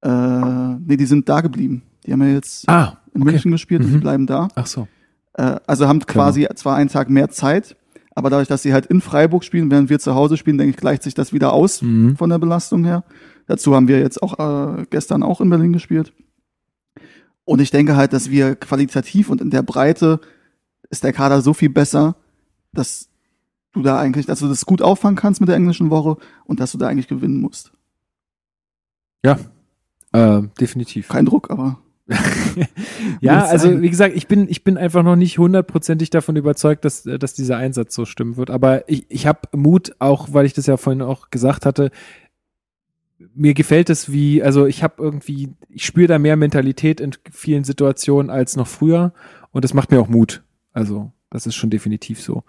äh, 0.02 0.10
nee, 0.86 0.98
die 0.98 1.06
sind 1.06 1.30
da 1.30 1.42
geblieben. 1.42 1.84
Die 2.06 2.12
haben 2.12 2.22
ja 2.22 2.34
jetzt 2.34 2.68
Ah, 2.70 2.98
in 3.14 3.22
okay. 3.22 3.32
München 3.32 3.52
gespielt 3.52 3.82
und 3.82 3.90
Mhm. 3.90 3.94
die 3.94 4.00
bleiben 4.00 4.28
da. 4.28 4.48
Ach 4.56 4.66
so. 4.66 4.88
Äh, 5.34 5.58
also 5.68 5.88
haben 5.88 6.00
quasi 6.06 6.48
zwar 6.56 6.76
einen 6.76 6.90
Tag 6.90 7.10
mehr 7.10 7.30
Zeit, 7.30 7.76
aber 8.16 8.30
dadurch, 8.30 8.48
dass 8.48 8.62
sie 8.64 8.74
halt 8.74 8.86
in 8.86 9.02
Freiburg 9.02 9.44
spielen, 9.44 9.72
während 9.72 9.90
wir 9.90 10.00
zu 10.00 10.14
Hause 10.16 10.38
spielen, 10.38 10.58
denke 10.58 10.72
ich, 10.72 10.78
gleicht 10.78 11.04
sich 11.04 11.14
das 11.14 11.34
wieder 11.34 11.54
aus 11.54 11.82
Mhm. 11.82 12.16
von 12.18 12.30
der 12.30 12.38
Belastung 12.40 12.84
her. 12.84 13.04
Dazu 13.48 13.76
haben 13.76 13.88
wir 13.88 14.00
jetzt 14.00 14.22
auch 14.24 14.40
äh, 14.80 14.86
gestern 14.90 15.24
auch 15.24 15.42
in 15.42 15.50
Berlin 15.50 15.74
gespielt. 15.74 16.14
Und 17.46 17.60
ich 17.60 17.72
denke 17.72 17.96
halt, 17.98 18.14
dass 18.14 18.30
wir 18.30 18.56
qualitativ 18.56 19.30
und 19.30 19.42
in 19.42 19.50
der 19.50 19.64
Breite 19.64 20.22
ist 20.90 21.04
der 21.04 21.12
Kader 21.12 21.42
so 21.42 21.54
viel 21.54 21.70
besser, 21.70 22.16
dass 22.72 23.10
du 23.74 23.82
da 23.82 24.00
eigentlich, 24.00 24.26
dass 24.28 24.40
du 24.40 24.48
das 24.48 24.66
gut 24.66 24.82
auffangen 24.82 25.18
kannst 25.18 25.42
mit 25.42 25.50
der 25.50 25.56
englischen 25.58 25.90
Woche 25.90 26.18
und 26.46 26.60
dass 26.60 26.72
du 26.72 26.78
da 26.78 26.88
eigentlich 26.88 27.08
gewinnen 27.08 27.42
musst. 27.42 27.74
Ja, 29.26 29.40
äh, 30.14 30.42
definitiv. 30.60 31.08
Kein 31.10 31.26
Druck, 31.26 31.50
aber 31.50 31.80
ja, 33.22 33.46
also 33.46 33.82
wie 33.82 33.90
gesagt, 33.90 34.16
ich 34.16 34.28
bin, 34.28 34.48
ich 34.50 34.64
bin 34.64 34.78
einfach 34.78 35.04
noch 35.04 35.16
nicht 35.16 35.38
hundertprozentig 35.38 36.10
davon 36.10 36.36
überzeugt, 36.36 36.86
dass, 36.86 37.06
äh, 37.06 37.20
dass 37.20 37.34
dieser 37.34 37.58
Einsatz 37.58 37.96
so 37.96 38.06
stimmen 38.06 38.38
wird. 38.38 38.50
Aber 38.50 38.88
ich, 38.90 39.06
ich 39.10 39.28
habe 39.28 39.42
Mut, 39.52 39.96
auch 40.00 40.30
weil 40.32 40.46
ich 40.46 40.54
das 40.54 40.66
ja 40.66 40.78
vorhin 40.78 41.02
auch 41.02 41.30
gesagt 41.30 41.66
hatte, 41.66 41.92
mir 43.36 43.54
gefällt 43.54 43.90
es 43.90 44.12
wie, 44.12 44.44
also 44.44 44.66
ich 44.66 44.84
habe 44.84 45.02
irgendwie, 45.02 45.54
ich 45.70 45.86
spüre 45.86 46.08
da 46.08 46.20
mehr 46.20 46.36
Mentalität 46.36 47.00
in 47.00 47.12
vielen 47.32 47.64
Situationen 47.64 48.30
als 48.30 48.56
noch 48.56 48.68
früher 48.68 49.14
und 49.52 49.64
das 49.64 49.74
macht 49.74 49.92
mir 49.92 50.00
auch 50.00 50.10
Mut. 50.10 50.44
Also 50.74 51.12
das 51.30 51.48
ist 51.48 51.56
schon 51.56 51.70
definitiv 51.70 52.22
so. 52.22 52.44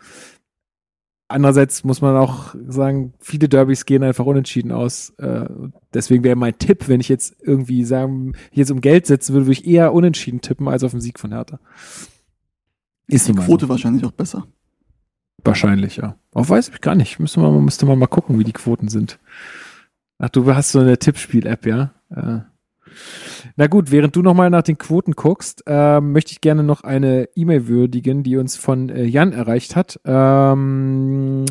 Andererseits 1.28 1.84
muss 1.84 2.02
man 2.02 2.16
auch 2.16 2.54
sagen, 2.68 3.14
viele 3.18 3.48
Derbys 3.48 3.86
gehen 3.86 4.02
einfach 4.02 4.26
unentschieden 4.26 4.72
aus. 4.72 5.10
Äh, 5.18 5.46
deswegen 5.94 6.22
wäre 6.22 6.36
mein 6.36 6.58
Tipp, 6.58 6.88
wenn 6.88 7.00
ich 7.00 7.08
jetzt 7.08 7.34
irgendwie 7.40 7.84
sagen, 7.84 8.34
jetzt 8.52 8.70
um 8.70 8.80
Geld 8.80 9.06
setzen 9.06 9.32
würde, 9.32 9.46
würde 9.46 9.58
ich 9.58 9.66
eher 9.66 9.94
unentschieden 9.94 10.42
tippen 10.42 10.68
als 10.68 10.84
auf 10.84 10.90
den 10.90 11.00
Sieg 11.00 11.18
von 11.18 11.32
Hertha. 11.32 11.58
Ist 13.06 13.28
die 13.28 13.32
Quote 13.32 13.68
wahrscheinlich 13.68 14.04
auch 14.04 14.12
besser. 14.12 14.46
Wahrscheinlich, 15.44 15.96
ja. 15.96 16.16
Auch 16.32 16.48
weiß 16.48 16.70
ich 16.70 16.80
gar 16.80 16.94
nicht. 16.94 17.18
Müsste 17.18 17.40
man, 17.40 17.64
müsste 17.64 17.86
man 17.86 17.98
mal 17.98 18.06
gucken, 18.06 18.38
wie 18.38 18.44
die 18.44 18.52
Quoten 18.52 18.88
sind. 18.88 19.18
Ach, 20.18 20.30
du 20.30 20.54
hast 20.54 20.72
so 20.72 20.80
eine 20.80 20.98
Tippspiel-App, 20.98 21.66
ja? 21.66 21.92
Äh. 22.10 22.40
Na 23.56 23.68
gut, 23.68 23.92
während 23.92 24.16
du 24.16 24.22
nochmal 24.22 24.50
nach 24.50 24.62
den 24.62 24.78
Quoten 24.78 25.12
guckst, 25.12 25.62
äh, 25.66 26.00
möchte 26.00 26.32
ich 26.32 26.40
gerne 26.40 26.64
noch 26.64 26.82
eine 26.82 27.28
E-Mail 27.36 27.68
würdigen, 27.68 28.24
die 28.24 28.36
uns 28.36 28.56
von 28.56 28.88
äh, 28.88 29.04
Jan 29.04 29.32
erreicht 29.32 29.76
hat. 29.76 30.00
Ähm, 30.04 31.44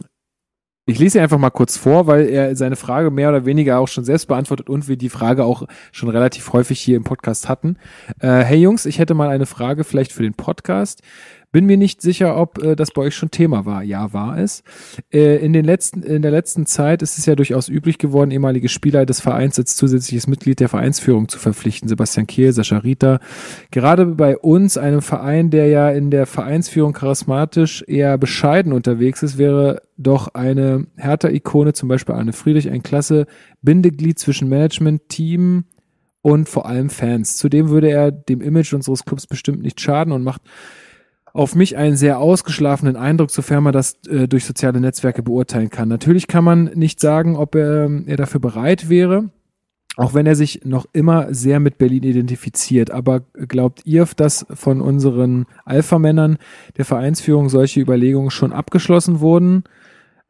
ich 0.85 0.99
lese 0.99 1.13
sie 1.13 1.19
einfach 1.21 1.37
mal 1.37 1.49
kurz 1.49 1.77
vor, 1.77 2.07
weil 2.07 2.27
er 2.27 2.57
seine 2.57 2.75
Frage 2.75 3.09
mehr 3.09 3.29
oder 3.29 3.45
weniger 3.45 3.79
auch 3.79 3.87
schon 3.87 4.03
selbst 4.03 4.27
beantwortet 4.27 4.69
und 4.69 4.89
wir 4.89 4.97
die 4.97 5.07
Frage 5.07 5.45
auch 5.45 5.63
schon 5.93 6.09
relativ 6.09 6.51
häufig 6.51 6.81
hier 6.81 6.97
im 6.97 7.05
Podcast 7.05 7.47
hatten. 7.47 7.77
Äh, 8.19 8.39
hey 8.39 8.57
Jungs, 8.57 8.85
ich 8.85 8.99
hätte 8.99 9.13
mal 9.13 9.29
eine 9.29 9.45
Frage 9.45 9.85
vielleicht 9.85 10.11
für 10.11 10.23
den 10.23 10.33
Podcast. 10.33 11.01
Bin 11.53 11.67
mir 11.67 11.77
nicht 11.77 12.01
sicher, 12.01 12.35
ob 12.35 12.57
äh, 12.63 12.75
das 12.75 12.89
bei 12.89 13.03
euch 13.03 13.15
schon 13.15 13.29
Thema 13.29 13.65
war. 13.67 13.83
Ja, 13.83 14.11
war 14.11 14.39
es. 14.39 14.63
Äh, 15.13 15.37
in, 15.37 15.53
den 15.53 15.63
letzten, 15.63 16.01
in 16.01 16.23
der 16.23 16.31
letzten 16.31 16.65
Zeit 16.65 17.03
ist 17.03 17.19
es 17.19 17.27
ja 17.27 17.35
durchaus 17.35 17.69
üblich 17.69 17.99
geworden, 17.99 18.31
ehemalige 18.31 18.69
Spieler 18.69 19.05
des 19.05 19.21
Vereins 19.21 19.59
als 19.59 19.75
zusätzliches 19.75 20.25
Mitglied 20.25 20.59
der 20.59 20.67
Vereinsführung 20.67 21.29
zu 21.29 21.37
verpflichten. 21.37 21.87
Sebastian 21.87 22.25
Kehl, 22.25 22.53
Sascha 22.53 22.79
Rita. 22.79 23.19
Gerade 23.69 24.07
bei 24.07 24.35
uns, 24.35 24.79
einem 24.79 25.03
Verein, 25.03 25.51
der 25.51 25.67
ja 25.67 25.91
in 25.91 26.09
der 26.09 26.25
Vereinsführung 26.25 26.93
charismatisch 26.93 27.83
eher 27.85 28.17
bescheiden 28.17 28.73
unterwegs 28.73 29.21
ist, 29.21 29.37
wäre 29.37 29.83
doch 29.95 30.33
eine 30.33 30.87
Hertha-Ikone, 30.97 31.73
zum 31.73 31.87
Beispiel 31.87 32.15
Arne 32.15 32.33
Friedrich, 32.33 32.71
ein 32.71 32.81
klasse 32.81 33.27
Bindeglied 33.61 34.17
zwischen 34.17 34.49
Management, 34.49 35.07
Team 35.07 35.65
und 36.23 36.49
vor 36.49 36.65
allem 36.65 36.89
Fans. 36.89 37.37
Zudem 37.37 37.69
würde 37.69 37.91
er 37.91 38.11
dem 38.11 38.41
Image 38.41 38.73
unseres 38.73 39.05
Clubs 39.05 39.27
bestimmt 39.27 39.61
nicht 39.61 39.79
schaden 39.79 40.11
und 40.11 40.23
macht 40.23 40.41
auf 41.33 41.55
mich 41.55 41.75
einen 41.77 41.95
sehr 41.95 42.19
ausgeschlafenen 42.19 42.95
Eindruck, 42.95 43.31
sofern 43.31 43.63
man 43.63 43.73
das 43.73 43.95
äh, 44.07 44.27
durch 44.27 44.45
soziale 44.45 44.79
Netzwerke 44.79 45.23
beurteilen 45.23 45.71
kann. 45.71 45.89
Natürlich 45.89 46.27
kann 46.27 46.43
man 46.43 46.65
nicht 46.75 46.99
sagen, 46.99 47.35
ob 47.35 47.55
er, 47.55 47.89
er 48.05 48.17
dafür 48.17 48.39
bereit 48.39 48.87
wäre, 48.87 49.29
auch 49.97 50.13
wenn 50.13 50.27
er 50.27 50.35
sich 50.35 50.61
noch 50.63 50.85
immer 50.93 51.33
sehr 51.33 51.59
mit 51.59 51.79
Berlin 51.79 52.03
identifiziert. 52.03 52.91
Aber 52.91 53.21
glaubt 53.47 53.81
ihr, 53.85 54.07
dass 54.15 54.45
von 54.53 54.79
unseren 54.79 55.45
Alpha-Männern 55.65 56.37
der 56.77 56.85
Vereinsführung 56.85 57.49
solche 57.49 57.81
Überlegungen 57.81 58.31
schon 58.31 58.53
abgeschlossen 58.53 59.19
wurden? 59.19 59.63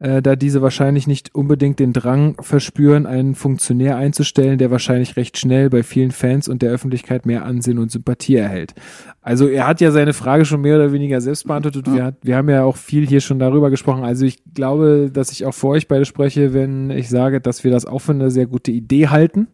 Äh, 0.00 0.22
da 0.22 0.36
diese 0.36 0.60
wahrscheinlich 0.62 1.06
nicht 1.06 1.34
unbedingt 1.34 1.78
den 1.78 1.92
Drang 1.92 2.36
verspüren, 2.40 3.06
einen 3.06 3.34
Funktionär 3.34 3.96
einzustellen, 3.96 4.58
der 4.58 4.70
wahrscheinlich 4.70 5.16
recht 5.16 5.38
schnell 5.38 5.70
bei 5.70 5.82
vielen 5.82 6.10
Fans 6.10 6.48
und 6.48 6.62
der 6.62 6.70
Öffentlichkeit 6.70 7.26
mehr 7.26 7.44
Ansehen 7.44 7.78
und 7.78 7.90
Sympathie 7.90 8.36
erhält. 8.36 8.74
Also 9.22 9.48
er 9.48 9.66
hat 9.66 9.80
ja 9.80 9.90
seine 9.90 10.12
Frage 10.12 10.44
schon 10.44 10.60
mehr 10.60 10.76
oder 10.76 10.92
weniger 10.92 11.20
selbst 11.20 11.46
beantwortet. 11.46 11.86
Ja. 11.86 11.94
Wir, 11.94 12.04
hat, 12.04 12.16
wir 12.22 12.36
haben 12.36 12.48
ja 12.48 12.64
auch 12.64 12.76
viel 12.76 13.06
hier 13.06 13.20
schon 13.20 13.38
darüber 13.38 13.70
gesprochen. 13.70 14.04
Also 14.04 14.26
ich 14.26 14.42
glaube, 14.52 15.10
dass 15.12 15.32
ich 15.32 15.46
auch 15.46 15.54
für 15.54 15.68
euch 15.68 15.88
beide 15.88 16.04
spreche, 16.04 16.52
wenn 16.52 16.90
ich 16.90 17.08
sage, 17.08 17.40
dass 17.40 17.64
wir 17.64 17.70
das 17.70 17.86
auch 17.86 18.00
für 18.00 18.12
eine 18.12 18.30
sehr 18.30 18.46
gute 18.46 18.72
Idee 18.72 19.08
halten. 19.08 19.48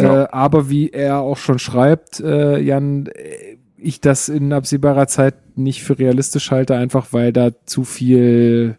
Ja. 0.00 0.24
Äh, 0.24 0.28
aber 0.30 0.70
wie 0.70 0.90
er 0.90 1.20
auch 1.20 1.36
schon 1.36 1.58
schreibt, 1.58 2.20
äh, 2.20 2.58
Jan, 2.58 3.06
äh, 3.06 3.58
ich 3.76 4.00
das 4.00 4.28
in 4.28 4.52
absehbarer 4.52 5.06
Zeit 5.06 5.56
nicht 5.56 5.82
für 5.82 5.98
realistisch 5.98 6.50
halte, 6.50 6.74
einfach 6.76 7.12
weil 7.12 7.32
da 7.32 7.50
zu 7.64 7.84
viel, 7.84 8.76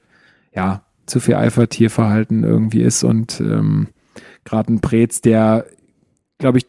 ja, 0.53 0.83
zu 1.05 1.19
viel 1.19 1.35
Alpha-Tierverhalten 1.35 2.43
irgendwie 2.43 2.81
ist 2.81 3.03
und 3.03 3.39
ähm, 3.41 3.87
gerade 4.45 4.73
ein 4.73 4.81
Prez, 4.81 5.21
der, 5.21 5.65
glaube 6.37 6.59
ich, 6.59 6.67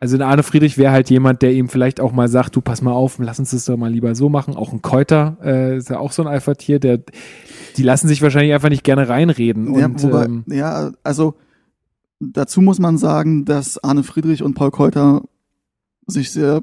also 0.00 0.16
ein 0.16 0.22
Arne 0.22 0.42
Friedrich 0.42 0.78
wäre 0.78 0.92
halt 0.92 1.10
jemand, 1.10 1.42
der 1.42 1.52
ihm 1.52 1.68
vielleicht 1.68 2.00
auch 2.00 2.12
mal 2.12 2.28
sagt, 2.28 2.56
du 2.56 2.62
pass 2.62 2.80
mal 2.80 2.92
auf, 2.92 3.18
lass 3.18 3.38
uns 3.38 3.50
das 3.50 3.66
doch 3.66 3.76
mal 3.76 3.92
lieber 3.92 4.14
so 4.14 4.30
machen. 4.30 4.56
Auch 4.56 4.72
ein 4.72 4.80
Keuter 4.80 5.36
äh, 5.44 5.76
ist 5.76 5.90
ja 5.90 5.98
auch 5.98 6.12
so 6.12 6.22
ein 6.22 6.28
Alpha-Tier, 6.28 6.78
der, 6.78 7.00
die 7.76 7.82
lassen 7.82 8.08
sich 8.08 8.22
wahrscheinlich 8.22 8.54
einfach 8.54 8.70
nicht 8.70 8.82
gerne 8.84 9.10
reinreden. 9.10 9.78
Ja, 9.78 9.86
und, 9.86 10.02
wobei, 10.02 10.24
ähm, 10.24 10.44
ja, 10.46 10.92
also 11.02 11.34
dazu 12.18 12.62
muss 12.62 12.78
man 12.78 12.96
sagen, 12.96 13.44
dass 13.44 13.82
Arne 13.84 14.02
Friedrich 14.02 14.42
und 14.42 14.54
Paul 14.54 14.70
Keuter 14.70 15.22
sich 16.06 16.30
sehr 16.30 16.62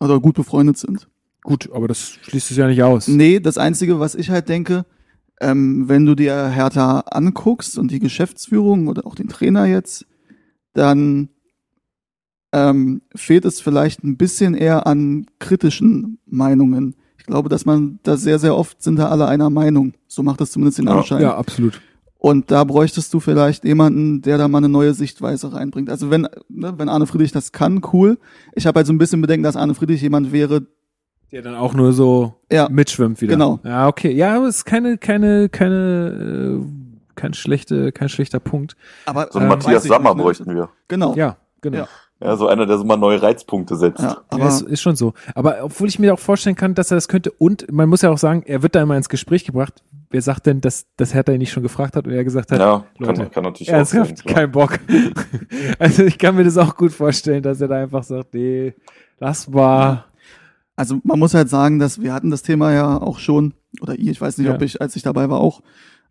oder 0.00 0.18
gut 0.18 0.36
befreundet 0.36 0.78
sind. 0.78 1.06
gut, 1.42 1.70
aber 1.72 1.86
das 1.86 2.18
schließt 2.22 2.50
es 2.50 2.56
ja 2.56 2.66
nicht 2.66 2.82
aus. 2.82 3.08
Nee, 3.08 3.40
das 3.40 3.58
Einzige, 3.58 4.00
was 4.00 4.14
ich 4.14 4.30
halt 4.30 4.48
denke, 4.48 4.86
ähm, 5.40 5.88
wenn 5.88 6.06
du 6.06 6.14
dir 6.14 6.48
Hertha 6.48 7.00
anguckst 7.10 7.78
und 7.78 7.90
die 7.90 7.98
Geschäftsführung 7.98 8.88
oder 8.88 9.06
auch 9.06 9.14
den 9.14 9.28
Trainer 9.28 9.64
jetzt, 9.66 10.06
dann 10.74 11.30
ähm, 12.52 13.02
fehlt 13.14 13.44
es 13.44 13.60
vielleicht 13.60 14.04
ein 14.04 14.16
bisschen 14.16 14.54
eher 14.54 14.86
an 14.86 15.26
kritischen 15.38 16.18
Meinungen. 16.26 16.96
Ich 17.18 17.26
glaube, 17.26 17.48
dass 17.48 17.64
man 17.64 18.00
da 18.02 18.16
sehr, 18.16 18.38
sehr 18.38 18.56
oft 18.56 18.82
sind 18.82 18.96
da 18.98 19.08
alle 19.08 19.26
einer 19.26 19.50
Meinung. 19.50 19.94
So 20.08 20.22
macht 20.22 20.40
es 20.40 20.50
zumindest 20.50 20.78
den 20.78 20.86
Ja. 20.86 20.98
Anschein. 20.98 21.22
Ja, 21.22 21.36
absolut. 21.36 21.80
Und 22.18 22.50
da 22.50 22.64
bräuchtest 22.64 23.14
du 23.14 23.20
vielleicht 23.20 23.64
jemanden, 23.64 24.20
der 24.20 24.36
da 24.36 24.46
mal 24.46 24.58
eine 24.58 24.68
neue 24.68 24.92
Sichtweise 24.92 25.54
reinbringt. 25.54 25.88
Also 25.88 26.10
wenn, 26.10 26.28
ne, 26.48 26.74
wenn 26.76 26.90
Arne 26.90 27.06
Friedrich 27.06 27.32
das 27.32 27.52
kann, 27.52 27.80
cool. 27.92 28.18
Ich 28.54 28.66
habe 28.66 28.78
halt 28.78 28.86
so 28.86 28.92
ein 28.92 28.98
bisschen 28.98 29.22
Bedenken, 29.22 29.44
dass 29.44 29.56
Arne 29.56 29.74
Friedrich 29.74 30.02
jemand 30.02 30.30
wäre, 30.30 30.66
Der 31.32 31.42
dann 31.42 31.54
auch 31.54 31.74
nur 31.74 31.92
so 31.92 32.34
Ja. 32.50 32.68
mitschwimmt 32.68 33.20
wieder. 33.20 33.34
Genau. 33.34 33.60
Ja, 33.64 33.86
okay. 33.88 34.10
Ja, 34.12 34.36
aber 34.36 34.46
es 34.46 34.58
ist 34.58 34.64
keine, 34.64 34.98
keine, 34.98 35.48
keine, 35.48 36.58
äh, 36.60 36.64
kein 37.14 37.34
schlechte, 37.34 37.92
kein 37.92 38.08
schlechter 38.08 38.40
Punkt. 38.40 38.76
aber 39.06 39.28
So 39.30 39.38
Ähm, 39.38 39.42
einen 39.42 39.48
Matthias 39.50 39.74
weiß 39.76 39.84
ich 39.84 39.90
Sammer 39.90 40.10
nicht, 40.10 40.16
ne? 40.16 40.22
bräuchten 40.22 40.54
wir. 40.56 40.68
Genau. 40.88 41.14
Ja, 41.14 41.36
genau. 41.60 41.78
Ja. 41.78 41.88
Ja, 42.22 42.36
so 42.36 42.48
einer, 42.48 42.66
der 42.66 42.76
so 42.76 42.84
mal 42.84 42.98
neue 42.98 43.22
Reizpunkte 43.22 43.76
setzt. 43.76 44.02
Ja, 44.02 44.18
Aber 44.28 44.42
aber 44.42 44.48
ist, 44.48 44.60
ist 44.60 44.82
schon 44.82 44.94
so. 44.94 45.14
Aber 45.34 45.56
obwohl 45.62 45.88
ich 45.88 45.98
mir 45.98 46.12
auch 46.12 46.18
vorstellen 46.18 46.54
kann, 46.54 46.74
dass 46.74 46.90
er 46.90 46.96
das 46.96 47.08
könnte 47.08 47.30
und 47.30 47.72
man 47.72 47.88
muss 47.88 48.02
ja 48.02 48.10
auch 48.10 48.18
sagen, 48.18 48.42
er 48.44 48.62
wird 48.62 48.74
da 48.74 48.82
immer 48.82 48.94
ins 48.98 49.08
Gespräch 49.08 49.44
gebracht. 49.46 49.82
Wer 50.10 50.20
sagt 50.20 50.44
denn, 50.44 50.60
dass, 50.60 50.84
dass 50.98 51.14
Hertha 51.14 51.32
ihn 51.32 51.38
nicht 51.38 51.50
schon 51.52 51.62
gefragt 51.62 51.96
hat 51.96 52.06
und 52.06 52.12
er 52.12 52.22
gesagt 52.22 52.52
hat, 52.52 52.58
Ja, 52.58 52.84
Leute, 52.98 53.22
kann, 53.22 53.30
kann 53.30 53.44
natürlich 53.44 53.70
auch 53.72 53.76
ernsthaft, 53.78 54.18
sein. 54.18 54.26
klar. 54.26 54.34
kein 54.34 54.50
Bock. 54.52 54.78
also 55.78 56.02
ich 56.04 56.18
kann 56.18 56.34
mir 56.36 56.44
das 56.44 56.58
auch 56.58 56.76
gut 56.76 56.92
vorstellen, 56.92 57.42
dass 57.42 57.60
er 57.60 57.68
da 57.68 57.76
einfach 57.76 58.02
sagt, 58.02 58.34
nee, 58.34 58.74
das 59.18 59.50
war, 59.52 60.04
also 60.76 61.00
man 61.04 61.18
muss 61.18 61.34
halt 61.34 61.48
sagen, 61.48 61.78
dass 61.78 62.00
wir 62.00 62.12
hatten 62.12 62.30
das 62.30 62.42
Thema 62.42 62.72
ja 62.72 63.00
auch 63.00 63.18
schon, 63.18 63.54
oder 63.80 63.96
ihr, 63.98 64.10
ich 64.12 64.20
weiß 64.20 64.38
nicht, 64.38 64.46
Ja. 64.48 64.54
ob 64.54 64.62
ich, 64.62 64.80
als 64.80 64.96
ich 64.96 65.02
dabei 65.02 65.28
war, 65.28 65.40
auch, 65.40 65.60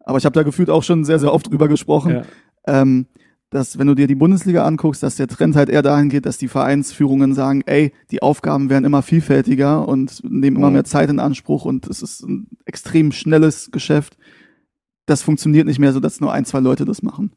aber 0.05 0.17
ich 0.17 0.25
habe 0.25 0.33
da 0.33 0.43
gefühlt 0.43 0.69
auch 0.69 0.83
schon 0.83 1.05
sehr, 1.05 1.19
sehr 1.19 1.33
oft 1.33 1.49
drüber 1.49 1.67
gesprochen, 1.67 2.11
ja, 2.11 2.23
ähm, 2.67 3.05
dass 3.51 3.79
wenn 3.79 3.87
du 3.87 3.95
dir 3.95 4.05
die 4.05 4.13
Bundesliga 4.15 4.63
anguckst, 4.63 5.01
dass 5.01 5.15
der 5.15 5.27
Trend 5.27 5.55
halt 5.55 5.69
eher 5.69 5.81
dahin 5.81 6.09
geht, 6.09 6.27
dass 6.27 6.37
die 6.37 6.47
Vereinsführungen 6.47 7.33
sagen, 7.33 7.63
ey, 7.65 7.93
die 8.11 8.21
Aufgaben 8.21 8.69
werden 8.69 8.85
immer 8.85 9.01
vielfältiger 9.01 9.87
und 9.87 10.21
nehmen 10.23 10.57
immer 10.57 10.67
Mhm. 10.67 10.73
mehr 10.73 10.83
Zeit 10.83 11.09
in 11.09 11.19
Anspruch 11.19 11.65
und 11.65 11.87
es 11.87 12.03
ist 12.03 12.21
ein 12.21 12.45
extrem 12.65 13.11
schnelles 13.11 13.71
Geschäft. 13.71 14.17
Das 15.07 15.23
funktioniert 15.23 15.65
nicht 15.65 15.79
mehr 15.79 15.93
so, 15.93 15.99
dass 15.99 16.19
nur 16.21 16.31
ein, 16.31 16.45
zwei 16.45 16.59
Leute 16.59 16.85
das 16.85 17.01
machen. 17.01 17.31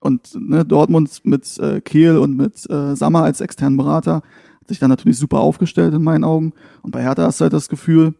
Und 0.00 0.36
ne, 0.38 0.66
Dortmund 0.66 1.22
mit 1.24 1.58
äh, 1.58 1.80
Kehl 1.80 2.18
und 2.18 2.36
mit 2.36 2.68
äh, 2.68 2.94
Sammer 2.94 3.22
als 3.24 3.40
externen 3.40 3.78
Berater 3.78 4.22
sich 4.68 4.78
dann 4.78 4.90
natürlich 4.90 5.18
super 5.18 5.40
aufgestellt 5.40 5.94
in 5.94 6.02
meinen 6.02 6.24
Augen. 6.24 6.52
Und 6.82 6.90
bei 6.92 7.02
Hertha 7.02 7.22
hast 7.24 7.40
du 7.40 7.44
halt 7.44 7.52
das 7.52 7.68
Gefühl, 7.68 8.14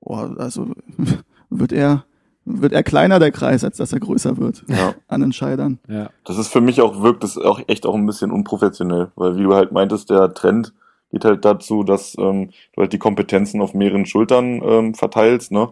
oh, 0.00 0.14
also 0.14 0.68
wird 1.50 1.72
er, 1.72 2.04
wird 2.44 2.72
er 2.72 2.82
kleiner, 2.82 3.18
der 3.18 3.32
Kreis, 3.32 3.64
als 3.64 3.76
dass 3.78 3.92
er 3.92 4.00
größer 4.00 4.36
wird 4.38 4.64
Ja. 4.68 4.94
an 5.08 5.22
Entscheidern. 5.22 5.78
ja. 5.88 6.10
Das 6.24 6.38
ist 6.38 6.48
für 6.48 6.60
mich 6.60 6.80
auch, 6.80 7.02
wirkt 7.02 7.24
es 7.24 7.36
auch 7.36 7.60
echt 7.66 7.86
auch 7.86 7.94
ein 7.94 8.06
bisschen 8.06 8.30
unprofessionell, 8.30 9.10
weil 9.16 9.36
wie 9.36 9.42
du 9.42 9.54
halt 9.54 9.72
meintest, 9.72 10.10
der 10.10 10.32
Trend 10.34 10.72
geht 11.10 11.24
halt 11.24 11.44
dazu, 11.44 11.82
dass 11.82 12.16
ähm, 12.18 12.50
du 12.74 12.82
halt 12.82 12.92
die 12.92 12.98
Kompetenzen 12.98 13.60
auf 13.60 13.74
mehreren 13.74 14.06
Schultern 14.06 14.62
ähm, 14.64 14.94
verteilst, 14.94 15.50
ne? 15.50 15.68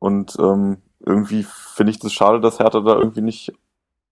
Und 0.00 0.36
ähm, 0.40 0.78
irgendwie 1.06 1.46
finde 1.74 1.90
ich 1.92 2.00
das 2.00 2.12
schade, 2.12 2.40
dass 2.40 2.58
Hertha 2.58 2.80
da 2.80 2.96
irgendwie 2.96 3.20
nicht 3.22 3.52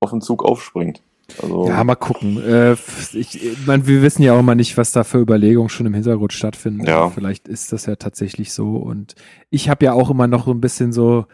auf 0.00 0.10
den 0.10 0.20
Zug 0.20 0.44
aufspringt. 0.44 1.02
Also, 1.40 1.68
Ja, 1.68 1.84
mal 1.84 1.94
gucken. 1.94 2.42
Äh, 2.42 2.72
ich, 2.72 3.16
ich 3.42 3.56
mein, 3.66 3.86
wir 3.86 4.02
wissen 4.02 4.22
ja 4.22 4.34
auch 4.34 4.40
immer 4.40 4.54
nicht, 4.54 4.76
was 4.76 4.92
da 4.92 5.04
für 5.04 5.18
Überlegungen 5.18 5.68
schon 5.68 5.86
im 5.86 5.94
Hintergrund 5.94 6.32
stattfinden. 6.32 6.84
Ja. 6.86 7.08
Vielleicht 7.10 7.48
ist 7.48 7.72
das 7.72 7.86
ja 7.86 7.96
tatsächlich 7.96 8.52
so. 8.52 8.76
Und 8.76 9.14
ich 9.50 9.68
habe 9.68 9.84
ja 9.84 9.92
auch 9.92 10.10
immer 10.10 10.26
noch 10.26 10.46
so 10.46 10.50
ein 10.52 10.60
bisschen 10.60 10.92
so, 10.92 11.26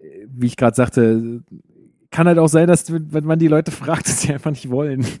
äh, 0.00 0.04
wie 0.32 0.46
ich 0.46 0.56
gerade 0.56 0.76
sagte, 0.76 1.42
kann 2.10 2.26
halt 2.26 2.38
auch 2.38 2.48
sein, 2.48 2.66
dass 2.68 2.92
wenn 2.92 3.24
man 3.24 3.38
die 3.38 3.48
Leute 3.48 3.70
fragt, 3.70 4.06
dass 4.06 4.20
sie 4.22 4.32
einfach 4.32 4.50
nicht 4.50 4.70
wollen. 4.70 5.04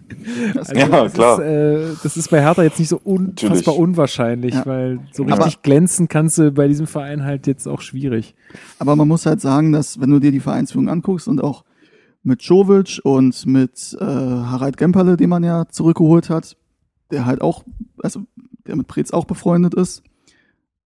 Also, 0.56 0.74
Ja, 0.74 0.86
das 0.88 1.12
klar. 1.14 1.38
Ist, 1.42 1.44
äh, 1.44 1.96
das 2.02 2.16
ist 2.16 2.30
bei 2.30 2.40
Hertha 2.42 2.62
jetzt 2.62 2.78
nicht 2.78 2.88
so 2.88 3.00
unfassbar 3.02 3.48
Natürlich. 3.50 3.78
unwahrscheinlich, 3.78 4.54
Ja. 4.54 4.66
weil 4.66 5.00
so 5.12 5.24
Aber- 5.24 5.38
richtig 5.46 5.62
glänzen 5.62 6.06
kannst 6.08 6.38
du 6.38 6.52
bei 6.52 6.68
diesem 6.68 6.86
Verein 6.86 7.24
halt 7.24 7.46
jetzt 7.46 7.66
auch 7.66 7.80
schwierig. 7.80 8.34
Aber 8.78 8.94
man 8.94 9.08
muss 9.08 9.26
halt 9.26 9.40
sagen, 9.40 9.72
dass 9.72 10.00
wenn 10.00 10.10
du 10.10 10.18
dir 10.20 10.30
die 10.30 10.40
Vereinsführung 10.40 10.88
anguckst 10.88 11.26
und 11.28 11.42
auch 11.42 11.64
mit 12.22 12.42
Jovic 12.42 13.00
und 13.04 13.46
mit 13.46 13.96
äh, 14.00 14.04
Harald 14.04 14.76
Gemperle, 14.76 15.16
den 15.16 15.28
man 15.30 15.42
ja 15.44 15.66
zurückgeholt 15.68 16.30
hat, 16.30 16.56
der 17.10 17.26
halt 17.26 17.40
auch, 17.40 17.64
also 18.02 18.22
der 18.66 18.76
mit 18.76 18.86
Preetz 18.86 19.10
auch 19.12 19.24
befreundet 19.24 19.74
ist, 19.74 20.02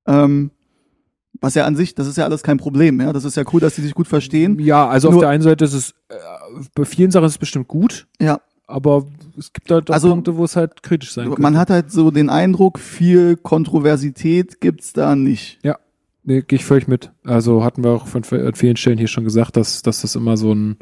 ähm, 0.07 0.51
was 1.41 1.55
ja 1.55 1.67
an 1.67 1.77
sich, 1.77 1.95
das 1.95 2.07
ist 2.07 2.17
ja 2.17 2.25
alles 2.25 2.43
kein 2.43 2.57
Problem, 2.57 3.01
ja. 3.01 3.13
Das 3.13 3.25
ist 3.25 3.37
ja 3.37 3.45
cool, 3.53 3.61
dass 3.61 3.75
die 3.75 3.83
sich 3.83 3.93
gut 3.95 4.09
verstehen. 4.09 4.59
Ja, 4.59 4.89
also 4.89 5.09
auf 5.09 5.13
Nur- 5.15 5.21
der 5.23 5.31
einen 5.31 5.43
Seite 5.43 5.65
ist 5.67 5.75
es, 5.75 5.91
äh, 6.09 6.15
bei 6.75 6.85
vielen 6.87 7.11
Sachen 7.11 7.27
ist 7.27 7.33
es 7.33 7.39
bestimmt 7.39 7.69
gut, 7.69 8.07
Ja, 8.19 8.41
aber 8.67 9.05
es 9.37 9.53
gibt 9.53 9.71
halt 9.71 9.91
auch 9.91 9.95
Also, 9.95 10.09
Punkte, 10.09 10.37
wo 10.39 10.45
es 10.45 10.57
halt 10.57 10.83
kritisch 10.83 11.13
sein 11.13 11.27
könnte. 11.27 11.43
man 11.43 11.59
hat 11.59 11.69
halt 11.69 11.91
so 11.93 12.11
den 12.11 12.31
Eindruck, 12.31 12.79
viel 12.79 13.37
Kontroversität 13.37 14.61
gibt's 14.63 14.95
da 14.95 15.15
nicht. 15.15 15.59
Nee, 16.29 16.43
gehe 16.43 16.57
ich 16.59 16.65
völlig 16.65 16.89
mit. 16.89 17.13
Also 17.23 17.63
hatten 17.63 17.85
wir 17.85 17.91
auch 17.91 18.07
von 18.09 18.25
an 18.25 18.55
vielen 18.55 18.77
Stellen 18.77 18.99
hier 18.99 19.07
schon 19.07 19.23
gesagt, 19.23 19.57
dass, 19.57 19.83
dass 19.83 20.01
das 20.01 20.17
immer 20.17 20.37
so 20.37 20.53
ein, 20.53 20.77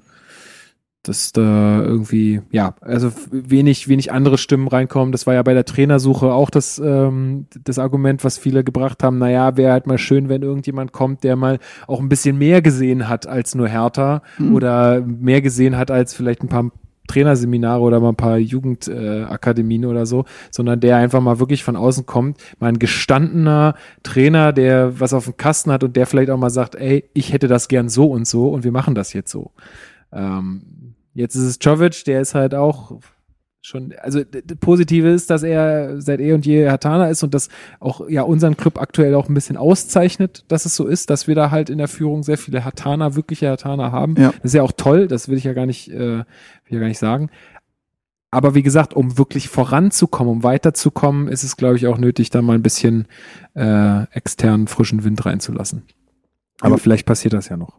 dass 1.08 1.32
da 1.32 1.82
irgendwie, 1.82 2.40
ja, 2.50 2.74
also 2.80 3.12
wenig, 3.30 3.88
wenig 3.88 4.12
andere 4.12 4.38
Stimmen 4.38 4.68
reinkommen. 4.68 5.12
Das 5.12 5.26
war 5.26 5.34
ja 5.34 5.42
bei 5.42 5.54
der 5.54 5.64
Trainersuche 5.64 6.32
auch 6.32 6.50
das, 6.50 6.78
ähm, 6.84 7.46
das 7.62 7.78
Argument, 7.78 8.24
was 8.24 8.38
viele 8.38 8.64
gebracht 8.64 9.02
haben. 9.02 9.18
Naja, 9.18 9.56
wäre 9.56 9.72
halt 9.72 9.86
mal 9.86 9.98
schön, 9.98 10.28
wenn 10.28 10.42
irgendjemand 10.42 10.92
kommt, 10.92 11.24
der 11.24 11.36
mal 11.36 11.58
auch 11.86 12.00
ein 12.00 12.08
bisschen 12.08 12.38
mehr 12.38 12.62
gesehen 12.62 13.08
hat 13.08 13.26
als 13.26 13.54
nur 13.54 13.68
Hertha 13.68 14.22
Mhm. 14.38 14.54
oder 14.54 15.00
mehr 15.00 15.40
gesehen 15.42 15.76
hat 15.76 15.90
als 15.90 16.14
vielleicht 16.14 16.42
ein 16.42 16.48
paar 16.48 16.70
Trainerseminare 17.06 17.82
oder 17.82 18.00
mal 18.00 18.10
ein 18.10 18.16
paar 18.16 18.38
Jugendakademien 18.38 19.82
äh, 19.82 19.86
oder 19.86 20.06
so, 20.06 20.24
sondern 20.50 20.80
der 20.80 20.96
einfach 20.96 21.20
mal 21.20 21.38
wirklich 21.38 21.62
von 21.62 21.76
außen 21.76 22.06
kommt, 22.06 22.38
mal 22.60 22.68
ein 22.68 22.78
gestandener 22.78 23.74
Trainer, 24.02 24.52
der 24.52 24.98
was 25.00 25.12
auf 25.12 25.24
dem 25.24 25.36
Kasten 25.36 25.70
hat 25.70 25.84
und 25.84 25.96
der 25.96 26.06
vielleicht 26.06 26.30
auch 26.30 26.38
mal 26.38 26.50
sagt, 26.50 26.74
ey, 26.76 27.04
ich 27.12 27.32
hätte 27.32 27.46
das 27.46 27.68
gern 27.68 27.88
so 27.90 28.06
und 28.10 28.26
so 28.26 28.48
und 28.48 28.64
wir 28.64 28.72
machen 28.72 28.94
das 28.94 29.12
jetzt 29.12 29.30
so. 29.30 29.50
Ähm, 30.12 30.62
jetzt 31.14 31.34
ist 31.34 31.44
es 31.44 31.58
Jovic, 31.60 32.04
der 32.04 32.20
ist 32.20 32.34
halt 32.34 32.54
auch 32.54 33.00
schon, 33.62 33.94
also 34.02 34.20
positive 34.60 35.08
ist, 35.08 35.30
dass 35.30 35.42
er 35.42 35.98
seit 36.00 36.20
eh 36.20 36.34
und 36.34 36.44
je 36.44 36.68
Hatana 36.68 37.08
ist 37.08 37.22
und 37.22 37.32
das 37.32 37.48
auch 37.80 38.06
ja 38.10 38.20
unseren 38.20 38.58
Club 38.58 38.78
aktuell 38.78 39.14
auch 39.14 39.30
ein 39.30 39.34
bisschen 39.34 39.56
auszeichnet, 39.56 40.44
dass 40.48 40.66
es 40.66 40.76
so 40.76 40.86
ist, 40.86 41.08
dass 41.08 41.28
wir 41.28 41.34
da 41.34 41.50
halt 41.50 41.70
in 41.70 41.78
der 41.78 41.88
Führung 41.88 42.22
sehr 42.24 42.36
viele 42.36 42.62
Hatana, 42.66 43.14
wirkliche 43.14 43.48
Hatana 43.48 43.90
haben. 43.90 44.16
Ja. 44.18 44.32
Das 44.32 44.44
ist 44.44 44.54
ja 44.54 44.62
auch 44.62 44.72
toll, 44.76 45.08
das 45.08 45.28
will 45.28 45.38
ich 45.38 45.44
ja 45.44 45.54
gar 45.54 45.64
nicht, 45.64 45.88
äh, 45.90 45.98
will 45.98 46.26
ich 46.66 46.72
ja 46.72 46.80
gar 46.80 46.88
nicht 46.88 46.98
sagen. 46.98 47.30
aber 48.34 48.56
wie 48.56 48.64
gesagt, 48.64 48.94
um 48.94 49.16
wirklich 49.16 49.48
voranzukommen, 49.48 50.32
um 50.32 50.42
weiterzukommen, 50.42 51.28
ist 51.28 51.44
es, 51.44 51.56
glaube 51.56 51.76
ich, 51.76 51.86
auch 51.86 51.98
nötig, 51.98 52.30
da 52.30 52.42
mal 52.42 52.54
ein 52.54 52.62
bisschen 52.62 53.06
äh, 53.54 54.02
externen 54.10 54.66
frischen 54.66 55.04
Wind 55.04 55.24
reinzulassen. 55.24 55.84
Aber 56.60 56.78
vielleicht 56.78 57.06
passiert 57.06 57.32
das 57.32 57.48
ja 57.48 57.56
noch. 57.56 57.78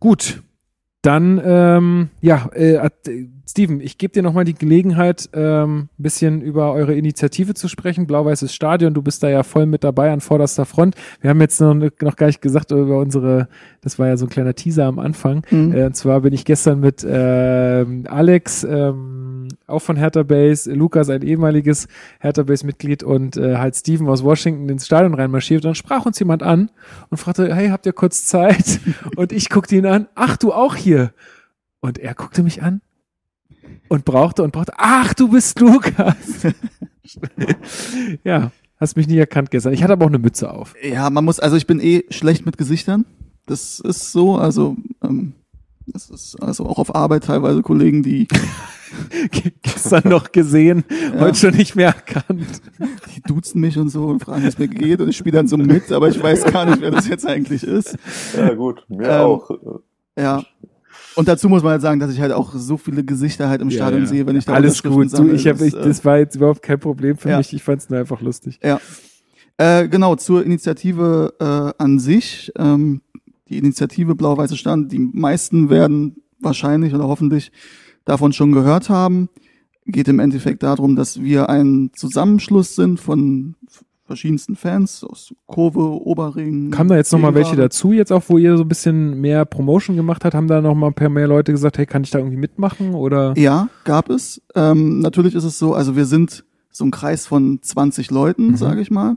Gut, 0.00 0.42
dann, 1.06 1.40
ähm, 1.44 2.08
ja, 2.20 2.50
äh, 2.52 2.90
Steven, 3.48 3.80
ich 3.80 3.96
gebe 3.96 4.12
dir 4.12 4.24
nochmal 4.24 4.44
die 4.44 4.54
Gelegenheit, 4.54 5.30
ähm, 5.32 5.88
ein 5.98 6.02
bisschen 6.02 6.42
über 6.42 6.72
eure 6.72 6.94
Initiative 6.94 7.54
zu 7.54 7.68
sprechen. 7.68 8.08
Blau-Weißes 8.08 8.52
Stadion, 8.52 8.92
du 8.92 9.02
bist 9.02 9.22
da 9.22 9.28
ja 9.28 9.44
voll 9.44 9.66
mit 9.66 9.84
dabei 9.84 10.10
an 10.10 10.20
vorderster 10.20 10.66
Front. 10.66 10.96
Wir 11.20 11.30
haben 11.30 11.40
jetzt 11.40 11.60
noch, 11.60 11.74
noch 11.74 12.16
gar 12.16 12.26
nicht 12.26 12.42
gesagt 12.42 12.72
über 12.72 12.98
unsere, 12.98 13.48
das 13.82 14.00
war 14.00 14.08
ja 14.08 14.16
so 14.16 14.26
ein 14.26 14.30
kleiner 14.30 14.54
Teaser 14.54 14.86
am 14.86 14.98
Anfang. 14.98 15.42
Mhm. 15.50 15.72
Äh, 15.72 15.84
und 15.84 15.94
zwar 15.94 16.22
bin 16.22 16.32
ich 16.32 16.44
gestern 16.44 16.80
mit 16.80 17.06
ähm, 17.08 18.04
Alex, 18.08 18.64
ähm, 18.64 19.15
auch 19.66 19.80
von 19.80 19.96
Hertha 19.96 20.22
Base, 20.22 20.72
Lukas, 20.72 21.10
ein 21.10 21.22
ehemaliges 21.22 21.88
Hertha 22.20 22.42
Base-Mitglied 22.42 23.02
und 23.02 23.36
äh, 23.36 23.56
halt 23.56 23.76
Steven 23.76 24.08
aus 24.08 24.22
Washington 24.22 24.68
ins 24.68 24.86
Stadion 24.86 25.14
reinmarschiert. 25.14 25.64
Und 25.64 25.70
dann 25.70 25.74
sprach 25.74 26.06
uns 26.06 26.18
jemand 26.18 26.42
an 26.42 26.70
und 27.10 27.18
fragte, 27.18 27.54
hey, 27.54 27.68
habt 27.68 27.86
ihr 27.86 27.92
kurz 27.92 28.26
Zeit? 28.26 28.80
und 29.16 29.32
ich 29.32 29.50
guckte 29.50 29.76
ihn 29.76 29.86
an, 29.86 30.08
ach, 30.14 30.36
du 30.36 30.52
auch 30.52 30.76
hier? 30.76 31.12
Und 31.80 31.98
er 31.98 32.14
guckte 32.14 32.42
mich 32.42 32.62
an 32.62 32.80
und 33.88 34.04
brauchte 34.04 34.42
und 34.42 34.52
brauchte, 34.52 34.72
ach, 34.76 35.14
du 35.14 35.28
bist 35.28 35.60
Lukas. 35.60 36.46
ja, 38.24 38.50
hast 38.78 38.96
mich 38.96 39.06
nie 39.06 39.18
erkannt 39.18 39.50
gestern. 39.50 39.72
Ich 39.72 39.82
hatte 39.82 39.92
aber 39.92 40.04
auch 40.04 40.10
eine 40.10 40.18
Mütze 40.18 40.50
auf. 40.50 40.74
Ja, 40.82 41.10
man 41.10 41.24
muss, 41.24 41.40
also 41.40 41.56
ich 41.56 41.66
bin 41.66 41.80
eh 41.80 42.04
schlecht 42.10 42.46
mit 42.46 42.58
Gesichtern. 42.58 43.04
Das 43.46 43.80
ist 43.80 44.12
so, 44.12 44.36
also 44.36 44.76
ähm, 45.02 45.34
das 45.86 46.10
ist 46.10 46.42
also 46.42 46.66
auch 46.66 46.78
auf 46.78 46.94
Arbeit 46.94 47.24
teilweise 47.24 47.62
Kollegen, 47.62 48.02
die, 48.02 48.26
gestern 49.62 50.08
noch 50.08 50.32
gesehen, 50.32 50.84
Ja. 51.14 51.20
heute 51.20 51.36
schon 51.38 51.54
nicht 51.54 51.76
mehr 51.76 51.88
erkannt. 51.88 52.42
die 53.16 53.22
duzen 53.22 53.60
mich 53.60 53.78
und 53.78 53.88
so 53.88 54.06
und 54.06 54.22
fragen, 54.22 54.42
wie 54.42 54.48
es 54.48 54.58
mir 54.58 54.68
geht 54.68 55.00
und 55.00 55.08
ich 55.08 55.16
spiele 55.16 55.36
dann 55.36 55.48
so 55.48 55.56
mit, 55.56 55.90
aber 55.92 56.08
ich 56.08 56.22
weiß 56.22 56.44
gar 56.44 56.64
nicht, 56.66 56.80
wer 56.80 56.90
das 56.90 57.08
jetzt 57.08 57.26
eigentlich 57.26 57.62
ist. 57.62 57.96
Ja, 58.36 58.54
gut, 58.54 58.84
mir 58.88 59.06
Ähm, 59.08 59.20
auch. 59.20 59.50
Ja. 60.18 60.42
Und 61.14 61.28
dazu 61.28 61.48
muss 61.48 61.62
man 61.62 61.72
halt 61.72 61.82
sagen, 61.82 61.98
dass 61.98 62.12
ich 62.12 62.20
halt 62.20 62.32
auch 62.32 62.52
so 62.54 62.76
viele 62.76 63.02
Gesichter 63.02 63.48
halt 63.48 63.62
im 63.62 63.70
Ja, 63.70 63.76
Stadion 63.76 64.02
ja. 64.02 64.08
sehe, 64.08 64.26
wenn 64.26 64.36
ich 64.36 64.44
da 64.44 64.52
Alles 64.52 64.82
gut. 64.82 65.12
Du, 65.18 65.30
ich 65.32 65.46
hab, 65.46 65.60
ich, 65.60 65.74
äh, 65.74 65.82
das 65.82 66.04
war 66.04 66.18
jetzt 66.18 66.36
überhaupt 66.36 66.62
kein 66.62 66.78
Problem 66.78 67.16
für 67.16 67.30
Ja. 67.30 67.38
mich. 67.38 67.52
Ich 67.54 67.62
fand 67.62 67.80
es 67.82 67.88
nur 67.88 67.98
einfach 67.98 68.20
lustig. 68.20 68.58
Ja. 68.62 68.80
Äh, 69.58 69.88
genau, 69.88 70.16
zur 70.16 70.44
Initiative 70.44 71.32
äh, 71.40 71.82
an 71.82 71.98
sich. 71.98 72.52
Ähm, 72.58 73.00
die 73.48 73.58
Initiative 73.58 74.14
Blau-Weiße 74.14 74.56
Stand, 74.56 74.92
die 74.92 74.98
meisten 74.98 75.70
werden 75.70 76.16
wahrscheinlich 76.40 76.94
oder 76.94 77.08
hoffentlich 77.08 77.52
davon 78.04 78.32
schon 78.32 78.52
gehört 78.52 78.88
haben. 78.88 79.28
Geht 79.86 80.08
im 80.08 80.18
Endeffekt 80.18 80.62
darum, 80.62 80.96
dass 80.96 81.22
wir 81.22 81.48
ein 81.48 81.90
Zusammenschluss 81.94 82.74
sind 82.74 82.98
von 82.98 83.54
verschiedensten 84.04 84.54
Fans 84.56 85.02
aus 85.02 85.34
Kurve, 85.46 85.80
Oberring. 85.80 86.70
Kamen 86.70 86.88
da 86.90 86.96
jetzt 86.96 87.12
noch 87.12 87.18
mal 87.18 87.34
welche 87.34 87.56
dazu, 87.56 87.92
jetzt 87.92 88.12
auch, 88.12 88.22
wo 88.28 88.38
ihr 88.38 88.56
so 88.56 88.62
ein 88.62 88.68
bisschen 88.68 89.20
mehr 89.20 89.44
Promotion 89.44 89.96
gemacht 89.96 90.24
habt? 90.24 90.34
Haben 90.34 90.46
da 90.46 90.60
noch 90.60 90.74
mal 90.76 90.88
ein 90.88 90.94
paar 90.94 91.08
mehr 91.08 91.26
Leute 91.26 91.50
gesagt, 91.52 91.78
hey, 91.78 91.86
kann 91.86 92.04
ich 92.04 92.10
da 92.10 92.18
irgendwie 92.18 92.36
mitmachen? 92.36 92.94
Oder? 92.94 93.34
Ja, 93.36 93.68
gab 93.84 94.08
es. 94.10 94.40
Ähm, 94.54 95.00
natürlich 95.00 95.34
ist 95.34 95.42
es 95.44 95.58
so, 95.58 95.74
also 95.74 95.96
wir 95.96 96.04
sind 96.04 96.44
so 96.70 96.84
ein 96.84 96.90
Kreis 96.92 97.26
von 97.26 97.58
20 97.62 98.10
Leuten, 98.12 98.48
Mhm. 98.48 98.56
sage 98.56 98.80
ich 98.80 98.90
mal. 98.92 99.16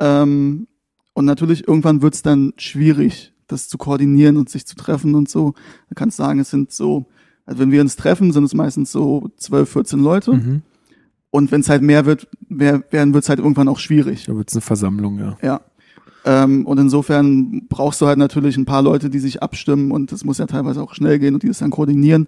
Ähm, 0.00 0.66
und 1.14 1.24
natürlich 1.24 1.66
irgendwann 1.66 2.00
wird's 2.02 2.22
dann 2.22 2.52
schwierig, 2.56 3.32
das 3.46 3.68
zu 3.68 3.78
koordinieren 3.78 4.36
und 4.36 4.48
sich 4.48 4.66
zu 4.66 4.76
treffen 4.76 5.14
und 5.14 5.28
so. 5.28 5.54
Du 5.88 5.94
kannst 5.94 6.16
sagen, 6.16 6.40
es 6.40 6.50
sind 6.50 6.72
so, 6.72 7.06
also 7.44 7.60
wenn 7.60 7.70
wir 7.70 7.80
uns 7.80 7.96
treffen, 7.96 8.32
sind 8.32 8.44
es 8.44 8.54
meistens 8.54 8.92
so 8.92 9.30
12, 9.36 9.70
14 9.70 10.00
Leute. 10.00 10.32
Mhm. 10.34 10.62
Und 11.30 11.52
wenn 11.52 11.60
es 11.60 11.68
halt 11.68 11.82
mehr 11.82 12.06
wird, 12.06 12.28
mehr 12.48 12.82
werden, 12.90 13.12
wird's 13.12 13.28
halt 13.28 13.40
irgendwann 13.40 13.68
auch 13.68 13.78
schwierig. 13.78 14.24
Da 14.24 14.34
wird's 14.34 14.54
eine 14.54 14.62
Versammlung, 14.62 15.18
ja. 15.18 15.36
Ja. 15.42 15.60
Ähm, 16.24 16.66
und 16.66 16.78
insofern 16.78 17.66
brauchst 17.68 18.00
du 18.00 18.06
halt 18.06 18.18
natürlich 18.18 18.56
ein 18.56 18.64
paar 18.64 18.82
Leute, 18.82 19.10
die 19.10 19.20
sich 19.20 19.42
abstimmen 19.42 19.92
und 19.92 20.10
das 20.10 20.24
muss 20.24 20.38
ja 20.38 20.46
teilweise 20.46 20.82
auch 20.82 20.94
schnell 20.94 21.18
gehen 21.18 21.34
und 21.34 21.42
die 21.42 21.48
das 21.48 21.58
dann 21.58 21.70
koordinieren. 21.70 22.26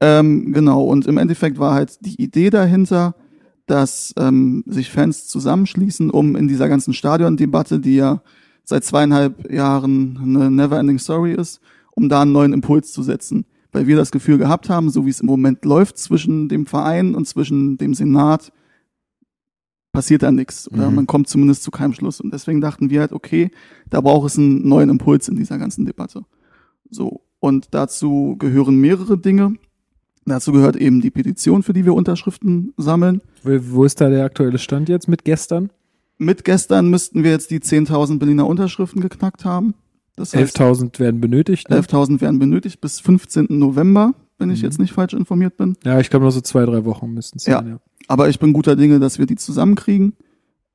Ähm, 0.00 0.52
genau, 0.52 0.82
und 0.84 1.06
im 1.06 1.16
Endeffekt 1.16 1.58
war 1.58 1.72
halt 1.72 2.04
die 2.04 2.20
Idee 2.20 2.50
dahinter, 2.50 3.14
dass 3.66 4.12
ähm, 4.18 4.62
sich 4.66 4.90
Fans 4.90 5.26
zusammenschließen, 5.28 6.10
um 6.10 6.36
in 6.36 6.48
dieser 6.48 6.68
ganzen 6.68 6.92
Stadiondebatte, 6.92 7.80
die 7.80 7.96
ja 7.96 8.20
seit 8.64 8.84
zweieinhalb 8.84 9.52
Jahren 9.52 10.18
eine 10.22 10.50
Neverending 10.50 10.98
Story 10.98 11.32
ist, 11.34 11.60
um 11.92 12.08
da 12.08 12.22
einen 12.22 12.32
neuen 12.32 12.52
Impuls 12.52 12.92
zu 12.92 13.02
setzen. 13.02 13.44
Weil 13.72 13.86
wir 13.86 13.96
das 13.96 14.10
Gefühl 14.12 14.38
gehabt 14.38 14.68
haben, 14.70 14.90
so 14.90 15.04
wie 15.04 15.10
es 15.10 15.20
im 15.20 15.26
Moment 15.26 15.64
läuft 15.64 15.98
zwischen 15.98 16.48
dem 16.48 16.66
Verein 16.66 17.14
und 17.14 17.26
zwischen 17.26 17.76
dem 17.76 17.94
Senat, 17.94 18.52
passiert 19.92 20.22
da 20.22 20.32
nichts 20.32 20.70
oder 20.70 20.90
Mhm. 20.90 20.96
man 20.96 21.06
kommt 21.06 21.28
zumindest 21.28 21.62
zu 21.62 21.70
keinem 21.70 21.92
Schluss. 21.92 22.20
Und 22.20 22.32
deswegen 22.32 22.60
dachten 22.60 22.90
wir 22.90 23.00
halt, 23.00 23.12
okay, 23.12 23.50
da 23.90 24.00
braucht 24.00 24.28
es 24.28 24.38
einen 24.38 24.66
neuen 24.68 24.90
Impuls 24.90 25.28
in 25.28 25.36
dieser 25.36 25.58
ganzen 25.58 25.84
Debatte. 25.84 26.24
So. 26.90 27.22
Und 27.38 27.68
dazu 27.72 28.36
gehören 28.38 28.76
mehrere 28.76 29.18
Dinge. 29.18 29.54
Dazu 30.24 30.52
gehört 30.52 30.76
eben 30.76 31.00
die 31.00 31.10
Petition, 31.10 31.62
für 31.62 31.72
die 31.74 31.84
wir 31.84 31.94
Unterschriften 31.94 32.72
sammeln. 32.76 33.20
Wo, 33.42 33.50
wo 33.70 33.84
ist 33.84 34.00
da 34.00 34.08
der 34.08 34.24
aktuelle 34.24 34.58
Stand 34.58 34.88
jetzt 34.88 35.06
mit 35.08 35.24
gestern? 35.24 35.70
Mit 36.18 36.44
gestern 36.44 36.90
müssten 36.90 37.24
wir 37.24 37.30
jetzt 37.32 37.50
die 37.50 37.60
10.000 37.60 38.18
Berliner 38.18 38.46
Unterschriften 38.46 39.00
geknackt 39.00 39.44
haben. 39.44 39.74
Das 40.16 40.34
heißt, 40.34 40.56
11.000 40.60 41.00
werden 41.00 41.20
benötigt. 41.20 41.68
Ne? 41.70 41.76
11.000 41.80 42.20
werden 42.20 42.38
benötigt 42.38 42.80
bis 42.80 43.00
15. 43.00 43.46
November, 43.58 44.14
wenn 44.38 44.50
ich 44.50 44.60
Mhm. 44.60 44.64
jetzt 44.66 44.78
nicht 44.78 44.92
falsch 44.92 45.12
informiert 45.12 45.56
bin. 45.56 45.76
Ja, 45.84 45.98
ich 45.98 46.10
glaube, 46.10 46.24
nur 46.24 46.32
so 46.32 46.40
zwei, 46.40 46.64
drei 46.64 46.84
Wochen 46.84 47.12
müssten 47.12 47.38
es 47.38 47.46
Ja. 47.46 47.58
sein. 47.58 47.68
Ja. 47.68 47.80
Aber 48.06 48.28
ich 48.28 48.38
bin 48.38 48.52
guter 48.52 48.76
Dinge, 48.76 49.00
dass 49.00 49.18
wir 49.18 49.26
die 49.26 49.34
zusammenkriegen. 49.36 50.14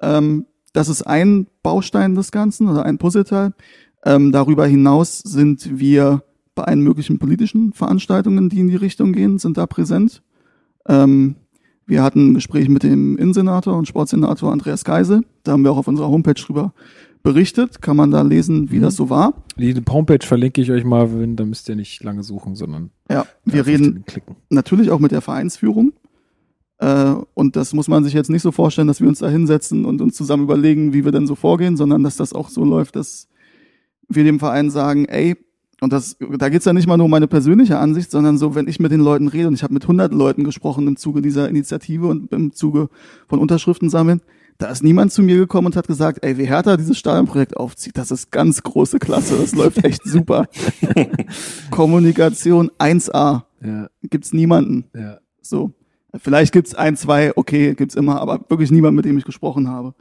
Ähm, 0.02 0.46
das 0.74 0.90
ist 0.90 1.04
ein 1.04 1.48
Baustein 1.64 2.16
des 2.16 2.32
Ganzen 2.32 2.68
oder 2.68 2.84
ein 2.86 2.98
Puzzleteil. 2.98 3.54
Ähm, 4.06 4.32
darüber 4.32 4.66
hinaus 4.68 5.20
sind 5.20 5.80
wir 5.80 6.24
bei 6.56 6.64
allen 6.66 6.82
möglichen 6.82 7.18
politischen 7.20 7.72
Veranstaltungen, 7.74 8.50
die 8.50 8.60
in 8.60 8.68
die 8.68 8.76
Richtung 8.76 9.14
gehen, 9.14 9.40
sind 9.40 9.58
da 9.58 9.68
präsent. 9.68 10.22
Ähm, 10.88 11.36
wir 11.90 12.04
hatten 12.04 12.32
ein 12.32 12.34
Gespräch 12.36 12.70
mit 12.70 12.84
dem 12.84 13.18
Innensenator 13.18 13.76
und 13.78 13.88
Sportsenator 13.88 14.52
Andreas 14.52 14.84
Geisel. 14.84 15.24
Da 15.44 15.52
haben 15.54 15.64
wir 15.64 15.72
auch 15.72 15.78
auf 15.78 15.88
unserer 15.88 16.08
Homepage 16.10 16.34
drüber 16.36 16.74
berichtet. 17.24 17.82
Kann 17.82 17.98
man 17.98 18.12
da 18.12 18.22
lesen, 18.22 18.72
wie 18.72 18.78
Mhm. 18.78 18.82
das 18.84 18.96
so 18.96 19.10
war. 19.10 19.34
Die 19.58 19.76
Homepage 19.90 20.26
verlinke 20.26 20.62
ich 20.62 20.72
euch 20.72 20.86
mal, 20.86 21.20
wenn, 21.20 21.36
da 21.36 21.46
müsst 21.46 21.68
ihr 21.68 21.76
nicht 21.76 22.04
lange 22.04 22.24
suchen, 22.24 22.56
sondern 22.56 22.92
Ja, 23.10 23.26
wir 23.44 23.66
reden 23.66 24.06
natürlich 24.50 24.92
auch 24.92 25.00
mit 25.00 25.12
der 25.12 25.22
Vereinsführung. 25.22 25.94
Äh, 26.78 27.14
und 27.34 27.56
das 27.58 27.74
muss 27.74 27.88
man 27.90 28.04
sich 28.06 28.14
jetzt 28.14 28.30
nicht 28.30 28.42
so 28.44 28.52
vorstellen, 28.54 28.88
dass 28.88 29.02
wir 29.02 29.08
uns 29.10 29.20
da 29.20 29.28
hinsetzen 29.28 29.84
und 29.84 30.00
uns 30.02 30.16
zusammen 30.16 30.44
überlegen, 30.44 30.94
wie 30.94 31.04
wir 31.04 31.12
denn 31.12 31.28
so 31.28 31.36
vorgehen, 31.36 31.76
sondern 31.76 32.04
dass 32.04 32.16
das 32.16 32.32
auch 32.32 32.48
so 32.50 32.64
läuft, 32.64 32.96
dass 32.96 33.28
wir 34.08 34.24
dem 34.24 34.40
Verein 34.40 34.70
sagen, 34.70 35.06
ey, 35.06 35.36
und 35.82 35.94
das, 35.94 36.18
da 36.38 36.50
geht's 36.50 36.66
ja 36.66 36.74
nicht 36.74 36.88
mal 36.88 36.98
nur 36.98 37.06
um 37.06 37.12
meine 37.12 37.28
persönliche 37.28 37.78
Ansicht, 37.78 38.12
sondern 38.12 38.38
so, 38.38 38.56
wenn 38.56 38.68
ich 38.68 38.80
mit 38.80 38.92
den 38.92 39.00
Leuten 39.02 39.28
rede, 39.28 39.48
und 39.48 39.54
ich 39.54 39.64
habe 39.64 39.74
mit 39.74 39.84
100 39.84 40.14
Leuten 40.14 40.44
gesprochen 40.44 40.88
im 40.88 40.98
Zuge 40.98 41.22
dieser 41.22 41.48
Initiative 41.50 42.08
und 42.08 42.32
im 42.34 42.52
Zuge 42.54 42.90
von 43.28 43.40
Unterschriften 43.40 43.90
sammeln, 43.90 44.22
da 44.58 44.68
ist 44.68 44.84
niemand 44.84 45.14
zu 45.14 45.22
mir 45.24 45.38
gekommen 45.38 45.68
und 45.68 45.78
hat 45.78 45.88
gesagt, 45.88 46.20
ey, 46.22 46.38
wie 46.38 46.46
Hertha 46.46 46.76
dieses 46.76 46.98
Stadionprojekt 46.98 47.56
aufzieht, 47.56 47.98
das 47.98 48.12
ist 48.12 48.30
ganz 48.30 48.62
große 48.62 49.00
Klasse, 49.00 49.38
das 49.38 49.56
läuft 49.56 49.84
echt 49.86 50.04
super. 50.04 50.48
Kommunikation 51.72 52.70
1A, 52.78 53.44
Ja, 53.64 53.90
gibt's 54.04 54.34
niemanden. 54.34 54.86
ja. 54.96 55.20
So. 55.42 55.72
Vielleicht 56.16 56.54
gibt's 56.54 56.74
ein, 56.76 56.98
zwei, 56.98 57.32
okay, 57.36 57.76
gibt's 57.76 57.96
immer, 57.96 58.20
aber 58.20 58.42
wirklich 58.50 58.72
niemand, 58.72 58.96
mit 58.96 59.06
dem 59.06 59.18
ich 59.18 59.26
gesprochen 59.26 59.70
habe. 59.70 59.94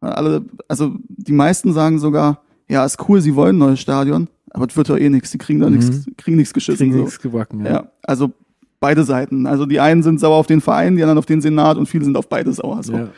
Alle, 0.00 0.44
also 0.68 0.94
die 1.08 1.32
meisten 1.32 1.72
sagen 1.72 1.98
sogar, 1.98 2.42
ja, 2.68 2.84
ist 2.84 3.08
cool, 3.08 3.20
sie 3.22 3.34
wollen 3.34 3.56
ein 3.56 3.60
neues 3.60 3.80
Stadion, 3.80 4.28
aber 4.56 4.66
es 4.66 4.76
wird 4.76 4.88
doch 4.90 4.98
eh 4.98 5.08
nichts, 5.08 5.30
sie 5.30 5.38
kriegen 5.38 5.60
da 5.60 5.68
Mhm. 5.70 5.76
nichts, 5.76 6.06
kriegen 6.16 6.36
nichts 6.36 6.52
geschissen. 6.54 6.78
Kriegen 6.86 6.92
so. 6.98 7.04
nichts 7.04 7.20
gebacken. 7.20 7.64
Ja. 7.64 7.70
Ja, 7.72 7.92
also 8.02 8.32
beide 8.80 9.04
Seiten. 9.04 9.46
Also 9.46 9.66
die 9.66 9.80
einen 9.80 10.02
sind 10.02 10.18
sauer 10.20 10.36
auf 10.36 10.46
den 10.46 10.60
Verein, 10.60 10.96
die 10.96 11.02
anderen 11.02 11.18
auf 11.18 11.26
den 11.26 11.40
Senat 11.40 11.76
und 11.76 11.86
viele 11.86 12.04
sind 12.04 12.16
auf 12.16 12.28
beide 12.28 12.52
sauer 12.52 12.82
so 12.82 12.92
Ja. 12.92 13.08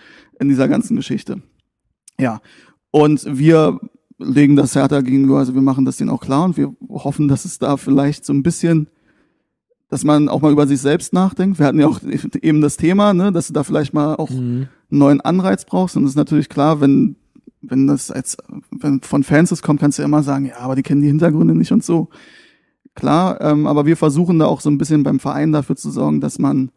in 0.41 0.49
dieser 0.49 0.69
ganzen 0.69 0.97
Geschichte. 0.97 1.41
Ja. 2.21 2.41
Und 2.91 3.25
wir 3.39 3.79
legen 4.19 4.57
das 4.57 4.75
härter 4.75 5.03
gegenüber, 5.03 5.39
also 5.39 5.55
wir 5.55 5.63
machen 5.63 5.85
das 5.85 5.97
denen 5.97 6.11
auch 6.11 6.21
klar 6.21 6.45
und 6.45 6.57
wir 6.57 6.75
hoffen, 6.89 7.29
dass 7.29 7.45
es 7.45 7.59
da 7.59 7.77
vielleicht 7.77 8.25
so 8.25 8.33
ein 8.33 8.43
bisschen, 8.43 8.89
dass 9.89 10.05
man 10.05 10.29
auch 10.29 10.41
mal 10.43 10.53
über 10.53 10.67
sich 10.67 10.81
selbst 10.81 11.13
nachdenkt. 11.13 11.59
Wir 11.59 11.67
hatten 11.67 11.79
ja 11.81 11.87
auch 11.87 12.01
eben 12.43 12.61
das 12.61 12.77
Thema, 12.77 13.15
ne, 13.15 13.31
dass 13.33 13.47
du 13.47 13.53
da 13.53 13.63
vielleicht 13.63 13.95
mal 13.95 14.17
auch 14.17 14.31
Mhm. 14.31 14.67
einen 14.91 14.99
neuen 14.99 15.21
Anreiz 15.21 15.65
brauchst. 15.65 15.97
Und 15.97 16.05
es 16.05 16.11
ist 16.11 16.17
natürlich 16.17 16.49
klar, 16.49 16.81
wenn, 16.81 17.17
wenn 17.61 17.87
das 17.87 18.11
als, 18.11 18.37
wenn 18.71 19.01
von 19.01 19.23
Fans 19.23 19.51
es 19.51 19.63
kommt, 19.63 19.81
kannst 19.81 19.99
du 19.99 20.03
ja 20.03 20.07
immer 20.07 20.23
sagen, 20.23 20.47
ja, 20.47 20.59
aber 20.59 20.77
die 20.77 20.83
kennen 20.83 21.03
die 21.03 21.09
Hintergründe 21.09 21.55
nicht 21.55 21.73
und 21.73 21.85
so. 21.85 22.09
Klar, 22.95 23.41
ähm, 23.41 23.67
aber 23.67 23.87
wir 23.87 23.97
versuchen 23.97 24.39
da 24.39 24.47
auch 24.47 24.61
so 24.61 24.71
ein 24.71 24.79
bisschen 24.79 25.03
beim 25.03 25.21
Verein 25.21 25.53
dafür 25.53 25.77
zu 25.77 25.91
sorgen, 25.91 26.21
dass 26.21 26.39
man, 26.39 26.71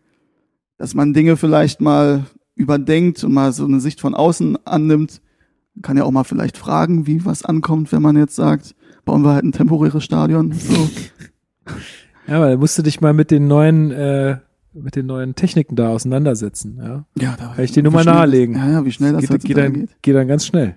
dass 0.77 0.93
man 0.93 1.13
Dinge 1.13 1.37
vielleicht 1.37 1.81
mal 1.81 2.25
überdenkt 2.55 3.23
und 3.23 3.33
mal 3.33 3.53
so 3.53 3.65
eine 3.65 3.79
Sicht 3.79 4.01
von 4.01 4.13
außen 4.13 4.65
annimmt. 4.65 5.21
Man 5.73 5.81
kann 5.81 5.97
ja 5.97 6.03
auch 6.03 6.11
mal 6.11 6.23
vielleicht 6.23 6.57
fragen, 6.57 7.07
wie 7.07 7.25
was 7.25 7.43
ankommt, 7.43 7.91
wenn 7.91 8.01
man 8.01 8.17
jetzt 8.17 8.35
sagt, 8.35 8.75
bauen 9.05 9.23
wir 9.23 9.33
halt 9.33 9.45
ein 9.45 9.51
temporäres 9.51 10.03
Stadion. 10.03 10.51
So. 10.51 10.89
Ja, 12.27 12.37
aber 12.37 12.49
da 12.49 12.57
musst 12.57 12.77
du 12.77 12.81
dich 12.81 13.01
mal 13.01 13.13
mit 13.13 13.29
den 13.29 13.47
neuen 13.47 13.91
äh, 13.91 14.37
mit 14.73 14.95
den 14.95 15.05
neuen 15.05 15.35
Techniken 15.35 15.75
da 15.75 15.89
auseinandersetzen. 15.89 16.77
Ja, 16.81 17.05
Ja, 17.19 17.35
da 17.37 17.53
kann 17.55 17.63
ich 17.63 17.71
dir 17.71 17.83
nur 17.83 17.91
mal 17.91 18.05
nahelegen. 18.05 18.55
Das, 18.55 18.63
ja, 18.63 18.71
ja, 18.71 18.85
wie 18.85 18.91
schnell 18.91 19.13
das 19.13 19.27
geht, 19.27 19.43
geht, 19.43 19.57
dann, 19.57 19.73
geht. 19.73 20.01
geht 20.01 20.15
dann 20.15 20.27
ganz 20.27 20.45
schnell. 20.45 20.75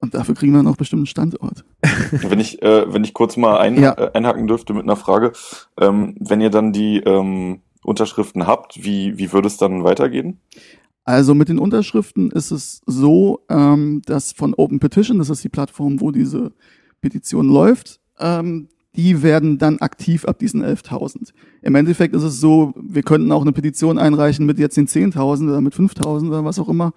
Und 0.00 0.14
dafür 0.14 0.36
kriegen 0.36 0.52
wir 0.52 0.62
noch 0.62 0.76
bestimmt 0.76 1.00
einen 1.00 1.06
Standort. 1.06 1.64
Wenn 2.12 2.38
ich, 2.38 2.62
äh, 2.62 2.92
wenn 2.92 3.02
ich 3.02 3.14
kurz 3.14 3.36
mal 3.36 3.58
ein, 3.58 3.80
Ja. 3.82 3.94
äh, 3.98 4.12
einhaken 4.14 4.46
dürfte 4.46 4.72
mit 4.72 4.84
einer 4.84 4.94
Frage, 4.94 5.32
ähm, 5.80 6.14
wenn 6.20 6.40
ihr 6.40 6.50
dann 6.50 6.72
die 6.72 6.98
ähm, 6.98 7.62
Unterschriften 7.82 8.46
habt, 8.46 8.84
wie, 8.84 9.18
wie 9.18 9.32
würde 9.32 9.48
es 9.48 9.56
dann 9.56 9.82
weitergehen? 9.82 10.38
Also 11.04 11.34
mit 11.34 11.48
den 11.48 11.58
Unterschriften 11.58 12.30
ist 12.30 12.52
es 12.52 12.80
so, 12.86 13.40
ähm, 13.48 14.02
dass 14.06 14.30
von 14.32 14.54
Open 14.54 14.78
Petition, 14.78 15.18
das 15.18 15.30
ist 15.30 15.42
die 15.42 15.48
Plattform, 15.48 16.00
wo 16.00 16.12
diese 16.12 16.52
Petition 17.00 17.48
läuft, 17.48 17.98
ähm, 18.20 18.68
die 18.96 19.22
werden 19.22 19.58
dann 19.58 19.78
aktiv 19.78 20.24
ab 20.24 20.38
diesen 20.38 20.64
11.000. 20.64 21.32
Im 21.62 21.74
Endeffekt 21.74 22.14
ist 22.14 22.22
es 22.22 22.40
so, 22.40 22.74
wir 22.80 23.02
könnten 23.02 23.30
auch 23.32 23.42
eine 23.42 23.52
Petition 23.52 23.98
einreichen 23.98 24.46
mit 24.46 24.58
jetzt 24.58 24.76
den 24.76 24.88
10.000 24.88 25.48
oder 25.48 25.60
mit 25.60 25.74
5.000 25.74 26.28
oder 26.28 26.44
was 26.44 26.58
auch 26.58 26.68
immer. 26.68 26.92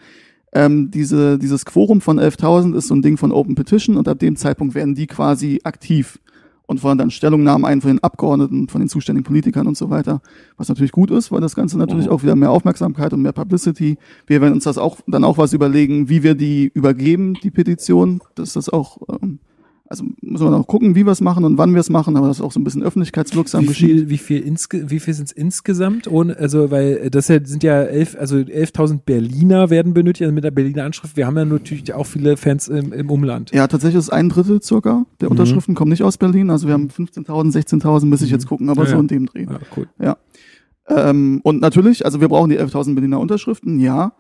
Ähm, 0.54 0.92
diese, 0.92 1.38
dieses 1.38 1.66
Quorum 1.66 2.02
von 2.02 2.20
11.000 2.20 2.76
ist 2.76 2.88
so 2.88 2.96
ein 2.96 3.02
Ding 3.02 3.18
von 3.18 3.32
Open 3.32 3.56
Petition 3.56 3.98
und 3.98 4.08
ab 4.08 4.20
dem 4.20 4.36
Zeitpunkt 4.36 4.76
werden 4.76 4.96
die 4.96 5.08
quasi 5.08 5.62
aktiv 5.64 6.20
und 6.66 6.80
fordern 6.80 6.98
dann 7.00 7.12
Stellungnahmen 7.12 7.66
ein 7.66 7.82
von 7.82 7.90
den 7.90 8.04
Abgeordneten, 8.04 8.70
von 8.70 8.80
den 8.80 8.88
zuständigen 8.88 9.26
Politikern 9.26 9.68
und 9.68 9.78
so 9.78 9.90
weiter. 9.90 10.22
Was 10.58 10.70
natürlich 10.70 10.94
gut 10.94 11.12
ist, 11.12 11.32
weil 11.32 11.42
das 11.42 11.56
Ganze 11.56 11.78
natürlich 11.78 12.06
Mhm. 12.06 12.12
auch 12.14 12.24
wieder 12.24 12.36
mehr 12.36 12.52
Aufmerksamkeit 12.52 13.12
und 13.14 13.22
mehr 13.22 13.34
Publicity. 13.34 13.98
Wir 14.26 14.42
werden 14.42 14.54
uns 14.54 14.64
das 14.64 14.78
auch 14.78 15.00
dann 15.06 15.26
auch 15.26 15.38
was 15.38 15.52
überlegen, 15.54 16.08
wie 16.08 16.24
wir 16.24 16.34
die 16.36 16.72
übergeben, 16.74 17.34
die 17.44 17.52
Petition. 17.52 18.22
Das 18.36 18.56
ist 18.56 18.72
auch, 18.72 19.00
ähm, 19.22 19.40
also 19.92 20.06
müssen 20.22 20.46
wir 20.46 20.50
noch 20.52 20.66
gucken, 20.66 20.96
wie 20.96 21.06
wir 21.06 21.12
es 21.12 21.22
machen 21.22 21.44
und 21.44 21.58
wann 21.58 21.74
wir 21.74 21.82
es 21.82 21.90
machen, 21.90 22.16
aber 22.18 22.28
das 22.28 22.38
ist 22.38 22.42
auch 22.44 22.52
so 22.52 22.60
ein 22.60 22.64
bisschen 22.64 22.82
öffentlichkeitswirksam 22.82 23.64
Wie 23.64 23.68
geschieht. 23.68 23.90
viel, 23.90 24.10
wie 24.10 24.18
viel, 24.18 24.40
insge 24.42 24.90
wie 24.90 25.00
viel 25.00 25.14
sind 25.14 25.26
es 25.26 25.32
insgesamt? 25.34 26.08
Ohne, 26.08 26.38
also, 26.38 26.72
weil 26.72 27.10
das 27.10 27.28
ja, 27.28 27.44
sind 27.46 27.62
ja 27.62 27.82
elf, 27.84 28.16
also 28.20 28.38
11.000 28.38 29.00
Berliner 29.06 29.70
werden 29.70 29.94
benötigt, 29.94 30.24
also 30.24 30.34
mit 30.34 30.44
der 30.44 30.52
Berliner 30.52 30.86
Anschrift. 30.86 31.18
Wir 31.18 31.28
haben 31.28 31.38
ja 31.38 31.46
natürlich 31.46 31.94
auch 31.94 32.06
viele 32.06 32.38
Fans 32.38 32.70
im, 32.70 32.94
im 32.94 33.10
Umland. 33.10 33.52
Ja, 33.54 33.68
tatsächlich 33.68 34.00
ist 34.00 34.10
ein 34.10 34.30
Drittel 34.30 34.62
circa 34.62 35.06
der 35.20 35.28
Mhm. 35.28 35.32
Unterschriften 35.32 35.76
kommen 35.76 35.92
nicht 35.92 36.04
aus 36.04 36.18
Berlin. 36.18 36.50
Also 36.50 36.68
wir 36.68 36.74
haben 36.74 36.88
15.000, 36.88 37.52
16.000, 37.52 38.06
muss 38.06 38.22
ich 38.22 38.30
Mhm. 38.30 38.34
jetzt 38.36 38.48
gucken, 38.48 38.70
aber 38.70 38.84
Ja, 38.84 38.90
so 38.90 38.96
ja. 38.96 39.02
in 39.02 39.08
dem 39.08 39.26
Dreh. 39.26 39.44
Ja, 39.44 39.60
cool. 39.76 39.88
Ähm, 40.88 41.42
und 41.44 41.62
natürlich, 41.62 42.06
also 42.06 42.22
wir 42.22 42.28
brauchen 42.28 42.50
die 42.50 42.58
11.000 42.60 42.96
Berliner 42.96 43.20
Unterschriften, 43.20 43.80
ja. 43.80 44.14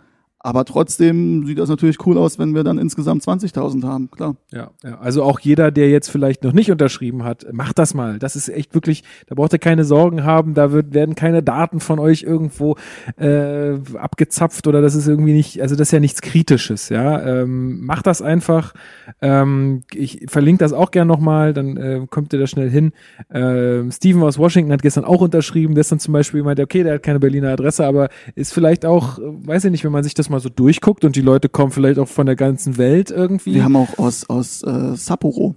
Aber 0.43 0.65
trotzdem 0.65 1.45
sieht 1.45 1.59
das 1.59 1.69
natürlich 1.69 2.03
cool 2.05 2.17
aus, 2.17 2.39
wenn 2.39 2.55
wir 2.55 2.63
dann 2.63 2.79
insgesamt 2.79 3.23
20.000 3.23 3.83
haben, 3.85 4.09
klar. 4.09 4.35
Ja, 4.51 4.71
ja, 4.83 4.99
also 4.99 5.21
auch 5.21 5.39
jeder, 5.39 5.69
der 5.69 5.89
jetzt 5.91 6.09
vielleicht 6.09 6.43
noch 6.43 6.53
nicht 6.53 6.71
unterschrieben 6.71 7.23
hat, 7.23 7.45
macht 7.51 7.77
das 7.77 7.93
mal. 7.93 8.17
Das 8.17 8.35
ist 8.35 8.49
echt 8.49 8.73
wirklich, 8.73 9.03
da 9.27 9.35
braucht 9.35 9.53
ihr 9.53 9.59
keine 9.59 9.83
Sorgen 9.83 10.23
haben, 10.23 10.55
da 10.55 10.71
wird, 10.71 10.95
werden 10.95 11.13
keine 11.13 11.43
Daten 11.43 11.79
von 11.79 11.99
euch 11.99 12.23
irgendwo 12.23 12.75
äh, 13.17 13.73
abgezapft 13.95 14.65
oder 14.65 14.81
das 14.81 14.95
ist 14.95 15.07
irgendwie 15.07 15.33
nicht, 15.33 15.61
also 15.61 15.75
das 15.75 15.89
ist 15.89 15.91
ja 15.91 15.99
nichts 15.99 16.21
Kritisches, 16.21 16.89
ja. 16.89 17.21
Ähm, 17.21 17.85
macht 17.85 18.07
das 18.07 18.23
einfach. 18.23 18.73
Ähm, 19.21 19.83
ich 19.93 20.25
verlinke 20.27 20.63
das 20.63 20.73
auch 20.73 20.89
gern 20.89 21.07
nochmal, 21.07 21.53
dann 21.53 21.77
äh, 21.77 22.07
kommt 22.09 22.33
ihr 22.33 22.39
da 22.39 22.47
schnell 22.47 22.69
hin. 22.69 22.93
Ähm, 23.31 23.91
Steven 23.91 24.23
aus 24.23 24.39
Washington 24.39 24.73
hat 24.73 24.81
gestern 24.81 25.05
auch 25.05 25.21
unterschrieben, 25.21 25.75
dann 25.75 25.99
zum 25.99 26.13
Beispiel 26.13 26.41
meinte, 26.41 26.63
okay, 26.63 26.81
der 26.81 26.95
hat 26.95 27.03
keine 27.03 27.19
Berliner 27.19 27.49
Adresse, 27.49 27.85
aber 27.85 28.09
ist 28.33 28.53
vielleicht 28.53 28.87
auch, 28.87 29.19
äh, 29.19 29.21
weiß 29.21 29.65
ich 29.65 29.71
nicht, 29.71 29.83
wenn 29.83 29.91
man 29.91 30.03
sich 30.03 30.15
das 30.15 30.30
mal 30.31 30.39
so 30.39 30.49
durchguckt 30.49 31.05
und 31.05 31.15
die 31.15 31.21
Leute 31.21 31.49
kommen 31.49 31.71
vielleicht 31.71 31.99
auch 31.99 32.07
von 32.07 32.25
der 32.25 32.35
ganzen 32.35 32.77
Welt 32.77 33.11
irgendwie. 33.11 33.55
Wir 33.55 33.63
haben 33.63 33.75
auch 33.75 33.97
aus, 33.99 34.29
aus 34.29 34.63
äh, 34.63 34.95
Sapporo, 34.95 35.55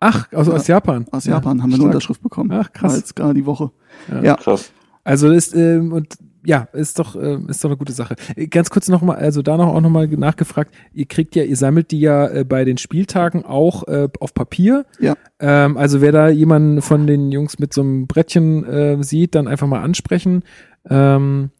Ach, 0.00 0.32
aus, 0.32 0.48
aus 0.48 0.66
Japan. 0.66 1.06
aus 1.12 1.24
Ja, 1.24 1.34
Japan, 1.34 1.62
haben 1.62 1.70
wir 1.70 1.76
eine. 1.76 1.84
Unterschrift 1.84 2.22
bekommen. 2.22 2.50
Ach, 2.52 2.72
krass. 2.72 2.96
Jetzt 2.96 3.16
gerade 3.16 3.34
die 3.34 3.46
Woche. 3.46 3.70
Ja. 4.10 4.22
Ja. 4.22 4.36
Krass. 4.36 4.72
Also 5.04 5.30
ist 5.30 5.54
ähm, 5.54 5.92
und 5.92 6.16
ja, 6.44 6.68
ist 6.72 6.98
doch 6.98 7.14
ähm, 7.14 7.48
ist 7.48 7.62
doch 7.62 7.70
eine 7.70 7.76
gute 7.76 7.92
Sache. 7.92 8.16
Äh, 8.36 8.46
Ganz 8.48 8.70
kurz 8.70 8.88
noch 8.88 9.02
mal, 9.02 9.16
also 9.16 9.42
da 9.42 9.56
noch 9.56 9.68
auch 9.68 9.80
noch 9.80 9.90
mal 9.90 10.08
nachgefragt. 10.08 10.74
Ihr 10.92 11.06
kriegt 11.06 11.36
ja, 11.36 11.44
ihr 11.44 11.56
sammelt 11.56 11.90
die 11.90 12.00
ja 12.00 12.28
äh, 12.28 12.44
bei 12.44 12.64
den 12.64 12.78
Spieltagen 12.78 13.44
auch 13.44 13.86
äh, 13.86 14.08
auf 14.20 14.34
Papier. 14.34 14.84
Ja. 14.98 15.14
Ähm, 15.38 15.76
also 15.76 16.00
wer 16.00 16.12
da 16.12 16.28
jemanden 16.28 16.82
von 16.82 17.06
den 17.06 17.30
Jungs 17.30 17.58
mit 17.58 17.72
so 17.72 17.82
einem 17.82 18.06
Brettchen 18.06 18.64
äh, 18.64 19.02
sieht, 19.02 19.34
dann 19.34 19.46
einfach 19.48 19.66
mal 19.68 19.82
ansprechen. 19.82 20.42
Ähm, 20.88 21.50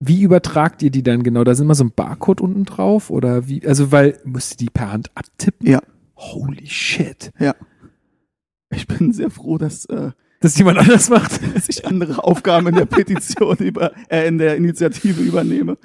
wie 0.00 0.22
übertragt 0.22 0.82
ihr 0.82 0.90
die 0.90 1.02
dann 1.02 1.22
genau? 1.22 1.44
Da 1.44 1.54
sind 1.54 1.66
immer 1.66 1.74
so 1.74 1.84
ein 1.84 1.92
Barcode 1.94 2.40
unten 2.40 2.64
drauf 2.64 3.10
oder 3.10 3.48
wie? 3.48 3.66
Also 3.66 3.92
weil 3.92 4.18
müsst 4.24 4.52
ihr 4.52 4.66
die 4.66 4.70
per 4.70 4.92
Hand 4.92 5.10
abtippen? 5.14 5.66
Ja. 5.66 5.80
Holy 6.16 6.66
shit. 6.66 7.30
Ich 8.70 8.86
bin 8.86 9.12
sehr 9.12 9.30
froh, 9.30 9.58
dass, 9.58 9.84
äh, 9.86 10.10
Dass 10.40 10.58
jemand 10.58 10.78
anders 10.78 11.08
macht. 11.08 11.40
dass 11.54 11.68
ich 11.68 11.86
andere 11.86 12.22
Aufgaben 12.24 12.66
in 12.68 12.74
der 12.74 12.84
Petition 12.84 13.56
über, 13.58 13.92
äh, 14.08 14.26
in 14.26 14.38
der 14.38 14.56
Initiative 14.56 15.22
übernehme. 15.22 15.78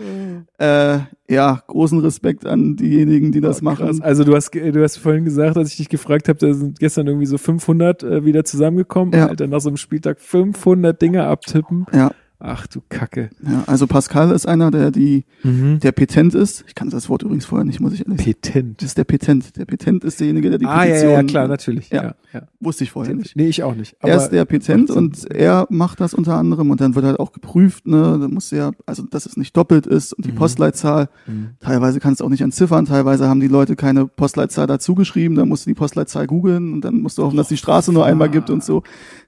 Äh, 0.57 0.99
ja, 1.29 1.63
großen 1.67 1.99
Respekt 1.99 2.45
an 2.45 2.75
diejenigen, 2.75 3.31
die 3.31 3.39
das 3.39 3.61
Oh, 3.61 3.65
machen. 3.65 4.01
Also 4.01 4.23
du 4.23 4.35
hast, 4.35 4.53
du 4.53 4.83
hast 4.83 4.97
vorhin 4.97 5.23
gesagt, 5.25 5.57
als 5.57 5.71
ich 5.71 5.77
dich 5.77 5.89
gefragt 5.89 6.27
habe, 6.27 6.39
da 6.39 6.53
sind 6.53 6.79
gestern 6.79 7.07
irgendwie 7.07 7.27
so 7.27 7.37
500 7.37 8.03
äh, 8.03 8.25
wieder 8.25 8.43
zusammengekommen. 8.43 9.13
Ja. 9.13 9.27
Alter, 9.27 9.47
nach 9.47 9.61
so 9.61 9.69
einem 9.69 9.77
Spieltag 9.77 10.19
500 10.19 11.01
Dinge 11.01 11.25
abtippen. 11.25 11.85
Ja, 11.93 12.11
Ach 12.43 12.65
du 12.67 12.81
Kacke. 12.89 13.29
ja, 13.47 13.63
also 13.67 13.85
Pascal 13.85 14.31
ist 14.31 14.47
einer, 14.47 14.71
der 14.71 14.89
die, 14.91 15.25
Mhm. 15.43 15.79
der 15.79 15.91
Petent 15.91 16.33
ist. 16.33 16.63
Ich 16.67 16.73
kannte 16.75 16.95
das 16.95 17.07
Wort 17.07 17.21
übrigens 17.23 17.45
vorher 17.45 17.65
nicht, 17.65 17.79
muss 17.79 17.93
ich 17.93 17.99
ehrlich 18.05 18.17
sagen. 18.19 18.31
Petent. 18.41 18.81
Das 18.81 18.87
ist 18.89 18.97
der 18.97 19.03
Petent. 19.03 19.57
Der 19.57 19.65
Petent 19.65 20.03
ist 20.03 20.19
derjenige, 20.19 20.49
der 20.49 20.57
die 20.59 20.65
Ah, 20.65 20.83
ja, 20.83 20.91
Petition. 20.93 21.11
ja, 21.11 21.23
klar, 21.23 21.47
natürlich. 21.47 21.89
Ja. 21.91 22.03
Ja. 22.03 22.15
Ja, 22.33 22.43
Wusste 22.61 22.85
ich 22.85 22.91
vorher 22.91 23.13
nicht. 23.13 23.35
Nee, 23.35 23.47
ich 23.49 23.61
auch 23.61 23.75
nicht. 23.75 23.97
er 23.99 24.15
ist 24.15 24.29
der 24.29 24.45
Petent 24.45 24.89
und 24.89 25.29
er 25.29 25.67
macht 25.69 25.99
das 25.99 26.13
unter 26.13 26.35
anderem 26.37 26.71
und 26.71 26.79
dann 26.79 26.95
wird 26.95 27.03
halt 27.05 27.19
auch 27.19 27.33
geprüft, 27.33 27.85
ne, 27.87 28.17
da 28.21 28.27
muss 28.29 28.51
ja, 28.51 28.71
also 28.85 29.03
dass 29.03 29.25
es 29.25 29.35
nicht 29.35 29.57
doppelt 29.57 29.85
ist 29.85 30.13
und 30.13 30.25
die 30.25 30.31
Mhm. 30.31 30.35
Postleitzahl, 30.35 31.09
Mhm. 31.27 31.49
teilweise 31.59 31.99
kannst 31.99 32.21
du 32.21 32.25
auch 32.25 32.29
nicht 32.29 32.39
entziffern, 32.39 32.85
teilweise 32.85 33.27
haben 33.27 33.41
die 33.41 33.49
Leute 33.49 33.75
keine 33.75 34.07
Postleitzahl 34.07 34.65
dazu 34.65 34.95
geschrieben, 34.95 35.35
dann 35.35 35.49
musst 35.49 35.65
du 35.65 35.71
die 35.71 35.73
Postleitzahl 35.73 36.25
googeln 36.25 36.71
und 36.71 36.85
dann 36.85 37.01
musst 37.01 37.17
du 37.17 37.23
hoffen, 37.23 37.35
dass 37.35 37.49
die 37.49 37.57
Straße 37.57 37.91
nur 37.91 38.05
einmal 38.05 38.29
gibt 38.29 38.49
und 38.49 38.63
so. 38.63 38.81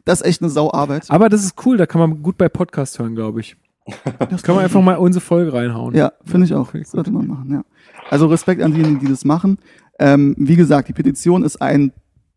Das 0.06 0.22
ist 0.22 0.27
echt 0.27 0.41
eine 0.41 0.49
Sauarbeit. 0.49 1.03
Aber 1.10 1.27
das 1.27 1.44
ist 1.44 1.56
cool, 1.65 1.76
da 1.76 1.85
kann 1.85 1.99
man 1.99 2.23
gut 2.23 2.38
bei 2.38 2.48
Podcast 2.48 2.99
hören, 2.99 3.03
glaube 3.10 3.42
ich. 3.42 3.56
Das 4.30 4.44
Kann 4.44 4.56
man 4.56 4.64
einfach 4.64 4.82
mal 4.82 4.96
unsere 4.96 5.24
Folge 5.24 5.54
reinhauen. 5.54 5.94
Ja, 5.94 6.14
finde 6.26 6.46
ich 6.46 6.54
auch. 6.54 6.74
Ich 6.74 6.88
Sollte 6.88 7.12
man 7.12 7.28
machen, 7.28 7.52
ja. 7.52 7.64
Also 8.10 8.28
Respekt 8.28 8.62
an 8.62 8.74
diejenigen, 8.74 9.00
die 9.00 9.08
das 9.08 9.26
machen. 9.26 9.58
Ähm, 10.00 10.36
wie 10.38 10.56
gesagt, 10.56 10.88
die 10.88 10.94
Petition 10.94 11.44
ist 11.44 11.62
ein 11.62 11.92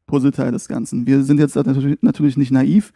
Puzzleteil 0.06 0.52
des 0.52 0.68
Ganzen. 0.68 1.06
Wir 1.06 1.22
sind 1.22 1.38
jetzt 1.38 1.56
natürlich, 1.56 1.98
natürlich 2.02 2.36
nicht 2.36 2.50
naiv. 2.50 2.92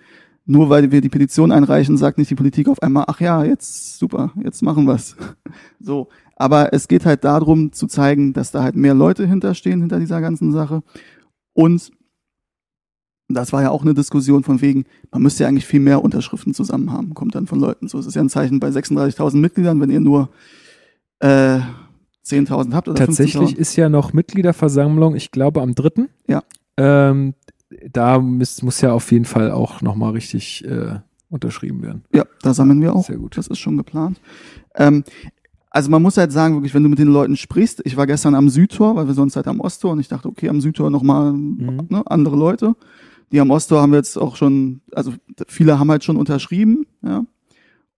Nur 0.47 0.71
weil 0.71 0.91
wir 0.91 1.01
die 1.01 1.09
Petition 1.09 1.53
einreichen, 1.53 1.97
sagt 1.97 2.19
nicht 2.19 2.31
die 2.31 2.35
Politik 2.35 2.69
auf 2.69 2.83
einmal, 2.83 3.05
ach 3.07 3.21
ja, 3.21 3.45
jetzt 3.45 3.99
super, 3.99 4.33
jetzt 4.43 4.63
machen 4.63 4.87
wir's. 4.87 5.17
So. 5.81 6.09
Aber 6.37 6.73
es 6.73 6.89
geht 6.89 7.05
halt 7.05 7.25
darum 7.25 7.73
zu 7.73 7.87
zeigen, 7.87 8.33
dass 8.33 8.51
da 8.51 8.63
halt 8.63 8.75
mehr 8.75 8.95
Leute 8.95 9.27
hinterstehen, 9.27 9.81
hinter 9.81 10.01
dieser 10.01 10.21
ganzen 10.21 10.53
Sache. 10.53 10.83
Und 11.53 11.91
das 13.35 13.52
war 13.52 13.62
ja 13.62 13.70
auch 13.70 13.82
eine 13.82 13.94
Diskussion 13.94 14.43
von 14.44 14.61
wegen, 14.61 14.85
man 15.11 15.23
müsste 15.23 15.44
ja 15.44 15.48
eigentlich 15.48 15.66
viel 15.66 15.81
mehr 15.81 16.02
Unterschriften 16.02 16.55
zusammen 16.55 16.93
haben, 16.93 17.15
kommt 17.15 17.35
dann 17.35 17.47
von 17.47 17.61
Leuten. 17.61 17.89
So, 17.89 17.98
es 17.98 18.07
ist 18.07 18.15
ja 18.15 18.23
ein 18.23 18.28
Zeichen 18.28 18.61
bei 18.61 18.69
36.000 18.69 19.36
Mitgliedern, 19.36 19.81
wenn 19.81 19.90
ihr 19.90 20.01
nur 20.01 20.31
äh, 21.20 21.61
10.000 22.27 22.73
habt 22.74 22.89
oder 22.89 22.98
Tatsächlich 23.07 23.55
15.000. 23.55 23.57
ist 23.57 23.77
ja 23.77 23.89
noch 23.89 24.12
Mitgliederversammlung, 24.12 25.15
ich 25.16 25.31
glaube 25.31 25.62
am 25.62 25.74
dritten. 25.74 26.09
Ja. 26.28 26.43
Ähm, 26.77 27.35
da 27.93 28.19
muss, 28.19 28.62
muss 28.62 28.81
ja 28.81 28.93
auf 28.93 29.11
jeden 29.12 29.24
Fall 29.24 29.51
auch 29.51 29.81
nochmal 29.81 30.12
richtig 30.12 30.65
äh, 30.65 30.98
unterschrieben 31.28 31.82
werden. 31.82 32.05
Ja, 32.15 32.24
da 32.43 32.52
sammeln 32.55 32.81
wir 32.81 32.94
auch. 32.94 33.07
Sehr 33.07 33.19
gut. 33.19 33.36
Das 33.36 33.47
ist 33.47 33.59
schon 33.59 33.77
geplant. 33.77 34.20
Ähm, 34.74 35.05
also 35.70 35.89
man 35.89 36.02
muss 36.02 36.16
halt 36.16 36.32
sagen, 36.32 36.55
wirklich, 36.57 36.74
wenn 36.74 36.82
du 36.82 36.89
mit 36.89 36.98
den 36.98 37.12
Leuten 37.12 37.36
sprichst, 37.36 37.81
ich 37.85 37.97
war 37.97 38.07
gestern 38.09 38.35
am 38.35 38.48
Südtor, 38.48 38.97
weil 38.97 39.07
wir 39.07 39.15
sonst 39.15 39.36
halt 39.36 39.47
am 39.47 39.61
Osttor 39.61 39.93
und 39.93 40.01
ich 40.01 40.09
dachte, 40.09 40.27
okay, 40.28 40.48
am 40.48 40.61
Südtor 40.61 40.90
nochmal 40.90 41.32
Mhm. 41.32 41.86
ne, 41.89 42.02
andere 42.07 42.36
Leute. 42.36 42.74
Die 43.32 43.40
am 43.40 43.51
Osttor 43.51 43.81
haben 43.81 43.93
wir 43.93 43.98
jetzt 43.98 44.16
auch 44.16 44.36
schon, 44.36 44.81
also 44.93 45.12
viele 45.47 45.78
haben 45.78 45.90
halt 45.90 46.02
schon 46.05 46.16
unterschrieben, 46.16 46.86
ja. 47.02 47.24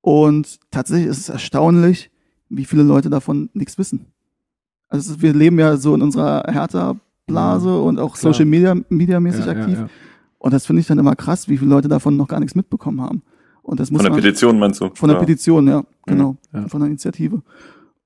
Und 0.00 0.58
tatsächlich 0.70 1.08
ist 1.08 1.18
es 1.18 1.28
erstaunlich, 1.28 2.10
wie 2.48 2.64
viele 2.64 2.82
Leute 2.82 3.08
davon 3.08 3.50
nichts 3.54 3.78
wissen. 3.78 4.06
Also 4.88 5.12
ist, 5.12 5.22
wir 5.22 5.32
leben 5.32 5.58
ja 5.58 5.76
so 5.76 5.94
in 5.94 6.02
unserer 6.02 6.42
Hertha-Blase 6.52 7.80
und 7.80 7.98
auch 7.98 8.14
Mhm. 8.16 8.18
Klar. 8.20 8.32
Social 8.34 8.46
Media, 8.46 8.76
Media 8.88 9.20
mäßig 9.20 9.46
Ja, 9.46 9.52
aktiv. 9.52 9.74
Ja, 9.74 9.80
ja. 9.84 9.88
Und 10.38 10.52
das 10.52 10.66
finde 10.66 10.80
ich 10.80 10.86
dann 10.88 10.98
immer 10.98 11.14
krass, 11.14 11.48
wie 11.48 11.56
viele 11.56 11.70
Leute 11.70 11.88
davon 11.88 12.16
noch 12.16 12.26
gar 12.28 12.40
nichts 12.40 12.56
mitbekommen 12.56 13.00
haben. 13.00 13.22
Und 13.62 13.78
das 13.78 13.90
muss 13.92 13.98
Von 14.00 14.04
der 14.06 14.10
man, 14.12 14.20
Petition 14.20 14.58
meinst 14.58 14.80
du? 14.80 14.90
von 14.92 15.08
der 15.08 15.16
ja. 15.16 15.20
Petition, 15.20 15.68
ja, 15.68 15.84
genau, 16.04 16.36
Ja. 16.52 16.66
von 16.68 16.80
der 16.80 16.88
Initiative. 16.88 17.42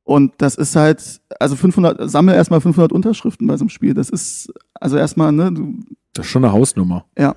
Und 0.05 0.35
das 0.39 0.55
ist 0.55 0.77
halt, 0.77 1.21
also 1.41 1.57
500, 1.57 2.09
sammel 2.11 2.35
erstmal 2.35 2.61
500 2.61 2.93
Unterschriften 2.93 3.47
bei 3.47 3.57
so 3.57 3.63
einem 3.63 3.71
Spiel. 3.71 3.95
Das 3.95 4.11
ist, 4.11 4.53
also 4.75 4.97
erstmal, 4.99 5.33
ne, 5.33 5.51
du, 5.51 5.75
Das 6.17 6.27
ist 6.27 6.33
schon 6.33 6.45
eine 6.45 6.53
Hausnummer. 6.53 7.05
Ja. 7.19 7.35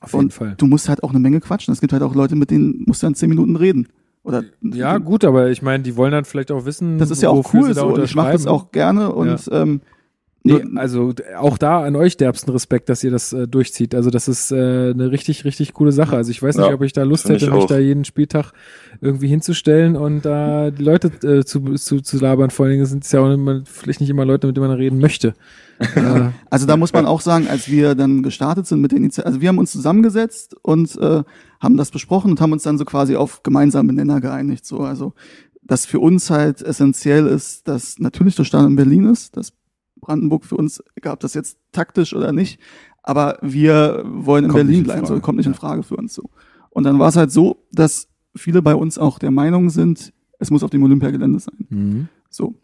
Auf 0.00 0.12
jeden 0.12 0.26
Und 0.26 0.32
Fall. 0.32 0.54
du 0.56 0.66
musst 0.66 0.88
halt 0.88 1.02
auch 1.02 1.10
eine 1.10 1.18
Menge 1.18 1.40
quatschen. 1.40 1.72
Es 1.72 1.80
gibt 1.80 1.92
halt 1.92 2.02
auch 2.02 2.14
Leute, 2.14 2.36
mit 2.36 2.50
denen 2.50 2.84
musst 2.86 3.02
du 3.02 3.06
dann 3.06 3.14
10 3.14 3.28
Minuten 3.28 3.56
reden. 3.56 3.88
Oder, 4.22 4.42
Ja, 4.60 4.98
gut, 4.98 5.24
aber 5.24 5.50
ich 5.50 5.62
meine, 5.62 5.82
die 5.82 5.96
wollen 5.96 6.12
dann 6.12 6.24
vielleicht 6.24 6.50
auch 6.50 6.64
wissen, 6.64 6.98
das 6.98 7.10
ist 7.10 7.22
ja 7.22 7.30
auch 7.30 7.36
wofür 7.36 7.60
cool 7.62 7.74
so. 7.74 7.86
Und 7.86 8.02
ich 8.02 8.14
mache 8.14 8.32
das 8.32 8.46
auch 8.46 8.72
gerne 8.72 9.12
und 9.12 9.48
ähm, 9.52 9.80
Nee, 10.46 10.62
also 10.76 11.12
auch 11.38 11.58
da 11.58 11.82
an 11.82 11.96
euch 11.96 12.16
derbsten 12.16 12.52
Respekt, 12.52 12.88
dass 12.88 13.02
ihr 13.02 13.10
das 13.10 13.32
äh, 13.32 13.48
durchzieht. 13.48 13.96
Also 13.96 14.10
das 14.10 14.28
ist 14.28 14.52
äh, 14.52 14.90
eine 14.90 15.10
richtig, 15.10 15.44
richtig 15.44 15.72
coole 15.72 15.90
Sache. 15.90 16.16
Also 16.16 16.30
ich 16.30 16.40
weiß 16.40 16.56
nicht, 16.56 16.68
Ja, 16.68 16.74
ob 16.74 16.82
ich 16.82 16.92
da 16.92 17.02
Lust 17.02 17.28
hätte, 17.28 17.46
ich 17.46 17.52
mich 17.52 17.64
da 17.64 17.78
jeden 17.78 18.04
Spieltag 18.04 18.52
irgendwie 19.00 19.26
hinzustellen 19.26 19.96
und 19.96 20.24
da 20.24 20.70
die 20.70 20.84
Leute 20.84 21.08
äh, 21.26 21.44
zu, 21.44 21.74
zu, 21.74 22.00
zu 22.00 22.18
labern. 22.18 22.50
Vor 22.50 22.66
allen 22.66 22.74
Dingen 22.74 22.86
sind 22.86 23.02
es 23.02 23.10
ja 23.10 23.20
auch 23.20 23.32
immer, 23.32 23.62
vielleicht 23.64 24.00
nicht 24.00 24.10
immer 24.10 24.24
Leute, 24.24 24.46
mit 24.46 24.56
denen 24.56 24.68
man 24.68 24.76
reden 24.76 25.00
möchte. 25.00 25.34
Äh, 25.78 26.30
Also 26.50 26.66
da 26.66 26.76
muss 26.76 26.92
man 26.92 27.06
auch 27.06 27.20
sagen, 27.20 27.48
als 27.48 27.68
wir 27.68 27.94
dann 27.94 28.22
gestartet 28.22 28.66
sind 28.66 28.80
mit 28.80 28.92
der 28.92 28.98
Initiative, 28.98 29.26
also 29.26 29.40
wir 29.40 29.48
haben 29.48 29.58
uns 29.58 29.72
zusammengesetzt 29.72 30.56
und 30.62 30.96
äh, 30.96 31.22
haben 31.60 31.76
das 31.76 31.90
besprochen 31.90 32.30
und 32.30 32.40
haben 32.40 32.52
uns 32.52 32.62
dann 32.62 32.78
so 32.78 32.84
quasi 32.84 33.16
auf 33.16 33.42
gemeinsame 33.42 33.92
Nenner 33.92 34.20
geeinigt. 34.20 34.66
So, 34.66 34.80
also 34.80 35.12
dass 35.62 35.84
für 35.84 35.98
uns 35.98 36.30
halt 36.30 36.62
essentiell 36.62 37.26
ist, 37.26 37.66
dass 37.66 37.98
natürlich 37.98 38.36
der 38.36 38.44
Stadion 38.44 38.70
in 38.70 38.76
Berlin 38.76 39.06
ist, 39.06 39.36
dass 39.36 39.52
Brandenburg 40.00 40.44
für 40.44 40.56
uns, 40.56 40.82
egal 40.94 41.14
ob 41.14 41.20
das 41.20 41.34
jetzt 41.34 41.58
taktisch 41.72 42.14
oder 42.14 42.32
nicht, 42.32 42.60
aber 43.02 43.38
wir 43.42 44.04
wollen 44.06 44.44
in 44.44 44.50
Kommt 44.50 44.64
Berlin 44.64 44.78
in 44.78 44.84
bleiben, 44.84 45.06
so 45.06 45.18
kommt 45.20 45.38
nicht 45.38 45.46
in. 45.46 45.54
Frage 45.54 45.82
für 45.82 45.96
uns 45.96 46.14
so. 46.14 46.30
Und 46.70 46.84
dann 46.84 46.98
war 46.98 47.08
es 47.08 47.16
halt 47.16 47.32
so, 47.32 47.64
dass 47.72 48.08
viele 48.34 48.62
bei 48.62 48.74
uns 48.74 48.98
auch 48.98 49.18
der 49.18 49.30
Meinung 49.30 49.70
sind, 49.70 50.12
es 50.38 50.50
muss 50.50 50.62
auf 50.62 50.70
dem 50.70 50.82
Olympiagelände 50.82 51.38
sein. 51.40 51.66
mhm. 51.68 52.08
So. 52.28 52.54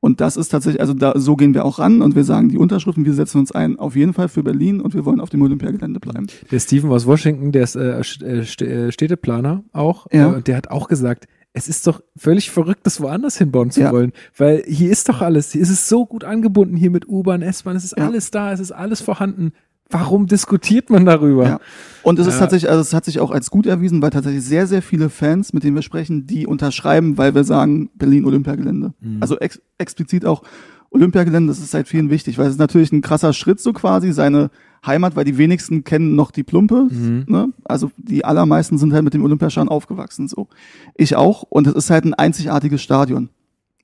Und 0.00 0.20
das 0.20 0.36
ist 0.36 0.48
tatsächlich, 0.50 0.80
also 0.80 0.94
da, 0.94 1.18
so 1.18 1.36
gehen 1.36 1.54
wir 1.54 1.64
auch 1.64 1.78
ran 1.78 2.02
und 2.02 2.14
wir 2.14 2.24
sagen 2.24 2.48
die 2.50 2.58
Unterschriften, 2.58 3.04
wir 3.04 3.14
setzen 3.14 3.38
uns 3.38 3.50
ein 3.52 3.78
auf 3.78 3.96
jeden 3.96 4.12
Fall 4.12 4.28
für 4.28 4.42
Berlin 4.42 4.80
und 4.80 4.94
wir 4.94 5.04
wollen 5.04 5.20
auf 5.20 5.30
dem 5.30 5.42
Olympiagelände 5.42 6.00
bleiben. 6.00 6.26
Der 6.50 6.60
Steven 6.60 6.90
aus 6.90 7.06
Washington, 7.06 7.50
der 7.50 7.64
ist 7.64 7.76
äh, 7.76 8.00
äh, 8.22 8.40
äh, 8.40 8.92
Städteplaner 8.92 9.64
auch. 9.72 10.06
Ja. 10.12 10.30
Äh, 10.32 10.34
und 10.36 10.46
der 10.48 10.56
hat 10.56 10.70
auch 10.70 10.88
gesagt, 10.88 11.26
es 11.54 11.68
ist 11.68 11.86
doch 11.86 12.02
völlig 12.16 12.50
verrückt, 12.50 12.80
das 12.84 13.00
woanders 13.00 13.38
hinbauen 13.38 13.70
zu 13.70 13.80
Ja. 13.80 13.90
wollen. 13.90 14.12
Weil 14.36 14.62
hier 14.66 14.90
ist 14.90 15.08
doch 15.08 15.22
alles. 15.22 15.52
Hier 15.52 15.62
ist 15.62 15.70
es 15.70 15.88
so 15.88 16.04
gut 16.04 16.22
angebunden, 16.22 16.76
hier 16.76 16.90
mit 16.90 17.08
U-Bahn, 17.08 17.40
S-Bahn, 17.40 17.76
es 17.76 17.84
ist 17.84 17.96
Ja. 17.96 18.06
alles 18.06 18.30
da, 18.30 18.52
es 18.52 18.60
ist 18.60 18.72
alles 18.72 19.00
vorhanden. 19.00 19.52
Warum 19.90 20.26
diskutiert 20.26 20.90
man 20.90 21.04
darüber? 21.04 21.44
Ja. 21.46 21.60
Und 22.02 22.18
es 22.18 22.26
ist 22.26 22.34
Ja. 22.34 22.40
tatsächlich, 22.40 22.70
also 22.70 22.80
es 22.80 22.92
hat 22.92 23.04
sich 23.04 23.20
auch 23.20 23.30
als 23.30 23.50
gut 23.50 23.66
erwiesen, 23.66 24.02
weil 24.02 24.10
tatsächlich 24.10 24.42
sehr, 24.44 24.66
sehr 24.66 24.82
viele 24.82 25.10
Fans, 25.10 25.52
mit 25.52 25.62
denen 25.62 25.76
wir 25.76 25.82
sprechen, 25.82 26.26
die 26.26 26.46
unterschreiben, 26.46 27.18
weil 27.18 27.34
wir 27.34 27.44
sagen, 27.44 27.90
Berlin 27.94 28.24
Olympiagelände. 28.24 28.94
Mhm. 29.00 29.18
Also 29.20 29.38
ex 29.38 29.60
explizit 29.78 30.24
auch 30.26 30.42
Olympiagelände, 30.90 31.48
das 31.48 31.58
ist 31.58 31.70
seit 31.70 31.88
vielen 31.88 32.10
wichtig, 32.10 32.38
weil 32.38 32.46
es 32.46 32.52
ist 32.54 32.58
natürlich 32.58 32.90
ein 32.92 33.00
krasser 33.02 33.32
Schritt 33.32 33.60
so 33.60 33.72
quasi, 33.72 34.12
seine 34.12 34.50
Heimat, 34.84 35.14
weil 35.16 35.24
die 35.24 35.36
wenigsten 35.38 35.84
kennen 35.84 36.14
noch 36.16 36.30
die 36.30 36.42
Plumpe. 36.44 36.88
Mhm. 36.90 37.24
Ne? 37.28 37.52
Also 37.64 37.90
die 37.96 38.24
allermeisten 38.24 38.78
sind 38.78 38.92
halt 38.92 39.04
mit 39.04 39.14
dem 39.14 39.24
Olympiastadion 39.24 39.68
aufgewachsen. 39.68 40.28
So. 40.28 40.48
Ich 40.94 41.16
auch. 41.16 41.42
Und 41.42 41.66
es 41.66 41.74
ist 41.74 41.90
halt 41.90 42.04
ein 42.04 42.14
einzigartiges 42.14 42.82
Stadion. 42.82 43.28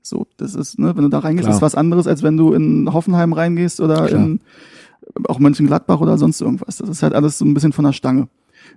So, 0.04 0.26
das 0.36 0.54
ist, 0.56 0.78
ne, 0.80 0.96
wenn 0.96 1.04
du 1.04 1.08
da 1.10 1.20
reingehst, 1.20 1.46
Klar. 1.46 1.56
ist 1.56 1.62
was 1.62 1.74
anderes, 1.76 2.08
als 2.08 2.24
wenn 2.24 2.36
du 2.36 2.52
in 2.54 2.92
Hoffenheim 2.92 3.32
reingehst 3.32 3.80
oder 3.80 4.06
Klar. 4.06 4.20
in 4.20 4.40
auch 5.28 5.38
Mönchengladbach 5.38 6.00
oder 6.00 6.18
sonst 6.18 6.40
irgendwas. 6.40 6.76
Das 6.76 6.88
ist 6.88 7.02
halt 7.02 7.14
alles 7.14 7.38
so 7.38 7.44
ein 7.44 7.54
bisschen 7.54 7.72
von 7.72 7.84
der 7.84 7.92
Stange. 7.92 8.28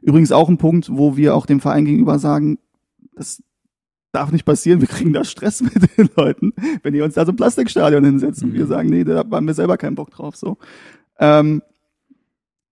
Übrigens 0.02 0.32
auch 0.32 0.50
ein 0.50 0.58
Punkt, 0.58 0.90
wo 0.92 1.16
wir 1.16 1.36
auch 1.36 1.46
dem 1.46 1.60
Verein 1.60 1.86
gegenüber 1.86 2.20
sagen, 2.20 2.58
das 3.16 3.42
darf 4.12 4.32
nicht 4.32 4.46
passieren, 4.46 4.82
wir 4.82 4.88
kriegen 4.88 5.14
da 5.14 5.24
Stress 5.24 5.62
mit 5.62 5.76
den 5.98 6.10
Leuten, 6.16 6.54
wenn 6.84 6.94
die 6.94 7.02
uns 7.02 7.16
da 7.16 7.26
so 7.26 7.32
ein 7.32 7.36
Plastikstadion 7.36 8.04
hinsetzen. 8.04 8.50
Mhm. 8.50 8.54
Wir 8.54 8.68
sagen, 8.68 8.90
nee, 8.90 9.04
da 9.04 9.24
haben 9.30 9.48
wir 9.48 9.54
selber 9.54 9.78
keinen 9.78 9.96
Bock 9.96 10.12
drauf. 10.12 10.36
So. 10.36 10.58
Ähm, 11.20 11.62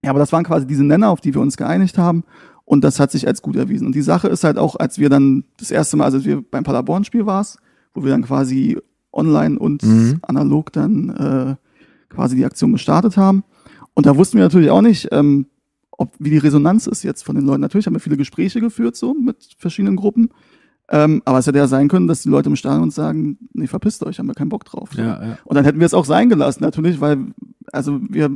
ja, 0.03 0.09
aber 0.09 0.19
das 0.19 0.31
waren 0.31 0.43
quasi 0.43 0.67
diese 0.67 0.83
Nenner, 0.83 1.09
auf 1.09 1.21
die 1.21 1.33
wir 1.33 1.41
uns 1.41 1.57
geeinigt 1.57 1.97
haben. 1.97 2.23
Und 2.65 2.83
das 2.83 2.99
hat 2.99 3.11
sich 3.11 3.27
als 3.27 3.41
gut 3.41 3.55
erwiesen. 3.57 3.85
Und 3.87 3.95
die 3.95 4.01
Sache 4.01 4.29
ist 4.29 4.43
halt 4.43 4.57
auch, 4.57 4.77
als 4.77 4.97
wir 4.97 5.09
dann 5.09 5.43
das 5.57 5.69
erste 5.69 5.97
Mal, 5.97 6.05
also 6.05 6.17
als 6.17 6.25
wir 6.25 6.41
beim 6.41 6.63
Paderborn-Spiel 6.63 7.25
war's, 7.25 7.57
wo 7.93 8.03
wir 8.03 8.11
dann 8.11 8.23
quasi 8.23 8.77
online 9.11 9.59
und 9.59 9.83
Mhm. 9.83 10.19
analog 10.21 10.71
dann 10.71 11.09
äh, 11.09 11.55
quasi 12.09 12.35
die 12.35 12.45
Aktion 12.45 12.71
gestartet 12.71 13.17
haben. 13.17 13.43
Und 13.93 14.05
da 14.05 14.15
wussten 14.17 14.37
wir 14.37 14.43
natürlich 14.43 14.69
auch 14.69 14.81
nicht, 14.81 15.07
ähm, 15.11 15.47
ob, 15.91 16.13
wie 16.19 16.31
die 16.31 16.37
Resonanz 16.37 16.87
ist 16.87 17.03
jetzt 17.03 17.23
von 17.23 17.35
den 17.35 17.45
Leuten. 17.45 17.61
Natürlich 17.61 17.85
haben 17.85 17.93
wir 17.93 17.99
viele 17.99 18.17
Gespräche 18.17 18.59
geführt, 18.59 18.95
so 18.95 19.13
mit 19.13 19.55
verschiedenen 19.57 19.95
Gruppen. 19.95 20.29
Ähm, 20.89 21.21
aber 21.25 21.37
es 21.39 21.47
hätte 21.47 21.59
ja 21.59 21.67
sein 21.67 21.87
können, 21.87 22.07
dass 22.07 22.23
die 22.23 22.29
Leute 22.29 22.49
im 22.49 22.55
Stadion 22.55 22.83
uns 22.83 22.95
sagen, 22.95 23.37
nee, 23.53 23.67
verpisst 23.67 24.03
euch, 24.03 24.19
haben 24.19 24.27
wir 24.27 24.33
keinen 24.33 24.49
Bock 24.49 24.65
drauf. 24.65 24.89
So. 24.93 25.01
Ja, 25.01 25.23
ja. 25.23 25.37
Und 25.45 25.55
dann 25.55 25.63
hätten 25.63 25.79
wir 25.79 25.85
es 25.85 25.93
auch 25.93 26.05
sein 26.05 26.27
gelassen, 26.29 26.61
natürlich, 26.63 26.99
weil, 26.99 27.19
also 27.71 28.01
wir, 28.09 28.29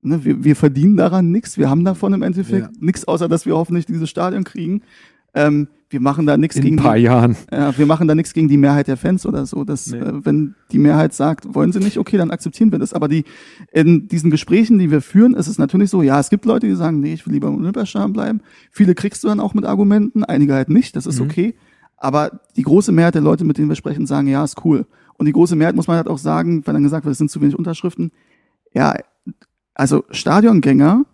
ne, 0.00 0.24
wir, 0.24 0.42
wir 0.42 0.56
verdienen 0.56 0.96
daran 0.96 1.30
nichts, 1.30 1.58
wir 1.58 1.70
haben 1.70 1.84
davon 1.84 2.14
im 2.14 2.22
Endeffekt 2.22 2.66
Ja. 2.66 2.70
nichts, 2.80 3.06
außer 3.06 3.28
dass 3.28 3.46
wir 3.46 3.54
hoffentlich 3.56 3.86
dieses 3.86 4.10
Stadion 4.10 4.42
kriegen. 4.44 4.82
Ähm, 5.34 5.68
wir 5.88 6.00
machen 6.00 6.24
da 6.24 6.38
nichts 6.38 6.56
In 6.56 6.62
gegen 6.62 6.78
ein 6.78 6.82
paar 6.82 6.96
die, 6.96 7.02
Jahren. 7.02 7.36
ja, 7.52 7.76
wir 7.76 7.84
machen 7.84 8.08
da 8.08 8.14
nichts 8.14 8.32
gegen 8.32 8.48
die 8.48 8.56
Mehrheit 8.56 8.88
der 8.88 8.96
Fans 8.96 9.26
oder 9.26 9.44
so. 9.44 9.62
Das, 9.64 9.88
Nee. 9.88 9.98
äh, 9.98 10.24
wenn 10.24 10.54
die 10.70 10.78
Mehrheit 10.78 11.12
sagt, 11.12 11.54
wollen 11.54 11.70
sie 11.72 11.80
nicht, 11.80 11.98
okay, 11.98 12.16
dann 12.16 12.30
akzeptieren 12.30 12.72
wir 12.72 12.78
das. 12.78 12.94
Aber 12.94 13.08
die 13.08 13.24
in 13.72 14.08
diesen 14.08 14.30
Gesprächen, 14.30 14.78
die 14.78 14.90
wir 14.90 15.02
führen, 15.02 15.34
ist 15.34 15.48
es 15.48 15.58
natürlich 15.58 15.90
so, 15.90 16.00
ja, 16.02 16.18
es 16.18 16.30
gibt 16.30 16.46
Leute, 16.46 16.66
die 16.66 16.74
sagen, 16.74 17.00
nee, 17.00 17.12
ich 17.12 17.26
will 17.26 17.34
lieber 17.34 17.48
im 17.48 17.56
Olympiastadion 17.56 18.12
bleiben. 18.14 18.40
Viele 18.70 18.94
kriegst 18.94 19.22
du 19.22 19.28
dann 19.28 19.38
auch 19.40 19.52
mit 19.52 19.66
Argumenten, 19.66 20.24
einige 20.24 20.54
halt 20.54 20.70
nicht, 20.70 20.96
das 20.96 21.06
ist 21.06 21.18
Mhm. 21.20 21.26
okay. 21.26 21.54
Aber 21.98 22.40
die 22.56 22.62
große 22.62 22.90
Mehrheit 22.90 23.14
der 23.14 23.22
Leute, 23.22 23.44
mit 23.44 23.58
denen 23.58 23.68
wir 23.68 23.76
sprechen, 23.76 24.06
sagen, 24.06 24.28
ja, 24.28 24.42
ist 24.42 24.64
cool. 24.64 24.86
Und 25.18 25.26
die 25.26 25.32
große 25.32 25.56
Mehrheit 25.56 25.76
muss 25.76 25.86
man 25.88 25.98
halt 25.98 26.08
auch 26.08 26.18
sagen, 26.18 26.66
wenn 26.66 26.74
dann 26.74 26.82
gesagt 26.82 27.04
wird, 27.04 27.12
es 27.12 27.18
sind 27.18 27.30
zu 27.30 27.40
wenig 27.42 27.56
Unterschriften. 27.56 28.12
Ja, 28.74 28.94
also 29.74 30.04
Stadiongänger, 30.10 31.04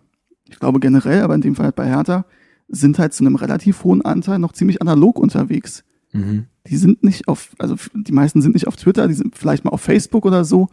ich 0.47 0.57
glaube 0.59 0.79
generell, 0.79 1.21
aber 1.21 1.35
in 1.35 1.41
dem 1.41 1.55
Fall 1.55 1.65
halt 1.65 1.75
bei 1.75 1.85
Hertha, 1.85 2.25
sind 2.69 2.99
halt 2.99 3.13
zu 3.13 3.23
einem 3.25 3.35
relativ 3.35 3.83
hohen 3.83 4.01
Anteil 4.03 4.39
noch 4.39 4.53
ziemlich 4.53 4.81
analog 4.81 5.19
unterwegs 5.19 5.83
Mhm. 6.11 6.45
die 6.67 6.75
sind 6.77 7.03
nicht 7.03 7.27
auf, 7.27 7.51
also 7.59 7.75
die 7.93 8.11
meisten 8.11 8.41
sind 8.41 8.53
nicht 8.55 8.67
auf 8.67 8.75
Twitter, 8.75 9.07
die 9.07 9.13
sind 9.13 9.35
vielleicht 9.37 9.63
mal 9.63 9.69
auf 9.71 9.81
Facebook 9.81 10.25
oder 10.25 10.43
so, 10.43 10.69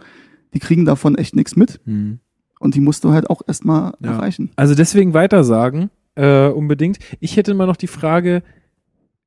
die 0.55 0.59
kriegen 0.61 0.85
davon 0.87 1.15
echt 1.17 1.37
nichts 1.37 1.57
mit 1.57 1.79
Mhm. 1.85 2.21
und 2.59 2.75
die 2.75 2.81
musst 2.81 3.05
du 3.05 3.13
halt 3.13 3.29
auch 3.29 3.43
erstmal 3.47 3.93
Ja. 4.01 4.13
erreichen. 4.13 4.51
Also 4.57 4.75
deswegen 4.75 5.13
weitersagen, 5.13 5.91
äh, 6.15 6.49
unbedingt. 6.49 6.99
Ich 7.21 7.37
hätte 7.37 7.53
mal 7.53 7.67
noch 7.67 7.77
die 7.77 7.87
Frage, 7.87 8.43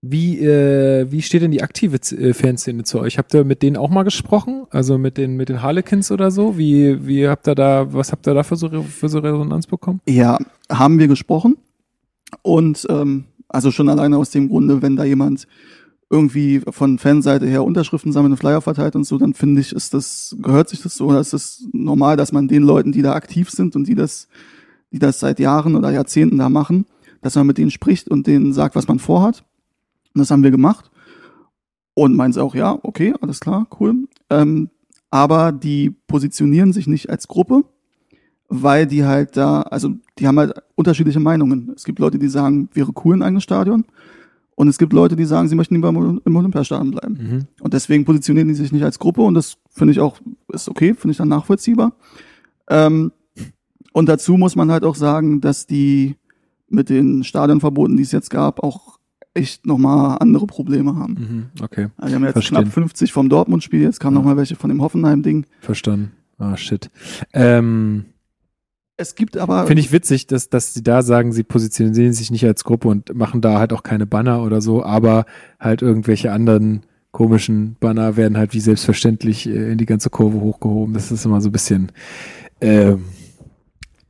wie, 0.02 0.40
äh, 0.40 1.12
wie 1.12 1.22
steht 1.22 1.42
denn 1.42 1.52
die 1.52 1.62
aktive 1.62 2.00
Z- 2.00 2.18
äh, 2.20 2.34
Fanszene 2.34 2.84
zu 2.84 3.00
euch? 3.02 3.18
Habt 3.18 3.34
ihr 3.34 3.44
mit 3.44 3.62
denen 3.62 3.76
auch 3.76 3.90
mal 3.90 4.04
gesprochen? 4.04 4.64
Also 4.70 4.98
mit 4.98 5.18
den, 5.18 5.36
mit 5.36 5.50
den 5.50 5.62
Harlequins 5.62 6.10
oder 6.12 6.32
so? 6.32 6.58
Wie, 6.58 7.06
wie 7.06 7.28
habt 7.28 7.48
ihr 7.48 7.56
da, 7.56 7.92
was 7.94 8.12
habt 8.14 8.26
ihr 8.28 8.34
da 8.34 8.44
für 8.44 8.56
so, 8.56 8.70
für 8.84 9.10
so 9.10 9.20
Resonanz 9.20 9.68
bekommen? 9.68 10.00
Ja, 10.08 10.40
haben 10.72 11.00
wir 11.00 11.08
gesprochen 11.10 11.58
und 12.42 12.86
ähm, 12.90 13.26
also 13.48 13.72
schon 13.72 13.90
alleine 13.90 14.18
aus 14.18 14.30
dem 14.30 14.50
Grunde, 14.50 14.82
wenn 14.82 14.96
da 14.96 15.04
jemand 15.04 15.48
irgendwie 16.10 16.62
von 16.70 16.98
Fanseite 16.98 17.46
her 17.46 17.64
Unterschriften 17.64 18.12
sammelt 18.12 18.32
und 18.32 18.38
Flyer 18.38 18.62
verteilt 18.62 18.96
und 18.96 19.04
so, 19.04 19.18
dann 19.18 19.34
finde 19.34 19.62
ich, 19.62 19.74
ist 19.74 19.94
das, 19.94 20.36
gehört 20.40 20.70
sich 20.70 20.82
das 20.82 20.96
so, 20.96 21.08
oder 21.08 21.20
ist 21.20 21.34
es 21.34 21.68
normal, 21.72 22.18
dass 22.18 22.32
man 22.32 22.48
den 22.48 22.64
Leuten, 22.64 22.92
die 22.92 23.04
da 23.04 23.14
aktiv 23.14 23.50
sind 23.50 23.76
und 23.76 23.88
die 23.88 23.96
das, 23.96 24.28
die 24.92 25.00
das 25.00 25.20
seit 25.20 25.40
Jahren 25.40 25.76
oder 25.76 25.92
Jahrzehnten 25.92 26.38
da 26.38 26.50
machen, 26.50 26.86
dass 27.22 27.36
man 27.36 27.46
mit 27.46 27.58
denen 27.58 27.70
spricht 27.70 28.10
und 28.10 28.26
denen 28.26 28.54
sagt, 28.54 28.76
was 28.76 28.88
man 28.88 28.98
vorhat. 28.98 29.44
Und 30.16 30.20
das 30.20 30.32
haben 30.32 30.44
wir 30.44 30.52
gemacht. 30.52 30.90
Und 31.94 32.16
meinen 32.16 32.34
sie 32.34 32.42
auch, 32.42 32.56
ja, 32.56 32.80
okay, 32.82 33.14
alles 33.22 33.40
klar, 33.40 33.68
cool. 33.80 34.08
Ähm, 34.30 34.70
aber 35.12 35.52
die 35.52 35.92
positionieren 35.92 36.74
sich 36.74 36.88
nicht 36.88 37.10
als 37.10 37.28
Gruppe, 37.28 37.66
weil 38.50 38.88
die 38.88 39.06
halt 39.06 39.38
da, 39.38 39.62
also 39.62 39.92
die 40.18 40.28
haben 40.28 40.38
halt 40.40 40.54
unterschiedliche 40.76 41.20
Meinungen. 41.20 41.72
Es 41.76 41.84
gibt 41.86 42.00
Leute, 42.00 42.18
die 42.20 42.28
sagen, 42.28 42.68
wäre 42.74 42.92
cool 43.06 43.16
ein 43.16 43.22
eigenes 43.24 43.44
Stadion. 43.44 43.86
Und 44.56 44.68
es 44.68 44.78
gibt 44.78 44.92
Leute, 44.92 45.16
die 45.16 45.24
sagen, 45.24 45.48
sie 45.48 45.56
möchten 45.56 45.76
lieber 45.76 45.88
im 45.90 45.98
Olymp- 45.98 46.22
im 46.26 46.36
Olympiastadion 46.36 46.92
bleiben. 46.92 47.14
Mhm. 47.22 47.48
Und 47.62 47.74
deswegen 47.74 48.04
positionieren 48.04 48.50
die 48.50 48.56
sich 48.56 48.72
nicht 48.74 48.84
als 48.84 49.00
Gruppe 49.00 49.22
und 49.22 49.34
das 49.36 49.56
finde 49.70 49.94
ich 49.94 50.00
auch, 50.02 50.18
ist 50.52 50.68
okay, 50.68 50.94
finde 50.94 51.12
ich 51.12 51.18
dann 51.18 51.30
nachvollziehbar. 51.30 51.94
Ähm, 52.70 53.12
und 53.94 54.10
dazu 54.10 54.36
muss 54.36 54.56
man 54.58 54.70
halt 54.72 54.84
auch 54.84 54.96
sagen, 54.96 55.40
dass 55.42 55.66
die 55.66 56.16
mit 56.68 56.90
den 56.90 57.24
Stadionverboten, 57.24 57.96
die 57.98 58.04
es 58.04 58.12
jetzt 58.12 58.30
gab, 58.30 58.62
auch 58.62 59.00
echt 59.34 59.66
nochmal 59.66 60.18
andere 60.20 60.46
Probleme 60.46 60.96
haben. 60.98 61.14
Mhm. 61.58 61.64
Okay, 61.64 61.88
Also 61.98 62.10
wir 62.12 62.16
haben 62.16 62.24
jetzt 62.24 62.34
Verstehen. 62.34 62.58
knapp 62.64 62.74
50 62.74 63.14
vom 63.14 63.30
Dortmund-Spiel, 63.30 63.82
jetzt 63.82 64.00
kamen 64.00 64.16
Ja. 64.16 64.20
noch 64.20 64.24
nochmal 64.26 64.38
welche 64.38 64.56
von 64.58 64.70
dem 64.70 64.82
Hoffenheim-Ding. 64.82 65.46
verstanden. 65.62 66.12
Ah, 66.38 66.58
shit. 66.58 66.90
Ähm, 67.34 68.06
Es 69.02 69.16
gibt 69.16 69.38
aber, 69.38 69.66
Finde 69.66 69.80
ich 69.80 69.94
witzig, 69.94 70.28
dass, 70.28 70.50
dass 70.50 70.74
sie 70.74 70.84
da 70.84 71.02
sagen, 71.04 71.32
sie 71.32 71.44
positionieren 71.44 72.12
sich 72.12 72.32
nicht 72.32 72.44
als 72.46 72.66
Gruppe 72.66 72.90
und 72.90 73.16
machen 73.16 73.40
da 73.40 73.58
halt 73.58 73.72
auch 73.72 73.82
keine 73.82 74.06
Banner 74.06 74.44
oder 74.44 74.60
so, 74.60 74.84
aber 74.84 75.26
halt 75.58 75.82
irgendwelche 75.82 76.34
anderen 76.34 76.82
komischen 77.12 77.78
Banner 77.80 78.18
werden 78.18 78.38
halt 78.38 78.54
wie 78.54 78.60
selbstverständlich 78.60 79.48
äh, 79.48 79.72
in 79.72 79.78
die 79.78 79.86
ganze 79.86 80.10
Kurve 80.10 80.42
hochgehoben. 80.42 80.94
Das 80.94 81.14
ist 81.14 81.24
immer 81.26 81.40
so 81.40 81.48
ein 81.48 81.54
bisschen, 81.54 81.94
ähm, 82.60 83.06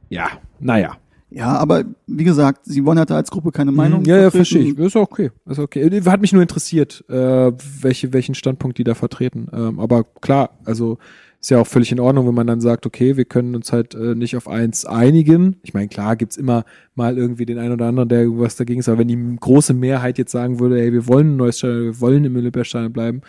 ja, 0.09 0.27
naja. 0.59 0.97
ja, 1.29 1.55
aber 1.55 1.83
wie 2.07 2.23
gesagt, 2.23 2.61
sie 2.65 2.83
wollen 2.83 2.97
halt 2.97 3.11
da 3.11 3.15
als 3.17 3.29
Gruppe 3.29 3.51
keine 3.51 3.71
Meinung 3.71 3.99
Mhm. 4.01 4.05
ja, 4.07 4.15
ja, 4.15 4.31
vertreten. 4.31 4.37
verstehe 4.65 4.85
ich. 4.85 4.87
Ist 4.87 4.95
okay. 4.95 5.29
Ist 5.45 5.59
okay. 5.59 6.01
Hat 6.03 6.19
mich 6.21 6.33
nur 6.33 6.41
interessiert, 6.41 7.05
äh, 7.09 7.51
welche, 7.81 8.11
welchen 8.11 8.33
Standpunkt 8.33 8.79
die 8.79 8.83
da 8.83 8.95
vertreten. 8.95 9.47
Ähm, 9.53 9.79
aber 9.79 10.03
klar, 10.19 10.49
also 10.65 10.97
Ist 11.41 11.51
ja 11.51 11.59
auch 11.59 11.67
völlig 11.67 11.91
in 11.91 12.01
Ordnung, 12.01 12.27
wenn 12.27 12.35
man 12.35 12.47
dann 12.47 12.59
sagt, 12.59 12.85
okay, 12.85 13.15
wir 13.15 13.23
können 13.23 13.55
uns 13.55 13.71
halt 13.71 13.95
äh, 13.95 14.13
nicht 14.13 14.35
auf 14.35 14.49
eins 14.49 14.85
einigen. 14.85 15.55
Ich 15.63 15.73
meine, 15.73 15.87
klar 15.87 16.17
gibt's 16.17 16.35
immer 16.35 16.65
mal 16.95 17.17
irgendwie 17.17 17.45
den 17.45 17.57
einen 17.57 17.71
oder 17.71 17.85
anderen, 17.85 18.09
der 18.09 18.23
irgendwas 18.23 18.57
dagegen 18.57 18.81
ist, 18.81 18.89
aber 18.89 18.99
wenn 18.99 19.07
die 19.07 19.37
große 19.39 19.73
Mehrheit 19.73 20.17
jetzt 20.17 20.33
sagen 20.33 20.59
würde, 20.59 20.81
ey, 20.81 20.91
wir 20.91 21.07
wollen 21.07 21.35
ein 21.35 21.37
neues 21.37 21.59
Stadion, 21.59 21.83
wir 21.85 22.01
wollen 22.01 22.25
im 22.25 22.35
Olympiastadion 22.35 22.91
bleiben, 22.91 23.21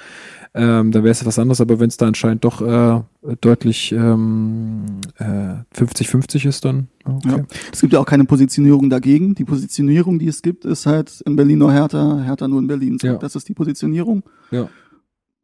ähm, 0.55 0.91
dann 0.91 1.05
wäre 1.05 1.13
es 1.13 1.25
was 1.25 1.39
anderes, 1.39 1.61
aber 1.61 1.79
wenn 1.79 1.89
es 1.89 1.97
da 1.97 2.09
anscheinend 2.09 2.45
doch 2.45 2.61
äh, 2.61 3.01
deutlich 3.41 3.93
ähm, 3.93 4.87
äh, 5.19 5.79
50-50 5.79 6.49
ist, 6.49 6.65
dann 6.65 6.89
okay. 7.05 7.29
Ja. 7.29 7.45
Es 7.73 7.81
gibt 7.81 7.93
ja 7.93 8.01
auch 8.01 8.07
keine 8.07 8.25
Positionierung 8.25 8.91
dagegen. 8.91 9.37
Die 9.37 9.45
Positionierung, 9.45 10.19
die 10.19 10.27
es 10.27 10.43
gibt, 10.43 10.65
ist 10.65 10.87
halt 10.87 11.21
in 11.25 11.37
Berlin 11.37 11.59
nur 11.59 11.73
Hertha, 11.73 12.23
Hertha 12.25 12.49
nur 12.49 12.59
in 12.59 12.67
Berlin. 12.67 12.99
So, 13.01 13.07
Ja. 13.07 13.15
Das 13.15 13.37
ist 13.37 13.49
die 13.49 13.55
Positionierung. 13.55 14.25
Ja. 14.51 14.69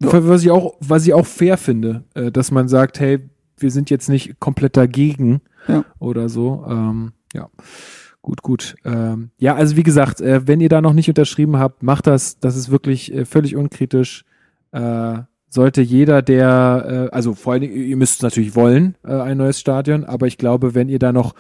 Was 0.00 0.42
ich 0.42 0.50
auch, 0.50 0.74
was 0.80 1.06
ich 1.06 1.14
auch 1.14 1.26
fair 1.26 1.56
finde, 1.56 2.04
äh, 2.14 2.30
dass 2.30 2.50
man 2.50 2.68
sagt, 2.68 3.00
hey, 3.00 3.20
wir 3.58 3.70
sind 3.70 3.88
jetzt 3.90 4.08
nicht 4.08 4.38
komplett 4.40 4.76
dagegen 4.76 5.40
Ja. 5.68 5.84
oder 5.98 6.28
so. 6.28 6.64
Ähm, 6.68 7.12
ja. 7.32 7.48
Gut, 8.20 8.42
gut. 8.42 8.74
Ähm, 8.84 9.30
ja, 9.38 9.54
also 9.54 9.76
wie 9.76 9.82
gesagt, 9.84 10.20
äh, 10.20 10.46
wenn 10.46 10.60
ihr 10.60 10.68
da 10.68 10.80
noch 10.82 10.92
nicht 10.92 11.08
unterschrieben 11.08 11.58
habt, 11.58 11.82
macht 11.82 12.06
das. 12.06 12.38
Das 12.40 12.56
ist 12.56 12.70
wirklich 12.70 13.14
äh, 13.14 13.24
völlig 13.24 13.56
unkritisch. 13.56 14.24
Äh, 14.72 15.18
sollte 15.48 15.80
jeder, 15.80 16.22
der, 16.22 17.08
äh, 17.10 17.14
also 17.14 17.34
vor 17.34 17.52
allen 17.52 17.62
Dingen, 17.62 17.76
ihr 17.76 17.96
müsst 17.96 18.16
es 18.16 18.22
natürlich 18.22 18.54
wollen, 18.56 18.96
äh, 19.04 19.12
ein 19.14 19.38
neues 19.38 19.60
Stadion, 19.60 20.04
aber 20.04 20.26
ich 20.26 20.38
glaube, 20.38 20.74
wenn 20.74 20.88
ihr 20.88 20.98
da 20.98 21.12
noch 21.12 21.34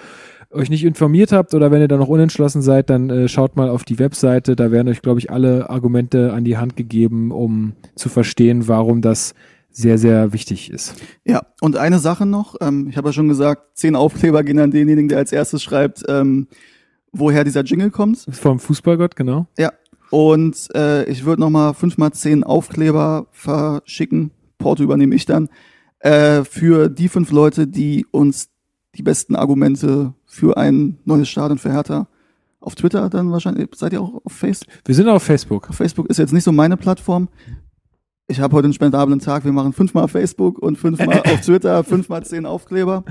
euch 0.50 0.70
nicht 0.70 0.84
informiert 0.84 1.32
habt 1.32 1.54
oder 1.54 1.70
wenn 1.70 1.80
ihr 1.80 1.88
da 1.88 1.96
noch 1.96 2.08
unentschlossen 2.08 2.62
seid, 2.62 2.90
dann 2.90 3.10
äh, 3.10 3.28
schaut 3.28 3.56
mal 3.56 3.68
auf 3.68 3.84
die 3.84 3.98
Webseite. 3.98 4.56
Da 4.56 4.70
werden 4.70 4.88
euch, 4.88 5.02
glaube 5.02 5.18
ich, 5.18 5.30
alle 5.30 5.70
Argumente 5.70 6.32
an 6.32 6.44
die 6.44 6.56
Hand 6.56 6.76
gegeben, 6.76 7.30
um 7.30 7.72
zu 7.94 8.08
verstehen, 8.08 8.68
warum 8.68 9.02
das 9.02 9.34
sehr, 9.70 9.98
sehr 9.98 10.32
wichtig 10.32 10.70
ist. 10.70 10.94
Ja, 11.24 11.42
und 11.60 11.76
eine 11.76 11.98
Sache 11.98 12.24
noch. 12.24 12.56
Ähm, 12.60 12.88
ich 12.88 12.96
habe 12.96 13.08
ja 13.08 13.12
schon 13.12 13.28
gesagt, 13.28 13.76
zehn 13.76 13.94
Aufkleber 13.94 14.42
gehen 14.42 14.58
an 14.58 14.70
denjenigen, 14.70 15.08
der 15.08 15.18
als 15.18 15.32
erstes 15.32 15.62
schreibt, 15.62 16.02
ähm, 16.08 16.46
woher 17.12 17.44
dieser 17.44 17.62
Jingle 17.62 17.90
kommt. 17.90 18.26
Vom 18.30 18.58
Fußballgott, 18.58 19.16
genau. 19.16 19.46
Ja. 19.58 19.72
Und 20.10 20.68
äh, 20.74 21.04
ich 21.10 21.24
würde 21.24 21.42
nochmal 21.42 21.74
fünf 21.74 21.98
mal 21.98 22.12
zehn 22.12 22.44
Aufkleber 22.44 23.26
verschicken. 23.32 24.30
Porto 24.58 24.82
übernehme 24.82 25.14
ich 25.14 25.26
dann. 25.26 25.48
Äh, 25.98 26.44
für 26.44 26.88
die 26.88 27.08
fünf 27.08 27.30
Leute, 27.30 27.66
die 27.66 28.06
uns 28.10 28.48
die 28.96 29.02
besten 29.02 29.36
Argumente 29.36 30.14
für 30.24 30.56
ein 30.56 30.98
neues 31.04 31.28
Stadion 31.28 31.58
für 31.58 31.72
Hertha 31.72 32.08
auf 32.60 32.74
Twitter 32.74 33.08
dann 33.08 33.30
wahrscheinlich. 33.30 33.68
Seid 33.74 33.92
ihr 33.92 34.00
auch 34.00 34.24
auf 34.24 34.32
Facebook? 34.32 34.74
Wir 34.84 34.94
sind 34.94 35.08
auf 35.08 35.22
Facebook. 35.22 35.68
Facebook 35.72 36.08
ist 36.08 36.18
jetzt 36.18 36.32
nicht 36.32 36.44
so 36.44 36.52
meine 36.52 36.76
Plattform. 36.76 37.28
Ich 38.26 38.40
habe 38.40 38.56
heute 38.56 38.66
einen 38.66 38.74
spendablen 38.74 39.20
Tag. 39.20 39.44
Wir 39.44 39.52
machen 39.52 39.72
fünfmal 39.72 40.08
Facebook 40.08 40.58
und 40.58 40.76
fünfmal 40.76 41.20
auf 41.26 41.40
Twitter, 41.42 41.84
fünfmal 41.84 42.24
zehn 42.24 42.44
Aufkleber. 42.44 43.04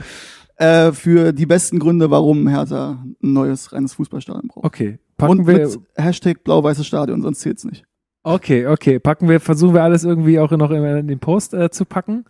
Äh, 0.57 0.91
für 0.91 1.34
die 1.34 1.45
besten 1.45 1.80
Gründe, 1.80 2.12
warum 2.12 2.48
Hertha 2.48 3.03
ein 3.03 3.34
neues 3.34 3.72
reines 3.72 3.94
Fußballstadion 3.94 4.48
braucht. 4.48 4.66
Okay. 4.66 4.99
Packen 5.18 5.40
und 5.40 5.48
wir. 5.48 5.68
mit 5.68 5.80
Hashtag 5.95 6.44
blau-weißes 6.44 6.86
Stadion, 6.86 7.22
sonst 7.22 7.40
zählt's 7.40 7.64
nicht. 7.66 7.86
Okay, 8.24 8.68
okay. 8.68 8.99
Packen 8.99 9.30
wir, 9.30 9.40
versuchen 9.40 9.74
wir 9.74 9.84
alles 9.84 10.03
irgendwie 10.03 10.40
auch 10.40 10.52
noch 10.52 10.72
in, 10.72 10.84
in 10.84 11.07
den 11.07 11.20
Post 11.20 11.53
äh, 11.53 11.70
zu 11.70 11.86
packen. 11.86 12.26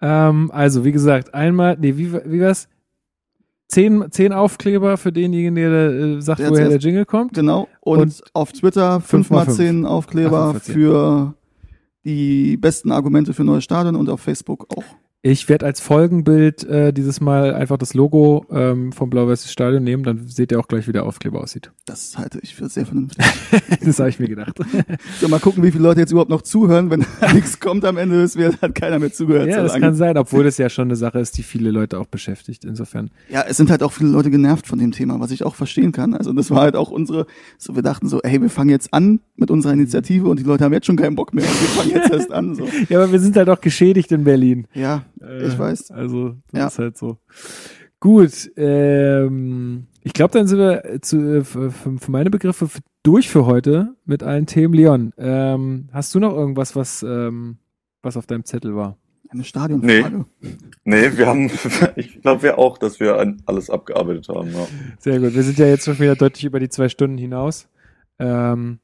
Ähm, 0.00 0.50
also, 0.52 0.84
wie 0.84 0.92
gesagt, 0.92 1.34
einmal, 1.34 1.76
nee, 1.80 1.96
wie, 1.96 2.12
wie 2.12 2.40
war's? 2.40 2.68
Zehn, 3.68 4.06
zehn 4.10 4.32
Aufkleber 4.32 4.96
für 4.96 5.12
denjenigen, 5.12 5.54
der 5.54 5.70
äh, 5.70 6.20
sagt, 6.22 6.40
Der 6.40 6.50
woher 6.50 6.68
der 6.68 6.78
Jingle 6.78 7.04
kommt. 7.04 7.34
Genau. 7.34 7.68
Und, 7.80 7.98
Und 8.00 8.22
auf 8.32 8.52
Twitter 8.52 9.00
fünf 9.00 9.30
mal 9.30 9.44
fünfmal 9.44 9.44
fünf. 9.44 9.56
zehn 9.58 9.86
Aufkleber 9.86 10.54
Ach, 10.56 10.62
für 10.62 11.34
die 12.04 12.56
besten 12.56 12.90
Argumente 12.90 13.34
für 13.34 13.44
neues 13.44 13.64
Stadion 13.64 13.94
und 13.94 14.08
auf 14.08 14.20
Facebook 14.20 14.66
auch. 14.74 14.84
Ich 15.20 15.48
werde 15.48 15.66
als 15.66 15.80
Folgenbild 15.80 16.62
äh, 16.62 16.92
dieses 16.92 17.20
Mal 17.20 17.52
einfach 17.52 17.76
das 17.76 17.92
Logo 17.92 18.46
ähm, 18.52 18.92
vom 18.92 19.10
Blau-Weißes 19.10 19.50
Stadion 19.50 19.82
nehmen, 19.82 20.04
dann 20.04 20.28
seht 20.28 20.52
ihr 20.52 20.60
auch 20.60 20.68
gleich, 20.68 20.86
wie 20.86 20.92
der 20.92 21.06
Aufkleber 21.06 21.42
aussieht. 21.42 21.72
Das 21.86 22.16
halte 22.16 22.38
ich 22.40 22.54
für 22.54 22.68
sehr 22.68 22.86
vernünftig. 22.86 23.26
das 23.84 23.98
habe 23.98 24.10
ich 24.10 24.20
mir 24.20 24.28
gedacht. 24.28 24.60
so, 25.20 25.26
mal 25.26 25.40
gucken, 25.40 25.64
wie 25.64 25.72
viele 25.72 25.82
Leute 25.82 25.98
jetzt 25.98 26.12
überhaupt 26.12 26.30
noch 26.30 26.42
zuhören. 26.42 26.90
Wenn 26.90 27.04
nichts 27.34 27.58
kommt 27.58 27.84
am 27.84 27.96
Ende, 27.96 28.32
wird, 28.36 28.62
hat 28.62 28.76
keiner 28.76 29.00
mehr 29.00 29.12
zugehört. 29.12 29.48
ja, 29.48 29.60
das 29.60 29.74
kann 29.74 29.96
sein, 29.96 30.16
obwohl 30.16 30.44
das 30.44 30.56
ja 30.56 30.68
schon 30.68 30.86
eine 30.86 30.94
Sache 30.94 31.18
ist, 31.18 31.36
die 31.36 31.42
viele 31.42 31.72
Leute 31.72 31.98
auch 31.98 32.06
beschäftigt. 32.06 32.64
Insofern. 32.64 33.10
Ja, 33.28 33.44
es 33.48 33.56
sind 33.56 33.72
halt 33.72 33.82
auch 33.82 33.90
viele 33.90 34.10
Leute 34.10 34.30
genervt 34.30 34.68
von 34.68 34.78
dem 34.78 34.92
Thema, 34.92 35.18
was 35.18 35.32
ich 35.32 35.42
auch 35.42 35.56
verstehen 35.56 35.90
kann. 35.90 36.14
Also 36.14 36.32
das 36.32 36.52
war 36.52 36.60
halt 36.60 36.76
auch 36.76 36.92
unsere, 36.92 37.26
so 37.58 37.74
wir 37.74 37.82
dachten 37.82 38.08
so, 38.08 38.20
ey, 38.22 38.40
wir 38.40 38.50
fangen 38.50 38.70
jetzt 38.70 38.94
an 38.94 39.18
mit 39.34 39.50
unserer 39.50 39.72
Initiative 39.72 40.28
und 40.28 40.38
die 40.38 40.44
Leute 40.44 40.62
haben 40.62 40.72
jetzt 40.72 40.86
schon 40.86 40.96
keinen 40.96 41.16
Bock 41.16 41.34
mehr. 41.34 41.44
Wir 41.44 41.50
fangen 41.50 41.90
jetzt 41.90 42.12
erst 42.12 42.32
an. 42.32 42.54
So. 42.54 42.68
Ja, 42.88 43.00
aber 43.02 43.10
wir 43.10 43.18
sind 43.18 43.36
halt 43.36 43.48
auch 43.48 43.60
geschädigt 43.60 44.12
in 44.12 44.24
Berlin. 44.24 44.66
Ja, 44.72 45.04
Äh, 45.22 45.46
ich 45.46 45.58
weiß. 45.58 45.90
Also, 45.90 46.36
das 46.52 46.60
Ja. 46.60 46.66
ist 46.68 46.78
halt 46.78 46.96
so. 46.98 47.18
Gut, 48.00 48.50
ähm, 48.56 49.86
ich 50.04 50.12
glaube, 50.12 50.32
dann 50.32 50.46
sind 50.46 50.58
wir 50.58 50.84
äh, 50.84 51.00
zu, 51.00 51.16
äh, 51.38 51.44
für, 51.44 51.70
für 51.70 52.10
meine 52.10 52.30
Begriffe 52.30 52.68
durch 53.02 53.28
für 53.28 53.44
heute 53.46 53.94
mit 54.04 54.22
allen 54.22 54.46
Themen. 54.46 54.74
Leon, 54.74 55.12
ähm, 55.18 55.88
hast 55.92 56.14
du 56.14 56.20
noch 56.20 56.32
irgendwas, 56.32 56.76
was, 56.76 57.02
ähm, 57.02 57.58
was 58.02 58.16
auf 58.16 58.26
deinem 58.26 58.44
Zettel 58.44 58.76
war? 58.76 58.96
Eine 59.30 59.44
Stadionfrage. 59.44 60.24
Nee, 60.84 61.16
wir 61.18 61.26
haben, 61.26 61.50
ich 61.96 62.22
glaube 62.22 62.42
wir 62.44 62.58
auch, 62.58 62.78
dass 62.78 62.98
wir 63.00 63.18
an 63.18 63.42
alles 63.46 63.68
abgearbeitet 63.68 64.28
haben. 64.28 64.50
Ja. 64.52 64.66
Sehr 65.00 65.18
gut. 65.20 65.34
Wir 65.34 65.42
sind 65.42 65.58
ja 65.58 65.66
jetzt 65.66 65.84
schon 65.84 65.98
wieder 65.98 66.14
deutlich 66.16 66.44
über 66.44 66.60
die 66.60 66.68
zwei 66.70 66.88
Stunden 66.88 67.18
hinaus. 67.18 67.68
Ähm, 68.18 68.78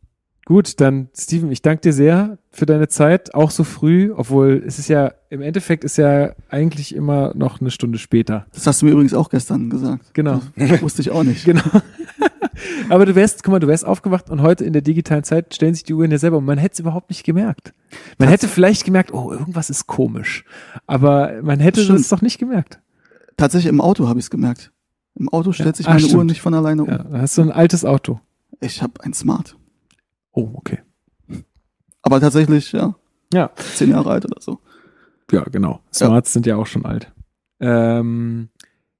gut, 0.44 0.80
dann 0.80 1.08
Steven, 1.16 1.50
ich 1.50 1.62
danke 1.62 1.82
dir 1.82 1.92
sehr 1.92 2.38
für 2.50 2.66
deine 2.66 2.88
Zeit, 2.88 3.34
auch 3.34 3.50
so 3.50 3.64
früh, 3.64 4.12
obwohl 4.14 4.62
es 4.66 4.78
ist 4.78 4.88
ja, 4.88 5.12
im 5.30 5.42
Endeffekt 5.42 5.84
ist 5.84 5.96
ja 5.96 6.32
eigentlich 6.48 6.94
immer 6.94 7.32
noch 7.34 7.60
eine 7.60 7.70
Stunde 7.70 7.98
später. 7.98 8.46
Das 8.52 8.66
hast 8.66 8.82
du 8.82 8.86
mir 8.86 8.92
übrigens 8.92 9.14
auch 9.14 9.30
gestern 9.30 9.70
gesagt. 9.70 10.14
Genau. 10.14 10.40
Das 10.56 10.82
wusste 10.82 11.02
ich 11.02 11.10
auch 11.10 11.24
nicht. 11.24 11.44
Genau. 11.54 11.62
Aber 12.88 13.04
du 13.04 13.14
wärst, 13.14 13.42
guck 13.42 13.52
mal, 13.52 13.58
du 13.58 13.66
wärst 13.66 13.84
aufgewacht 13.84 14.30
und 14.30 14.40
heute 14.40 14.64
in 14.64 14.72
der 14.72 14.82
digitalen 14.82 15.24
Zeit 15.24 15.54
stellen 15.54 15.74
sich 15.74 15.84
die 15.84 15.94
Uhren 15.94 16.10
ja 16.10 16.18
selber 16.18 16.38
und 16.38 16.44
man 16.44 16.58
hätte 16.58 16.74
es 16.74 16.80
überhaupt 16.80 17.10
nicht 17.10 17.24
gemerkt. 17.24 17.74
Man 18.18 18.28
hätte 18.28 18.48
vielleicht 18.48 18.84
gemerkt, 18.84 19.12
oh, 19.12 19.32
irgendwas 19.32 19.70
ist 19.70 19.86
komisch. 19.86 20.44
Aber 20.86 21.42
man 21.42 21.60
hätte 21.60 21.80
es 21.80 22.08
doch 22.08 22.22
nicht 22.22 22.38
gemerkt. 22.38 22.80
Tatsächlich 23.36 23.68
im 23.68 23.80
Auto 23.80 24.08
habe 24.08 24.18
ich 24.18 24.26
es 24.26 24.30
gemerkt. 24.30 24.72
Im 25.16 25.28
Auto 25.28 25.52
stellt 25.52 25.76
sich 25.76 25.86
meine 25.86 26.02
Uhr 26.02 26.08
stimmt. 26.08 26.26
nicht 26.26 26.40
von 26.40 26.54
alleine 26.54 26.82
um. 26.82 26.88
Ja, 26.88 27.04
hast 27.12 27.38
du 27.38 27.42
ein 27.42 27.52
altes 27.52 27.84
Auto. 27.84 28.20
Ich 28.60 28.82
habe 28.82 29.02
ein 29.02 29.12
Smart. 29.12 29.56
Oh, 30.34 30.50
okay. 30.54 30.80
Aber 32.02 32.20
tatsächlich, 32.20 32.72
ja, 32.72 32.94
Ja. 33.32 33.50
zehn 33.56 33.90
Jahre 33.90 34.10
alt 34.10 34.24
oder 34.26 34.40
so. 34.40 34.58
Ja, 35.32 35.42
genau. 35.44 35.80
Smarts 35.92 36.32
sind 36.32 36.44
ja 36.46 36.56
auch 36.56 36.66
schon 36.66 36.84
alt. 36.84 37.10
Ähm, 37.60 38.50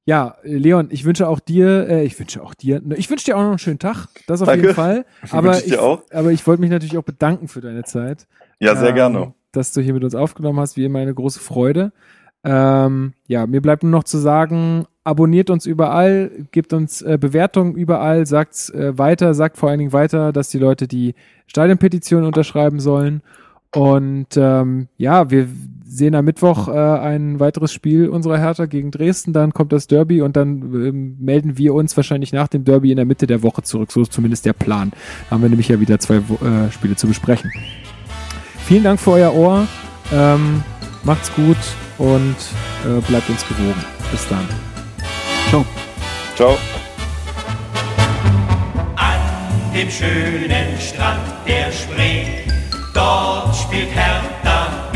ja, 0.07 0.37
Leon, 0.43 0.89
ich 0.91 1.05
wünsche 1.05 1.29
auch 1.29 1.41
dir, 1.41 1.89
äh, 1.89 2.05
ich 2.05 2.19
wünsche 2.19 2.43
auch 2.43 2.55
dir, 2.55 2.81
ne, 2.81 2.97
ich 2.97 3.11
wünsche 3.11 3.25
dir 3.27 3.37
auch 3.37 3.43
noch 3.43 3.51
einen 3.51 3.59
schönen 3.59 3.79
Tag, 3.79 4.07
das 4.27 4.41
auf 4.43 4.47
Danke. 4.47 4.63
jeden 4.63 4.75
Fall. 4.75 5.05
Aber 5.31 5.59
ich 5.65 5.79
auch. 5.79 6.03
aber 6.13 6.31
ich 6.33 6.47
wollte 6.47 6.61
mich 6.61 6.71
natürlich 6.71 6.97
auch 6.97 7.03
bedanken 7.05 7.49
für 7.49 7.61
deine 7.61 7.85
Zeit. 7.85 8.27
Ja, 8.61 8.77
sehr 8.77 8.91
ähm, 8.91 8.95
gerne. 8.95 9.35
Dass 9.53 9.73
du 9.73 9.81
hier 9.81 9.93
mit 9.95 10.05
uns 10.05 10.15
aufgenommen 10.15 10.61
hast, 10.61 10.77
wie 10.77 10.85
immer 10.85 10.99
eine 11.01 11.15
große 11.15 11.41
Freude. 11.41 11.93
Ähm, 12.45 13.15
ja, 13.27 13.47
mir 13.47 13.63
bleibt 13.63 13.83
nur 13.83 13.93
noch 13.93 14.05
zu 14.05 14.19
sagen, 14.19 14.87
abonniert 15.03 15.49
uns 15.49 15.65
überall, 15.65 16.31
gebt 16.53 16.73
uns 16.73 17.01
äh, 17.01 17.19
Bewertungen 17.19 17.75
überall, 17.75 18.27
sagt 18.27 18.71
äh, 18.71 18.97
weiter, 18.99 19.33
sagt 19.35 19.57
vor 19.57 19.71
allen 19.71 19.79
Dingen 19.79 19.93
weiter, 19.93 20.33
dass 20.33 20.51
die 20.51 20.59
Leute 20.59 20.87
die 20.87 21.15
Stadionpetition 21.47 22.25
unterschreiben 22.25 22.81
sollen. 22.81 23.23
Und 23.75 24.37
ähm, 24.37 24.89
ja, 24.99 25.31
wir 25.31 25.49
sehen 25.87 26.15
am 26.15 26.25
Mittwoch 26.25 26.69
äh, 26.69 26.73
ein 26.73 27.41
weiteres 27.41 27.73
Spiel 27.73 28.09
unserer 28.09 28.39
Hertha 28.39 28.67
gegen 28.67 28.91
Dresden, 28.91 29.33
dann 29.33 29.53
kommt 29.53 29.73
das 29.73 29.87
Derby 29.87 30.23
und 30.23 30.37
dann 30.37 30.63
ähm, 30.75 31.17
melden 31.21 31.57
wir 31.59 31.75
uns 31.75 31.97
wahrscheinlich 31.97 32.33
nach 32.33 32.49
dem 32.49 32.65
Derby 32.65 32.91
in 32.91 32.97
der 32.97 33.07
Mitte 33.07 33.27
der 33.27 33.43
Woche 33.43 33.63
zurück. 33.63 33.91
So 33.91 34.03
ist 34.03 34.13
zumindest 34.13 34.47
der 34.47 34.53
Plan. 34.53 34.93
Da 35.29 35.35
haben 35.35 35.43
wir 35.43 35.49
nämlich 35.49 35.69
ja 35.69 35.81
wieder 35.81 35.99
zwei 35.99 36.17
äh, 36.17 36.71
Spiele 36.71 36.97
zu 36.97 37.07
besprechen. 37.07 37.51
Vielen 38.65 38.85
Dank 38.85 39.01
für 39.01 39.13
euer 39.13 39.35
Ohr. 39.35 39.67
Ähm, 40.13 40.63
macht's 41.05 41.35
gut 41.35 41.57
und 41.99 42.37
äh, 42.85 43.01
bleibt 43.09 43.29
uns 43.29 43.47
gewogen. 43.47 43.85
Bis 44.11 44.27
dann. 44.29 44.49
Ciao. 45.49 45.65
Ciao. 46.37 46.59
An 48.97 49.21
dem 49.75 49.91
schönen 49.91 50.81
Strand 50.81 51.23
der 51.47 51.71
Spree, 51.73 52.47
dort 52.93 53.55
spielt 53.57 53.91
Hertha 53.95 54.91